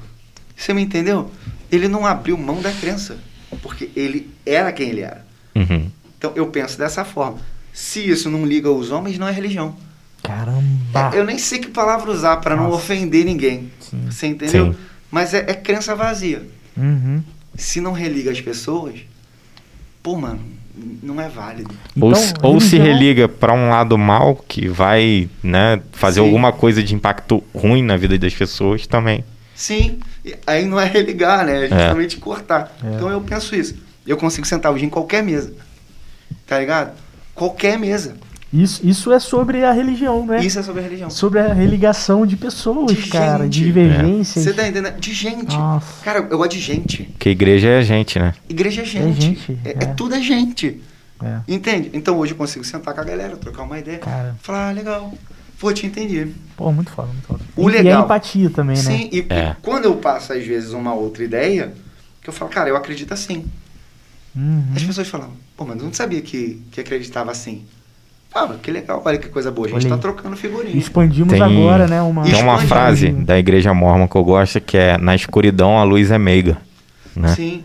Você 0.57 0.75
me 0.75 0.83
entendeu? 0.83 1.31
Ele 1.71 1.87
não 1.89 2.05
abriu 2.05 2.37
mão 2.37 2.61
da 2.61 2.73
crença. 2.73 3.17
Porque 3.63 3.91
ele 3.97 4.29
era 4.45 4.73
quem 4.73 4.91
ele 4.91 5.01
era. 5.03 5.25
Uhum. 5.55 5.89
Então 6.19 6.33
eu 6.35 6.49
penso 6.49 6.77
dessa 6.77 7.05
forma. 7.05 7.39
Se 7.81 8.01
isso 8.11 8.29
não 8.29 8.45
liga 8.45 8.69
aos 8.69 8.91
homens, 8.91 9.19
não 9.19 9.29
é 9.29 9.31
religião. 9.31 9.77
Caramba. 10.21 11.15
Eu 11.15 11.25
nem 11.25 11.39
sei 11.39 11.61
que 11.61 11.69
palavra 11.69 12.11
usar 12.11 12.39
para 12.39 12.57
não 12.57 12.73
ofender 12.73 13.25
ninguém. 13.25 13.71
Sim. 13.79 14.07
Você 14.11 14.27
entendeu? 14.27 14.73
Sim. 14.73 14.79
Mas 15.13 15.33
é, 15.33 15.39
é 15.49 15.55
crença 15.55 15.95
vazia. 15.95 16.43
Uhum. 16.77 17.23
Se 17.57 17.81
não 17.81 17.93
religa 17.93 18.33
as 18.33 18.41
pessoas, 18.41 18.95
pô, 20.03 20.17
mano, 20.17 20.41
não 21.01 21.21
é 21.21 21.29
válido. 21.29 21.73
ou, 22.01 22.11
Então, 22.11 22.21
se- 22.21 22.35
ou 22.43 22.61
se 22.61 22.77
religa 22.79 23.29
para 23.29 23.53
um 23.53 23.71
lado 23.71 23.97
mal 23.97 24.35
que 24.35 24.67
vai, 24.69 25.29
né, 25.41 25.81
fazer 25.93 26.19
Sim. 26.21 26.27
alguma 26.27 26.53
coisa 26.53 26.83
de 26.83 26.97
impacto 26.97 27.45
ruim 27.55 27.83
na 27.85 27.97
vida 27.97 28.19
das 28.19 28.35
pessoas 28.35 28.89
também. 28.89 29.25
Sim, 29.55 30.01
e 30.25 30.35
aí 30.49 30.67
não 30.67 30.81
é 30.81 30.85
religar, 30.85 31.47
né? 31.47 31.67
É 31.67 31.69
justamente 31.69 32.17
cortar. 32.17 32.77
É. 32.83 32.97
Então 32.97 33.09
eu 33.09 33.21
penso 33.21 33.55
isso. 33.55 33.77
Eu 34.05 34.17
consigo 34.17 34.47
sentar 34.49 34.73
hoje 34.73 34.85
em 34.85 34.89
qualquer 34.91 35.23
mesa. 35.23 35.53
Tá 36.45 36.59
ligado? 36.59 36.93
Qualquer 37.39 37.79
mesa. 37.79 38.17
Isso, 38.53 38.81
isso 38.87 39.13
é 39.13 39.21
sobre 39.21 39.63
a 39.63 39.73
religião, 39.73 40.25
né? 40.25 40.43
Isso 40.45 40.59
é 40.59 40.63
sobre 40.63 40.81
a 40.81 40.85
religião. 40.85 41.11
Sobre 41.11 41.39
a 41.39 41.53
religação 41.53 42.27
de 42.27 42.35
pessoas, 42.35 42.97
De 42.97 43.09
cara, 43.11 43.47
de 43.49 43.59
gente. 43.59 43.67
divergências. 43.67 44.45
Você 44.45 44.53
tá 44.55 44.67
entendendo? 44.67 44.99
De 44.99 45.13
gente. 45.13 45.55
Nossa. 45.55 46.03
Cara, 46.03 46.27
eu 46.31 46.39
gosto 46.39 46.53
de 46.53 46.61
gente. 46.61 47.03
Porque 47.05 47.29
igreja 47.29 47.69
é 47.69 47.79
a 47.79 47.83
gente, 47.83 48.19
né? 48.19 48.35
Igreja 48.49 48.83
é 48.83 48.85
gente. 48.87 49.21
gente, 49.21 49.59
É, 49.65 49.69
é. 49.71 49.73
é 49.83 49.87
tudo 49.95 50.15
é 50.15 50.21
gente. 50.23 50.81
É, 51.23 51.41
Entende? 51.47 51.91
Então 51.93 52.17
hoje 52.17 52.33
eu 52.33 52.37
consigo 52.39 52.65
sentar 52.65 52.95
com 52.95 53.01
a 53.01 53.05
galera, 53.05 53.37
trocar 53.37 53.65
uma 53.65 53.79
ideia. 53.79 53.99
cara. 53.99 54.35
Falar, 54.41 54.71
ah, 54.71 54.73
legal. 54.73 55.13
Pô, 55.61 55.71
te 55.73 55.85
entendi. 55.85 56.29
Pô, 56.57 56.73
muito 56.73 56.91
foda, 56.91 57.09
muito 57.13 57.27
foda. 57.27 57.41
O 57.57 57.69
E- 57.69 57.75
E 57.75 57.79
a 57.79 57.83
legal- 57.83 58.05
empatia 58.05 58.49
também, 58.49 58.77
né? 58.77 58.83
Sim, 58.83 59.11
e 59.13 59.27
É. 59.29 59.57
quando 59.61 59.85
eu 59.87 59.97
passo, 59.97 60.33
às 60.33 60.47
vezes, 60.47 60.73
uma 60.73 60.95
outra 60.95 61.23
ideia, 61.23 61.75
que 62.23 62.31
eu 62.31 62.33
falo, 62.33 62.51
cara, 62.51 62.69
eu 62.71 62.77
acredito 62.77 63.13
assim. 63.13 63.45
Uhum. 64.39 64.65
As 64.77 64.83
pessoas 64.85 65.09
falam, 65.09 65.33
pô, 65.57 65.65
mas 65.65 65.77
eu 65.79 65.85
não 65.85 65.93
sabia 65.93 66.21
que, 66.23 66.63
que 66.71 66.81
acreditava 66.81 67.31
assim. 67.33 67.65
Fala, 68.31 68.57
que 68.63 68.71
legal, 68.71 69.03
olha 69.05 69.19
que 69.19 69.29
coisa 69.31 69.51
boa. 69.51 69.67
A 69.67 69.71
gente 69.71 69.81
Olha 69.81 69.89
tá 69.89 69.95
aí. 69.97 70.01
trocando 70.01 70.37
figurinha. 70.37 70.77
Expandimos 70.77 71.33
Tem- 71.33 71.43
agora, 71.43 71.89
né? 71.89 72.01
Uma, 72.03 72.23
Tem 72.25 72.41
uma 72.41 72.59
frase 72.59 73.11
da 73.11 73.39
igreja 73.39 73.73
mormon 73.75 74.07
que 74.07 74.15
eu 74.17 74.23
gosto 74.23 74.61
que 74.61 74.77
é 74.77 74.97
na 74.99 75.15
escuridão 75.15 75.79
a 75.79 75.83
luz 75.83 76.11
é 76.11 76.19
meiga, 76.19 76.59
né? 77.17 77.35
Sim. 77.35 77.65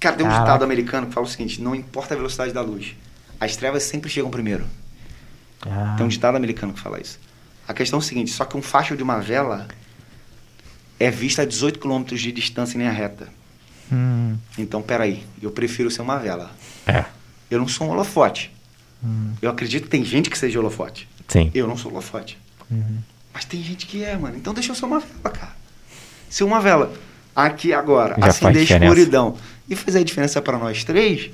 Cara, 0.00 0.16
tem 0.16 0.24
um 0.24 0.28
Caraca. 0.28 0.44
ditado 0.46 0.62
americano 0.64 1.08
que 1.08 1.12
fala 1.14 1.26
o 1.26 1.28
seguinte: 1.28 1.60
não 1.60 1.74
importa 1.74 2.14
a 2.14 2.16
velocidade 2.16 2.52
da 2.52 2.62
luz, 2.62 2.94
as 3.40 3.56
trevas 3.56 3.82
sempre 3.82 4.08
chegam 4.08 4.30
primeiro. 4.30 4.64
Ah, 5.66 5.94
Tem 5.96 6.06
um 6.06 6.08
ditado 6.08 6.36
americano 6.36 6.72
que 6.72 6.80
fala 6.80 7.00
isso. 7.00 7.18
A 7.66 7.74
questão 7.74 7.98
é 7.98 8.00
o 8.00 8.04
seguinte: 8.04 8.30
só 8.30 8.44
que 8.44 8.56
um 8.56 8.62
facho 8.62 8.96
de 8.96 9.02
uma 9.02 9.18
vela 9.18 9.66
é 11.00 11.10
visto 11.10 11.40
a 11.40 11.44
18 11.44 11.78
km 11.80 12.04
de 12.04 12.30
distância 12.32 12.76
em 12.76 12.80
linha 12.80 12.92
reta. 12.92 13.28
Hum, 13.92 14.36
Então, 14.58 14.80
peraí, 14.82 15.24
eu 15.42 15.50
prefiro 15.50 15.90
ser 15.90 16.02
uma 16.02 16.18
vela. 16.18 16.50
É, 16.86 17.04
Eu 17.50 17.58
não 17.58 17.68
sou 17.68 17.86
um 17.86 17.90
holofote. 17.90 18.50
hum, 19.02 19.32
Eu 19.42 19.50
acredito 19.50 19.84
que 19.84 19.88
tem 19.90 20.04
gente 20.04 20.28
que 20.30 20.38
seja 20.38 20.58
holofote. 20.58 21.08
sim. 21.28 21.50
Eu 21.54 21.66
não 21.66 21.76
sou 21.76 21.90
holofote. 21.92 22.38
uhum. 22.70 22.98
Mas 23.32 23.44
tem 23.44 23.60
gente 23.62 23.86
que 23.86 24.04
é, 24.04 24.16
mano. 24.16 24.36
Então 24.36 24.54
deixa 24.54 24.70
eu 24.70 24.76
ser 24.76 24.84
uma 24.84 25.00
vela, 25.00 25.30
cara. 25.30 25.52
Se 26.30 26.44
uma 26.44 26.60
vela 26.60 26.92
aqui 27.34 27.72
agora 27.72 28.14
Já 28.20 28.26
acender 28.28 28.48
a 28.48 28.52
faz 28.54 28.58
diferença. 28.60 28.84
escuridão 28.94 29.36
e 29.68 29.74
fizer 29.74 29.98
a 30.00 30.04
diferença 30.04 30.40
pra 30.40 30.56
nós 30.56 30.84
três, 30.84 31.30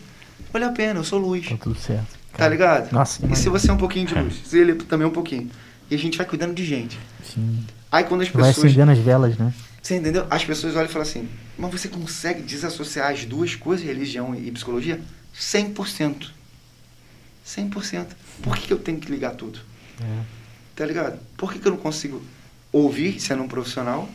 vale 0.53 0.65
a 0.65 0.71
pena, 0.73 1.01
eu 1.01 1.05
sou 1.05 1.19
luz. 1.19 1.47
Tá 1.49 1.57
tudo 1.59 1.79
certo. 1.79 2.07
Tá 2.33 2.39
cara. 2.39 2.51
ligado? 2.51 2.93
Nossa, 2.93 3.27
E 3.27 3.37
se 3.37 3.49
você 3.51 3.69
é 3.71 3.73
um 3.73 3.77
pouquinho 3.77 4.07
de 4.07 4.15
luz, 4.15 4.35
se 4.47 4.57
ele 4.59 4.75
também 4.77 5.05
é 5.05 5.09
um 5.09 5.13
pouquinho. 5.13 5.51
E 5.91 5.95
a 5.95 5.99
gente 5.99 6.17
vai 6.17 6.27
cuidando 6.27 6.55
de 6.55 6.65
gente. 6.65 6.99
Sim. 7.23 7.65
Aí 7.93 8.05
quando 8.05 8.23
as 8.23 8.29
Vai 8.29 8.45
pessoas. 8.45 8.67
acendendo 8.67 8.93
as 8.93 8.99
velas, 8.99 9.37
né? 9.37 9.53
Você 9.83 9.97
entendeu? 9.97 10.27
As 10.31 10.45
pessoas 10.45 10.75
olham 10.77 10.87
e 10.89 10.93
falam 10.93 11.09
assim: 11.09 11.29
mas 11.59 11.71
você 11.71 11.89
consegue 11.89 12.43
desassociar 12.43 13.11
as 13.11 13.25
duas 13.25 13.55
coisas, 13.55 13.85
religião 13.85 14.35
e 14.35 14.51
psicologia? 14.51 15.01
100%. 15.35 16.31
100%. 17.47 18.07
Por 18.43 18.57
que, 18.57 18.69
que 18.69 18.73
eu 18.73 18.79
tenho 18.79 18.99
que 18.99 19.11
ligar 19.11 19.35
tudo? 19.35 19.59
É. 20.01 20.23
Tá 20.77 20.87
ligado? 20.87 21.19
Por 21.37 21.53
que, 21.53 21.59
que 21.59 21.67
eu 21.67 21.73
não 21.73 21.79
consigo 21.79 22.23
ouvir 22.73 23.21
sendo 23.21 23.43
um 23.43 23.49
profissional? 23.49 24.09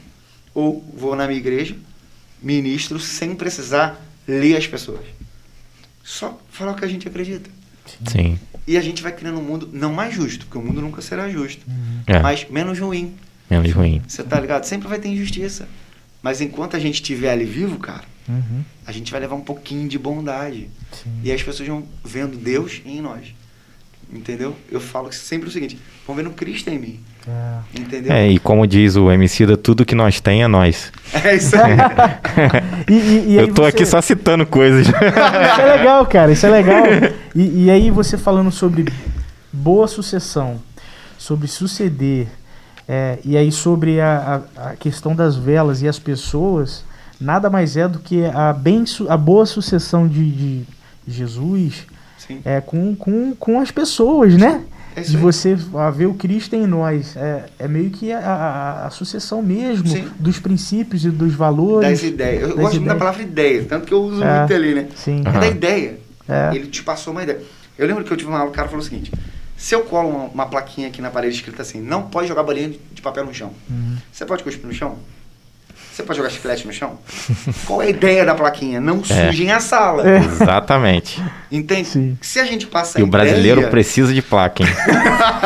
Ou 0.53 0.81
vou 0.95 1.15
na 1.15 1.27
minha 1.27 1.39
igreja, 1.39 1.75
ministro, 2.41 2.99
sem 2.99 3.35
precisar 3.35 4.01
ler 4.27 4.55
as 4.55 4.65
pessoas? 4.65 5.05
Só 6.03 6.39
falar 6.49 6.71
o 6.71 6.75
que 6.75 6.85
a 6.85 6.87
gente 6.87 7.07
acredita. 7.07 7.49
Sim. 8.07 8.39
E 8.67 8.77
a 8.77 8.81
gente 8.81 9.03
vai 9.03 9.11
criando 9.11 9.39
um 9.39 9.43
mundo 9.43 9.69
não 9.71 9.93
mais 9.93 10.13
justo, 10.15 10.45
porque 10.45 10.57
o 10.57 10.61
mundo 10.61 10.81
nunca 10.81 11.01
será 11.01 11.29
justo, 11.29 11.63
É, 12.07 12.19
mas 12.19 12.49
menos 12.49 12.79
ruim. 12.79 13.15
Menos 13.49 13.71
ruim. 13.71 14.01
Você 14.07 14.23
tá 14.23 14.39
ligado? 14.39 14.63
Sempre 14.65 14.87
vai 14.87 14.99
ter 14.99 15.09
injustiça. 15.09 15.67
Mas 16.21 16.41
enquanto 16.41 16.75
a 16.75 16.79
gente 16.79 16.95
estiver 16.95 17.31
ali 17.31 17.45
vivo, 17.45 17.77
cara, 17.77 18.03
Uhum. 18.27 18.63
a 18.87 18.91
gente 18.91 19.11
vai 19.11 19.21
levar 19.21 19.35
um 19.35 19.41
pouquinho 19.41 19.87
de 19.87 19.99
bondade. 19.99 20.67
Sim. 20.91 21.11
E 21.23 21.31
as 21.31 21.43
pessoas 21.43 21.67
vão 21.69 21.83
vendo 22.03 22.35
Deus 22.37 22.81
em 22.85 22.99
nós. 23.01 23.33
Entendeu? 24.11 24.55
Eu 24.71 24.79
falo 24.79 25.11
sempre 25.11 25.47
o 25.49 25.51
seguinte: 25.51 25.77
vão 26.05 26.15
vendo 26.15 26.29
Cristo 26.31 26.69
em 26.69 26.77
mim. 26.79 26.99
É. 27.27 27.79
Entendeu? 27.79 28.13
É, 28.13 28.29
e 28.29 28.37
como 28.37 28.65
diz 28.67 28.95
o 28.95 29.11
Emicida, 29.11 29.57
tudo 29.57 29.83
que 29.83 29.95
nós 29.95 30.19
tem 30.19 30.43
é 30.43 30.47
nós. 30.47 30.91
É 31.23 31.35
isso 31.35 31.55
aí. 31.55 31.73
E, 32.87 32.93
e- 32.93 33.33
e 33.33 33.39
aí 33.39 33.47
eu 33.47 33.53
tô 33.53 33.63
você- 33.63 33.69
aqui 33.69 33.85
só 33.85 33.99
citando 34.01 34.45
coisas. 34.45 34.87
Isso 34.87 34.95
é 35.61 35.77
legal, 35.77 36.05
cara, 36.05 36.31
isso 36.31 36.45
é 36.45 36.49
legal. 36.49 36.83
E, 37.35 37.65
e 37.65 37.71
aí 37.71 37.89
você 37.89 38.15
falando 38.15 38.51
sobre 38.51 38.85
boa 39.51 39.87
sucessão, 39.87 40.61
sobre 41.17 41.47
suceder, 41.47 42.27
é, 42.87 43.19
e 43.25 43.35
aí 43.37 43.51
sobre 43.51 43.99
a, 43.99 44.41
a, 44.57 44.69
a 44.71 44.75
questão 44.75 45.15
das 45.15 45.35
velas 45.35 45.81
e 45.81 45.87
as 45.87 45.97
pessoas, 45.99 46.83
nada 47.19 47.49
mais 47.49 47.75
é 47.77 47.87
do 47.87 47.99
que 47.99 48.23
a, 48.25 48.53
bem, 48.53 48.83
a 49.09 49.17
boa 49.17 49.45
sucessão 49.45 50.07
de, 50.07 50.31
de 50.31 50.65
Jesus 51.07 51.85
Sim. 52.17 52.41
é, 52.43 52.61
com, 52.61 52.95
com, 52.95 53.35
com 53.35 53.59
as 53.59 53.71
pessoas, 53.71 54.35
né? 54.35 54.63
É 54.97 55.01
De 55.01 55.17
você 55.17 55.57
ver 55.93 56.05
o 56.05 56.13
Cristo 56.13 56.55
em 56.55 56.65
nós. 56.65 57.17
É, 57.17 57.43
é 57.59 57.67
meio 57.67 57.89
que 57.89 58.13
a, 58.13 58.19
a, 58.19 58.87
a 58.87 58.89
sucessão 58.89 59.41
mesmo 59.41 59.87
Sim. 59.89 60.07
dos 60.17 60.39
princípios 60.39 61.03
e 61.03 61.09
dos 61.09 61.33
valores. 61.33 61.89
Das 61.99 62.01
ideias. 62.03 62.41
Eu 62.43 62.47
das 62.49 62.55
gosto 62.57 62.73
muito 62.75 62.79
da 62.79 62.79
ideias. 62.93 62.99
palavra 62.99 63.21
ideia, 63.23 63.65
tanto 63.65 63.85
que 63.87 63.93
eu 63.93 64.01
uso 64.01 64.23
É. 64.23 64.39
muito 64.39 64.53
ali, 64.53 64.73
né? 64.73 64.87
Sim. 64.95 65.21
É 65.25 65.31
da 65.39 65.47
ideia. 65.47 65.99
É. 66.29 66.55
Ele 66.55 66.67
te 66.67 66.81
passou 66.81 67.11
uma 67.11 67.23
ideia. 67.23 67.41
Eu 67.77 67.85
lembro 67.87 68.05
que 68.05 68.11
eu 68.13 68.15
tive 68.15 68.29
uma 68.29 68.39
aula, 68.39 68.49
o 68.51 68.53
cara 68.53 68.69
falou 68.69 68.81
o 68.81 68.85
seguinte: 68.87 69.11
se 69.57 69.73
eu 69.73 69.83
colo 69.83 70.09
uma, 70.09 70.25
uma 70.25 70.45
plaquinha 70.45 70.87
aqui 70.87 71.01
na 71.01 71.09
parede 71.09 71.35
escrita 71.35 71.61
assim, 71.61 71.81
não 71.81 72.03
pode 72.03 72.27
jogar 72.27 72.43
bolinha 72.43 72.73
de 72.91 73.01
papel 73.01 73.25
no 73.25 73.33
chão. 73.33 73.53
Uhum. 73.69 73.97
Você 74.11 74.25
pode 74.25 74.43
cuspir 74.43 74.65
no 74.65 74.73
chão? 74.73 74.97
Você 75.95 76.03
pode 76.03 76.17
jogar 76.17 76.29
chiclete 76.29 76.67
no 76.67 76.73
chão? 76.73 76.99
Qual 77.65 77.81
é 77.81 77.85
a 77.85 77.89
ideia 77.89 78.25
da 78.25 78.35
plaquinha? 78.35 78.81
Não 78.81 79.01
sujem 79.01 79.49
a 79.53 79.61
sala. 79.61 80.05
É. 80.05 80.17
Exatamente. 80.27 81.23
Entende? 81.49 81.87
Sim. 81.87 82.17
Se 82.21 82.37
a 82.37 82.43
gente 82.43 82.67
passa 82.67 82.99
E 82.99 83.03
o 83.03 83.07
brasileiro 83.07 83.69
precisa 83.69 84.13
de 84.13 84.21
placa, 84.21 84.61
hein? 84.61 84.69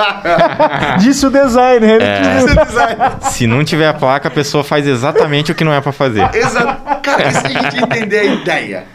Disse 1.01 1.23
o 1.27 1.29
designer. 1.29 2.01
É. 2.01 2.37
Esse 2.37 2.65
design. 2.65 3.01
Se 3.29 3.45
não 3.45 3.63
tiver 3.63 3.93
placa, 3.99 4.27
a 4.27 4.31
pessoa 4.31 4.63
faz 4.63 4.87
exatamente 4.87 5.51
o 5.51 5.55
que 5.55 5.63
não 5.63 5.71
é 5.71 5.79
pra 5.81 5.91
fazer. 5.91 6.27
Exato. 6.33 6.99
Cara, 7.03 7.29
e 7.29 7.31
se 7.31 7.45
a 7.45 7.49
gente 7.49 7.83
entender 7.83 8.17
a 8.17 8.25
ideia? 8.25 8.87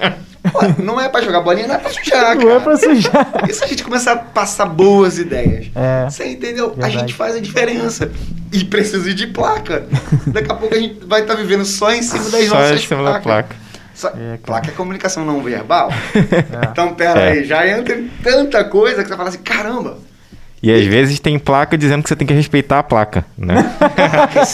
Pô, 0.52 0.82
não 0.82 1.00
é 1.00 1.08
pra 1.08 1.22
jogar 1.22 1.40
bolinha, 1.40 1.66
não 1.66 1.74
é 1.74 1.78
pra 1.78 1.90
sujar, 1.90 2.34
Não 2.36 2.42
é 2.42 2.46
cara. 2.46 2.60
pra 2.60 2.76
sujar. 2.76 3.32
E 3.48 3.52
se 3.52 3.64
a 3.64 3.66
gente 3.66 3.82
começar 3.82 4.12
a 4.12 4.16
passar 4.16 4.66
boas 4.66 5.18
ideias? 5.18 5.66
É. 5.74 6.04
Você 6.10 6.26
entendeu? 6.26 6.68
Verdade. 6.70 6.96
A 6.96 7.00
gente 7.00 7.14
faz 7.14 7.34
a 7.34 7.40
diferença. 7.40 8.10
E 8.52 8.64
precisa 8.64 9.12
de 9.14 9.26
placa. 9.26 9.86
Daqui 10.26 10.50
a 10.52 10.54
pouco 10.54 10.74
a 10.74 10.78
gente 10.78 11.04
vai 11.06 11.22
estar 11.22 11.34
vivendo 11.34 11.64
só 11.64 11.92
em 11.92 12.02
cima 12.02 12.28
das 12.30 12.44
Só 12.46 12.54
nossas 12.56 12.80
em 12.82 12.86
cima 12.86 13.02
da 13.02 13.20
placas. 13.20 13.22
placa. 13.24 13.56
Só- 13.94 14.08
É, 14.10 14.36
placa 14.44 14.68
é 14.68 14.72
comunicação 14.72 15.24
não 15.24 15.40
verbal. 15.42 15.88
É. 16.14 16.68
Então, 16.70 16.94
pera 16.94 17.20
É. 17.20 17.32
aí, 17.32 17.44
já 17.44 17.66
entra 17.66 17.94
em 17.96 18.08
tanta 18.22 18.62
coisa 18.64 19.02
que 19.02 19.08
você 19.08 19.16
fala 19.16 19.28
assim, 19.28 19.38
caramba. 19.38 19.98
E 20.65 20.73
às 20.73 20.86
vezes 20.86 21.20
tem 21.20 21.39
placa 21.39 21.77
dizendo 21.77 22.03
que 22.03 22.09
você 22.09 22.16
tem 22.16 22.27
que 22.27 22.32
respeitar 22.32 22.78
a 22.78 22.82
placa, 22.82 23.27
né? 23.36 23.70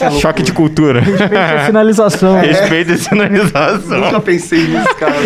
É. 0.00 0.10
Choque 0.10 0.42
de 0.42 0.52
cultura. 0.52 1.00
Respeito 1.00 1.36
à 1.36 1.66
sinalização. 1.66 2.38
Respeito 2.40 2.92
e 2.92 2.98
sinalização. 2.98 4.00
Nunca 4.00 4.20
pensei 4.20 4.66
nisso, 4.66 4.94
cara. 4.96 5.14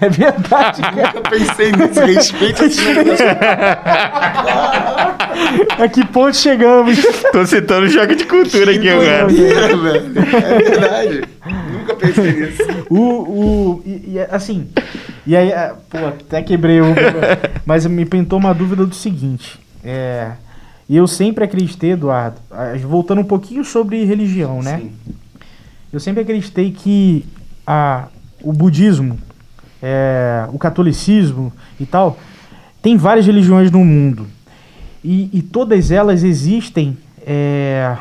É 0.00 0.08
verdade, 0.08 0.82
cara. 0.82 1.12
Nunca 1.14 1.30
pensei 1.30 1.72
nisso. 1.72 2.00
Respeito 2.00 2.64
a 2.64 2.70
sinalização. 2.70 3.26
A 5.78 5.88
que 5.88 6.04
ponto 6.06 6.36
chegamos? 6.36 6.98
Tô 7.32 7.46
citando 7.46 7.88
choque 7.88 8.16
de 8.16 8.26
cultura 8.26 8.72
aqui 8.72 8.90
agora. 8.90 9.26
Doideira, 9.26 9.76
velho. 9.76 10.12
É 10.16 10.58
verdade. 10.58 11.22
Nunca 11.72 11.94
pensei 11.94 12.32
nisso. 12.32 12.62
O, 12.90 12.98
o, 12.98 13.82
e, 13.86 14.14
e, 14.14 14.18
assim, 14.30 14.68
e 15.26 15.36
aí, 15.36 15.52
ah, 15.52 15.74
pô, 15.88 15.98
até 15.98 16.42
quebrei 16.42 16.80
o. 16.80 16.86
Mas 17.64 17.86
me 17.86 18.04
pintou 18.04 18.38
uma 18.38 18.52
dúvida 18.52 18.84
do 18.84 18.94
seguinte. 18.94 19.58
É, 19.82 20.32
e 20.88 20.96
eu 20.96 21.06
sempre 21.06 21.44
acreditei, 21.44 21.92
Eduardo, 21.92 22.40
ah, 22.50 22.74
voltando 22.82 23.20
um 23.20 23.24
pouquinho 23.24 23.64
sobre 23.64 24.04
religião, 24.04 24.62
né? 24.62 24.78
Sim. 24.78 24.92
Eu 25.92 26.00
sempre 26.00 26.22
acreditei 26.22 26.72
que 26.72 27.24
a, 27.66 28.08
o 28.42 28.52
budismo, 28.52 29.18
é, 29.82 30.46
o 30.52 30.58
catolicismo 30.58 31.52
e 31.78 31.86
tal, 31.86 32.18
tem 32.82 32.96
várias 32.96 33.26
religiões 33.26 33.70
no 33.70 33.84
mundo. 33.84 34.26
E, 35.02 35.30
e 35.32 35.40
todas 35.40 35.90
elas 35.90 36.24
existem 36.24 36.98
é, 37.26 37.96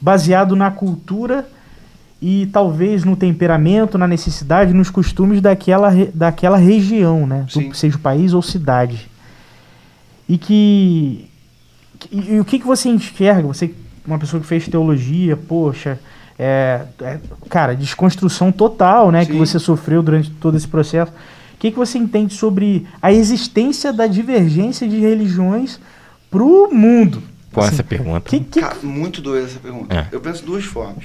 baseado 0.00 0.54
na 0.54 0.70
cultura 0.70 1.46
e 2.20 2.46
talvez 2.52 3.04
no 3.04 3.14
temperamento, 3.16 3.96
na 3.96 4.08
necessidade, 4.08 4.72
nos 4.74 4.90
costumes 4.90 5.40
daquela, 5.40 5.88
re- 5.88 6.10
daquela 6.12 6.56
região, 6.56 7.26
né? 7.26 7.42
Do- 7.46 7.52
Sim. 7.52 7.72
seja 7.72 7.96
o 7.96 8.00
país 8.00 8.32
ou 8.34 8.42
cidade. 8.42 9.08
E 10.28 10.36
que. 10.36 11.28
E, 12.10 12.34
e 12.34 12.40
o 12.40 12.44
que, 12.44 12.58
que 12.58 12.66
você 12.66 12.88
enxerga? 12.88 13.46
Você, 13.48 13.72
uma 14.06 14.18
pessoa 14.18 14.40
que 14.40 14.46
fez 14.46 14.66
teologia, 14.68 15.36
poxa, 15.36 15.98
é, 16.38 16.82
é, 17.00 17.18
cara, 17.48 17.74
desconstrução 17.74 18.50
total, 18.52 19.10
né? 19.10 19.24
Que 19.24 19.32
Sim. 19.32 19.38
você 19.38 19.58
sofreu 19.58 20.02
durante 20.02 20.30
todo 20.30 20.56
esse 20.56 20.68
processo. 20.68 21.12
que, 21.58 21.70
que 21.70 21.76
você 21.76 21.98
entende 21.98 22.34
sobre 22.34 22.86
a 23.02 23.12
existência 23.12 23.92
da 23.92 24.06
divergência 24.06 24.88
de 24.88 24.98
religiões 24.98 25.80
pro 26.30 26.68
mundo? 26.72 27.22
Pô, 27.50 27.60
Assim, 27.60 27.74
essa 27.74 27.82
pergunta. 27.82 28.20
Que, 28.28 28.40
que, 28.40 28.60
Cara, 28.60 28.76
muito 28.82 29.20
doida 29.22 29.46
essa 29.46 29.58
pergunta. 29.58 29.96
É. 29.96 30.06
Eu 30.12 30.20
penso 30.20 30.40
de 30.40 30.46
duas 30.46 30.64
formas. 30.64 31.04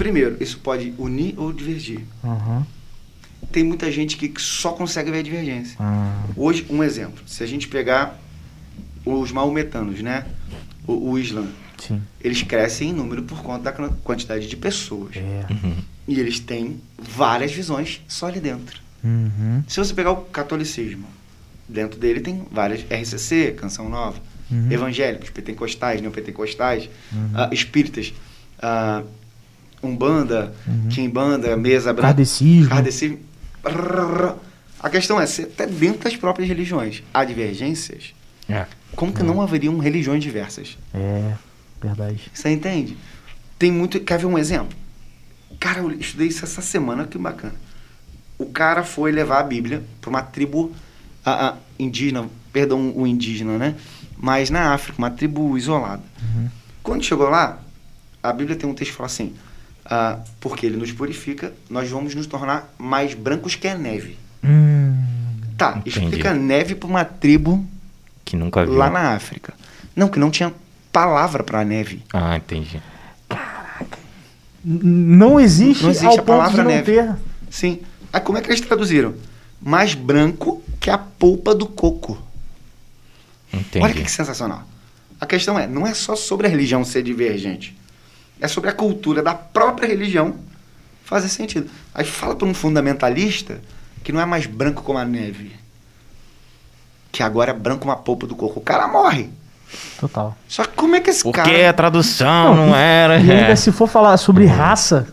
Primeiro, 0.00 0.36
isso 0.40 0.58
pode 0.60 0.94
unir 0.96 1.34
ou 1.36 1.52
divergir. 1.52 2.00
Aham. 2.24 2.66
Tem 3.52 3.62
muita 3.62 3.92
gente 3.92 4.16
que 4.16 4.32
só 4.40 4.72
consegue 4.72 5.10
ver 5.10 5.18
a 5.18 5.22
divergência. 5.22 5.76
Ah, 5.78 6.24
Hoje, 6.34 6.64
um 6.70 6.82
exemplo. 6.82 7.22
Se 7.26 7.42
a 7.42 7.46
gente 7.46 7.68
pegar 7.68 8.18
os 9.04 9.30
maometanos, 9.30 10.00
né? 10.00 10.24
O, 10.86 11.10
o 11.10 11.18
Islã. 11.18 11.46
sim. 11.78 12.00
Eles 12.22 12.42
crescem 12.42 12.88
em 12.88 12.92
número 12.94 13.22
por 13.24 13.42
conta 13.42 13.64
da 13.64 13.72
quan- 13.72 13.92
quantidade 14.02 14.46
de 14.48 14.56
pessoas. 14.56 15.16
É. 15.16 15.46
Uhum. 15.52 15.76
E 16.08 16.18
eles 16.18 16.40
têm 16.40 16.80
várias 16.98 17.52
visões 17.52 18.00
só 18.08 18.26
ali 18.28 18.40
dentro. 18.40 18.80
Uhum. 19.04 19.62
Se 19.68 19.76
você 19.78 19.92
pegar 19.92 20.12
o 20.12 20.16
catolicismo, 20.24 21.04
dentro 21.68 22.00
dele 22.00 22.20
tem 22.20 22.42
várias 22.50 22.84
RCC, 22.90 23.52
Canção 23.52 23.88
Nova, 23.90 24.18
Uhum. 24.50 24.72
evangélicos, 24.72 25.28
pentecostais, 25.30 26.00
neopentecostais, 26.00 26.88
Uhum. 27.12 27.30
ah, 27.34 27.50
espíritas, 27.52 28.12
ah, 28.58 29.02
umbanda, 29.82 30.52
Uhum. 30.66 30.88
quimbanda, 30.90 31.56
mesa 31.56 31.92
branca, 31.92 32.08
Kardecismo. 32.08 32.68
kardecismo. 32.68 33.18
A 34.82 34.88
questão 34.88 35.20
é, 35.20 35.26
se 35.26 35.42
até 35.42 35.66
dentro 35.66 36.04
das 36.04 36.16
próprias 36.16 36.48
religiões 36.48 37.02
há 37.12 37.24
divergências, 37.24 38.14
É. 38.48 38.66
como 38.96 39.12
que 39.12 39.22
não 39.22 39.40
haveriam 39.42 39.76
religiões 39.78 40.22
diversas? 40.22 40.78
É, 40.94 41.34
verdade. 41.82 42.30
Você 42.32 42.48
entende? 42.50 42.96
Tem 43.58 43.70
muito. 43.70 44.00
Quer 44.00 44.18
ver 44.18 44.26
um 44.26 44.38
exemplo? 44.38 44.76
Cara, 45.58 45.80
eu 45.80 45.90
estudei 45.92 46.28
isso 46.28 46.44
essa 46.44 46.62
semana, 46.62 47.06
que 47.06 47.18
bacana. 47.18 47.54
O 48.38 48.46
cara 48.46 48.82
foi 48.82 49.12
levar 49.12 49.40
a 49.40 49.42
Bíblia 49.42 49.82
para 50.00 50.08
uma 50.08 50.22
tribo 50.22 50.72
indígena, 51.78 52.26
perdão, 52.52 52.92
o 52.96 53.06
indígena, 53.06 53.58
né? 53.58 53.74
Mas 54.16 54.48
na 54.48 54.72
África, 54.72 54.96
uma 54.98 55.10
tribo 55.10 55.56
isolada. 55.58 56.02
Uhum. 56.22 56.48
Quando 56.82 57.04
chegou 57.04 57.28
lá, 57.28 57.60
a 58.22 58.32
Bíblia 58.32 58.56
tem 58.56 58.68
um 58.68 58.72
texto 58.74 58.92
que 58.92 58.96
fala 58.96 59.06
assim: 59.08 59.34
ah, 59.90 60.18
porque 60.40 60.64
ele 60.66 60.76
nos 60.76 60.92
purifica, 60.92 61.52
nós 61.68 61.90
vamos 61.90 62.14
nos 62.14 62.26
tornar 62.26 62.72
mais 62.78 63.12
brancos 63.14 63.54
que 63.56 63.66
a 63.68 63.76
neve. 63.76 64.16
Hum, 64.44 64.96
Tá, 65.58 65.72
Entendi. 65.84 65.90
explica 65.98 66.32
neve 66.32 66.74
para 66.74 66.88
uma 66.88 67.04
tribo 67.04 67.66
Que 68.24 68.34
nunca 68.36 68.64
viu. 68.64 68.74
lá 68.76 68.88
na 68.88 69.10
África. 69.14 69.52
Não, 69.94 70.08
que 70.08 70.18
não 70.18 70.30
tinha 70.30 70.54
palavra 70.90 71.42
para 71.44 71.62
neve. 71.64 72.02
Ah, 72.14 72.36
entendi. 72.36 72.80
n- 74.64 74.80
não 75.16 75.38
existe, 75.40 75.82
Não 75.82 75.90
existe 75.90 76.06
ao 76.06 76.14
a 76.14 76.16
ponto 76.18 76.26
palavra 76.26 76.50
de 76.52 76.62
não 76.62 76.70
neve. 76.76 76.92
ter. 76.94 77.14
Sim. 77.50 77.80
Aí 78.12 78.20
como 78.20 78.38
é 78.38 78.40
que 78.40 78.48
eles 78.48 78.60
traduziram? 78.60 79.14
Mais 79.60 79.94
branco 79.94 80.62
que 80.80 80.88
a 80.90 80.96
polpa 80.98 81.54
do 81.54 81.66
coco. 81.66 82.16
Entendi. 83.52 83.84
Olha 83.84 83.92
que, 83.94 84.02
que 84.04 84.10
sensacional. 84.10 84.62
A 85.20 85.26
questão 85.26 85.58
é, 85.58 85.66
não 85.66 85.86
é 85.86 85.92
só 85.92 86.16
sobre 86.16 86.46
a 86.46 86.50
religião 86.50 86.82
ser 86.84 87.02
divergente. 87.02 87.76
É 88.40 88.48
sobre 88.48 88.70
a 88.70 88.72
cultura 88.72 89.22
da 89.22 89.34
própria 89.34 89.86
religião 89.86 90.34
fazer 91.04 91.28
sentido. 91.28 91.68
Aí 91.94 92.04
fala 92.04 92.34
para 92.34 92.46
um 92.46 92.54
fundamentalista 92.54 93.60
que 94.02 94.12
não 94.12 94.20
é 94.20 94.24
mais 94.24 94.46
branco 94.46 94.82
como 94.82 94.98
a 94.98 95.04
neve. 95.04 95.52
Que 97.12 97.22
agora 97.22 97.50
é 97.50 97.54
branco 97.54 97.80
como 97.80 97.92
a 97.92 97.96
polpa 97.96 98.26
do 98.26 98.34
coco. 98.36 98.60
O 98.60 98.62
cara 98.62 98.86
morre. 98.88 99.28
Total. 99.98 100.36
Só 100.48 100.64
que 100.64 100.70
como 100.74 100.96
é 100.96 101.00
que 101.00 101.10
esse 101.10 101.22
Porque 101.22 101.40
cara... 101.40 101.70
a 101.70 101.72
tradução 101.72 102.54
Não, 102.56 102.66
não, 102.68 102.76
era. 102.76 103.18
E 103.18 103.30
ainda 103.30 103.52
é. 103.52 103.56
se 103.56 103.70
for 103.72 103.86
falar 103.88 104.16
sobre 104.16 104.44
raça, 104.46 105.12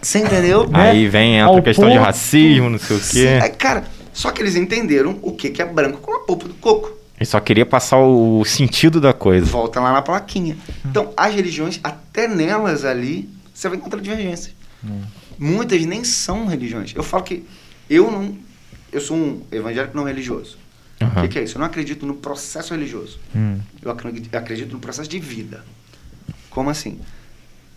Você 0.00 0.18
entendeu? 0.18 0.68
né? 0.68 0.90
Aí 0.90 1.08
vem 1.08 1.42
outra 1.44 1.62
questão 1.62 1.88
de 1.88 1.94
ponto- 1.96 2.04
racismo, 2.04 2.68
não 2.70 2.78
sei 2.78 2.96
o 2.96 3.00
Sim, 3.00 3.12
quê. 3.12 3.26
é, 3.26 3.48
cara, 3.50 3.84
só 4.12 4.30
que 4.30 4.42
eles 4.42 4.56
entenderam 4.56 5.18
o 5.22 5.32
que, 5.32 5.48
que 5.50 5.62
é 5.62 5.64
branco 5.64 5.98
como 6.00 6.16
a 6.18 6.20
polpa 6.20 6.48
do 6.48 6.54
coco. 6.54 6.90
Ele 7.18 7.24
só 7.26 7.38
queria 7.40 7.64
passar 7.64 7.98
o 7.98 8.44
sentido 8.44 9.00
da 9.00 9.12
coisa. 9.12 9.46
Volta 9.46 9.80
lá 9.80 9.92
na 9.92 10.02
plaquinha. 10.02 10.56
Então, 10.84 11.12
as 11.16 11.32
religiões, 11.34 11.78
até 11.82 12.26
nelas 12.26 12.84
ali, 12.84 13.28
você 13.52 13.68
vai 13.68 13.78
encontrar 13.78 14.00
divergências. 14.00 14.54
Muitas 15.38 15.84
nem 15.86 16.04
são 16.04 16.46
religiões. 16.46 16.92
Eu 16.94 17.02
falo 17.02 17.22
que 17.22 17.44
eu 17.88 18.10
não. 18.10 18.36
Eu 18.92 19.00
sou 19.00 19.16
um 19.16 19.42
evangélico 19.50 19.96
não 19.96 20.04
religioso. 20.04 20.58
O 21.00 21.04
Aham. 21.04 21.22
que, 21.22 21.28
que 21.28 21.38
é 21.38 21.44
isso? 21.44 21.56
Eu 21.56 21.60
não 21.60 21.66
acredito 21.66 22.06
no 22.06 22.14
processo 22.14 22.72
religioso. 22.74 23.18
Hum, 23.34 23.58
Eu 23.82 23.90
acredito, 23.90 24.34
acredito 24.34 24.72
no 24.72 24.78
processo 24.78 25.08
de 25.08 25.18
vida. 25.18 25.64
Como 26.50 26.70
assim? 26.70 27.00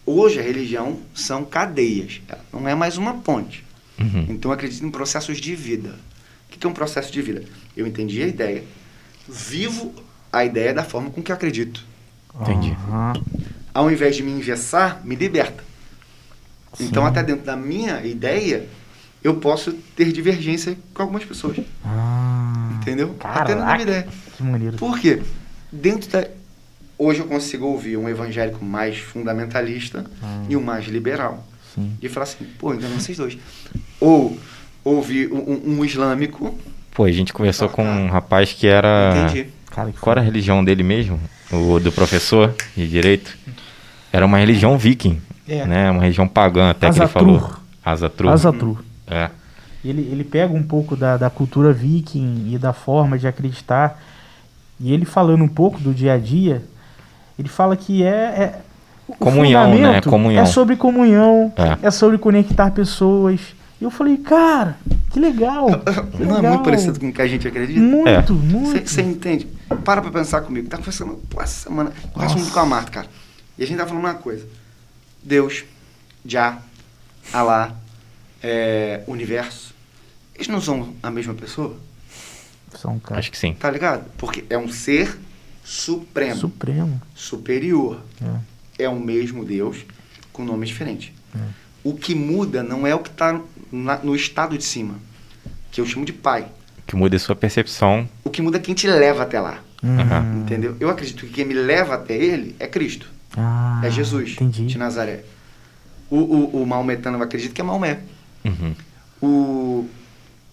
Hoje 0.06 0.40
a 0.40 0.44
religião 0.44 1.00
são 1.16 1.44
cadeias. 1.44 2.22
Ela 2.30 2.42
Não 2.54 2.68
é 2.68 2.76
mais 2.76 2.98
uma 2.98 3.16
ponte. 3.16 3.64
Uhum. 4.00 4.28
Então 4.30 4.52
eu 4.52 4.54
acredito 4.54 4.86
em 4.86 4.92
processos 4.92 5.42
de 5.42 5.56
vida. 5.56 5.90
O 6.48 6.52
que 6.52 6.60
que 6.60 6.68
é 6.68 6.70
um 6.70 6.74
processo 6.74 7.12
de 7.12 7.22
vida? 7.22 7.44
Eu 7.76 7.88
entendi 7.88 8.22
a 8.22 8.28
ideia, 8.28 8.64
vivo 9.28 9.94
a 10.32 10.44
ideia 10.46 10.74
da 10.74 10.84
forma 10.84 11.10
com 11.10 11.22
que 11.22 11.32
eu 11.32 11.36
acredito. 11.36 11.84
Entendi. 12.42 12.76
Ao 13.74 13.92
invés 13.92 14.16
de 14.16 14.24
me 14.24 14.32
engessar, 14.32 15.02
me 15.04 15.16
liberta. 15.16 15.64
Então, 16.80 17.04
Sim. 17.04 17.10
até 17.10 17.24
dentro 17.24 17.44
da 17.46 17.56
minha 17.56 18.04
ideia, 18.06 18.68
eu 19.24 19.36
posso 19.38 19.72
ter 19.96 20.12
divergência 20.12 20.78
com 20.94 21.02
algumas 21.02 21.26
pessoas. 21.26 21.58
Ah, 21.84 22.70
Entendeu? 22.82 23.16
Até 23.20 23.56
na 23.56 23.62
Caraca. 23.62 23.74
minha 23.74 23.82
ideia. 23.82 24.08
que 24.36 24.44
maneiro. 24.44 24.78
Por 24.78 25.00
quê? 25.00 25.22
Dentro 25.72 26.10
da. 26.10 26.28
Hoje 27.00 27.20
eu 27.20 27.28
consigo 27.28 27.66
ouvir 27.66 27.98
um 27.98 28.08
evangélico 28.10 28.64
mais 28.64 28.98
fundamentalista 28.98 30.06
Ah. 30.22 30.44
e 30.50 30.56
um 30.56 30.62
mais 30.62 30.86
liberal. 30.86 31.46
Sim. 31.76 31.96
E 32.02 32.08
falar 32.10 32.24
assim, 32.24 32.46
pô, 32.58 32.74
então 32.74 32.90
vocês 32.92 33.18
dois. 33.18 33.38
Ou 34.00 34.38
ouvir 34.84 35.32
um, 35.32 35.38
um- 35.38 35.80
um 35.80 35.86
islâmico. 35.86 36.58
Pô, 36.98 37.04
a 37.04 37.12
gente 37.12 37.32
conversou 37.32 37.68
Ah, 37.68 37.72
com 37.72 37.84
um 37.84 38.10
rapaz 38.10 38.54
que 38.54 38.66
era. 38.66 39.14
Entendi. 39.30 39.50
Cara, 39.70 39.92
que 39.92 40.00
Qual 40.00 40.12
era 40.14 40.20
a 40.20 40.24
religião 40.24 40.66
dele 40.66 40.82
mesmo? 40.82 41.20
O 41.52 41.80
do 41.80 41.92
professor 41.92 42.56
de 42.76 42.88
direito? 42.88 43.38
Era 44.12 44.26
uma 44.26 44.40
religião 44.40 44.76
viking. 44.80 45.22
É. 45.48 45.64
Né? 45.64 45.92
Uma 45.92 46.02
religião 46.02 46.28
pagã, 46.28 46.72
até 46.72 46.90
que 46.90 46.98
ele 46.98 47.08
falou. 47.08 47.52
Azatru. 47.86 48.30
Azatru. 48.30 48.80
É. 49.06 49.30
Ele, 49.86 50.10
ele 50.12 50.24
pega 50.24 50.52
um 50.52 50.64
pouco 50.64 50.96
da, 50.96 51.18
da 51.18 51.30
cultura 51.30 51.72
viking 51.72 52.48
e 52.52 52.58
da 52.58 52.74
forma 52.74 53.16
de 53.20 53.28
acreditar. 53.28 54.02
E 54.80 54.92
ele 54.92 55.06
falando 55.06 55.44
um 55.44 55.48
pouco 55.48 55.80
do 55.80 55.94
dia 55.94 56.14
a 56.14 56.18
dia, 56.18 56.64
ele 57.38 57.48
fala 57.48 57.78
que 57.78 58.02
é. 58.02 58.08
é 58.08 58.60
o 59.08 59.14
Comunhão, 59.14 59.70
né? 59.70 59.76
fundamento 59.76 60.10
Comunhão. 60.10 60.42
É 60.42 60.46
sobre 60.48 60.76
comunhão, 60.76 61.54
É. 61.56 61.88
é. 61.88 61.92
sobre 61.92 62.18
conectar 62.18 62.72
pessoas. 62.72 63.40
E 63.80 63.84
eu 63.84 63.92
falei, 63.92 64.18
cara, 64.18 64.78
que 65.12 65.20
legal. 65.20 65.68
que 66.12 66.18
Não 66.24 66.34
é 66.34 66.36
legal. 66.38 66.54
muito 66.54 66.64
parecido 66.64 67.00
com 67.00 67.10
o 67.10 67.14
que 67.14 67.22
a 67.22 67.28
gente 67.28 67.48
acredita? 67.48 67.80
Muito, 67.80 68.34
É. 68.34 68.36
muito. 68.36 68.90
Você 68.90 69.02
entende? 69.02 69.48
Para 69.84 70.02
pra 70.02 70.12
pensar 70.12 70.42
comigo. 70.42 70.68
Tá 70.68 70.78
conversando 70.78 71.16
pô, 71.30 71.42
essa 71.42 71.64
semana. 71.70 71.92
Conversa 72.12 72.36
muito 72.36 72.52
com 72.52 72.60
a 72.60 72.66
Marta, 72.66 72.92
cara. 72.92 73.08
E 73.58 73.64
a 73.64 73.68
gente 73.68 73.78
tá 73.78 73.86
falando 73.86 74.04
uma 74.04 74.16
coisa. 74.16 74.46
Deus, 75.24 75.64
Já, 76.26 76.60
Alá, 77.32 77.76
é, 78.42 79.04
Universo. 79.08 79.74
Eles 80.36 80.48
não 80.48 80.62
são 80.62 80.94
a 81.04 81.10
mesma 81.12 81.34
pessoa? 81.34 81.78
São, 82.76 83.00
cara. 83.00 83.20
Acho 83.20 83.32
que 83.32 83.38
sim. 83.38 83.54
Tá 83.54 83.70
ligado? 83.72 84.06
Porque 84.18 84.44
é 84.50 84.58
um 84.58 84.70
ser 84.70 85.18
supremo, 85.64 86.36
Supremo. 86.36 87.02
superior. 87.16 88.02
É. 88.80 88.84
É 88.86 88.90
o 88.90 89.00
mesmo 89.00 89.44
Deus 89.44 89.78
com 90.32 90.44
nome 90.46 90.66
diferente. 90.66 91.14
É. 91.36 91.40
O 91.84 91.94
que 91.96 92.14
muda 92.14 92.62
não 92.64 92.86
é 92.86 92.94
o 92.94 93.00
que 93.00 93.10
tá 93.10 93.40
na- 93.72 93.98
no 93.98 94.16
estado 94.16 94.58
de 94.58 94.64
cima, 94.64 94.96
que 95.72 95.80
eu 95.82 95.86
chamo 95.86 96.06
de 96.06 96.14
pai. 96.14 96.48
Que 96.86 96.96
muda 96.96 97.16
a 97.16 97.20
sua 97.20 97.36
percepção. 97.36 98.08
O 98.24 98.30
que 98.30 98.42
muda 98.42 98.58
é 98.58 98.60
quem 98.62 98.74
te 98.74 98.88
leva 98.88 99.24
até 99.24 99.40
lá. 99.40 99.60
Aham. 99.84 100.22
Hum. 100.22 100.42
Entendeu? 100.42 100.76
Eu 100.80 100.90
acredito 100.90 101.26
que 101.26 101.32
quem 101.34 101.46
me 101.46 101.54
leva 101.54 101.96
até 101.96 102.16
ele 102.16 102.56
é 102.60 102.66
Cristo. 102.68 103.10
Ah, 103.36 103.82
é 103.84 103.92
Jesus 103.92 104.32
Entendi. 104.32 104.66
de 104.66 104.78
Nazaré. 104.78 105.24
O, 106.10 106.18
o, 106.18 106.64
o 106.64 106.66
maometano 106.66 107.22
acredita 107.22 107.54
que 107.54 107.60
é 107.62 107.64
Maomé. 107.64 108.00
Uhum. 108.46 108.74
O 109.22 109.88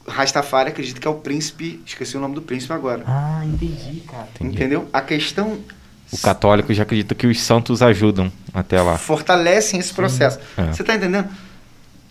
Rastafari 0.07 0.71
acredita 0.71 1.01
que 1.01 1.07
é 1.07 1.11
o 1.11 1.15
príncipe. 1.15 1.81
Esqueci 1.87 2.17
o 2.17 2.21
nome 2.21 2.35
do 2.35 2.43
príncipe 2.43 2.73
agora. 2.73 3.05
Ah, 3.07 3.43
entendi, 3.47 4.01
cara. 4.01 4.29
Entendi. 4.35 4.57
Entendeu? 4.57 4.89
A 4.93 5.01
questão 5.01 5.59
O 6.13 6.19
católico 6.19 6.75
já 6.75 6.83
acredita 6.83 7.15
que 7.15 7.27
os 7.27 7.41
santos 7.41 7.81
ajudam 7.83 8.31
até 8.53 8.83
lá. 8.83 8.99
fortalecem 8.99 9.79
esse 9.81 9.95
processo. 9.95 10.39
É. 10.57 10.67
Você 10.73 10.83
está 10.83 10.95
entendendo? 10.95 11.29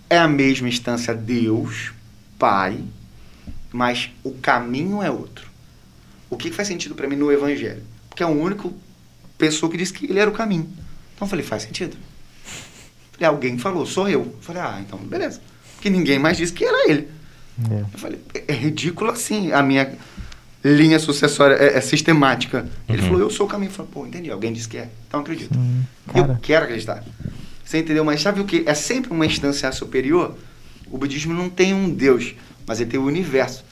É 0.09 0.17
a 0.17 0.27
mesma 0.27 0.67
instância 0.67 1.13
Deus, 1.13 1.91
Pai, 2.37 2.79
mas 3.71 4.11
o 4.23 4.31
caminho 4.33 5.01
é 5.01 5.09
outro. 5.09 5.47
O 6.29 6.37
que 6.37 6.51
faz 6.51 6.67
sentido 6.67 6.95
para 6.95 7.07
mim 7.07 7.15
no 7.15 7.31
Evangelho? 7.31 7.83
Porque 8.09 8.21
é 8.23 8.25
a 8.25 8.29
única 8.29 8.69
pessoa 9.37 9.71
que 9.71 9.77
disse 9.77 9.93
que 9.93 10.05
ele 10.05 10.19
era 10.19 10.29
o 10.29 10.33
caminho. 10.33 10.69
Então 11.15 11.25
eu 11.25 11.27
falei, 11.27 11.45
faz 11.45 11.63
sentido. 11.63 11.95
Falei, 13.13 13.27
alguém 13.27 13.57
falou, 13.57 13.85
sou 13.85 14.09
eu. 14.09 14.35
Falei, 14.41 14.61
ah, 14.61 14.79
então 14.81 14.99
beleza. 14.99 15.41
Porque 15.75 15.89
ninguém 15.89 16.19
mais 16.19 16.37
disse 16.37 16.53
que 16.53 16.63
era 16.65 16.89
ele. 16.89 17.07
É. 17.71 17.81
Eu 17.93 17.99
falei, 17.99 18.19
é, 18.47 18.53
ridículo 18.53 19.11
assim 19.11 19.51
a 19.51 19.61
minha 19.61 19.95
linha 20.63 20.97
sucessória 20.97 21.55
é, 21.55 21.77
é 21.77 21.81
sistemática. 21.81 22.67
Ele 22.87 23.01
Uhum. 23.01 23.07
falou, 23.07 23.21
eu 23.21 23.29
sou 23.29 23.45
o 23.45 23.49
caminho. 23.49 23.69
Eu 23.69 23.73
falei, 23.75 23.91
pô, 23.91 24.05
entendi, 24.07 24.31
alguém 24.31 24.53
disse 24.53 24.67
que 24.67 24.77
é. 24.77 24.89
Então 25.07 25.19
acredito. 25.21 25.57
Hum, 25.57 25.83
Eu 26.15 26.37
quero 26.41 26.65
acreditar. 26.65 27.03
Você 27.73 27.79
entendeu? 27.79 28.05
Mas 28.05 28.21
sabe 28.21 28.39
o 28.39 28.45
que? 28.45 28.61
É 28.67 28.75
sempre 28.75 29.11
uma 29.11 29.25
instância 29.25 29.71
superior. 29.71 30.37
O 30.91 30.97
budismo 30.99 31.33
não 31.33 31.49
tem 31.49 31.73
um 31.73 31.89
Deus. 31.89 32.35
mas 32.67 32.79
ele 32.79 32.91
tem 32.91 32.99
o 32.99 33.03
universo. 33.03 33.65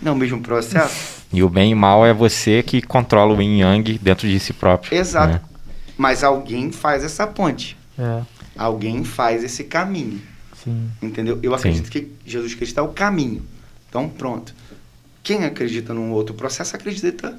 Não 0.00 0.12
é 0.12 0.14
o 0.14 0.18
mesmo 0.18 0.40
processo? 0.40 1.18
E 1.30 1.42
o 1.42 1.48
bem 1.50 1.72
e 1.72 1.74
mal 1.74 2.06
é 2.06 2.14
você 2.14 2.62
que 2.62 2.80
controla 2.80 3.34
o 3.34 3.42
yin 3.42 3.58
e 3.58 3.60
yang 3.60 3.98
dentro 3.98 4.26
de 4.26 4.38
si 4.40 4.54
próprio. 4.54 4.96
Exato. 4.98 5.34
né? 5.34 5.40
Mas 5.96 6.24
alguém 6.24 6.72
faz 6.72 7.04
essa 7.04 7.26
ponte. 7.26 7.76
É, 7.98 8.22
Alguém 8.56 9.04
faz 9.04 9.44
esse 9.44 9.64
caminho. 9.64 10.22
sim. 10.64 10.88
Entendeu? 11.02 11.38
Eu 11.42 11.50
Sim. 11.50 11.56
acredito 11.58 11.90
que 11.90 12.10
Jesus 12.24 12.54
Cristo 12.54 12.78
é 12.78 12.82
o 12.82 12.88
caminho. 12.88 13.44
Então, 13.90 14.08
pronto. 14.08 14.54
Quem 15.22 15.44
acredita 15.44 15.92
num 15.92 16.12
outro 16.12 16.34
processo 16.34 16.74
acredita 16.76 17.38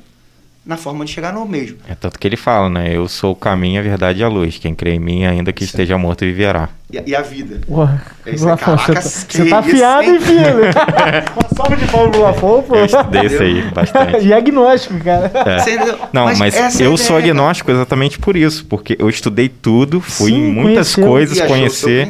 na 0.70 0.78
forma 0.78 1.04
de 1.04 1.12
chegar 1.12 1.34
no 1.34 1.48
mesmo. 1.48 1.78
É 1.90 1.96
tanto 1.96 2.20
que 2.20 2.28
ele 2.28 2.38
fala, 2.38 2.70
né? 2.70 2.96
Eu 2.96 3.08
sou 3.08 3.32
o 3.32 3.36
caminho, 3.36 3.80
a 3.80 3.84
verdade 3.84 4.20
e 4.20 4.24
a 4.24 4.28
luz. 4.28 4.60
Quem 4.60 4.76
crê 4.76 4.94
em 4.94 5.00
mim, 5.00 5.26
ainda 5.26 5.52
que 5.52 5.64
esteja 5.64 5.98
morto, 5.98 6.20
viverá. 6.20 6.70
E, 6.91 7.00
a- 7.00 7.04
e 7.08 7.16
a 7.16 7.22
vida. 7.24 7.60
Porra, 7.66 8.02
É 8.26 8.36
isso 8.36 8.46
aí, 8.46 8.52
Lafon, 8.52 8.78
você 8.78 8.86
caraca, 8.86 8.94
tá, 8.94 9.26
que 9.28 9.38
você 9.38 9.46
tá 9.46 9.60
afiado, 9.60 10.04
hein? 10.04 10.20
filho? 10.20 10.40
Uma 11.36 11.56
salva 11.56 11.76
de 11.76 11.86
palmas 11.91 12.12
pro 12.12 12.22
Lafon, 12.22 12.62
pô. 12.62 12.76
Eu 12.76 12.86
estudei 12.86 13.26
isso 13.26 13.41
aí 13.41 13.62
bastante. 13.74 14.18
E 14.30 14.32
agnóstico, 14.34 15.00
cara. 15.04 15.32
É. 15.34 15.60
Você? 15.60 15.78
Não, 16.14 16.26
mas, 16.38 16.56
essa 16.56 16.84
é 16.84 16.86
eu 16.86 16.96
sou 16.98 17.18
ideia, 17.20 17.32
agnóstico 17.34 17.72
exatamente 17.72 18.20
por 18.20 18.36
isso, 18.38 18.64
porque 18.66 18.96
eu 19.00 19.10
estudei 19.10 19.50
tudo, 19.50 20.00
fui 20.00 20.32
Sim, 20.32 20.38
em 20.50 20.52
muitas 20.54 20.94
conheceu. 20.94 21.08
coisas 21.08 21.38
E 21.40 21.48
conhecer 21.48 22.08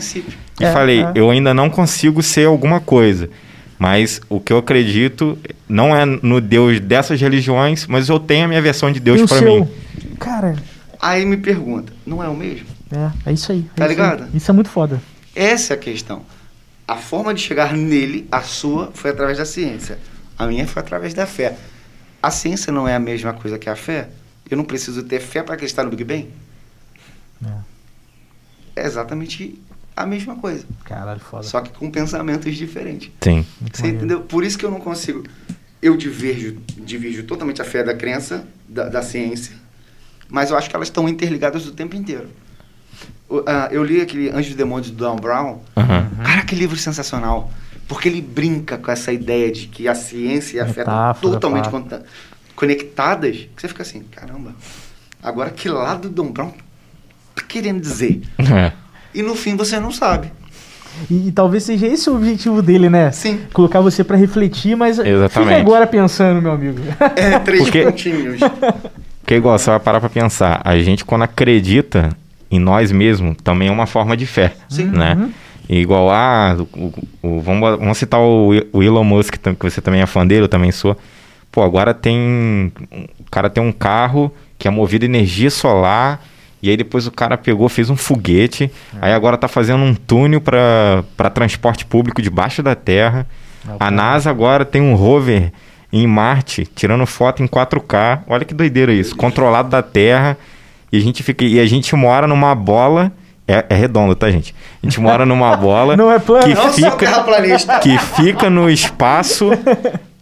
e 0.60 0.65
É, 0.65 0.72
falei, 0.73 1.02
é. 1.03 1.11
eu 1.15 1.30
ainda 1.30 1.53
não 1.53 1.69
consigo 1.69 2.22
ser 2.22 2.45
alguma 2.45 2.81
coisa. 2.81 3.30
Mas 3.80 4.19
o 4.27 4.39
que 4.41 4.51
eu 4.51 4.57
acredito 4.57 5.39
não 5.68 5.95
é 5.95 6.06
no 6.06 6.41
Deus 6.41 6.80
dessas 6.81 7.19
religiões, 7.19 7.88
mas 7.88 8.10
eu 8.10 8.19
tenho 8.19 8.43
a 8.45 8.47
minha 8.47 8.61
versão 8.61 8.91
de 8.91 8.99
Deus 8.99 9.27
seu. 9.30 9.65
mim. 9.65 9.72
Cara, 10.19 10.56
Aí 11.01 11.26
me 11.26 11.38
pergunta, 11.38 11.93
não 12.06 12.22
é 12.22 12.27
o 12.27 12.35
mesmo? 12.35 12.68
é, 12.91 13.30
é 13.30 13.34
isso 13.34 13.51
aí. 13.53 13.65
é 13.73 13.77
Tá 13.77 13.85
isso 13.85 13.89
ligado? 13.89 14.23
aí. 14.23 14.30
Isso 14.34 14.51
é 14.51 14.53
muito 14.53 14.69
foda. 14.69 15.01
Essa 15.34 15.73
é 15.73 15.76
a 15.76 15.80
questão. 15.80 16.23
A 16.85 16.97
forma 16.97 17.34
de 17.34 17.39
chegar 17.41 17.72
nele, 17.73 18.27
a 18.30 18.41
sua, 18.41 18.91
foi 18.93 19.11
através 19.11 19.38
da 19.38 19.45
ciência. 19.45 19.97
A 20.38 20.45
minha 20.45 20.68
foi 20.68 20.81
através 20.81 21.14
da 21.14 21.26
fé. 21.26 21.56
A 22.22 22.30
ciência 22.30 22.73
não 22.73 22.85
é 22.85 22.95
a 22.95 22.99
mesma 22.99 23.31
coisa 23.31 23.57
que 23.57 23.69
a 23.69 23.77
fé? 23.77 24.10
Eu 24.51 24.57
não 24.57 24.65
preciso 24.65 25.03
ter 25.03 25.22
fé 25.22 25.41
para 25.41 25.53
acreditar 25.53 25.85
no 25.85 25.89
Big 25.91 26.03
Bang? 26.03 26.27
É 28.76 28.85
exatamente 28.85 29.57
a 29.99 30.05
mesma 30.05 30.35
coisa. 30.35 30.65
Caralho, 30.85 31.19
foda. 31.19 31.43
Só 31.43 31.59
que 31.59 31.71
com 31.71 31.91
pensamentos 31.91 32.55
diferentes. 32.55 33.11
Sim. 33.21 33.45
Você 33.71 33.81
maneiro. 33.81 33.97
entendeu? 33.97 34.21
Por 34.21 34.45
isso 34.45 34.57
que 34.57 34.65
eu 34.65 34.71
não 34.71 34.80
consigo. 34.80 35.23
Eu 35.81 35.97
diverjo, 35.97 36.57
divirjo 36.77 37.23
totalmente 37.23 37.61
a 37.61 37.65
fé 37.65 37.84
da 37.84 37.93
crença, 37.93 38.47
da, 38.67 38.88
da 38.88 39.01
ciência, 39.01 39.55
mas 40.30 40.51
eu 40.51 40.57
acho 40.57 40.69
que 40.69 40.76
elas 40.76 40.88
estão 40.88 41.07
interligadas 41.09 41.65
o 41.67 41.71
tempo 41.71 41.95
inteiro. 41.95 42.30
Ah, 43.45 43.67
eu 43.71 43.84
li 43.84 44.01
aquele 44.01 44.30
Anjos 44.30 44.53
e 44.53 44.55
Demônios 44.55 44.89
do 44.89 44.97
Dan 44.97 45.15
Brown. 45.17 45.59
Aham. 45.76 46.09
Cara, 46.23 46.43
que 46.43 46.55
livro 46.55 46.77
sensacional. 46.77 47.51
Porque 47.88 48.07
ele 48.07 48.21
brinca 48.21 48.77
com 48.77 48.91
essa 48.91 49.11
ideia 49.11 49.51
de 49.51 49.67
que 49.67 49.88
a 49.88 49.95
ciência 49.95 50.57
e 50.57 50.59
a 50.59 50.65
fé 50.65 50.81
estão 50.81 51.13
totalmente 51.19 51.69
pá. 51.69 52.01
conectadas. 52.55 53.35
Que 53.55 53.61
você 53.61 53.67
fica 53.67 53.81
assim, 53.84 54.01
caramba. 54.03 54.53
Agora 55.21 55.49
que 55.49 55.67
lado 55.67 56.07
o 56.07 56.09
Dan 56.09 56.31
Brown 56.31 56.53
tá 57.35 57.43
querendo 57.47 57.81
dizer? 57.81 58.21
É. 58.39 58.73
E 59.14 59.22
no 59.22 59.36
fim 59.36 59.56
você 59.56 59.80
não 59.80 59.91
sabe. 59.91 60.31
E, 61.10 61.27
e 61.30 61.31
talvez 61.31 61.64
seja 61.64 61.88
esse 61.88 62.10
o 62.10 62.15
objetivo 62.15 62.61
dele, 62.61 62.90
né? 62.90 63.11
Sim. 63.11 63.41
Colocar 63.53 63.80
você 63.80 64.03
pra 64.03 64.18
refletir, 64.18 64.76
mas 64.76 64.99
Exatamente. 64.99 65.49
fica 65.49 65.57
agora 65.61 65.88
pensando, 65.88 66.41
meu 66.41 66.52
amigo. 66.52 66.80
É, 67.15 67.40
três 67.40 67.64
Porque- 67.64 67.84
pontinhos. 67.84 68.40
Porque 69.22 69.36
igual, 69.36 69.57
você 69.57 69.69
vai 69.69 69.80
parar 69.80 69.99
pra 69.99 70.10
pensar, 70.10 70.61
a 70.65 70.77
gente 70.80 71.06
quando 71.06 71.22
acredita 71.23 72.10
em 72.52 72.60
nós 72.60 72.91
mesmos, 72.91 73.38
também 73.44 73.68
é 73.68 73.72
uma 73.72 73.86
forma 73.86 74.18
de 74.18 74.26
fé, 74.26 74.53
Sim. 74.68 74.86
né? 74.86 75.15
Uhum. 75.15 75.31
E 75.69 75.77
igual, 75.80 76.10
ah, 76.10 76.57
o- 76.73 76.86
o- 76.86 76.94
o- 77.38 77.40
vamos, 77.41 77.77
vamos 77.77 77.98
citar 77.98 78.19
o, 78.19 78.49
o 78.73 78.81
Elon 78.81 79.03
Musk, 79.03 79.36
que 79.38 79.69
você 79.69 79.80
também 79.81 80.02
é 80.02 80.06
fã 80.07 80.26
dele, 80.26 80.44
eu 80.45 80.48
também 80.49 80.72
sou. 80.72 80.98
Pô, 81.52 81.61
agora 81.61 81.94
tem, 81.94 82.73
o 83.19 83.30
cara 83.31 83.49
tem 83.52 83.64
um 83.64 83.72
carro 83.72 84.34
que 84.57 84.68
é 84.68 84.72
movido 84.72 85.06
a 85.06 85.07
energia 85.07 85.52
solar, 85.52 86.23
e 86.61 86.69
aí 86.69 86.77
depois 86.77 87.07
o 87.07 87.11
cara 87.11 87.38
pegou, 87.38 87.69
fez 87.69 87.90
um 87.90 87.95
foguete, 87.95 88.72
aí 89.02 89.14
agora 89.14 89.38
tá 89.38 89.48
fazendo 89.48 89.84
um 89.84 89.94
túnel 89.95 90.41
pra 90.41 91.03
pra 91.15 91.30
transporte 91.30 91.86
público 91.86 92.22
debaixo 92.22 92.61
da 92.64 92.76
terra. 92.76 93.26
A 93.80 93.91
NASA 93.91 94.30
agora 94.30 94.64
tem 94.65 94.81
um 94.81 94.95
rover 94.95 95.52
em 95.91 96.07
Marte, 96.07 96.68
tirando 96.76 97.06
foto 97.06 97.44
em 97.44 97.48
4K. 97.48 98.22
Olha 98.27 98.45
que 98.45 98.53
doideira 98.53 98.94
isso. 98.94 99.15
Controlado 99.15 99.69
da 99.69 99.81
Terra. 99.81 100.38
E 100.91 100.98
a 100.98 101.02
gente 101.02 101.22
fica. 101.23 101.44
E 101.44 101.60
a 101.60 101.65
gente 101.65 101.95
mora 101.95 102.26
numa 102.27 102.53
bola. 102.56 103.11
É, 103.48 103.65
é 103.69 103.76
redondo, 103.76 104.14
tá, 104.15 104.30
gente? 104.30 104.53
A 104.81 104.86
gente 104.86 104.99
mora 105.02 105.26
numa 105.26 105.56
bola 105.57 105.95
Não 105.98 106.11
é 106.11 106.19
plano? 106.19 106.45
que 106.45 106.53
Não 106.53 106.64
só 106.64 106.72
fica, 106.72 106.91
terraplanista. 106.91 107.80
que 107.80 107.98
fica 107.98 108.49
no 108.49 108.69
espaço. 108.69 109.49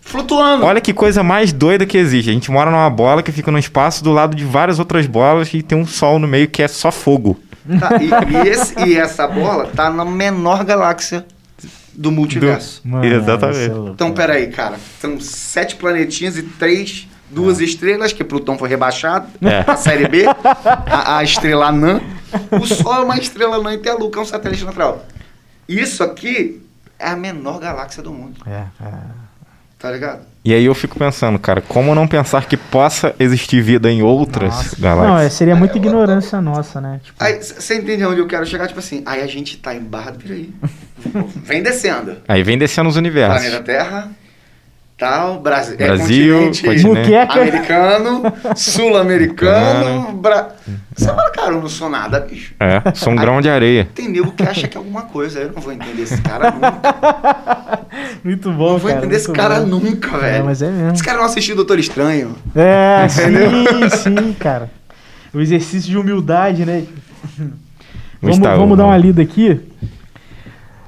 Flutuando. 0.07 0.65
Olha 0.65 0.79
que 0.81 0.93
coisa 0.93 1.21
mais 1.21 1.51
doida 1.51 1.85
que 1.85 1.97
existe. 1.97 2.29
A 2.29 2.33
gente 2.33 2.49
mora 2.49 2.71
numa 2.71 2.89
bola 2.89 3.21
que 3.21 3.31
fica 3.31 3.51
no 3.51 3.59
espaço 3.59 4.03
do 4.03 4.11
lado 4.11 4.35
de 4.35 4.45
várias 4.45 4.79
outras 4.79 5.05
bolas 5.05 5.53
e 5.53 5.61
tem 5.61 5.77
um 5.77 5.85
sol 5.85 6.17
no 6.17 6.27
meio 6.27 6.47
que 6.47 6.63
é 6.63 6.67
só 6.67 6.91
fogo. 6.91 7.37
Tá, 7.79 7.97
e, 8.01 8.07
e 8.45 8.47
esse- 8.49 8.79
e 8.87 8.95
essa 8.97 9.27
bola 9.27 9.67
tá 9.75 9.89
na 9.89 10.05
menor 10.05 10.63
galáxia 10.63 11.25
do 11.93 12.09
multiverso. 12.11 12.81
Mano, 12.85 13.03
Exatamente. 13.05 13.59
é. 13.71 13.89
Então, 13.91 14.13
peraí, 14.13 14.47
cara. 14.47 14.77
São 15.01 15.19
sete 15.19 15.75
planetinhas 15.75 16.37
e 16.37 16.43
três, 16.43 17.05
duas 17.29 17.59
estrelas, 17.59 18.13
que 18.13 18.23
Plutão 18.23 18.57
foi 18.57 18.69
rebaixado. 18.69 19.27
É. 19.41 19.69
A 19.69 19.75
série 19.75 20.07
B. 20.07 20.25
A, 20.85 21.17
a 21.17 21.23
estrela 21.23 21.67
anã. 21.67 21.99
O 22.51 22.65
Sol 22.65 22.93
é 22.95 22.99
uma 22.99 23.17
estrela 23.17 23.57
anã 23.57 23.73
e 23.73 23.77
tem 23.79 23.91
a 23.91 23.95
Lua, 23.95 24.09
que 24.09 24.17
é 24.17 24.21
um 24.21 24.25
satélite 24.25 24.63
natural. 24.63 25.05
Isso 25.67 26.01
aqui 26.03 26.61
é 26.97 27.09
a 27.09 27.15
menor 27.17 27.59
galáxia 27.59 28.01
do 28.01 28.13
mundo. 28.13 28.35
É, 28.47 28.63
é. 28.81 29.26
Tá 29.79 29.91
ligado? 29.91 30.21
E 30.43 30.53
aí 30.53 30.65
eu 30.65 30.73
fico 30.73 30.97
pensando, 30.97 31.37
cara, 31.37 31.61
como 31.61 31.93
não 31.93 32.07
pensar 32.07 32.45
que 32.45 32.57
possa 32.57 33.13
existir 33.19 33.61
vida 33.61 33.91
em 33.91 34.01
outras 34.01 34.55
Nossa. 34.55 34.75
galáxias? 34.79 35.09
Não, 35.09 35.19
é, 35.19 35.29
seria 35.29 35.55
muita 35.55 35.77
ignorância 35.77 36.41
nossa, 36.41 36.81
né? 36.81 36.99
Tipo, 37.03 37.23
Aí, 37.23 37.43
você 37.43 37.75
entende 37.75 38.03
onde 38.05 38.21
eu 38.21 38.27
quero 38.27 38.45
chegar? 38.45 38.67
Tipo 38.67 38.79
assim, 38.79 39.03
aí 39.05 39.21
a 39.21 39.27
gente 39.27 39.57
tá 39.57 39.75
em 39.75 39.81
Barra 39.81 40.11
do 40.11 40.19
Piraí. 40.19 40.49
Vem 41.43 41.61
descendo. 41.61 42.17
Aí 42.27 42.43
vem 42.43 42.57
descendo 42.57 42.89
os 42.89 42.95
universos. 42.95 43.41
Planeta 43.41 43.63
Terra, 43.63 44.09
tal, 44.97 45.39
Brasil, 45.39 45.75
é 45.77 45.85
Brasil, 45.85 46.33
continente 46.45 46.63
continente. 46.63 46.87
Muqueca. 46.87 47.41
americano, 47.41 48.33
sul-americano, 48.55 50.13
Bra... 50.13 50.49
Você 50.95 51.05
fala, 51.05 51.29
cara, 51.29 51.51
eu 51.51 51.61
não 51.61 51.69
sou 51.69 51.87
nada, 51.87 52.19
bicho. 52.19 52.55
É, 52.59 52.81
sou 52.95 53.13
um 53.13 53.15
grão 53.15 53.39
de 53.39 53.47
areia. 53.47 53.87
Tem 53.93 54.09
nego 54.09 54.31
que 54.31 54.41
acha 54.41 54.67
que 54.67 54.75
é 54.75 54.79
alguma 54.79 55.03
coisa, 55.03 55.39
eu 55.41 55.51
não 55.51 55.61
vou 55.61 55.71
entender 55.71 56.01
esse 56.01 56.19
cara 56.21 56.49
nunca. 56.51 57.85
Muito 58.23 58.51
bom, 58.51 58.71
Não 58.71 58.77
vou 58.79 58.89
cara. 58.89 59.01
entender 59.01 59.15
esse 59.15 59.31
cara 59.31 59.59
bom. 59.59 59.67
nunca, 59.67 60.17
velho. 60.17 60.37
É, 60.37 60.41
mas 60.41 60.61
é 60.63 60.71
mesmo. 60.71 60.93
Esse 60.93 61.03
cara 61.03 61.19
não 61.19 61.25
assistiu 61.25 61.55
Doutor 61.55 61.77
Estranho. 61.77 62.35
É, 62.55 63.07
sim, 63.09 63.89
sim, 63.97 64.33
cara. 64.33 64.71
O 65.31 65.39
exercício 65.39 65.91
de 65.91 65.97
humildade, 65.97 66.65
né? 66.65 66.85
Vamos, 68.19 68.39
vamos 68.39 68.77
dar 68.77 68.85
uma 68.85 68.97
lida 68.97 69.21
aqui. 69.21 69.61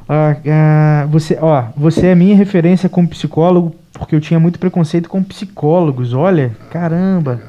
Ah, 0.07 0.35
ah, 0.47 1.07
você, 1.11 1.37
ó, 1.39 1.65
você 1.77 2.07
é 2.07 2.15
minha 2.15 2.35
referência 2.35 2.89
como 2.89 3.07
psicólogo, 3.07 3.75
porque 3.99 4.15
eu 4.15 4.21
tinha 4.21 4.39
muito 4.39 4.57
preconceito 4.57 5.09
com 5.09 5.21
psicólogos. 5.21 6.13
Olha, 6.13 6.55
caramba. 6.71 7.41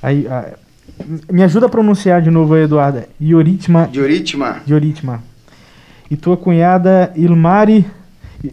Aí, 0.00 0.26
ah, 0.28 0.54
me 1.30 1.42
ajuda 1.42 1.66
a 1.66 1.68
pronunciar 1.68 2.22
de 2.22 2.30
novo 2.30 2.54
aí, 2.54 2.62
Eduardo. 2.62 3.02
Ioritma, 3.20 3.88
Dioritma. 3.90 4.62
Dioritma. 4.64 5.22
E 6.10 6.16
tua 6.16 6.36
cunhada 6.36 7.12
Ilmari, 7.16 7.84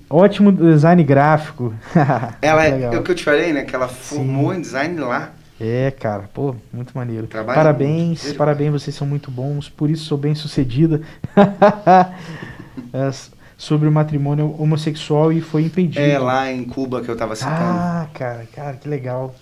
ótimo 0.09 0.51
design 0.51 1.03
gráfico. 1.03 1.73
Ela 2.41 2.65
é, 2.65 2.81
é 2.93 2.99
o 2.99 3.03
que 3.03 3.11
eu 3.11 3.15
te 3.15 3.23
falei, 3.23 3.53
né? 3.53 3.63
Que 3.63 3.75
ela 3.75 3.87
formou 3.87 4.53
em 4.53 4.61
design 4.61 4.99
lá. 4.99 5.31
É, 5.59 5.91
cara, 5.91 6.23
pô, 6.33 6.55
muito 6.73 6.91
maneiro. 6.95 7.27
Trabalha 7.27 7.55
parabéns, 7.55 8.23
muito. 8.23 8.37
parabéns, 8.37 8.71
vocês 8.71 8.95
são 8.95 9.05
muito 9.05 9.29
bons, 9.29 9.69
por 9.69 9.91
isso 9.91 10.05
sou 10.05 10.17
bem 10.17 10.33
sucedida. 10.33 11.01
É, 13.61 13.71
sobre 13.71 13.87
o 13.87 13.91
matrimônio 13.91 14.55
homossexual 14.57 15.31
e 15.31 15.39
foi 15.39 15.63
impedido. 15.63 15.99
É 16.03 16.17
lá 16.17 16.51
em 16.51 16.63
Cuba 16.63 17.01
que 17.01 17.09
eu 17.09 17.15
tava 17.15 17.35
citando. 17.35 17.55
Ah, 17.55 18.07
cara, 18.13 18.43
cara, 18.55 18.73
que 18.73 18.89
legal. 18.89 19.35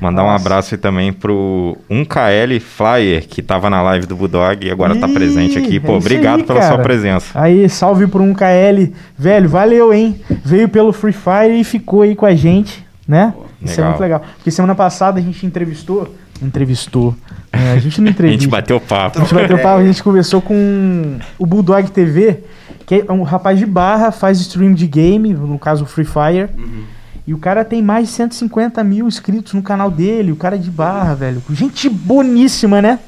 Mandar 0.00 0.22
um 0.22 0.26
Nossa. 0.26 0.44
abraço 0.44 0.74
aí 0.74 0.78
também 0.78 1.12
pro 1.12 1.76
1KL 1.90 2.60
Flyer, 2.60 3.26
que 3.26 3.42
tava 3.42 3.68
na 3.68 3.82
live 3.82 4.06
do 4.06 4.14
Bulldog 4.14 4.66
e 4.66 4.70
agora 4.70 4.94
tá 4.94 5.08
Ih, 5.08 5.14
presente 5.14 5.58
aqui. 5.58 5.80
Pô, 5.80 5.94
é 5.94 5.96
obrigado 5.96 6.40
aí, 6.40 6.46
pela 6.46 6.60
cara. 6.60 6.74
sua 6.74 6.82
presença. 6.82 7.26
Aí, 7.34 7.68
salve 7.68 8.06
por 8.06 8.20
um 8.20 8.32
KL. 8.32 8.92
Velho, 9.18 9.48
valeu, 9.48 9.92
hein? 9.92 10.20
Veio 10.44 10.68
pelo 10.68 10.92
Free 10.92 11.12
Fire 11.12 11.60
e 11.60 11.64
ficou 11.64 12.02
aí 12.02 12.14
com 12.14 12.26
a 12.26 12.34
gente, 12.34 12.86
né? 13.06 13.34
Isso 13.62 13.72
é 13.72 13.76
legal. 13.76 13.90
muito 13.90 14.00
legal. 14.00 14.22
Porque 14.36 14.50
semana 14.50 14.74
passada 14.74 15.18
a 15.18 15.22
gente 15.22 15.44
entrevistou. 15.44 16.14
Entrevistou. 16.42 17.16
É, 17.52 17.72
a 17.72 17.78
gente 17.78 18.00
não 18.00 18.08
A 18.08 18.10
entrevista. 18.10 18.42
gente 18.42 18.50
bateu 18.50 18.80
papo. 18.80 19.18
A 19.18 19.22
gente 19.22 19.34
bateu 19.34 19.58
papo, 19.58 19.80
a 19.80 19.84
gente 19.84 20.02
conversou 20.02 20.42
com 20.42 21.18
o 21.38 21.46
Bulldog 21.46 21.90
TV, 21.90 22.40
que 22.86 23.04
é 23.06 23.12
um 23.12 23.24
rapaz 23.24 23.58
de 23.58 23.66
barra, 23.66 24.12
faz 24.12 24.40
stream 24.40 24.72
de 24.72 24.86
game, 24.86 25.34
no 25.34 25.58
caso 25.58 25.84
o 25.84 25.86
Free 25.86 26.04
Fire. 26.04 26.48
Uhum. 26.56 26.84
E 27.26 27.34
o 27.34 27.38
cara 27.38 27.64
tem 27.64 27.82
mais 27.82 28.06
de 28.06 28.14
150 28.14 28.82
mil 28.84 29.08
inscritos 29.08 29.52
no 29.52 29.62
canal 29.62 29.90
dele, 29.90 30.30
o 30.30 30.36
cara 30.36 30.54
é 30.54 30.58
de 30.58 30.70
barra, 30.70 31.14
velho. 31.14 31.42
Gente 31.50 31.88
boníssima, 31.88 32.80
né? 32.80 33.00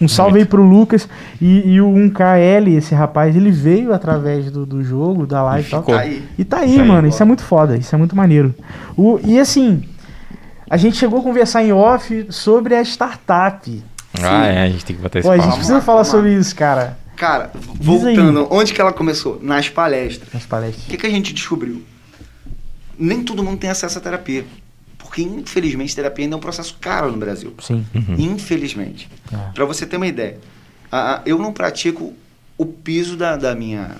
Um 0.00 0.06
salve 0.06 0.32
Muito. 0.32 0.42
aí 0.44 0.48
pro 0.48 0.62
Lucas. 0.62 1.08
E, 1.40 1.72
e 1.72 1.80
o 1.80 1.88
1KL, 1.88 2.68
esse 2.76 2.94
rapaz, 2.94 3.34
ele 3.34 3.50
veio 3.50 3.92
através 3.92 4.50
do, 4.50 4.64
do 4.64 4.84
jogo, 4.84 5.26
da 5.26 5.42
live 5.42 5.66
e 5.66 5.70
tal. 5.70 5.80
ficou. 5.80 5.94
Tá 5.94 6.00
aí. 6.02 6.24
E 6.38 6.44
tá 6.44 6.58
aí, 6.58 6.70
Isso 6.70 6.80
aí, 6.80 6.86
mano. 6.86 7.00
boa. 7.02 7.08
Isso 7.08 7.22
é 7.22 7.26
muito 7.26 7.42
foda. 7.42 7.76
Isso 7.76 7.94
é 7.94 7.98
muito 7.98 8.14
maneiro. 8.14 8.54
O, 8.96 9.18
e 9.24 9.40
assim, 9.40 9.82
a 10.68 10.76
gente 10.76 10.96
chegou 10.96 11.20
a 11.20 11.22
conversar 11.22 11.64
em 11.64 11.72
off 11.72 12.26
sobre 12.30 12.74
a 12.74 12.82
startup. 12.82 13.82
Ah, 14.22 14.46
é, 14.46 14.62
a 14.64 14.68
gente 14.68 14.84
tem 14.84 14.96
que 14.96 15.02
botar 15.02 15.18
esse 15.18 15.28
Pô, 15.28 15.34
a 15.34 15.38
gente 15.38 15.54
precisa 15.54 15.80
falar 15.80 16.04
sobre 16.04 16.34
isso, 16.34 16.54
cara. 16.54 16.98
Cara, 17.16 17.50
voltando, 17.54 18.46
onde 18.50 18.72
que 18.74 18.80
ela 18.80 18.92
começou? 18.92 19.40
Nas 19.42 19.68
palestras. 19.68 20.32
Nas 20.32 20.44
palestras. 20.46 20.84
O 20.86 20.88
que, 20.90 20.96
que 20.98 21.06
a 21.06 21.10
gente 21.10 21.32
descobriu? 21.32 21.82
Nem 22.98 23.22
todo 23.22 23.42
mundo 23.42 23.58
tem 23.58 23.70
acesso 23.70 23.98
à 23.98 24.00
terapia. 24.00 24.44
Porque, 24.98 25.22
infelizmente, 25.22 25.94
terapia 25.94 26.24
ainda 26.24 26.34
é 26.36 26.38
um 26.38 26.40
processo 26.40 26.76
caro 26.80 27.10
no 27.10 27.16
Brasil. 27.18 27.54
Sim. 27.60 27.86
Uhum. 27.94 28.16
Infelizmente. 28.18 29.08
É. 29.32 29.36
Para 29.54 29.64
você 29.64 29.86
ter 29.86 29.96
uma 29.96 30.06
ideia, 30.06 30.38
a- 30.90 31.16
a- 31.16 31.22
eu 31.24 31.38
não 31.38 31.52
pratico 31.52 32.12
o 32.58 32.66
piso 32.66 33.16
da, 33.16 33.36
da 33.36 33.54
minha. 33.54 33.96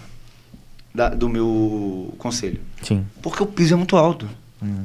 da- 0.95 1.11
do 1.11 1.29
meu 1.29 2.15
conselho. 2.17 2.59
Sim. 2.83 3.05
Porque 3.21 3.43
o 3.43 3.47
piso 3.47 3.75
é 3.75 3.77
muito 3.77 3.97
alto. 3.99 4.27
Hum. 4.63 4.85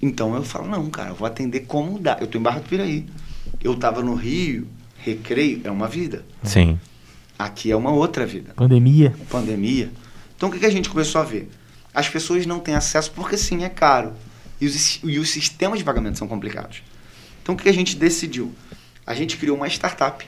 Então 0.00 0.34
eu 0.34 0.42
falo, 0.42 0.68
não, 0.68 0.90
cara, 0.90 1.08
eu 1.10 1.14
vou 1.14 1.26
atender 1.26 1.60
como 1.60 1.98
dá. 1.98 2.18
Eu 2.20 2.26
tô 2.26 2.36
em 2.38 2.42
Barra 2.42 2.60
do 2.60 2.68
Piraí. 2.68 3.06
Eu 3.64 3.74
tava 3.74 4.02
no 4.02 4.14
Rio, 4.14 4.68
recreio, 4.98 5.62
é 5.64 5.70
uma 5.70 5.88
vida. 5.88 6.22
Sim. 6.42 6.78
Aqui 7.38 7.70
é 7.70 7.76
uma 7.76 7.92
outra 7.92 8.26
vida. 8.26 8.52
Pandemia. 8.54 9.14
Pandemia. 9.30 9.90
Então 10.36 10.48
o 10.48 10.52
que, 10.52 10.58
que 10.58 10.66
a 10.66 10.70
gente 10.70 10.88
começou 10.88 11.20
a 11.20 11.24
ver? 11.24 11.50
As 11.94 12.08
pessoas 12.08 12.44
não 12.46 12.58
têm 12.58 12.74
acesso 12.74 13.10
porque 13.12 13.36
sim, 13.36 13.64
é 13.64 13.68
caro. 13.68 14.12
E 14.60 14.66
os, 14.66 15.00
e 15.04 15.18
os 15.18 15.30
sistemas 15.30 15.78
de 15.78 15.84
pagamento 15.84 16.18
são 16.18 16.26
complicados. 16.26 16.82
Então 17.42 17.54
o 17.54 17.58
que, 17.58 17.64
que 17.64 17.68
a 17.68 17.74
gente 17.74 17.96
decidiu? 17.96 18.52
A 19.06 19.14
gente 19.14 19.36
criou 19.36 19.56
uma 19.56 19.68
startup 19.68 20.26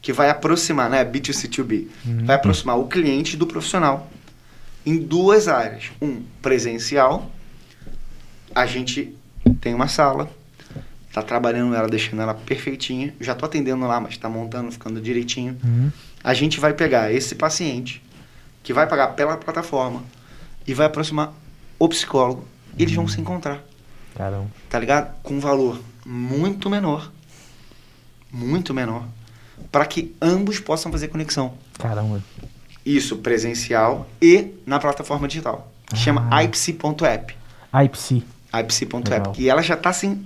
que 0.00 0.12
vai 0.12 0.30
aproximar, 0.30 0.88
né? 0.88 1.04
B2C2B, 1.04 1.86
vai 2.24 2.36
aproximar 2.36 2.78
o 2.78 2.86
cliente 2.86 3.36
do 3.36 3.46
profissional 3.46 4.10
em 4.86 4.96
duas 4.96 5.48
áreas. 5.48 5.90
Um, 6.00 6.22
presencial. 6.40 7.30
A 8.54 8.64
gente 8.64 9.14
tem 9.60 9.74
uma 9.74 9.86
sala, 9.86 10.30
tá 11.12 11.22
trabalhando 11.22 11.74
ela, 11.74 11.88
deixando 11.88 12.22
ela 12.22 12.34
perfeitinha. 12.34 13.14
Já 13.20 13.34
tô 13.34 13.44
atendendo 13.44 13.86
lá, 13.86 14.00
mas 14.00 14.16
tá 14.16 14.28
montando, 14.28 14.72
ficando 14.72 15.00
direitinho. 15.00 15.58
Uhum. 15.62 15.92
A 16.22 16.34
gente 16.34 16.60
vai 16.60 16.72
pegar 16.74 17.12
esse 17.12 17.34
paciente 17.34 18.02
que 18.62 18.72
vai 18.72 18.86
pagar 18.86 19.08
pela 19.08 19.36
plataforma 19.36 20.02
e 20.66 20.74
vai 20.74 20.86
aproximar 20.86 21.32
o 21.78 21.88
psicólogo. 21.88 22.46
E 22.76 22.82
eles 22.82 22.94
vão 22.94 23.08
se 23.08 23.20
encontrar, 23.20 23.60
Caramba. 24.14 24.46
tá 24.68 24.78
ligado? 24.78 25.14
Com 25.22 25.34
um 25.34 25.40
valor 25.40 25.80
muito 26.04 26.68
menor, 26.70 27.10
muito 28.30 28.72
menor, 28.74 29.04
para 29.72 29.84
que 29.86 30.14
ambos 30.20 30.60
possam 30.60 30.92
fazer 30.92 31.08
conexão. 31.08 31.54
Caramba. 31.78 32.22
Isso 32.84 33.16
presencial 33.18 34.08
e 34.22 34.54
na 34.66 34.78
plataforma 34.78 35.26
digital. 35.28 35.70
Que 35.86 35.96
chama 35.96 36.28
Ah. 36.30 36.42
ipsi.app. 36.44 37.36
IPC. 37.84 38.22
ipsi.app. 38.52 39.40
E 39.40 39.48
ela 39.48 39.62
já 39.62 39.76
tá 39.76 39.90
assim 39.90 40.24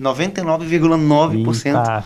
99,9%. 0.00 2.04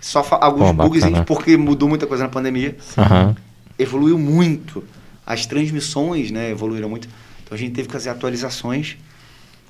Só 0.00 0.26
alguns 0.40 0.68
Pô, 0.72 0.84
bugs 0.88 1.04
porque 1.26 1.56
mudou 1.56 1.88
muita 1.88 2.06
coisa 2.06 2.24
na 2.24 2.30
pandemia. 2.30 2.76
Aham. 2.96 3.36
evoluiu 3.78 4.18
muito. 4.18 4.82
As 5.26 5.46
transmissões, 5.46 6.30
né, 6.30 6.50
evoluíram 6.50 6.88
muito. 6.88 7.08
Então 7.44 7.54
a 7.54 7.58
gente 7.58 7.72
teve 7.72 7.86
que 7.88 7.92
fazer 7.92 8.10
atualizações 8.10 8.96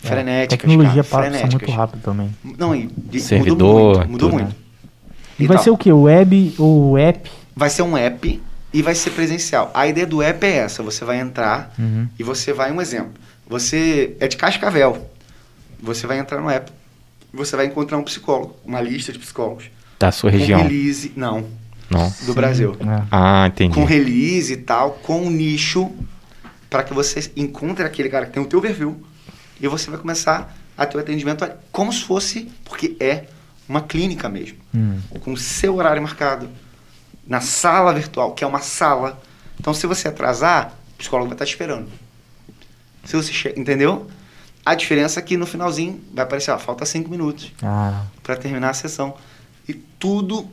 É, 0.03 0.07
frenéticas, 0.07 0.59
tecnologia 0.59 1.05
cara, 1.05 1.05
passa 1.05 1.23
frenéticas. 1.31 1.53
muito 1.69 1.71
rápido 1.77 2.01
também. 2.03 2.31
Não, 2.59 2.75
e, 2.75 2.89
e 3.13 3.21
Servidor, 3.21 3.53
mudou 3.59 3.95
muito, 3.97 4.11
mudou 4.11 4.31
tudo, 4.31 4.41
muito. 4.41 4.57
E 5.39 5.47
vai 5.47 5.57
tal. 5.57 5.65
ser 5.65 5.71
o 5.71 5.77
que? 5.77 5.93
O 5.93 6.03
web 6.03 6.55
ou 6.59 6.91
o 6.93 6.99
app? 6.99 7.31
Vai 7.55 7.69
ser 7.71 7.83
um 7.83 7.97
app 7.97 8.41
e 8.73 8.83
vai 8.83 8.95
ser 8.95 9.11
presencial. 9.11 9.71
A 9.75 9.87
ideia 9.87 10.07
do 10.07 10.23
app 10.23 10.47
é 10.47 10.57
essa, 10.59 10.83
você 10.83 11.05
vai 11.05 11.19
entrar 11.21 11.75
Uhum. 11.79 12.07
e 12.19 12.23
você 12.23 12.53
vai, 12.53 12.71
um 12.73 12.81
exemplo, 12.81 13.13
você 13.49 14.17
é 14.21 14.29
de 14.29 14.37
Cascavel, 14.37 15.11
você 15.83 16.07
vai 16.07 16.19
entrar 16.19 16.41
no 16.41 16.49
app, 16.49 16.71
você 17.33 17.57
vai 17.57 17.67
encontrar 17.67 17.99
um 17.99 18.03
psicólogo, 18.05 18.57
uma 18.65 18.81
lista 18.81 19.13
de 19.13 19.19
psicólogos. 19.19 19.65
Da 20.01 20.11
sua 20.11 20.31
Com 20.31 20.39
região. 20.39 20.63
release, 20.63 21.13
não, 21.15 21.47
Não. 21.91 22.11
do 22.25 22.33
Brasil. 22.35 22.75
É. 22.81 23.03
Ah, 23.11 23.47
entendi. 23.47 23.75
com 23.75 23.85
release 23.85 24.55
e 24.55 24.57
tal, 24.57 24.93
com 24.93 25.21
um 25.27 25.31
nicho, 25.31 25.91
para 26.71 26.83
que 26.83 26.95
você 26.95 27.31
encontre 27.37 27.85
aquele 27.85 28.09
cara 28.09 28.25
que 28.27 28.33
tem 28.33 28.43
o 28.43 28.47
teu 28.47 28.63
perfil 28.63 29.01
e 29.61 29.69
você 29.69 29.91
vai 29.91 30.01
começar 30.01 30.57
a 30.77 30.87
ter 30.87 30.97
o 30.97 31.01
atendimento 31.01 31.47
como 31.71 31.93
se 31.93 32.03
fosse, 32.03 32.51
porque 32.65 32.97
é 32.99 33.25
uma 33.69 33.83
clínica 33.83 34.27
mesmo, 34.29 34.57
Hum. 34.75 34.99
com 35.21 35.33
o 35.35 35.37
seu 35.37 35.77
horário 35.77 36.01
marcado, 36.03 36.49
na 37.27 37.41
sala 37.43 37.93
virtual, 37.93 38.33
que 38.33 38.43
é 38.43 38.47
uma 38.47 38.61
sala. 38.61 39.21
Então, 39.61 39.75
se 39.75 39.87
você 39.87 40.09
atrasar, 40.09 40.73
o 40.95 40.97
psicólogo 40.99 41.29
vai 41.29 41.35
estar 41.35 41.45
te 41.45 41.51
esperando. 41.53 41.89
Se 43.05 43.15
você 43.17 43.31
che... 43.33 43.53
Entendeu? 43.57 44.07
A 44.65 44.75
diferença 44.75 45.21
é 45.21 45.23
que 45.23 45.37
no 45.37 45.47
finalzinho 45.47 46.01
vai 46.15 46.25
aparecer, 46.25 46.51
ó, 46.51 46.59
falta 46.59 46.85
cinco 46.87 47.11
minutos 47.11 47.53
Ah, 47.63 48.05
para 48.23 48.37
terminar 48.37 48.71
a 48.71 48.75
sessão. 48.75 49.15
Tudo 50.01 50.49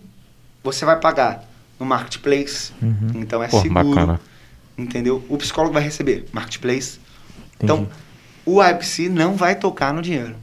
você 0.63 0.85
vai 0.85 0.99
pagar 0.99 1.43
no 1.79 1.85
marketplace. 1.85 2.71
Uhum. 2.81 3.11
Então 3.15 3.41
é 3.41 3.47
Pô, 3.47 3.61
seguro. 3.61 3.89
bacana. 3.89 4.19
Entendeu? 4.77 5.25
O 5.29 5.37
psicólogo 5.37 5.73
vai 5.73 5.81
receber 5.81 6.27
marketplace. 6.31 6.99
entendi. 7.55 7.63
Então, 7.63 7.87
o 8.45 8.63
IPC 8.63 9.09
não 9.09 9.35
vai 9.35 9.55
tocar 9.55 9.91
no 9.93 10.01
dinheiro. 10.01 10.35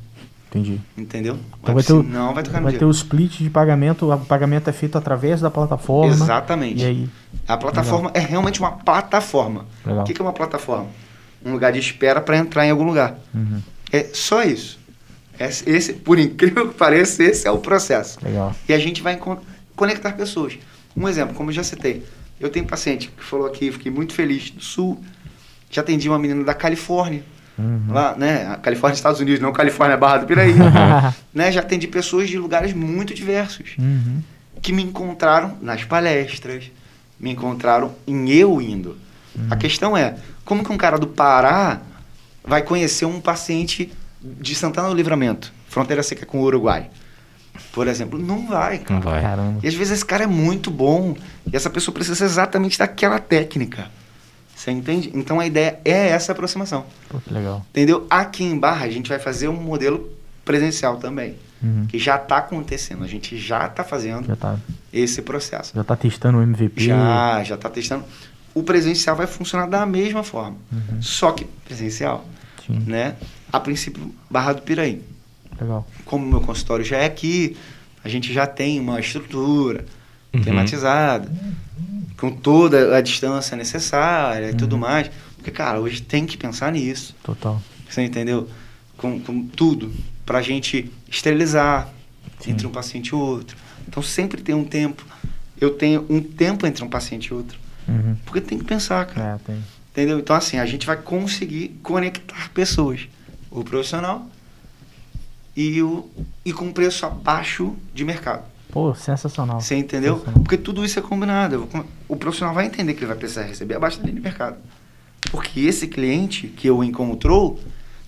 entendi. 0.49 0.81
Entendeu? 0.97 1.35
O 1.35 1.39
Então 1.63 1.75
vai 1.75 1.85
ter, 1.85 1.93
não 2.03 2.35
vai 2.35 2.43
tocar 2.43 2.59
no 2.59 2.65
vai 2.65 2.73
ter 2.73 2.79
dinheiro. 2.79 2.89
o 2.89 2.91
split 2.91 3.39
de 3.39 3.51
pagamento, 3.51 4.11
o 4.13 4.19
pagamento 4.27 4.69
é 4.69 4.73
feito 4.73 4.97
através 4.99 5.41
da 5.41 5.51
plataforma. 5.51 6.13
Exatamente. 6.13 6.83
E 6.83 6.87
aí, 6.87 7.11
A 7.47 7.57
plataforma 7.57 8.11
é 8.15 8.21
realmente 8.21 8.59
uma 8.61 8.73
plataforma. 8.73 9.67
Legal. 9.87 10.03
O 10.03 10.07
que 10.07 10.15
que 10.15 10.21
é 10.21 10.25
uma 10.25 10.33
plataforma? 10.33 10.87
Um 11.45 11.53
lugar 11.53 11.73
de 11.73 11.79
espera 11.79 12.21
para 12.21 12.37
entrar 12.39 12.67
em 12.67 12.71
algum 12.71 12.85
lugar. 12.85 13.17
Uhum. 13.35 13.61
É 13.93 14.05
só 14.15 14.43
isso. 14.43 14.79
Esse, 15.39 15.69
esse, 15.69 15.93
por 15.95 16.19
incrível 16.19 16.69
que 16.69 16.75
pareça, 16.75 17.23
esse 17.25 17.47
é 17.47 17.51
o 17.51 17.59
processo. 17.59 18.19
legal. 18.23 18.55
E 18.69 18.73
a 18.73 18.79
gente 18.79 19.03
vai 19.03 19.17
con- 19.17 19.39
conectar 19.75 20.13
pessoas. 20.13 20.59
Um 20.97 21.09
exemplo, 21.09 21.35
como 21.35 21.51
eu 21.51 21.55
já 21.55 21.63
citei, 21.65 22.05
eu 22.41 22.49
tenho 22.51 22.65
paciente 22.67 23.09
que 23.09 23.23
falou 23.25 23.47
aqui, 23.47 23.73
fiquei 23.73 23.91
muito 23.91 24.13
feliz, 24.15 24.51
do 24.51 24.63
Sul. 24.63 25.03
Já 25.71 25.83
atendi 25.83 26.09
uma 26.09 26.19
menina 26.19 26.45
da 26.45 26.55
Califórnia, 26.55 27.23
Uhum. 27.59 27.85
lá, 27.89 28.17
né? 28.17 28.59
Califórnia, 28.63 28.95
Estados 28.97 29.21
Unidos, 29.21 29.41
não 29.41 29.53
Califórnia, 29.53 29.97
Barra 29.97 30.19
do 30.19 30.27
Piraí. 30.27 30.53
né? 31.33 31.51
Já 31.53 31.61
atendi 31.61 31.87
pessoas 31.87 32.29
de 32.29 32.37
lugares 32.39 32.73
muito 32.73 33.13
diversos, 33.15 33.75
Uhum. 33.79 34.21
que 34.63 34.73
me 34.73 34.83
encontraram 34.83 35.57
nas 35.61 35.85
palestras, 35.85 36.65
me 37.19 37.31
encontraram 37.31 37.95
em 38.07 38.31
eu 38.31 38.61
indo. 38.61 38.97
A 39.51 39.57
questão 39.57 39.97
é, 39.97 40.15
como 40.45 40.63
que 40.65 40.73
um 40.73 40.77
cara 40.77 40.97
do 40.99 41.07
Pará 41.09 41.81
vai 42.45 42.63
conhecer 42.63 43.05
um 43.05 43.21
paciente 43.21 43.93
de 44.41 44.55
Santana 44.55 44.89
do 44.89 44.95
Livramento, 44.95 45.53
fronteira 45.69 46.03
seca 46.03 46.25
com 46.27 46.39
o 46.41 46.43
Uruguai? 46.45 46.91
Por 47.73 47.87
exemplo, 47.87 48.19
não 48.19 48.47
vai, 48.49 48.79
cara. 48.79 48.95
Não 48.95 49.01
vai. 49.01 49.21
Caramba. 49.23 49.61
E 49.63 49.69
às 49.69 49.75
vezes 49.75 49.95
esse 49.95 50.05
cara 50.05 50.25
é 50.25 50.27
muito 50.27 50.71
bom 50.71 51.17
e 51.51 51.55
essa 51.57 51.71
pessoa 51.71 51.95
precisa 51.95 52.25
exatamente 52.25 52.79
daquela 52.79 53.19
técnica. 53.21 53.89
Você 54.57 54.71
entende? 54.71 55.11
Então 55.15 55.39
a 55.39 55.47
ideia 55.47 55.79
é 55.85 56.09
essa 56.09 56.33
aproximação. 56.33 56.85
Pô, 57.09 57.19
que 57.21 57.33
legal. 57.33 57.65
Entendeu? 57.71 58.07
Aqui 58.11 58.43
em 58.45 58.59
Barra 58.59 58.87
a 58.87 58.91
gente 58.91 59.09
vai 59.09 59.19
fazer 59.19 59.49
um 59.49 59.53
modelo 59.61 60.09
presencial 60.45 60.97
também, 60.97 61.37
Uhum. 61.63 61.87
que 61.87 61.99
já 61.99 62.17
está 62.17 62.39
acontecendo. 62.39 63.05
A 63.05 63.07
gente 63.07 63.37
já 63.39 63.67
está 63.67 63.83
fazendo 63.85 64.27
Já 64.27 64.37
tá, 64.37 64.57
esse 64.93 65.23
processo. 65.23 65.73
já 65.75 65.83
tá 65.85 65.97
testando 65.97 66.39
o 66.39 66.43
MVP. 66.43 66.83
Já, 66.85 67.43
já 67.45 67.55
está 67.55 67.71
testando. 67.71 68.05
O 68.53 68.63
presencial 68.63 69.17
vai 69.17 69.27
funcionar 69.27 69.67
da 69.67 69.87
mesma 69.87 70.23
forma, 70.23 70.57
Uhum. 70.73 71.01
só 71.01 71.33
que 71.33 71.45
presencial, 71.65 72.25
Sim, 72.67 72.83
né? 72.87 73.15
A 73.55 73.61
princípio, 73.61 74.13
Barra 74.29 74.53
do 74.53 74.63
Piraí. 74.63 75.01
legal. 75.61 75.87
como 76.05 76.27
o 76.27 76.29
meu 76.29 76.41
consultório 76.41 76.85
já 76.85 76.97
é 76.99 77.05
aqui, 77.07 77.57
a 78.03 78.09
gente 78.09 78.33
já 78.33 78.47
tem 78.49 78.81
uma 78.81 78.99
estrutura 78.99 79.85
Uhum. 80.35 80.43
tematizada, 80.43 81.31
com 82.17 82.33
toda 82.33 82.97
a 82.97 83.01
distância 83.01 83.57
necessária 83.57 84.51
e 84.51 84.55
tudo 84.55 84.77
mais. 84.77 85.09
Porque, 85.37 85.53
cara, 85.53 85.79
hoje 85.79 86.03
tem 86.03 86.27
que 86.27 86.37
pensar 86.37 86.73
nisso. 86.73 87.15
Total. 87.23 87.63
Você 87.89 88.03
entendeu? 88.03 88.49
Com, 88.97 89.21
com 89.21 89.47
tudo. 89.47 89.93
Pra 90.27 90.43
gente 90.43 90.91
esterilizar 91.09 91.89
Sim. 92.41 92.51
entre 92.51 92.67
um 92.67 92.71
paciente 92.71 93.09
e 93.11 93.15
outro. 93.15 93.57
Então 93.87 94.03
sempre 94.03 94.43
tem 94.43 94.57
um 94.57 94.65
tempo. 94.65 95.07
Eu 95.61 95.71
tenho 95.71 96.05
um 96.11 96.21
tempo 96.21 96.67
entre 96.67 96.83
um 96.83 96.89
paciente 96.89 97.27
e 97.27 97.35
outro. 97.35 97.57
Uhum. 97.87 98.17
Porque 98.25 98.41
tem 98.41 98.59
que 98.59 98.65
pensar, 98.65 99.07
cara. 99.07 99.35
É, 99.37 99.39
tem. 99.47 99.63
Entendeu? 99.93 100.19
Então, 100.19 100.35
assim, 100.35 100.59
a 100.59 100.67
gente 100.67 100.85
vai 100.85 100.97
conseguir 100.97 101.79
conectar 101.81 102.51
pessoas. 102.53 103.07
O 103.55 103.63
profissional 103.65 104.27
e, 105.57 105.81
o, 105.83 106.09
e 106.45 106.53
com 106.53 106.73
preço 106.73 107.07
abaixo 107.07 107.75
de 107.95 108.05
mercado. 108.05 108.43
Pô, 108.71 108.93
sensacional. 108.95 109.61
Você 109.61 109.77
entendeu? 109.77 110.15
Sensacional. 110.15 110.43
Porque 110.43 110.57
tudo 110.57 110.85
isso 110.85 110.99
é 110.99 111.03
combinado. 111.03 111.69
O 112.09 112.17
profissional 112.17 112.53
vai 112.55 112.67
entender 112.67 112.95
que 112.95 113.01
ele 113.01 113.07
vai 113.07 113.17
precisar 113.17 113.43
receber 113.43 113.77
abaixo 113.77 113.99
da 113.99 114.05
linha 114.05 114.17
de 114.17 114.21
mercado. 114.21 114.57
Porque 115.31 115.61
esse 115.61 115.87
cliente 115.87 116.49
que 116.49 116.67
eu 116.69 116.83
encontrou 116.83 117.59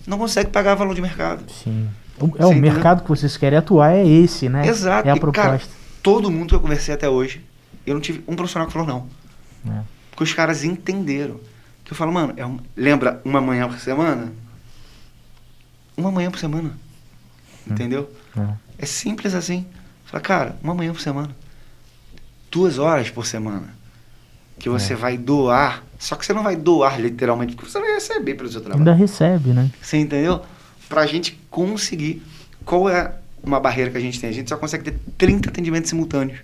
não 0.05 0.17
consegue 0.17 0.49
pagar 0.51 0.75
valor 0.75 0.93
de 0.93 1.01
mercado. 1.01 1.43
Sim. 1.51 1.87
O- 2.19 2.25
É 2.25 2.29
Você 2.29 2.43
o 2.43 2.51
entendeu? 2.51 2.73
mercado 2.73 3.03
que 3.03 3.09
vocês 3.09 3.37
querem 3.37 3.57
atuar, 3.57 3.91
é 3.93 4.05
esse, 4.05 4.49
né? 4.49 4.67
Exato. 4.67 5.07
É 5.07 5.11
a 5.11 5.15
E, 5.15 5.19
cara, 5.19 5.31
proposta. 5.31 5.69
todo 6.03 6.29
mundo 6.29 6.49
que 6.49 6.55
eu 6.55 6.59
conversei 6.59 6.93
até 6.93 7.07
hoje, 7.09 7.41
eu 7.85 7.93
não 7.93 8.01
tive 8.01 8.21
um 8.27 8.35
profissional 8.35 8.67
que 8.67 8.73
falou 8.73 8.87
não. 8.87 9.07
É. 9.73 9.81
Porque 10.11 10.23
os 10.23 10.33
caras 10.33 10.63
entenderam. 10.63 11.39
Que 11.85 11.93
eu 11.93 11.95
falo, 11.97 12.11
mano, 12.11 12.33
é 12.35 12.45
um- 12.45 12.59
lembra 12.75 13.21
uma 13.23 13.39
manhã 13.39 13.67
por 13.69 13.79
semana? 13.79 14.33
Uma 15.97 16.11
manhã 16.11 16.29
por 16.31 16.39
semana. 16.39 16.71
Entendeu? 17.69 18.09
É. 18.37 18.47
É 18.79 18.85
simples 18.85 19.33
assim. 19.33 19.65
Fala, 20.05 20.21
cara, 20.21 20.55
uma 20.63 20.73
manhã 20.73 20.93
por 20.93 21.01
semana. 21.01 21.35
Duas 22.51 22.77
horas 22.77 23.09
por 23.09 23.25
semana. 23.25 23.75
Que 24.59 24.69
você 24.69 24.93
É. 24.93 24.95
vai 24.95 25.17
doar. 25.17 25.83
Só 25.99 26.15
que 26.15 26.25
você 26.25 26.33
não 26.33 26.43
vai 26.43 26.55
doar 26.55 26.99
literalmente, 27.01 27.55
porque 27.55 27.69
você 27.71 27.79
vai 27.79 27.93
receber 27.93 28.35
pelo 28.35 28.49
seu 28.49 28.61
trabalho. 28.61 28.79
Ainda 28.81 28.93
recebe, 28.93 29.49
né? 29.49 29.69
Você 29.81 29.97
entendeu? 29.97 30.41
Pra 30.87 31.05
gente 31.05 31.37
conseguir. 31.49 32.21
Qual 32.63 32.87
é 32.89 33.13
uma 33.43 33.59
barreira 33.59 33.91
que 33.91 33.97
a 33.97 34.01
gente 34.01 34.19
tem? 34.19 34.29
A 34.29 34.33
gente 34.33 34.49
só 34.49 34.57
consegue 34.57 34.83
ter 34.91 34.99
30 35.17 35.49
atendimentos 35.49 35.89
simultâneos 35.89 36.39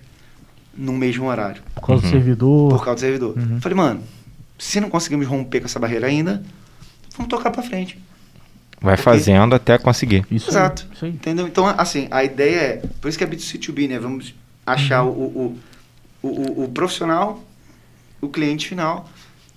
no 0.76 0.92
mesmo 0.92 1.26
horário. 1.26 1.62
Por 1.74 1.86
causa 1.86 2.04
Uhum. 2.04 2.10
do 2.10 2.16
servidor. 2.16 2.68
Por 2.70 2.84
causa 2.84 2.94
do 2.96 3.00
servidor. 3.00 3.38
Uhum. 3.38 3.60
Falei, 3.60 3.76
mano, 3.76 4.02
se 4.58 4.80
não 4.80 4.90
conseguimos 4.90 5.26
romper 5.26 5.60
com 5.60 5.66
essa 5.66 5.78
barreira 5.78 6.06
ainda, 6.06 6.42
vamos 7.16 7.30
tocar 7.30 7.50
pra 7.50 7.62
frente. 7.62 7.98
Vai 8.84 8.98
fazendo 8.98 9.54
até 9.54 9.78
conseguir. 9.78 10.26
Isso 10.30 10.50
aí, 10.50 10.56
Exato. 10.56 10.86
Isso 10.92 11.06
aí. 11.06 11.10
Entendeu? 11.10 11.46
Então, 11.46 11.66
assim, 11.66 12.06
a 12.10 12.22
ideia 12.22 12.60
é. 12.60 12.82
Por 13.00 13.08
isso 13.08 13.16
que 13.16 13.24
é 13.24 13.26
B2C2B, 13.26 13.88
né? 13.88 13.98
Vamos 13.98 14.34
achar 14.66 15.02
o, 15.04 15.08
o, 15.08 15.58
o, 16.22 16.28
o, 16.28 16.64
o 16.64 16.68
profissional, 16.68 17.42
o 18.20 18.28
cliente 18.28 18.68
final 18.68 19.08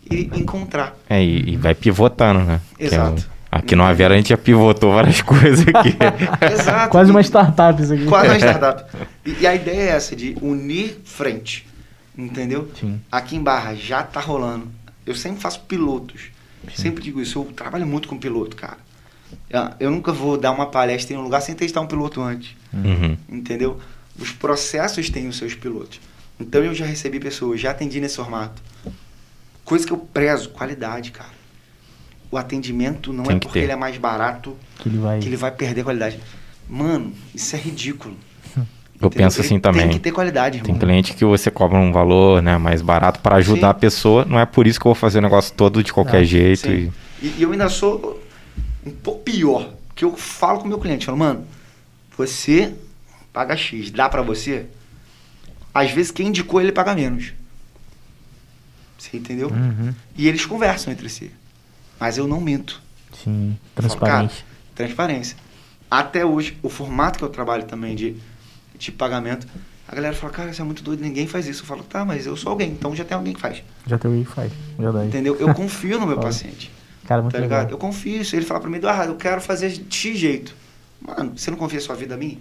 e 0.10 0.30
encontrar. 0.34 0.96
É, 1.10 1.22
e, 1.22 1.52
e 1.52 1.58
vai 1.58 1.76
pivotando, 1.76 2.40
né? 2.40 2.62
É 2.80 2.86
Exato. 2.86 3.30
aqui 3.52 3.76
no 3.76 3.84
Avera 3.84 4.14
a 4.14 4.18
gente 4.18 4.30
já 4.30 4.38
pivotou 4.38 4.94
várias 4.94 5.20
coisas 5.22 5.66
aqui. 5.68 5.98
Exato. 6.54 6.90
Quase 6.90 7.12
uma 7.12 7.22
startup 7.22 7.82
isso 7.82 7.94
aqui. 7.94 8.06
Quase 8.06 8.30
uma 8.30 8.38
startup. 8.40 8.86
E, 9.26 9.42
e 9.42 9.48
a 9.48 9.54
ideia 9.54 9.82
é 9.82 9.88
essa, 9.90 10.16
de 10.16 10.38
unir 10.42 11.02
frente. 11.04 11.68
Entendeu? 12.18 12.72
Sim. 12.80 13.02
Aqui 13.12 13.36
em 13.36 13.44
Barra 13.44 13.76
já 13.76 14.04
tá 14.04 14.22
rolando. 14.22 14.70
Eu 15.06 15.16
sempre 15.16 15.42
faço 15.42 15.60
pilotos. 15.62 16.30
Sempre 16.74 17.04
digo 17.04 17.22
isso. 17.22 17.40
Eu 17.40 17.46
trabalho 17.54 17.86
muito 17.86 18.08
com 18.08 18.18
piloto, 18.18 18.56
cara. 18.56 18.78
Eu 19.80 19.92
nunca 19.92 20.12
vou 20.12 20.38
dar 20.38 20.52
uma 20.52 20.68
palestra 20.68 21.14
em 21.16 21.18
um 21.20 21.22
lugar 21.24 21.42
sem 21.42 21.56
testar 21.56 21.82
um 21.82 21.88
piloto 21.88 22.22
antes. 22.22 22.56
Uhum. 22.74 23.18
Entendeu? 23.30 23.80
Os 24.20 24.32
processos 24.32 25.10
têm 25.10 25.28
os 25.28 25.38
seus 25.38 25.54
pilotos. 25.54 26.00
Então 26.40 26.64
eu 26.64 26.74
já 26.74 26.86
recebi 26.86 27.20
pessoas, 27.20 27.60
já 27.60 27.72
atendi 27.72 28.00
nesse 28.00 28.16
formato. 28.18 28.62
Coisa 29.66 29.86
que 29.86 29.92
eu 29.94 29.98
prezo, 29.98 30.50
qualidade, 30.50 31.12
cara. 31.12 31.36
O 32.30 32.38
atendimento 32.38 33.12
não 33.14 33.24
Tem 33.24 33.38
é 33.38 33.40
que 33.40 33.46
porque 33.48 33.60
ter. 33.60 33.66
ele 33.66 33.72
é 33.72 33.76
mais 33.76 33.98
barato 33.98 34.56
Que 34.80 34.90
ele 34.90 34.98
vai. 34.98 35.20
que 35.20 35.28
ele 35.28 35.38
vai 35.38 35.52
perder 35.52 35.84
qualidade. 35.84 36.20
Mano, 36.70 37.14
isso 37.34 37.56
é 37.56 37.60
ridículo. 37.60 38.16
Eu 39.00 39.08
Entendeu? 39.08 39.26
penso 39.26 39.42
assim 39.42 39.60
também. 39.60 39.84
Tem 39.84 39.92
que 39.92 40.00
ter 40.00 40.12
qualidade, 40.12 40.58
irmão. 40.58 40.72
Tem 40.72 40.80
cliente 40.80 41.14
que 41.14 41.24
você 41.24 41.52
cobra 41.52 41.78
um 41.78 41.92
valor 41.92 42.42
né, 42.42 42.58
mais 42.58 42.82
barato 42.82 43.20
para 43.20 43.36
ajudar 43.36 43.68
Sim. 43.68 43.72
a 43.72 43.74
pessoa. 43.76 44.26
Não 44.26 44.40
é 44.40 44.46
por 44.46 44.66
isso 44.66 44.80
que 44.80 44.88
eu 44.88 44.90
vou 44.90 44.96
fazer 44.96 45.20
o 45.20 45.22
negócio 45.22 45.54
todo 45.54 45.84
de 45.84 45.94
qualquer 45.94 46.22
Ah, 46.22 46.24
jeito. 46.24 46.68
E... 46.70 46.92
E, 47.22 47.36
e 47.38 47.44
eu 47.44 47.52
ainda 47.52 47.70
sou 47.70 48.20
um 48.88 48.96
pouco 48.96 49.24
pior. 49.24 49.74
Que 49.96 50.06
eu 50.06 50.16
falo 50.16 50.60
com 50.60 50.66
o 50.66 50.68
meu 50.68 50.80
cliente, 50.80 51.06
falo, 51.06 51.18
mano, 51.18 51.46
você 52.16 52.74
paga 53.34 53.56
X, 53.56 53.92
dá 53.92 54.08
pra 54.10 54.22
você? 54.22 54.66
Às 55.74 55.92
vezes 55.92 56.12
quem 56.12 56.28
indicou 56.28 56.62
ele 56.62 56.72
paga 56.72 56.96
menos. 56.96 57.34
Você 58.98 59.18
entendeu? 59.18 59.50
Uhum. 59.50 59.94
E 60.16 60.28
eles 60.28 60.46
conversam 60.46 60.92
entre 60.92 61.08
si. 61.10 61.32
Mas 62.00 62.18
eu 62.18 62.28
não 62.28 62.42
minto. 62.42 62.82
Sim. 63.24 63.58
Cara, 64.00 64.30
transparência. 64.76 65.38
Até 65.90 66.26
hoje, 66.26 66.58
o 66.62 66.70
formato 66.70 67.20
que 67.20 67.26
eu 67.26 67.30
trabalho 67.30 67.64
também 67.64 67.96
de, 67.96 68.16
de 68.78 68.92
pagamento, 68.92 69.48
a 69.88 69.96
galera 69.96 70.16
fala, 70.16 70.34
cara, 70.34 70.50
isso 70.52 70.62
é 70.62 70.66
muito 70.66 70.84
doido, 70.84 71.02
ninguém 71.02 71.28
faz 71.28 71.48
isso. 71.48 71.64
Eu 71.64 71.68
falo, 71.68 71.84
tá, 71.84 72.04
mas 72.04 72.26
eu 72.26 72.36
sou 72.36 72.52
alguém, 72.52 72.72
então 72.72 72.96
já 72.96 73.06
tem 73.06 73.16
alguém 73.16 73.34
que 73.34 73.40
faz. 73.40 73.64
Já 73.86 73.98
tem 73.98 74.24
faz. 74.26 74.52
Já 74.80 74.92
dá 74.92 75.00
aí. 75.00 75.08
Entendeu? 75.08 75.36
Eu 75.40 75.54
confio 75.54 76.00
no 76.00 76.06
meu 76.06 76.20
paciente. 76.20 76.72
Cara, 77.08 77.22
muito 77.22 77.34
Tá 77.34 77.40
legal. 77.40 77.60
ligado? 77.60 77.72
Eu 77.74 77.78
confio. 77.78 78.24
Se 78.24 78.36
ele 78.36 78.46
falar 78.46 78.60
pra 78.60 78.70
mim, 78.70 78.78
Eduardo, 78.78 79.14
eu 79.14 79.18
quero 79.18 79.42
fazer 79.42 79.70
de 79.72 80.16
jeito. 80.16 80.54
Mano, 81.02 81.34
você 81.38 81.50
não 81.50 81.58
confia 81.58 81.80
a 81.80 81.82
sua 81.82 81.96
vida 81.96 82.16
a 82.16 82.18
mim? 82.18 82.38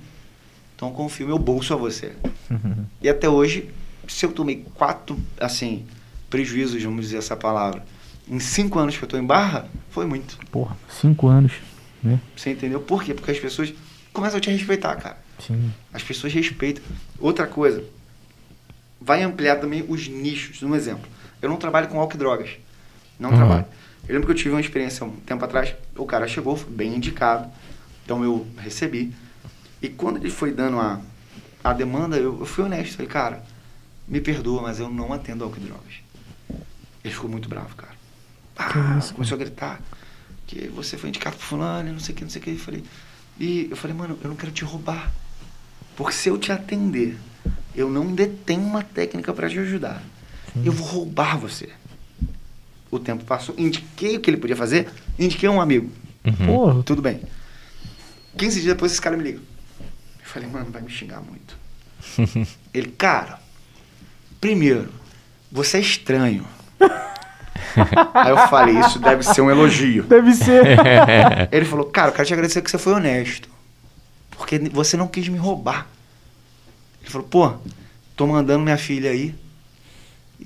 Então 0.74 0.88
eu 0.88 0.94
confio 0.94 1.26
meu 1.26 1.38
bolso 1.38 1.72
a 1.72 1.76
você. 1.76 2.12
Uhum. 2.50 2.84
E 3.00 3.08
até 3.08 3.28
hoje, 3.28 3.70
se 4.08 4.26
eu 4.26 4.32
tomei 4.32 4.64
quatro, 4.74 5.16
assim, 5.40 5.84
prejuízos, 6.28 6.82
vamos 6.82 7.02
dizer 7.06 7.18
essa 7.18 7.36
palavra, 7.36 7.84
em 8.28 8.40
cinco 8.40 8.78
anos 8.78 8.96
que 8.96 9.04
eu 9.04 9.08
tô 9.08 9.16
em 9.16 9.24
barra, 9.24 9.68
foi 9.90 10.04
muito. 10.06 10.36
Porra, 10.50 10.76
cinco 10.90 11.28
anos, 11.28 11.52
né? 12.02 12.18
Você 12.36 12.50
entendeu? 12.50 12.80
Por 12.80 13.04
quê? 13.04 13.14
Porque 13.14 13.30
as 13.30 13.38
pessoas 13.38 13.72
começam 14.12 14.38
a 14.38 14.40
te 14.40 14.50
respeitar, 14.50 14.96
cara. 14.96 15.18
Sim. 15.38 15.72
As 15.92 16.02
pessoas 16.02 16.32
respeitam. 16.32 16.82
Outra 17.20 17.46
coisa, 17.46 17.84
vai 19.00 19.22
ampliar 19.22 19.56
também 19.56 19.84
os 19.88 20.08
nichos. 20.08 20.62
Um 20.62 20.74
exemplo, 20.74 21.08
eu 21.40 21.48
não 21.48 21.56
trabalho 21.56 21.88
com 21.88 22.00
álcool 22.00 22.14
e 22.16 22.18
drogas. 22.18 22.50
Não 23.18 23.30
Uhum. 23.30 23.36
trabalho. 23.36 23.64
Eu 24.08 24.14
lembro 24.14 24.26
que 24.26 24.32
eu 24.32 24.36
tive 24.36 24.50
uma 24.50 24.60
experiência 24.60 25.04
um 25.04 25.16
tempo 25.16 25.44
atrás, 25.44 25.74
o 25.96 26.06
cara 26.06 26.28
chegou, 26.28 26.56
foi 26.56 26.70
bem 26.70 26.94
indicado, 26.94 27.50
então 28.04 28.22
eu 28.22 28.46
recebi. 28.58 29.12
E 29.82 29.88
quando 29.88 30.18
ele 30.18 30.30
foi 30.30 30.52
dando 30.52 30.78
a, 30.78 31.00
a 31.62 31.72
demanda, 31.72 32.16
eu, 32.16 32.38
eu 32.38 32.46
fui 32.46 32.64
honesto. 32.64 32.96
Falei, 32.96 33.10
cara, 33.10 33.44
me 34.06 34.20
perdoa, 34.20 34.62
mas 34.62 34.78
eu 34.78 34.88
não 34.88 35.12
atendo 35.12 35.44
álcool 35.44 35.58
e 35.58 35.64
drogas. 35.64 35.94
Ele 37.04 37.14
ficou 37.14 37.28
muito 37.28 37.48
bravo, 37.48 37.74
cara. 37.74 37.94
Ah, 38.56 38.96
isso, 38.98 39.12
começou 39.12 39.36
a 39.36 39.38
gritar 39.38 39.80
que 40.46 40.68
você 40.68 40.96
foi 40.96 41.08
indicado 41.08 41.36
por 41.36 41.42
fulano, 41.42 41.92
não 41.92 42.00
sei 42.00 42.14
o 42.14 42.18
que, 42.18 42.24
não 42.24 42.30
sei 42.30 42.40
o 42.40 42.44
que. 42.44 42.50
Eu 42.50 42.58
falei, 42.58 42.84
e 43.38 43.68
eu 43.70 43.76
falei, 43.76 43.96
mano, 43.96 44.18
eu 44.22 44.30
não 44.30 44.36
quero 44.36 44.52
te 44.52 44.64
roubar. 44.64 45.12
Porque 45.96 46.12
se 46.12 46.28
eu 46.28 46.38
te 46.38 46.52
atender, 46.52 47.18
eu 47.74 47.90
não 47.90 48.14
detenho 48.14 48.62
uma 48.62 48.82
técnica 48.82 49.32
para 49.32 49.48
te 49.48 49.58
ajudar. 49.58 50.02
Eu 50.64 50.72
vou 50.72 50.86
roubar 50.86 51.36
você. 51.36 51.70
O 52.96 53.00
tempo 53.00 53.24
passou, 53.24 53.54
indiquei 53.58 54.16
o 54.16 54.20
que 54.20 54.30
ele 54.30 54.38
podia 54.38 54.56
fazer, 54.56 54.88
indiquei 55.18 55.48
um 55.48 55.60
amigo. 55.60 55.90
Uhum. 56.24 56.46
Porra, 56.46 56.82
Tudo 56.82 57.02
bem. 57.02 57.20
15 58.36 58.60
dias 58.60 58.74
depois 58.74 58.92
esse 58.92 59.00
cara 59.00 59.16
me 59.16 59.22
liga. 59.22 59.38
Eu 59.38 60.24
falei, 60.24 60.48
mano, 60.48 60.70
vai 60.70 60.82
me 60.82 60.90
xingar 60.90 61.20
muito. 61.20 61.56
ele, 62.72 62.88
cara, 62.88 63.38
primeiro, 64.40 64.92
você 65.50 65.78
é 65.78 65.80
estranho. 65.80 66.46
Aí 68.14 68.30
eu 68.30 68.38
falei, 68.48 68.78
isso 68.78 68.98
deve 68.98 69.22
ser 69.22 69.42
um 69.42 69.50
elogio. 69.50 70.04
deve 70.04 70.34
ser. 70.34 70.78
Ele 71.52 71.64
falou, 71.66 71.86
cara, 71.86 72.08
eu 72.08 72.12
quero 72.14 72.26
te 72.26 72.32
agradecer 72.32 72.62
que 72.62 72.70
você 72.70 72.78
foi 72.78 72.94
honesto. 72.94 73.48
Porque 74.30 74.58
você 74.72 74.96
não 74.96 75.06
quis 75.06 75.28
me 75.28 75.36
roubar. 75.36 75.86
Ele 77.02 77.10
falou, 77.10 77.26
pô, 77.26 77.54
tô 78.16 78.26
mandando 78.26 78.64
minha 78.64 78.78
filha 78.78 79.10
aí 79.10 79.34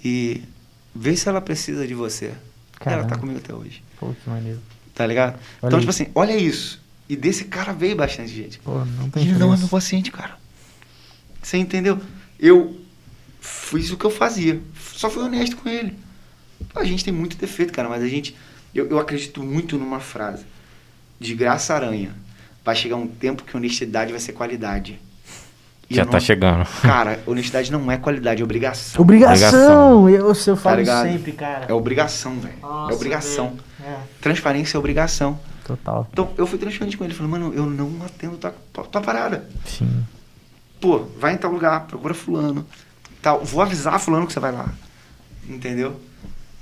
e 0.05 0.43
vê 0.95 1.17
se 1.17 1.29
ela 1.29 1.41
precisa 1.41 1.87
de 1.87 1.95
você. 1.95 2.27
E 2.27 2.29
ela 2.29 3.03
tá 3.03 3.11
Caramba. 3.11 3.19
comigo 3.19 3.39
até 3.39 3.55
hoje. 3.55 3.83
Pô, 3.99 4.13
que 4.13 4.29
maneiro. 4.29 4.61
Tá 4.95 5.07
ligado? 5.07 5.39
Olha 5.63 5.69
então, 5.69 5.79
tipo 5.81 5.91
assim, 5.91 6.09
olha 6.15 6.37
isso. 6.37 6.81
E 7.09 7.17
desse 7.17 7.45
cara 7.45 7.73
veio 7.73 7.97
bastante 7.97 8.33
gente. 8.33 8.59
Pô, 8.61 8.85
não 8.85 9.11
tem 9.11 9.25
E 9.25 9.29
ele 9.29 9.39
não 9.39 9.53
é 9.53 9.57
meu 9.57 9.69
paciente, 9.69 10.11
cara. 10.11 10.39
Você 11.43 11.57
entendeu? 11.57 12.01
Eu 12.39 12.81
fiz 13.41 13.91
o 13.91 13.97
que 13.97 14.05
eu 14.05 14.11
fazia. 14.11 14.61
Só 14.95 15.11
fui 15.11 15.23
honesto 15.23 15.57
com 15.57 15.69
ele. 15.69 15.99
A 16.75 16.85
gente 16.85 17.05
tem 17.05 17.13
muito 17.13 17.37
defeito, 17.37 17.73
cara, 17.73 17.89
mas 17.89 18.03
a 18.03 18.09
gente. 18.09 18.37
Eu, 18.75 18.89
eu 18.89 18.99
acredito 18.99 19.43
muito 19.43 19.77
numa 19.77 20.01
frase. 20.01 20.45
De 21.19 21.35
graça 21.35 21.75
aranha. 21.75 22.15
Vai 22.65 22.77
chegar 22.77 22.97
um 22.97 23.07
tempo 23.07 23.43
que 23.43 23.57
honestidade 23.57 24.13
vai 24.13 24.21
ser 24.21 24.33
qualidade. 24.33 25.01
E 25.91 25.95
Já 25.97 26.05
tá 26.07 26.13
não- 26.13 26.21
chegando. 26.21 26.65
Cara, 26.83 27.21
honestidade 27.27 27.73
não 27.73 27.91
é 27.91 27.97
qualidade, 27.97 28.41
é 28.41 28.45
obrigação. 28.45 29.03
Obrigação! 29.03 30.09
Eu, 30.09 30.29
eu 30.29 30.57
falo 30.57 30.85
Tá 30.85 31.03
sempre, 31.03 31.33
cara. 31.33 31.67
É 31.69 31.75
obrigação, 31.75 32.39
velho. 32.39 32.55
É 32.63 32.95
obrigação. 32.95 33.57
É, 33.85 33.97
Transparência 34.21 34.77
é 34.77 34.79
obrigação. 34.79 35.39
total. 35.67 36.07
Então, 36.13 36.31
eu 36.39 36.47
fui 36.47 36.59
transparente 36.59 36.97
com 36.97 37.05
ele. 37.05 37.13
Falei, 37.13 37.31
mano, 37.33 37.53
eu 37.55 37.67
não 37.67 37.91
atendo 38.07 38.37
tua, 38.37 38.55
tua, 38.73 38.85
tua 38.85 39.01
parada. 39.01 39.45
Sim. 39.67 40.05
Pô, 40.81 41.01
vai 41.19 41.35
em 41.35 41.37
tal 41.37 41.51
lugar, 41.51 41.81
procura 41.87 42.15
fulano. 42.15 42.65
Tal. 43.21 43.45
Vou 43.45 43.61
avisar 43.61 43.99
fulano 43.99 44.27
que 44.29 44.33
você 44.33 44.41
vai 44.41 44.53
lá. 44.53 44.69
Entendeu? 45.49 46.01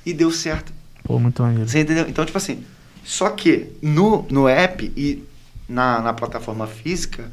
E 0.06 0.14
deu 0.14 0.30
certo. 0.32 0.72
Pô, 1.04 1.18
muito 1.18 1.42
maneiro. 1.42 1.68
Você 1.68 1.80
entendeu? 1.80 2.06
Então, 2.08 2.24
tipo 2.24 2.38
assim, 2.38 2.64
só 3.04 3.28
que 3.30 3.70
no, 3.82 4.26
no 4.30 4.48
app 4.48 4.90
e 4.96 5.22
na, 5.68 6.00
na 6.00 6.12
plataforma 6.14 6.66
física, 6.66 7.30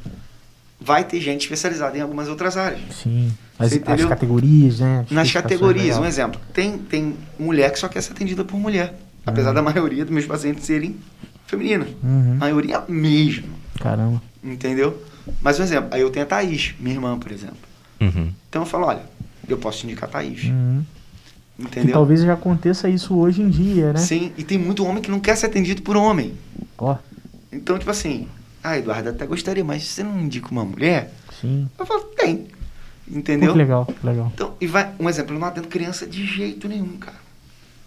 vai 0.80 1.04
ter 1.04 1.20
gente 1.20 1.42
especializada 1.42 1.96
em 1.96 2.00
algumas 2.00 2.28
outras 2.28 2.56
áreas. 2.56 2.80
Sim. 3.02 3.32
As, 3.58 3.70
Você 3.70 3.82
as 3.86 4.04
categorias, 4.04 4.80
né? 4.80 5.04
As 5.06 5.10
Nas 5.10 5.32
categorias, 5.32 5.96
um 5.98 6.04
exemplo. 6.04 6.40
Tem, 6.52 6.76
tem 6.78 7.16
mulher 7.38 7.72
que 7.72 7.78
só 7.78 7.88
quer 7.88 8.02
ser 8.02 8.12
atendida 8.12 8.44
por 8.44 8.58
mulher. 8.58 8.94
Apesar 9.24 9.48
Uhum. 9.48 9.54
da 9.56 9.62
maioria 9.62 10.04
dos 10.04 10.12
meus 10.14 10.26
pacientes 10.26 10.64
serem 10.64 10.94
femininas. 11.46 11.88
Uhum. 12.02 12.36
Maioria 12.36 12.82
mesmo. 12.88 13.48
Caramba. 13.80 14.22
Entendeu? 14.44 15.02
Mas 15.42 15.58
um 15.58 15.62
exemplo, 15.64 15.88
aí 15.92 16.00
eu 16.02 16.10
tenho 16.10 16.24
a 16.24 16.28
Thaís, 16.28 16.74
minha 16.78 16.94
irmã, 16.94 17.18
por 17.18 17.32
exemplo. 17.32 17.56
Uhum. 18.00 18.30
Então 18.48 18.62
eu 18.62 18.66
falo, 18.66 18.86
olha, 18.86 19.00
eu 19.48 19.56
posso 19.58 19.78
te 19.78 19.86
indicar 19.86 20.08
a 20.08 20.12
Thaís. 20.12 20.44
Uhum. 20.44 20.84
Que 21.56 21.62
Entendeu? 21.62 21.94
talvez 21.94 22.20
já 22.20 22.34
aconteça 22.34 22.88
isso 22.88 23.16
hoje 23.16 23.40
em 23.40 23.48
dia, 23.48 23.92
né? 23.94 23.98
Sim, 23.98 24.30
e 24.36 24.44
tem 24.44 24.58
muito 24.58 24.84
homem 24.84 25.02
que 25.02 25.10
não 25.10 25.18
quer 25.18 25.34
ser 25.36 25.46
atendido 25.46 25.80
por 25.82 25.96
homem. 25.96 26.34
Ó, 26.76 26.96
Então, 27.50 27.78
tipo 27.78 27.90
assim, 27.90 28.28
ah, 28.66 28.78
Eduardo, 28.78 29.10
até 29.10 29.26
gostaria, 29.26 29.64
mas 29.64 29.84
você 29.84 30.02
não 30.02 30.20
indica 30.20 30.50
uma 30.50 30.64
mulher? 30.64 31.12
sim. 31.40 31.68
Eu 31.78 31.86
falo, 31.86 32.00
tem. 32.16 32.48
Entendeu? 33.08 33.52
que 33.52 33.58
legal, 33.58 33.86
que 33.86 34.06
legal. 34.06 34.32
Então, 34.34 34.54
e 34.60 34.66
vai, 34.66 34.92
um 34.98 35.08
exemplo, 35.08 35.34
eu 35.34 35.38
não 35.38 35.46
atendo 35.46 35.68
criança 35.68 36.06
de 36.06 36.26
jeito 36.26 36.68
nenhum, 36.68 36.96
cara. 36.96 37.18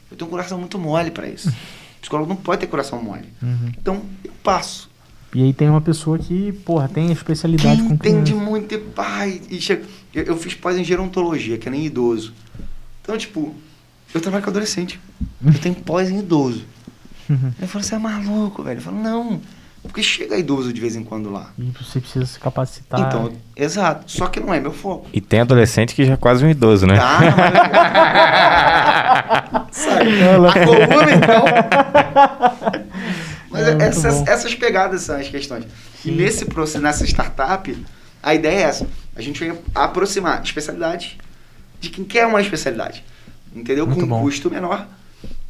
Eu 0.10 0.16
tenho 0.16 0.28
um 0.28 0.32
coração 0.32 0.58
muito 0.58 0.80
mole 0.80 1.12
pra 1.12 1.28
isso. 1.28 1.50
O 1.50 1.54
psicólogo 2.00 2.30
não 2.30 2.38
pode 2.38 2.62
ter 2.62 2.68
coração 2.68 3.02
mole. 3.04 3.28
Uhum. 3.42 3.72
Então, 3.78 4.02
eu 4.24 4.32
passo. 4.42 4.90
E 5.36 5.44
aí 5.44 5.54
tem 5.54 5.70
uma 5.70 5.82
pessoa 5.82 6.18
que, 6.18 6.52
porra, 6.52 6.88
tem 6.88 7.12
especialidade 7.12 7.78
Quem 7.78 7.88
com 7.88 7.94
entende 7.96 8.32
criança. 8.32 8.50
muito, 8.50 8.74
e, 8.74 8.78
pai, 8.78 9.42
e 9.50 9.62
chega, 9.62 9.84
eu, 10.14 10.24
eu 10.24 10.38
fiz 10.38 10.56
pós 10.56 10.78
em 10.78 10.84
gerontologia, 10.84 11.58
que 11.58 11.68
é 11.68 11.72
nem 11.72 11.86
idoso. 11.86 12.34
Então, 13.02 13.18
tipo, 13.18 13.54
eu 14.14 14.22
trabalho 14.22 14.44
com 14.44 14.50
adolescente. 14.50 15.00
Eu 15.46 15.54
tenho 15.60 15.76
pós 15.76 16.10
em 16.10 16.20
idoso. 16.20 16.64
Uhum. 17.30 17.54
Eu 17.62 17.68
falo, 17.68 17.84
você 17.84 17.94
é 17.94 18.00
maluco, 18.00 18.64
velho? 18.64 18.78
Eu 18.78 18.82
falo, 18.82 18.98
não. 18.98 19.42
Porque 19.82 20.04
chega 20.04 20.38
idoso 20.38 20.74
de 20.74 20.82
vez 20.82 20.96
em 20.96 21.04
quando 21.04 21.32
lá. 21.32 21.52
E 21.58 21.72
você 21.82 22.00
precisa 22.00 22.26
se 22.26 22.40
capacitar. 22.40 23.00
Então, 23.00 23.32
exato. 23.56 24.12
Só 24.12 24.28
que 24.28 24.40
não 24.40 24.54
é 24.54 24.60
meu 24.60 24.74
foco. 24.74 25.08
E 25.14 25.22
tem 25.22 25.40
adolescente 25.40 25.96
que 25.96 26.06
já 26.06 26.14
é 26.14 26.18
quase 26.18 26.46
um 26.46 26.50
idoso, 26.50 26.86
né? 26.86 26.98
Tá, 26.98 27.20
mas... 29.72 29.76
Sabe? 29.78 30.10
A 30.22 30.66
coluna, 30.66 31.12
então. 31.16 31.46
Mas 33.50 33.68
É, 33.68 33.78
essas, 33.82 34.28
essas 34.28 34.54
pegadas 34.54 35.02
são 35.02 35.16
as 35.16 35.28
questões. 35.28 35.66
E 35.66 36.10
Sim. 36.10 36.12
nesse 36.12 36.46
processo, 36.46 36.84
nessa 36.84 37.06
startup, 37.06 37.86
a 38.22 38.36
ideia 38.36 38.60
é 38.60 38.62
essa. 38.64 38.88
A 39.16 39.22
gente 39.22 39.40
vai 39.46 39.58
aproximar 39.74 40.44
especialidade 40.44 41.18
de 41.80 41.90
quem 41.90 42.04
quer 42.04 42.26
uma 42.28 42.42
especialidade. 42.42 43.04
Entendeu? 43.56 43.88
Muito 43.88 44.02
Com 44.02 44.06
um 44.06 44.10
bom. 44.10 44.22
custo 44.22 44.52
menor. 44.52 44.86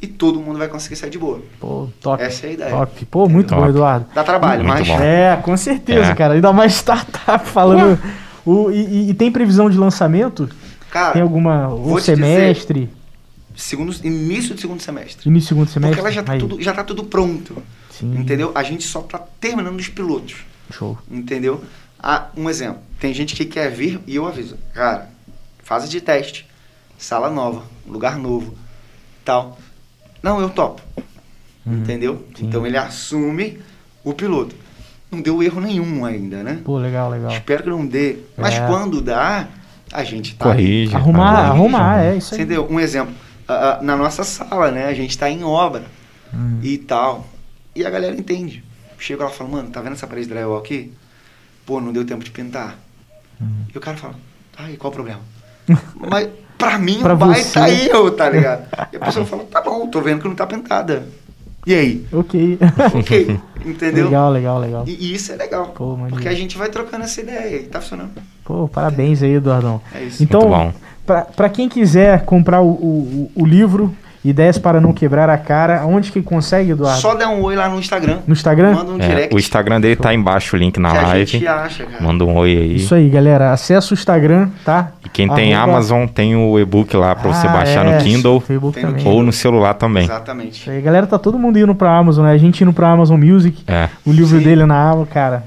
E 0.02 0.06
todo 0.06 0.40
mundo 0.40 0.58
vai 0.58 0.66
conseguir 0.68 0.96
sair 0.96 1.10
de 1.10 1.18
boa. 1.18 1.42
Pô, 1.60 1.88
top. 2.00 2.22
Essa 2.22 2.46
é 2.46 2.50
a 2.50 2.52
ideia. 2.52 2.70
Top. 2.70 3.04
Pô, 3.06 3.28
muito 3.28 3.48
Top. 3.48 3.60
bom, 3.60 3.68
Eduardo. 3.68 4.06
Dá 4.14 4.24
trabalho, 4.24 4.64
Muito 4.64 4.78
mas... 4.78 4.88
bom. 4.88 4.98
É, 5.00 5.36
com 5.42 5.56
certeza, 5.56 6.12
É. 6.12 6.14
cara. 6.14 6.34
Ainda 6.34 6.52
mais 6.52 6.72
startup 6.72 7.46
falando. 7.46 7.98
O, 8.46 8.70
e, 8.70 8.76
e- 8.86 9.10
e 9.10 9.14
tem 9.14 9.30
previsão 9.30 9.68
de 9.68 9.76
lançamento? 9.76 10.48
Cara, 10.90 11.12
tem 11.12 11.20
alguma. 11.22 11.68
vou 11.68 11.90
Ou 11.90 11.96
te 12.00 12.12
dizer- 12.12 12.16
semestre? 12.16 12.88
segundo, 13.54 13.94
início 14.02 14.54
do 14.54 14.60
segundo 14.60 14.80
semestre. 14.80 15.28
Início 15.28 15.48
do 15.48 15.48
segundo 15.50 15.68
semestre? 15.68 15.96
Porque 15.96 16.00
ela 16.00 16.10
já 16.14 16.22
tá, 16.22 16.32
Aí. 16.32 16.38
tudo, 16.38 16.62
já 16.62 16.72
tá 16.72 16.82
tudo 16.82 17.04
pronto. 17.04 17.62
Sim. 17.90 18.16
Entendeu? 18.18 18.52
A 18.54 18.62
gente 18.62 18.84
só 18.88 19.02
tá 19.02 19.18
terminando 19.38 19.78
os 19.78 19.88
pilotos. 19.88 20.36
Show. 20.72 20.96
Entendeu? 21.10 21.62
Ah, 22.02 22.28
um 22.34 22.48
exemplo. 22.48 22.80
Tem 22.98 23.12
gente 23.12 23.36
que 23.36 23.44
quer 23.44 23.70
vir 23.70 24.00
e 24.06 24.16
eu 24.16 24.26
aviso. 24.26 24.56
Cara, 24.72 25.10
fase 25.62 25.86
de 25.90 26.00
teste. 26.00 26.46
Sala 26.96 27.28
nova, 27.28 27.62
lugar 27.86 28.16
novo, 28.18 28.54
tal. 29.24 29.58
Não, 30.22 30.40
eu 30.40 30.48
topo. 30.50 30.80
Uhum. 31.66 31.74
Entendeu? 31.78 32.26
Sim. 32.36 32.46
Então 32.46 32.66
ele 32.66 32.76
assume 32.76 33.58
o 34.04 34.12
piloto. 34.12 34.54
Não 35.10 35.20
deu 35.20 35.42
erro 35.42 35.60
nenhum 35.60 36.04
ainda, 36.04 36.42
né? 36.42 36.60
Pô, 36.64 36.78
legal, 36.78 37.10
legal. 37.10 37.30
Espero 37.32 37.64
que 37.64 37.68
não 37.68 37.84
dê. 37.86 38.18
Mas 38.36 38.54
É. 38.54 38.66
quando 38.66 39.00
dá, 39.00 39.48
a 39.92 40.04
gente 40.04 40.34
tá. 40.36 40.44
Corrige. 40.44 40.94
Arrumar, 40.94 41.34
corrige. 41.36 41.50
arrumar, 41.50 42.04
é 42.04 42.16
isso 42.16 42.34
aí. 42.34 42.40
Entendeu? 42.40 42.66
Um 42.70 42.78
exemplo. 42.78 43.14
ah, 43.48 43.80
na 43.82 43.96
nossa 43.96 44.22
sala, 44.22 44.70
né? 44.70 44.86
A 44.86 44.94
gente 44.94 45.18
tá 45.18 45.28
em 45.28 45.42
obra 45.42 45.82
Hum. 46.32 46.60
e 46.62 46.78
tal. 46.78 47.26
E 47.74 47.84
a 47.84 47.90
galera 47.90 48.14
entende. 48.14 48.62
Chega 48.98 49.24
lá 49.24 49.30
e 49.30 49.34
fala, 49.34 49.50
mano, 49.50 49.70
tá 49.70 49.80
vendo 49.80 49.94
essa 49.94 50.06
parede 50.06 50.28
de 50.28 50.34
drywall 50.34 50.58
aqui? 50.58 50.92
Pô, 51.66 51.80
não 51.80 51.92
deu 51.92 52.04
tempo 52.04 52.22
de 52.22 52.30
pintar. 52.30 52.78
Hum. 53.42 53.64
E 53.74 53.76
o 53.76 53.80
cara 53.80 53.96
fala, 53.96 54.14
aí, 54.56 54.76
qual 54.76 54.92
o 54.92 54.94
problema? 54.94 55.20
Mas 55.96 56.28
pra 56.60 56.78
mim 56.78 57.00
Pra 57.00 57.14
vai 57.14 57.42
você. 57.42 57.54
tá 57.58 57.68
eu, 57.70 58.10
tá 58.12 58.30
ligado? 58.30 58.64
E 58.92 58.96
a 58.96 59.00
pessoa 59.00 59.26
fala, 59.26 59.44
tá 59.44 59.60
bom, 59.60 59.88
tô 59.88 60.00
vendo 60.00 60.20
que 60.22 60.28
não 60.28 60.34
tá 60.36 60.46
pintada. 60.46 61.04
E 61.66 61.74
aí? 61.74 62.06
Ok. 62.12 62.58
Ok, 62.94 63.38
entendeu? 63.66 64.04
legal, 64.06 64.30
legal, 64.30 64.58
legal. 64.58 64.84
E, 64.86 64.92
e 64.92 65.14
isso 65.14 65.32
é 65.32 65.36
legal. 65.36 65.66
Pô, 65.74 65.98
porque 66.08 66.28
a 66.28 66.34
gente 66.34 66.56
vai 66.56 66.68
trocando 66.68 67.04
essa 67.04 67.20
ideia 67.20 67.56
e 67.56 67.64
tá 67.64 67.80
funcionando. 67.80 68.12
Pô, 68.44 68.66
parabéns 68.68 69.22
aí, 69.22 69.32
Eduardão. 69.34 69.80
É 69.94 70.04
isso. 70.04 70.22
Então, 70.22 70.40
Muito 70.40 70.54
bom. 70.56 70.72
pra, 71.04 71.22
pra 71.22 71.48
quem 71.48 71.68
quiser 71.68 72.24
comprar 72.24 72.62
o, 72.62 72.70
o, 72.70 73.32
o 73.34 73.46
livro 73.46 73.94
Ideias 74.22 74.58
para 74.58 74.82
Não 74.82 74.92
Quebrar 74.92 75.30
a 75.30 75.38
Cara, 75.38 75.86
onde 75.86 76.12
que 76.12 76.20
consegue, 76.20 76.72
Eduardo? 76.72 77.00
Só 77.00 77.14
dá 77.14 77.28
um 77.30 77.40
oi 77.42 77.56
lá 77.56 77.70
no 77.70 77.78
Instagram. 77.78 78.18
No 78.26 78.34
Instagram? 78.34 78.74
Manda 78.74 78.92
um 78.92 78.98
É, 79.00 79.08
direct 79.08 79.34
o 79.34 79.38
Instagram 79.38 79.80
dele 79.80 79.96
tá 79.96 80.12
embaixo, 80.12 80.54
o 80.56 80.58
link 80.58 80.78
na 80.78 80.90
que 80.90 80.98
a 80.98 81.02
live. 81.02 81.24
gente 81.26 81.46
acha, 81.46 81.84
cara. 81.86 82.02
Manda 82.04 82.24
um 82.24 82.36
oi 82.36 82.50
aí. 82.50 82.76
Isso 82.76 82.94
aí, 82.94 83.08
galera. 83.08 83.50
Acesse 83.52 83.92
o 83.92 83.94
Instagram, 83.94 84.50
tá? 84.62 84.92
E 85.04 85.08
quem 85.08 85.26
tem 85.28 85.54
Arroba- 85.54 85.72
Amazon 85.72 86.06
tem 86.06 86.36
o 86.36 86.58
e-book 86.58 86.94
lá 86.96 87.14
pra 87.14 87.32
você 87.32 87.46
Ah, 87.46 87.50
baixar 87.50 87.86
é, 87.86 87.96
no 87.96 88.04
Kindle 88.04 88.42
Tem 88.46 88.56
no 88.58 88.72
também. 88.72 88.94
Kindle. 88.96 89.12
ou 89.14 89.22
no 89.22 89.32
celular 89.32 89.72
também. 89.72 90.04
Exatamente. 90.04 90.60
Isso 90.60 90.70
aí, 90.70 90.82
galera, 90.82 91.06
tá 91.06 91.18
todo 91.18 91.38
mundo 91.38 91.58
indo 91.58 91.74
pra 91.74 91.96
Amazon, 91.96 92.26
né? 92.26 92.32
A 92.32 92.38
gente 92.38 92.62
indo 92.62 92.74
pra 92.74 92.90
Amazon 92.90 93.18
Music, 93.18 93.62
É. 93.66 93.88
o 94.04 94.12
livro 94.12 94.36
Sim. 94.38 94.44
dele 94.44 94.66
na 94.66 94.82
Amazon, 94.90 95.06
cara. 95.06 95.44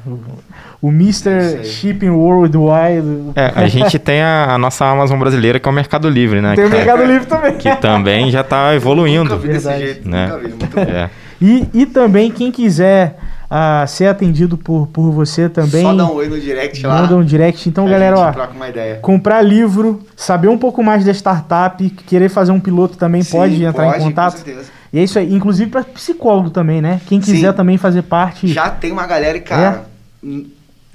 O, 0.84 0.90
É 0.90 0.92
Mr. 0.92 1.64
Shipping 1.64 2.10
Worldwide. 2.10 3.32
É, 3.36 3.54
a 3.56 3.68
gente 3.68 3.98
tem 3.98 4.22
a, 4.22 4.54
a 4.54 4.58
nossa 4.58 4.86
Amazon 4.86 5.18
brasileira, 5.18 5.60
que 5.60 5.68
é 5.68 5.72
o 5.72 5.74
Mercado 5.74 6.10
Livre, 6.10 6.42
né? 6.42 6.56
Tem 6.56 6.66
o 6.66 6.70
Mercado 6.70 7.04
Livre 7.06 7.26
também. 7.26 7.54
que 7.56 7.76
também 7.78 8.30
já 8.30 8.44
tá 8.44 8.66
Nunca 8.66 8.76
evoluindo. 8.76 9.38
vi 9.38 9.48
desse 9.48 9.66
Verdade. 9.68 9.86
jeito, 9.86 10.10
Né? 10.10 10.28
nunca 10.28 10.38
vi. 10.40 10.48
Muito 10.50 10.68
bom. 10.68 10.82
É. 10.82 11.10
E, 11.42 11.68
e 11.74 11.86
também, 11.86 12.32
quem 12.32 12.52
quiser 12.52 13.18
ah, 13.50 13.86
ser 13.88 14.08
atendido 14.08 14.58
por, 14.58 14.88
por 14.88 15.12
você 15.12 15.48
também, 15.50 15.84
Só 15.84 15.94
dá 15.94 16.06
um 16.06 16.14
oi 16.16 16.28
no 16.30 16.40
direct 16.40 16.86
lá. 16.86 17.02
manda 17.02 17.16
um 17.18 17.24
direct. 17.24 17.68
Então, 17.70 17.86
a 17.86 17.90
galera, 17.90 18.16
gente 18.16 18.26
ó, 18.26 18.32
troca 18.32 18.54
uma 18.54 18.70
ideia. 18.70 19.00
comprar 19.02 19.42
livro, 19.42 20.02
saber 20.16 20.48
um 20.48 20.58
pouco 20.58 20.82
mais 20.84 21.04
da 21.06 21.12
startup, 21.14 21.90
querer 22.08 22.30
fazer 22.30 22.52
um 22.52 22.60
piloto 22.60 22.98
também 22.98 23.22
Sim, 23.24 23.38
pode 23.38 23.64
entrar 23.64 23.84
pode, 23.86 23.96
em 23.98 24.00
com 24.00 24.06
contato. 24.08 24.36
certeza. 24.38 24.70
E 24.92 25.00
é 25.00 25.04
isso 25.04 25.18
aí, 25.18 25.34
inclusive 25.34 25.70
para 25.72 25.84
psicólogo 25.84 26.50
também, 26.50 26.82
né? 26.82 27.00
Quem 27.08 27.20
quiser 27.20 27.52
Sim. 27.52 27.58
também 27.58 27.78
fazer 27.78 28.02
parte. 28.04 28.48
Já 28.48 28.70
tem 28.70 28.92
uma 28.92 29.06
galera 29.08 29.38
e, 29.38 29.42
cara, 29.42 29.84
É? 30.24 30.30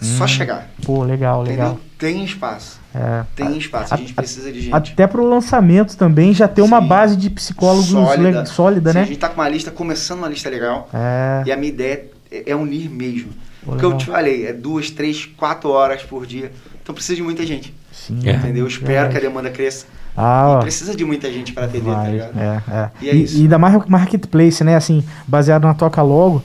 Hum, 0.02 0.16
só 0.18 0.26
chegar. 0.26 0.68
Pô, 0.84 1.02
legal, 1.02 1.42
legal. 1.42 1.72
Entendeu? 1.72 1.88
Tem 1.98 2.24
espaço. 2.24 2.78
É. 2.94 3.24
Tem 3.34 3.56
espaço. 3.58 3.92
A 3.92 3.96
a- 3.96 4.00
gente 4.00 4.14
precisa 4.14 4.50
de 4.52 4.60
gente. 4.62 4.74
Até 4.74 5.06
pro 5.06 5.24
lançamento 5.26 5.96
também 5.96 6.32
já 6.32 6.46
ter 6.48 6.62
uma 6.62 6.80
Sim. 6.80 6.86
base 6.88 7.16
de 7.16 7.28
psicólogos 7.30 7.86
sólida, 7.88 8.46
sólida 8.46 8.90
Sim, 8.92 8.98
né? 8.98 9.02
A 9.02 9.06
gente 9.06 9.18
tá 9.18 9.28
com 9.28 9.40
uma 9.40 9.48
lista, 9.48 9.70
começando 9.70 10.18
uma 10.18 10.28
lista 10.28 10.48
legal. 10.48 10.88
É. 10.94 11.42
E 11.46 11.52
a 11.52 11.56
minha 11.56 11.68
ideia 11.68 12.04
é, 12.30 12.50
é 12.52 12.56
unir 12.56 12.88
mesmo. 12.88 13.30
Pô, 13.64 13.72
Porque 13.72 13.84
eu 13.84 13.88
legal. 13.90 13.98
te 13.98 14.06
falei, 14.06 14.46
é 14.46 14.52
duas, 14.52 14.90
três, 14.90 15.26
quatro 15.26 15.70
horas 15.70 16.02
por 16.02 16.24
dia. 16.26 16.52
Então 16.82 16.94
precisa 16.94 17.16
de 17.16 17.22
muita 17.22 17.44
gente. 17.44 17.74
Sim, 17.92 18.20
É. 18.24 18.32
Entendeu? 18.32 18.64
Eu 18.64 18.68
espero 18.68 19.10
que 19.10 19.16
a 19.16 19.20
demanda 19.20 19.50
cresça. 19.50 19.86
Ah, 20.16 20.56
E 20.58 20.62
precisa 20.62 20.96
de 20.96 21.04
muita 21.04 21.30
gente 21.32 21.52
para 21.52 21.66
atender, 21.66 21.92
tá 21.94 22.04
ligado? 22.08 22.32
é, 22.38 22.62
é. 22.72 22.90
E 23.00 23.08
é 23.10 23.14
E, 23.14 23.22
isso. 23.24 23.36
e 23.38 23.42
ainda 23.42 23.58
mais 23.58 23.84
marketplace, 23.86 24.64
né? 24.64 24.74
Assim, 24.76 25.04
baseado 25.26 25.64
na 25.64 25.74
Toca 25.74 26.02
Logo, 26.02 26.42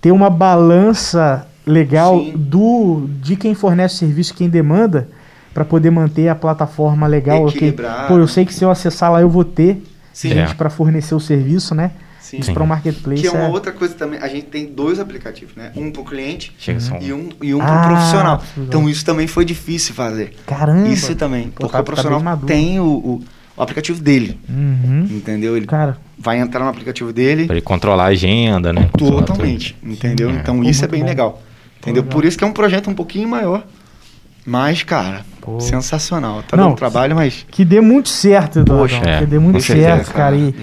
ter 0.00 0.10
uma 0.10 0.28
balança 0.30 1.46
legal 1.66 2.18
Sim. 2.20 2.32
do 2.36 3.08
de 3.20 3.36
quem 3.36 3.54
fornece 3.54 3.94
o 3.96 3.98
serviço, 3.98 4.34
quem 4.34 4.48
demanda, 4.48 5.08
para 5.54 5.64
poder 5.64 5.90
manter 5.90 6.28
a 6.28 6.34
plataforma 6.34 7.06
legal. 7.06 7.42
ok? 7.44 7.54
Equilibrado. 7.56 8.08
Pô, 8.08 8.18
eu 8.18 8.26
sei 8.28 8.44
que 8.44 8.54
se 8.54 8.64
eu 8.64 8.70
acessar 8.70 9.12
lá 9.12 9.20
eu 9.20 9.28
vou 9.28 9.44
ter 9.44 9.82
Sim. 10.12 10.30
gente 10.30 10.52
É. 10.52 10.54
para 10.54 10.70
fornecer 10.70 11.14
o 11.14 11.20
serviço, 11.20 11.74
né? 11.74 11.92
Sim. 12.20 12.38
Isso 12.38 12.52
para 12.54 12.62
o 12.62 12.66
marketplace 12.66 13.20
Que 13.20 13.26
é 13.28 13.30
uma 13.30 13.44
é- 13.44 13.48
outra 13.50 13.72
coisa 13.72 13.94
também. 13.94 14.18
A 14.20 14.26
gente 14.28 14.46
tem 14.46 14.66
dois 14.66 14.98
aplicativos, 14.98 15.54
né? 15.54 15.70
Um 15.76 15.90
pro 15.90 16.02
cliente 16.02 16.54
Chega 16.58 16.80
só 16.80 16.94
um- 16.94 17.02
e 17.02 17.12
um, 17.12 17.28
e 17.42 17.54
um 17.54 17.60
Ah, 17.60 17.64
pro 17.66 17.88
profissional. 17.94 18.36
profissional. 18.38 18.66
Então 18.68 18.88
isso 18.88 19.04
também 19.04 19.26
foi 19.26 19.44
difícil 19.44 19.94
fazer. 19.94 20.32
Caramba. 20.46 20.88
Isso 20.88 21.14
também. 21.14 21.44
Pô, 21.48 21.50
porque 21.66 21.72
tá- 21.72 21.80
o 21.80 21.84
profissional 21.84 22.20
tá 22.20 22.24
bem 22.24 22.32
maduro. 22.34 22.46
tem 22.46 22.80
o, 22.80 22.84
o, 22.84 23.22
o 23.54 23.62
aplicativo 23.62 24.00
dele. 24.00 24.40
Uhum. 24.48 25.08
Entendeu? 25.10 25.54
Ele 25.58 25.66
Cara, 25.66 25.98
vai 26.18 26.38
entrar 26.38 26.60
no 26.64 26.70
aplicativo 26.70 27.12
dele 27.12 27.44
Pra 27.44 27.54
ele 27.54 27.60
controlar 27.60 28.04
a 28.04 28.06
agenda, 28.06 28.72
né? 28.72 28.88
Totalmente. 28.96 29.76
Entendeu? 29.82 30.30
É. 30.30 30.32
Então 30.32 30.56
Pô, 30.56 30.62
isso 30.64 30.82
é 30.82 30.88
bem 30.88 31.00
bom. 31.02 31.06
legal. 31.08 31.42
Entendeu? 31.82 32.02
legal. 32.02 32.14
Por 32.14 32.24
isso 32.24 32.38
que 32.38 32.44
é 32.44 32.46
um 32.46 32.52
projeto 32.52 32.88
um 32.88 32.94
pouquinho 32.94 33.28
maior. 33.28 33.66
Mas, 34.46 34.82
cara, 34.82 35.24
Pô. 35.42 35.58
sensacional. 35.60 36.42
Tá 36.48 36.56
Não, 36.56 36.68
dando 36.68 36.76
trabalho, 36.76 37.14
mas. 37.16 37.44
que 37.50 37.64
dê 37.64 37.80
muito 37.80 38.08
certo, 38.08 38.60
Eduardo. 38.60 38.88
Poxa, 38.94 39.02
é, 39.10 39.18
que 39.18 39.26
dê 39.26 39.38
muito 39.38 39.56
com 39.56 39.60
certeza, 39.60 39.88
certo, 39.88 40.12
cara. 40.12 40.36
E. 40.36 40.54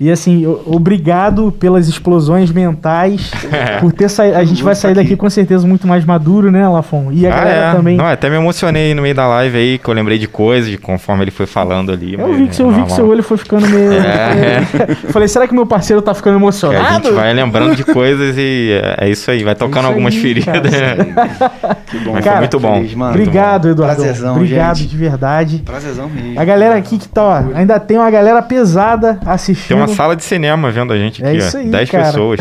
E 0.00 0.10
assim, 0.10 0.44
obrigado 0.66 1.52
pelas 1.52 1.86
explosões 1.86 2.50
mentais, 2.50 3.30
É. 3.52 3.76
por 3.80 3.92
ter 3.92 4.08
saído. 4.08 4.36
A 4.38 4.44
gente 4.44 4.62
vai 4.62 4.74
sair 4.74 4.94
daqui 4.94 5.08
aqui. 5.08 5.16
com 5.16 5.28
certeza 5.30 5.66
muito 5.66 5.86
mais 5.86 6.04
maduro, 6.04 6.50
né, 6.50 6.66
Lafon? 6.66 7.10
E 7.12 7.26
a 7.26 7.32
Ah, 7.32 7.36
galera 7.36 7.66
é. 7.66 7.72
também. 7.74 7.96
Não, 7.96 8.06
até 8.06 8.28
me 8.30 8.36
emocionei 8.36 8.94
no 8.94 9.02
meio 9.02 9.14
da 9.14 9.26
live 9.28 9.56
aí, 9.58 9.78
que 9.78 9.88
eu 9.88 9.94
lembrei 9.94 10.18
de 10.18 10.26
coisas, 10.26 10.74
conforme 10.76 11.24
ele 11.24 11.30
foi 11.30 11.46
falando 11.46 11.92
ali. 11.92 12.14
eu 12.18 12.32
vi 12.34 12.48
que, 12.48 12.56
seu, 12.56 12.66
é 12.66 12.68
eu 12.70 12.74
vi 12.74 12.82
que 12.84 12.92
seu 12.92 13.06
olho 13.06 13.22
foi 13.22 13.36
ficando 13.36 13.68
meio. 13.68 13.92
É. 13.92 14.62
Falei, 15.12 15.28
será 15.28 15.46
que 15.46 15.54
meu 15.54 15.66
parceiro 15.66 16.00
tá 16.00 16.14
ficando 16.14 16.32
Que 16.38 16.38
a 16.38 16.42
emocionado? 16.42 17.04
gente 17.08 17.14
vai 17.14 17.32
lembrando 17.34 17.76
de 17.76 17.84
coisas 17.84 18.34
e 18.38 18.80
é 18.82 18.92
é 19.02 19.10
isso 19.10 19.30
aí, 19.30 19.42
vai 19.42 19.54
tocando 19.54 19.86
algumas 19.86 20.14
aí, 20.14 20.20
feridas. 20.20 20.70
cara. 20.72 21.82
Que 21.92 21.98
bom. 21.98 22.12
Cara, 22.14 22.22
foi 22.30 22.38
muito 22.38 22.58
bom. 22.60 22.74
feliz, 22.76 22.94
mano. 22.94 23.10
Obrigado, 23.10 23.68
Eduardo. 23.68 24.02
Prazerzão, 24.22 24.36
Obrigado 24.36 24.76
gente. 24.78 24.88
de 24.90 24.96
verdade. 24.96 25.62
Prazerzão 25.64 26.08
mesmo. 26.08 26.38
A 26.40 26.44
galera 26.44 26.76
aqui 26.76 26.98
que 26.98 27.08
tá, 27.08 27.22
ó, 27.24 27.42
ainda 27.56 27.78
tem 27.80 27.98
uma 27.98 28.10
galera 28.10 28.40
pesada 28.42 29.18
assistindo. 29.26 29.68
Tem 29.68 29.76
uma 29.76 29.88
sala 29.88 30.14
de 30.16 30.22
cinema 30.24 30.70
vendo 30.70 30.92
a 30.92 30.96
gente 30.98 31.22
É 31.24 31.28
aqui, 31.28 31.38
isso 31.38 31.56
ó. 31.56 31.60
aí, 31.60 31.68
10 31.70 31.90
cara. 31.90 32.04
pessoas. 32.04 32.40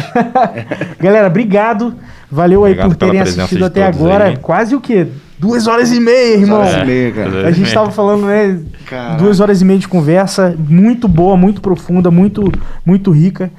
Galera, 1.00 1.28
obrigado. 1.28 1.96
Valeu 2.32 2.64
aí 2.64 2.72
Obrigado 2.74 2.90
por 2.90 2.96
terem 2.98 3.20
assistido 3.22 3.66
até 3.66 3.86
agora. 3.86 4.26
aí. 4.26 4.38
Quase 4.38 4.76
o 4.76 4.80
quê? 4.82 5.08
Duas 5.38 5.66
horas 5.68 5.92
e 5.92 6.00
meia, 6.00 6.36
irmão. 6.38 6.60
horas 6.60 6.74
e 6.74 6.80
É. 6.80 6.86
meia, 6.86 7.12
cara. 7.12 7.30
Duas 7.32 7.46
A 7.46 7.52
gente 7.52 7.74
tava 7.74 7.92
falando, 7.92 8.26
né? 8.28 8.60
Caraca. 8.86 9.16
Duas 9.18 9.40
horas 9.40 9.62
e 9.62 9.66
meia 9.66 9.80
de 9.80 9.88
conversa, 9.88 10.56
muito 10.58 11.08
boa, 11.08 11.36
muito 11.36 11.62
profunda, 11.62 12.12
muito, 12.12 12.52
muito 12.86 13.12
rica. 13.12 13.52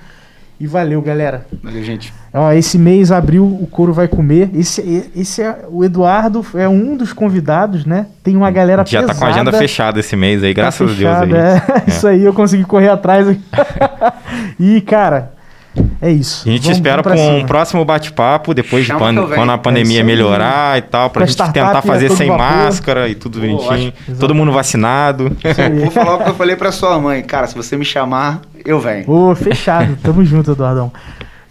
E 0.62 0.66
valeu, 0.68 1.02
galera. 1.02 1.44
Valeu, 1.60 1.82
gente. 1.82 2.14
Ó, 2.32 2.52
esse 2.52 2.78
mês 2.78 3.10
abril 3.10 3.44
o 3.44 3.66
couro 3.66 3.92
vai 3.92 4.06
comer. 4.06 4.48
Esse, 4.54 5.10
esse 5.16 5.42
é 5.42 5.64
o 5.68 5.84
Eduardo 5.84 6.46
é 6.54 6.68
um 6.68 6.96
dos 6.96 7.12
convidados, 7.12 7.84
né? 7.84 8.06
Tem 8.22 8.36
uma 8.36 8.48
galera 8.48 8.84
Já 8.86 9.00
pesada. 9.00 9.06
tá 9.12 9.18
com 9.18 9.24
a 9.24 9.28
agenda 9.28 9.52
fechada 9.52 9.98
esse 9.98 10.14
mês 10.14 10.40
aí, 10.44 10.54
Tá 10.54 10.62
graças 10.62 10.88
fechada, 10.92 11.22
a 11.22 11.24
Deus 11.24 11.36
aí. 11.36 11.44
é. 11.44 11.82
Isso 11.88 12.06
aí 12.06 12.22
eu 12.24 12.32
consegui 12.32 12.62
correr 12.62 12.90
atrás. 12.90 13.26
e 14.60 14.80
cara, 14.82 15.32
é 16.00 16.10
isso. 16.10 16.48
A 16.48 16.52
gente 16.52 16.62
Vamos- 16.62 16.76
espera 16.76 17.02
vamos 17.02 17.18
para 17.20 17.28
pra 17.32 17.42
um 17.42 17.46
próximo 17.46 17.84
bate-papo 17.84 18.54
depois 18.54 18.84
de 18.84 18.92
pan- 18.92 19.14
quando 19.34 19.50
a 19.50 19.54
É 19.54 19.58
pandemia 19.58 20.00
aí. 20.00 20.04
melhorar 20.04 20.78
e 20.78 20.82
tal, 20.82 21.10
pra 21.10 21.20
Com 21.20 21.24
a 21.24 21.26
gente 21.26 21.52
tentar 21.52 21.78
a 21.78 21.82
fazer 21.82 22.10
sem 22.10 22.28
vapor. 22.28 22.44
máscara 22.46 23.08
e 23.08 23.14
tudo 23.14 23.40
bonitinho. 23.40 23.92
Todo 24.20 24.34
mundo 24.34 24.52
vacinado. 24.52 25.36
Vou 25.80 25.90
falar 25.90 26.14
o 26.16 26.18
que 26.22 26.30
eu 26.30 26.34
falei 26.34 26.54
pra 26.56 26.70
sua 26.70 26.98
mãe. 27.00 27.22
Cara, 27.22 27.46
se 27.46 27.54
você 27.54 27.76
me 27.76 27.84
chamar, 27.84 28.42
eu 28.64 28.80
venho. 28.80 29.10
Ô, 29.10 29.34
fechado. 29.34 29.96
Tamo 30.02 30.24
junto, 30.24 30.52
Eduardão. 30.52 30.92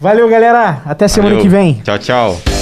Valeu, 0.00 0.28
galera. 0.28 0.82
Até 0.84 1.06
semana 1.08 1.36
Valeu. 1.36 1.42
que 1.42 1.48
vem. 1.48 1.74
Tchau, 1.84 1.98
tchau. 1.98 2.61